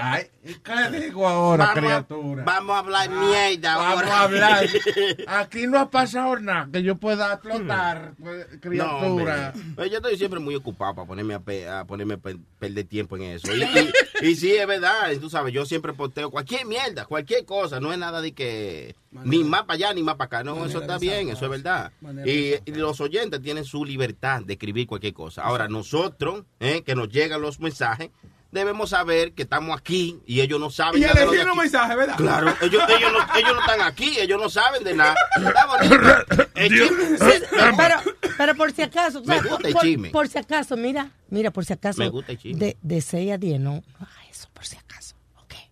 Ay, 0.00 0.24
¿qué 0.44 1.00
digo 1.00 1.26
ahora, 1.26 1.66
Vamos 1.66 1.76
a- 1.78 1.80
criatura? 1.80 2.44
Vamos 2.44 2.76
a 2.76 2.78
hablar 2.80 3.10
mierda 3.10 3.76
Vamos 3.76 4.02
ahora. 4.02 4.16
a 4.16 4.22
hablar. 4.22 4.66
Aquí 5.26 5.66
no 5.66 5.78
ha 5.78 5.90
pasado 5.90 6.38
nada 6.38 6.68
que 6.72 6.82
yo 6.82 6.96
pueda 6.96 7.32
explotar, 7.34 8.12
pues, 8.20 8.46
No, 8.52 8.60
criatura. 8.60 9.06
hombre. 9.06 9.34
Pero 9.76 9.88
yo 9.88 9.96
estoy 9.96 10.16
siempre 10.18 10.40
muy 10.40 10.54
ocupado 10.54 10.94
para 10.94 11.06
ponerme 11.08 11.34
a, 11.34 11.40
pe- 11.40 11.68
a 11.68 11.84
ponerme 11.84 12.14
a 12.14 12.18
pe- 12.18 12.36
perder 12.58 12.84
tiempo 12.86 13.16
en 13.16 13.22
eso. 13.22 13.54
Y, 13.54 13.62
y- 13.62 14.28
y 14.30 14.36
sí, 14.36 14.52
es 14.52 14.66
verdad, 14.66 15.10
tú 15.20 15.30
sabes, 15.30 15.52
yo 15.54 15.64
siempre 15.64 15.92
posteo 15.92 16.30
cualquier 16.30 16.66
mierda, 16.66 17.06
cualquier 17.06 17.44
cosa, 17.44 17.80
no 17.80 17.92
es 17.92 17.98
nada 17.98 18.20
de 18.20 18.32
que 18.32 18.94
ni 19.24 19.44
más 19.44 19.62
para 19.62 19.74
allá 19.74 19.94
ni 19.94 20.02
más 20.02 20.16
para 20.16 20.26
acá, 20.26 20.44
no, 20.44 20.64
eso 20.66 20.80
está 20.80 20.98
bien, 20.98 21.28
eso 21.28 21.44
es 21.44 21.50
verdad. 21.50 21.92
Y, 22.26 22.54
y 22.64 22.74
los 22.74 23.00
oyentes 23.00 23.40
tienen 23.42 23.64
su 23.64 23.84
libertad 23.84 24.42
de 24.42 24.54
escribir 24.54 24.86
cualquier 24.86 25.14
cosa. 25.14 25.42
Ahora, 25.42 25.68
nosotros, 25.68 26.44
eh, 26.60 26.82
que 26.84 26.94
nos 26.94 27.08
llegan 27.08 27.40
los 27.40 27.60
mensajes, 27.60 28.10
debemos 28.54 28.90
saber 28.90 29.32
que 29.34 29.42
estamos 29.42 29.78
aquí 29.78 30.18
y 30.26 30.40
ellos 30.40 30.58
no 30.58 30.70
saben 30.70 31.02
Y 31.02 31.04
elegir 31.04 31.46
un 31.50 31.58
mensaje, 31.58 31.94
¿verdad? 31.96 32.16
Claro, 32.16 32.54
ellos, 32.62 32.82
ellos, 32.88 33.12
no, 33.12 33.18
ellos 33.38 33.52
no 33.54 33.60
están 33.60 33.80
aquí, 33.82 34.16
ellos 34.18 34.40
no 34.40 34.48
saben 34.48 34.82
de 34.84 34.94
nada. 34.94 35.14
Está 35.36 35.66
bonito. 35.66 35.94
El 36.54 36.70
chisme- 36.72 37.18
Sí, 37.18 37.42
pero, 37.76 37.96
pero 38.38 38.54
por 38.54 38.72
si 38.72 38.82
acaso, 38.82 39.20
o 39.20 39.24
sea, 39.24 39.34
Me 39.34 39.40
gusta 39.42 39.56
por, 39.58 39.66
el 39.66 39.72
por- 39.74 39.82
chisme. 39.82 40.10
por 40.10 40.28
si 40.28 40.38
acaso, 40.38 40.76
mira, 40.76 41.10
mira, 41.28 41.50
por 41.50 41.64
si 41.64 41.72
acaso, 41.72 41.98
Me 41.98 42.08
gusta 42.08 42.32
el 42.32 42.38
chisme. 42.38 42.58
de, 42.58 42.76
de 42.80 43.00
6 43.00 43.32
a 43.32 43.38
10, 43.38 43.60
no, 43.60 43.72
no 43.72 43.82
haga 44.00 44.24
eso, 44.30 44.48
por 44.54 44.64
si 44.64 44.76
acaso. 44.76 44.83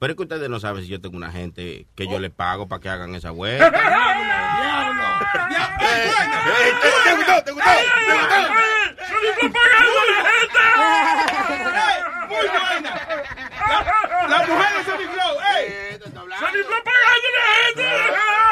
Pero 0.03 0.15
es 0.15 0.17
que 0.17 0.23
ustedes 0.25 0.51
no 0.51 0.59
saben 0.59 0.83
si 0.83 0.89
yo 0.89 1.01
tengo 1.01 1.17
una 1.17 1.31
gente 1.31 1.87
que 1.95 2.09
yo 2.09 2.19
le 2.19 2.29
pago 2.29 2.67
para 2.67 2.81
que 2.81 2.89
hagan 2.89 3.15
esa 3.15 3.31
vuelta. 3.31 3.71
¿Te 3.71 3.79
gustó? 7.15 7.45
¿Te 7.45 7.53
gustó? 7.53 7.53
¿Te 7.53 7.53
gustó? 7.53 7.71
Muy 12.29 12.47
buena. 12.49 12.93
La, 13.69 13.79
la 14.27 14.39
mujer 14.39 14.71
de 14.77 14.83
Sony 14.91 15.07
Flow, 15.07 15.35
¡ey! 15.57 15.99
¡Sony 16.03 16.63
Flow 16.67 16.83
pagando 16.83 17.13
Venga 17.77 18.05
acá, 18.07 18.27
y 18.27 18.51
este 18.51 18.51
tipo. 18.51 18.52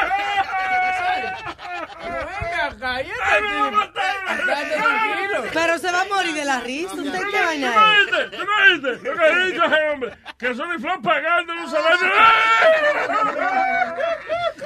Pero 5.53 5.77
se 5.77 5.91
va 5.91 6.01
a 6.01 6.05
morir 6.05 6.33
de 6.33 6.45
la 6.45 6.59
risa, 6.61 6.93
¿usted 6.93 7.11
qué 7.31 7.41
vaina? 7.41 7.73
¿Tú 7.73 7.79
no 7.79 7.91
viste? 7.99 8.37
¿Tú 8.37 8.43
no 8.45 8.53
viste? 8.73 9.09
Lo 9.09 9.17
que 9.17 9.47
ese 9.49 9.91
hombre. 9.91 10.13
Que 10.37 10.55
Sony 10.55 10.79
Flow 10.79 11.01
pagando 11.01 11.55
no 11.55 11.69
se 11.69 11.77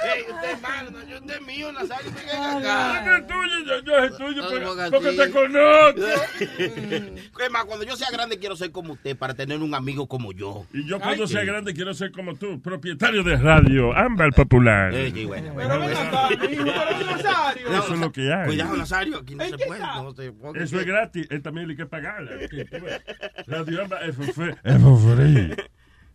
Ey, 0.05 0.25
usted 0.31 0.51
es 0.51 0.61
malo, 0.61 0.91
no, 0.91 1.03
yo- 1.07 1.17
usted 1.17 1.35
es 1.35 1.41
mío, 1.41 1.71
Nazario, 1.71 2.11
usted 2.11 3.15
es 3.15 3.27
tuyo, 3.27 3.59
yo, 3.65 3.79
yo 3.81 3.97
es 3.97 4.17
tuyo, 4.17 4.43
porque, 4.91 5.11
te 5.13 5.31
conozco. 5.31 6.01
Es 7.45 7.51
más, 7.51 7.65
cuando 7.65 7.85
yo 7.85 7.95
sea 7.95 8.09
grande 8.11 8.39
quiero 8.39 8.55
ser 8.55 8.71
como 8.71 8.93
usted 8.93 9.15
para 9.17 9.33
tener 9.33 9.59
un 9.59 9.73
amigo 9.75 10.07
como 10.07 10.31
yo. 10.31 10.65
Y 10.73 10.87
yo 10.87 10.99
cuando 10.99 11.27
sea 11.27 11.43
grande 11.43 11.73
quiero 11.73 11.93
ser 11.93 12.11
como 12.11 12.35
tú, 12.35 12.59
propietario 12.61 13.23
de 13.23 13.35
radio, 13.35 13.95
Ámbar 13.95 14.31
Popular. 14.33 14.93
Sí, 14.93 15.25
bueno. 15.25 15.53
Pero 15.55 15.79
ven 15.79 15.91
acá, 15.97 16.27
hijo, 16.31 16.63
pero 16.65 17.04
Nazario. 17.05 17.67
Eso 17.69 17.93
es 17.93 17.99
lo 17.99 18.11
que 18.11 18.33
hay. 18.33 18.47
Cuidado, 18.47 18.75
Nazario, 18.77 19.17
aquí 19.19 19.35
no 19.35 19.43
se 19.45 19.57
puede. 19.57 19.79
No 19.79 20.13
se 20.15 20.31
puede. 20.31 20.63
Eso 20.63 20.79
es 20.79 20.85
gratis, 20.85 21.27
él 21.29 21.41
también 21.41 21.69
hay 21.69 21.75
que 21.75 21.85
pagarla. 21.85 22.31
Radio 23.47 23.83
Ámbar 23.83 24.09
es 24.09 24.15
free. 24.15 25.55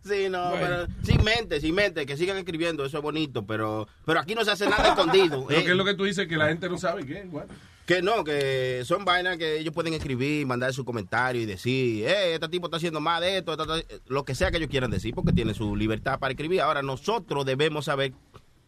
Sí, 0.03 0.29
no, 0.31 0.49
Bueno. 0.49 0.65
pero 0.65 0.87
sin 1.03 1.23
mente, 1.23 1.61
sin 1.61 1.75
mente, 1.75 2.07
que 2.07 2.17
sigan 2.17 2.35
escribiendo, 2.37 2.83
eso 2.83 2.97
es 2.97 3.03
bonito, 3.03 3.45
pero, 3.45 3.87
pero 4.03 4.19
aquí 4.19 4.33
no 4.33 4.43
se 4.43 4.49
hace 4.51 4.67
nada 4.67 4.87
escondido. 4.89 5.45
Eh. 5.51 5.63
que 5.63 5.71
es 5.71 5.77
lo 5.77 5.85
que 5.85 5.93
tú 5.93 6.05
dices 6.05 6.27
que 6.27 6.37
la 6.37 6.47
gente 6.47 6.67
no 6.69 6.77
sabe 6.79 7.05
qué. 7.05 7.27
What? 7.31 7.45
Que 7.85 8.01
no, 8.01 8.23
que 8.23 8.81
son 8.85 9.05
vainas 9.05 9.37
que 9.37 9.59
ellos 9.59 9.73
pueden 9.73 9.93
escribir, 9.93 10.47
mandar 10.47 10.73
su 10.73 10.85
comentario 10.85 11.41
y 11.41 11.45
decir, 11.45 12.05
eh, 12.07 12.33
este 12.35 12.47
tipo 12.47 12.65
está 12.67 12.77
haciendo 12.77 12.99
más 12.99 13.21
de 13.21 13.37
esto, 13.37 13.51
esta- 13.51 13.77
esta- 13.77 13.95
lo 14.07 14.23
que 14.23 14.33
sea 14.33 14.49
que 14.49 14.57
ellos 14.57 14.69
quieran 14.69 14.89
decir, 14.89 15.13
porque 15.13 15.33
tienen 15.33 15.53
su 15.53 15.75
libertad 15.75 16.17
para 16.17 16.31
escribir. 16.31 16.61
Ahora, 16.61 16.81
nosotros 16.81 17.45
debemos 17.45 17.85
saber 17.85 18.13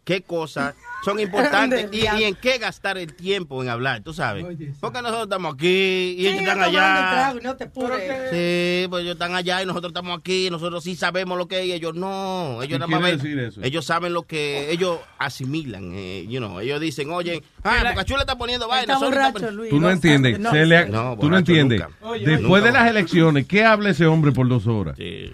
qué 0.04 0.22
cosas 0.22 0.76
son 1.04 1.20
importantes 1.20 1.90
y, 1.92 2.02
y 2.02 2.24
en 2.24 2.36
qué 2.36 2.58
gastar 2.58 2.98
el 2.98 3.14
tiempo 3.14 3.62
en 3.62 3.70
hablar, 3.70 4.02
tú 4.04 4.14
sabes. 4.14 4.46
Porque 4.80 5.02
nosotros 5.02 5.24
estamos 5.24 5.54
aquí 5.56 6.16
y 6.18 6.28
ellos 6.28 6.42
están 6.42 6.62
allá. 6.62 7.34
no 7.42 7.56
te 7.56 7.64
apures. 7.66 8.02
Sí, 8.32 8.88
pues 8.90 9.04
ellos 9.04 9.14
están 9.14 9.36
allá 9.36 9.62
y 9.62 9.66
nosotros 9.66 9.90
estamos 9.92 10.18
aquí, 10.20 10.50
nosotros 10.50 10.84
sí 10.84 10.96
sabemos 10.96 11.38
lo 11.38 11.48
que 11.48 11.62
es 11.62 11.66
y 11.68 11.74
ellos 11.74 11.96
no. 11.96 12.62
Ellos 12.62 12.80
¿Qué 12.80 12.80
nada 12.80 13.00
más 13.00 13.22
ven- 13.24 13.54
ellos 13.64 13.86
saben 13.86 14.14
lo 14.14 14.24
que 14.24 14.72
ellos 14.72 15.00
asimilan, 15.18 15.92
eh, 15.94 16.26
you 16.28 16.40
know, 16.40 16.60
ellos 16.60 16.80
dicen, 16.80 17.10
oye, 17.12 17.44
ah, 17.64 17.94
Boca 17.96 18.02
está 18.02 18.38
poniendo 18.38 18.68
vaina. 18.68 18.94
Está 18.94 19.06
borracho, 19.06 19.40
pon-". 19.40 19.56
Luis. 19.56 19.70
Tú 19.70 19.80
no 19.80 19.90
entiendes. 19.90 20.40
no, 20.40 20.52
se 20.52 20.66
le- 20.66 20.90
no, 20.90 21.18
tú 21.20 21.30
no 21.30 21.38
entiendes. 21.38 21.84
Oye, 22.02 22.26
Después 22.26 22.64
nunca 22.64 22.66
de 22.66 22.72
las 22.72 22.90
elecciones, 22.90 23.48
¿qué 23.48 23.66
habla 23.66 23.90
ese 23.90 24.06
hombre 24.06 24.32
por 24.32 24.48
dos 24.48 24.68
horas? 24.68 24.96
Sí, 24.98 25.32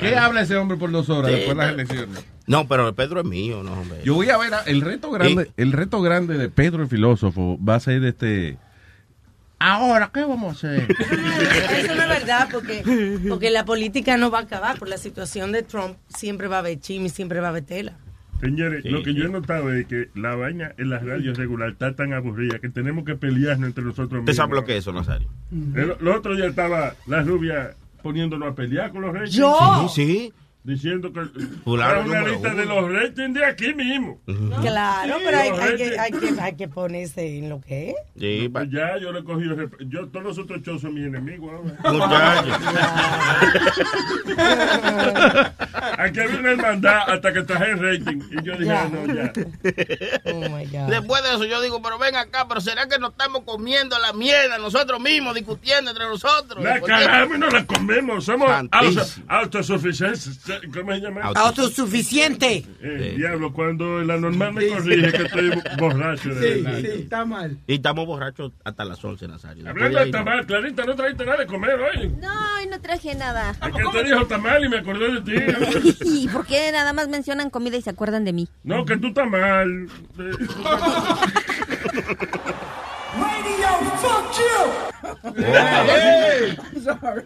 ¿Qué 0.00 0.16
habla 0.16 0.42
ese 0.42 0.56
hombre 0.56 0.76
por 0.76 0.90
dos 0.90 1.08
horas 1.10 1.30
Sí, 1.30 1.36
después 1.36 1.56
de 1.56 1.64
las 1.64 1.72
elecciones? 1.74 2.24
No, 2.46 2.68
pero 2.68 2.88
el 2.88 2.94
Pedro 2.94 3.20
es 3.20 3.26
mío, 3.26 3.62
no, 3.62 3.72
hombre. 3.72 4.00
Yo 4.04 4.14
voy 4.14 4.28
a 4.28 4.36
ver 4.36 4.52
el 4.66 4.80
reto 4.82 5.10
grande, 5.10 5.50
el 5.56 5.72
reto 5.72 6.02
grande 6.02 6.36
de 6.36 6.48
Pedro 6.50 6.82
el 6.82 6.88
filósofo 6.88 7.58
va 7.66 7.76
a 7.76 7.80
ser 7.80 8.04
este. 8.04 8.58
Ahora, 9.58 10.10
¿qué 10.12 10.24
vamos 10.24 10.62
a 10.64 10.68
hacer? 10.68 10.94
Eso 11.78 11.94
no 11.94 12.02
es 12.02 12.08
verdad, 12.08 12.48
porque, 12.52 13.20
porque 13.28 13.50
la 13.50 13.64
política 13.64 14.18
no 14.18 14.30
va 14.30 14.40
a 14.40 14.42
acabar. 14.42 14.78
Por 14.78 14.88
la 14.88 14.98
situación 14.98 15.52
de 15.52 15.62
Trump, 15.62 15.96
siempre 16.14 16.48
va 16.48 16.56
a 16.56 16.58
haber 16.58 16.80
chisme, 16.80 17.08
siempre 17.08 17.40
va 17.40 17.46
a 17.46 17.50
haber 17.50 17.64
tela. 17.64 17.94
Señores, 18.40 18.84
lo 18.84 19.02
que 19.02 19.14
yo 19.14 19.24
he 19.24 19.28
notado 19.28 19.72
es 19.72 19.86
que 19.86 20.08
la 20.14 20.34
vaina 20.34 20.72
en 20.76 20.90
las 20.90 21.04
radios 21.04 21.38
regular 21.38 21.70
está 21.70 21.94
tan 21.94 22.12
aburrida 22.12 22.58
que 22.58 22.68
tenemos 22.68 23.04
que 23.04 23.14
pelearnos 23.14 23.68
entre 23.68 23.84
nosotros 23.84 24.20
¿Usted 24.20 24.32
mismos. 24.32 24.64
que 24.64 24.72
es 24.72 24.78
eso, 24.78 24.92
Nazario? 24.92 25.28
El, 25.52 25.94
el 26.00 26.08
otro 26.08 26.34
día 26.36 26.46
estaba 26.46 26.94
la 27.06 27.22
rubia 27.22 27.74
poniéndonos 28.02 28.52
a 28.52 28.54
pelear 28.54 28.90
con 28.92 29.02
los 29.02 29.12
ratings. 29.14 29.34
¿Yo? 29.36 29.88
Sí, 29.88 30.04
sí. 30.06 30.32
Diciendo 30.64 31.12
que 31.12 31.20
Fulano 31.62 31.92
era 31.92 32.00
una 32.22 32.28
lista 32.30 32.48
uno. 32.48 32.56
de 32.56 32.64
los 32.64 32.90
ratings 32.90 33.34
de 33.34 33.44
aquí 33.44 33.74
mismo. 33.74 34.18
Claro, 34.62 35.18
Sí, 35.18 35.22
pero 35.26 35.38
hay, 35.38 35.50
que, 35.50 35.56
ratings. 35.58 35.98
hay, 35.98 36.10
que, 36.12 36.40
hay 36.40 36.56
que 36.56 36.68
ponerse 36.68 37.38
en 37.38 37.50
lo 37.50 37.60
que 37.60 37.90
es. 37.90 37.96
Sí, 38.18 38.48
Pues 38.48 38.70
ya, 38.70 38.96
yo 38.98 39.12
le 39.12 39.20
he 39.20 39.24
cogido. 39.24 39.56
Yo, 39.80 40.08
todos 40.08 40.24
los 40.24 40.38
otros 40.38 40.62
shows 40.62 40.80
son 40.80 40.94
mis 40.94 41.04
enemigos 41.04 41.52
ahora. 41.52 41.76
Aquí 45.98 46.20
había 46.20 46.38
una 46.38 46.50
hermandad 46.52 47.10
hasta 47.10 47.32
que 47.32 47.42
traje 47.42 47.70
el 47.72 47.78
rating. 47.80 48.20
Y 48.30 48.42
yo 48.44 48.52
dije, 48.52 48.64
Ya. 48.64 48.82
"Ah, 48.84 48.88
no, 48.90 49.12
ya. 49.14 49.32
Oh 50.32 50.40
my 50.48 50.64
God. 50.66 50.88
Después 50.88 51.22
de 51.24 51.30
eso 51.30 51.44
yo 51.44 51.60
digo, 51.60 51.82
pero 51.82 51.98
ven 51.98 52.14
acá, 52.16 52.46
pero 52.48 52.60
¿será 52.60 52.88
que 52.88 52.98
nos 52.98 53.10
estamos 53.12 53.42
comiendo 53.44 53.98
la 53.98 54.12
mierda 54.12 54.58
nosotros 54.58 55.00
mismos, 55.00 55.34
discutiendo 55.34 55.90
entre 55.90 56.06
nosotros? 56.06 56.62
La 56.64 56.78
y 56.78 57.38
no 57.38 57.48
la 57.50 57.64
comemos. 57.66 58.24
Somos 58.24 58.50
autosuficientes. 59.28 60.40
¿Cómo 60.72 60.92
se 60.92 61.00
llama? 61.00 61.22
Autosuficiente. 61.22 62.64
Eh, 62.80 63.14
Diablo, 63.16 63.52
cuando 63.52 64.02
la 64.02 64.16
normal 64.16 64.52
me 64.54 64.66
corrige 64.68 65.12
que 65.12 65.22
estoy 65.24 65.50
borracho 65.78 66.28
de 66.34 66.54
Sí, 66.56 66.62
verdad. 66.62 66.78
sí, 66.80 66.86
está 67.02 67.24
mal. 67.24 67.56
Y 67.66 67.74
estamos 67.74 68.06
borrachos 68.06 68.52
hasta 68.64 68.84
las 68.84 69.04
11, 69.04 69.28
Nazario. 69.28 69.68
Hablando 69.68 69.98
de 70.04 70.10
tamal, 70.10 70.46
Clarita, 70.46 70.84
no 70.84 70.94
trajiste 70.94 71.24
nada 71.24 71.38
de 71.38 71.46
comer 71.46 71.78
hoy. 71.80 72.08
No, 72.20 72.60
y 72.62 72.66
no 72.66 72.80
traje 72.80 73.14
nada. 73.14 73.54
¿A 73.60 73.70
quién 73.70 73.90
te 73.90 74.04
dijo 74.04 74.26
tamal 74.26 74.64
y 74.64 74.68
me 74.68 74.78
acordé 74.78 75.20
de 75.20 75.20
ti? 75.22 75.32
¿Y 76.04 76.28
por 76.28 76.46
qué 76.46 76.70
nada 76.72 76.92
más 76.92 77.08
mencionan 77.08 77.50
comida 77.50 77.76
y 77.76 77.82
se 77.82 77.90
acuerdan 77.90 78.24
de 78.24 78.32
mí? 78.32 78.48
No, 78.62 78.84
que 78.84 78.96
tú 78.96 79.08
estás 79.08 79.28
mal. 79.28 79.88
Radio, 83.16 83.70
fuck 84.02 84.26
you. 84.38 84.54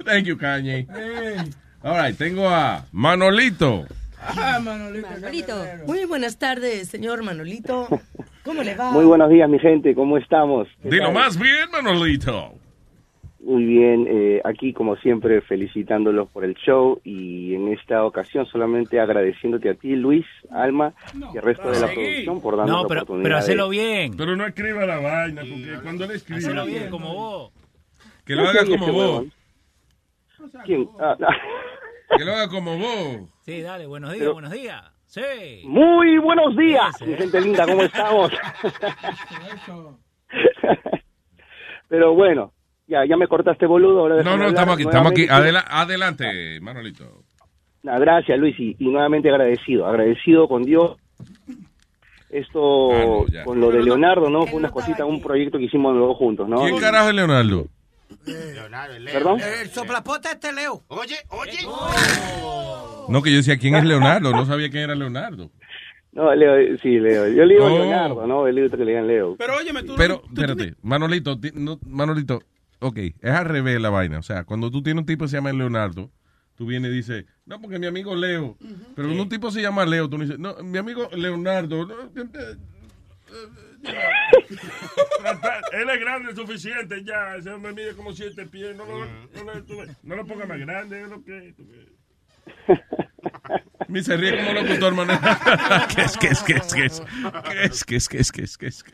Thank 0.05 0.27
you, 0.27 0.37
Kanye. 0.37 0.87
All 1.83 1.97
right, 1.97 2.17
tengo 2.17 2.49
a 2.49 2.85
Manolito. 2.93 3.87
Ah, 4.21 4.59
Manolito. 4.63 5.55
Muy 5.87 6.05
buenas 6.05 6.39
tardes, 6.39 6.89
señor 6.89 7.23
Manolito. 7.23 7.87
¿Cómo 8.45 8.63
le 8.63 8.75
va? 8.75 8.91
Muy 8.91 9.05
buenos 9.05 9.31
días, 9.31 9.49
mi 9.49 9.59
gente. 9.59 9.95
¿Cómo 9.95 10.19
estamos? 10.19 10.67
¿Qué 10.83 10.91
Dilo 10.91 11.05
tal? 11.07 11.15
más 11.15 11.39
bien, 11.39 11.71
Manolito. 11.71 12.53
Muy 13.41 13.65
bien. 13.65 14.07
eh, 14.11 14.41
aquí, 14.45 14.73
como 14.73 14.97
siempre, 14.97 15.41
felicitándolos 15.41 16.29
por 16.31 16.45
el 16.45 16.55
show 16.57 17.01
y 17.05 17.55
en 17.55 17.69
esta 17.69 18.05
ocasión 18.05 18.45
solamente 18.47 18.99
agradeciéndote 18.99 19.71
a 19.71 19.75
ti, 19.75 19.95
Luis, 19.95 20.27
Alma 20.51 20.93
y 21.33 21.39
al 21.39 21.45
resto 21.45 21.71
de 21.71 21.81
la 21.81 21.87
producción 21.87 22.41
por 22.43 22.57
darnos 22.57 22.77
No, 22.77 22.83
la 22.83 22.89
pero, 22.89 23.01
oportunidad. 23.03 23.23
pero 23.23 23.35
de- 23.37 23.41
hacelo 23.41 23.69
bien. 23.69 24.17
Pero 24.17 24.37
no 24.37 24.45
escriba 24.47 24.85
la 24.85 24.99
vaina, 24.99 25.43
porque 25.43 25.79
cuando 25.83 26.05
él 26.05 26.11
escribe... 26.11 26.41
Hacelo 26.41 26.67
bien, 26.67 26.91
como 26.91 27.15
vos. 27.15 27.53
Que 28.27 28.35
lo 28.35 28.47
haga 28.49 28.65
como 28.67 28.83
Ese 28.85 28.91
vos. 28.91 29.25
¿Quién? 30.65 30.89
Ah, 31.01 31.17
no. 31.19 31.27
Que 32.17 32.25
lo 32.25 32.33
haga 32.33 32.49
como 32.49 32.79
vos. 32.79 33.29
Sí, 33.43 33.61
dale, 33.61 33.87
buenos 33.87 34.11
días, 34.11 34.21
Pero- 34.21 34.33
buenos 34.35 34.53
días. 34.53 34.83
Sí. 35.07 35.63
Muy 35.65 36.19
buenos 36.19 36.55
días, 36.57 37.01
mi 37.01 37.15
gente 37.15 37.41
linda, 37.41 37.67
¿cómo 37.67 37.83
estamos? 37.83 38.31
Pero 41.89 42.15
bueno, 42.15 42.53
ya, 42.87 43.05
ya 43.07 43.17
me 43.17 43.27
cortaste 43.27 43.65
boludo. 43.67 44.01
Ahora 44.01 44.17
No, 44.17 44.23
no, 44.23 44.31
hablar 44.33 44.49
estamos 44.49 44.75
aquí, 44.75 44.83
estamos 44.83 45.13
aquí. 45.13 45.27
Adela- 45.29 45.65
adelante, 45.67 46.61
Manolito. 46.61 47.25
Nah, 47.83 47.99
gracias, 47.99 48.39
Luis, 48.39 48.59
y, 48.59 48.77
y 48.79 48.89
nuevamente 48.89 49.31
agradecido, 49.31 49.87
agradecido 49.87 50.47
con 50.49 50.63
Dios. 50.65 50.97
Esto, 52.29 52.91
Ah, 52.93 53.45
con 53.45 53.59
lo 53.61 53.71
de 53.71 53.83
Leonardo, 53.83 54.29
¿no? 54.29 54.45
Fue 54.47 54.59
una 54.59 54.71
cosita, 54.71 55.07
un 55.07 55.23
proyecto 55.23 55.57
que 55.57 55.65
hicimos 55.65 55.95
los 55.97 56.09
dos 56.09 56.17
juntos, 56.19 56.47
¿no? 56.47 56.59
¿Quién 56.61 56.77
carajo 56.79 57.09
es 57.09 57.15
Leonardo? 57.15 57.67
¿Perdón? 59.13 59.41
El 59.41 59.71
soplapota 59.71 60.33
este 60.33 60.53
Leo. 60.53 60.83
Oye, 60.89 61.17
oye. 61.31 61.59
No, 63.09 63.23
que 63.23 63.31
yo 63.31 63.37
decía, 63.39 63.57
¿quién 63.59 63.75
es 63.75 63.85
Leonardo? 63.85 64.33
No 64.33 64.45
sabía 64.47 64.71
quién 64.71 64.85
era 64.85 64.95
Leonardo. 64.95 65.51
No, 66.13 66.35
Leo, 66.35 66.77
sí, 66.83 66.99
Leo. 66.99 67.29
Yo 67.29 67.45
le 67.45 67.55
digo 67.55 67.67
Oh. 67.67 67.79
Leonardo, 67.79 68.27
¿no? 68.27 68.47
Él 68.47 68.57
dice 68.57 68.77
que 68.77 68.85
le 68.85 68.93
digan 68.93 69.07
Leo. 69.07 69.37
Pero 69.39 69.57
óyeme, 69.57 69.83
tú... 69.83 69.95
Pero, 69.97 70.23
espérate, 70.27 70.75
Manolito, 70.83 71.39
ti- 71.39 71.53
no, 71.55 71.79
Manolito, 71.87 72.43
ok, 72.81 72.97
es 72.99 73.31
al 73.31 73.45
revés 73.45 73.81
la 73.81 73.91
vaina. 73.91 74.19
O 74.19 74.23
sea, 74.23 74.45
cuando 74.45 74.71
tú 74.71 74.83
tienes 74.83 75.03
un 75.03 75.07
tipo 75.07 75.25
que 75.25 75.31
se 75.31 75.37
llama 75.37 75.53
Leonardo, 75.53 76.11
tú 76.57 76.67
vienes 76.67 76.91
y 76.91 76.95
dices, 76.95 77.25
no, 77.47 77.61
porque 77.61 77.79
mi 77.79 77.87
amigo 77.87 78.15
Leo. 78.17 78.57
Pero 78.97 79.09
cuando 79.09 79.23
un 79.23 79.29
tipo 79.29 79.51
se 79.51 79.63
llama 79.63 79.87
Leo, 79.87 80.09
tú 80.09 80.19
no 80.19 80.25
dices, 80.25 80.39
no, 80.39 80.57
mi 80.63 80.79
amigo 80.79 81.09
Leonardo. 81.15 81.87
no, 81.87 81.95
eh, 82.23 82.57
Él 85.73 85.91
es 85.91 86.01
grande 86.01 86.35
suficiente 86.35 87.05
ya. 87.05 87.37
Ese 87.37 87.51
hombre 87.51 87.73
mide 87.73 87.95
como 87.95 88.13
siete 88.13 88.47
pies. 88.47 88.77
No 88.77 88.85
lo, 88.85 89.05
no 89.05 89.45
lo, 89.45 90.17
no 90.17 90.27
ponga 90.27 90.47
más 90.47 90.59
grande. 90.59 91.03
es 91.03 91.09
lo 91.09 91.25
que-. 91.25 91.55
Me 93.89 94.03
se 94.03 94.17
ríe 94.17 94.37
como 94.37 94.53
locutor, 94.53 94.95
Manuel. 94.95 95.19
¿Qué 95.95 96.03
es, 96.03 96.17
qué 96.19 96.27
es, 96.29 96.43
qué 96.43 96.53
es, 96.55 96.75
qué 96.75 96.85
es? 96.85 97.03
¿Qué 97.05 97.65
es, 97.65 97.85
qué 97.85 97.97
es, 97.97 98.09
qué 98.09 98.19
es, 98.19 98.33
qué 98.33 98.43
es, 98.43 98.57
qué 98.57 98.67
es? 98.67 98.85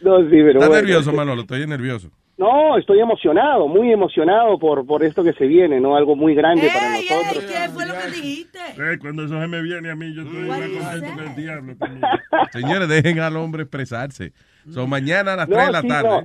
No, 0.00 0.20
sí, 0.22 0.30
pero 0.30 0.50
¿Estás 0.50 0.68
bueno. 0.68 0.74
nervioso, 0.74 1.12
Manolo? 1.12 1.42
Estoy 1.42 1.66
nervioso. 1.66 2.10
No, 2.36 2.76
estoy 2.76 2.98
emocionado, 2.98 3.68
muy 3.68 3.92
emocionado 3.92 4.58
por, 4.58 4.84
por 4.84 5.04
esto 5.04 5.22
que 5.22 5.32
se 5.34 5.46
viene, 5.46 5.80
¿no? 5.80 5.94
Algo 5.94 6.16
muy 6.16 6.34
grande 6.34 6.68
para 6.72 6.90
nosotros. 6.90 7.44
¿Qué 7.44 7.68
fue 7.70 7.86
lo 7.86 7.94
que 7.94 8.10
dijiste? 8.10 8.58
Eh, 8.76 8.98
cuando 9.00 9.24
eso 9.24 9.40
se 9.40 9.46
me 9.46 9.62
viene 9.62 9.90
a 9.90 9.94
mí, 9.94 10.12
yo 10.14 10.22
estoy 10.22 10.42
más 10.48 10.60
contento 10.60 11.16
que 11.22 11.28
el 11.30 11.36
diablo. 11.36 11.76
también. 11.76 12.02
Señores, 12.52 12.88
dejen 12.88 13.20
al 13.20 13.36
hombre 13.36 13.62
expresarse. 13.62 14.32
Son 14.68 14.90
mañana 14.90 15.34
a 15.34 15.36
las 15.36 15.48
No, 15.48 15.54
3 15.56 15.66
de 15.66 15.72
la 15.72 15.80
sí, 15.82 15.88
tarde. 15.88 16.08
no. 16.08 16.22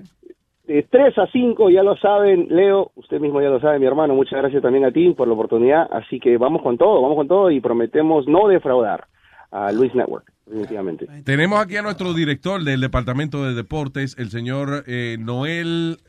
De 0.66 0.84
3 0.84 1.18
a 1.18 1.28
5, 1.28 1.70
ya 1.72 1.84
lo 1.84 1.96
saben, 1.98 2.48
Leo, 2.50 2.92
usted 2.96 3.20
mismo 3.20 3.42
ya 3.42 3.50
lo 3.50 3.60
sabe, 3.60 3.80
mi 3.80 3.88
hermano, 3.88 4.14
muchas 4.14 4.40
gracias 4.40 4.62
también 4.62 4.86
a 4.86 4.92
ti 4.92 5.10
por 5.12 5.28
la 5.28 5.34
oportunidad, 5.34 5.88
así 5.92 6.20
que 6.20 6.38
vamos 6.38 6.62
con 6.62 6.78
todo, 6.78 7.02
vamos 7.02 7.18
con 7.18 7.28
todo 7.28 7.50
y 7.50 7.60
prometemos 7.60 8.28
no 8.28 8.48
defraudar 8.48 9.06
a 9.52 9.72
Luis 9.72 9.94
Network, 9.96 10.32
definitivamente. 10.46 11.08
Tenemos 11.24 11.60
aquí 11.62 11.78
a 11.78 11.82
nuestro 11.82 12.14
director 12.14 12.64
del 12.64 12.82
Departamento 12.82 13.44
de 13.46 13.54
Deportes, 13.56 14.16
el 14.18 14.30
señor 14.30 14.84
eh, 14.88 15.18
Noel 15.20 16.00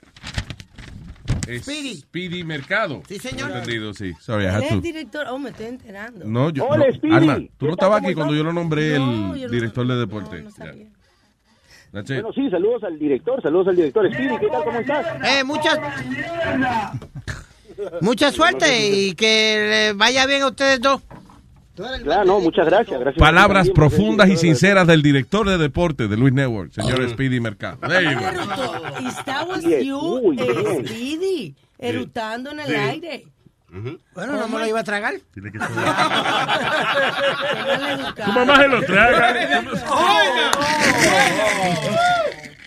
Speedy. 1.58 1.96
Speedy 1.96 2.44
Mercado. 2.44 3.02
Sí, 3.08 3.18
señor. 3.18 3.50
Entendido, 3.50 3.92
sí. 3.94 4.12
Sorry, 4.20 4.44
Él 4.44 4.62
es 4.62 4.68
to- 4.68 4.80
director. 4.80 5.26
Oh, 5.28 5.38
me 5.38 5.50
estoy 5.50 5.66
enterando. 5.66 6.24
No, 6.24 6.50
yo, 6.50 6.66
Hola, 6.66 6.86
no, 6.88 6.94
Speedy. 6.94 7.14
Alma, 7.14 7.36
tú 7.38 7.48
¿Qué 7.58 7.66
no 7.66 7.72
estabas 7.72 7.98
¿Cómo 7.98 8.08
aquí 8.08 8.14
cuando 8.14 8.34
yo 8.34 8.44
lo 8.44 8.52
nombré 8.52 8.98
No, 8.98 9.34
el 9.34 9.40
yo 9.40 9.46
no- 9.48 9.52
director 9.52 9.86
de 9.86 9.96
deporte. 9.96 10.44
Bueno, 11.92 12.32
sí, 12.32 12.48
saludos 12.50 12.84
al 12.84 12.98
director, 13.00 13.42
saludos 13.42 13.66
al 13.68 13.76
director. 13.76 14.06
Speedy, 14.12 14.38
¿qué 14.38 14.46
tal, 14.46 14.62
cómo 14.62 14.78
estás? 14.78 15.06
Eh, 15.24 15.42
muchas, 15.42 15.80
mucha 18.00 18.30
suerte 18.30 18.88
y 18.90 19.14
que 19.14 19.88
le 19.90 19.92
vaya 19.94 20.26
bien 20.26 20.42
a 20.42 20.46
ustedes 20.48 20.80
dos. 20.80 21.02
Claro, 21.74 22.24
no, 22.24 22.40
muchas 22.40 22.66
gracias. 22.66 23.00
gracias 23.00 23.20
Palabras 23.20 23.70
profundas 23.70 24.28
y 24.28 24.36
sinceras 24.36 24.86
del 24.86 25.02
director 25.02 25.48
de 25.48 25.56
deporte 25.56 26.08
de 26.08 26.16
Luis 26.16 26.34
Network, 26.34 26.72
señor 26.72 27.08
Speedy 27.08 27.40
Mercado. 27.40 27.78
Y 29.62 29.86
you, 29.86 30.20
muy 30.22 30.36
eh. 30.38 30.82
Speedy, 30.86 31.54
erutando 31.78 32.50
en 32.50 32.60
el 32.60 32.66
Sí. 32.66 32.74
aire. 32.74 33.24
Bueno, 34.14 34.32
no 34.36 34.48
me 34.48 34.58
lo 34.58 34.66
iba 34.66 34.80
a 34.80 34.84
tragar. 34.84 35.14
Tu 35.32 35.40
mamá 38.32 38.56
se 38.56 38.68
lo 38.68 38.82
traga. 38.82 39.32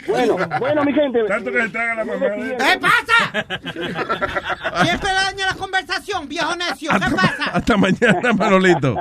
Bueno, 0.08 0.38
bueno, 0.60 0.84
mi 0.84 0.94
gente. 0.94 1.24
Tanto 1.28 1.52
que 1.52 1.62
se 1.64 1.70
traga 1.70 1.96
la 1.96 2.06
mamá. 2.06 2.26
de- 2.28 2.58
¿Qué 2.58 2.80
pasa? 2.80 3.34
Siempre 4.84 5.10
daña 5.14 5.46
la 5.48 5.54
conversación, 5.56 6.28
viejo 6.28 6.56
necio. 6.56 6.92
¿Qué 6.92 7.16
pasa? 7.16 7.46
Hasta 7.54 7.78
mañana, 7.78 8.34
Manolito. 8.34 8.94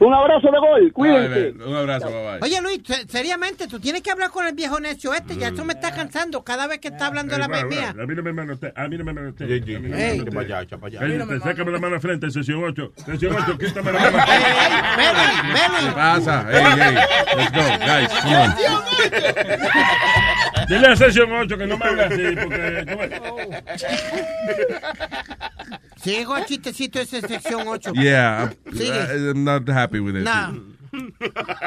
Un 0.00 0.14
abrazo 0.14 0.48
de 0.50 0.58
gol, 0.58 0.80
Ay, 0.84 0.90
cuídense. 0.90 1.54
un 1.64 1.76
abrazo, 1.76 2.06
bye 2.06 2.22
bye. 2.22 2.38
Oye, 2.42 2.60
Luis, 2.62 2.80
se- 2.84 3.06
seriamente, 3.08 3.66
tú 3.68 3.78
tienes 3.80 4.02
que 4.02 4.10
hablar 4.10 4.30
con 4.30 4.46
el 4.46 4.54
viejo 4.54 4.78
necio 4.80 5.14
este. 5.14 5.36
Ya 5.36 5.48
eso 5.48 5.64
me 5.64 5.72
está 5.74 5.92
cansando 5.92 6.42
cada 6.44 6.66
vez 6.66 6.78
que 6.80 6.88
está 6.88 7.06
hablando 7.06 7.34
de 7.34 7.40
la 7.40 7.46
Eh, 7.58 7.64
mía. 7.64 7.94
va, 7.96 8.02
A 8.02 8.06
mí 8.06 8.14
no 8.14 8.22
me 8.22 8.32
manotea. 8.32 8.72
A 8.76 8.88
mí 8.88 8.98
no 8.98 9.04
me 9.04 9.12
manotea. 9.12 9.46
Sí, 9.46 9.62
sí, 9.64 9.74
A 9.74 9.80
mí 9.80 9.88
no 9.88 9.96
me 9.96 10.10
Ey. 10.10 10.18
manotea. 10.18 10.22
Echa 10.22 10.32
pa' 10.32 10.40
allá, 10.40 10.62
echa 10.62 10.78
pa' 10.78 10.86
allá. 10.88 11.00
Ey, 11.06 11.18
te 11.26 11.40
sácame 11.40 11.72
la 11.72 11.78
mano 11.78 11.94
al 11.94 12.00
frente, 12.00 12.30
sesión 12.30 12.62
8. 12.64 12.92
Sesión 13.06 13.36
8, 13.36 13.58
quítame 13.58 13.92
la 13.92 14.10
mano. 14.10 14.24
¿Qué 14.96 15.92
pasa? 15.94 16.46
Hey, 16.50 16.64
hey, 16.78 16.94
let's 17.36 17.52
go, 17.52 17.62
guys, 17.86 18.08
come 18.22 18.36
on. 18.36 18.54
Dile 20.68 20.86
a 20.88 20.96
sesión 20.96 21.30
8 21.32 21.58
que 21.58 21.66
no 21.66 21.76
me 21.78 21.84
haga 21.84 22.06
así, 22.06 22.22
porque... 22.42 22.86
Sigo 26.02 26.36
el 26.36 26.44
chistecito 26.46 27.00
ese 27.00 27.20
sección 27.20 27.66
8. 27.66 27.92
Yeah, 27.94 28.52
I'm, 28.66 28.76
Sigue. 28.76 29.30
I'm 29.30 29.44
not 29.44 29.68
happy 29.68 29.98
with 30.00 30.16
it. 30.16 30.24
Nah. 30.24 30.50
Le 30.92 31.08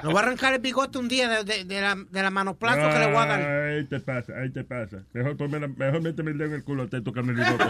voy 0.03 0.17
a 0.17 0.19
arrancar 0.19 0.53
el 0.53 0.59
bigote 0.59 0.99
un 0.99 1.07
día 1.07 1.27
de, 1.27 1.43
de- 1.43 1.63
de 1.63 1.81
la, 1.81 1.95
de 1.95 2.21
la 2.21 2.29
manoplazo 2.29 2.89
que 2.91 2.99
le 2.99 3.07
voy 3.07 3.15
a 3.23 3.25
dar. 3.25 3.41
Ahí 3.41 3.85
te 3.85 3.99
pasa, 3.99 4.33
ahí 4.39 4.51
te 4.51 4.63
pasa. 4.63 4.97
Mejor, 5.13 5.35
ponme 5.35 5.59
la- 5.59 5.67
mejor 5.67 6.01
méteme 6.03 6.29
el 6.31 6.37
dedo 6.37 6.49
en 6.49 6.55
el 6.57 6.63
culo 6.63 6.83
antes 6.83 6.99
de 6.99 7.03
tocarme 7.03 7.31
el 7.31 7.39
bigote. 7.39 7.63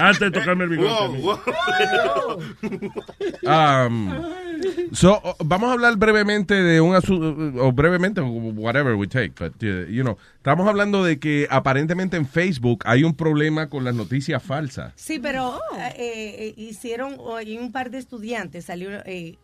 antes 0.00 0.20
de 0.20 0.30
tocarme 0.30 0.64
el 0.64 0.70
bigote. 0.70 1.18
Um, 3.42 4.24
so, 4.92 5.20
vamos 5.44 5.70
a 5.70 5.72
hablar 5.72 5.96
brevemente 5.96 6.54
de 6.54 6.80
un 6.80 6.94
asunto, 6.94 7.62
o 7.62 7.72
brevemente, 7.72 8.20
whatever 8.20 8.94
we 8.94 9.06
take, 9.06 9.32
but, 9.38 9.54
uh, 9.62 9.90
you 9.90 10.02
know, 10.02 10.16
estamos 10.36 10.68
hablando 10.68 11.04
de 11.04 11.18
que 11.18 11.46
aparentemente 11.50 12.16
en 12.16 12.26
Facebook 12.26 12.82
hay 12.84 13.04
un 13.04 13.14
problema 13.14 13.68
con 13.68 13.84
las 13.84 13.94
noticias 13.94 14.42
falsas. 14.42 14.92
Sí, 14.96 15.18
pero 15.18 15.60
eh, 15.76 15.94
eh, 15.96 16.54
hicieron, 16.56 17.16
hoy 17.18 17.58
un 17.58 17.72
par 17.72 17.90
de 17.90 17.98
estudiantes 17.98 18.64
salieron, 18.64 19.02
eh, 19.06 19.36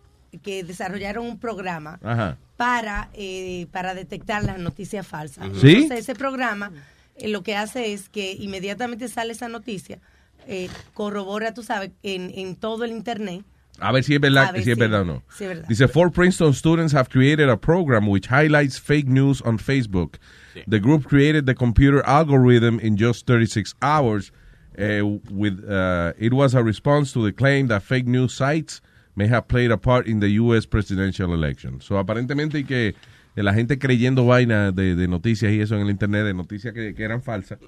que 0.43 0.65
desarrollaron 0.65 1.27
un 1.27 1.39
programa 1.39 2.01
Ajá. 2.03 2.37
para, 2.57 3.09
eh, 3.15 3.67
para 3.71 3.95
detectar 3.95 4.43
las 4.43 4.59
noticias 4.59 5.07
falsas. 5.07 5.47
¿Sí? 5.61 5.75
Entonces, 5.75 6.01
ese 6.01 6.15
programa 6.15 6.73
eh, 7.17 7.29
lo 7.29 7.43
que 7.43 7.55
hace 7.55 7.93
es 7.93 8.09
que 8.09 8.33
inmediatamente 8.33 9.09
sale 9.09 9.33
esa 9.33 9.49
noticia, 9.49 10.01
eh, 10.49 10.69
corrobora, 10.93 11.55
tú 11.55 11.63
sabes, 11.63 11.93
en, 12.03 12.33
en 12.35 12.57
todo 12.57 12.85
el 12.85 12.91
Internet. 12.91 13.45
A 13.81 13.93
ver 13.93 14.03
si 14.05 14.15
es 14.15 14.21
verdad, 14.21 14.55
si 14.63 14.71
es 14.71 14.79
verdad 14.79 15.01
o 15.01 15.05
no. 15.05 15.23
si 15.29 15.45
es 15.45 15.49
verdad. 15.51 15.69
Dice, 15.69 15.89
four 15.89 16.11
Princeton 16.11 16.53
students 16.53 16.93
have 16.93 17.09
created 17.11 17.49
a 17.49 17.57
program 17.57 18.07
which 18.07 18.29
highlights 18.29 18.79
fake 18.79 19.09
news 19.09 19.43
on 19.43 19.59
Facebook. 19.59 20.19
The 20.69 20.79
group 20.79 21.05
created 21.05 21.47
the 21.47 21.55
computer 21.55 22.01
algorithm 22.07 22.79
in 22.79 22.97
just 22.97 23.27
36 23.27 23.75
hours. 23.83 24.31
Uh, 24.79 25.19
with 25.31 25.65
uh, 25.69 26.13
It 26.19 26.33
was 26.33 26.55
a 26.55 26.63
response 26.63 27.13
to 27.13 27.25
the 27.25 27.33
claim 27.33 27.69
that 27.69 27.83
fake 27.83 28.07
news 28.07 28.33
sites 28.33 28.81
may 29.17 29.29
have 29.29 29.47
played 29.47 29.71
a 29.71 29.77
part 29.77 30.07
in 30.07 30.21
the 30.21 30.31
U.S. 30.41 30.67
presidential 30.67 31.33
election. 31.33 31.81
So, 31.81 31.97
aparentemente, 31.97 32.59
y 32.59 32.65
que 32.65 32.95
la 33.37 33.53
gente 33.55 33.79
creyendo 33.79 34.27
vainas 34.27 34.75
de, 34.75 34.97
de 34.97 35.09
noticias 35.09 35.53
y 35.53 35.61
eso 35.61 35.77
en 35.77 35.83
el 35.83 35.91
Internet, 35.91 36.25
de 36.25 36.35
noticias 36.35 36.75
que, 36.75 36.95
que 36.95 37.05
eran 37.05 37.23
falsas, 37.23 37.59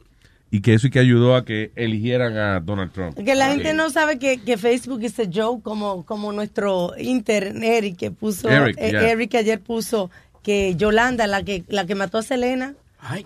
y 0.51 0.61
que 0.61 0.75
eso 0.75 0.87
y 0.87 0.91
que 0.91 0.99
ayudó 1.01 1.35
a 1.37 1.45
que 1.45 1.73
eligieran 1.77 2.37
a 2.37 2.61
Donald 2.61 2.93
Trump. 2.93 3.17
Que 3.17 3.35
la 3.35 3.49
gente 3.49 3.75
no 3.75 3.91
sabe 3.91 4.19
que, 4.19 4.39
que 4.39 4.57
Facebook 4.57 5.03
es 5.03 5.19
a 5.19 5.25
joke, 5.33 5.63
como, 5.63 6.05
como 6.07 6.33
nuestro 6.33 6.93
internet 6.99 7.85
y 7.85 7.95
que 7.95 8.11
puso, 8.11 8.49
Eric, 8.49 8.77
eh, 8.79 8.91
yeah. 8.93 9.11
Eric 9.11 9.35
ayer 9.35 9.61
puso 9.61 10.11
que 10.43 10.75
Yolanda, 10.77 11.27
la 11.27 11.43
que, 11.43 11.65
la 11.69 11.87
que 11.87 11.95
mató 11.97 12.19
a 12.19 12.23
Selena, 12.23 12.75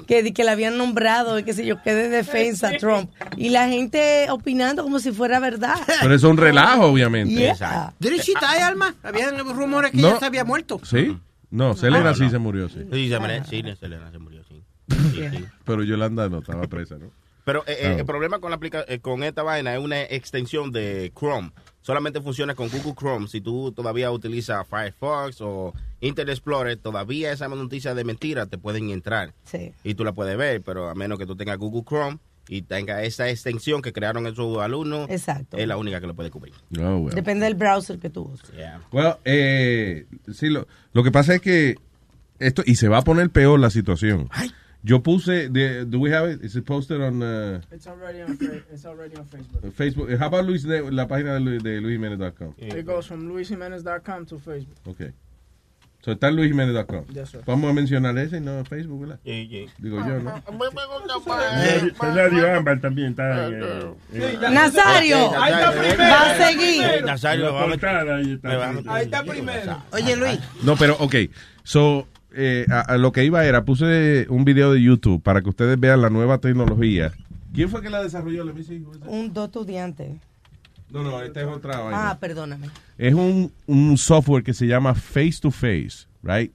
que, 0.07 0.33
que 0.33 0.45
le 0.45 0.51
habían 0.51 0.77
nombrado, 0.79 1.39
y 1.39 1.43
qué 1.43 1.53
sé 1.53 1.65
yo, 1.65 1.83
que 1.83 1.95
de 1.95 2.09
defensa 2.09 2.69
a 2.69 2.77
Trump. 2.79 3.11
Y 3.37 3.51
la 3.51 3.69
gente 3.69 4.27
opinando 4.31 4.83
como 4.83 4.99
si 4.99 5.13
fuera 5.13 5.39
verdad. 5.41 5.75
Pero 6.01 6.15
eso 6.15 6.27
es 6.27 6.31
un 6.31 6.37
relajo, 6.39 6.87
obviamente. 6.87 7.35
Yeah. 7.35 7.93
¿Did 7.99 8.21
she 8.23 8.33
die, 8.41 8.63
Alma? 8.63 8.95
Habían 9.03 9.39
rumores 9.55 9.91
que 9.93 9.99
No. 9.99 10.09
ella 10.09 10.19
se 10.19 10.27
había 10.27 10.45
muerto. 10.45 10.81
¿Sí? 10.85 11.17
No, 11.51 11.75
Selena 11.75 12.11
No, 12.11 12.15
sí 12.15 12.23
no. 12.25 12.31
se 12.31 12.39
murió, 12.39 12.69
sí. 12.69 12.81
Sí, 12.93 13.09
Selena, 13.09 13.45
sí, 13.45 13.63
Selena 13.79 14.11
se 14.11 14.19
murió, 14.19 14.40
Pero 15.65 15.83
Yolanda 15.85 16.29
no 16.29 16.39
estaba 16.39 16.67
presa, 16.67 16.97
¿no? 16.99 17.11
Pero 17.45 17.65
eh, 17.67 17.77
eh, 17.81 17.87
Ah. 17.87 17.99
el 18.01 18.05
problema 18.05 18.39
con 18.39 18.51
la 18.51 18.57
aplica 18.57 18.85
eh, 18.87 19.01
con 19.01 19.23
esta 19.23 19.43
vaina 19.43 19.75
es 19.75 19.81
una 19.83 20.03
extensión 20.03 20.71
de 20.73 21.11
Chrome. 21.19 21.53
Solamente 21.81 22.21
funciona 22.21 22.55
con 22.55 22.69
Google 22.69 22.95
Chrome. 22.95 23.27
Si 23.29 23.41
tú 23.41 23.73
todavía 23.73 24.11
utilizas 24.11 24.67
Firefox 24.69 25.41
o 25.41 25.73
Internet 26.01 26.35
Explorer, 26.35 26.77
todavía 26.77 27.33
esa 27.33 27.49
noticia 27.49 27.95
de 27.95 28.05
mentira 28.05 28.47
te 28.47 28.59
pueden 28.59 28.91
entrar. 28.91 29.33
Sí. 29.45 29.73
Y 29.85 29.95
tú 29.95 30.05
la 30.05 30.12
puedes 30.12 30.37
ver, 30.37 30.61
pero 30.62 30.91
a 30.91 30.95
menos 30.95 31.19
que 31.19 31.27
tú 31.27 31.35
tengas 31.35 31.57
Google 31.57 31.83
Chrome 31.89 32.19
y 32.47 32.62
tenga 32.62 33.03
esa 33.05 33.29
extensión 33.31 33.81
que 33.81 33.93
crearon 33.93 34.27
esos 34.27 34.59
alumnos, 34.59 35.09
Exacto. 35.09 35.57
es 35.57 35.67
la 35.67 35.77
única 35.79 36.01
que 36.01 36.07
lo 36.09 36.15
puede 36.15 36.31
cubrir. 36.31 36.53
Oh, 36.79 36.97
well. 36.99 37.15
Depende 37.15 37.47
del 37.47 37.55
browser 37.55 37.99
que 37.99 38.11
tú 38.11 38.31
uses. 38.33 38.51
Well, 38.93 39.15
eh, 39.25 40.07
sí, 40.35 40.49
lo, 40.51 40.67
lo 40.93 41.03
que 41.03 41.11
pasa 41.11 41.35
es 41.37 41.41
que 41.41 41.77
esto, 42.39 42.62
y 42.67 42.75
se 42.75 42.89
va 42.89 42.99
a 42.99 43.03
poner 43.03 43.31
peor 43.31 43.59
la 43.61 43.71
situación. 43.71 44.29
Yo 44.82 45.02
puse, 45.02 45.51
de, 45.51 45.85
do 45.85 45.98
we 46.01 46.11
have 46.11 46.27
it? 46.31 46.43
Is 46.43 46.57
it 46.57 46.65
posted 46.65 47.01
on 47.02 47.23
uh, 47.23 47.61
It's 47.70 47.86
already 47.86 48.23
on, 48.23 48.39
it's 48.73 48.86
already 48.86 49.15
on 49.16 49.27
Facebook. 49.27 49.73
Facebook? 49.73 50.19
How 50.19 50.28
about 50.28 50.47
Luis, 50.47 50.65
la 50.65 51.07
página 51.07 51.35
de, 51.39 51.59
de 51.59 51.81
luisjimenez.com? 51.82 52.55
It 52.57 52.86
goes 52.86 53.07
from 53.07 53.28
luisjimenez.com 53.28 54.24
to 54.27 54.39
Facebook. 54.39 54.77
Okay. 54.86 55.12
So 56.02 56.12
está 56.12 56.28
en 56.28 56.36
luisjimenez.com. 56.36 57.05
Yes, 57.12 57.28
sir. 57.28 57.43
Vamos 57.44 57.69
a 57.70 57.74
mencionar 57.74 58.16
ese 58.16 58.39
y 58.39 58.40
no 58.40 58.65
Facebook, 58.65 59.01
¿verdad? 59.01 59.20
Digo 59.23 59.98
yo, 59.98 60.19
¿no? 60.20 60.43
Nazario- 61.07 61.93
Nazario 62.01 62.55
Ámbar 62.57 62.81
también 62.81 63.09
está 63.11 63.48
eh, 63.48 64.39
Nazario, 64.51 65.39
Ahí 65.39 65.52
está 65.52 65.73
primero. 65.73 65.98
va 66.11 66.31
a 66.31 66.36
seguir. 66.39 67.05
Nazario, 67.05 67.52
vamos 67.52 67.62
a- 67.62 67.69
portada, 67.69 68.16
ahí 68.16 68.32
está. 68.32 68.70
Ahí 68.94 69.02
está 69.05 69.24
primero. 69.24 69.82
Oye, 69.93 70.16
Luis. 70.16 70.39
No, 70.62 70.77
pero, 70.77 70.97
ok. 71.01 71.15
So, 71.65 72.07
eh, 72.35 72.66
a, 72.70 72.81
a 72.81 72.98
lo 72.98 73.12
que 73.12 73.24
iba 73.24 73.44
era, 73.44 73.65
puse 73.65 74.27
un 74.28 74.44
video 74.44 74.73
de 74.73 74.82
YouTube 74.82 75.23
para 75.23 75.43
que 75.43 75.48
ustedes 75.48 75.78
vean 75.78 76.02
la 76.02 76.11
nueva 76.11 76.39
tecnología. 76.39 77.12
¿Quién 77.52 77.69
fue 77.69 77.82
que 77.82 77.90
la 77.90 78.02
desarrolló? 78.02 78.44
Let 78.44 78.55
me 78.55 78.62
see. 78.62 78.85
Un 79.07 79.32
dos 79.32 79.47
estudiantes. 79.47 80.12
No, 80.90 81.02
no, 81.02 81.20
esta 81.23 81.40
es 81.40 81.47
otra 81.47 81.78
vaina. 81.78 82.11
Ah, 82.11 82.19
perdóname. 82.19 82.69
Es 82.98 83.15
un, 83.15 83.52
un 83.66 83.97
software 83.97 84.43
que 84.43 84.55
se 84.55 84.66
llama 84.66 84.94
Face 84.94 85.39
to 85.40 85.51
Face, 85.51 86.07
right? 86.23 86.52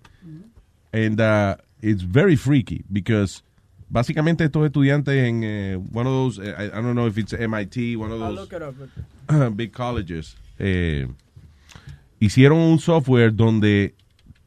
And 0.91 1.19
uh, 1.19 1.55
it's 1.81 2.01
very 2.03 2.35
freaky 2.37 2.83
because 2.89 3.43
básicamente 3.89 4.45
estos 4.45 4.65
estudiantes 4.65 5.13
en 5.15 5.41
eh, 5.43 5.75
one 5.93 6.07
of 6.07 6.13
those, 6.13 6.39
eh, 6.41 6.53
I, 6.57 6.65
I 6.67 6.81
don't 6.81 6.95
know 6.95 7.07
if 7.07 7.17
it's 7.17 7.33
MIT, 7.33 7.97
one 7.97 8.11
of 8.11 8.21
I'll 8.21 8.33
those 8.35 8.49
look 8.49 8.53
it 8.53 8.61
up. 8.61 8.75
big 9.57 9.71
colleges, 9.73 10.37
eh, 10.59 11.07
hicieron 12.19 12.59
un 12.59 12.79
software 12.79 13.33
donde 13.33 13.93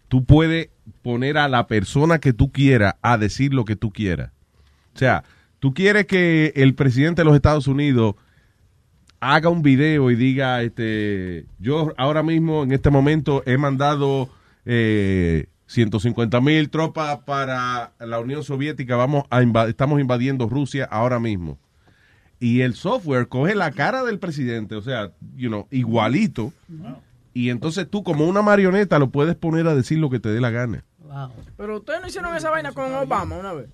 tú 0.08 0.24
puedes 0.24 0.70
poner 1.02 1.38
a 1.38 1.48
la 1.48 1.66
persona 1.66 2.18
que 2.18 2.32
tú 2.32 2.52
quieras 2.52 2.94
a 3.02 3.18
decir 3.18 3.54
lo 3.54 3.64
que 3.64 3.76
tú 3.76 3.90
quieras. 3.90 4.32
O 4.94 4.98
sea, 4.98 5.24
tú 5.58 5.74
quieres 5.74 6.06
que 6.06 6.52
el 6.56 6.74
presidente 6.74 7.22
de 7.22 7.26
los 7.26 7.34
Estados 7.34 7.66
Unidos 7.66 8.16
haga 9.20 9.48
un 9.48 9.62
video 9.62 10.10
y 10.10 10.16
diga, 10.16 10.62
este, 10.62 11.46
yo 11.58 11.92
ahora 11.96 12.22
mismo 12.22 12.62
en 12.62 12.72
este 12.72 12.90
momento 12.90 13.42
he 13.46 13.58
mandado 13.58 14.28
eh, 14.64 15.46
150 15.66 16.40
mil 16.40 16.70
tropas 16.70 17.18
para 17.20 17.92
la 17.98 18.20
Unión 18.20 18.42
Soviética, 18.42 18.96
vamos 18.96 19.24
a 19.30 19.42
estamos 19.68 20.00
invadiendo 20.00 20.48
Rusia 20.48 20.84
ahora 20.90 21.18
mismo. 21.20 21.58
Y 22.40 22.60
el 22.60 22.74
software 22.74 23.28
coge 23.28 23.54
la 23.56 23.72
cara 23.72 24.04
del 24.04 24.18
presidente, 24.20 24.76
o 24.76 24.82
sea, 24.82 25.12
you 25.36 25.48
know, 25.48 25.66
igualito, 25.70 26.52
y 27.34 27.50
entonces 27.50 27.88
tú 27.90 28.04
como 28.04 28.26
una 28.26 28.42
marioneta 28.42 28.98
lo 28.98 29.10
puedes 29.10 29.34
poner 29.34 29.66
a 29.66 29.74
decir 29.74 29.98
lo 29.98 30.08
que 30.08 30.20
te 30.20 30.28
dé 30.28 30.40
la 30.40 30.50
gana. 30.50 30.84
Pero 31.56 31.76
ustedes 31.78 32.00
no 32.00 32.08
hicieron 32.08 32.34
esa 32.36 32.50
vaina 32.50 32.72
con 32.72 32.92
Obama 32.94 33.36
una 33.36 33.52
vez. 33.52 33.68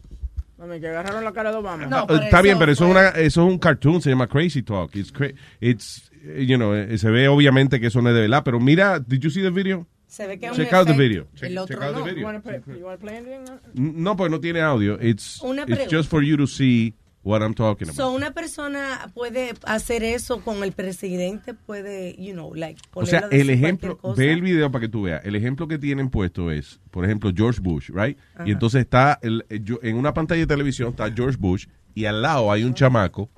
Mami, 0.56 0.78
que 0.80 0.88
agarraron 0.88 1.24
la 1.24 1.32
cara 1.32 1.50
de 1.50 1.56
Obama. 1.56 1.88
Ah, 1.90 2.06
Está 2.22 2.40
bien, 2.40 2.58
pero 2.58 2.70
eso 2.70 2.84
es, 2.84 2.90
una, 2.92 3.08
eso 3.08 3.44
es 3.46 3.52
un 3.52 3.58
cartoon, 3.58 4.00
se 4.00 4.10
llama 4.10 4.28
Crazy 4.28 4.62
Talk. 4.62 4.94
It's, 4.94 5.12
cra- 5.12 5.34
it's, 5.60 6.10
you 6.38 6.56
know, 6.56 6.74
eh, 6.74 6.96
se 6.96 7.10
ve 7.10 7.26
obviamente 7.26 7.80
que 7.80 7.88
eso 7.88 8.00
no 8.00 8.10
es 8.10 8.14
de 8.14 8.20
verdad, 8.22 8.42
pero 8.44 8.60
mira, 8.60 9.00
did 9.00 9.18
you 9.20 9.30
see 9.30 9.42
the 9.42 9.50
video? 9.50 9.86
Se 10.06 10.28
ve 10.28 10.38
que 10.38 10.46
es 10.46 10.52
un 10.52 10.58
Check 10.58 10.72
out 10.72 10.86
the 10.86 10.92
video. 10.92 11.26
Check, 11.34 11.50
El 11.50 11.58
otro 11.58 11.74
check 11.74 11.84
out 11.84 11.92
no. 11.96 12.04
the 12.04 12.10
You 12.10 12.14
video. 12.14 12.26
wanna 12.26 12.40
play, 12.40 12.60
you 12.78 12.84
wanna 12.84 12.98
play 12.98 13.16
anything? 13.16 13.44
No, 13.74 14.16
pues 14.16 14.30
no 14.30 14.38
tiene 14.38 14.60
audio. 14.60 14.94
It's, 15.00 15.42
it's 15.66 15.90
just 15.90 16.08
for 16.08 16.22
you 16.22 16.36
to 16.36 16.46
see 16.46 16.94
what 17.24 17.40
I'm 17.42 17.54
talking 17.54 17.88
about. 17.88 17.96
So, 17.96 18.12
una 18.12 18.32
persona 18.32 19.10
puede 19.14 19.54
hacer 19.64 20.04
eso 20.04 20.40
con 20.42 20.62
el 20.62 20.72
presidente, 20.72 21.54
puede, 21.54 22.14
you 22.22 22.32
know, 22.34 22.54
like, 22.54 22.80
O 22.92 23.04
sea, 23.06 23.24
el 23.30 23.50
ejemplo, 23.50 23.98
ve 24.16 24.32
el 24.32 24.42
video 24.42 24.70
para 24.70 24.82
que 24.82 24.88
tú 24.88 25.02
veas. 25.02 25.24
El 25.24 25.34
ejemplo 25.34 25.66
que 25.66 25.78
tienen 25.78 26.10
puesto 26.10 26.50
es, 26.50 26.80
por 26.90 27.04
ejemplo, 27.04 27.32
George 27.34 27.60
Bush, 27.62 27.90
right? 27.92 28.18
Ajá. 28.34 28.46
Y 28.46 28.52
entonces 28.52 28.82
está, 28.82 29.18
el, 29.22 29.44
eh, 29.48 29.60
yo- 29.64 29.80
en 29.82 29.96
una 29.96 30.12
pantalla 30.14 30.40
de 30.42 30.46
televisión 30.46 30.90
está 30.90 31.10
George 31.12 31.36
Bush 31.40 31.66
y 31.94 32.04
al 32.04 32.22
lado 32.22 32.52
hay 32.52 32.62
un 32.64 32.74
chamaco 32.74 33.28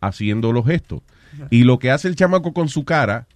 haciendo 0.00 0.52
los 0.52 0.64
gestos. 0.66 1.00
Y 1.50 1.64
lo 1.64 1.78
que 1.80 1.90
hace 1.90 2.06
el 2.08 2.14
chamaco 2.14 2.52
con 2.52 2.68
su 2.68 2.84
cara, 2.84 3.26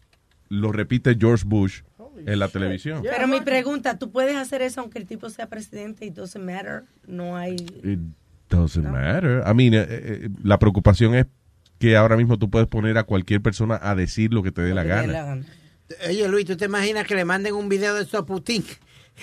lo 0.48 0.70
repite 0.72 1.16
George 1.18 1.44
Bush 1.46 1.80
en 2.24 2.38
la 2.38 2.48
televisión. 2.48 3.02
Pero 3.02 3.26
mi 3.26 3.40
pregunta, 3.40 3.98
¿tú 3.98 4.10
puedes 4.10 4.36
hacer 4.36 4.62
eso 4.62 4.80
aunque 4.80 4.98
el 4.98 5.06
tipo 5.06 5.28
sea 5.30 5.48
presidente 5.48 6.04
y 6.06 6.10
doesn't 6.10 6.44
matter? 6.44 6.84
No 7.06 7.36
hay... 7.36 7.56
It 7.82 7.98
doesn't 8.48 8.84
matter. 8.84 9.42
I 9.46 9.54
mean, 9.54 9.74
eh, 9.74 9.86
eh, 9.88 10.28
la 10.42 10.58
preocupación 10.58 11.14
es 11.14 11.26
que 11.78 11.96
ahora 11.96 12.16
mismo 12.16 12.38
tú 12.38 12.50
puedes 12.50 12.68
poner 12.68 12.98
a 12.98 13.04
cualquier 13.04 13.40
persona 13.40 13.78
a 13.80 13.94
decir 13.94 14.32
lo 14.32 14.42
que 14.42 14.50
te 14.52 14.62
dé 14.62 14.74
la 14.74 14.84
gana. 14.84 15.12
la 15.12 15.24
gana. 15.24 15.46
Oye, 16.06 16.28
Luis, 16.28 16.44
¿tú 16.44 16.56
te 16.56 16.66
imaginas 16.66 17.06
que 17.06 17.14
le 17.14 17.24
manden 17.24 17.54
un 17.54 17.68
video 17.68 17.94
de 17.94 18.02
esto 18.02 18.18
a 18.18 18.26
Putin? 18.26 18.64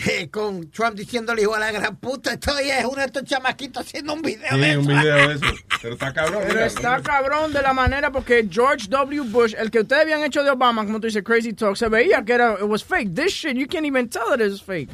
eh, 0.08 0.30
con 0.30 0.70
Trump 0.72 0.96
diciéndole 0.96 1.42
igual 1.44 1.64
a 1.64 1.72
la 1.72 1.80
gran 1.80 1.96
puta, 1.98 2.34
estoy 2.34 2.70
es 2.70 2.84
uno 2.84 2.98
de 2.98 3.06
estos 3.06 3.24
chamaquitos 3.24 3.86
haciendo 3.86 4.14
un 4.14 4.22
video 4.22 4.58
de 4.58 4.72
eso. 4.72 4.80
un 4.80 4.88
video 4.88 5.30
de 5.30 5.36
eso. 5.36 5.46
Pero 5.82 5.94
está 5.94 6.14
cabrón. 6.14 6.42
Pero 6.42 6.54
mira. 6.54 6.66
está 6.66 7.02
cabrón 7.02 7.54
de 7.54 7.62
la 7.62 7.74
manera 7.74 8.12
porque 8.12 8.48
George 8.50 8.88
W. 8.90 9.22
Bush, 9.30 9.54
el 9.58 9.72
que 9.72 9.82
ustedes 9.82 10.04
habían 10.04 10.24
hecho 10.24 10.44
de 10.44 10.50
Obama, 10.50 10.84
como 10.86 11.00
tú 11.00 11.08
dices, 11.08 11.24
Crazy 11.24 11.54
Talk, 11.54 11.76
se 11.76 11.88
veía 11.88 12.24
que 12.26 12.34
era, 12.34 12.54
it 12.54 12.64
was 12.64 12.84
fake. 12.84 13.14
This 13.14 13.32
shit, 13.32 13.56
you 13.56 13.68
can't 13.68 13.86
even 13.86 14.10
tell 14.10 14.28
that 14.30 14.42
it's 14.42 14.62
fake. 14.62 14.90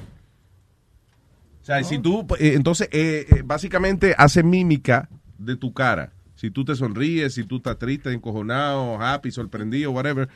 O 1.61 1.65
sea, 1.65 1.83
si 1.83 1.99
tú, 1.99 2.25
eh, 2.39 2.53
entonces, 2.55 2.89
eh, 2.91 3.25
eh, 3.29 3.41
básicamente 3.45 4.15
hace 4.17 4.43
mímica 4.43 5.09
de 5.37 5.55
tu 5.55 5.73
cara. 5.73 6.11
Si 6.35 6.49
tú 6.49 6.65
te 6.65 6.75
sonríes, 6.75 7.35
si 7.35 7.43
tú 7.43 7.57
estás 7.57 7.77
triste, 7.77 8.11
encojonado, 8.11 8.99
happy, 8.99 9.29
sorprendido, 9.31 9.91
whatever, 9.91 10.27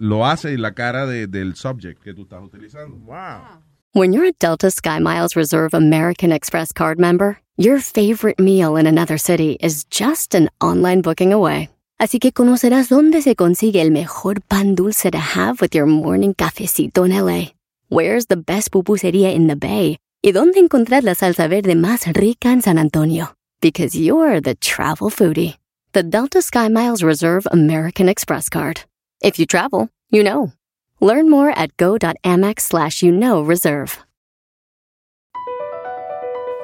lo 0.00 0.26
hace 0.26 0.52
en 0.54 0.62
la 0.62 0.72
cara 0.74 1.06
de- 1.06 1.28
del 1.28 1.54
subject 1.54 2.02
que 2.02 2.12
tú 2.12 2.22
estás 2.22 2.42
utilizando. 2.42 2.96
Wow. 2.96 3.60
When 3.94 4.12
you're 4.12 4.26
a 4.28 4.32
Delta 4.38 4.68
SkyMiles 4.70 5.34
Reserve 5.36 5.74
American 5.74 6.32
Express 6.32 6.72
card 6.72 6.98
member, 6.98 7.38
your 7.56 7.80
favorite 7.80 8.40
meal 8.42 8.76
in 8.76 8.86
another 8.86 9.18
city 9.18 9.56
is 9.60 9.86
just 9.90 10.34
an 10.34 10.48
online 10.60 11.02
booking 11.02 11.32
away. 11.32 11.68
Así 12.00 12.18
que 12.18 12.32
conocerás 12.32 12.88
dónde 12.88 13.22
se 13.22 13.34
consigue 13.34 13.80
el 13.80 13.90
mejor 13.90 14.40
pan 14.42 14.74
dulce 14.74 15.10
to 15.10 15.18
have 15.18 15.60
with 15.60 15.70
your 15.74 15.86
morning 15.86 16.32
cafecito 16.34 17.04
en 17.06 17.12
LA. 17.12 17.52
Where's 17.90 18.26
the 18.26 18.36
best 18.36 18.70
pupusería 18.72 19.32
in 19.34 19.46
the 19.48 19.56
Bay? 19.56 19.98
Y 20.20 20.32
dónde 20.32 20.58
encontrar 20.58 21.04
la 21.04 21.14
salsa 21.14 21.46
verde 21.48 21.76
más 21.76 22.04
rica 22.12 22.50
en 22.50 22.60
San 22.60 22.76
Antonio. 22.76 23.34
Because 23.60 23.94
you're 23.94 24.40
the 24.40 24.56
travel 24.56 25.10
foodie. 25.10 25.56
The 25.92 26.02
Delta 26.02 26.38
SkyMiles 26.38 27.04
Reserve 27.04 27.46
American 27.52 28.08
Express 28.08 28.48
card. 28.48 28.80
If 29.22 29.38
you 29.38 29.46
travel, 29.46 29.88
you 30.10 30.24
know. 30.24 30.52
Learn 31.00 31.30
more 31.30 31.50
at 31.50 31.76
go.amex 31.76 32.60
slash 32.62 33.00
you 33.00 33.12
know 33.12 33.42
reserve. 33.42 33.98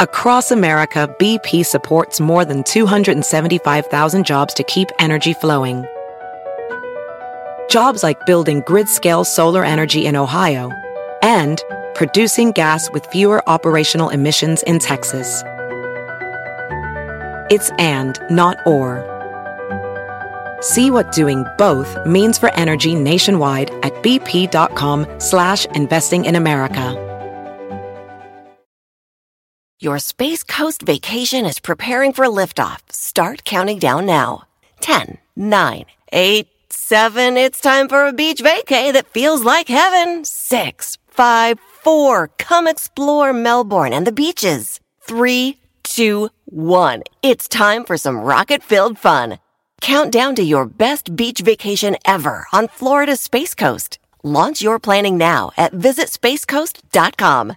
Across 0.01 0.51
America, 0.51 1.15
BP 1.21 1.65
supports 1.65 2.19
more 2.19 2.45
than 2.45 2.65
275,000 2.65 4.27
jobs 4.27 4.53
to 4.55 4.65
keep 4.65 4.89
energy 4.99 5.33
flowing. 5.33 5.85
Jobs 7.71 8.03
like 8.03 8.27
building 8.27 8.65
grid 8.67 8.89
scale 8.89 9.23
solar 9.23 9.65
energy 9.65 10.07
in 10.07 10.17
Ohio 10.17 10.73
and 11.23 11.63
producing 11.95 12.53
gas 12.53 12.91
with 12.91 13.07
fewer 13.07 13.43
operational 13.49 14.11
emissions 14.11 14.63
in 14.65 14.79
Texas. 14.79 15.43
It's 17.51 17.71
and, 17.79 18.19
not 18.31 18.59
or. 18.67 19.03
See 20.61 20.91
what 20.91 21.13
doing 21.13 21.45
both 21.59 21.99
means 22.07 22.39
for 22.39 22.53
energy 22.55 22.95
nationwide 22.95 23.71
at 23.83 23.93
bp.com 24.03 25.07
slash 25.19 25.67
investing 25.67 26.25
in 26.25 26.37
America. 26.37 27.01
Your 29.81 29.99
Space 29.99 30.43
Coast 30.43 30.81
vacation 30.83 31.45
is 31.45 31.61
preparing 31.61 32.15
for 32.15 32.25
liftoff. 32.25 32.81
Start 32.91 33.45
counting 33.45 33.79
down 33.79 34.07
now. 34.07 34.45
10, 34.81 35.19
9, 35.37 35.85
8, 36.13 36.49
7. 36.71 37.37
It's 37.37 37.61
time 37.61 37.89
for 37.89 38.07
a 38.07 38.13
beach 38.15 38.41
vacay 38.41 38.95
that 38.95 39.09
feels 39.09 39.45
like 39.45 39.69
heaven. 39.69 40.25
6, 40.25 40.99
5, 41.09 41.59
4. 41.85 42.31
Come 42.39 42.67
explore 42.67 43.33
Melbourne 43.33 43.93
and 43.93 44.07
the 44.07 44.13
beaches. 44.13 44.81
3, 45.03 45.59
two, 45.85 46.31
one. 46.47 47.03
It's 47.23 47.47
time 47.47 47.85
for 47.85 47.97
some 47.97 48.19
rocket 48.19 48.63
filled 48.63 48.99
fun. 48.99 49.39
Count 49.81 50.11
down 50.11 50.35
to 50.37 50.43
your 50.43 50.67
best 50.67 51.15
beach 51.15 51.41
vacation 51.41 51.97
ever 52.05 52.47
on 52.53 52.69
Florida's 52.69 53.21
Space 53.21 53.55
Coast. 53.55 53.99
Launch 54.23 54.63
your 54.63 54.79
planning 54.79 55.19
now 55.19 55.51
at 55.57 55.73
visitspacecoast.com. 55.73 57.57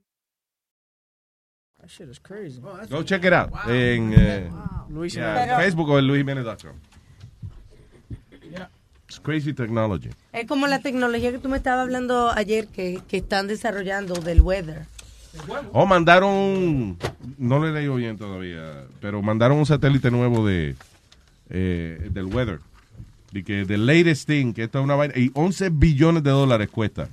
That 1.91 1.97
shit 1.97 2.09
is 2.09 2.19
crazy. 2.19 2.61
Go 2.89 3.03
check 3.03 3.25
it 3.25 3.33
out. 3.33 3.51
En 3.67 4.13
eh, 4.13 4.49
yeah. 5.09 5.57
Facebook 5.57 5.89
o 5.89 5.99
en 5.99 6.07
luisjimenez.com. 6.07 6.75
It's 9.07 9.19
crazy 9.19 9.53
technology. 9.53 10.09
Es 10.31 10.47
como 10.47 10.67
la 10.67 10.79
tecnología 10.79 11.31
que 11.31 11.37
tú 11.39 11.49
me 11.49 11.57
estabas 11.57 11.83
hablando 11.83 12.31
ayer 12.31 12.67
que, 12.67 13.01
que 13.09 13.17
están 13.17 13.47
desarrollando 13.47 14.13
del 14.15 14.41
weather. 14.41 14.85
O 15.73 15.85
mandaron, 15.85 16.29
un- 16.29 16.97
no 17.37 17.59
lo 17.59 17.67
he 17.67 17.71
leído 17.73 17.95
bien 17.95 18.17
todavía, 18.17 18.85
pero 19.01 19.21
mandaron 19.21 19.57
un 19.57 19.65
satélite 19.65 20.11
nuevo 20.11 20.45
de 20.47 20.75
eh, 21.49 22.07
del 22.11 22.25
weather. 22.25 22.59
Y 23.33 23.43
que 23.43 23.65
the 23.65 23.77
latest 23.77 24.27
thing, 24.27 24.53
que 24.53 24.63
esto 24.63 24.79
es 24.79 24.83
una 24.83 24.95
vaina, 24.95 25.13
y 25.17 25.31
11 25.33 25.69
billones 25.69 26.23
de 26.23 26.31
dólares 26.31 26.69
cuesta. 26.69 27.07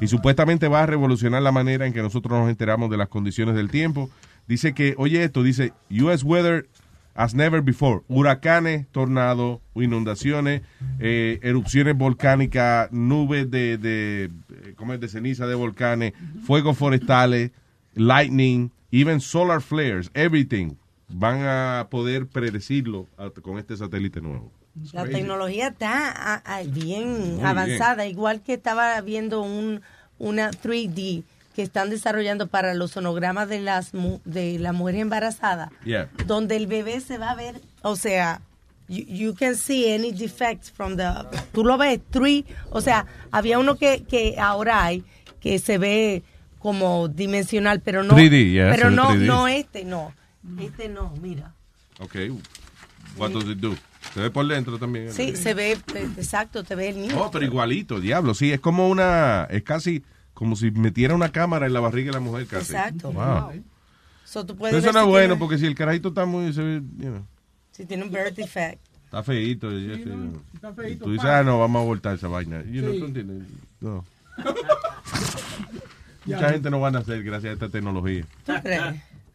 Y 0.00 0.08
supuestamente 0.08 0.66
va 0.68 0.82
a 0.82 0.86
revolucionar 0.86 1.42
la 1.42 1.52
manera 1.52 1.86
en 1.86 1.92
que 1.92 2.02
nosotros 2.02 2.38
nos 2.38 2.50
enteramos 2.50 2.90
de 2.90 2.96
las 2.96 3.08
condiciones 3.08 3.54
del 3.54 3.70
tiempo. 3.70 4.10
Dice 4.48 4.74
que, 4.74 4.94
oye 4.98 5.22
esto, 5.22 5.44
dice, 5.44 5.72
US 5.90 6.24
weather 6.24 6.66
as 7.14 7.34
never 7.34 7.62
before. 7.62 8.00
Huracanes, 8.08 8.86
tornados, 8.90 9.60
inundaciones, 9.74 10.62
eh, 10.98 11.38
erupciones 11.42 11.96
volcánicas, 11.96 12.90
nubes 12.90 13.50
de, 13.50 13.78
de, 13.78 14.24
eh, 14.24 14.74
¿cómo 14.76 14.94
es? 14.94 15.00
de 15.00 15.08
ceniza 15.08 15.46
de 15.46 15.54
volcanes, 15.54 16.14
fuegos 16.44 16.76
forestales, 16.76 17.52
lightning, 17.94 18.70
even 18.90 19.20
solar 19.20 19.60
flares, 19.60 20.10
everything. 20.14 20.74
Van 21.08 21.42
a 21.42 21.88
poder 21.90 22.26
predecirlo 22.26 23.06
con 23.42 23.58
este 23.58 23.76
satélite 23.76 24.20
nuevo. 24.20 24.50
La 24.92 25.04
tecnología 25.04 25.68
está 25.68 26.12
ah, 26.16 26.42
ah, 26.44 26.62
bien 26.64 27.36
Muy 27.36 27.44
avanzada, 27.44 28.06
igual 28.06 28.40
que 28.40 28.54
estaba 28.54 29.00
viendo 29.00 29.42
un, 29.42 29.82
una 30.18 30.50
3D 30.50 31.24
que 31.54 31.62
están 31.62 31.90
desarrollando 31.90 32.46
para 32.46 32.74
los 32.74 32.92
sonogramas 32.92 33.48
de 33.48 33.60
las 33.60 33.90
de 34.24 34.58
la 34.58 34.72
mujer 34.72 34.96
embarazada, 34.96 35.72
Yeah. 35.84 36.08
donde 36.26 36.56
el 36.56 36.66
bebé 36.66 37.00
se 37.00 37.18
va 37.18 37.30
a 37.30 37.34
ver, 37.34 37.60
o 37.82 37.96
sea, 37.96 38.40
you, 38.88 39.04
you 39.06 39.34
can 39.34 39.56
see 39.56 39.92
any 39.92 40.12
defects 40.12 40.70
from 40.70 40.96
the, 40.96 41.04
tú 41.52 41.64
lo 41.64 41.76
ves, 41.76 42.00
three, 42.10 42.46
o 42.70 42.80
sea, 42.80 43.06
había 43.32 43.58
uno 43.58 43.74
que, 43.76 44.04
que 44.04 44.36
ahora 44.38 44.84
hay 44.84 45.04
que 45.40 45.58
se 45.58 45.78
ve 45.78 46.22
como 46.60 47.08
dimensional, 47.08 47.80
pero 47.80 48.04
no, 48.04 48.14
3D, 48.14 48.52
yeah, 48.52 48.70
pero 48.70 48.90
no, 48.90 49.10
3D. 49.10 49.26
no 49.26 49.48
este, 49.48 49.84
no, 49.84 50.14
este 50.60 50.88
no, 50.88 51.12
mira. 51.20 51.54
Ok. 51.98 52.16
What 53.16 53.30
does 53.32 53.44
it 53.48 53.58
do? 53.58 53.74
Se 54.14 54.20
ve 54.20 54.30
por 54.30 54.46
dentro 54.48 54.78
también. 54.78 55.12
Sí, 55.12 55.36
se 55.36 55.54
ve, 55.54 55.72
exacto, 56.16 56.64
te 56.64 56.74
ve 56.74 56.88
el 56.88 57.00
niño. 57.02 57.20
Oh, 57.22 57.30
pero 57.30 57.44
igualito, 57.44 58.00
diablo. 58.00 58.34
Sí, 58.34 58.50
es 58.52 58.60
como 58.60 58.88
una. 58.88 59.44
Es 59.50 59.62
casi 59.62 60.02
como 60.34 60.56
si 60.56 60.70
metiera 60.70 61.14
una 61.14 61.30
cámara 61.30 61.66
en 61.66 61.72
la 61.74 61.80
barriga 61.80 62.06
de 62.06 62.14
la 62.14 62.20
mujer, 62.20 62.46
casi. 62.46 62.72
Exacto. 62.72 63.12
Wow. 63.12 63.62
So, 64.24 64.40
tú 64.46 64.54
Pero 64.54 64.58
puedes 64.58 64.76
eso 64.84 64.92
no 64.92 65.00
es 65.00 65.04
si 65.04 65.10
bueno, 65.10 65.26
tiene- 65.34 65.38
porque 65.38 65.58
si 65.58 65.66
el 65.66 65.74
carajito 65.74 66.08
está 66.08 66.24
muy. 66.24 66.52
Se 66.52 66.62
ve, 66.62 66.82
you 66.98 67.08
know, 67.10 67.26
Si 67.72 67.84
tiene 67.84 68.04
un 68.04 68.10
birth 68.10 68.34
defect. 68.36 68.80
está 69.04 69.22
feíto. 69.22 69.70
eso, 69.70 69.78
está 70.54 70.70
y 70.70 70.74
feíto, 70.74 71.04
tú 71.04 71.12
dices, 71.12 71.26
ah, 71.28 71.42
no, 71.44 71.58
vamos 71.58 71.82
a 71.82 71.84
voltar 71.84 72.14
esa 72.14 72.28
vaina. 72.28 72.62
You 72.64 72.80
know, 72.82 72.92
Sí. 72.92 72.98
¿tú 73.00 73.04
entiendes? 73.06 73.48
No. 73.80 74.04
Ya. 76.26 76.36
Mucha 76.36 76.50
gente 76.50 76.70
no 76.70 76.80
van 76.80 76.96
a 76.96 76.98
hacer 76.98 77.22
gracias 77.22 77.50
a 77.50 77.54
esta 77.54 77.68
tecnología. 77.70 78.24
¿Tú 78.44 78.52
crees? 78.62 78.82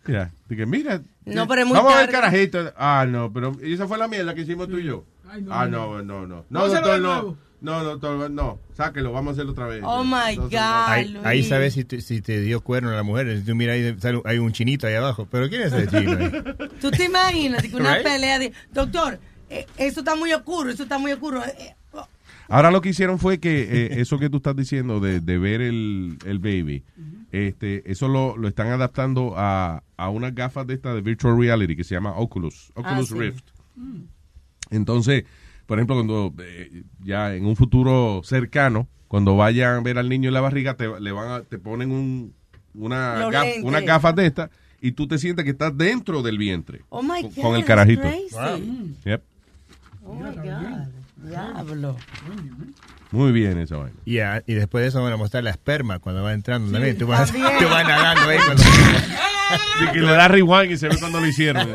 Ya. 0.07 0.31
Dije, 0.49 0.65
mira. 0.65 1.01
No, 1.25 1.47
pero 1.47 1.61
es 1.61 1.67
muy 1.67 1.75
Vamos 1.77 1.93
a 1.93 1.97
ver 1.97 2.11
tarde. 2.11 2.11
carajito. 2.29 2.73
Ah, 2.77 3.05
no, 3.09 3.31
pero 3.33 3.57
¿y 3.63 3.73
esa 3.73 3.87
fue 3.87 3.97
la 3.97 4.07
mierda 4.07 4.33
que 4.35 4.41
hicimos 4.41 4.67
tú 4.67 4.77
y 4.77 4.83
yo. 4.83 5.05
Ay, 5.29 5.41
no, 5.41 5.53
ah, 5.53 5.67
no. 5.67 6.01
no, 6.03 6.25
no, 6.27 6.45
no. 6.49 6.59
A 6.59 6.67
doctor, 6.67 6.99
no. 7.01 7.37
No, 7.61 7.83
doctor, 7.83 8.29
no. 8.29 8.59
Sáquelo, 8.75 9.11
vamos 9.11 9.31
a 9.31 9.33
hacerlo 9.33 9.53
otra 9.53 9.65
vez. 9.65 9.81
Oh 9.83 10.03
my 10.03 10.35
God. 10.35 10.53
Ahí, 10.53 11.17
ahí 11.23 11.43
sabes 11.43 11.73
si 11.73 11.83
te, 11.83 11.99
si 12.01 12.21
te 12.21 12.41
dio 12.41 12.61
cuerno 12.61 12.91
la 12.91 13.01
mujer. 13.01 13.35
Si 13.39 13.43
tú 13.43 13.55
miras 13.55 13.75
ahí, 13.75 13.95
sale- 13.99 14.21
hay 14.25 14.37
un 14.37 14.51
chinito 14.51 14.85
ahí 14.85 14.93
abajo. 14.93 15.27
¿Pero 15.31 15.49
quién 15.49 15.63
es 15.63 15.73
ese 15.73 15.87
chino? 15.87 16.11
ahí? 16.17 16.31
¿Tú 16.81 16.91
te 16.91 17.05
imaginas 17.05 17.63
que 17.63 17.75
una 17.75 17.95
Right? 17.95 18.03
pelea 18.03 18.37
de... 18.37 18.51
Doctor, 18.71 19.19
eh, 19.49 19.65
eso 19.77 20.01
está 20.01 20.15
muy 20.15 20.31
oscuro, 20.33 20.69
eso 20.69 20.83
está 20.83 20.99
muy 20.99 21.11
oscuro. 21.13 21.43
eh, 21.43 21.53
eh, 21.59 21.75
Ahora 22.47 22.69
lo 22.69 22.81
que 22.81 22.89
hicieron 22.89 23.17
fue 23.17 23.39
que 23.39 23.63
eh, 23.63 24.01
eso 24.01 24.19
que 24.19 24.29
tú 24.29 24.37
estás 24.37 24.55
diciendo 24.55 24.99
de, 24.99 25.19
de 25.19 25.37
ver 25.39 25.61
el, 25.61 26.19
el 26.27 26.37
baby, 26.37 26.83
este, 27.35 27.89
eso 27.91 28.07
lo, 28.07 28.37
lo 28.37 28.47
están 28.47 28.67
adaptando 28.67 29.33
a, 29.35 29.83
a 29.97 30.09
unas 30.09 30.33
gafas 30.35 30.65
de 30.67 30.73
esta 30.75 30.93
de 30.93 31.01
virtual 31.01 31.37
reality 31.39 31.75
que 31.75 31.83
se 31.83 31.95
llama 31.95 32.15
Oculus, 32.15 32.71
Oculus 32.75 33.11
Ah, 33.11 33.13
sí. 33.15 33.19
Rift. 33.19 33.45
Entonces, 34.71 35.25
por 35.65 35.77
ejemplo, 35.79 35.95
cuando 35.95 36.33
eh, 36.43 36.83
ya 37.03 37.35
en 37.35 37.45
un 37.45 37.55
futuro 37.55 38.21
cercano, 38.23 38.87
cuando 39.07 39.35
vayan 39.35 39.75
a 39.75 39.81
ver 39.81 39.97
al 39.97 40.09
niño 40.09 40.29
en 40.29 40.33
la 40.33 40.41
barriga, 40.41 40.75
te, 40.75 40.99
le 40.99 41.11
van 41.11 41.29
a- 41.31 41.41
te 41.41 41.57
ponen 41.59 41.91
un, 41.91 42.33
una 42.73 43.27
gaf- 43.29 43.63
unas 43.63 43.83
gafas 43.85 44.15
de 44.15 44.25
estas 44.27 44.49
y 44.81 44.91
tú 44.91 45.07
te 45.07 45.17
sientes 45.17 45.45
que 45.45 45.51
estás 45.51 45.75
dentro 45.77 46.21
del 46.21 46.37
vientre. 46.37 46.81
Oh 46.89 47.01
my 47.01 47.21
con, 47.21 47.31
God, 47.31 47.41
con 47.41 47.55
el 47.55 47.65
carajito. 47.65 48.01
crazy. 48.01 48.95
Yep. 49.05 49.23
Oh 50.05 50.13
my 50.15 50.35
God. 50.35 50.87
Diablo. 51.29 51.95
Muy 53.11 53.31
bien 53.31 53.57
esa 53.59 53.77
vaina. 53.77 53.95
Y, 54.05 54.19
ah, 54.19 54.43
y 54.45 54.53
después 54.53 54.83
de 54.83 54.89
eso 54.89 55.01
van 55.01 55.13
a 55.13 55.17
mostrar 55.17 55.43
la 55.43 55.49
esperma 55.51 55.99
cuando 55.99 56.21
va 56.23 56.33
entrando 56.33 56.71
también. 56.71 56.97
Tú 56.97 57.07
vas, 57.07 57.31
también. 57.31 57.57
tú 57.59 57.65
vas 57.65 57.87
nadando 57.87 58.29
ahí. 58.29 58.37
Cuando... 58.45 58.63
Y 59.81 59.87
que 59.91 59.99
le 59.99 60.11
da 60.11 60.27
rewind 60.27 60.71
y 60.71 60.77
se 60.77 60.89
ve 60.89 60.97
cuando 60.97 61.19
lo 61.19 61.27
hicieron. 61.27 61.69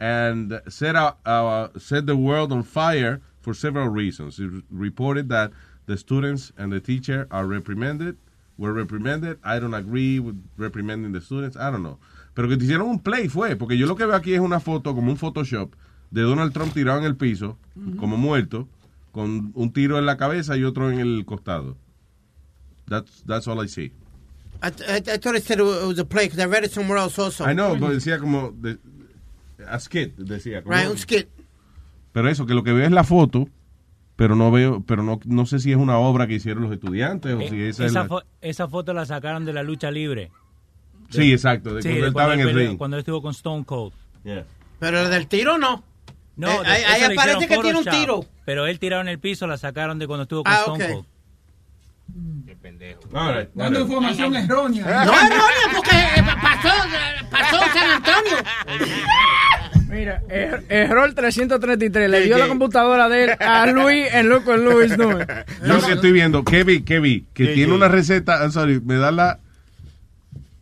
and 0.00 0.60
set 0.68 0.96
out, 0.96 1.18
uh, 1.24 1.68
set 1.78 2.06
the 2.06 2.16
world 2.16 2.52
on 2.52 2.62
fire 2.62 3.20
for 3.46 3.54
several 3.54 3.88
reasons. 3.88 4.40
It 4.40 4.50
reported 4.72 5.28
that 5.28 5.52
the 5.86 5.96
students 5.96 6.52
and 6.58 6.72
the 6.72 6.80
teacher 6.80 7.28
are 7.30 7.46
reprimanded 7.46 8.16
were 8.58 8.72
reprimanded. 8.72 9.38
I 9.44 9.60
don't 9.60 9.74
agree 9.74 10.18
with 10.18 10.34
reprimanding 10.56 11.12
the 11.12 11.20
students. 11.20 11.56
I 11.56 11.70
don't 11.70 11.82
know. 11.84 11.98
Pero 12.34 12.48
que 12.48 12.56
te 12.56 12.64
hicieron 12.64 12.88
un 12.88 12.98
play 12.98 13.28
fue, 13.28 13.54
porque 13.54 13.76
yo 13.78 13.86
lo 13.86 13.94
que 13.94 14.04
veo 14.04 14.16
aquí 14.16 14.34
es 14.34 14.40
una 14.40 14.58
foto, 14.60 14.94
como 14.94 15.12
un 15.12 15.16
Photoshop, 15.16 15.74
de 16.10 16.22
Donald 16.22 16.52
Trump 16.52 16.72
tirado 16.72 16.98
en 16.98 17.04
el 17.04 17.14
piso, 17.16 17.56
como 18.00 18.16
muerto, 18.16 18.66
con 19.12 19.52
un 19.54 19.72
tiro 19.72 19.98
en 19.98 20.06
la 20.06 20.16
cabeza 20.16 20.56
y 20.56 20.64
otro 20.64 20.90
en 20.90 20.98
el 21.00 21.24
costado. 21.24 21.76
That's, 22.88 23.22
that's 23.26 23.46
all 23.46 23.62
I 23.62 23.68
see. 23.68 23.92
I, 24.62 24.68
I, 24.88 24.96
I 24.96 25.18
thought 25.18 25.36
it 25.36 25.44
said 25.44 25.60
it 25.60 25.64
was 25.64 25.98
a 25.98 26.04
play 26.04 26.24
because 26.26 26.38
I 26.40 26.46
read 26.46 26.64
it 26.64 26.72
somewhere 26.72 26.98
else 26.98 27.18
also. 27.18 27.44
I 27.44 27.52
know, 27.52 27.74
pero 27.78 27.92
decía 27.92 28.18
como, 28.18 28.52
de, 28.52 28.78
a 29.66 29.78
skit, 29.78 30.16
decía. 30.16 30.62
como- 30.62 30.74
Right, 30.74 30.88
un 30.88 30.96
skit. 30.96 31.28
Pero 32.16 32.30
eso, 32.30 32.46
que 32.46 32.54
lo 32.54 32.62
que 32.64 32.72
veo 32.72 32.86
es 32.86 32.92
la 32.92 33.04
foto, 33.04 33.46
pero 34.16 34.36
no 34.36 34.50
veo, 34.50 34.82
pero 34.86 35.02
no, 35.02 35.20
no 35.26 35.44
sé 35.44 35.58
si 35.58 35.70
es 35.70 35.76
una 35.76 35.98
obra 35.98 36.26
que 36.26 36.32
hicieron 36.32 36.62
los 36.62 36.72
estudiantes 36.72 37.34
o 37.34 37.40
si 37.40 37.60
esa 37.60 37.84
es 37.84 37.90
esa, 37.90 38.04
la- 38.04 38.08
fo- 38.08 38.24
esa 38.40 38.68
foto 38.68 38.94
la 38.94 39.04
sacaron 39.04 39.44
de 39.44 39.52
la 39.52 39.62
lucha 39.62 39.90
libre. 39.90 40.30
Sí, 41.10 41.30
exacto, 41.30 41.74
de 41.74 41.82
Sí, 41.82 41.88
cuando 41.90 42.00
de 42.00 42.06
él 42.06 42.08
estaba 42.08 42.32
en 42.32 42.40
el 42.40 42.54
ring. 42.54 42.78
Cuando 42.78 42.96
él 42.96 43.00
estuvo 43.00 43.20
con 43.20 43.32
Stone 43.32 43.66
Cold. 43.66 43.92
Pero 44.78 45.00
el 45.02 45.10
del 45.10 45.26
tiro 45.26 45.58
no. 45.58 45.84
No, 46.36 46.48
Eh, 46.48 46.64
de- 46.64 46.68
ahí, 46.70 46.82
ahí 46.84 47.02
aparece 47.12 47.48
que 47.48 47.58
tiene 47.58 47.78
un 47.80 47.84
tiro. 47.84 48.24
Pero 48.46 48.66
él 48.66 48.78
tirado 48.78 49.02
en 49.02 49.08
el 49.08 49.18
piso 49.18 49.46
la 49.46 49.58
sacaron 49.58 49.98
de 49.98 50.06
cuando 50.06 50.22
estuvo 50.22 50.42
con 50.42 50.52
Ah, 50.54 50.60
Stone. 50.60 50.88
Cold. 50.94 51.04
Dando 53.54 53.80
información 53.80 54.34
errónea. 54.36 54.84
No 55.04 55.12
errónea 55.12 55.68
porque 55.74 55.96
eh, 55.96 56.24
pasó, 56.40 56.68
pasó 57.30 57.62
en 57.62 57.72
San 57.74 57.90
Antonio. 57.90 58.36
Mira, 59.88 60.20
er- 60.28 60.64
error 60.68 61.12
333. 61.14 62.10
Le 62.10 62.20
dio 62.22 62.38
la 62.38 62.48
computadora 62.48 63.08
de 63.08 63.24
él 63.24 63.30
a 63.40 63.66
Luis 63.66 64.06
en 64.12 64.28
Loco 64.28 64.52
en 64.54 64.64
Luis 64.64 64.98
no. 64.98 65.10
Yo 65.18 65.26
lo 65.62 65.80
que 65.86 65.92
estoy 65.92 66.12
viendo, 66.12 66.44
que 66.44 66.64
vi, 66.64 66.80
que 66.82 67.46
tiene 67.54 67.72
una 67.72 67.88
receta, 67.88 68.40
I'm 68.42 68.50
sorry, 68.52 68.80
me 68.84 68.96
da 68.96 69.10
la... 69.10 69.38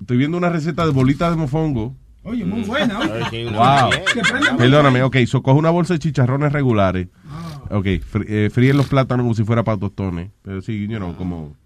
Estoy 0.00 0.18
viendo 0.18 0.36
una 0.36 0.50
receta 0.50 0.84
de 0.84 0.92
bolitas 0.92 1.30
de 1.30 1.36
mofongo. 1.36 1.94
Oye, 2.24 2.44
muy 2.44 2.62
buena. 2.62 2.98
oye. 3.00 3.44
Wow. 3.50 3.90
Perdóname, 4.58 5.02
ok, 5.02 5.16
so 5.26 5.42
coge 5.42 5.58
una 5.58 5.70
bolsa 5.70 5.94
de 5.94 5.98
chicharrones 6.00 6.52
regulares. 6.52 7.08
Ok, 7.70 7.86
fr- 7.86 8.24
eh, 8.28 8.50
fríen 8.52 8.76
los 8.76 8.86
plátanos 8.88 9.24
como 9.24 9.34
si 9.34 9.44
fuera 9.44 9.62
para 9.62 9.78
tostones. 9.78 10.30
Pero 10.42 10.60
sí, 10.60 10.86
you 10.86 10.96
know, 10.98 11.14
como... 11.16 11.56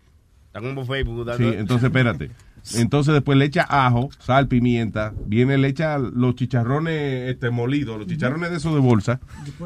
Está 0.47 0.61
como 0.61 0.87
Facebook. 0.87 1.29
Sí, 1.37 1.45
entonces 1.57 1.85
espérate. 1.87 2.31
Entonces 2.75 3.15
después 3.15 3.39
le 3.39 3.47
echa 3.47 3.67
ajo, 3.69 4.11
sal, 4.19 4.49
pimienta, 4.49 5.13
viene, 5.27 5.59
le 5.59 5.69
echa 5.69 5.99
los 5.99 6.35
chicharrones 6.35 7.31
este, 7.31 7.51
molidos, 7.51 7.99
los 7.99 8.07
chicharrones 8.07 8.51
de 8.51 8.57
esos 8.57 8.75
de 8.75 8.81
bolsa. 8.81 9.21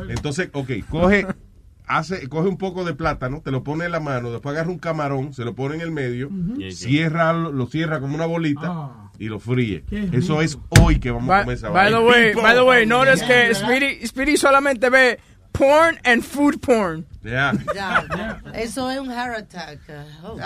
Entonces, 0.08 0.50
ok, 0.52 0.70
coge, 0.88 1.26
hace, 1.86 2.28
coge 2.28 2.48
un 2.48 2.58
poco 2.58 2.84
de 2.84 2.94
plátano, 2.94 3.40
te 3.42 3.50
lo 3.50 3.62
pone 3.62 3.84
en 3.84 3.92
la 3.92 4.00
mano, 4.00 4.30
después 4.30 4.54
agarra 4.54 4.70
un 4.70 4.78
camarón, 4.78 5.34
se 5.34 5.44
lo 5.44 5.54
pone 5.54 5.76
en 5.76 5.80
el 5.80 5.90
medio, 5.90 6.30
cierra, 6.70 7.32
lo 7.32 7.66
cierra 7.66 8.00
como 8.00 8.14
una 8.14 8.26
bolita 8.26 9.10
y 9.18 9.26
lo 9.26 9.38
fríe. 9.38 9.84
Eso 10.12 10.42
es 10.42 10.58
hoy 10.80 10.98
que 10.98 11.10
vamos 11.10 11.30
a 11.30 11.32
By, 11.34 11.42
comer 11.44 11.56
esa 11.56 11.68
by 11.70 11.92
the 11.92 11.98
way, 11.98 12.34
by 12.42 12.54
the 12.54 12.62
way, 12.62 12.86
notice 12.86 13.24
que 13.24 13.54
Speedy, 13.54 14.06
Speedy 14.06 14.36
solamente 14.36 14.90
ve 14.90 15.18
porn 15.52 15.98
and 16.04 16.22
food 16.24 16.60
porn. 16.60 17.04
Yeah. 17.24 17.52
Ya, 17.74 18.40
Eso 18.52 18.90
es 18.90 18.98
un 18.98 19.08
heart 19.08 19.38
attack. 19.38 19.78
Oh. 20.24 20.36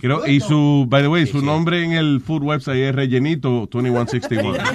Creo- 0.00 0.26
y 0.26 0.40
su, 0.40 0.84
by 0.88 1.02
the 1.02 1.08
way, 1.08 1.26
su 1.26 1.40
nombre 1.42 1.84
en 1.84 1.92
el 1.92 2.20
food 2.20 2.42
website 2.42 2.88
es 2.88 2.94
rellenito 2.94 3.68
2161. 3.70 4.58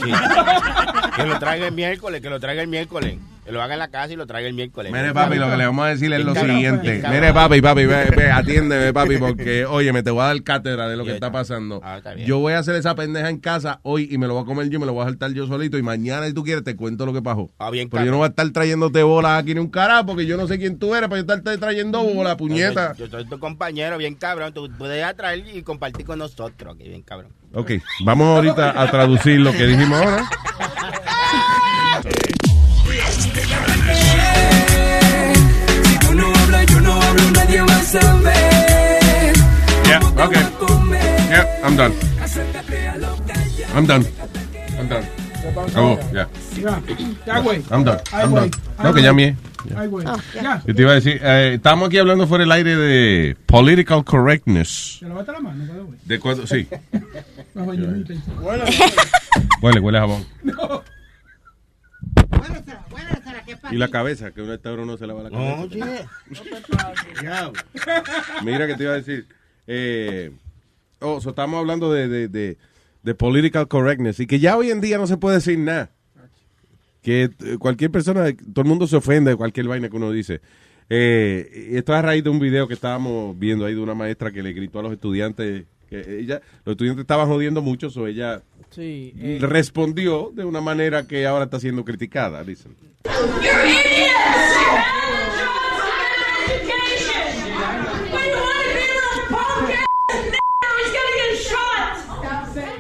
Que 1.16 1.26
lo 1.28 1.38
traiga 1.38 1.68
el 1.68 1.74
miércoles, 1.76 2.22
que 2.22 2.30
lo 2.30 2.40
traiga 2.40 2.64
el 2.64 2.68
miércoles. 2.68 3.18
Que 3.46 3.52
lo 3.52 3.62
haga 3.62 3.74
en 3.74 3.80
la 3.80 3.90
casa 3.90 4.14
y 4.14 4.16
lo 4.16 4.26
traiga 4.26 4.48
el 4.48 4.54
miércoles. 4.54 4.92
Mire, 4.92 5.14
papi, 5.14 5.36
lo 5.36 5.50
que 5.50 5.58
le 5.58 5.66
vamos 5.66 5.86
a 5.86 5.90
decir 5.90 6.12
es 6.14 6.24
lo 6.24 6.34
siguiente. 6.34 7.02
cabrón. 7.02 7.20
Mire, 7.20 7.34
papi, 7.34 7.62
papi, 7.62 7.86
ve, 7.86 8.06
ve, 8.16 8.32
atiéndeme, 8.32 8.94
papi, 8.94 9.18
porque, 9.18 9.66
oye, 9.66 9.92
me 9.92 10.02
te 10.02 10.12
voy 10.12 10.22
a 10.22 10.28
dar 10.28 10.44
cátedra 10.44 10.88
de 10.88 10.96
lo 10.96 11.04
que 11.04 11.12
está 11.12 11.32
pasando. 11.32 11.82
Ah, 11.84 12.00
bien. 12.16 12.28
Yo 12.28 12.40
voy 12.40 12.54
a 12.54 12.60
hacer 12.60 12.76
esa 12.76 12.96
pendeja 12.96 13.30
en 13.30 13.40
casa 13.40 13.82
hoy 13.84 14.08
y 14.10 14.18
me 14.18 14.28
lo 14.28 14.36
voy 14.36 14.44
a 14.44 14.46
comer 14.46 14.70
yo, 14.70 14.80
me 14.80 14.86
lo 14.86 14.94
voy 14.94 15.04
a 15.04 15.06
saltar 15.06 15.34
yo 15.34 15.46
solito. 15.48 15.78
Y 15.78 15.82
mañana, 15.82 16.26
si 16.28 16.34
tú 16.34 16.44
quieres, 16.44 16.64
te 16.64 16.78
cuento 16.78 17.06
lo 17.06 17.12
que 17.12 17.22
pasó. 17.22 17.52
Ah, 17.58 17.70
bien, 17.70 17.90
Pero 17.90 18.06
yo 18.06 18.12
no 18.12 18.18
voy 18.18 18.26
a 18.26 18.30
estar 18.30 18.50
trayéndote 18.52 19.04
bolas 19.04 19.42
aquí 19.42 19.54
ni 19.54 19.60
un 19.60 19.70
carajo, 19.70 20.06
porque 20.06 20.26
yo 20.26 20.38
no 20.38 20.48
sé 20.48 20.58
quién 20.58 20.80
tú 20.80 20.96
eres 20.96 21.10
para 21.10 21.22
yo 21.22 21.34
estarte 21.34 21.58
trayendo 21.58 22.02
bolas, 22.02 22.38
puñeta. 22.38 22.94
Yo, 22.96 23.06
yo 23.06 23.12
soy 23.12 23.26
tu 23.26 23.40
compañero, 23.40 23.98
bien 23.98 24.16
cabrón. 24.16 24.54
Tú 24.54 24.70
puedes 24.78 25.04
atraer 25.04 25.44
y 25.54 25.64
compartir 25.64 26.06
con 26.06 26.20
nosotros, 26.20 26.78
que 26.78 26.88
bien 26.88 27.02
cabrón. 27.02 27.32
Ok, 27.54 27.72
vamos 28.06 28.36
ahorita 28.36 28.82
a 28.82 28.90
traducir 28.90 29.40
lo 29.40 29.52
que 29.52 29.68
dijimos 29.68 30.02
ahora. 30.02 30.30
Yeah, 39.86 40.02
okay. 40.18 40.42
Yeah, 41.30 41.46
I'm 41.64 41.76
done. 41.78 41.94
I'm 43.76 43.86
done. 43.86 44.04
I'm 44.80 44.88
done. 44.90 45.06
Acabó, 45.68 46.00
ya. 46.12 46.28
Ya, 46.58 46.82
ya, 47.28 47.40
güey. 47.42 47.62
I'm 47.70 47.84
done. 47.84 48.00
I'm 48.12 48.34
done. 48.34 48.52
No, 48.82 48.94
que 48.94 49.02
ya 49.04 49.14
mié. 49.14 49.36
Ay, 49.76 49.88
güey. 49.88 50.06
Ah, 50.08 50.18
Ya. 50.34 50.64
Yo 50.66 50.74
te 50.74 50.82
iba 50.82 50.92
a 50.92 50.96
decir, 50.96 51.20
eh, 51.22 51.54
estamos 51.56 51.88
aquí 51.88 52.00
hablando 52.00 52.26
fuera 52.26 52.44
del 52.44 52.52
aire 52.52 52.76
de 52.76 53.38
political 53.46 54.04
correctness. 54.04 54.98
¿Te 55.00 55.08
lavaste 55.08 55.32
la 55.34 55.40
mano? 55.42 55.64
¿De 56.06 56.20
cuándo? 56.20 56.48
Sí. 56.48 56.68
Huele, 59.62 59.80
huele 59.80 59.98
a 60.00 60.02
jabón. 60.02 60.26
No. 60.44 60.82
Y 63.72 63.78
la 63.78 63.88
cabeza, 63.90 64.32
que 64.32 64.42
una 64.42 64.56
esta 64.56 64.72
hora 64.72 64.84
uno 64.84 64.98
se 64.98 65.08
lava 65.08 65.24
la 65.24 65.30
cabeza. 65.30 66.10
Mira 68.44 68.68
que 68.68 68.76
te 68.76 68.84
iba 68.84 68.94
a 68.94 68.98
decir. 68.98 69.26
Eh, 69.68 70.32
oh, 71.00 71.22
so 71.22 71.30
estamos 71.30 71.60
hablando 71.60 71.92
de, 71.92 72.08
de, 72.08 72.28
de, 72.28 72.58
de 73.02 73.16
political 73.16 73.68
correctness 73.68 74.20
y 74.20 74.28
que 74.28 74.40
ya 74.40 74.58
hoy 74.58 74.72
en 74.72 74.82
día 74.82 74.98
no 74.98 75.08
se 75.08 75.18
puede 75.18 75.38
decir 75.38 75.58
nada. 75.58 75.92
Que 77.02 77.24
eh, 77.24 77.58
cualquier 77.60 77.92
persona, 77.92 78.26
todo 78.54 78.62
el 78.62 78.68
mundo 78.68 78.88
se 78.88 78.96
ofende 78.96 79.32
de 79.32 79.38
cualquier 79.38 79.68
vaina 79.68 79.90
que 79.90 79.98
uno 79.98 80.12
dice. 80.12 80.42
Eh, 80.90 81.70
y 81.72 81.78
esto 81.78 81.94
es 81.94 82.00
a 82.00 82.02
raíz 82.02 82.24
de 82.24 82.30
un 82.30 82.40
video 82.40 82.68
que 82.68 82.74
estábamos 82.74 83.38
viendo 83.38 83.66
ahí 83.66 83.74
de 83.74 83.82
una 83.82 83.96
maestra 83.96 84.32
que 84.32 84.44
le 84.44 84.54
gritó 84.54 84.80
a 84.80 84.84
los 84.84 84.94
estudiantes 84.94 85.66
que 86.02 86.20
ella, 86.20 86.42
los 86.66 86.74
estudiantes 86.74 87.04
estaban 87.04 87.28
jodiendo 87.28 87.62
mucho, 87.62 87.90
so 87.90 88.08
ella 88.08 88.42
Sí. 88.72 89.14
eh, 89.20 89.38
respondió 89.42 90.32
de 90.34 90.46
una 90.46 90.62
manera 90.62 91.06
que 91.08 91.26
ahora 91.28 91.46
está 91.46 91.60
siendo 91.60 91.86
criticada. 91.86 92.44
Dicen. 92.44 92.76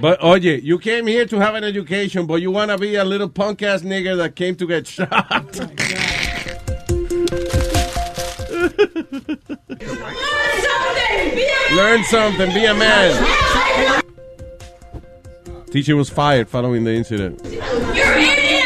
But 0.02 0.22
oye, 0.22 0.60
you 0.61 0.77
came 0.80 1.07
here 1.07 1.26
to 1.26 1.40
have 1.40 1.56
an 1.56 1.64
education, 1.64 2.26
but 2.26 2.41
you 2.41 2.52
want 2.52 2.72
to 2.72 2.77
be 2.77 2.95
a 2.95 3.06
little 3.06 3.30
punk 3.30 3.61
ass 3.64 3.84
nigger 3.84 4.18
that 4.18 4.35
came 4.35 4.56
to 4.57 4.68
get 4.68 4.85
shot. 4.85 5.60
Learn 11.76 12.04
something, 12.04 12.50
be 12.54 12.66
a 12.66 12.74
man. 12.74 13.30
Teacher 15.72 15.95
was 15.95 16.10
fired 16.10 16.48
following 16.48 16.84
the 16.84 16.94
incident. 16.94 17.41
You're 17.45 18.14
idiots! 18.14 18.64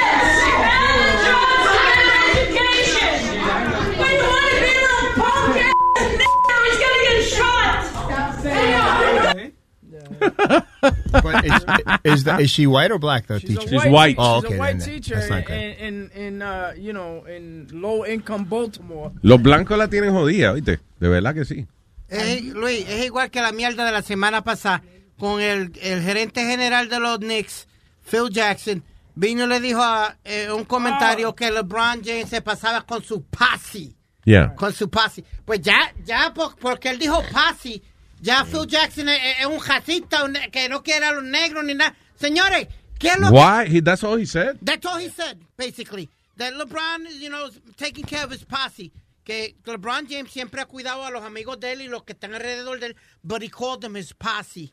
But 10.79 11.45
is, 11.45 11.65
is, 12.03 12.23
the, 12.23 12.38
is 12.39 12.49
she 12.51 12.67
white 12.67 12.91
or 12.91 12.99
black, 12.99 13.27
though, 13.27 13.39
She's 13.39 13.57
teacher? 13.57 13.88
a 13.88 13.89
white, 13.91 14.15
Oh, 14.17 14.41
she's 14.41 14.51
a 14.53 14.57
white 14.57 14.79
then 14.79 14.88
teacher 14.88 15.15
that's 15.15 15.29
not 15.29 15.39
in, 15.39 15.45
good. 15.45 15.77
in, 15.79 16.11
in, 16.11 16.41
uh, 16.41 16.73
you 16.77 16.93
know, 16.93 17.23
in 17.25 17.67
low 17.73 18.05
income 18.05 18.45
Baltimore. 18.45 19.11
Los 19.21 19.41
blancos 19.41 19.77
la 19.77 19.88
tienen 19.88 20.13
jodida, 20.13 20.53
¿viste? 20.53 20.79
De 20.99 21.07
verdad 21.09 21.34
que 21.34 21.45
sí. 21.45 21.67
Es, 22.09 22.43
Luis, 22.43 22.85
es 22.88 23.05
igual 23.05 23.29
que 23.31 23.41
la 23.41 23.51
mierda 23.51 23.85
de 23.85 23.91
la 23.91 24.01
semana 24.01 24.43
pasada 24.43 24.81
con 25.17 25.41
el, 25.41 25.71
el 25.81 26.01
gerente 26.03 26.45
general 26.45 26.89
de 26.89 26.99
los 26.99 27.17
Knicks, 27.19 27.67
Phil 28.09 28.29
Jackson. 28.31 28.84
Vino 29.15 29.45
y 29.45 29.47
le 29.47 29.59
dijo 29.59 29.81
a, 29.81 30.15
eh, 30.23 30.51
un 30.51 30.63
comentario 30.65 31.34
que 31.35 31.49
LeBron 31.51 32.03
James 32.05 32.29
se 32.29 32.41
pasaba 32.41 32.84
con 32.85 33.03
su 33.03 33.23
posse. 33.23 33.95
Yeah. 34.25 34.53
Con 34.55 34.73
su 34.73 34.89
posse. 34.89 35.23
Pues 35.43 35.59
ya, 35.61 35.91
ya 36.05 36.31
por- 36.34 36.55
porque 36.57 36.89
él 36.89 36.99
dijo 36.99 37.23
posse, 37.31 37.81
ya 38.21 38.45
Phil 38.45 38.67
Jackson 38.67 39.09
es, 39.09 39.19
es 39.39 39.45
un 39.47 39.59
racista 39.65 40.23
que 40.51 40.69
no 40.69 40.84
quiere 40.84 41.05
a 41.07 41.13
los 41.13 41.23
negros 41.23 41.63
ni 41.65 41.73
nada. 41.73 41.95
Señores, 42.15 42.67
¿qué 42.99 43.09
es 43.09 43.19
lo 43.19 43.29
que- 43.31 43.34
Why? 43.34 43.75
He, 43.77 43.81
that's 43.81 44.03
all 44.03 44.19
he 44.19 44.25
said. 44.27 44.57
That's 44.63 44.85
all 44.85 44.99
he 44.99 45.09
said, 45.09 45.39
basically. 45.57 46.09
That 46.38 46.53
LeBron, 46.53 47.07
you 47.19 47.29
know, 47.29 47.47
is 47.47 47.59
taking 47.75 48.05
care 48.05 48.23
of 48.23 48.31
his 48.31 48.43
posse. 48.45 48.91
Que 49.27 49.57
LeBron 49.65 50.07
James 50.09 50.31
siempre 50.31 50.61
ha 50.61 50.65
cuidado 50.65 51.03
a 51.03 51.11
los 51.11 51.21
amigos 51.21 51.59
de 51.59 51.73
él 51.73 51.81
y 51.81 51.89
los 51.89 52.05
que 52.05 52.13
están 52.13 52.33
alrededor 52.33 52.79
de 52.79 52.85
él, 52.87 52.95
but 53.21 53.43
he 53.43 53.49
called 53.49 53.81
them 53.81 53.97
his 53.97 54.13
posse. 54.13 54.71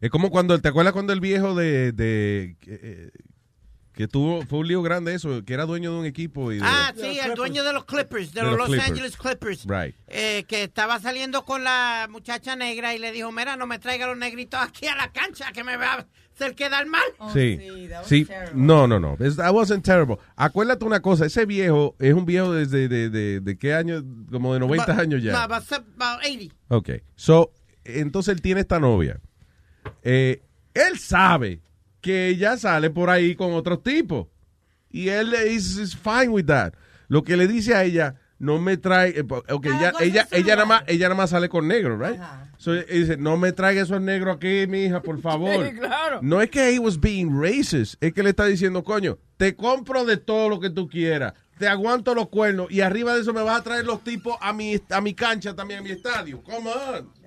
Es 0.00 0.10
como 0.10 0.28
cuando, 0.28 0.60
¿te 0.60 0.68
acuerdas 0.68 0.92
cuando 0.92 1.12
el 1.12 1.20
viejo 1.20 1.54
de, 1.54 1.92
de 1.92 2.56
eh, 2.66 3.10
Que 3.92 4.08
tuvo, 4.08 4.42
fue 4.44 4.58
un 4.58 4.66
lío 4.66 4.82
grande 4.82 5.14
eso, 5.14 5.44
que 5.44 5.54
era 5.54 5.66
dueño 5.66 5.92
de 5.92 5.98
un 6.00 6.06
equipo 6.06 6.50
y 6.50 6.56
de... 6.56 6.62
Ah, 6.64 6.92
sí, 6.96 7.20
el 7.20 7.34
dueño 7.34 7.62
de 7.62 7.72
los 7.72 7.84
Clippers, 7.84 8.32
de, 8.32 8.40
De 8.40 8.46
los, 8.46 8.56
los 8.56 8.58
Los 8.58 8.68
Clippers. 8.70 8.90
Angeles 8.90 9.16
Clippers. 9.16 9.64
Right. 9.66 9.94
eh, 10.08 10.44
que 10.48 10.64
estaba 10.64 10.98
saliendo 10.98 11.44
con 11.44 11.62
la 11.62 12.08
muchacha 12.10 12.56
negra 12.56 12.92
y 12.94 12.98
le 12.98 13.12
dijo, 13.12 13.30
mira, 13.30 13.54
no 13.56 13.68
me 13.68 13.78
traiga 13.78 14.08
los 14.08 14.16
negritos 14.16 14.60
aquí 14.60 14.88
a 14.88 14.96
la 14.96 15.12
cancha, 15.12 15.52
que 15.52 15.62
me 15.62 15.76
va 15.76 16.06
a 16.42 16.46
hacer 16.46 16.56
quedar 16.56 16.86
mal. 16.86 17.02
sí, 17.32 17.58
sí, 18.04 18.26
no, 18.54 18.86
no, 18.86 18.98
no, 18.98 19.14
It's- 19.18 19.36
that 19.36 19.52
wasn't 19.52 19.84
terrible. 19.84 20.16
Acuérdate 20.36 20.84
una 20.84 21.00
cosa, 21.00 21.26
ese 21.26 21.46
viejo 21.46 21.94
es 21.98 22.12
un 22.14 22.24
viejo 22.24 22.52
desde 22.52 22.88
de, 22.88 23.10
de, 23.10 23.40
de 23.40 23.58
qué 23.58 23.74
año, 23.74 24.02
como 24.30 24.54
de 24.54 24.60
90 24.60 24.86
Ba- 24.94 25.00
años 25.00 25.22
ya. 25.22 25.32
ba- 25.32 25.44
about 25.44 26.20
80. 26.24 26.54
Ok, 26.68 26.90
so, 27.16 27.52
entonces 27.84 28.34
él 28.34 28.42
tiene 28.42 28.60
esta 28.62 28.78
novia. 28.80 29.20
Eh, 30.02 30.42
él 30.74 30.98
sabe 30.98 31.60
que 32.00 32.28
ella 32.28 32.56
sale 32.56 32.90
por 32.90 33.10
ahí 33.10 33.34
con 33.34 33.52
otros 33.52 33.82
tipos. 33.82 34.26
Y 34.90 35.08
él 35.08 35.34
is, 35.48 35.76
is 35.78 35.96
fine 35.96 36.28
with 36.28 36.46
that. 36.46 36.74
Lo 37.08 37.22
que 37.24 37.36
le 37.36 37.46
dice 37.46 37.74
a 37.74 37.84
ella, 37.84 38.16
no 38.42 38.58
me 38.58 38.76
trae, 38.76 39.10
eh, 39.10 39.22
ok, 39.22 39.66
ella, 39.66 39.92
cosa 39.92 40.04
ella, 40.04 40.26
su 40.28 40.34
ella, 40.34 40.56
nada 40.56 40.66
más, 40.66 40.82
ella 40.88 41.08
nada 41.08 41.14
más 41.14 41.30
sale 41.30 41.48
con 41.48 41.68
negros, 41.68 41.96
right? 41.96 42.20
So, 42.58 42.74
dice, 42.74 43.16
no 43.16 43.36
me 43.36 43.52
traiga 43.52 43.82
esos 43.82 44.00
negros 44.00 44.34
aquí, 44.34 44.66
mi 44.66 44.86
hija, 44.86 45.00
por 45.00 45.20
favor. 45.22 45.64
Sí, 45.64 45.76
claro. 45.76 46.18
No 46.22 46.42
es 46.42 46.50
que 46.50 46.74
he 46.74 46.80
was 46.80 46.98
being 46.98 47.40
racist, 47.40 48.02
es 48.02 48.12
que 48.12 48.24
le 48.24 48.30
está 48.30 48.44
diciendo, 48.46 48.82
coño, 48.82 49.16
te 49.36 49.54
compro 49.54 50.04
de 50.04 50.16
todo 50.16 50.48
lo 50.48 50.58
que 50.58 50.70
tú 50.70 50.88
quieras, 50.88 51.34
te 51.56 51.68
aguanto 51.68 52.16
los 52.16 52.30
cuernos 52.30 52.66
y 52.68 52.80
arriba 52.80 53.14
de 53.14 53.20
eso 53.20 53.32
me 53.32 53.42
vas 53.42 53.60
a 53.60 53.62
traer 53.62 53.84
los 53.84 54.02
tipos 54.02 54.36
a 54.40 54.52
mi, 54.52 54.74
a 54.90 55.00
mi 55.00 55.14
cancha 55.14 55.54
también, 55.54 55.78
a 55.78 55.82
mi 55.84 55.90
estadio. 55.90 56.42
Come 56.42 56.68
on. 56.68 57.22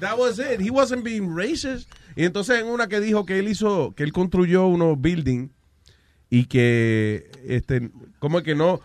That 0.00 0.18
was 0.18 0.40
it. 0.40 0.60
He 0.60 0.70
wasn't 0.70 1.04
being 1.04 1.32
racist. 1.36 1.88
Y 2.16 2.24
entonces 2.24 2.58
en 2.58 2.66
una 2.66 2.88
que 2.88 2.98
dijo 3.00 3.24
que 3.24 3.38
él 3.38 3.48
hizo, 3.48 3.94
que 3.94 4.02
él 4.02 4.12
construyó 4.12 4.66
unos 4.66 5.00
buildings 5.00 5.52
y 6.30 6.46
que, 6.46 7.30
este, 7.46 7.90
como 8.18 8.42
que 8.42 8.56
no, 8.56 8.80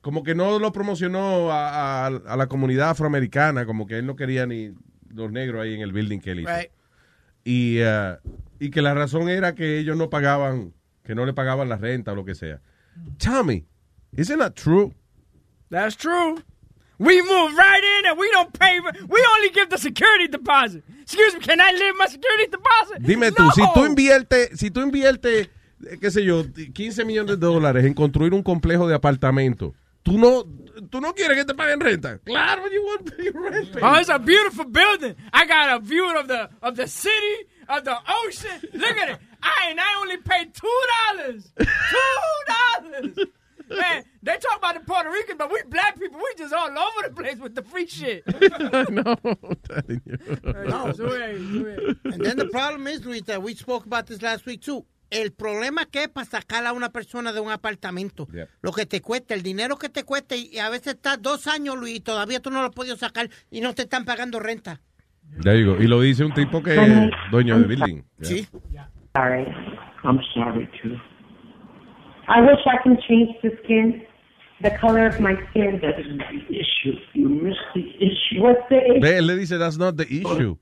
como 0.00 0.22
que 0.22 0.34
no 0.34 0.58
lo 0.58 0.72
promocionó 0.72 1.50
a, 1.52 2.06
a- 2.06 2.06
a 2.06 2.36
la 2.36 2.46
comunidad 2.46 2.90
afroamericana, 2.90 3.66
como 3.66 3.86
que 3.86 3.98
él 3.98 4.06
no 4.06 4.16
quería 4.16 4.46
ni 4.46 4.72
los 5.14 5.30
negros 5.32 5.62
ahí 5.62 5.74
en 5.74 5.80
el 5.80 5.92
building 5.92 6.20
que 6.20 6.30
él 6.32 6.40
hizo. 6.40 6.50
Right. 6.50 6.70
Y, 7.44 7.80
uh, 7.82 8.16
y 8.58 8.70
que 8.70 8.82
la 8.82 8.94
razón 8.94 9.28
era 9.28 9.54
que 9.54 9.78
ellos 9.78 9.96
no 9.96 10.10
pagaban, 10.10 10.74
que 11.04 11.14
no 11.14 11.24
le 11.24 11.32
pagaban 11.32 11.68
la 11.68 11.76
renta 11.76 12.12
o 12.12 12.14
lo 12.14 12.24
que 12.24 12.34
sea. 12.34 12.60
Me, 13.44 13.64
isn't 14.16 14.38
that 14.38 14.52
true? 14.54 14.92
That's 15.70 15.96
true. 15.96 16.42
We 16.98 17.22
move 17.22 17.52
right 17.56 17.82
in 18.00 18.06
and 18.10 18.18
we 18.18 18.28
don't 18.32 18.52
pay. 18.58 18.80
We 18.80 19.20
only 19.36 19.50
give 19.54 19.68
the 19.70 19.78
security 19.78 20.26
deposit. 20.26 20.82
Excuse 21.00 21.34
me, 21.34 21.40
can 21.40 21.60
I 21.60 21.70
leave 21.72 21.94
my 21.96 22.06
security 22.06 22.46
deposit? 22.50 22.98
Dime 23.06 23.30
tú, 23.30 23.48
si 23.52 23.62
tú 23.72 23.86
inviertes, 23.86 24.58
si 24.58 24.70
tú 24.70 24.80
inviertes, 24.82 25.48
qué 26.00 26.10
sé 26.10 26.24
yo, 26.24 26.44
15 26.72 27.04
millones 27.04 27.38
de 27.38 27.46
dólares 27.46 27.84
en 27.84 27.94
construir 27.94 28.34
un 28.34 28.42
complejo 28.42 28.88
de 28.88 28.94
apartamentos, 28.94 29.72
tú 30.02 30.18
no, 30.18 30.44
tú 30.90 31.00
no 31.00 31.14
quieres 31.14 31.36
que 31.36 31.44
te 31.44 31.54
paguen 31.54 31.80
renta. 31.80 32.18
Claro, 32.24 32.62
you 32.70 32.84
want 32.84 33.10
your 33.18 33.42
rent 33.42 33.72
paid. 33.72 33.82
Oh, 33.82 33.94
it's 33.96 34.08
a 34.08 34.18
beautiful 34.18 34.64
building. 34.64 35.14
I 35.32 35.46
got 35.46 35.70
a 35.70 35.80
view 35.80 36.18
of 36.18 36.28
the 36.28 36.48
of 36.62 36.76
the 36.76 36.86
city, 36.86 37.46
of 37.68 37.84
the 37.84 37.96
ocean. 38.24 38.60
Look 38.72 38.96
at 38.96 39.10
it. 39.10 39.18
I 39.42 39.70
and 39.70 39.80
I 39.80 40.00
only 40.00 40.16
paid 40.18 40.54
two 40.54 40.80
dollars. 41.06 41.52
Two 41.58 42.82
dollars. 42.82 43.18
Man, 43.70 44.04
they 44.22 44.36
talk 44.38 44.58
about 44.58 44.74
the 44.74 44.80
Puerto 44.80 45.10
Ricans, 45.10 45.36
but 45.36 45.52
we 45.52 45.62
black 45.68 45.98
people, 45.98 46.18
we 46.18 46.34
just 46.38 46.54
all 46.54 46.70
over 46.70 47.08
the 47.08 47.14
place 47.14 47.36
with 47.36 47.54
the 47.54 47.62
free 47.62 47.86
shit. 47.86 48.24
no, 48.90 49.16
I'm 49.24 49.56
telling 49.68 50.00
you. 50.06 50.18
No. 50.42 51.94
And 52.04 52.24
then 52.24 52.38
the 52.38 52.48
problem 52.50 52.86
is, 52.86 53.04
Luis, 53.04 53.22
that 53.22 53.42
we 53.42 53.54
spoke 53.54 53.84
about 53.84 54.06
this 54.06 54.22
last 54.22 54.46
week 54.46 54.62
too. 54.62 54.86
El 55.10 55.32
problema 55.32 55.86
que 55.86 56.02
es 56.02 56.08
para 56.08 56.26
sacar 56.26 56.66
a 56.66 56.72
una 56.72 56.90
persona 56.90 57.32
de 57.32 57.40
un 57.40 57.50
apartamento. 57.50 58.26
Yep. 58.32 58.48
Lo 58.62 58.72
que 58.72 58.84
te 58.84 59.00
cuesta, 59.00 59.34
el 59.34 59.42
dinero 59.42 59.76
que 59.76 59.88
te 59.88 60.04
cuesta, 60.04 60.36
y 60.36 60.58
a 60.58 60.68
veces 60.68 60.94
estás 60.94 61.22
dos 61.22 61.46
años, 61.46 61.76
Luis, 61.76 61.96
y 61.96 62.00
todavía 62.00 62.40
tú 62.40 62.50
no 62.50 62.60
lo 62.60 62.68
has 62.68 62.74
podido 62.74 62.96
sacar 62.96 63.30
y 63.50 63.60
no 63.60 63.74
te 63.74 63.82
están 63.82 64.04
pagando 64.04 64.38
renta. 64.38 64.80
Ya 65.44 65.52
digo, 65.52 65.76
y 65.78 65.86
lo 65.86 66.00
dice 66.00 66.24
un 66.24 66.32
tipo 66.34 66.62
que 66.62 66.74
es 66.74 67.10
dueño 67.30 67.58
de 67.58 67.66
building. 67.66 68.02
Sí. 68.22 68.46
Sorry. 69.14 69.46
I'm 70.04 70.20
sorry 70.34 70.68
too. 70.82 70.96
I 72.28 72.40
wish 72.42 72.60
I 72.66 72.76
can 72.82 72.98
change 73.08 73.36
the 73.42 73.50
skin, 73.62 74.02
the 74.60 74.70
color 74.78 75.06
of 75.06 75.18
my 75.20 75.34
skin. 75.50 75.80
That 75.80 75.98
isn't 75.98 76.18
the 76.18 76.54
issue. 76.54 76.98
You 77.14 77.28
missed 77.28 77.58
the 77.74 77.88
issue. 77.98 78.42
What's 78.42 78.68
the 78.68 78.76
issue? 78.76 79.00
Ve, 79.00 79.18
él 79.18 79.26
le 79.26 79.36
dice, 79.36 79.58
that's 79.58 79.78
not 79.78 79.96
the 79.96 80.04
issue. 80.04 80.56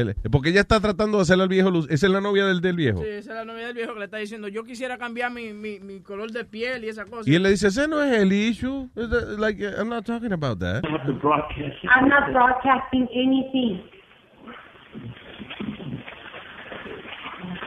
Él- 0.00 0.14
porque 0.30 0.50
ella 0.50 0.60
está 0.60 0.80
tratando 0.80 1.18
de 1.18 1.22
hacerle 1.22 1.42
al 1.44 1.48
viejo 1.48 1.70
luz. 1.70 1.86
Esa 1.90 2.06
es 2.06 2.12
la 2.12 2.20
novia 2.20 2.46
del, 2.46 2.60
del 2.60 2.76
viejo. 2.76 3.00
Sí, 3.02 3.08
esa 3.08 3.30
es 3.32 3.36
la 3.36 3.44
novia 3.44 3.66
del 3.66 3.74
viejo 3.76 3.92
que 3.94 3.98
le 4.00 4.04
está 4.04 4.18
diciendo, 4.18 4.48
yo 4.48 4.64
quisiera 4.64 4.96
cambiar 4.98 5.30
mi, 5.32 5.52
mi, 5.52 5.80
mi 5.80 6.00
color 6.00 6.30
de 6.30 6.44
piel 6.44 6.84
y 6.84 6.88
esa 6.88 7.04
cosa. 7.04 7.28
Y 7.30 7.34
él 7.34 7.42
le 7.42 7.50
dice, 7.50 7.68
ese 7.68 7.88
no 7.88 8.02
es 8.02 8.16
el 8.18 8.32
issue. 8.32 8.88
The- 8.94 9.36
Like, 9.38 9.62
I'm 9.64 9.88
not 9.88 10.04
talking 10.04 10.32
about 10.32 10.58
that. 10.60 10.82
I'm 10.84 12.08
not 12.08 12.32
broadcasting 12.32 13.08
anything. 13.14 13.82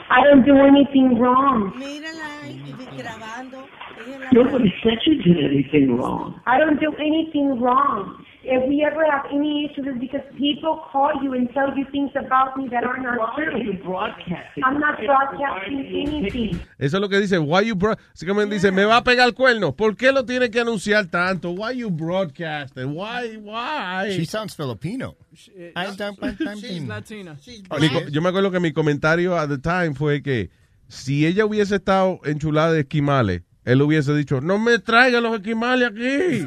I 0.10 0.24
don't 0.26 0.46
do 0.46 0.56
anything 0.58 1.18
wrong. 1.20 1.74
Mírala 1.78 2.42
ahí, 2.44 2.62
grabando. 2.98 3.66
Nobody 4.34 4.74
said 4.84 4.98
you 5.06 5.16
did 5.24 5.38
anything 5.46 5.96
wrong. 5.98 6.36
I 6.46 6.60
don't 6.60 6.80
do 6.82 6.92
anything 7.00 7.60
wrong. 7.62 8.18
If 8.44 8.68
we 8.68 8.84
ever 8.84 9.06
have 9.06 9.26
any 9.32 9.66
issues, 9.70 9.86
it's 9.86 10.00
because 10.00 10.24
people 10.36 10.82
call 10.92 11.12
you 11.24 11.34
and 11.34 11.48
tell 11.54 11.78
you 11.78 11.86
things 11.92 12.10
about 12.16 12.58
me 12.58 12.68
that 12.70 12.84
are 12.84 12.98
not 12.98 13.36
true. 13.36 13.78
I'm 14.64 14.80
not 14.80 14.98
broadcasting 15.06 15.86
anything. 16.08 16.60
Eso 16.80 16.98
es 16.98 17.02
lo 17.02 17.08
que 17.08 17.20
dice, 17.20 17.38
why 17.38 17.62
you 17.62 17.76
como 17.78 18.42
él 18.42 18.50
dice, 18.50 18.72
me 18.72 18.84
va 18.84 18.98
a 18.98 19.04
pegar 19.04 19.28
el 19.28 19.36
cuerno. 19.36 19.76
¿Por 19.76 19.96
qué 19.96 20.12
lo 20.12 20.26
tiene 20.26 20.50
que 20.50 20.60
anunciar 20.60 21.06
tanto? 21.06 21.52
Why 21.52 21.78
you 21.78 21.92
broadcasting? 21.92 22.96
Why, 22.96 23.38
why? 23.38 24.12
She 24.18 24.26
sounds 24.26 24.56
Filipino. 24.56 25.16
I 25.76 25.86
don't- 25.86 25.98
I 26.24 26.32
don't 26.44 26.60
She's 26.60 26.88
Latina. 26.88 27.38
Co- 27.70 28.10
yo 28.10 28.22
me 28.22 28.30
acuerdo 28.30 28.52
que 28.52 28.60
mi 28.60 28.72
comentario 28.74 29.38
at 29.38 29.50
the 29.50 29.60
time 29.60 29.94
fue 29.94 30.22
que 30.24 30.50
si 30.88 31.28
ella 31.28 31.46
hubiese 31.46 31.76
estado 31.76 32.20
enchulada 32.26 32.74
de 32.74 32.82
esquimales, 32.82 33.44
él 33.64 33.82
hubiese 33.82 34.16
dicho, 34.16 34.42
no 34.42 34.58
me 34.58 34.80
traiga 34.80 35.22
los 35.22 35.36
esquimales 35.36 35.90
aquí. 35.90 36.46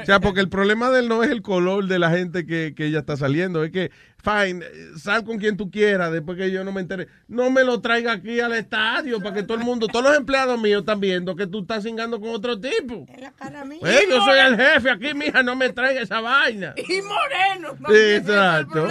O 0.00 0.04
sea, 0.04 0.20
porque 0.20 0.40
el 0.40 0.48
problema 0.48 0.90
de 0.90 1.00
él 1.00 1.08
no 1.08 1.24
es 1.24 1.30
el 1.30 1.42
color 1.42 1.86
de 1.86 1.98
la 1.98 2.10
gente 2.10 2.46
que, 2.46 2.72
que 2.76 2.86
ella 2.86 3.00
está 3.00 3.16
saliendo, 3.16 3.64
es 3.64 3.72
que, 3.72 3.90
fine, 4.22 4.64
sal 4.96 5.24
con 5.24 5.38
quien 5.38 5.56
tú 5.56 5.70
quieras, 5.70 6.12
después 6.12 6.38
que 6.38 6.52
yo 6.52 6.62
no 6.62 6.70
me 6.70 6.80
entere, 6.80 7.08
no 7.26 7.50
me 7.50 7.64
lo 7.64 7.80
traiga 7.80 8.12
aquí 8.12 8.38
al 8.38 8.52
estadio 8.52 9.20
para 9.20 9.34
que 9.34 9.42
todo 9.42 9.58
el 9.58 9.64
mundo, 9.64 9.88
todos 9.88 10.04
los 10.04 10.16
empleados 10.16 10.60
míos 10.60 10.80
están 10.80 11.00
viendo 11.00 11.34
que 11.34 11.48
tú 11.48 11.62
estás 11.62 11.82
cingando 11.82 12.20
con 12.20 12.30
otro 12.30 12.58
tipo. 12.58 13.06
Eh, 13.08 14.00
yo 14.08 14.22
soy 14.22 14.38
el 14.38 14.56
jefe 14.56 14.90
aquí, 14.90 15.14
mija, 15.14 15.42
no 15.42 15.56
me 15.56 15.70
traiga 15.70 16.02
esa 16.02 16.20
vaina. 16.20 16.74
Y 16.76 17.00
moreno. 17.02 17.76
no, 17.80 17.88
Sí, 17.88 18.14
Exacto. 18.16 18.86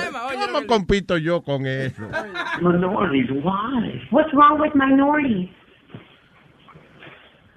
¿Cómo 0.45 0.67
compito 0.67 1.17
yo 1.17 1.41
con 1.41 1.65
eso? 1.65 2.03
Minorities, 2.61 3.29
why? 3.31 4.07
What's 4.11 4.33
wrong 4.33 4.59
with 4.59 4.73
minorities? 4.75 5.49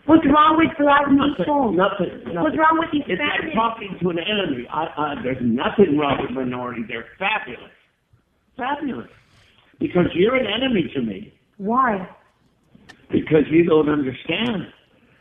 What's 0.07 0.27
wrong 0.27 0.59
with 0.59 0.77
black 0.79 1.07
people? 1.07 1.73
Nothing. 1.73 2.25
nothing. 2.27 2.43
What's 2.43 2.59
wrong 2.59 2.79
with 2.79 2.91
It's 3.09 3.21
like 3.21 3.55
talking 3.55 3.97
to 4.01 4.11
an 4.11 4.19
enemy. 4.19 4.67
I, 4.71 4.85
I, 4.97 5.15
there's 5.23 5.41
nothing 5.41 5.97
wrong 5.97 6.19
with 6.21 6.31
minorities. 6.33 6.85
They're 6.89 7.07
fabulous. 7.19 7.73
Fabulous. 8.57 9.09
Because 9.79 10.07
you're 10.15 10.37
an 10.37 10.47
enemy 10.47 10.91
to 10.95 11.01
me. 11.01 11.33
Why? 11.57 12.07
Because 13.11 13.45
you 13.51 13.65
don't 13.65 13.89
understand. 13.89 14.73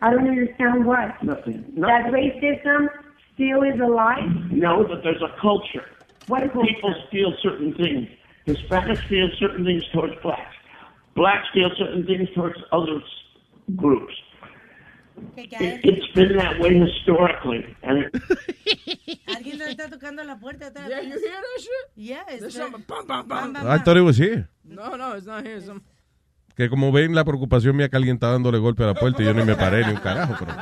I 0.01 0.11
don't 0.11 0.27
understand 0.27 0.85
what. 0.85 1.23
Nothing. 1.23 1.63
That 1.77 2.11
Nothing. 2.11 2.13
racism 2.13 2.87
still 3.33 3.63
is 3.63 3.79
alive? 3.79 4.29
No, 4.51 4.85
but 4.85 5.01
there's 5.03 5.21
a 5.21 5.33
culture. 5.39 5.85
What 6.27 6.51
culture? 6.51 6.67
People 6.67 6.93
steal 7.07 7.33
certain 7.41 7.73
things. 7.75 8.09
Hispanics 8.45 9.05
steal 9.05 9.29
certain 9.39 9.63
things 9.63 9.83
towards 9.93 10.13
blacks. 10.21 10.55
Blacks 11.15 11.47
steal 11.51 11.69
certain 11.77 12.05
things 12.05 12.27
towards 12.35 12.59
other 12.73 13.01
groups. 13.77 14.13
It, 15.35 15.81
it's 15.83 16.07
been 16.13 16.37
that 16.37 16.59
way 16.59 16.75
historically. 16.79 17.75
Alguien 17.83 19.57
le 19.59 19.69
está 19.69 19.89
tocando 19.89 20.23
la 20.23 20.37
puerta. 20.37 20.71
Yeah, 20.73 21.01
you 21.01 21.19
hear 21.19 21.19
that 21.19 21.59
shit? 21.59 21.91
Yes. 21.95 22.39
There's 22.39 22.55
something, 22.55 22.83
bam, 22.87 23.05
bam, 23.07 23.27
bam. 23.27 23.67
I 23.67 23.77
thought 23.79 23.97
it 23.97 24.01
was 24.01 24.17
here. 24.17 24.49
No, 24.63 24.95
no, 24.95 25.13
it's 25.13 25.27
not 25.27 25.45
here. 25.45 25.61
Some... 25.61 25.81
Que 26.55 26.69
como 26.69 26.91
ven 26.91 27.15
la 27.15 27.23
preocupación 27.23 27.75
mía 27.75 27.89
que 27.89 27.97
alguien 27.97 28.15
está 28.15 28.31
dándole 28.31 28.57
golpe 28.59 28.83
a 28.83 28.87
la 28.87 28.93
puerta 28.93 29.21
y 29.21 29.25
yo 29.25 29.33
ni 29.33 29.43
me 29.43 29.55
paré 29.55 29.85
ni 29.85 29.93
un 29.93 29.99
carajo. 29.99 30.35
Pero... 30.39 30.53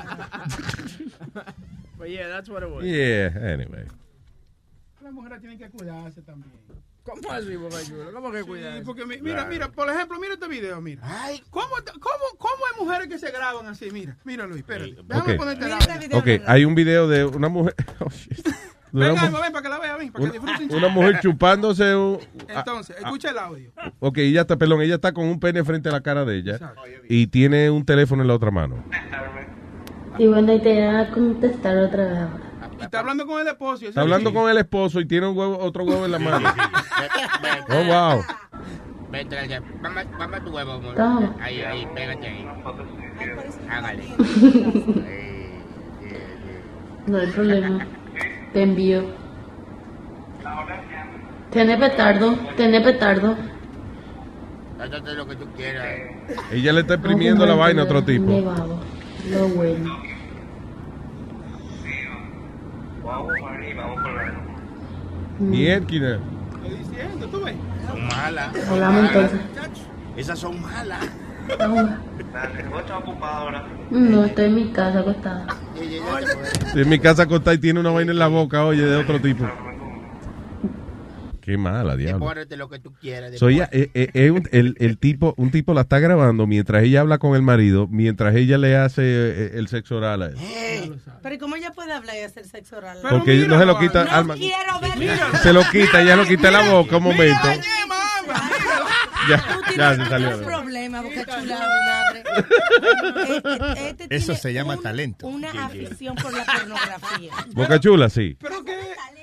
But 1.98 2.10
yeah, 2.10 2.28
that's 2.30 2.50
what 2.50 2.64
it 2.64 2.70
was. 2.70 2.84
Yeah, 2.84 3.32
anyway. 3.42 3.86
Las 5.02 5.14
mujeres 5.14 5.40
tienen 5.40 5.58
que 5.58 5.70
cuidarse 5.70 6.22
también. 6.22 6.52
¿Cómo 7.04 7.32
así, 7.32 7.56
Boca 7.56 7.78
Chula? 7.84 8.12
¿Cómo 8.14 8.32
que 8.32 8.40
Sí, 8.42 8.46
cuidar? 8.46 8.84
porque 8.84 9.06
mi- 9.06 9.18
mira, 9.22 9.38
Claro. 9.38 9.50
mira, 9.50 9.72
por 9.72 9.90
ejemplo, 9.90 10.20
mira 10.20 10.34
este 10.36 10.48
video, 10.48 10.80
mira. 10.82 11.02
¿Cómo, 11.50 11.66
cómo, 12.00 12.24
¿Cómo 12.38 12.54
hay 12.72 12.86
mujeres 12.86 13.08
que 13.08 13.18
se 13.18 13.32
graban 13.32 13.66
así? 13.66 13.90
Mira, 13.92 14.18
mira 14.24 14.46
Luis, 14.46 14.60
espérate. 14.60 14.96
Déjame 15.04 15.32
Ok. 15.34 15.38
ponerte 15.38 15.68
la 15.68 15.80
Ok, 16.18 16.28
hay 16.48 16.66
un 16.66 16.76
video 16.76 17.08
de 17.08 17.26
una 17.26 17.50
mujer. 17.50 17.76
Oh, 18.00 18.10
shit. 18.10 18.48
Venga, 18.94 19.30
ven 19.30 19.52
para 19.54 19.62
que 19.64 19.70
la 19.70 19.80
vea, 19.80 19.96
ven, 19.96 20.12
para 20.12 20.26
que 20.26 20.32
disfruten. 20.40 20.72
una 20.78 20.90
mujer 20.90 21.20
chupándose 21.22 21.96
un... 21.96 22.20
Entonces, 22.50 22.98
escucha 22.98 23.30
el 23.32 23.38
audio. 23.40 23.72
Ok, 24.00 24.18
ella 24.20 24.42
está, 24.42 24.58
perdón, 24.58 24.82
ella 24.82 24.96
está 24.96 25.14
con 25.14 25.26
un 25.26 25.40
pene 25.40 25.64
frente 25.64 25.88
a 25.90 25.94
la 25.94 26.02
cara 26.02 26.26
de 26.26 26.38
ella 26.38 26.60
y 27.08 27.28
tiene 27.28 27.70
un 27.72 27.86
teléfono 27.86 28.22
en 28.22 28.28
la 28.28 28.36
otra 28.36 28.52
mano. 28.52 28.84
Y 30.20 30.28
bueno, 30.28 30.54
y 30.54 30.62
te 30.62 30.74
voy 30.74 30.96
a 30.96 31.10
contestar 31.12 31.78
otra 31.78 32.04
vez 32.06 32.18
ahora. 32.18 32.51
Y 32.82 32.84
está 32.86 33.00
hablando 33.00 33.26
con 33.26 33.40
el 33.40 33.48
esposo. 33.48 33.86
y 33.86 33.88
Está 33.88 34.02
hablando 34.02 34.34
con 34.34 34.50
el 34.50 34.58
esposo 34.58 35.00
y 35.00 35.06
tiene 35.06 35.28
un 35.28 35.38
huevo, 35.38 35.58
otro 35.60 35.84
huevo 35.84 36.06
en 36.06 36.12
la 36.12 36.20
mano. 36.20 36.54
Oh, 37.70 37.84
wow. 37.84 38.24
Vete, 39.12 39.38
vamos, 39.82 40.04
vamos 40.18 40.40
a 40.40 40.44
tu 40.44 40.52
huevo, 40.52 40.72
amor. 40.74 41.36
Ahí, 41.42 41.62
ahí, 41.62 41.88
pégate 41.94 42.28
ahí. 42.28 42.48
Hágale. 43.70 44.04
No 47.08 47.18
hay 47.18 47.28
problema. 47.28 47.86
Te 48.54 48.62
envío. 48.62 49.04
Tiene 51.52 51.78
petardo, 51.78 52.38
tiene 52.56 52.82
petardo. 52.82 53.36
Lo 55.16 55.28
que 55.28 55.36
tú 55.36 55.46
quieras. 55.56 55.86
Ella 56.52 56.74
le 56.74 56.82
está 56.82 56.96
imprimiendo 56.96 57.46
la 57.46 57.56
vaina 57.56 57.82
a 57.82 57.86
otro 57.86 58.04
tipo. 58.04 58.32
Lo 59.30 59.48
bueno. 59.50 60.02
Mierda. 65.40 65.86
Estoy 65.86 66.78
diciendo, 66.78 67.28
tú 67.28 67.44
ves. 67.44 67.56
Son 67.88 68.08
malas. 68.08 68.70
Hablamos 68.70 69.06
entonces. 69.06 69.40
Esas 70.16 70.40
son 70.40 70.62
malas. 70.62 71.00
Ahora. 71.60 72.00
No, 73.90 74.26
estoy 74.26 74.46
en 74.46 74.56
mi 74.56 74.72
casa 74.72 75.00
acostada. 75.00 75.48
En 76.76 76.90
mi 76.90 77.00
casa 77.00 77.24
acostada 77.24 77.56
y 77.56 77.58
tiene 77.58 77.80
una 77.80 77.90
vaina 77.92 78.12
en 78.12 78.20
la 78.20 78.28
boca, 78.28 78.64
oye, 78.66 78.84
de 78.84 78.96
otro 78.96 79.20
tipo. 79.20 79.46
Qué 81.42 81.58
mala, 81.58 81.98
diablo. 81.98 82.20
Depórate 82.26 82.56
lo 82.56 82.70
que 82.70 82.80
tú 82.80 82.94
quieras. 82.94 83.38
So, 83.38 83.50
ella, 83.50 83.68
eh, 83.72 83.90
eh, 83.96 84.10
eh, 84.14 84.32
un- 84.32 84.48
el, 84.52 84.76
el 84.80 84.98
tipo, 85.00 85.34
un 85.38 85.50
tipo 85.52 85.74
la 85.74 85.82
está 85.82 85.98
grabando 86.00 86.46
mientras 86.48 86.84
ella 86.84 87.02
habla 87.02 87.18
con 87.18 87.36
el 87.36 87.42
marido, 87.42 87.88
mientras 87.90 88.36
ella 88.36 88.58
le 88.60 88.76
hace 88.78 89.02
eh, 89.04 89.52
el 89.56 89.68
sexo 89.68 89.98
oral 89.98 90.22
a 90.22 90.26
él. 90.28 90.36
Pero 91.24 91.36
¿y 91.36 91.38
cómo 91.40 91.56
ella 91.56 91.72
puede 91.72 91.94
hablar 91.94 92.16
y 92.16 92.24
hacer 92.24 92.46
sexo 92.46 92.78
oral? 92.78 93.00
Porque 93.10 93.48
no 93.48 93.60
se 93.60 93.66
lo 93.66 93.80
quita, 93.80 94.06
No 94.06 94.12
Alma. 94.12 94.34
quiero 94.36 94.80
ver 94.80 94.92
Se 95.42 95.52
lo 95.52 95.62
quita, 95.72 96.02
ella 96.02 96.16
lo 96.16 96.26
quita 96.26 96.52
la 96.52 96.70
boca 96.72 96.98
un 96.98 97.04
momento. 97.04 97.48
Ya, 99.30 99.38
Tú 99.38 99.62
ya 99.78 99.90
tienes 99.92 99.98
se 99.98 100.10
salió. 100.10 100.38
un 100.38 100.44
problema, 100.44 101.02
boca 101.02 101.26
chula. 101.40 102.04
Este, 103.76 103.90
este 103.90 104.16
Eso 104.16 104.26
tiene 104.28 104.40
se 104.40 104.54
llama 104.54 104.78
talento. 104.78 105.28
una 105.28 105.66
afición 105.66 106.16
por 106.16 106.34
la 106.34 106.44
pornografía. 106.46 107.32
Boca 107.54 107.80
chula, 107.80 108.10
sí. 108.10 108.36
Pero 108.40 108.64
que. 108.66 108.74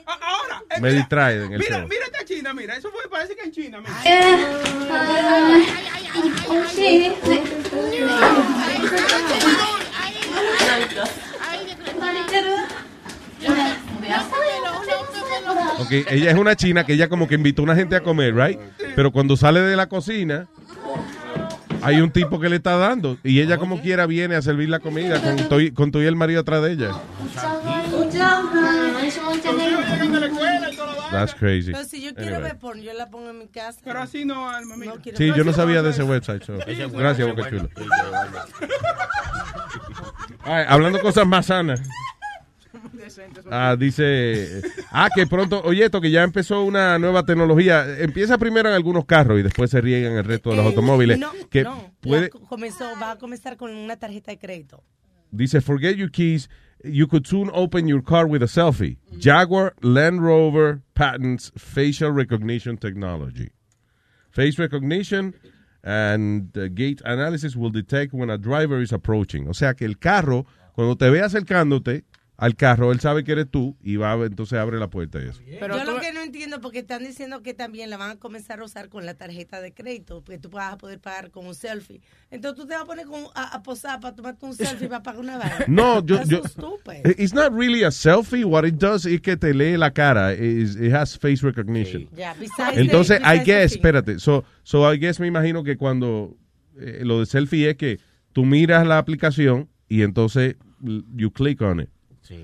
a- 0.06 0.12
Ahora. 0.12 0.62
eh, 0.70 0.80
Me 0.80 0.88
mira, 0.88 0.92
distrae 1.00 1.44
en 1.44 1.52
el 1.52 1.58
Mira, 1.58 1.78
show. 1.80 1.88
mira 1.88 2.04
esta 2.06 2.24
china, 2.24 2.54
mira. 2.54 2.76
Eso 2.76 2.90
fue, 2.90 3.08
parece 3.10 3.34
que 3.36 3.42
en 3.42 3.52
China. 3.52 3.80
Mira. 3.80 3.92
Ok, 15.80 15.90
ella 16.10 16.30
es 16.30 16.36
una 16.36 16.56
china 16.56 16.84
que 16.84 16.94
ella 16.94 17.08
como 17.08 17.28
que 17.28 17.34
invitó 17.36 17.62
a 17.62 17.64
una 17.64 17.74
gente 17.76 17.94
a 17.96 18.00
comer, 18.02 18.34
right? 18.34 18.58
Pero 18.96 19.12
cuando 19.12 19.36
sale 19.36 19.60
de 19.60 19.76
la 19.76 19.88
cocina, 19.88 20.48
hay 21.82 22.00
un 22.00 22.10
tipo 22.10 22.40
que 22.40 22.48
le 22.48 22.56
está 22.56 22.76
dando. 22.76 23.16
Y 23.22 23.40
ella 23.40 23.58
como 23.58 23.80
quiera 23.80 24.06
viene 24.06 24.34
a 24.34 24.42
servir 24.42 24.68
la 24.68 24.80
comida 24.80 25.20
con 25.22 25.36
todo 25.48 25.60
y- 25.60 25.70
con 25.70 25.92
el 25.94 26.16
marido 26.16 26.40
atrás 26.40 26.62
de 26.62 26.72
ella. 26.72 26.90
That's 31.10 31.34
crazy. 31.34 31.72
Pero 31.72 31.84
si 31.84 32.02
yo 32.02 32.14
quiero 32.14 32.34
Anyway. 32.36 32.42
ver 32.50 32.58
porno, 32.58 32.82
yo 32.82 32.92
la 32.92 33.08
pongo 33.08 33.30
en 33.30 33.38
mi 33.38 33.48
casa. 33.48 33.80
Pero 33.82 34.00
así 34.00 34.24
no, 34.24 34.50
Alma, 34.50 34.76
mira. 34.76 34.94
Sí, 35.16 35.32
yo 35.34 35.42
no 35.44 35.52
sabía 35.52 35.82
de 35.82 35.90
ese 35.90 36.02
website. 36.02 36.42
so. 36.44 36.54
Gracias, 36.92 37.28
Boca. 37.28 37.48
Chula. 37.48 37.68
Ay, 40.44 40.64
hablando 40.68 41.00
cosas 41.00 41.26
más 41.26 41.46
sanas. 41.46 41.80
Ah, 43.50 43.76
dice, 43.78 44.62
ah, 44.90 45.08
que 45.14 45.26
pronto, 45.26 45.60
oye, 45.64 45.84
esto 45.84 46.00
que 46.00 46.10
ya 46.10 46.22
empezó 46.22 46.62
una 46.62 46.98
nueva 46.98 47.24
tecnología. 47.24 47.98
Empieza 48.00 48.38
primero 48.38 48.68
en 48.68 48.74
algunos 48.74 49.04
carros 49.04 49.38
y 49.38 49.42
después 49.42 49.70
se 49.70 49.80
riega 49.80 50.08
en 50.10 50.16
el 50.16 50.24
resto 50.24 50.50
de 50.50 50.56
los 50.56 50.66
automóviles. 50.66 51.16
Eh, 51.16 51.20
No, 51.20 51.32
que 51.50 51.62
no, 51.64 51.92
puede, 52.00 52.30
comenzó, 52.30 52.84
va 53.00 53.12
a 53.12 53.16
comenzar 53.16 53.56
con 53.56 53.70
una 53.74 53.96
tarjeta 53.96 54.30
de 54.30 54.38
crédito. 54.38 54.82
dice, 55.30 55.60
forget 55.60 55.96
your 55.96 56.10
keys. 56.10 56.48
You 56.84 57.08
could 57.08 57.26
soon 57.26 57.50
open 57.52 57.88
your 57.88 58.02
car 58.02 58.26
with 58.26 58.42
a 58.42 58.46
selfie. 58.46 58.98
Jaguar 59.18 59.74
Land 59.82 60.20
Rover 60.22 60.82
patents 60.94 61.50
facial 61.56 62.12
recognition 62.12 62.76
technology. 62.78 63.50
Face 64.30 64.58
recognition 64.60 65.34
and 65.82 66.56
uh, 66.56 66.68
gait 66.68 67.00
analysis 67.04 67.56
will 67.56 67.70
detect 67.72 68.12
when 68.12 68.30
a 68.30 68.38
driver 68.38 68.80
is 68.80 68.92
approaching. 68.92 69.48
O 69.48 69.54
sea 69.54 69.74
que 69.74 69.86
el 69.86 69.98
carro, 69.98 70.46
cuando 70.74 70.94
te 70.96 71.10
ve 71.10 71.20
acercándote 71.20 72.04
al 72.40 72.54
carro, 72.54 72.92
él 72.92 73.00
sabe 73.00 73.24
que 73.24 73.32
eres 73.32 73.50
tú 73.50 73.76
y 73.82 73.96
va, 73.96 74.12
a- 74.12 74.24
entonces 74.24 74.56
abre 74.60 74.78
la 74.78 74.88
puerta 74.88 75.18
y 75.20 75.26
eso. 75.28 75.40
yo 75.76 75.84
lo 75.84 76.00
que 76.00 76.12
no 76.12 76.20
entiendo, 76.22 76.60
porque 76.60 76.78
están 76.78 77.02
diciendo 77.02 77.42
que 77.42 77.52
también 77.52 77.90
la 77.90 77.96
van 77.96 78.10
a 78.12 78.16
comenzar 78.16 78.60
a 78.60 78.64
usar 78.64 78.88
con 78.88 79.04
la 79.04 79.14
tarjeta 79.14 79.60
de 79.60 79.72
crédito, 79.74 80.22
porque 80.22 80.38
tú 80.38 80.48
vas 80.48 80.72
a 80.72 80.78
poder 80.78 81.00
pagar 81.00 81.32
con 81.32 81.48
un 81.48 81.54
selfie. 81.56 82.00
Entonces 82.30 82.56
tú 82.62 82.68
te 82.68 82.74
vas 82.74 82.84
a 82.84 82.86
poner 82.86 83.06
con- 83.06 83.24
a, 83.34 83.56
a 83.56 83.62
posar 83.64 83.98
para 83.98 84.14
tomarte 84.14 84.46
un 84.46 84.54
selfie 84.54 84.88
para 84.88 85.02
pagar 85.02 85.20
una 85.20 85.36
vaina. 85.36 85.64
No, 85.66 86.00
yo, 86.06 86.22
yo, 86.28 86.40
it's 87.18 87.34
not 87.34 87.52
really 87.52 87.82
a 87.82 87.90
selfie. 87.90 88.44
What 88.44 88.64
it 88.64 88.76
does 88.76 89.04
is 89.04 89.20
que 89.20 89.36
te 89.36 89.52
lee 89.52 89.76
la 89.76 89.90
cara. 89.90 90.32
It 90.32 90.92
has 90.92 91.18
face 91.18 91.42
recognition. 91.44 92.08
Yeah, 92.16 92.34
Entonces, 92.76 93.18
the- 93.20 93.24
I 93.26 93.38
guess, 93.44 93.72
espérate, 93.72 94.20
so, 94.20 94.44
so 94.62 94.84
I 94.88 94.96
guess 94.98 95.18
me 95.18 95.26
imagino 95.26 95.64
que 95.64 95.76
cuando 95.76 96.36
eh, 96.78 97.00
lo 97.02 97.18
de 97.18 97.26
selfie 97.26 97.70
es 97.70 97.76
que 97.76 97.98
tú 98.32 98.44
miras 98.44 98.86
la 98.86 98.98
aplicación 98.98 99.68
y 99.88 100.02
entonces 100.02 100.54
you 101.16 101.32
click 101.32 101.60
on 101.62 101.80
it. 101.80 101.88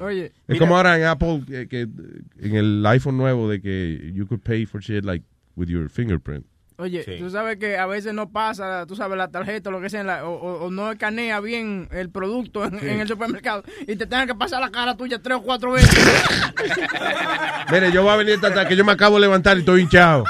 Oye, 0.01 0.33
Es 0.49 0.59
como 0.59 0.77
ahora 0.77 0.97
en 0.97 1.05
Apple, 1.05 1.43
eh, 1.51 1.67
que, 1.69 1.83
en 1.83 2.55
el 2.55 2.85
iPhone 2.87 3.17
nuevo 3.17 3.49
de 3.49 3.61
que 3.61 4.13
you 4.15 4.27
could 4.27 4.43
pay 4.43 4.67
for 4.67 4.81
shit 4.81 5.05
like 5.05 5.25
with 5.57 5.69
your 5.69 5.89
fingerprint. 5.89 6.47
Oye, 6.77 7.05
tú 7.20 7.31
sabes 7.31 7.57
que 7.59 7.77
a 7.78 7.86
veces 7.86 8.12
no 8.15 8.31
pasa, 8.31 8.85
tú 8.86 8.97
sabes, 8.97 9.17
la 9.17 9.28
tarjeta 9.28 9.69
o 9.69 9.73
lo 9.73 9.81
que 9.81 9.89
sea, 9.91 10.01
en 10.01 10.09
la- 10.09 10.25
o, 10.27 10.33
o- 10.35 10.65
o 10.67 10.70
no 10.73 10.91
escanea 10.91 11.39
bien 11.41 11.89
el 11.93 12.11
producto 12.11 12.65
en, 12.65 12.81
Sí. 12.81 12.89
en 12.89 12.99
el 13.01 13.07
supermercado 13.07 13.62
y 13.83 13.94
te 13.94 14.07
tengan 14.07 14.27
que 14.27 14.35
pasar 14.35 14.61
la 14.61 14.70
cara 14.70 14.97
tuya 14.97 15.20
tres 15.23 15.39
o 15.39 15.43
cuatro 15.43 15.70
veces. 15.73 15.89
Mire, 17.70 17.93
yo 17.93 18.03
voy 18.03 18.12
a 18.12 18.17
venir 18.17 18.39
hasta 18.43 18.67
que 18.69 18.77
yo 18.77 18.85
me 18.85 18.93
acabo 18.93 19.17
de 19.17 19.23
levantar 19.23 19.57
y 19.57 19.61
estoy 19.61 19.83
hinchado. 19.83 20.25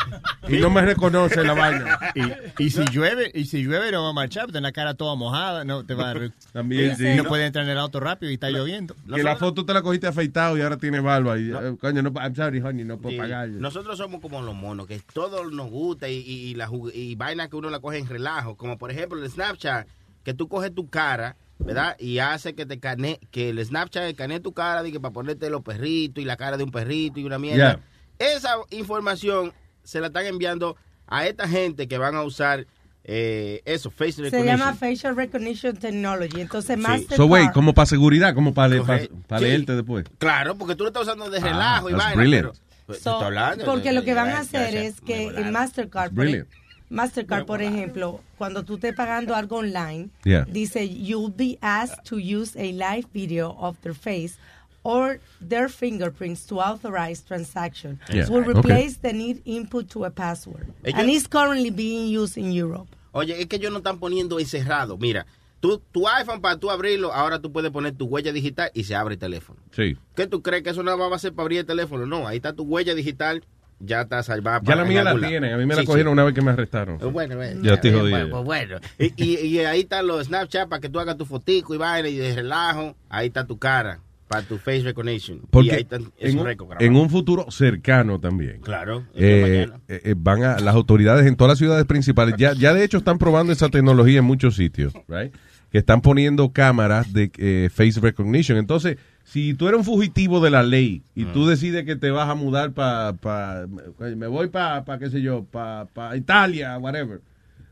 Y 0.48 0.58
no 0.58 0.68
me 0.70 0.82
reconoce 0.82 1.42
la 1.42 1.54
vaina. 1.54 1.98
Y, 2.14 2.64
y 2.64 2.70
si 2.70 2.84
llueve, 2.90 3.30
y 3.34 3.46
si 3.46 3.62
llueve 3.64 3.90
no 3.90 4.02
va 4.04 4.10
a 4.10 4.12
marchar, 4.12 4.46
tener 4.48 4.62
la 4.62 4.72
cara 4.72 4.94
toda 4.94 5.14
mojada, 5.14 5.64
no 5.64 5.84
te 5.84 5.94
va 5.94 6.10
a 6.10 6.14
También, 6.52 6.96
sí. 6.96 7.14
No 7.16 7.24
puede 7.24 7.46
entrar 7.46 7.64
en 7.64 7.70
el 7.70 7.78
auto 7.78 8.00
rápido 8.00 8.30
y 8.30 8.34
está 8.34 8.50
lloviendo. 8.50 8.94
Que 9.14 9.22
la 9.22 9.36
foto 9.36 9.64
te 9.64 9.72
la 9.72 9.80
cogiste 9.82 10.06
afeitado 10.06 10.56
y 10.58 10.62
ahora 10.62 10.76
tiene 10.76 11.00
barba. 11.00 11.38
Y, 11.38 11.50
eh, 11.50 11.76
coño, 11.80 12.02
no, 12.02 12.12
I'm 12.20 12.34
sorry, 12.34 12.60
honey, 12.60 12.84
no 12.84 12.98
puedo 12.98 13.14
Sí. 13.14 13.18
pagar. 13.18 13.48
Nosotros 13.48 13.96
somos 13.96 14.20
como 14.20 14.42
los 14.42 14.54
monos, 14.54 14.86
que 14.86 15.00
todo 15.12 15.48
nos 15.50 15.70
gusta 15.70 16.08
y, 16.08 16.18
y, 16.34 16.50
y 16.50 16.54
la 16.54 16.68
y 16.92 17.14
vaina 17.14 17.48
que 17.48 17.56
uno 17.56 17.70
la 17.70 17.80
coge 17.80 17.98
en 17.98 18.08
relajo. 18.08 18.56
Como 18.56 18.76
por 18.78 18.90
ejemplo 18.90 19.22
el 19.22 19.30
Snapchat, 19.30 19.86
que 20.24 20.34
tú 20.34 20.48
coges 20.48 20.74
tu 20.74 20.88
cara, 20.88 21.36
¿verdad? 21.58 21.96
Y 21.98 22.18
hace 22.18 22.54
que 22.54 22.66
te 22.66 22.78
cane, 22.80 23.20
que 23.30 23.50
el 23.50 23.64
Snapchat 23.64 24.04
escanee 24.04 24.40
tu 24.40 24.52
cara 24.52 24.82
de 24.82 24.90
que 24.92 25.00
para 25.00 25.12
ponerte 25.12 25.48
los 25.50 25.62
perritos 25.62 26.22
y 26.22 26.24
la 26.26 26.36
cara 26.36 26.56
de 26.56 26.64
un 26.64 26.70
perrito 26.70 27.20
y 27.20 27.24
una 27.24 27.38
mierda. 27.38 27.80
Esa 28.18 28.56
información 28.70 29.52
se 29.82 30.00
la 30.00 30.08
están 30.08 30.26
enviando 30.26 30.76
a 31.06 31.26
esta 31.26 31.48
gente 31.48 31.88
que 31.88 31.98
van 31.98 32.14
a 32.14 32.22
usar 32.22 32.66
eh, 33.06 33.60
eso, 33.66 33.90
face 33.90 34.12
Se 34.12 34.22
recognition. 34.22 34.58
llama 34.58 34.74
Facial 34.74 35.14
Recognition 35.14 35.76
Technology. 35.76 36.40
Entonces, 36.40 36.76
Sí. 36.76 36.80
Mastercard... 36.82 37.16
So, 37.16 37.26
wait, 37.26 37.52
como 37.52 37.74
para 37.74 37.84
seguridad, 37.84 38.34
como 38.34 38.54
para, 38.54 38.68
le- 38.68 38.80
para, 38.82 39.00
Sí. 39.00 39.44
leerte 39.44 39.74
después. 39.76 40.06
Claro, 40.16 40.54
porque 40.56 40.74
tú 40.74 40.84
lo 40.84 40.88
estás 40.88 41.02
usando 41.02 41.28
de 41.28 41.36
Ah, 41.38 41.42
relajo 41.42 41.90
y 41.90 41.92
that's 41.92 42.16
vaina. 42.16 42.30
Pero, 42.30 42.52
So, 43.00 43.20
hablando 43.20 43.64
porque 43.64 43.92
lo 43.92 44.02
que 44.04 44.14
van 44.14 44.28
a 44.30 44.40
hacer 44.40 44.74
es 44.76 45.00
que 45.00 45.28
en 45.28 45.50
Mastercard, 45.52 46.12
Brilliant. 46.12 46.48
Mastercard, 46.90 47.46
por 47.46 47.62
ejemplo, 47.62 48.20
cuando 48.36 48.62
tú 48.62 48.74
estés 48.74 48.94
pagando 48.94 49.34
algo 49.34 49.56
online, 49.56 50.10
Yeah. 50.24 50.44
dice 50.44 50.86
you'll 50.86 51.32
be 51.34 51.58
asked 51.62 52.04
to 52.04 52.16
use 52.18 52.54
a 52.56 52.72
live 52.72 53.06
video 53.12 53.56
of 53.58 53.76
their 53.80 53.94
face 53.94 54.36
or 54.82 55.18
their 55.40 55.70
fingerprints 55.70 56.44
to 56.46 56.60
authorize 56.60 57.22
transaction. 57.24 57.98
Yeah. 58.12 58.28
Will 58.28 58.42
Okay. 58.46 58.58
replace 58.58 58.98
the 59.00 59.12
need 59.14 59.40
input 59.46 59.88
to 59.92 60.04
a 60.04 60.10
password. 60.10 60.66
Ellos- 60.84 60.98
and 61.00 61.10
is 61.10 61.26
currently 61.26 61.70
being 61.70 62.06
used 62.14 62.36
in 62.36 62.52
Europe. 62.52 62.88
Oye, 63.12 63.40
es 63.40 63.46
que 63.46 63.56
ellos 63.56 63.72
no 63.72 63.78
están 63.78 63.98
poniendo 63.98 64.38
encerrado. 64.38 64.98
Mira, 64.98 65.24
tú, 65.64 65.82
tu 65.92 66.06
iPhone 66.06 66.42
para 66.42 66.58
tú 66.58 66.70
abrirlo, 66.70 67.10
ahora 67.14 67.38
tú 67.38 67.50
puedes 67.50 67.70
poner 67.70 67.94
tu 67.94 68.04
huella 68.04 68.32
digital 68.32 68.70
y 68.74 68.84
se 68.84 68.94
abre 68.94 69.14
el 69.14 69.18
teléfono. 69.18 69.58
Sí. 69.70 69.96
¿Qué 70.14 70.26
tú 70.26 70.42
crees 70.42 70.62
que 70.62 70.68
eso 70.70 70.82
no 70.82 70.98
va 70.98 71.16
a 71.16 71.18
ser 71.18 71.32
para 71.32 71.44
abrir 71.44 71.60
el 71.60 71.64
teléfono? 71.66 72.04
No, 72.04 72.28
ahí 72.28 72.36
está 72.36 72.52
tu 72.52 72.64
huella 72.64 72.94
digital, 72.94 73.42
ya 73.80 74.02
está 74.02 74.22
salvada. 74.22 74.60
Ya 74.62 74.76
la 74.76 74.84
mía 74.84 75.02
la 75.02 75.18
tienen. 75.18 75.54
A 75.54 75.56
mí 75.56 75.64
me 75.64 75.74
la 75.74 75.80
Sí, 75.80 75.86
cogieron 75.86 76.10
sí. 76.10 76.12
una 76.12 76.24
vez 76.24 76.34
que 76.34 76.42
me 76.42 76.50
arrestaron. 76.50 76.96
Eh, 77.00 77.06
Bueno, 77.06 77.36
bueno. 77.36 77.62
Ya 77.62 77.74
estoy 77.74 77.92
jodido. 77.92 78.10
Bueno, 78.10 78.28
pues 78.30 78.44
bueno. 78.44 78.76
Y, 78.98 79.24
y- 79.24 79.46
y 79.46 79.58
ahí 79.60 79.80
están 79.80 80.06
los 80.06 80.26
Snapchat 80.26 80.68
para 80.68 80.80
que 80.82 80.90
tú 80.90 81.00
hagas 81.00 81.16
tu 81.16 81.24
fotico 81.24 81.74
y 81.74 81.78
vaina 81.78 82.10
y 82.10 82.16
de 82.16 82.34
relajo. 82.34 82.94
Ahí 83.08 83.28
está 83.28 83.46
tu 83.46 83.58
cara. 83.58 84.00
para 84.26 84.42
tu 84.46 84.56
face 84.58 84.80
recognition. 84.82 85.36
y 85.36 85.40
ahí 85.40 85.46
Porque 85.50 85.76
están 85.76 86.12
en 86.18 86.38
un, 86.38 86.48
en 86.80 86.96
un 86.96 87.10
futuro 87.10 87.50
cercano 87.50 88.18
también. 88.18 88.62
Claro, 88.62 89.04
eh, 89.14 89.68
eh, 89.86 90.00
eh, 90.02 90.14
van 90.16 90.42
a 90.42 90.58
las 90.60 90.74
autoridades 90.74 91.26
en 91.26 91.36
todas 91.36 91.50
las 91.52 91.58
ciudades 91.58 91.84
principales. 91.84 92.34
Ya, 92.38 92.52
ya 92.54 92.72
de 92.74 92.82
hecho 92.84 92.96
están 92.98 93.18
probando 93.18 93.52
esa 93.52 93.68
tecnología 93.68 94.20
en 94.20 94.24
muchos 94.24 94.56
sitios, 94.56 94.92
right? 95.08 95.32
Que 95.74 95.78
están 95.78 96.02
poniendo 96.02 96.52
cámaras 96.52 97.12
de 97.12 97.32
eh, 97.36 97.68
face 97.68 97.98
recognition. 97.98 98.56
Entonces, 98.58 98.96
si 99.24 99.54
tú 99.54 99.66
eres 99.66 99.78
un 99.80 99.84
fugitivo 99.84 100.38
de 100.40 100.48
la 100.48 100.62
ley 100.62 101.02
y 101.16 101.24
tú 101.24 101.46
decides 101.48 101.84
que 101.84 101.96
te 101.96 102.12
vas 102.12 102.28
a 102.30 102.36
mudar 102.36 102.70
para, 102.70 103.14
pa, 103.14 103.66
me 103.98 104.28
voy 104.28 104.46
para, 104.50 104.84
pa, 104.84 105.00
qué 105.00 105.10
sé 105.10 105.20
yo, 105.20 105.42
para 105.42 105.86
pa 105.86 106.16
Italia, 106.16 106.78
whatever. 106.78 107.22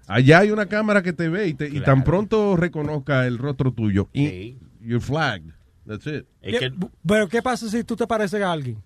Allá 0.09 0.41
hay 0.41 0.51
una 0.51 0.67
cámara 0.67 1.01
que 1.05 1.13
te 1.13 1.29
ve 1.29 1.47
y, 1.47 1.55
te- 1.55 1.69
y 1.69 1.79
tan 1.81 2.03
pronto 2.03 2.57
reconozca 2.57 3.25
el 3.25 3.39
rostro 3.39 3.73
tuyo, 3.73 4.09
y 4.13 4.57
you're 4.81 4.99
flagged. 5.01 5.53
That's 5.87 6.05
it. 6.09 6.25
¿Qué- 6.59 6.73
Pero 7.07 7.29
¿qué 7.29 7.41
pasa 7.41 7.69
si 7.69 7.85
tú 7.85 7.95
te 7.95 8.09
pareces 8.09 8.43
a 8.43 8.51
alguien? 8.51 8.79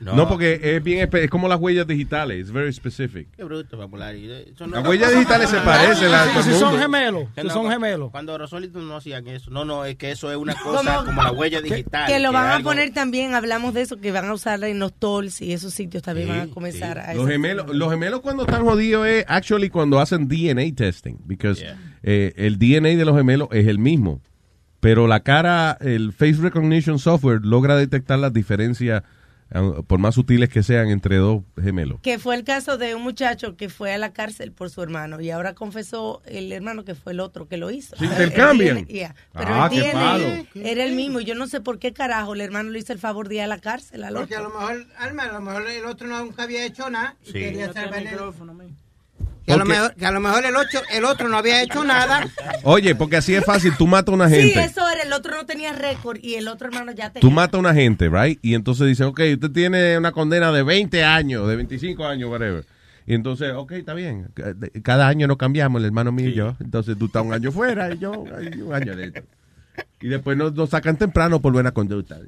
No, 0.00 0.26
porque 0.28 0.58
es 0.62 0.82
bien 0.82 1.06
espe- 1.08 1.24
es 1.24 1.30
como 1.30 1.46
las 1.46 1.60
huellas 1.60 1.86
digitales, 1.86 2.40
it's 2.40 2.50
very 2.50 2.72
specific. 2.72 3.28
Qué 3.36 3.44
bruto, 3.44 3.76
eso 3.76 4.66
Las 4.66 4.86
huellas 4.86 5.12
digitales 5.12 5.50
se 5.50 5.58
parecen 5.58 6.12
a 6.12 6.42
Si 6.42 6.52
son 6.52 6.70
mundo. 6.70 6.78
gemelos, 6.78 7.28
Que 7.34 7.42
si 7.42 7.46
no, 7.48 7.52
son 7.52 7.70
gemelos. 7.70 8.10
Cuando 8.10 8.38
Rosolito 8.38 8.78
no 8.80 8.96
hacían 8.96 9.26
eso. 9.28 9.50
No, 9.50 9.64
no, 9.64 9.84
es 9.84 9.96
que 9.96 10.10
eso 10.10 10.30
es 10.30 10.36
una 10.38 10.54
cosa 10.54 10.94
Como- 10.96 11.06
como 11.06 11.22
la 11.22 11.32
huella 11.32 11.60
digital. 11.60 12.06
Que 12.06 12.18
lo 12.18 12.32
van 12.32 12.46
es 12.46 12.50
a 12.52 12.56
algo- 12.56 12.70
poner 12.70 12.92
también, 12.94 13.34
hablamos 13.34 13.74
de 13.74 13.82
eso, 13.82 13.98
que 13.98 14.10
van 14.10 14.24
a 14.26 14.32
usar 14.32 14.62
en 14.64 14.78
los 14.78 14.92
tolls 14.94 15.42
y 15.42 15.52
esos 15.52 15.74
sitios 15.74 16.02
también 16.02 16.28
van 16.28 16.40
a 16.40 16.46
comenzar 16.48 16.98
a 16.98 17.12
Los 17.14 17.28
gemelos, 17.28 17.66
los 17.74 17.90
gemelos 17.90 18.20
cuando 18.20 18.44
están 18.44 18.64
jodidos 18.64 19.06
es 19.06 19.24
actually 19.28 19.68
cuando 19.68 20.00
hacen 20.00 20.28
DNA 20.28 20.74
testing, 20.74 21.16
because 21.26 21.62
eh, 22.02 22.32
el 22.36 22.58
DNA 22.58 22.96
de 22.96 23.04
los 23.04 23.16
gemelos 23.16 23.48
es 23.52 23.66
el 23.66 23.78
mismo, 23.78 24.22
pero 24.80 25.06
la 25.06 25.20
cara, 25.20 25.76
el 25.80 26.12
face 26.14 26.36
recognition 26.40 26.98
software 26.98 27.40
logra 27.44 27.76
detectar 27.76 28.18
las 28.18 28.32
diferencias 28.32 29.02
eh, 29.02 29.06
por 29.86 29.98
más 29.98 30.14
sutiles 30.14 30.48
que 30.48 30.62
sean 30.62 30.88
entre 30.88 31.16
dos 31.16 31.42
gemelos. 31.60 32.00
Que 32.02 32.18
fue 32.18 32.36
el 32.36 32.44
caso 32.44 32.78
de 32.78 32.94
un 32.94 33.02
muchacho 33.02 33.56
que 33.56 33.68
fue 33.68 33.92
a 33.92 33.98
la 33.98 34.12
cárcel 34.12 34.52
por 34.52 34.70
su 34.70 34.82
hermano 34.82 35.20
y 35.20 35.30
ahora 35.30 35.54
confesó 35.54 36.22
el 36.26 36.52
hermano 36.52 36.84
que 36.84 36.94
fue 36.94 37.12
el 37.12 37.20
otro 37.20 37.48
que 37.48 37.56
lo 37.56 37.70
hizo. 37.70 37.96
Se 37.96 38.04
El- 38.04 38.10
intercambian. 38.12 38.86
yeah. 38.86 39.14
Pero 39.32 39.48
Ah, 39.54 39.68
el 39.70 39.70
qué 39.82 39.88
DNA 39.88 39.92
palo. 40.00 40.26
era 40.54 40.84
el 40.84 40.94
mismo 40.94 41.20
y 41.20 41.24
yo 41.24 41.34
no 41.34 41.46
sé 41.48 41.60
por 41.60 41.78
qué 41.78 41.92
carajo 41.92 42.34
el 42.34 42.40
hermano 42.40 42.70
le 42.70 42.78
hizo 42.78 42.92
el 42.92 42.98
favor 43.00 43.28
de 43.28 43.36
ir 43.36 43.40
a 43.42 43.46
la 43.48 43.58
cárcel 43.58 44.04
al 44.04 44.14
Porque 44.14 44.36
a 44.36 44.40
lo 44.40 44.50
mejor, 44.50 44.86
Alma, 44.98 45.24
a 45.24 45.32
lo 45.32 45.40
mejor 45.40 45.66
el 45.68 45.84
otro 45.84 46.06
nunca 46.06 46.44
había 46.44 46.64
hecho 46.64 46.88
nada 46.88 47.16
y 47.24 47.26
Sí. 47.26 47.32
quería 47.32 47.66
Mete 47.68 47.80
el 47.98 48.04
micrófono, 48.04 48.54
mi. 48.54 48.72
Que 49.50 49.54
a, 49.54 49.58
lo 49.58 49.64
mejor, 49.64 49.94
que 49.94 50.06
a 50.06 50.10
lo 50.10 50.20
mejor 50.20 50.44
el, 50.44 50.56
ocho, 50.56 50.80
el 50.92 51.04
otro 51.04 51.28
no 51.28 51.36
había 51.36 51.62
hecho 51.62 51.82
nada. 51.84 52.28
Oye, 52.62 52.94
porque 52.94 53.16
así 53.16 53.34
es 53.34 53.44
fácil, 53.44 53.72
tú 53.76 53.86
matas 53.86 54.12
a 54.12 54.14
una 54.14 54.28
Sí, 54.28 54.36
gente. 54.36 54.64
eso 54.64 54.88
era, 54.88 55.02
el 55.02 55.12
otro 55.12 55.34
no 55.34 55.46
tenía 55.46 55.72
récord 55.72 56.18
y 56.22 56.34
el 56.34 56.48
otro 56.48 56.68
hermano 56.68 56.92
ya 56.92 57.10
tenía. 57.10 57.20
Tú 57.20 57.30
matas 57.30 57.54
a 57.54 57.58
una 57.58 57.74
gente, 57.74 58.08
right? 58.08 58.38
Y 58.42 58.54
entonces 58.54 58.86
dicen, 58.86 59.06
ok, 59.06 59.20
usted 59.34 59.50
tiene 59.50 59.98
una 59.98 60.12
condena 60.12 60.52
de 60.52 60.62
20 60.62 61.02
años, 61.04 61.48
de 61.48 61.56
25 61.56 62.04
años, 62.06 62.30
whatever. 62.30 62.64
Y 63.06 63.14
entonces, 63.14 63.52
ok, 63.54 63.72
está 63.72 63.94
bien. 63.94 64.28
Cada 64.82 65.08
año 65.08 65.26
nos 65.26 65.36
cambiamos, 65.36 65.80
el 65.80 65.86
hermano 65.86 66.12
mío 66.12 66.28
y 66.28 66.34
yo. 66.34 66.56
Entonces 66.60 66.96
tú 66.96 67.06
estás 67.06 67.24
un 67.24 67.32
año 67.32 67.50
fuera 67.50 67.92
y 67.92 67.98
yo 67.98 68.12
un 68.12 68.72
año 68.72 68.94
dentro. 68.94 69.24
Y 70.00 70.08
después 70.08 70.36
nos, 70.36 70.52
nos 70.54 70.70
sacan 70.70 70.96
temprano 70.96 71.40
por 71.40 71.52
buena 71.52 71.72
conducta. 71.72 72.18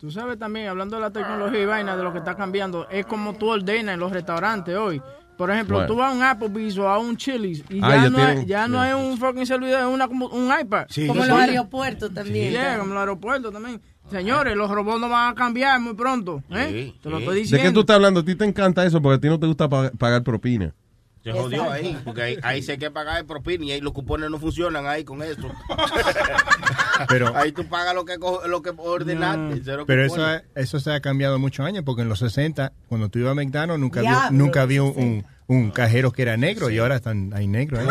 Tú 0.00 0.10
sabes 0.12 0.38
también, 0.38 0.68
hablando 0.68 0.96
de 0.96 1.02
la 1.02 1.10
tecnología 1.10 1.60
y 1.60 1.66
vaina, 1.66 1.96
de 1.96 2.02
lo 2.04 2.12
que 2.12 2.18
está 2.20 2.36
cambiando, 2.36 2.88
es 2.88 3.04
como 3.04 3.34
tú 3.34 3.48
ordenas 3.48 3.94
en 3.94 4.00
los 4.00 4.12
restaurantes 4.12 4.76
hoy. 4.76 5.02
Por 5.38 5.50
ejemplo, 5.52 5.76
Bueno. 5.76 5.86
tú 5.88 5.96
vas 5.96 6.12
a 6.12 6.16
un 6.16 6.22
Applebee's 6.22 6.76
o 6.78 6.88
a 6.88 6.98
un 6.98 7.16
Chili's 7.16 7.64
y 7.70 7.78
Ah, 7.80 7.90
ya, 7.90 8.02
ya 8.02 8.10
no, 8.10 8.16
tienen- 8.16 8.38
es, 8.38 8.46
ya 8.46 8.68
no 8.68 8.84
es 8.84 8.92
un 8.94 9.16
fucking 9.16 9.46
servidor, 9.46 9.80
es 9.80 9.86
una, 9.86 10.08
como 10.08 10.26
un 10.26 10.46
iPad. 10.60 10.86
Como 11.06 11.22
en 11.22 11.28
los 11.28 11.38
aeropuertos 11.38 12.12
también. 12.12 12.52
Sí, 12.52 12.58
como 12.58 12.82
en 12.82 12.90
los 12.90 12.98
aeropuertos 12.98 13.52
también. 13.52 13.80
Señores, 14.10 14.56
los 14.56 14.68
robots 14.70 15.00
no 15.00 15.08
van 15.08 15.30
a 15.32 15.34
cambiar 15.36 15.78
muy 15.80 15.94
pronto. 15.94 16.42
¿eh? 16.50 16.92
Te 17.02 17.08
lo 17.08 17.18
estoy 17.18 17.34
¿De 17.36 17.40
diciendo. 17.42 17.68
qué 17.68 17.72
tú 17.72 17.80
estás 17.80 17.94
hablando? 17.96 18.20
A 18.20 18.24
ti 18.24 18.34
te 18.34 18.44
encanta 18.44 18.84
eso 18.84 19.00
porque 19.00 19.16
a 19.16 19.20
ti 19.20 19.28
no 19.28 19.38
te 19.38 19.46
gusta 19.46 19.68
pa- 19.68 19.90
pagar 19.96 20.22
propina. 20.24 20.74
Se 21.24 21.32
jodió 21.32 21.70
ahí, 21.70 21.98
porque 22.04 22.22
ahí, 22.22 22.38
ahí 22.42 22.62
se 22.62 22.72
hay 22.72 22.78
que 22.78 22.90
pagar 22.90 23.18
el 23.18 23.26
propina 23.26 23.64
y 23.64 23.72
ahí 23.72 23.80
los 23.80 23.92
cupones 23.92 24.30
no 24.30 24.38
funcionan 24.38 24.86
ahí 24.86 25.04
con 25.04 25.22
eso. 25.22 25.48
Pero- 27.08 27.36
ahí 27.36 27.52
tú 27.52 27.66
pagas 27.66 27.94
lo 27.94 28.04
que, 28.04 28.18
co- 28.18 28.42
lo 28.46 28.62
que 28.62 28.72
ordenaste. 28.76 29.60
cero 29.64 29.84
Pero 29.86 30.04
eso, 30.04 30.24
ha- 30.24 30.42
eso 30.54 30.80
se 30.80 30.92
ha 30.92 31.00
cambiado 31.00 31.38
muchos 31.38 31.64
años, 31.66 31.82
porque 31.84 32.02
en 32.02 32.08
los 32.08 32.18
60, 32.20 32.72
cuando 32.88 33.08
tú 33.08 33.18
ibas 33.18 33.32
a 33.32 33.34
McDonald's, 33.34 33.80
nunca 33.80 34.00
había, 34.00 34.10
Diablo, 34.12 34.38
nunca 34.38 34.62
había 34.62 34.82
un, 34.82 34.94
un- 34.96 35.26
un 35.46 35.70
cajero 35.70 36.12
que 36.12 36.22
era 36.22 36.36
negro 36.36 36.70
y 36.70 36.78
ahora 36.78 36.96
están, 36.96 37.32
hay 37.34 37.46
negros. 37.46 37.80
ahí. 37.80 37.86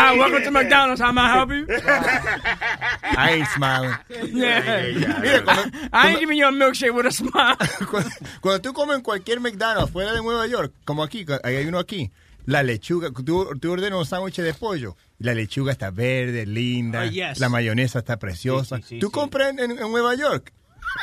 Ah, 0.00 0.14
welcome 0.16 0.42
to 0.44 0.50
McDonald's. 0.52 1.00
How 1.00 1.10
may 1.12 1.22
I 1.22 1.32
help 1.34 1.50
you? 1.50 1.66
I 3.18 3.30
ain't 3.32 3.48
smiling. 3.48 3.96
Yeah. 4.32 5.18
Mira, 5.20 5.42
cuando, 5.42 5.70
I 5.92 6.10
ain't 6.10 6.20
giving 6.20 6.38
you 6.38 6.46
a 6.46 6.52
milkshake 6.52 6.94
with 6.94 7.06
a 7.06 7.10
smile. 7.10 7.56
cuando, 7.90 8.10
cuando 8.40 8.60
tú 8.62 8.72
comes 8.72 8.96
en 8.96 9.02
cualquier 9.02 9.40
McDonald's 9.40 9.90
fuera 9.90 10.12
de 10.12 10.22
Nueva 10.22 10.46
York, 10.46 10.72
como 10.84 11.02
aquí, 11.02 11.26
hay 11.42 11.66
uno 11.66 11.78
aquí, 11.80 12.10
la 12.46 12.62
lechuga, 12.62 13.10
tú, 13.10 13.50
tú 13.60 13.72
ordenas 13.72 13.98
un 13.98 14.06
sándwich 14.06 14.36
de 14.36 14.54
pollo, 14.54 14.96
la 15.18 15.34
lechuga 15.34 15.72
está 15.72 15.90
verde, 15.90 16.46
linda, 16.46 17.02
Oh, 17.02 17.10
yes. 17.10 17.40
la 17.40 17.48
mayonesa 17.48 17.98
está 17.98 18.18
preciosa. 18.18 18.80
tú 19.00 19.10
compras 19.10 19.48
en- 19.50 19.72
en 19.72 19.76
Nueva 19.78 20.14
York. 20.14 20.52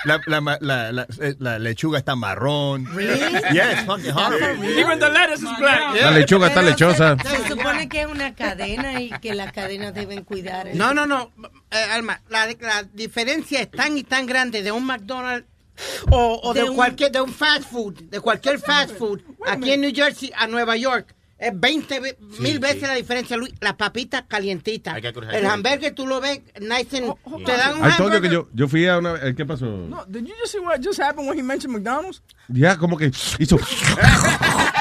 La, 0.06 0.20
la, 0.28 0.58
la, 0.62 0.92
la- 0.92 1.08
eh, 1.22 1.36
la 1.40 1.58
lechuga 1.60 1.98
está 2.00 2.16
marrón. 2.16 2.86
Really? 2.96 3.20
Yes, 3.54 3.86
fucking 3.86 4.12
horrible. 4.12 4.80
Even 4.80 5.00
the 5.00 5.10
lettuce 5.10 5.42
is 5.44 5.58
black. 5.60 5.96
La 6.02 6.12
lechuga 6.12 6.48
está 6.48 6.62
lechosa. 6.62 7.18
Se, 7.24 7.30
se 7.38 7.48
supone 7.50 7.88
que 7.90 8.02
es 8.02 8.08
una 8.08 8.34
cadena 8.36 9.02
y 9.02 9.10
que 9.22 9.34
las 9.34 9.52
cadenas 9.52 9.94
deben 9.94 10.24
cuidar. 10.24 10.68
el- 10.68 10.78
No, 10.78 10.94
no, 10.94 11.06
no. 11.06 11.32
Eh, 11.72 11.78
Alma, 11.92 12.22
la, 12.30 12.48
la 12.60 12.84
diferencia 12.94 13.62
es 13.62 13.72
tan 13.72 13.98
y 13.98 14.04
tan 14.04 14.26
grande 14.26 14.62
de 14.62 14.72
un 14.72 14.86
McDonald's 14.86 15.48
o, 16.12 16.40
o 16.44 16.54
de, 16.54 16.62
De 16.64 16.70
un- 16.70 16.76
cualquier, 16.76 17.12
de 17.12 17.22
un 17.22 17.34
fast 17.34 17.64
food, 17.70 17.96
de 18.04 18.20
cualquier 18.20 18.60
fast 18.60 18.96
food, 18.98 19.22
aquí 19.46 19.72
en 19.72 19.82
New 19.82 19.92
Jersey 19.94 20.32
a 20.36 20.48
Nueva 20.48 20.78
York. 20.78 21.14
Es 21.38 21.52
20 21.54 22.00
ve- 22.00 22.18
mil 22.40 22.60
veces 22.60 22.84
la 22.84 22.94
diferencia, 22.96 23.36
Luis. 23.36 23.54
Las 23.60 23.74
papitas 23.74 24.24
calientitas. 24.28 24.94
Hay 24.96 25.02
que 25.02 25.12
cruzar. 25.12 25.36
El 25.36 25.46
hamburger 25.46 25.94
tú 25.94 26.08
lo 26.08 26.22
ves 26.22 26.40
nice 26.62 26.98
and... 26.98 27.14
Te 27.46 27.52
dan 27.58 27.78
un 27.82 27.90
I 27.90 27.92
told 27.98 28.14
you 28.14 28.22
que 28.22 28.28
hamburger. 28.28 28.32
yo, 28.32 28.48
yo 28.54 28.68
fui 28.70 28.88
a 28.88 28.98
una... 29.00 29.20
¿Qué 29.36 29.46
pasó? 29.46 29.66
No, 29.66 30.06
did 30.08 30.26
you 30.26 30.34
just 30.40 30.54
see 30.54 30.60
what 30.60 30.80
just 30.82 30.98
happened 31.00 31.28
when 31.28 31.38
he 31.38 31.44
mentioned 31.44 31.74
McDonald's? 31.76 32.22
Ya, 32.48 32.78
como 32.78 32.96
que 32.98 33.12
hizo... 33.40 33.58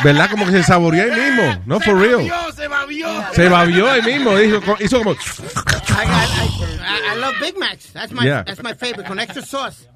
¿Verdad? 0.04 0.30
Como 0.30 0.44
que 0.46 0.52
se 0.52 0.62
saboreó 0.62 1.02
ahí 1.04 1.10
mismo. 1.32 1.62
No, 1.66 1.80
for 1.80 1.98
real. 1.98 2.30
se 2.54 2.68
babió. 2.68 3.06
Se 3.32 3.48
babió 3.48 3.90
ahí 3.90 4.02
mismo. 4.02 4.38
Hizo, 4.40 4.60
hizo 4.80 4.98
como... 4.98 5.12
I, 5.12 5.16
I, 5.16 7.14
I, 7.14 7.16
I 7.16 7.20
love 7.20 7.34
Big 7.40 7.58
Macs. 7.58 7.92
That's 7.92 8.12
my, 8.12 8.24
Yeah. 8.24 8.44
that's 8.44 8.62
my 8.62 8.74
favorite, 8.74 9.06
con 9.08 9.18
extra 9.18 9.42
sauce. 9.42 9.88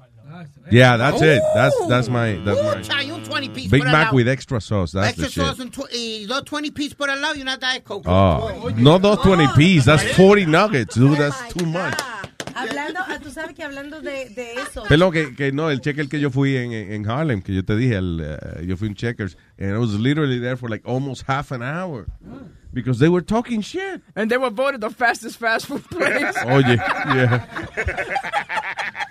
Yeah, 0.71 0.97
that's 0.97 1.21
it. 1.21 1.41
That's, 1.53 1.75
that's 1.87 2.09
my... 2.09 2.33
That's 2.45 2.59
Uh, 2.59 2.75
my 2.75 2.81
chay, 2.81 3.11
un 3.11 3.23
20 3.23 3.49
piece 3.49 3.69
Big 3.71 3.81
por 3.83 3.91
Mac 3.91 4.05
lado. 4.07 4.15
with 4.15 4.27
extra 4.27 4.59
sauce. 4.61 4.91
That's 4.91 5.09
extra 5.19 5.25
the 5.25 5.31
shit. 5.31 5.43
sauce 5.45 5.59
and 5.59 5.71
tw- 5.73 5.91
y 5.93 6.25
dos 6.27 6.43
20 6.45 6.71
piece 6.71 6.93
por 6.93 7.09
al 7.09 7.19
lado 7.21 7.35
y 7.35 7.41
una 7.41 7.57
Diet 7.57 7.83
Coke. 7.83 8.05
Oh, 8.07 8.69
no 8.75 8.97
those 8.97 9.17
20 9.19 9.47
P's. 9.55 9.85
That's 9.85 10.03
40 10.15 10.45
nuggets, 10.45 10.95
dude. 10.95 11.17
That's 11.17 11.53
too 11.53 11.65
much. 11.65 11.99
Hablando, 12.55 12.99
ah, 13.07 13.19
tú 13.21 13.29
sabes 13.31 13.55
que 13.55 13.63
hablando 13.63 14.01
de, 14.01 14.29
de 14.29 14.53
eso. 14.53 14.83
Perdón, 14.87 15.11
que, 15.11 15.35
que 15.35 15.51
no, 15.51 15.69
el 15.69 15.81
checker 15.81 16.07
que 16.07 16.19
yo 16.19 16.29
fui 16.29 16.57
en, 16.57 16.71
en 16.73 17.09
Harlem, 17.09 17.41
que 17.41 17.53
yo 17.53 17.63
te 17.63 17.75
dije, 17.75 17.95
el, 17.95 18.19
eh, 18.23 18.65
yo 18.65 18.77
fui 18.77 18.87
un 18.87 18.95
checkers, 18.95 19.37
and 19.59 19.71
I 19.73 19.77
was 19.77 19.93
literally 19.93 20.39
there 20.39 20.55
for 20.57 20.69
like 20.69 20.83
almost 20.87 21.23
half 21.27 21.51
an 21.51 21.61
hour. 21.61 22.05
Because 22.71 22.99
they 22.99 23.09
were 23.09 23.23
talking 23.25 23.61
shit. 23.61 24.01
And 24.15 24.29
they 24.29 24.37
were 24.37 24.51
voted 24.51 24.81
the 24.81 24.91
fastest 24.91 25.39
fast 25.39 25.65
food 25.65 25.83
place. 25.89 26.35
Oye, 26.45 26.75
yeah. 27.15 27.47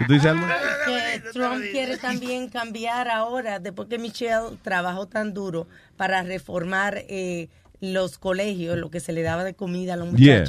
¿Tú 0.07 0.12
dices 0.12 0.26
algo? 0.26 0.47
que 0.86 1.20
Trump 1.33 1.62
quiere 1.73 1.97
también 1.99 2.49
cambiar 2.49 3.08
ahora, 3.08 3.58
después 3.58 3.89
que 3.89 3.99
Michelle 3.99 4.57
trabajó 4.62 5.07
tan 5.07 5.34
duro 5.34 5.67
para 5.97 6.23
reformar 6.23 7.02
eh, 7.08 7.49
los 7.81 8.18
colegios, 8.18 8.78
lo 8.78 8.91
que 8.91 9.00
se 9.00 9.12
le 9.12 9.23
daba 9.23 9.42
de 9.44 9.55
comida 9.55 9.94
a 9.94 9.97
los 9.97 10.15
Yeah. 10.15 10.44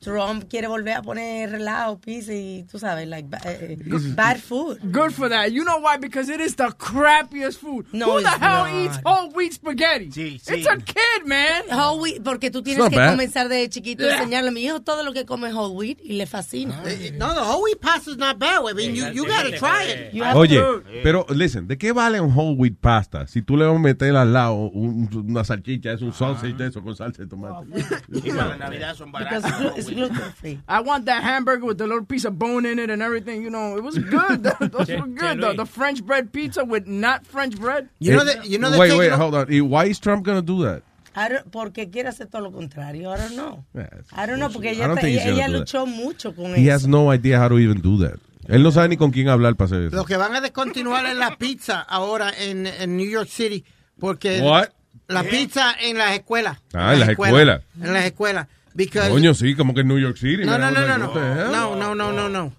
Trump 0.00 0.44
quiere 0.48 0.68
volver 0.68 0.94
a 0.94 1.02
poner 1.02 1.50
relajo, 1.50 1.98
pizza 2.00 2.32
y 2.32 2.64
tú 2.70 2.78
sabes, 2.78 3.08
like, 3.08 3.28
ba- 3.28 3.40
eh, 3.44 3.76
bad 4.14 4.36
food. 4.38 4.78
Good 4.92 5.10
for 5.10 5.28
that. 5.28 5.48
You 5.50 5.64
know 5.64 5.78
why? 5.80 5.98
Because 6.00 6.28
it 6.32 6.40
is 6.40 6.54
the 6.54 6.68
crappiest 6.78 7.58
food. 7.60 7.86
No, 7.92 8.12
Who 8.12 8.20
the 8.20 8.28
hell 8.28 8.64
not. 8.66 8.84
eats 8.84 9.00
whole 9.04 9.30
wheat 9.34 9.52
spaghetti? 9.54 10.08
It's 10.14 10.48
a 10.66 10.76
kid, 10.76 11.26
man. 11.26 11.64
Whole 11.70 12.00
wheat, 12.00 12.22
porque 12.22 12.50
tú 12.50 12.62
tienes 12.62 12.88
que 12.88 12.96
bad. 12.96 13.10
comenzar 13.10 13.48
de 13.48 13.68
chiquito 13.68 14.04
a 14.04 14.06
Yeah. 14.06 14.18
enseñarle 14.22 14.48
a 14.50 14.52
mi 14.52 14.64
hijo 14.64 14.80
todo 14.80 15.02
lo 15.02 15.12
que 15.12 15.24
come 15.24 15.52
whole 15.52 15.74
wheat 15.74 15.98
y 16.02 16.12
le 16.12 16.26
fascina. 16.26 16.80
Eh, 16.86 17.12
No, 17.18 17.34
the 17.34 17.40
whole 17.40 17.62
wheat 17.64 17.80
pasta 17.80 18.10
is 18.12 18.16
not 18.18 18.38
bad. 18.38 18.60
I 18.70 18.74
mean, 18.74 18.94
you, 18.94 19.04
you 19.12 19.24
gotta 19.26 19.50
try 19.58 19.84
it. 19.90 20.12
You 20.14 20.22
have 20.22 20.36
Oye, 20.38 20.58
to- 20.58 20.82
pero 21.02 21.26
listen, 21.30 21.66
¿de 21.66 21.76
qué 21.76 21.92
vale 21.92 22.20
un 22.20 22.32
whole 22.32 22.54
wheat 22.56 22.74
pasta 22.80 23.26
si 23.26 23.42
tú 23.42 23.56
le 23.56 23.64
vas 23.66 23.74
a 23.76 23.78
meter 23.78 24.14
al 24.16 24.32
lado 24.32 24.54
un- 24.54 25.08
una 25.28 25.44
salchicha, 25.44 25.92
es 25.92 26.02
un 26.02 26.12
sausage 26.12 26.54
de 26.54 26.68
eso 26.68 26.82
con 26.82 26.94
salsa 26.94 27.22
de 27.22 27.28
tomate? 27.28 27.66
Y 28.12 28.30
para 28.30 28.56
Navidad 28.56 28.94
son 28.94 29.10
baratas. 29.10 29.42
Gluten 29.88 30.32
free. 30.32 30.60
I 30.68 30.80
want 30.80 31.06
that 31.06 31.22
hamburger 31.22 31.64
with 31.66 31.78
the 31.78 31.86
little 31.86 32.04
piece 32.04 32.24
of 32.24 32.38
bone 32.38 32.66
in 32.66 32.78
it 32.78 32.90
and 32.90 33.02
everything. 33.02 33.42
You 33.42 33.50
know, 33.50 33.76
it 33.76 33.82
was 33.82 33.98
good. 33.98 34.42
Those 34.60 34.88
were 34.88 35.06
good. 35.06 35.40
The, 35.40 35.54
the 35.56 35.66
French 35.66 36.04
bread 36.04 36.32
pizza 36.32 36.64
with 36.64 36.86
not 36.86 37.26
French 37.26 37.58
bread. 37.58 37.88
You 37.98 38.12
know 38.16 38.24
that- 38.24 38.44
you 38.46 38.58
know 38.58 38.70
that 38.70 38.78
wait, 38.78 38.96
wait, 38.96 39.12
hold 39.12 39.34
on. 39.34 39.46
¿Y 39.48 39.60
why 39.60 39.86
is 39.86 39.98
Trump 39.98 40.24
going 40.24 40.38
to 40.38 40.42
do 40.46 40.62
that? 40.64 40.82
I 41.16 41.28
don't- 41.28 41.50
porque 41.50 41.90
quiere 41.90 42.08
hacer 42.10 42.26
todo 42.30 42.42
lo 42.42 42.52
contrario. 42.52 43.10
I 43.12 43.16
don't 43.18 43.34
know. 43.36 43.64
Yeah, 43.74 43.88
I 44.12 44.26
don't 44.26 44.38
know, 44.38 44.50
porque 44.50 44.70
ella, 44.70 44.84
ella, 44.84 44.94
gonna 44.94 45.08
ella 45.08 45.46
that. 45.46 45.50
luchó 45.60 45.86
mucho 45.86 46.32
con 46.34 46.54
He 46.54 46.66
eso. 46.68 46.74
has 46.74 46.86
no 46.86 47.12
idea 47.12 47.38
how 47.40 47.48
to 47.48 47.58
even 47.58 47.80
do 47.80 47.98
that. 48.06 48.18
Él 48.46 48.62
no 48.62 48.70
sabe 48.70 48.88
ni 48.88 48.96
con 48.96 49.10
quién 49.10 49.28
hablar 49.28 49.56
para 49.56 49.66
hacer 49.66 49.82
eso. 49.88 49.96
Lo 49.96 50.04
que 50.04 50.16
van 50.16 50.34
a 50.34 50.40
descontinuar 50.40 51.04
es 51.06 51.16
la 51.16 51.36
pizza 51.36 51.80
ahora 51.80 52.30
en, 52.38 52.66
en 52.66 52.96
New 52.96 53.08
York 53.08 53.28
City. 53.28 53.64
Porque 54.00 54.40
What? 54.40 54.68
la 55.08 55.22
pizza 55.24 55.74
en 55.80 55.98
las 55.98 56.12
escuelas. 56.14 56.58
Ah, 56.72 56.94
en 56.94 57.00
las 57.00 57.08
escuelas. 57.10 57.62
En 57.82 57.92
las 57.92 58.04
escuelas. 58.06 58.46
Because 58.78 59.10
Coño, 59.10 59.34
sí, 59.34 59.56
como 59.56 59.74
que 59.74 59.80
en 59.80 59.88
New 59.88 59.98
York 59.98 60.16
City. 60.16 60.44
no, 60.44 60.56
no, 60.56 60.70
no, 60.70 60.86
no, 60.86 60.98
no, 60.98 61.08
no, 61.50 61.74
no, 61.74 61.94
no, 61.96 62.12
no, 62.12 62.28
no. 62.28 62.52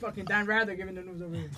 Fucking 0.00 0.24
Dan 0.24 0.46
Rather 0.46 0.74
giving 0.74 0.94
the 0.94 1.02
news 1.02 1.20
over 1.20 1.36
here. 1.36 1.50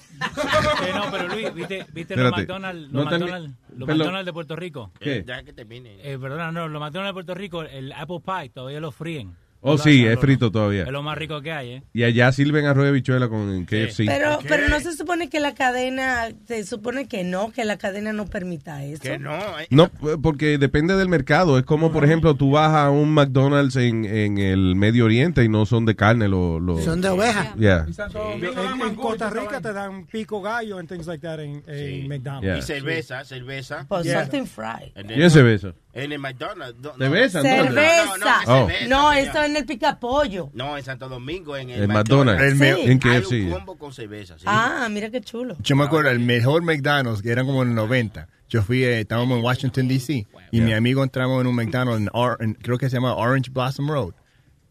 Que 0.81 0.93
no, 0.99 1.09
pero 1.11 1.29
Luis, 1.29 1.55
¿viste, 1.55 1.87
viste 1.93 2.17
los. 2.17 2.33
McDonald's, 2.33 2.93
los, 2.93 3.05
McDonald's, 3.05 3.55
los. 3.77 3.89
McDonald's 3.89 4.27
de 4.27 4.33
Puerto 4.33 4.57
Rico? 4.57 4.91
¿Qué? 4.99 5.23
Ya 5.25 5.45
que 5.45 5.53
termine. 5.53 5.99
Eh, 6.03 6.19
perdona, 6.19 6.51
no, 6.51 6.67
los 6.67 6.81
McDonald's 6.81 7.11
de 7.11 7.15
Puerto 7.15 7.35
Rico, 7.35 7.63
el 7.63 7.93
apple 7.93 8.21
pie 8.25 8.49
todavía 8.49 8.81
lo 8.81 8.91
fríen. 8.91 9.37
Oh, 9.61 9.77
sí, 9.77 10.07
es 10.07 10.19
frito 10.21 10.51
todavía. 10.53 10.85
Es 10.85 10.91
lo 10.91 11.03
más 11.03 11.19
rico 11.19 11.41
que 11.43 11.51
hay, 11.53 11.71
¿eh? 11.73 11.83
Y 11.93 12.05
allá 12.05 12.31
sirven 12.31 12.65
arroz 12.67 12.85
de 12.87 12.93
bichuela 12.93 13.29
con 13.29 13.65
KFC. 13.65 14.05
Pero, 14.07 14.39
pero 14.47 14.69
no 14.69 14.79
se 14.81 14.93
supone 14.93 15.29
que 15.29 15.41
la 15.41 15.55
cadena, 15.55 16.29
se 16.47 16.65
supone 16.65 17.09
que 17.09 17.25
no, 17.25 17.51
que 17.53 17.65
la 17.65 17.77
cadena 17.77 18.13
no 18.13 18.27
permita 18.27 18.85
eso. 18.85 19.03
Que 19.03 19.19
no. 19.19 19.35
eh. 19.59 19.67
No, 19.71 19.91
porque 20.23 20.59
depende 20.59 20.95
del 20.97 21.09
mercado. 21.09 21.59
Es 21.59 21.65
como, 21.65 21.91
por 21.91 22.05
ejemplo, 22.05 22.35
tú 22.35 22.53
vas 22.53 22.73
a 22.73 22.91
un 22.91 23.13
McDonald's 23.13 23.75
en, 23.77 24.05
en 24.05 24.39
el 24.39 24.77
Medio 24.77 25.05
Oriente 25.07 25.43
y 25.43 25.49
no 25.49 25.67
son 25.67 25.85
de 25.87 25.97
carne. 25.97 26.29
Lo, 26.29 26.61
lo- 26.61 26.79
Son 26.81 27.01
de 27.01 27.09
oveja. 27.09 27.55
Yeah. 27.57 27.87
En, 28.33 28.45
en 28.83 28.95
Costa 28.95 29.29
Rica 29.31 29.61
te 29.61 29.73
dan 29.73 30.07
pico 30.07 30.41
gallo 30.41 30.79
and 30.79 30.89
things 30.89 31.07
like 31.07 31.21
that 31.27 31.41
en, 31.41 31.63
en 31.67 32.07
McDonald's. 32.09 32.45
Yeah. 32.47 32.59
Y 32.59 32.63
cerveza, 32.63 33.25
cerveza. 33.25 33.87
Pues 33.89 34.05
Yeah. 34.05 34.21
something 34.23 34.47
fried. 34.47 34.93
And 34.97 35.09
¿Quién 35.13 35.31
se 35.31 35.43
besa? 35.43 35.75
En 36.05 36.13
el 36.13 36.19
McDonald's. 36.19 36.81
No, 36.81 36.95
¿Cerveza? 36.97 37.43
No, 37.43 37.65
no, 37.65 38.17
no, 38.19 38.27
Oh. 38.47 38.67
cerveza, 38.69 38.89
No, 38.89 39.13
eso 39.13 39.43
en 39.43 39.57
el 39.57 39.67
picapollo. 39.67 40.51
No, 40.55 40.77
en 40.79 40.85
Santo 40.85 41.09
Domingo, 41.09 41.57
en 41.57 41.71
el 41.71 41.83
En 41.85 41.93
McDonald's. 41.93 42.43
El. 42.43 42.63
En 42.63 42.91
Hay 42.91 42.99
KFC. 43.21 43.45
un 43.45 43.51
combo 43.51 43.77
con 43.79 43.93
cerveza, 43.93 44.39
sí. 44.39 44.45
Ah, 44.47 44.89
mira 44.91 45.11
qué 45.11 45.21
chulo. 45.21 45.57
Yo 45.63 45.77
me 45.77 45.85
acuerdo, 45.85 46.11
el 46.11 46.21
mejor 46.21 46.63
McDonald's, 46.63 47.23
que 47.23 47.31
eran 47.31 47.47
como 47.47 47.63
en 47.63 47.71
el 47.71 47.75
90. 47.75 48.29
Yo 48.49 48.63
fui, 48.63 48.83
eh, 48.83 49.01
estábamos 49.01 49.37
en 49.39 49.45
Washington, 49.45 49.89
D.C. 49.89 50.27
Y 50.53 50.61
mi 50.63 50.73
amigo 50.73 51.03
entramos 51.05 51.41
en 51.41 51.47
un 51.49 51.55
McDonald's, 51.55 52.01
en 52.01 52.09
Or- 52.13 52.39
en- 52.41 52.55
creo 52.55 52.79
que 52.79 52.89
se 52.89 52.97
llama 52.97 53.15
Orange 53.15 53.51
Blossom 53.51 53.91
Road. 53.91 54.15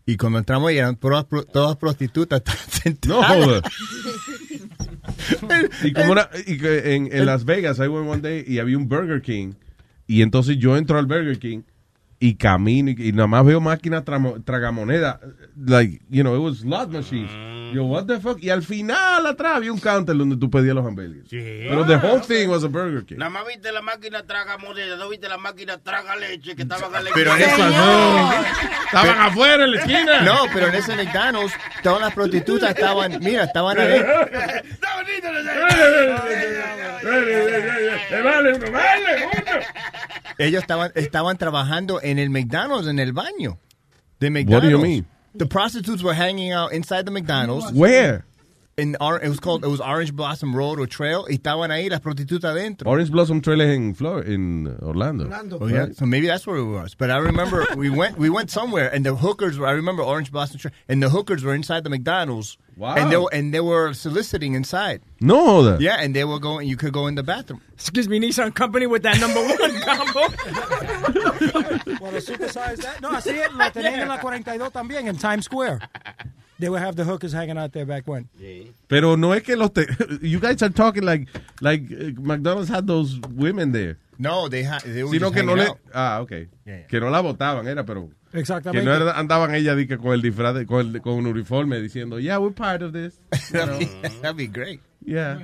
Y 0.08 0.16
cuando 0.18 0.40
entramos 0.40 0.70
ahí 0.70 0.78
eran 0.78 0.96
todas, 0.96 1.26
todas 1.52 1.76
prostitutas 1.76 2.42
No 3.08 3.22
joder. 3.22 3.62
y 5.84 5.94
como 5.94 6.12
una, 6.14 6.30
y 6.46 6.58
que 6.58 6.96
en, 6.96 7.10
en 7.12 7.26
Las 7.26 7.46
Vegas, 7.46 7.80
I 7.80 7.88
went 7.88 8.10
one 8.10 8.22
day 8.22 8.44
y 8.48 8.60
había 8.60 8.78
un 8.78 8.88
Burger 8.88 9.22
King. 9.22 9.54
Y 10.08 10.22
entonces 10.22 10.58
yo 10.58 10.78
entro 10.78 10.98
al 10.98 11.06
Burger 11.06 11.38
King 11.38 11.62
y 12.20 12.36
camino 12.36 12.90
y, 12.92 13.10
y 13.10 13.12
nada 13.12 13.28
más 13.28 13.46
veo 13.46 13.62
máquinas 13.62 14.04
tramo- 14.04 14.44
tragamonedas. 14.44 15.20
Like, 15.56 16.02
you 16.10 16.24
know, 16.24 16.36
it 16.36 16.40
was 16.40 16.60
slot 16.60 16.90
machines. 16.90 17.30
Yo, 17.74 17.84
what 17.84 18.06
the 18.06 18.18
fuck? 18.22 18.42
Y 18.42 18.50
al 18.50 18.64
final 18.64 19.26
atrás 19.28 19.58
había 19.58 19.74
un 19.74 19.80
counter 19.80 20.16
donde 20.16 20.38
tú 20.38 20.50
pedías 20.50 20.74
los 20.74 20.86
hamburgues. 20.86 21.26
Pero 21.30 21.86
the 21.86 21.98
whole 21.98 22.22
thing 22.22 22.48
was 22.48 22.64
a 22.64 22.68
Burger 22.70 23.04
King. 23.06 23.18
Nada 23.18 23.30
más 23.30 23.46
viste 23.46 23.72
la 23.74 23.82
máquina 23.82 24.24
traga 24.26 24.58
moneda, 24.58 24.96
no 24.96 25.10
viste 25.10 25.28
la 25.28 25.38
máquina 25.38 25.78
traga 25.78 26.16
leche 26.16 26.56
que 26.56 26.62
estaban 26.62 26.96
a 26.96 27.00
Pero 27.14 27.36
en 27.36 27.42
eso 27.42 27.58
no. 27.70 28.32
Estaban 28.86 29.20
afuera 29.20 29.66
en 29.66 29.72
la 29.74 29.80
esquina. 29.80 30.22
No, 30.22 30.36
pero 30.54 30.68
en 30.68 30.76
ese 30.76 30.96
McDonald's, 30.96 31.54
todas 31.84 32.00
las 32.00 32.14
prostitutas 32.14 32.70
estaban, 32.70 33.20
mira, 33.22 33.44
estaban 33.44 33.78
ahí. 33.78 34.02
Ellos 40.40 40.62
estaban, 40.62 40.92
estaban 40.96 41.38
trabajando 41.38 42.00
en 42.02 42.20
el 42.20 42.30
McDonald's, 42.30 42.88
en 42.88 43.00
el 43.00 43.14
baño 43.14 43.58
de 44.20 44.30
What 44.48 44.62
do 44.62 44.70
you 44.70 44.80
mean? 44.80 45.06
The 45.36 45.46
prostitutes 45.46 46.02
were 46.04 46.14
hanging 46.16 46.52
out 46.52 46.74
inside 46.74 47.06
the 47.06 47.12
McDonald's. 47.12 47.72
Where? 47.72 48.26
In, 48.78 48.96
Or- 49.02 49.20
it 49.20 49.28
was 49.28 49.40
called, 49.40 49.64
it 49.64 49.68
was 49.68 49.82
Orange 49.82 50.14
Blossom 50.14 50.56
Road 50.56 50.80
or 50.80 50.86
Trail. 50.86 51.26
Y 51.30 51.38
estaban 51.38 51.72
ahí 51.72 51.90
las 51.90 52.00
prostitutas 52.00 52.52
adentro. 52.52 52.88
Orange 52.88 53.10
Blossom 53.12 53.42
Trail 53.42 53.62
es 53.62 53.76
en, 53.76 53.96
Flor 53.96 54.24
en 54.24 54.78
Orlando. 54.82 55.28
Oh, 55.60 55.68
yeah. 55.68 55.88
So 55.94 56.06
maybe 56.06 56.28
that's 56.28 56.46
where 56.46 56.58
it 56.58 56.66
was. 56.66 56.94
But 56.94 57.10
I 57.10 57.18
remember 57.18 57.66
we 57.76 57.90
went 57.90 58.18
we 58.20 58.30
went 58.30 58.52
somewhere 58.52 58.88
and 58.94 59.04
the 59.04 59.16
hookers 59.16 59.58
were 59.58 59.68
I 59.68 59.72
remember 59.72 60.04
Orange 60.04 60.32
Blossom 60.32 60.60
Trail 60.60 60.74
and 60.88 61.02
the 61.02 61.10
hookers 61.10 61.44
were 61.44 61.56
inside 61.56 61.84
the 61.84 61.90
McDonald's. 61.90 62.58
Wow. 62.78 62.94
And 62.96 63.12
they 63.12 63.18
were, 63.18 63.30
and 63.34 63.52
they 63.54 63.60
were 63.60 63.94
soliciting 63.94 64.54
inside. 64.54 65.02
No 65.20 65.38
joda. 65.64 65.80
Yeah, 65.80 65.98
and 66.00 66.16
they 66.16 66.24
were 66.24 66.40
going 66.40 66.68
you 66.68 66.78
could 66.78 66.94
go 66.94 67.08
in 67.08 67.16
the 67.16 67.24
bathroom. 67.24 67.60
Excuse 67.74 68.08
me, 68.08 68.20
Nissan 68.20 68.54
Company 68.54 68.86
with 68.86 69.02
that 69.02 69.20
number 69.20 69.42
one 69.42 69.82
combo. 69.82 70.28
Bueno, 72.00 72.20
supersize 72.20 72.78
that. 72.82 73.02
No, 73.02 73.10
así 73.10 73.32
es, 73.32 73.52
lo 73.52 73.66
tenían 73.72 74.02
en 74.02 74.08
la 74.08 74.20
42 74.20 74.72
también, 74.72 75.08
en 75.08 75.18
Times 75.18 75.46
Square. 75.46 75.80
They 76.60 76.70
would 76.70 76.82
have 76.82 76.96
the 76.96 77.04
hookers 77.04 77.34
hanging 77.34 77.58
out 77.58 77.72
there 77.74 77.86
back 77.86 78.08
when. 78.08 78.30
Pero 78.88 79.16
no 79.16 79.32
es 79.34 79.44
que 79.44 79.56
los 79.56 79.72
te 79.72 79.86
you 80.22 80.40
guys 80.40 80.62
are 80.62 80.70
talking 80.70 81.04
like 81.04 81.28
like 81.62 81.82
uh, 81.92 82.12
McDonald's 82.20 82.70
had 82.70 82.86
those 82.88 83.20
women 83.36 83.72
there. 83.72 83.98
No, 84.18 84.50
they 84.50 84.64
they 84.86 85.04
were 85.04 85.12
Sino 85.12 85.32
que 85.32 85.44
no 85.44 85.56
le 85.56 85.68
out. 85.68 85.78
ah, 85.94 86.20
okay. 86.22 86.48
Yeah, 86.66 86.78
yeah. 86.80 86.88
Que 86.88 87.00
no 87.00 87.10
la 87.10 87.22
votaban 87.22 87.68
era, 87.68 87.86
pero 87.86 88.10
que 88.32 88.40
Exactamente. 88.40 88.84
no 88.86 88.94
era- 88.96 89.14
andaban 89.18 89.54
ella 89.54 89.76
di 89.76 89.86
que 89.88 89.98
con 89.98 90.14
el 90.14 90.22
disfraz 90.22 90.54
de- 90.56 90.66
con, 90.66 90.96
el- 90.96 91.02
con 91.02 91.14
un 91.14 91.28
uniforme 91.28 91.80
diciendo, 91.80 92.20
"Yeah, 92.20 92.38
we're 92.40 92.54
part 92.54 92.82
of 92.82 92.94
this." 92.94 93.20
That'd, 93.52 93.80
be, 93.80 93.86
that'd 94.22 94.36
be 94.38 94.48
great. 94.48 94.82
yeah. 95.06 95.40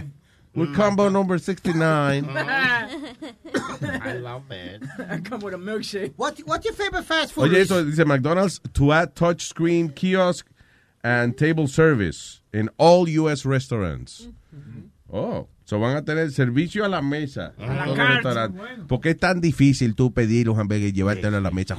We're 0.56 0.72
combo 0.76 1.10
number 1.10 1.40
69. 1.40 2.30
I 2.38 4.14
love 4.22 4.44
it. 4.52 4.84
I 5.10 5.18
come 5.20 5.40
with 5.42 5.56
a 5.56 5.58
milkshake. 5.58 6.14
What, 6.16 6.38
what's 6.46 6.64
your 6.66 6.76
favorite 6.76 7.06
fast 7.06 7.34
food? 7.34 7.52
Oye, 7.52 7.62
eso 7.62 7.84
dice 7.84 8.06
McDonald's 8.06 8.60
to 8.74 8.92
add 8.92 9.16
touch 9.16 9.46
screen 9.48 9.90
kiosk 9.90 10.46
and 11.04 11.36
table 11.38 11.68
service 11.68 12.42
in 12.54 12.70
all 12.78 13.10
US 13.10 13.46
restaurants. 13.46 14.28
Oh, 15.12 15.48
so 15.66 15.80
van 15.80 15.96
a 15.96 16.04
tener 16.04 16.32
servicio 16.32 16.84
a 16.86 16.88
la 16.90 17.02
mesa 17.02 17.54
la 17.58 18.48
bueno. 18.48 18.88
¿Por 18.88 19.00
qué 19.02 19.12
es 19.12 19.18
tan 19.18 19.40
difícil 19.42 19.96
tú 19.96 20.14
pedir 20.14 20.48
los 20.48 20.58
hamburgues 20.58 20.90
y 20.90 20.94
llevártelo 20.94 21.38
a 21.38 21.42
la 21.42 21.52
mesa? 21.52 21.76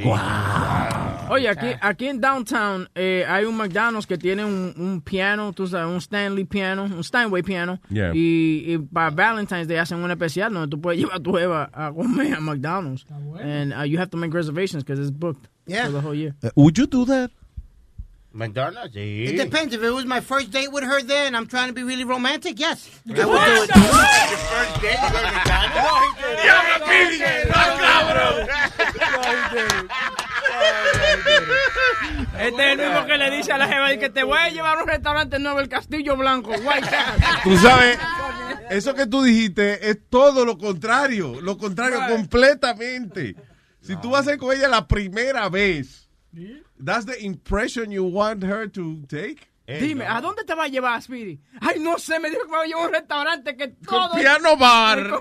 Oye, 1.30 1.48
aquí, 1.48 1.66
aquí 1.80 2.06
en 2.06 2.20
Downtown 2.20 2.88
eh, 2.94 3.24
hay 3.26 3.44
un 3.44 3.56
McDonald's 3.56 4.06
que 4.06 4.18
tiene 4.18 4.44
un, 4.44 4.74
un 4.76 5.00
piano, 5.00 5.52
tú 5.52 5.66
sabes, 5.66 5.90
un 5.90 5.96
Stanley 6.00 6.44
piano, 6.44 6.84
un 6.84 7.02
Steinway 7.02 7.42
piano. 7.42 7.80
Yeah. 7.88 8.12
Y, 8.14 8.64
y 8.74 8.78
para 8.78 9.10
Valentine's 9.10 9.66
Day 9.66 9.78
hacen 9.78 9.98
un 10.02 10.10
especial 10.10 10.52
donde 10.52 10.68
tú 10.68 10.80
puedes 10.80 11.00
llevar 11.00 11.16
a 11.16 11.20
tu 11.20 11.38
Eva 11.38 11.70
a 11.72 11.90
comer 11.92 12.34
a 12.34 12.40
McDonald's. 12.40 13.06
And 13.40 13.72
uh, 13.72 13.82
you 13.84 13.98
have 13.98 14.10
to 14.10 14.16
make 14.18 14.34
reservations 14.34 14.84
because 14.84 15.00
it's 15.00 15.10
booked 15.10 15.48
Yeah. 15.66 15.86
for 15.86 15.92
the 15.92 16.00
whole 16.02 16.14
year. 16.14 16.34
Uh, 16.44 16.50
would 16.56 16.76
you 16.76 16.86
do 16.86 17.06
that? 17.06 17.30
McDonald's, 18.34 18.94
sí. 18.94 19.28
It 19.28 19.36
depends. 19.36 19.72
If 19.74 19.82
it 19.82 19.90
was 19.90 20.04
my 20.04 20.20
first 20.20 20.50
date 20.50 20.70
with 20.72 20.84
her 20.84 21.00
there 21.02 21.26
and 21.26 21.36
I'm 21.36 21.46
trying 21.46 21.68
to 21.68 21.72
be 21.72 21.84
really 21.84 22.04
romantic, 22.04 22.58
yes. 22.58 22.90
I 23.06 23.10
would 23.10 23.16
do 23.16 23.22
it. 23.22 23.28
Your 23.74 24.38
first 24.50 24.80
date, 24.82 24.98
you 25.00 25.10
go 25.10 25.20
to 25.22 25.32
McDonald's? 25.32 26.14
Este 32.38 32.72
es 32.72 32.72
el 32.72 32.78
mismo 32.78 33.06
que 33.06 33.16
le 33.16 33.30
dice 33.30 33.52
a 33.52 33.58
la 33.58 33.68
jeva 33.68 33.96
que 33.96 34.10
te 34.10 34.22
voy 34.24 34.38
a 34.38 34.48
llevar 34.50 34.78
a 34.78 34.82
un 34.82 34.88
restaurante 34.88 35.38
nuevo, 35.38 35.60
el 35.60 35.68
Castillo 35.68 36.16
Blanco, 36.16 36.50
White. 36.50 36.88
Tú 37.44 37.56
sabes, 37.58 37.98
eso 38.70 38.94
que 38.94 39.06
tú 39.06 39.22
dijiste 39.22 39.88
es 39.88 39.98
todo 40.10 40.44
lo 40.44 40.58
contrario, 40.58 41.40
lo 41.40 41.56
contrario 41.56 42.00
completamente. 42.08 43.36
Si 43.80 43.96
tú 43.96 44.10
vas 44.10 44.26
a 44.26 44.32
ir 44.32 44.38
con 44.38 44.54
ella 44.54 44.68
la 44.68 44.86
primera 44.88 45.48
vez, 45.48 46.08
that's 46.78 47.06
the 47.06 47.24
impression 47.24 47.90
you 47.90 48.04
want 48.04 48.42
her 48.44 48.66
to 48.70 49.02
take. 49.08 49.48
Dime, 49.66 50.02
¿a 50.06 50.20
dónde 50.20 50.44
te 50.44 50.54
va 50.54 50.64
a 50.64 50.68
llevar, 50.68 51.00
Speedy? 51.00 51.40
Ay, 51.58 51.78
no 51.80 51.98
sé, 51.98 52.20
me 52.20 52.28
dijo 52.28 52.42
que 52.42 52.50
me 52.50 52.56
va 52.58 52.64
a 52.64 52.66
llevar 52.66 52.84
a 52.84 52.86
un 52.88 52.92
restaurante 52.92 53.56
que 53.56 53.68
todo... 53.68 54.14
piano 54.14 54.58
bar. 54.58 55.08
Con, 55.08 55.20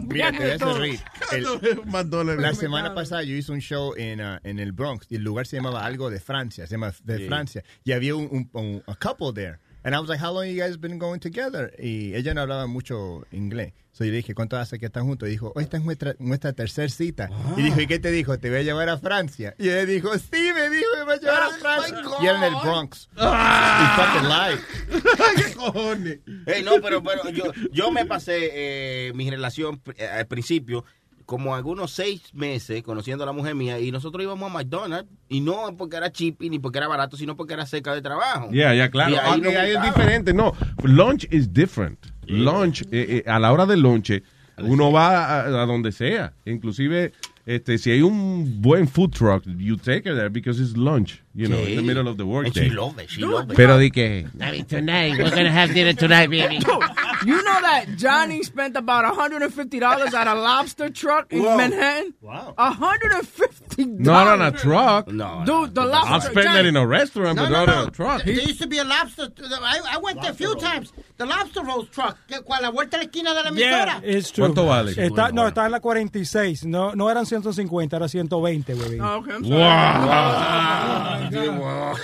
con 0.00 0.08
piano 0.08 0.38
todo. 0.58 0.78
reír. 0.78 1.00
El-. 1.32 2.40
La 2.40 2.54
semana 2.54 2.94
pasada 2.94 3.22
yo 3.24 3.34
hice 3.36 3.52
un 3.52 3.60
show 3.60 3.92
en, 3.94 4.22
uh, 4.22 4.38
en 4.42 4.58
el 4.58 4.72
Bronx 4.72 5.06
y 5.10 5.16
el 5.16 5.22
lugar 5.22 5.46
se 5.46 5.56
llamaba 5.56 5.84
algo 5.84 6.08
de 6.08 6.18
Francia, 6.18 6.66
se 6.66 6.72
llama 6.76 6.94
de 7.04 7.18
Sí. 7.18 7.26
Francia. 7.26 7.62
Y 7.84 7.92
había 7.92 8.16
un, 8.16 8.26
un, 8.32 8.50
un- 8.54 8.82
a 8.86 8.94
couple 8.94 9.34
there. 9.34 9.58
And 9.84 9.94
I 9.94 10.00
was 10.00 10.08
like, 10.08 10.18
how 10.18 10.32
long 10.32 10.46
you 10.46 10.58
guys 10.58 10.78
been 10.78 10.98
going 10.98 11.20
together? 11.20 11.70
Y 11.78 12.14
ella 12.14 12.32
no 12.32 12.40
hablaba 12.40 12.66
mucho 12.66 13.26
inglés. 13.30 13.74
So 13.92 14.04
yo 14.04 14.10
le 14.12 14.16
dije, 14.16 14.34
¿cuánto 14.34 14.56
hace 14.56 14.78
que 14.78 14.86
están 14.86 15.04
juntos? 15.04 15.28
Y 15.28 15.32
dijo, 15.32 15.52
oh, 15.54 15.60
esta 15.60 15.76
es 15.76 15.84
nuestra, 15.84 16.16
nuestra 16.18 16.54
tercera 16.54 16.88
cita. 16.88 17.28
Y 17.56 17.62
dijo, 17.62 17.80
¿y 17.80 17.86
qué 17.86 17.98
te 17.98 18.10
dijo? 18.10 18.38
Te 18.38 18.48
voy 18.48 18.60
a 18.60 18.62
llevar 18.62 18.88
a 18.88 18.96
Francia. 18.96 19.54
Y 19.58 19.68
ella 19.68 19.84
dijo, 19.84 20.18
sí, 20.18 20.52
me 20.54 20.70
dijo, 20.70 20.88
me 20.96 21.04
va 21.04 21.12
a 21.12 21.16
llevar 21.16 21.42
a 21.42 21.50
Francia. 21.50 22.02
Y 22.22 22.26
era 22.26 22.38
en 22.38 22.54
el 22.54 22.60
Bronx. 22.62 23.08
Y 23.12 23.86
fucking 24.00 24.28
lied. 24.28 24.58
¿Qué 25.36 25.54
cojones? 25.54 26.18
Ey, 26.46 26.62
no, 26.64 26.80
pero, 26.82 27.02
pero 27.02 27.28
yo, 27.28 27.52
yo 27.70 27.92
me 27.92 28.06
pasé 28.06 28.50
eh, 28.52 29.12
mi 29.14 29.30
relación 29.30 29.82
eh, 29.96 30.06
al 30.06 30.26
principio 30.26 30.84
como 31.26 31.54
algunos 31.54 31.90
seis 31.90 32.22
meses 32.34 32.82
conociendo 32.82 33.24
a 33.24 33.26
la 33.26 33.32
mujer 33.32 33.54
mía 33.54 33.78
y 33.80 33.90
nosotros 33.90 34.22
íbamos 34.22 34.50
a 34.50 34.52
McDonald's 34.54 35.10
y 35.28 35.40
no 35.40 35.74
porque 35.76 35.96
era 35.96 36.10
chippy 36.12 36.50
ni 36.50 36.58
porque 36.58 36.78
era 36.78 36.88
barato, 36.88 37.16
sino 37.16 37.36
porque 37.36 37.54
era 37.54 37.64
cerca 37.66 37.94
de 37.94 38.02
trabajo. 38.02 38.50
Yeah, 38.50 38.74
ya, 38.74 38.90
claro. 38.90 39.12
Y 39.12 39.14
ahí 39.16 39.22
Ah, 39.24 39.40
que 39.42 39.58
ahí 39.58 39.70
es 39.76 39.82
diferente. 39.82 40.34
No, 40.34 40.52
lunch 40.82 41.26
is 41.30 41.52
different. 41.52 41.98
Lunch, 42.26 42.82
eh, 42.90 43.22
eh, 43.26 43.30
a 43.30 43.38
la 43.38 43.52
hora 43.52 43.66
del 43.66 43.80
lunch, 43.80 44.10
Uno 44.58 44.92
va 44.92 45.40
a, 45.40 45.62
a 45.62 45.66
donde 45.66 45.90
sea. 45.90 46.32
Inclusive, 46.46 47.12
este, 47.44 47.76
si 47.76 47.90
hay 47.90 48.02
un 48.02 48.62
buen 48.62 48.86
food 48.86 49.10
truck, 49.10 49.42
you 49.58 49.76
take 49.76 50.08
it 50.08 50.14
there 50.14 50.28
because 50.30 50.60
it's 50.62 50.76
lunch, 50.76 51.22
you 51.34 51.48
know, 51.48 51.58
in 51.58 51.74
the 51.74 51.82
middle 51.82 52.06
of 52.08 52.16
the 52.16 52.22
And 52.22 52.32
workday. 52.32 52.68
she 52.68 52.70
love 52.70 52.96
it, 53.02 53.10
she 53.10 53.22
love 53.22 53.50
it. 53.50 53.56
Pero 53.56 53.76
di 53.78 53.90
que... 53.90 54.26
tonight, 54.68 55.18
we're 55.18 55.30
gonna 55.30 55.50
have 55.50 55.74
dinner 55.74 55.92
tonight, 55.92 56.30
baby. 56.30 56.60
You 57.26 57.42
know 57.42 57.60
that 57.60 57.96
Johnny 57.96 58.42
spent 58.42 58.76
about 58.76 59.04
$150 59.16 60.14
at 60.14 60.26
a 60.26 60.34
lobster 60.34 60.90
truck 60.90 61.32
in 61.32 61.42
Whoa. 61.42 61.56
Manhattan? 61.56 62.14
Wow. 62.20 62.54
$150. 62.58 64.00
Not 64.00 64.26
on 64.26 64.42
a 64.42 64.52
truck. 64.52 65.08
No. 65.08 65.42
Dude, 65.44 65.74
the 65.74 65.84
lobster 65.84 66.12
I'll 66.14 66.20
spend 66.20 66.46
that 66.46 66.66
in 66.66 66.76
a 66.76 66.86
restaurant, 66.86 67.38
but 67.38 67.48
not 67.48 67.68
on 67.68 67.88
a 67.88 67.90
truck. 67.90 68.24
There 68.24 68.34
used 68.34 68.60
to 68.60 68.66
be 68.66 68.78
a 68.78 68.84
lobster. 68.84 69.28
I, 69.42 69.80
I 69.92 69.98
went 69.98 70.20
there 70.22 70.30
a 70.30 70.34
few 70.34 70.54
times. 70.56 70.92
The 71.16 71.26
lobster 71.26 71.62
rolls 71.62 71.88
truck, 71.90 72.16
que 72.28 72.40
la 72.60 72.70
vuelta 72.70 72.96
de 72.98 73.04
la 73.04 73.08
esquina 73.10 73.34
de 73.34 73.42
la 73.42 73.50
emisora. 73.50 74.00
It's 74.04 74.30
true. 74.30 74.44
¿Cuánto 74.46 74.66
vale? 74.66 74.92
Está, 74.92 75.32
no, 75.32 75.46
está 75.46 75.66
en 75.66 75.72
la 75.72 75.80
46. 75.80 76.64
No, 76.66 76.94
no 76.94 77.10
eran 77.10 77.26
150, 77.26 77.96
era 77.96 78.08
120, 78.08 78.74
güey. 78.74 79.00
Oh, 79.00 79.16
okay, 79.18 79.34
I'm 79.34 79.42
Wow. 79.42 80.34
Oh, 81.36 81.94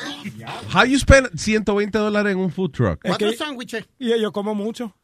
How 0.73 0.85
you 0.85 0.99
spend 0.99 1.39
120 1.39 1.99
dólares 1.99 2.33
en 2.33 2.39
un 2.39 2.51
food 2.51 2.73
truck? 2.73 3.01
Es 3.05 3.17
que- 3.19 3.37
sándwiches. 3.37 3.89
Y 3.99 4.19
yo 4.21 4.33
como 4.33 4.55
mucho. 4.55 4.95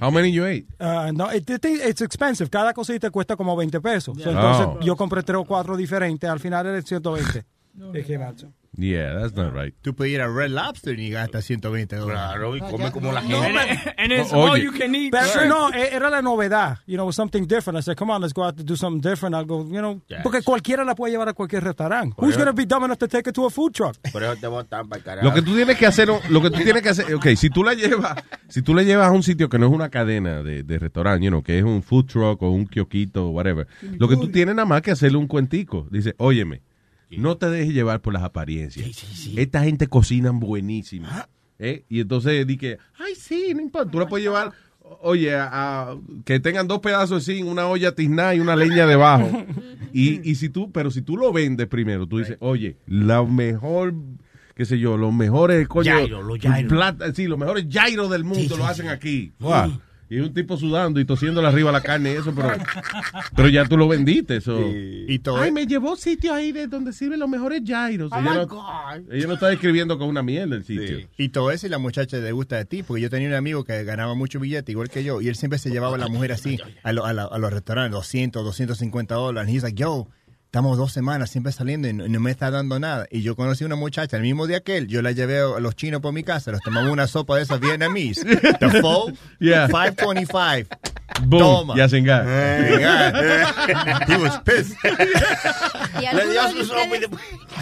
How 0.00 0.10
many 0.10 0.30
you 0.32 0.46
ate? 0.46 0.66
Ah, 0.78 1.10
no, 1.12 1.30
it, 1.30 1.48
it- 1.50 1.64
it's 1.64 2.00
expensive. 2.00 2.48
Cada 2.50 2.72
cosita 2.72 3.10
cuesta 3.10 3.36
como 3.36 3.54
20 3.56 3.80
pesos. 3.80 4.16
So, 4.16 4.30
Yeah. 4.30 4.32
entonces 4.40 4.66
Oh. 4.66 4.80
yo 4.80 4.96
compré 4.96 5.22
tres 5.22 5.38
o 5.38 5.44
cuatro 5.44 5.76
diferentes. 5.76 6.28
Al 6.30 6.40
final 6.40 6.66
era 6.66 6.80
120. 6.80 7.44
Dije, 7.92 8.18
macho. 8.18 8.52
Yeah, 8.74 9.14
that's 9.20 9.34
not 9.36 9.52
right. 9.54 9.74
Tú 9.82 9.94
puedes 9.94 10.14
ir 10.14 10.22
a 10.22 10.28
Red 10.28 10.50
Lobster 10.50 10.98
y 10.98 11.10
gastas 11.10 11.44
120 11.44 11.94
dólares. 11.96 12.22
Claro, 12.22 12.56
y 12.56 12.60
come 12.60 12.90
como 12.90 13.12
la 13.12 13.20
No, 13.20 13.42
gente. 13.42 13.94
And 13.98 14.12
it's 14.12 14.32
all 14.32 14.56
you 14.56 14.72
can 14.72 14.94
eat. 14.94 15.12
Pero, 15.12 15.46
no, 15.46 15.68
e- 15.74 15.90
era 15.94 16.08
la 16.08 16.22
novedad. 16.22 16.78
You 16.86 16.96
know, 16.96 17.12
something 17.12 17.46
different. 17.46 17.78
I 17.78 17.82
said, 17.82 17.96
come 17.98 18.10
on, 18.10 18.22
let's 18.22 18.32
go 18.32 18.44
out 18.44 18.56
to 18.56 18.62
do 18.64 18.74
something 18.74 19.02
different. 19.02 19.34
I'll 19.34 19.44
go, 19.44 19.62
you 19.66 19.80
know, 19.80 20.00
porque 20.22 20.42
cualquiera 20.42 20.84
la 20.84 20.94
puede 20.94 21.12
llevar 21.12 21.28
a 21.28 21.34
cualquier 21.34 21.62
restaurante. 21.62 22.14
Who's 22.16 22.36
going 22.36 22.46
to 22.46 22.54
be 22.54 22.64
dumb 22.64 22.84
enough 22.84 22.98
to 22.98 23.08
take 23.08 23.28
it 23.28 23.34
to 23.34 23.44
a 23.44 23.50
food 23.50 23.72
truck? 23.74 23.94
Por 24.10 24.22
eso 24.22 24.36
te 24.36 24.46
botan 24.46 24.88
para 24.88 24.98
el 25.00 25.04
carajo. 25.04 25.28
Lo 25.28 25.34
que 25.34 25.42
tú 25.42 25.54
tienes 25.54 25.76
que 25.76 25.86
hacer, 25.86 26.08
lo 26.08 26.40
que 26.40 26.50
tú 26.50 26.58
tienes 26.62 26.82
que 26.82 26.88
hacer, 26.88 27.14
ok, 27.14 27.26
si 27.36 27.50
tú 27.50 27.62
la 27.62 27.74
llevas, 27.74 28.24
si 28.48 28.62
tú 28.62 28.74
la 28.74 28.82
llevas 28.82 29.08
a 29.08 29.12
un 29.12 29.22
sitio 29.22 29.50
que 29.50 29.58
no 29.58 29.66
es 29.66 29.72
una 29.72 29.90
cadena 29.90 30.42
de, 30.42 30.62
de 30.62 30.78
restaurante, 30.78 31.22
you 31.24 31.30
know, 31.30 31.42
que 31.42 31.58
es 31.58 31.64
un 31.64 31.82
food 31.82 32.06
truck 32.06 32.40
o 32.42 32.50
un 32.50 32.64
kiosquito 32.66 33.26
o 33.26 33.30
whatever, 33.32 33.66
lo 33.98 34.08
que 34.08 34.16
tú 34.16 34.28
tienes 34.30 34.54
nada 34.54 34.64
más 34.64 34.80
que 34.80 34.92
hacerle 34.92 35.18
un 35.18 35.26
cuentico. 35.26 35.86
Dice, 35.90 36.14
óyeme, 36.16 36.62
no 37.18 37.36
te 37.36 37.50
dejes 37.50 37.74
llevar 37.74 38.00
por 38.00 38.12
las 38.12 38.22
apariencias. 38.22 38.86
Esta 39.36 39.62
gente 39.64 39.86
cocina 39.86 40.30
buenísimo. 40.32 41.08
¿eh? 41.58 41.84
Y 41.88 42.00
entonces 42.00 42.46
di 42.46 42.56
que, 42.56 42.78
ay, 42.98 43.14
sí, 43.16 43.52
no 43.54 43.60
importa, 43.62 43.90
tú 43.90 43.98
la 44.00 44.08
puedes 44.08 44.24
llevar, 44.24 44.52
oye, 45.02 45.34
a, 45.34 45.48
a- 45.90 45.96
que 46.24 46.40
tengan 46.40 46.66
dos 46.68 46.80
pedazos 46.80 47.22
así, 47.22 47.42
una 47.42 47.66
olla 47.66 47.94
tiznada 47.94 48.34
y 48.34 48.40
una 48.40 48.56
leña 48.56 48.86
debajo. 48.86 49.30
Y, 49.94 50.26
y 50.30 50.36
si 50.36 50.48
tú, 50.48 50.72
pero 50.72 50.90
si 50.90 51.02
tú 51.02 51.18
lo 51.18 51.34
vendes 51.34 51.66
primero, 51.66 52.06
tú 52.06 52.16
dices, 52.16 52.38
oye, 52.40 52.78
la 52.86 53.22
mejor, 53.24 53.92
qué 54.54 54.64
sé 54.64 54.78
yo, 54.78 54.96
los 54.96 55.12
mejores, 55.12 55.68
coño, 55.68 56.00
Gyro, 56.06 56.22
los 56.22 56.38
gyro. 56.38 56.66
plata- 56.66 57.12
sí, 57.12 57.26
los 57.26 57.38
mejores 57.38 57.68
gyros 57.68 58.08
del 58.10 58.24
mundo 58.24 58.56
lo 58.56 58.64
hacen 58.64 58.88
aquí. 58.88 59.32
Wow. 59.38 59.78
Y 60.12 60.20
un 60.20 60.34
tipo 60.34 60.56
sudando 60.56 61.00
y 61.00 61.04
tosiéndole 61.04 61.48
arriba 61.48 61.72
la 61.72 61.80
carne 61.80 62.12
y 62.12 62.16
eso, 62.16 62.34
pero, 62.34 62.50
pero 63.34 63.48
ya 63.48 63.64
tú 63.64 63.76
lo 63.76 63.88
vendiste. 63.88 64.36
Eso. 64.36 64.58
Y 64.60 65.18
todo 65.20 65.38
Ay, 65.38 65.50
me 65.52 65.66
llevó 65.66 65.96
sitio 65.96 66.34
ahí 66.34 66.52
de 66.52 66.66
donde 66.66 66.92
sirven 66.92 67.18
los 67.18 67.28
mejores 67.28 67.62
gyros. 67.64 68.10
Oh, 68.12 68.18
ella, 68.20 68.30
my 68.30 68.46
no, 68.46 69.12
ella 69.14 69.26
no 69.26 69.34
está 69.34 69.48
describiendo 69.48 69.98
con 69.98 70.08
una 70.08 70.22
mierda 70.22 70.56
el 70.56 70.64
sitio. 70.64 71.08
Y 71.16 71.30
todo 71.30 71.50
eso 71.50 71.66
y 71.66 71.70
la 71.70 71.78
muchacha 71.78 72.18
le 72.18 72.32
gusta 72.32 72.56
de 72.56 72.64
ti, 72.64 72.82
porque 72.82 73.00
yo 73.02 73.10
tenía 73.10 73.28
un 73.28 73.34
amigo 73.34 73.64
que 73.64 73.84
ganaba 73.84 74.14
mucho 74.14 74.38
billete, 74.38 74.72
igual 74.72 74.88
que 74.90 75.02
yo, 75.04 75.20
y 75.20 75.28
él 75.28 75.36
siempre 75.36 75.58
se 75.58 75.70
llevaba 75.70 75.94
a 75.96 75.98
la 75.98 76.08
mujer 76.08 76.32
así, 76.32 76.58
a, 76.82 76.92
lo- 76.92 77.04
a 77.06 77.12
la- 77.12 77.24
a 77.24 77.38
los 77.38 77.52
restaurantes, 77.52 77.92
200, 77.92 78.44
250 78.44 79.14
dólares. 79.14 79.50
Y 79.50 79.56
he's 79.56 79.62
like, 79.62 79.80
yo, 79.80 80.08
estamos 80.52 80.76
dos 80.76 80.92
semanas 80.92 81.30
siempre 81.30 81.50
saliendo 81.50 81.88
y 81.88 81.94
no, 81.94 82.06
no 82.06 82.20
me 82.20 82.30
está 82.30 82.50
dando 82.50 82.78
nada. 82.78 83.06
Y 83.10 83.22
yo 83.22 83.34
conocí 83.36 83.64
una 83.64 83.74
muchacha 83.74 84.18
el 84.18 84.22
mismo 84.22 84.46
día 84.46 84.60
que 84.60 84.76
él, 84.76 84.86
yo 84.86 85.00
la 85.00 85.12
llevé 85.12 85.38
a 85.38 85.58
los 85.60 85.74
chinos 85.76 86.02
por 86.02 86.12
mi 86.12 86.24
casa, 86.24 86.50
los 86.52 86.60
tomamos 86.60 86.92
una 86.92 87.06
sopa 87.06 87.36
de 87.36 87.42
esas 87.44 87.58
vietnamese. 87.58 88.22
The 88.60 88.68
full, 88.82 89.14
Yeah. 89.40 89.66
525. 89.68 90.68
Boom, 91.24 91.40
Toma. 91.40 91.74
ya 91.74 91.88
se 91.88 91.96
enga- 92.02 92.22
He 94.08 94.16
was 94.18 94.40
pissed. 94.40 94.76
¿Y 96.02 96.04
alguno 96.04 96.28
de, 96.52 96.58
y 96.58 96.62
ustedes, 96.62 97.10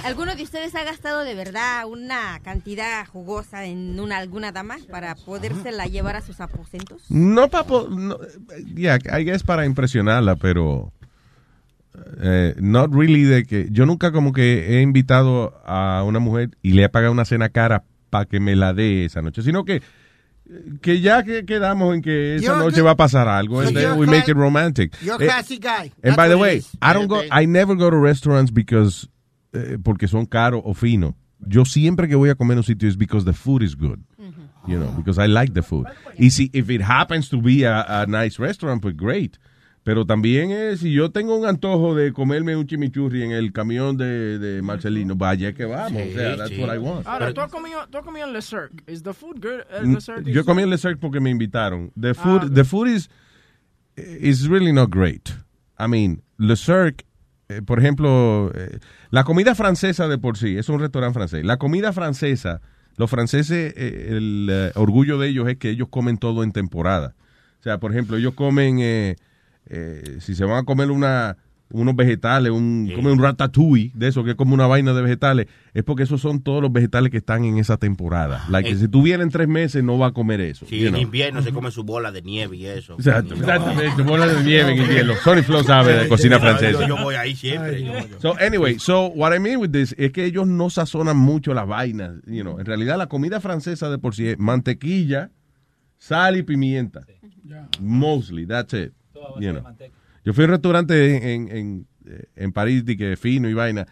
alguno 0.05 0.35
de 0.35 0.43
ustedes 0.43 0.75
ha 0.75 0.83
gastado 0.83 1.21
de 1.21 1.35
verdad 1.37 1.87
una 1.87 2.41
cantidad 2.43 3.07
jugosa 3.07 3.67
en 3.67 4.01
una, 4.01 4.17
alguna 4.17 4.51
dama 4.51 4.79
para 4.91 5.15
podérsela 5.15 5.87
llevar 5.87 6.17
a 6.17 6.23
sus 6.23 6.41
aposentos? 6.41 7.03
No, 7.09 7.47
papo, 7.49 7.87
no, 7.89 8.19
yeah, 8.75 8.99
I 9.17 9.23
guess 9.25 9.45
para 9.45 9.65
impresionarla, 9.65 10.35
pero 10.35 10.93
eh, 12.21 12.55
not 12.61 12.93
really 12.95 13.25
de 13.25 13.45
que 13.45 13.69
yo 13.71 13.85
nunca 13.87 14.13
como 14.13 14.33
que 14.33 14.79
he 14.79 14.83
invitado 14.83 15.61
a 15.65 16.03
una 16.05 16.19
mujer 16.19 16.51
y 16.63 16.73
le 16.73 16.85
he 16.85 16.89
pagado 16.89 17.13
una 17.13 17.25
cena 17.25 17.49
cara 17.49 17.85
para 18.11 18.25
que 18.27 18.41
me 18.41 18.57
la 18.57 18.73
dé 18.73 19.05
esa 19.05 19.23
noche, 19.23 19.43
sino 19.43 19.65
que 19.65 19.83
que 20.83 21.01
ya 21.01 21.23
que 21.23 21.45
quedamos 21.45 21.95
en 21.95 22.03
que 22.03 22.35
esa 22.37 22.45
You're 22.47 22.59
noche 22.59 22.81
good. 22.81 22.87
va 22.87 22.91
a 22.93 22.97
pasar 22.97 23.29
algo, 23.29 23.63
So 23.63 23.71
then 23.73 23.97
we 23.99 24.07
make 24.07 24.29
it 24.29 24.37
romantic. 24.37 24.97
You're 25.01 25.15
a 25.15 25.25
Eh, 25.25 25.27
classy 25.29 25.59
guy. 25.59 25.93
And 26.03 26.15
That's 26.15 26.17
by 26.17 26.29
the 26.29 26.37
way. 26.37 26.63
I 26.83 26.93
don't 26.93 27.07
go, 27.09 27.23
I 27.31 27.47
never 27.47 27.77
go 27.77 27.89
to 27.89 27.97
restaurants 27.97 28.51
because 28.53 29.09
eh, 29.53 29.79
porque 29.83 30.09
son 30.09 30.27
caros 30.27 30.63
o 30.65 30.75
finos. 30.75 31.15
Yo 31.47 31.65
siempre 31.65 32.09
que 32.09 32.17
voy 32.17 32.31
a 32.31 32.35
comer 32.35 32.55
en 32.55 32.59
un 32.59 32.65
sitio 32.65 32.89
es 32.89 32.97
because 32.97 33.25
the 33.25 33.33
food 33.33 33.63
is 33.63 33.77
good. 33.77 34.01
You 34.67 34.77
know, 34.79 34.93
because 34.97 35.19
I 35.19 35.27
like 35.27 35.55
the 35.55 35.63
food. 35.63 35.87
Y 36.19 36.29
si 36.31 36.51
if 36.53 36.69
it 36.69 36.83
happens 36.83 37.29
to 37.31 37.41
be 37.41 37.65
a, 37.65 38.03
a 38.03 38.07
nice 38.07 38.39
restaurant, 38.39 38.83
pues 38.83 38.95
great. 38.97 39.39
Pero 39.91 40.07
también 40.07 40.53
es, 40.53 40.79
si 40.79 40.93
yo 40.93 41.11
tengo 41.11 41.37
un 41.37 41.47
antojo 41.47 41.97
de 41.97 42.13
comerme 42.13 42.55
un 42.55 42.65
chimichurri 42.65 43.25
en 43.25 43.33
el 43.33 43.53
camión 43.53 43.97
de, 43.97 44.39
de 44.39 44.63
Marcelino, 44.63 45.17
vaya 45.17 45.53
que 45.53 45.65
vamos. 45.65 46.01
o 46.01 46.13
sea, 46.15 46.37
that's 46.37 46.57
what 46.59 46.73
I 46.73 46.79
want. 46.79 47.05
Ahora, 47.09 47.35
tú 47.35 47.41
has 47.41 47.51
comido, 47.51 47.81
tú 47.91 47.99
has 47.99 48.05
comido 48.05 48.25
en 48.29 48.33
Le 48.33 48.41
Cirque. 48.41 48.85
¿Is 48.87 49.03
the 49.03 49.13
food 49.13 49.41
good 49.43 49.63
at 49.69 49.83
Le 49.83 50.01
Cirque? 50.01 50.31
Yo 50.31 50.45
comí 50.45 50.63
en 50.63 50.71
Le 50.71 50.79
Cirque 50.79 50.99
porque 51.01 51.19
me 51.19 51.29
invitaron. 51.29 51.91
The 52.01 52.11
Ah, 52.11 52.15
food, 52.15 52.55
the 52.55 52.63
food 52.63 52.87
is, 52.87 53.11
is 53.97 54.47
really 54.47 54.73
not 54.73 54.91
great. 54.93 55.31
I 55.77 55.89
mean, 55.89 56.23
Le 56.39 56.55
Cirque, 56.55 57.05
eh, 57.49 57.61
por 57.61 57.81
ejemplo, 57.81 58.53
eh, 58.55 58.79
la 59.11 59.25
comida 59.25 59.57
francesa 59.57 60.07
de 60.07 60.19
por 60.19 60.37
sí, 60.39 60.57
es 60.57 60.69
un 60.69 60.79
restaurante 60.79 61.15
francés. 61.15 61.45
La 61.45 61.57
comida 61.57 61.93
francesa, 61.93 62.61
los 62.97 63.11
franceses, 63.11 63.75
eh, 63.77 64.07
el 64.11 64.47
eh, 64.53 64.71
orgullo 64.77 65.19
de 65.19 65.31
ellos 65.31 65.49
es 65.49 65.57
que 65.57 65.71
ellos 65.71 65.89
comen 65.91 66.17
todo 66.17 66.45
en 66.45 66.53
temporada. 66.53 67.17
O 67.59 67.63
sea, 67.65 67.81
por 67.81 67.91
ejemplo, 67.91 68.17
ellos 68.19 68.35
comen, 68.35 69.17
eh, 69.67 70.03
eh, 70.07 70.17
si 70.21 70.35
se 70.35 70.45
van 70.45 70.59
a 70.59 70.63
comer 70.65 70.91
una 70.91 71.37
unos 71.73 71.95
vegetales, 71.95 72.51
un, 72.51 72.91
comen 72.97 73.13
un 73.13 73.21
ratatouille, 73.23 73.93
de 73.95 74.09
eso 74.09 74.25
que 74.25 74.31
es 74.31 74.37
como 74.37 74.55
una 74.55 74.67
vaina 74.67 74.93
de 74.93 75.03
vegetales, 75.03 75.47
es 75.73 75.85
porque 75.85 76.03
esos 76.03 76.21
son 76.21 76.43
todos 76.43 76.61
los 76.61 76.73
vegetales 76.73 77.13
que 77.13 77.19
están 77.19 77.45
en 77.45 77.59
esa 77.59 77.77
temporada. 77.77 78.45
Like, 78.49 78.71
Eh. 78.71 78.77
si 78.77 78.89
tú 78.89 79.03
vienes 79.03 79.27
en 79.27 79.31
tres 79.31 79.47
meses, 79.47 79.85
no 79.85 79.97
va 79.97 80.09
a 80.09 80.13
comer 80.13 80.41
eso. 80.41 80.67
Sí, 80.67 80.81
you 80.81 80.87
en 80.89 80.95
know. 80.95 81.03
invierno 81.03 81.43
se 81.43 81.53
come 81.53 81.71
su 81.71 81.85
bola 81.85 82.11
de 82.11 82.23
nieve 82.23 82.57
y 82.57 82.67
eso. 82.67 82.95
Exacto, 82.95 83.35
exactamente, 83.35 84.03
bola 84.03 84.27
de 84.27 84.43
nieve 84.43 84.73
en 84.73 84.79
invierno. 84.83 85.15
Sonny 85.23 85.43
Flow 85.43 85.63
sabe 85.63 85.93
de 85.97 86.09
cocina 86.09 86.41
francesa. 86.41 86.89
Yo, 86.89 86.97
voy 86.97 87.15
ahí 87.15 87.37
siempre. 87.37 87.85
yo- 87.85 87.93
yo- 88.01 88.21
So 88.21 88.35
anyway, 88.45 88.81
so 88.81 89.07
what 89.07 89.33
I 89.33 89.39
mean 89.39 89.59
with 89.61 89.71
this 89.71 89.95
es 89.97 90.11
que 90.11 90.25
ellos 90.25 90.49
no 90.49 90.71
sazonan 90.71 91.17
mucho 91.19 91.55
las 91.55 91.69
vainas, 91.69 92.15
you 92.27 92.43
know. 92.43 92.59
En 92.59 92.67
realidad 92.67 92.99
la 92.99 93.07
comida 93.07 93.41
francesa 93.41 93.89
de 93.91 93.99
por 93.99 94.17
sí 94.17 94.27
es 94.27 94.41
mantequilla, 94.41 95.31
sal 95.99 96.37
y 96.37 96.43
pimienta. 96.43 97.03
Mostly, 97.81 98.45
that's 98.45 98.75
it. 98.75 98.93
You 99.41 99.53
know. 99.53 99.65
Yo 100.25 100.33
fui 100.35 100.45
a 100.45 100.47
un 100.47 100.51
restaurante 100.53 101.17
en, 101.17 101.49
en, 101.49 101.57
en, 101.57 101.87
en 102.37 102.53
París 102.53 102.85
de 102.85 102.97
que 102.97 103.17
fino 103.17 103.49
y 103.49 103.55
vaina 103.55 103.87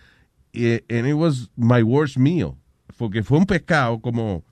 y 0.52 0.72
and 0.90 1.06
it 1.06 1.14
was 1.14 1.50
my 1.56 1.82
worst 1.82 2.16
meal 2.16 2.54
porque 2.96 3.22
fue 3.22 3.38
un 3.38 3.46
pescado 3.46 4.00
como 4.00 4.44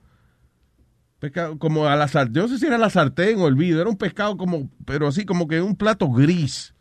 pescado 1.19 1.57
como 1.57 1.85
a 1.87 1.95
la 1.95 2.07
sartén, 2.07 2.33
yo 2.35 2.41
no 2.43 2.47
sé 2.49 2.59
si 2.59 2.65
era 2.67 2.77
la 2.77 2.89
sartén 2.89 3.39
o 3.39 3.47
el 3.47 3.55
vidrio, 3.55 3.81
era 3.81 3.89
un 3.89 3.97
pescado 3.97 4.37
como 4.37 4.69
pero 4.85 5.07
así 5.07 5.25
como 5.25 5.47
que 5.47 5.61
un 5.61 5.75
plato 5.75 6.09
gris. 6.11 6.73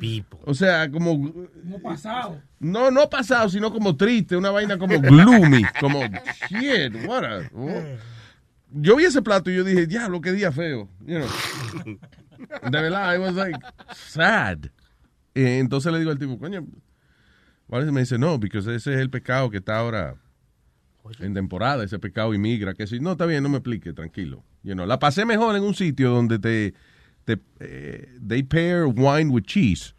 Pipo. 0.00 0.40
O 0.46 0.54
sea, 0.54 0.90
como 0.90 1.30
Como 1.30 1.82
pasado. 1.82 2.40
no, 2.58 2.90
no 2.90 3.08
pasado, 3.10 3.48
sino 3.50 3.70
como 3.70 3.94
triste, 3.96 4.34
una 4.36 4.50
vaina 4.50 4.78
como 4.78 4.98
gloomy, 5.00 5.62
como 5.78 6.00
shit, 6.48 6.94
what 7.06 7.24
a- 7.24 7.50
oh. 7.54 7.82
Yo 8.76 8.96
vi 8.96 9.04
ese 9.04 9.20
plato 9.22 9.50
y 9.50 9.56
yo 9.56 9.62
dije, 9.62 9.86
diablo, 9.86 10.20
qué 10.20 10.32
día 10.32 10.50
feo, 10.50 10.88
you 11.06 11.16
know. 11.18 11.28
De 12.70 12.82
verdad, 12.82 13.14
I 13.14 13.18
was 13.18 13.34
like 13.34 13.58
sad. 13.94 14.66
Entonces 15.34 15.92
le 15.92 15.98
digo 15.98 16.10
al 16.10 16.18
tipo, 16.18 16.38
coño, 16.38 16.64
¿cuál 17.66 17.84
es? 17.84 17.92
me 17.92 18.00
dice, 18.00 18.18
no, 18.18 18.38
porque 18.38 18.58
ese 18.58 18.76
es 18.76 18.86
el 18.86 19.10
pescado 19.10 19.50
que 19.50 19.58
está 19.58 19.78
ahora 19.78 20.16
en 21.18 21.34
temporada, 21.34 21.84
ese 21.84 21.98
pescado 21.98 22.32
inmigra, 22.34 22.74
que 22.74 22.86
si 22.86 23.00
no, 23.00 23.12
está 23.12 23.26
bien, 23.26 23.42
no 23.42 23.48
me 23.48 23.58
explique, 23.58 23.92
tranquilo. 23.92 24.42
You 24.62 24.74
know, 24.74 24.86
la 24.86 24.98
pasé 24.98 25.24
mejor 25.24 25.56
en 25.56 25.62
un 25.62 25.74
sitio 25.74 26.10
donde 26.10 26.38
te, 26.38 26.74
te 27.24 27.38
eh, 27.60 28.08
they 28.26 28.42
pair 28.42 28.86
wine 28.86 29.30
with 29.30 29.42
cheese. 29.42 29.94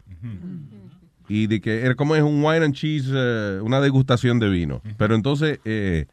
Y 1.28 1.46
de 1.46 1.60
que 1.60 1.82
era 1.82 1.94
como 1.94 2.16
es 2.16 2.22
un 2.22 2.42
wine 2.44 2.64
and 2.64 2.74
cheese, 2.74 3.10
eh, 3.12 3.60
una 3.62 3.80
degustación 3.80 4.38
de 4.38 4.48
vino. 4.48 4.82
Pero 4.96 5.14
entonces 5.14 5.60
eh, 5.64 6.06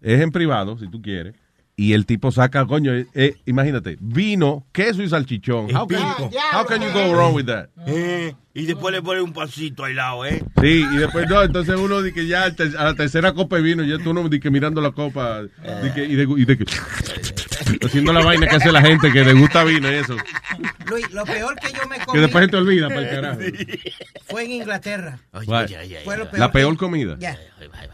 es 0.00 0.20
en 0.20 0.30
privado, 0.30 0.78
si 0.78 0.88
tú 0.88 1.00
quieres. 1.00 1.34
Y 1.76 1.92
el 1.92 2.06
tipo 2.06 2.30
saca, 2.30 2.64
coño, 2.66 2.92
eh, 2.94 3.06
eh, 3.14 3.34
imagínate, 3.46 3.96
vino, 4.00 4.64
queso 4.70 5.02
y 5.02 5.08
salchichón. 5.08 5.74
How 5.74 5.88
can, 5.88 5.98
Pico. 6.16 6.30
how 6.52 6.64
can 6.64 6.80
you 6.80 6.88
go 6.92 7.12
wrong 7.12 7.34
with 7.34 7.46
that? 7.46 7.66
Eh, 7.86 8.32
y 8.54 8.66
después 8.66 8.94
le 8.94 9.02
pone 9.02 9.20
un 9.20 9.32
pancito 9.32 9.84
al 9.84 9.96
lado, 9.96 10.24
¿eh? 10.24 10.40
Sí, 10.62 10.86
y 10.92 10.96
después 10.98 11.28
no, 11.28 11.42
entonces 11.42 11.74
uno 11.76 12.00
dice 12.00 12.14
que 12.14 12.26
ya 12.28 12.44
a 12.44 12.84
la 12.84 12.94
tercera 12.94 13.32
copa 13.34 13.56
de 13.56 13.62
vino, 13.62 13.82
ya 13.82 13.98
tú 13.98 14.14
no 14.14 14.28
di 14.28 14.38
que 14.38 14.50
mirando 14.52 14.80
la 14.80 14.92
copa 14.92 15.42
di 15.42 15.90
que- 15.96 16.04
y, 16.04 16.14
de, 16.14 16.22
y 16.36 16.44
de 16.44 16.58
que 16.58 16.64
haciendo 17.84 18.12
la 18.12 18.24
vaina 18.24 18.46
que 18.46 18.56
hace 18.56 18.70
la 18.72 18.82
gente 18.82 19.12
que 19.12 19.24
le 19.24 19.32
gusta 19.34 19.64
vino 19.64 19.90
y 19.90 19.94
eso. 19.94 20.16
Luis, 20.86 21.10
lo 21.12 21.24
peor 21.24 21.54
que 21.56 21.72
yo 21.72 21.86
me 21.88 21.98
comí 22.00 22.12
Que 22.18 22.20
después 22.20 22.44
se 22.44 22.50
te 22.50 22.56
olvida 22.56 22.88
para 22.88 23.00
el 23.00 23.10
carajo. 23.10 23.40
fue 24.26 24.44
en 24.44 24.52
Inglaterra. 24.52 25.18
Fue 26.04 26.16
lo 26.16 26.28
La 26.32 26.52
peor 26.52 26.72
que- 26.74 26.78
comida. 26.78 27.16
Ya. 27.18 27.38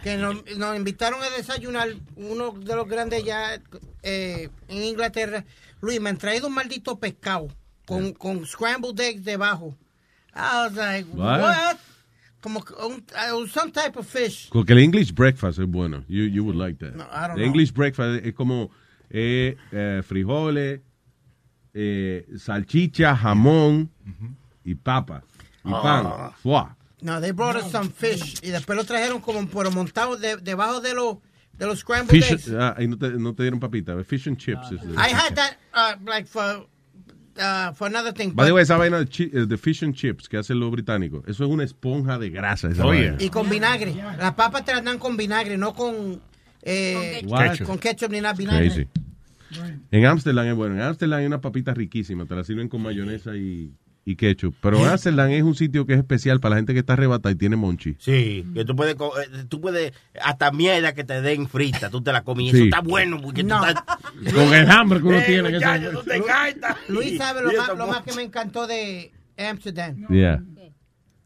Que 0.02 0.16
nos, 0.16 0.44
nos 0.56 0.76
invitaron 0.76 1.22
a 1.22 1.30
desayunar 1.36 1.88
uno 2.16 2.52
de 2.52 2.74
los 2.76 2.88
grandes 2.88 3.24
ya 3.24 3.60
eh, 4.02 4.48
en 4.68 4.82
Inglaterra. 4.82 5.44
Luis, 5.80 6.00
me 6.00 6.10
han 6.10 6.18
traído 6.18 6.48
un 6.48 6.54
maldito 6.54 6.98
pescado 6.98 7.48
con, 7.86 8.12
con 8.12 8.46
scrambled 8.46 8.98
eggs 9.00 9.24
debajo. 9.24 9.76
I 10.34 10.64
was 10.66 10.72
like, 10.74 11.08
What? 11.12 11.40
what? 11.40 11.76
Como 12.40 12.64
un, 12.86 13.04
uh, 13.34 13.46
some 13.48 13.70
type 13.70 13.98
of 13.98 14.06
fish. 14.06 14.48
Porque 14.50 14.72
el 14.72 14.78
English 14.78 15.12
breakfast 15.12 15.58
es 15.58 15.66
bueno. 15.66 16.04
You, 16.08 16.24
you 16.24 16.42
would 16.42 16.56
like 16.56 16.78
that. 16.78 16.94
No, 16.94 17.04
I 17.04 17.26
don't 17.28 17.34
The 17.34 17.42
know. 17.42 17.44
English 17.46 17.72
breakfast 17.74 18.24
es 18.24 18.32
como 18.32 18.70
eh, 19.10 19.56
eh, 19.72 20.02
frijoles, 20.06 20.80
eh, 21.74 22.26
salchicha, 22.36 23.16
jamón 23.16 23.90
y 24.64 24.74
papa. 24.74 25.22
Y 25.64 25.70
Ah. 25.72 25.82
pan. 25.82 26.32
Fuá. 26.42 26.76
No, 27.02 27.20
they 27.20 27.32
brought 27.32 27.56
us 27.56 27.70
some 27.70 27.90
fish. 27.90 28.40
Y 28.42 28.50
después 28.50 28.76
lo 28.76 28.84
trajeron 28.84 29.20
como 29.20 29.46
pero 29.48 29.70
montado 29.70 30.16
de- 30.16 30.36
debajo 30.36 30.80
de 30.80 30.94
los 30.94 31.18
de 31.56 31.66
los 31.66 31.80
scrambled 31.80 32.10
Fish, 32.10 32.32
eggs. 32.32 32.50
ah, 32.58 32.74
y 32.78 32.88
no 32.88 32.96
te, 32.96 33.10
no 33.10 33.34
te 33.34 33.42
dieron 33.42 33.60
papita. 33.60 34.02
Fish 34.04 34.26
and 34.28 34.38
chips. 34.38 34.72
is 34.72 34.80
the- 34.80 34.94
I 34.94 35.12
had 35.12 35.34
that 35.34 35.58
uh, 35.74 36.02
like 36.06 36.26
for 36.26 36.66
uh, 37.36 37.72
for 37.74 37.86
another 37.86 38.12
thing. 38.14 38.32
By 38.34 38.46
the 38.46 38.52
way, 38.52 38.62
esa 38.62 38.76
vaina 38.78 38.98
de, 38.98 39.06
chi- 39.06 39.30
eh, 39.32 39.46
de 39.46 39.56
fish 39.58 39.82
and 39.82 39.94
chips 39.94 40.28
que 40.28 40.38
hacen 40.38 40.58
los 40.58 40.70
británicos, 40.70 41.22
eso 41.26 41.44
es 41.44 41.50
una 41.50 41.64
esponja 41.64 42.18
de 42.18 42.30
grasa. 42.30 42.68
Esa 42.68 42.84
Oh, 42.84 42.88
vaina. 42.88 43.16
Y 43.18 43.28
con 43.30 43.48
vinagre. 43.48 43.94
Las 43.94 44.32
papas 44.34 44.64
te 44.64 44.72
las 44.74 44.82
dan 44.84 44.98
con 44.98 45.16
vinagre, 45.18 45.56
no 45.58 45.74
con, 45.74 46.20
eh, 46.62 47.22
Con 47.28 47.38
ketchup. 47.38 47.66
con 47.66 47.78
ketchup 47.78 48.10
ni 48.12 48.20
nada, 48.20 48.34
vinagre. 48.34 48.68
Crazy. 48.68 48.86
En 49.90 50.06
Amsterdam 50.06 50.46
es 50.46 50.54
bueno. 50.54 50.76
En 50.76 50.82
Amsterdam 50.82 51.18
hay 51.20 51.26
una 51.26 51.40
papita 51.40 51.74
riquísima. 51.74 52.24
Te 52.26 52.34
la 52.36 52.44
sirven 52.44 52.68
con 52.68 52.82
mayonesa 52.82 53.34
y, 53.36 53.72
y 54.04 54.14
ketchup. 54.14 54.54
Pero 54.60 54.84
Amsterdam 54.84 55.30
es 55.30 55.42
un 55.42 55.56
sitio 55.56 55.86
que 55.86 55.94
es 55.94 55.98
especial 55.98 56.38
para 56.38 56.50
la 56.50 56.56
gente 56.58 56.72
que 56.72 56.78
está 56.80 56.92
arrebatada 56.92 57.32
y 57.32 57.36
tiene 57.36 57.56
monchi. 57.56 57.96
Sí, 57.98 58.46
que 58.54 58.64
tú 58.64 58.76
puedes, 58.76 58.94
eh, 58.94 59.44
tú 59.48 59.60
puedes, 59.60 59.92
hasta 60.22 60.52
mierda 60.52 60.94
que 60.94 61.02
te 61.02 61.20
den 61.20 61.48
frita, 61.48 61.90
tú 61.90 62.00
te 62.00 62.12
la 62.12 62.22
comes. 62.22 62.46
y 62.46 62.50
Sí. 62.50 62.56
Eso 62.58 62.64
está 62.66 62.80
bueno 62.80 63.20
porque 63.20 63.42
No. 63.42 63.60
tú 63.60 63.66
estás... 63.66 63.84
Con 64.34 64.54
el 64.54 64.70
hambre 64.70 65.00
que 65.00 65.06
uno 65.06 65.18
Eh, 65.18 65.24
tiene. 65.26 65.48
que 65.48 65.54
muchacho, 65.56 65.90
se- 65.90 65.96
tú 65.96 66.02
te 66.04 66.16
encantas. 66.16 66.76
Luis 66.88 67.16
sabe 67.18 67.42
lo 67.42 67.52
más, 67.58 67.68
lo 67.68 67.74
no- 67.76 67.86
más 67.88 68.02
que 68.02 68.12
me 68.12 68.22
encantó 68.22 68.66
de 68.68 69.10
Amsterdam. 69.36 70.06
Yeah. 70.08 70.42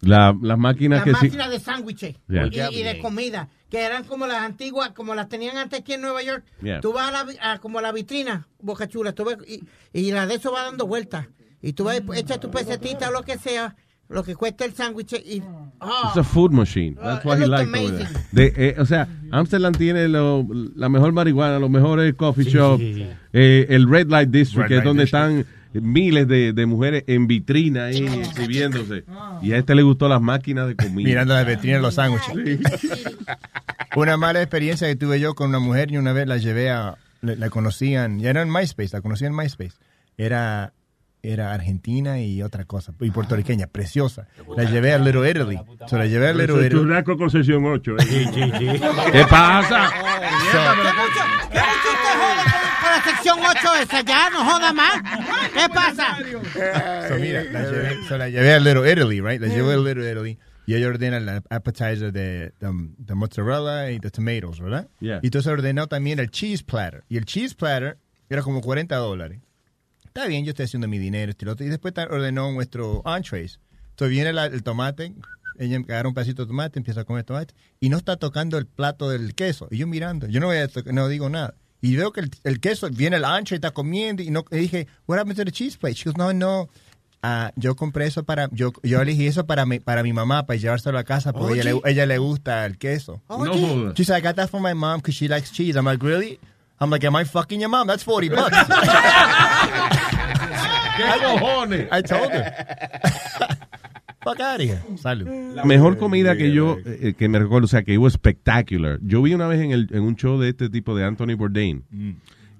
La- 0.06 0.36
las 0.42 0.58
máquinas 0.58 0.98
Las 0.98 1.04
que 1.04 1.10
sí. 1.20 1.26
máquinas 1.26 1.50
de 1.50 1.60
sándwiches 1.60 2.16
Yeah. 2.28 2.48
y, 2.70 2.80
y 2.80 2.82
de 2.82 2.98
comida, 3.00 3.48
que 3.70 3.80
eran 3.80 4.04
como 4.04 4.26
las 4.26 4.42
antiguas, 4.42 4.90
como 4.92 5.14
las 5.14 5.28
tenían 5.28 5.56
antes 5.56 5.80
aquí 5.80 5.94
en 5.94 6.00
Nueva 6.02 6.22
York. 6.22 6.44
Yeah. 6.62 6.80
Tú 6.80 6.92
vas 6.92 7.08
a, 7.12 7.24
la, 7.24 7.52
a 7.52 7.58
como 7.58 7.80
la 7.80 7.92
vitrina, 7.92 8.46
Boca 8.60 8.86
Chula, 8.88 9.12
tú 9.12 9.24
ves, 9.24 9.38
y, 9.46 9.62
y 9.92 10.10
la 10.12 10.26
de 10.26 10.34
eso 10.36 10.52
va 10.52 10.62
dando 10.64 10.86
vueltas. 10.86 11.26
Y 11.62 11.72
tú 11.72 11.84
vas, 11.84 12.00
echa 12.16 12.38
tu 12.38 12.50
pesetita 12.50 13.08
o 13.08 13.12
lo 13.12 13.22
que 13.22 13.38
sea, 13.38 13.74
lo 14.10 14.22
que 14.22 14.34
cuesta 14.36 14.66
el 14.66 14.74
sándwich 14.74 15.14
y... 15.14 15.42
ah, 15.80 16.08
It's 16.08 16.18
a 16.18 16.22
food 16.24 16.50
machine. 16.52 16.94
That's 16.96 17.24
Uh, 17.24 17.28
what 17.28 17.38
he 17.38 17.46
liked. 17.46 18.06
De, 18.32 18.52
eh, 18.54 18.74
o 18.78 18.84
sea, 18.84 19.08
Amsterdam 19.30 19.72
tiene 19.72 20.08
lo- 20.08 20.46
la 20.76 20.90
mejor 20.90 21.12
marihuana, 21.12 21.58
los 21.58 21.70
mejores 21.70 22.14
coffee 22.14 22.44
Sí, 22.44 22.50
shops, 22.50 22.80
sí, 22.82 22.94
sí. 22.94 23.06
eh, 23.32 23.66
el 23.70 23.88
Red 23.88 24.08
Light 24.10 24.28
District, 24.28 24.62
Red 24.62 24.68
que 24.68 24.74
es 24.74 24.78
Light 24.80 24.86
donde 24.86 25.02
District. 25.04 25.46
están 25.46 25.63
miles 25.82 26.28
de, 26.28 26.52
de 26.52 26.66
mujeres 26.66 27.04
en 27.06 27.26
vitrina 27.26 27.86
ahí 27.86 28.04
exhibiéndose. 28.06 29.04
Y 29.42 29.52
a 29.52 29.58
este 29.58 29.74
le 29.74 29.82
gustó 29.82 30.08
las 30.08 30.20
máquinas 30.20 30.68
de 30.68 30.76
comida. 30.76 31.08
Mirando 31.08 31.34
las 31.34 31.46
vitrinas 31.46 31.78
de 31.78 31.82
los 31.82 31.94
sándwiches. 31.94 32.60
Una 33.96 34.16
mala 34.16 34.40
experiencia 34.40 34.88
que 34.88 34.96
tuve 34.96 35.20
yo 35.20 35.34
con 35.34 35.50
una 35.50 35.60
mujer 35.60 35.92
y 35.92 35.98
una 35.98 36.12
vez 36.12 36.26
la 36.26 36.36
llevé 36.36 36.70
a, 36.70 36.96
la, 37.20 37.36
la 37.36 37.50
conocían, 37.50 38.18
ya 38.18 38.30
era 38.30 38.42
en 38.42 38.52
MySpace, 38.52 38.90
la 38.92 39.00
conocía 39.00 39.28
en 39.28 39.36
MySpace. 39.36 39.74
Era, 40.16 40.72
era 41.24 41.54
argentina 41.54 42.20
y 42.20 42.42
otra 42.42 42.64
cosa, 42.64 42.92
y 43.00 43.10
puertorriqueña, 43.10 43.66
preciosa. 43.66 44.28
La 44.56 44.64
llevé 44.64 44.92
a 44.92 44.98
Little 44.98 45.28
Italy. 45.28 45.58
So, 45.86 45.96
la 45.96 46.06
llevé 46.06 46.28
a 46.28 46.32
Little 46.34 46.56
Italy. 46.66 46.82
Churrasco 46.82 47.16
con 47.16 47.30
sesión 47.30 47.64
8. 47.64 47.96
Sí, 48.00 48.24
sí, 48.26 48.42
sí. 48.58 48.66
¿Qué 49.12 49.24
pasa? 49.30 49.90
¿Qué 49.90 50.58
mucho, 50.58 51.20
qué 51.50 51.58
mucho 51.58 51.88
usted 51.94 52.14
joda 52.20 52.44
con, 52.44 52.80
con 52.80 52.90
la 52.90 53.04
sección 53.04 53.38
8 53.38 53.74
esa? 53.82 54.00
Ya, 54.02 54.30
no 54.30 54.44
joda 54.44 54.72
más. 54.72 55.02
¿Qué 55.52 55.68
pasa? 55.72 56.16
So, 57.08 57.14
mira, 57.16 57.44
la 57.44 57.62
llevé, 57.62 57.96
so, 58.08 58.18
la 58.18 58.28
llevé 58.28 58.52
a 58.52 58.60
Little 58.60 58.92
Italy, 58.92 59.20
right? 59.20 59.40
La 59.40 59.48
llevé 59.48 59.72
a 59.72 59.76
Little 59.78 60.10
Italy. 60.10 60.38
Y 60.66 60.74
ella 60.74 60.88
ordena 60.88 61.18
el 61.18 61.28
appetizer 61.50 62.10
de, 62.10 62.52
de, 62.58 62.72
de 62.96 63.14
mozzarella 63.14 63.90
y 63.90 63.98
de 63.98 64.10
tomatoes, 64.10 64.60
¿verdad? 64.60 64.88
Yeah. 65.00 65.20
Y 65.22 65.26
entonces 65.26 65.52
ordenó 65.52 65.88
también 65.88 66.18
el 66.18 66.30
cheese 66.30 66.62
platter. 66.62 67.04
Y 67.10 67.18
el 67.18 67.26
cheese 67.26 67.54
platter 67.54 67.98
era 68.30 68.40
como 68.42 68.62
40 68.62 68.96
dólares. 68.96 69.40
Está 70.16 70.28
bien, 70.28 70.44
yo 70.44 70.50
estoy 70.50 70.66
haciendo 70.66 70.86
mi 70.86 71.00
dinero, 71.00 71.32
este 71.32 71.44
y 71.44 71.48
otro. 71.48 71.66
Y 71.66 71.68
después 71.70 71.92
ordenó 72.08 72.52
nuestro 72.52 73.02
entrees. 73.04 73.58
Entonces 73.90 74.10
viene 74.10 74.32
la- 74.32 74.46
el 74.46 74.62
tomate, 74.62 75.12
ella 75.58 75.78
agarra 75.78 76.06
un 76.08 76.14
pedacito 76.14 76.42
de 76.42 76.46
tomate, 76.46 76.78
empieza 76.78 77.00
a 77.00 77.04
comer 77.04 77.24
tomate, 77.24 77.52
y 77.80 77.88
no 77.88 77.96
está 77.96 78.16
tocando 78.16 78.56
el 78.56 78.66
plato 78.66 79.10
del 79.10 79.34
queso. 79.34 79.66
Y 79.72 79.78
yo 79.78 79.88
mirando, 79.88 80.28
yo 80.28 80.38
no, 80.38 80.46
voy 80.46 80.58
a 80.58 80.68
no 80.92 81.08
digo 81.08 81.28
nada. 81.30 81.54
Y 81.80 81.96
veo 81.96 82.12
que 82.12 82.20
el, 82.20 82.30
el 82.44 82.60
queso, 82.60 82.88
viene 82.90 83.16
el 83.16 83.24
entree, 83.24 83.56
está 83.56 83.72
comiendo, 83.72 84.22
y 84.22 84.30
no 84.30 84.44
y 84.52 84.56
dije, 84.58 84.86
what 85.08 85.18
happened 85.18 85.36
to 85.36 85.44
the 85.44 85.50
cheese 85.50 85.76
plate? 85.76 85.96
She 85.96 86.04
goes, 86.04 86.16
no, 86.16 86.32
no. 86.32 86.68
Ah, 87.20 87.50
yo 87.56 87.74
compré 87.74 88.06
eso 88.06 88.22
para, 88.22 88.48
yo, 88.52 88.72
yo 88.84 89.00
elegí 89.02 89.26
eso 89.26 89.46
para 89.46 89.66
mi, 89.66 89.80
para 89.80 90.04
mi 90.04 90.12
mamá, 90.12 90.46
para 90.46 90.60
llevárselo 90.60 90.96
a 90.96 91.02
casa, 91.02 91.32
porque 91.32 91.54
ella, 91.60 91.72
le, 91.72 91.90
ella 91.90 92.06
le 92.06 92.18
gusta 92.18 92.64
el 92.66 92.78
queso. 92.78 93.20
No 93.28 93.52
jodas. 93.52 93.94
She's 93.96 94.08
like, 94.10 94.24
I 94.24 94.28
got 94.28 94.36
that 94.36 94.48
for 94.48 94.60
my 94.60 94.74
mom 94.74 95.00
because 95.00 95.16
she 95.16 95.26
likes 95.26 95.50
cheese. 95.50 95.74
I'm 95.76 95.86
like, 95.86 96.04
really? 96.06 96.38
I'm 96.80 96.90
like, 96.90 97.04
am 97.06 97.14
I 97.16 97.24
fucking 97.24 97.60
your 97.60 97.68
mom? 97.70 97.86
That's 97.86 98.02
40 98.02 98.28
bucks. 98.30 98.56
¿Qué 100.96 101.04
cojones? 101.22 101.88
I 101.90 102.02
told 102.02 102.30
her. 102.32 102.44
Fuck 104.24 104.40
out 104.40 104.60
of 104.60 104.66
here. 104.66 104.80
Salud. 104.96 105.26
La 105.54 105.64
mejor 105.64 105.98
comida 105.98 106.36
que 106.36 106.50
yo, 106.52 106.78
eh, 106.84 107.14
que 107.16 107.28
me 107.28 107.38
recuerdo, 107.38 107.64
o 107.66 107.68
sea, 107.68 107.82
que 107.82 107.92
iba 107.92 108.06
espectacular. 108.08 108.98
Yo 109.02 109.20
vi 109.22 109.34
una 109.34 109.46
vez 109.46 109.60
en, 109.60 109.72
el, 109.72 109.88
en 109.92 110.02
un 110.02 110.16
show 110.16 110.38
de 110.40 110.48
este 110.50 110.68
tipo 110.70 110.96
de 110.96 111.04
Anthony 111.04 111.34
Bourdain, 111.36 111.84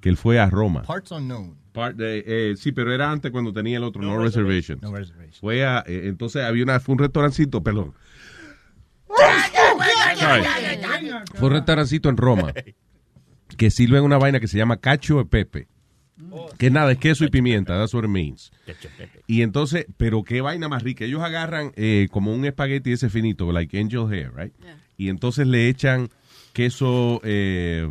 que 0.01 0.09
él 0.09 0.17
fue 0.17 0.39
a 0.39 0.51
Roma. 0.51 0.83
Parts 0.83 1.11
unknown. 1.13 1.57
Part 1.73 1.97
de- 1.97 2.23
eh, 2.27 2.55
sí, 2.57 2.71
pero 2.73 2.93
era 2.95 3.11
antes 3.11 3.31
cuando 3.33 3.53
tenía 3.53 3.79
el 3.79 3.85
otro, 3.85 4.01
No, 4.03 4.19
Reservations. 4.19 4.81
No 4.83 4.93
reservations. 4.95 5.39
Fue 5.41 5.65
a, 5.65 5.83
eh, 5.87 6.03
entonces 6.05 6.45
había 6.45 6.63
una, 6.65 6.79
fue 6.81 6.93
un 6.93 6.99
restaurancito, 7.01 7.63
perdón. 7.63 7.95
Fue 11.35 11.49
un 11.49 11.53
restaurancito 11.53 12.09
en 12.09 12.17
Roma 12.17 12.53
que 13.57 13.71
sirve 13.71 14.01
una 14.01 14.19
vaina 14.19 14.41
que 14.41 14.49
se 14.49 14.59
llama 14.59 14.79
cacho 14.79 15.19
de 15.19 15.25
pepe. 15.25 15.69
Que 16.59 16.71
nada, 16.71 16.93
es 16.93 16.99
queso 16.99 17.25
y 17.25 17.29
pimienta, 17.29 17.77
that's 17.77 17.93
what 17.93 18.05
it 18.05 18.09
means. 18.11 18.53
Y 19.27 19.43
entonces, 19.43 19.87
pero 19.97 20.23
qué 20.23 20.41
vaina 20.41 20.69
más 20.69 20.83
rica. 20.83 21.05
Ellos 21.05 21.23
agarran 21.23 21.73
eh, 21.75 22.09
como 22.11 22.33
un 22.33 22.45
espagueti 22.45 22.93
ese 22.93 23.11
finito, 23.11 23.51
like 23.53 23.79
angel 23.79 24.07
hair, 24.13 24.33
right? 24.35 24.53
Y 24.97 25.09
entonces 25.09 25.47
le 25.49 25.69
echan 25.69 26.09
queso, 26.53 27.21
eh, 27.25 27.87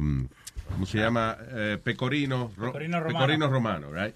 ¿cómo 0.71 0.85
se 0.85 0.99
llama? 0.99 1.37
Eh, 1.51 1.77
pecorino, 1.83 2.49
ro- 2.55 2.67
Pecorino 2.71 2.99
romano. 3.01 3.19
pecorino 3.19 3.47
romano, 3.49 3.87
right? 3.91 4.15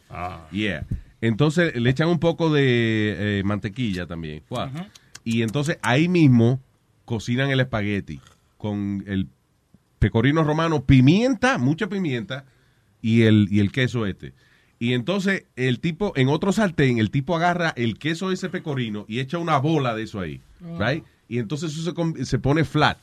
Yeah. 0.51 0.85
Entonces 1.19 1.75
le 1.75 1.89
echan 1.89 2.07
un 2.07 2.19
poco 2.19 2.51
de 2.53 3.39
eh, 3.39 3.43
mantequilla 3.43 4.07
también. 4.07 4.43
Y 5.25 5.41
entonces 5.41 5.79
ahí 5.81 6.07
mismo 6.07 6.61
cocinan 7.05 7.49
el 7.49 7.59
espagueti 7.59 8.21
con 8.57 9.03
el 9.05 9.27
pecorino 9.99 10.43
romano, 10.43 10.83
pimienta, 10.83 11.57
mucha 11.57 11.87
pimienta 11.87 12.45
y 13.01 13.23
el, 13.23 13.47
y 13.51 13.59
el 13.59 13.71
queso 13.71 14.05
este. 14.05 14.33
Y 14.79 14.93
entonces 14.93 15.45
el 15.55 15.79
tipo, 15.79 16.13
en 16.15 16.29
otro 16.29 16.51
sartén, 16.51 16.99
el 16.99 17.09
tipo 17.09 17.35
agarra 17.35 17.73
el 17.75 17.97
queso 17.97 18.29
de 18.29 18.35
ese 18.35 18.49
pecorino 18.49 19.05
y 19.07 19.19
echa 19.19 19.37
una 19.39 19.57
bola 19.57 19.95
de 19.95 20.03
eso 20.03 20.19
ahí, 20.19 20.41
right? 20.77 21.03
Y 21.27 21.39
entonces 21.39 21.75
eso 21.75 21.93
se, 22.15 22.25
se 22.25 22.39
pone 22.39 22.63
flat, 22.63 22.99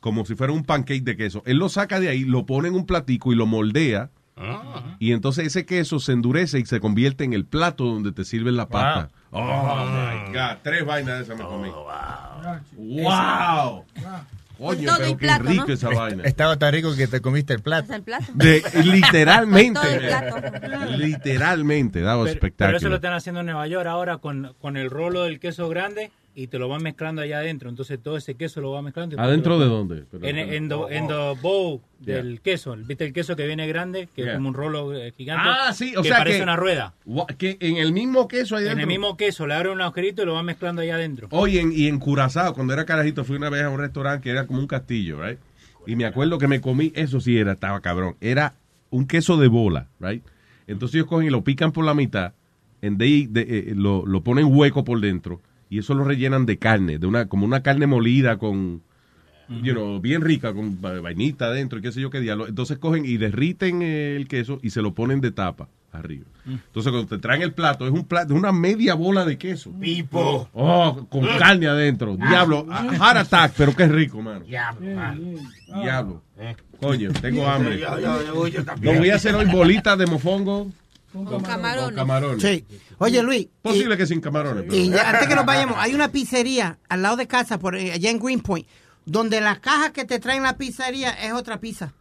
como 0.00 0.24
si 0.24 0.34
fuera 0.36 0.52
un 0.52 0.64
pancake 0.64 1.02
de 1.02 1.16
queso. 1.16 1.42
Él 1.44 1.58
lo 1.58 1.68
saca 1.68 1.98
de 1.98 2.08
ahí, 2.08 2.24
lo 2.24 2.46
pone 2.46 2.68
en 2.68 2.74
un 2.74 2.86
platico 2.86 3.32
y 3.32 3.36
lo 3.36 3.46
moldea. 3.46 4.10
Y 4.98 5.12
entonces 5.12 5.46
ese 5.46 5.66
queso 5.66 6.00
se 6.00 6.12
endurece 6.12 6.58
y 6.58 6.64
se 6.64 6.80
convierte 6.80 7.24
en 7.24 7.32
el 7.32 7.44
plato 7.44 7.84
donde 7.84 8.12
te 8.12 8.24
sirven 8.24 8.56
la 8.56 8.68
pasta. 8.68 9.10
Oh, 9.30 9.42
my 9.42 10.32
God. 10.32 10.58
Tres 10.62 10.84
vainas 10.86 11.18
de 11.18 11.24
esas 11.24 11.38
me 11.38 11.44
comí. 11.44 11.68
Wow. 12.76 13.84
Coño, 14.58 14.86
todo 14.86 14.96
pero 14.98 15.08
y 15.08 15.12
qué 15.12 15.18
plato, 15.18 15.44
rico 15.44 15.64
¿no? 15.66 15.74
esa 15.74 15.88
vaina. 15.88 16.22
Estaba 16.24 16.56
tan 16.58 16.72
rico 16.72 16.94
que 16.94 17.06
te 17.06 17.20
comiste 17.20 17.52
el 17.54 17.60
plato. 17.60 17.92
el 17.94 18.02
plato. 18.02 18.26
De- 18.34 18.62
literalmente. 18.84 19.80
Todo 19.80 19.90
el 19.90 20.00
plato. 20.00 20.86
literalmente, 20.96 22.02
that 22.02 22.18
was 22.18 22.36
Pero, 22.56 22.76
eso 22.76 22.88
lo 22.88 22.96
están 22.96 23.14
haciendo 23.14 23.40
en 23.40 23.46
Nueva 23.46 23.66
York 23.66 23.86
ahora 23.86 24.18
con, 24.18 24.54
con 24.60 24.76
el 24.76 24.90
rolo 24.90 25.24
del 25.24 25.40
queso 25.40 25.68
grande. 25.68 26.10
Y 26.34 26.46
te 26.46 26.58
lo 26.58 26.68
van 26.68 26.82
mezclando 26.82 27.20
allá 27.22 27.38
adentro. 27.38 27.68
Entonces 27.68 27.98
todo 28.02 28.16
ese 28.16 28.34
queso 28.36 28.60
lo 28.60 28.70
va 28.72 28.80
mezclando. 28.82 29.20
¿Adentro 29.20 29.58
de 29.58 29.66
dónde? 29.66 30.04
Pero- 30.10 30.24
En, 30.26 30.38
en, 30.38 30.68
the- 30.68 30.74
Oh, 30.74 30.88
en 30.90 31.04
oh. 31.10 31.34
the 31.34 31.40
bowl 31.42 31.80
Yeah. 32.04 32.16
del 32.16 32.40
queso. 32.40 32.74
¿Viste 32.76 33.04
el 33.04 33.12
queso 33.12 33.36
que 33.36 33.46
viene 33.46 33.66
grande? 33.68 34.08
Que 34.14 34.22
Yeah. 34.22 34.32
es 34.32 34.36
como 34.38 34.48
un 34.48 34.54
rolo 34.54 34.92
eh, 34.94 35.12
gigante. 35.16 35.48
Ah, 35.48 35.72
sí, 35.72 35.94
o 35.96 36.02
que 36.02 36.08
sea 36.08 36.18
parece 36.18 36.38
que- 36.38 36.42
una 36.42 36.56
rueda. 36.56 36.94
Que 37.38 37.56
en 37.60 37.76
el 37.76 37.92
mismo 37.92 38.26
queso 38.28 38.56
ahí 38.56 38.62
En 38.62 38.68
dentro. 38.70 38.82
el 38.82 38.88
mismo 38.88 39.16
queso, 39.16 39.46
le 39.46 39.54
abre 39.54 39.70
un 39.70 39.80
agujerito 39.80 40.22
y 40.22 40.26
lo 40.26 40.34
va 40.34 40.42
mezclando 40.42 40.82
allá 40.82 40.94
adentro. 40.96 41.28
Oye, 41.30 41.60
en- 41.60 41.72
y 41.72 41.86
en 41.86 41.98
Curazao, 41.98 42.54
cuando 42.54 42.72
era 42.72 42.84
carajito, 42.86 43.24
fui 43.24 43.36
una 43.36 43.50
vez 43.50 43.62
a 43.62 43.68
un 43.68 43.78
restaurante 43.78 44.22
que 44.24 44.30
era 44.30 44.46
como 44.46 44.58
un 44.58 44.66
castillo, 44.66 45.22
right? 45.24 45.38
Y 45.86 45.96
me 45.96 46.04
acuerdo 46.06 46.38
que 46.38 46.48
me 46.48 46.60
comí, 46.60 46.92
eso 46.96 47.20
sí 47.20 47.36
era, 47.38 47.52
estaba 47.52 47.80
cabrón. 47.80 48.16
Era 48.20 48.54
un 48.90 49.06
queso 49.06 49.36
de 49.36 49.48
bola, 49.48 49.88
right? 50.00 50.24
Entonces 50.66 50.94
ellos 50.96 51.06
cogen 51.08 51.26
y 51.26 51.30
lo 51.30 51.44
pican 51.44 51.72
por 51.72 51.84
la 51.84 51.92
mitad, 51.94 52.32
and 52.82 52.98
they- 52.98 53.28
eh, 53.34 53.74
lo, 53.76 54.04
lo 54.06 54.22
ponen 54.24 54.46
hueco 54.46 54.82
por 54.84 55.00
dentro, 55.00 55.40
y 55.72 55.78
eso 55.78 55.94
lo 55.94 56.04
rellenan 56.04 56.44
de 56.46 56.58
carne, 56.58 56.98
de 56.98 57.06
una 57.06 57.26
como 57.28 57.46
una 57.46 57.62
carne 57.62 57.86
molida 57.86 58.36
con, 58.36 58.82
you 59.62 59.72
know, 59.72 60.00
bien 60.00 60.20
rica, 60.20 60.52
con 60.52 60.78
va- 60.84 61.00
vainita 61.00 61.46
adentro 61.46 61.78
y 61.78 61.82
qué 61.82 61.92
sé 61.92 62.00
yo 62.00 62.10
qué 62.10 62.20
diablo. 62.20 62.46
Entonces 62.46 62.78
cogen 62.78 63.04
y 63.06 63.16
derriten 63.16 63.80
eh, 63.82 64.16
el 64.16 64.28
queso 64.28 64.58
y 64.62 64.70
se 64.70 64.82
lo 64.82 64.92
ponen 64.94 65.20
de 65.20 65.30
tapa 65.30 65.68
arriba. 65.92 66.24
Entonces 66.46 66.90
cuando 66.90 67.06
te 67.06 67.18
traen 67.18 67.42
el 67.42 67.52
plato, 67.52 67.86
es 67.86 67.92
un 67.92 68.04
plato, 68.04 68.32
es 68.34 68.38
una 68.38 68.50
media 68.52 68.94
bola 68.94 69.24
de 69.24 69.36
queso. 69.38 69.72
Pipo. 69.78 70.48
Oh, 70.54 71.06
con 71.08 71.24
carne 71.38 71.66
adentro. 71.68 72.16
Diablo, 72.16 72.66
a- 72.70 72.84
heart 72.94 73.16
attack, 73.18 73.54
pero 73.56 73.74
qué 73.76 73.86
rico, 73.88 74.20
mano. 74.22 74.40
Diablo, 74.40 74.94
mano. 74.94 75.20
Diablo. 75.82 76.22
Coño, 76.80 77.12
tengo 77.20 77.46
hambre. 77.46 77.78
Lo 78.80 78.94
voy 78.94 79.10
a 79.10 79.14
hacer 79.14 79.34
hoy 79.34 79.46
bolitas 79.46 79.96
de 79.98 80.06
mofongo. 80.06 80.70
Con 81.12 81.42
camarones. 81.42 81.84
Con 81.90 81.94
camarones. 81.96 82.42
Sí. 82.42 82.64
Oye, 82.98 83.22
Luis. 83.22 83.48
Posible 83.60 83.96
que 83.96 84.06
sin 84.06 84.20
camarones. 84.20 84.64
pero- 84.64 84.76
Y 84.76 84.92
antes 84.98 85.26
que 85.28 85.34
nos 85.34 85.44
vayamos, 85.44 85.76
hay 85.78 85.94
una 85.94 86.08
pizzería 86.10 86.78
al 86.88 87.02
lado 87.02 87.16
de 87.16 87.26
casa, 87.26 87.58
por 87.58 87.76
eh, 87.76 87.92
allá 87.92 88.10
en 88.10 88.18
Greenpoint, 88.18 88.66
donde 89.04 89.40
la 89.40 89.60
caja 89.60 89.92
que 89.92 90.04
te 90.04 90.18
traen 90.18 90.42
la 90.42 90.56
pizzería 90.56 91.10
es 91.10 91.32
otra 91.32 91.60
pizza. 91.60 91.92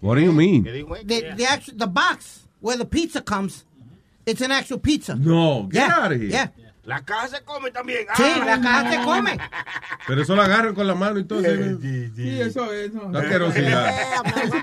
What 0.00 0.16
do 0.16 0.20
you 0.22 0.32
mean? 0.32 0.62
The, 0.62 1.34
the, 1.36 1.46
actu- 1.46 1.76
the 1.76 1.86
box 1.86 2.46
where 2.60 2.78
the 2.78 2.84
pizza 2.84 3.20
comes, 3.22 3.64
it's 4.26 4.40
an 4.42 4.52
actual 4.52 4.78
pizza. 4.80 5.16
No, 5.16 5.64
get 5.70 5.88
Yeah, 5.88 6.04
out 6.04 6.12
of 6.12 6.20
here. 6.20 6.30
yeah. 6.30 6.50
La 6.88 7.04
caja 7.04 7.28
se 7.28 7.42
come 7.44 7.70
también. 7.70 8.06
Sí, 8.16 8.22
Ah. 8.24 8.42
la 8.46 8.60
caja 8.62 8.90
se 8.90 9.02
come. 9.04 9.38
Pero 10.06 10.22
eso 10.22 10.34
lo 10.34 10.40
agarran 10.40 10.74
con 10.74 10.86
la 10.86 10.94
mano 10.94 11.18
y 11.18 11.24
todo. 11.24 11.42
¿sí? 11.42 12.10
Sí, 12.16 12.40
eso 12.40 12.72
es. 12.72 12.94
no. 12.94 13.02
Una 13.02 13.20
asquerosidad. 13.20 13.90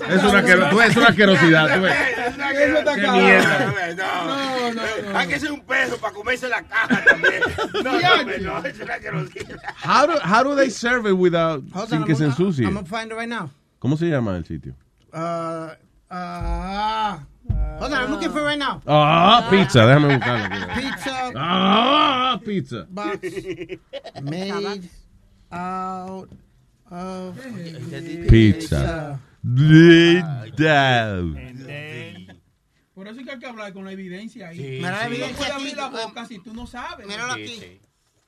Es 0.09 0.23
una, 0.23 0.39
asquero- 0.39 0.69
tú 0.71 0.77
ves, 0.77 0.89
es 0.89 0.97
una 0.97 1.07
asquerosidad. 1.09 1.75
tú 1.75 1.81
ves. 1.83 1.93
Eso 2.17 2.77
está 2.79 2.95
Qué 2.95 3.01
cabrón. 3.03 3.23
mierda. 3.25 3.93
No, 3.95 4.73
no, 4.73 4.73
no. 5.11 5.17
Hay 5.19 5.27
que 5.27 5.39
ser 5.39 5.51
un 5.51 5.61
peso 5.65 5.97
para 5.97 6.13
comerse 6.15 6.49
la 6.49 6.63
caja 6.63 7.03
también. 7.05 7.41
No, 7.83 7.93
no, 7.93 8.59
no, 8.59 8.65
es 8.67 8.79
una 8.79 8.93
asquerosidad. 8.95 9.59
How 9.85 10.07
do, 10.07 10.13
how 10.23 10.43
do 10.43 10.55
they 10.55 10.71
serve 10.71 11.07
it 11.07 11.15
without, 11.15 11.63
Hold 11.75 11.89
sin 11.89 11.99
on, 11.99 12.05
que 12.05 12.13
I'm 12.13 12.17
se 12.17 12.23
gonna- 12.23 12.35
ensucie? 12.35 12.65
I'm 12.65 12.73
going 12.73 12.85
to 12.85 12.89
find 12.89 13.11
it 13.11 13.15
right 13.15 13.29
now. 13.29 13.51
¿Cómo 13.77 13.97
se 13.97 14.05
llama 14.09 14.35
el 14.35 14.45
sitio? 14.45 14.73
Uh, 15.13 15.67
uh, 16.09 17.17
hold 17.79 17.93
on, 17.93 18.01
I'm 18.03 18.11
looking 18.11 18.31
for 18.31 18.41
it 18.41 18.45
right 18.45 18.59
now. 18.59 18.81
Ah, 18.87 19.47
pizza. 19.49 19.79
Déjame 19.85 20.15
buscarlo. 20.17 20.45
aquí. 20.45 20.81
Pizza 20.81 21.31
Ah, 21.35 22.39
pizza. 22.43 22.85
box 22.89 23.19
made 24.23 24.89
out 25.51 26.29
of 26.91 27.37
Pizza. 28.29 29.19
Pizza. 29.55 31.21
Por 32.93 33.07
eso 33.09 33.19
es 33.19 33.25
que 33.25 33.31
hay 33.33 33.39
que 33.39 33.45
hablar 33.45 33.73
con 33.73 33.83
la 33.85 33.91
evidencia 33.91 34.47
ahí. 34.49 34.57
Sí, 34.57 34.63
Mira 34.77 34.91
la 34.91 34.99
sí. 35.01 35.05
evidencia 35.07 35.31
No 35.31 35.37
puedes 35.37 35.53
aquí, 35.53 35.61
abrir 35.61 35.77
la 35.77 35.87
boca 35.89 36.25
si 36.25 36.39
tú 36.39 36.53
no 36.53 36.65
sabes. 36.65 37.05
Míralo 37.07 37.33
aquí. 37.33 37.79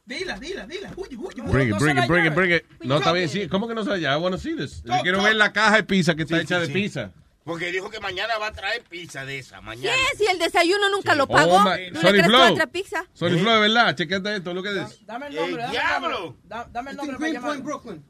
Dila, 0.06 0.38
dila, 0.40 0.66
dila. 0.68 0.92
Uy, 0.96 1.08
uy, 1.18 1.18
uy, 1.18 1.42
Bring 1.52 1.68
it, 1.68 1.74
no 1.74 1.80
bring 1.80 1.96
la 1.98 2.04
it, 2.04 2.08
bring 2.08 2.26
it, 2.26 2.32
lleve. 2.32 2.36
bring 2.36 2.52
it. 2.52 2.66
No, 2.86 2.98
está 2.98 3.12
bien, 3.14 3.30
sí. 3.30 3.48
¿Cómo 3.48 3.68
que 3.68 3.76
no 3.76 3.84
se 3.84 3.90
la 3.92 3.98
llama? 3.98 4.18
I 4.18 4.22
wanna 4.22 4.38
see 4.38 4.56
this. 4.56 4.84
Yo 4.84 4.94
quiero 5.04 5.22
ver 5.24 5.36
la 5.36 5.52
caja 5.54 5.76
de 5.78 5.84
pizza 5.84 6.16
que 6.16 6.24
está 6.24 6.40
hecha 6.42 6.60
de 6.60 6.68
pizza. 6.70 7.12
Porque 7.48 7.72
dijo 7.72 7.90
que 7.90 8.00
mañana 8.02 8.38
va 8.38 8.48
a 8.48 8.52
traer 8.52 8.84
pizza 8.84 9.26
de 9.26 9.40
esa. 9.40 9.62
Mañana. 9.62 9.96
¿Qué? 10.12 10.18
Si 10.18 10.26
el 10.30 10.38
desayuno 10.38 10.90
nunca 10.90 11.16
lo 11.16 11.24
Oh, 11.24 11.28
pagó. 11.28 11.60
my- 11.64 11.92
¿No 11.92 12.02
Sorry, 12.02 12.18
le 12.18 12.24
crees 12.28 12.52
otra 12.52 12.68
pizza? 12.68 13.06
Sorry, 13.14 13.40
Flo, 13.40 13.54
de 13.54 13.60
verdad. 13.62 13.96
Chequete 13.96 14.36
esto, 14.36 14.54
lo 14.54 14.62
que 14.62 14.70
es. 14.82 15.06
Dame 15.06 15.28
el 15.28 15.36
nombre, 15.36 15.62
dame 15.64 15.64
el 15.66 15.72
diablo! 15.72 16.10
nombre. 16.20 16.42
Da- 16.44 16.70
Dame 16.72 16.92
el 16.92 16.98
nombre 16.98 17.16
para 17.18 17.30
Greenpoint, 17.30 17.60
llamar. 17.60 17.82
Brooklyn. 17.82 18.06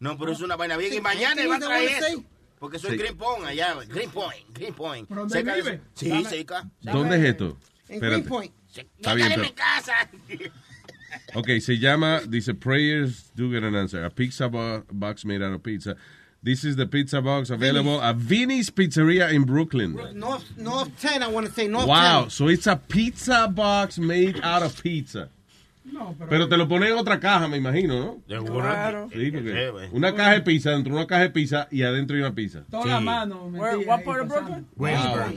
No, 0.00 0.18
pero 0.18 0.32
es 0.32 0.40
una 0.40 0.56
vaina 0.56 0.76
bien. 0.76 0.92
Y 0.92 0.96
Sí, 0.96 1.00
mañana 1.00 1.46
va 1.46 1.56
a 1.56 1.58
traer 1.60 2.02
eso. 2.04 2.24
Porque 2.58 2.78
soy 2.80 2.90
Sí. 2.90 2.96
Greenpoint 2.98 3.46
allá. 3.46 3.74
Greenpoint, 3.86 4.58
Greenpoint. 4.58 5.08
¿Pero 5.08 5.20
dónde 5.20 5.42
de- 5.42 5.54
vive? 5.62 5.80
Sí, 5.94 6.08
Dame- 6.10 6.28
cerca. 6.28 6.68
¿Dónde 6.80 7.16
es 7.16 7.24
esto? 7.24 7.44
In 7.88 7.94
Espérate. 7.94 8.08
Greenpoint. 8.16 8.54
Está 8.74 9.14
bien, 9.14 9.26
en 9.28 9.34
pero- 9.40 9.48
mi 9.48 9.52
casa. 9.54 10.10
Ok, 11.34 11.48
se 11.60 11.78
llama, 11.78 12.20
dice, 12.26 12.54
prayers 12.54 13.32
do 13.34 13.50
get 13.50 13.62
an 13.64 13.74
answer. 13.76 14.04
A 14.04 14.10
pizza 14.10 14.46
bo- 14.46 14.84
box 14.90 15.24
made 15.24 15.44
out 15.44 15.54
of 15.54 15.62
pizza. 15.62 15.96
This 16.42 16.64
is 16.64 16.76
the 16.76 16.86
pizza 16.86 17.20
box 17.20 17.50
available 17.50 18.00
at 18.00 18.16
Vinny's 18.16 18.70
Pizzeria 18.70 19.30
in 19.30 19.44
Brooklyn. 19.44 19.94
North, 20.14 20.44
North 20.56 20.90
10, 21.00 21.22
I 21.22 21.26
want 21.28 21.46
to 21.46 21.52
say. 21.52 21.68
North 21.68 21.86
Wow, 21.86 22.22
10. 22.22 22.30
so 22.30 22.48
it's 22.48 22.66
a 22.66 22.76
pizza 22.76 23.46
box 23.46 23.98
made 23.98 24.40
out 24.42 24.62
of 24.62 24.82
pizza. 24.82 25.28
No, 25.84 26.14
pero. 26.18 26.30
Pero 26.30 26.48
te 26.48 26.56
lo 26.56 26.66
ponen 26.66 26.92
en 26.92 26.98
otra 26.98 27.20
caja, 27.20 27.46
me 27.48 27.58
imagino, 27.58 27.98
¿no? 27.98 28.22
Seguro. 28.26 28.62
Claro. 28.62 29.08
Sí, 29.12 29.30
porque 29.32 29.88
una 29.92 30.14
caja 30.14 30.32
de 30.32 30.40
pizza, 30.40 30.70
dentro 30.70 30.92
de 30.94 30.98
una 30.98 31.06
caja 31.06 31.22
de 31.22 31.30
pizza 31.30 31.68
y 31.70 31.82
adentro 31.82 32.16
hay 32.16 32.22
una 32.22 32.34
pizza. 32.34 32.62
Toda 32.70 32.86
la 32.86 33.00
mano. 33.00 33.50
Where- 33.52 33.84
What 33.86 34.04
part 34.04 34.22
of. 34.22 34.28
Brooklyn? 34.28 34.66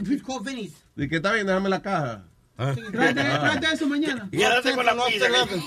It's 0.10 0.24
called 0.24 0.46
Vinny's. 0.46 0.74
¿De 0.96 1.10
qué 1.10 1.18
está 1.18 1.34
bien? 1.34 1.48
Déjame 1.48 1.68
la 1.70 1.82
caja. 1.82 2.24
Tráete 2.56 2.92
tráete 3.24 3.68
eso 3.74 3.88
mañana. 3.88 4.30
Y 4.32 4.44
ahora 4.44 4.62
con 4.62 4.86
la 4.86 4.94
North 4.94 5.12
pizza. 5.12 5.26
11. 5.28 5.64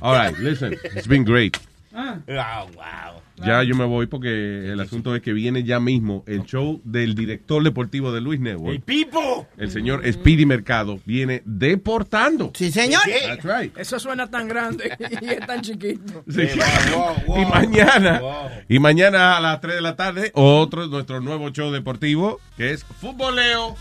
All 0.00 0.14
right, 0.14 0.38
listen, 0.38 0.72
it's 0.94 1.06
been 1.08 1.24
great. 1.24 1.58
Ah, 1.98 2.18
Wow, 2.26 2.74
wow. 2.74 3.22
Ya 3.44 3.62
yo 3.62 3.74
me 3.74 3.84
voy 3.84 4.06
porque 4.06 4.70
el 4.72 4.80
asunto 4.80 5.14
es 5.14 5.20
que 5.22 5.32
viene 5.34 5.62
ya 5.62 5.78
mismo 5.78 6.24
el 6.26 6.44
show 6.44 6.80
del 6.84 7.14
director 7.14 7.62
deportivo 7.62 8.10
de 8.12 8.20
Luis 8.22 8.38
¡El 8.38 8.44
Network. 8.44 8.82
Pipo! 8.84 9.46
El 9.58 9.70
señor 9.70 10.02
Speedy 10.10 10.46
Mercado 10.46 10.98
viene 11.04 11.42
deportando. 11.44 12.52
Sí, 12.54 12.70
señor. 12.72 13.02
That's 13.26 13.44
right. 13.44 13.76
Eso 13.76 13.98
suena 13.98 14.30
tan 14.30 14.48
grande 14.48 14.90
y 15.20 15.28
es 15.28 15.46
tan 15.46 15.60
chiquito. 15.60 16.24
Sí. 16.28 16.48
Wow, 16.94 17.14
wow, 17.26 17.42
y 17.42 17.46
mañana, 17.46 18.20
Wow. 18.20 18.32
y 18.68 18.78
mañana 18.78 19.36
a 19.36 19.40
las 19.40 19.60
3 19.60 19.74
de 19.76 19.80
la 19.82 19.96
tarde, 19.96 20.30
otro 20.34 20.86
nuestro 20.86 21.20
nuevo 21.20 21.50
show 21.50 21.70
deportivo 21.72 22.40
que 22.56 22.72
es 22.72 22.84
Futboleo 22.84 23.76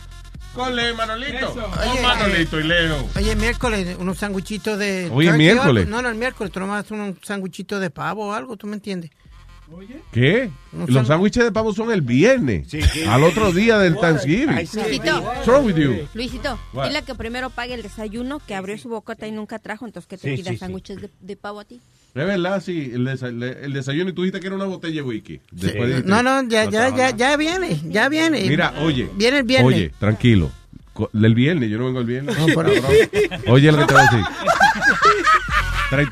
y 0.56 0.94
Manolito. 0.94 1.52
Oye, 1.52 2.02
Manolito 2.02 2.60
y 2.60 2.64
Leo. 2.64 3.10
Oye, 3.16 3.36
miércoles, 3.36 3.98
unos 4.00 4.18
sanguchitos 4.18 4.80
de. 4.80 5.10
Oye, 5.12 5.32
miércoles. 5.34 5.88
No, 5.88 6.02
no, 6.02 6.10
el 6.10 6.16
miércoles. 6.16 6.52
Tú 6.52 6.60
nomás 6.60 6.90
un 6.92 7.20
sanguchito 7.22 7.80
de 7.80 7.90
pavo 7.90 8.28
o 8.28 8.34
algo, 8.34 8.56
¿tú 8.56 8.68
me 8.68 8.76
entiendes? 8.76 9.12
Oye. 9.78 10.02
¿Qué? 10.12 10.50
Los 10.72 10.86
sándwich. 10.88 11.08
sándwiches 11.08 11.44
de 11.44 11.52
pavo 11.52 11.74
son 11.74 11.92
el 11.92 12.02
viernes. 12.02 12.68
Sí, 12.70 12.82
sí. 12.82 13.04
Al 13.04 13.24
otro 13.24 13.52
día 13.52 13.78
del 13.78 13.98
Thanksgiving. 13.98 14.50
Ay, 14.50 14.66
sí. 14.68 14.80
Luisito, 14.80 15.22
What's 15.22 15.46
wrong 15.48 15.66
with 15.66 15.76
you? 15.76 16.08
Luisito, 16.14 16.58
What? 16.74 16.88
dile 16.88 17.02
que 17.04 17.16
primero 17.16 17.50
pague 17.50 17.74
el 17.74 17.82
desayuno, 17.82 18.40
que 18.40 18.56
abrió 18.56 18.78
su 18.78 18.88
bocota 18.90 19.28
y 19.28 19.32
nunca 19.34 19.60
trajo, 19.60 19.86
entonces 19.86 20.08
que 20.08 20.18
te 20.18 20.30
Sí, 20.30 20.36
pida 20.38 20.52
sí, 20.52 20.56
sí. 20.56 20.60
sándwiches 20.60 21.02
de, 21.02 21.10
de 21.20 21.36
pavo 21.36 21.60
a 21.60 21.66
ti. 21.66 21.82
Es 22.14 22.26
verdad, 22.26 22.62
sí. 22.64 22.92
El, 22.94 23.06
desa- 23.06 23.28
el 23.28 23.74
desayuno 23.74 24.10
y 24.12 24.14
tú 24.14 24.22
dijiste 24.24 24.40
que 24.40 24.48
era 24.48 24.56
una 24.56 24.66
botella 24.66 24.96
de 24.96 25.02
whisky. 25.02 25.42
Después 25.52 25.90
dijiste- 25.90 26.10
No, 26.10 26.24
no, 26.24 26.48
ya, 26.48 26.70
ya, 26.70 26.96
ya, 26.96 27.10
ya 27.10 27.36
viene, 27.36 27.78
ya 27.90 28.08
viene. 28.08 28.46
Mira, 28.48 28.74
oye. 28.82 29.10
Viene 29.16 29.40
el 29.40 29.44
viernes. 29.44 29.68
Oye, 29.68 29.92
tranquilo. 30.00 30.50
El 31.14 31.36
viernes, 31.36 31.70
yo 31.70 31.78
no 31.78 31.86
vengo 31.88 32.00
el 32.00 32.06
viernes. 32.06 32.38
No, 32.40 32.46
pero-. 32.56 32.72
Oye, 33.48 33.70
lo 33.72 33.80
que 33.80 33.86
te 33.86 33.94
voy 33.94 34.02
a 34.02 34.06
decir. 34.10 34.26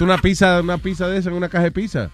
Una 0.02 0.18
pizza, 0.18 0.62
una 0.62 0.78
pizza 0.78 1.08
de 1.08 1.18
esa 1.20 1.30
en 1.30 1.36
una 1.36 1.48
caja 1.50 1.64
de 1.66 1.72
pizza. 1.72 2.10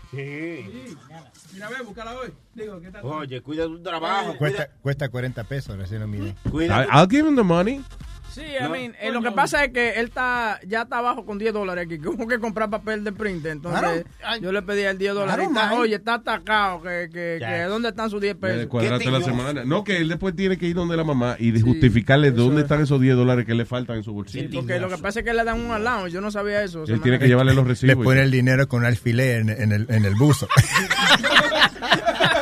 Mira, 1.60 1.72
ve, 1.72 1.84
búscala 1.84 2.16
hoy. 2.16 2.32
Digo, 2.54 2.80
¿qué 2.80 2.90
tal? 2.90 3.04
Oye, 3.04 3.42
cuida 3.42 3.66
tu 3.66 3.84
trabajo. 3.84 4.38
Cuesta, 4.38 4.70
cuesta 4.82 5.10
40 5.10 5.44
pesos, 5.44 5.78
recién 5.78 6.00
lo 6.00 6.08
mide. 6.08 6.34
cuida 6.50 6.86
I'll 6.86 7.06
give 7.10 7.28
him 7.28 7.36
the 7.36 7.44
money. 7.44 7.84
Sí, 8.32 8.42
I 8.42 8.70
mean, 8.70 8.96
eh, 9.02 9.12
lo 9.12 9.22
que 9.22 9.32
pasa 9.32 9.64
es 9.66 9.74
que 9.74 9.92
él 10.00 10.06
está 10.08 10.60
ya 10.68 10.84
está 10.84 11.00
abajo 11.00 11.26
con 11.26 11.38
10 11.38 11.54
dólares 11.54 11.86
aquí. 11.86 11.98
Como 12.04 12.28
que 12.28 12.40
comprar 12.40 12.70
papel 12.70 13.04
de 13.04 13.12
print. 13.12 13.46
Entonces, 13.46 14.06
Claro. 14.20 14.42
Yo 14.42 14.52
le 14.52 14.62
pedí 14.62 14.82
el 14.84 14.98
10 14.98 15.14
dólares. 15.14 15.48
Claro, 15.52 15.66
está- 15.68 15.80
oye, 15.82 15.96
está 15.96 16.14
atacado. 16.16 16.82
Que, 16.82 17.10
que, 17.12 17.64
¿Dónde 17.68 17.90
están 17.90 18.10
sus 18.10 18.22
10 18.22 18.36
Ya 18.36 18.40
pesos? 18.40 18.66
Cuadrate 18.68 19.04
¿Qué 19.06 19.12
la 19.12 19.22
semana. 19.22 19.64
No, 19.66 19.84
que 19.84 19.98
él 19.98 20.08
después 20.10 20.36
tiene 20.36 20.58
que 20.58 20.68
ir 20.68 20.76
donde 20.76 20.96
la 20.96 21.04
mamá 21.04 21.36
y 21.40 21.60
justificarle 21.60 22.32
dónde 22.32 22.62
están 22.62 22.82
esos 22.82 23.00
10 23.02 23.16
dólares 23.16 23.46
que 23.46 23.54
le 23.56 23.66
faltan 23.66 23.98
en 23.98 24.04
su 24.04 24.14
bolsillo. 24.14 24.50
Porque 24.54 24.80
lo 24.80 24.90
que 24.90 24.98
pasa 24.98 25.20
es 25.20 25.26
que 25.26 25.34
le 25.34 25.44
dan 25.44 25.60
un 25.60 25.72
allowance. 25.72 26.12
Yo 26.12 26.22
no 26.22 26.32
sabía 26.32 26.64
eso. 26.64 26.84
Él 26.88 27.02
tiene 27.02 27.20
que 27.20 27.28
llevarle 27.28 27.54
los 27.54 27.64
Le 27.66 27.70
recibos. 27.70 28.04
pone 28.04 28.22
el 28.22 28.32
dinero 28.32 28.68
con 28.68 28.86
alfiler 28.86 29.42
en, 29.42 29.50
en 29.50 29.72
el, 29.72 29.86
en 29.90 30.06
el 30.06 30.16
buzo. 30.16 30.48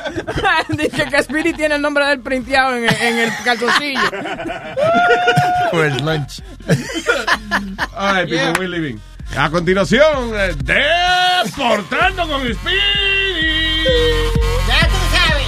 Dice 0.70 1.06
que 1.10 1.18
Spirit 1.18 1.56
tiene 1.58 1.76
el 1.76 1.82
nombre 1.82 2.06
del 2.06 2.20
printeado 2.20 2.76
en, 2.76 2.84
el- 2.86 2.96
en 3.02 3.18
el 3.20 3.32
calzoncillo. 3.44 4.00
For 5.72 5.86
his 5.86 6.02
lunch. 6.02 6.42
All 7.96 8.14
right, 8.14 8.30
people, 8.30 8.54
we're 8.60 8.68
leaving. 8.70 9.00
A 9.36 9.50
continuación, 9.50 10.32
eh, 10.36 10.54
Deportando 10.58 12.28
con 12.28 12.42
Speedy. 12.54 13.84
Ya 14.68 14.88
tú 14.88 14.98
sabes. 15.12 15.48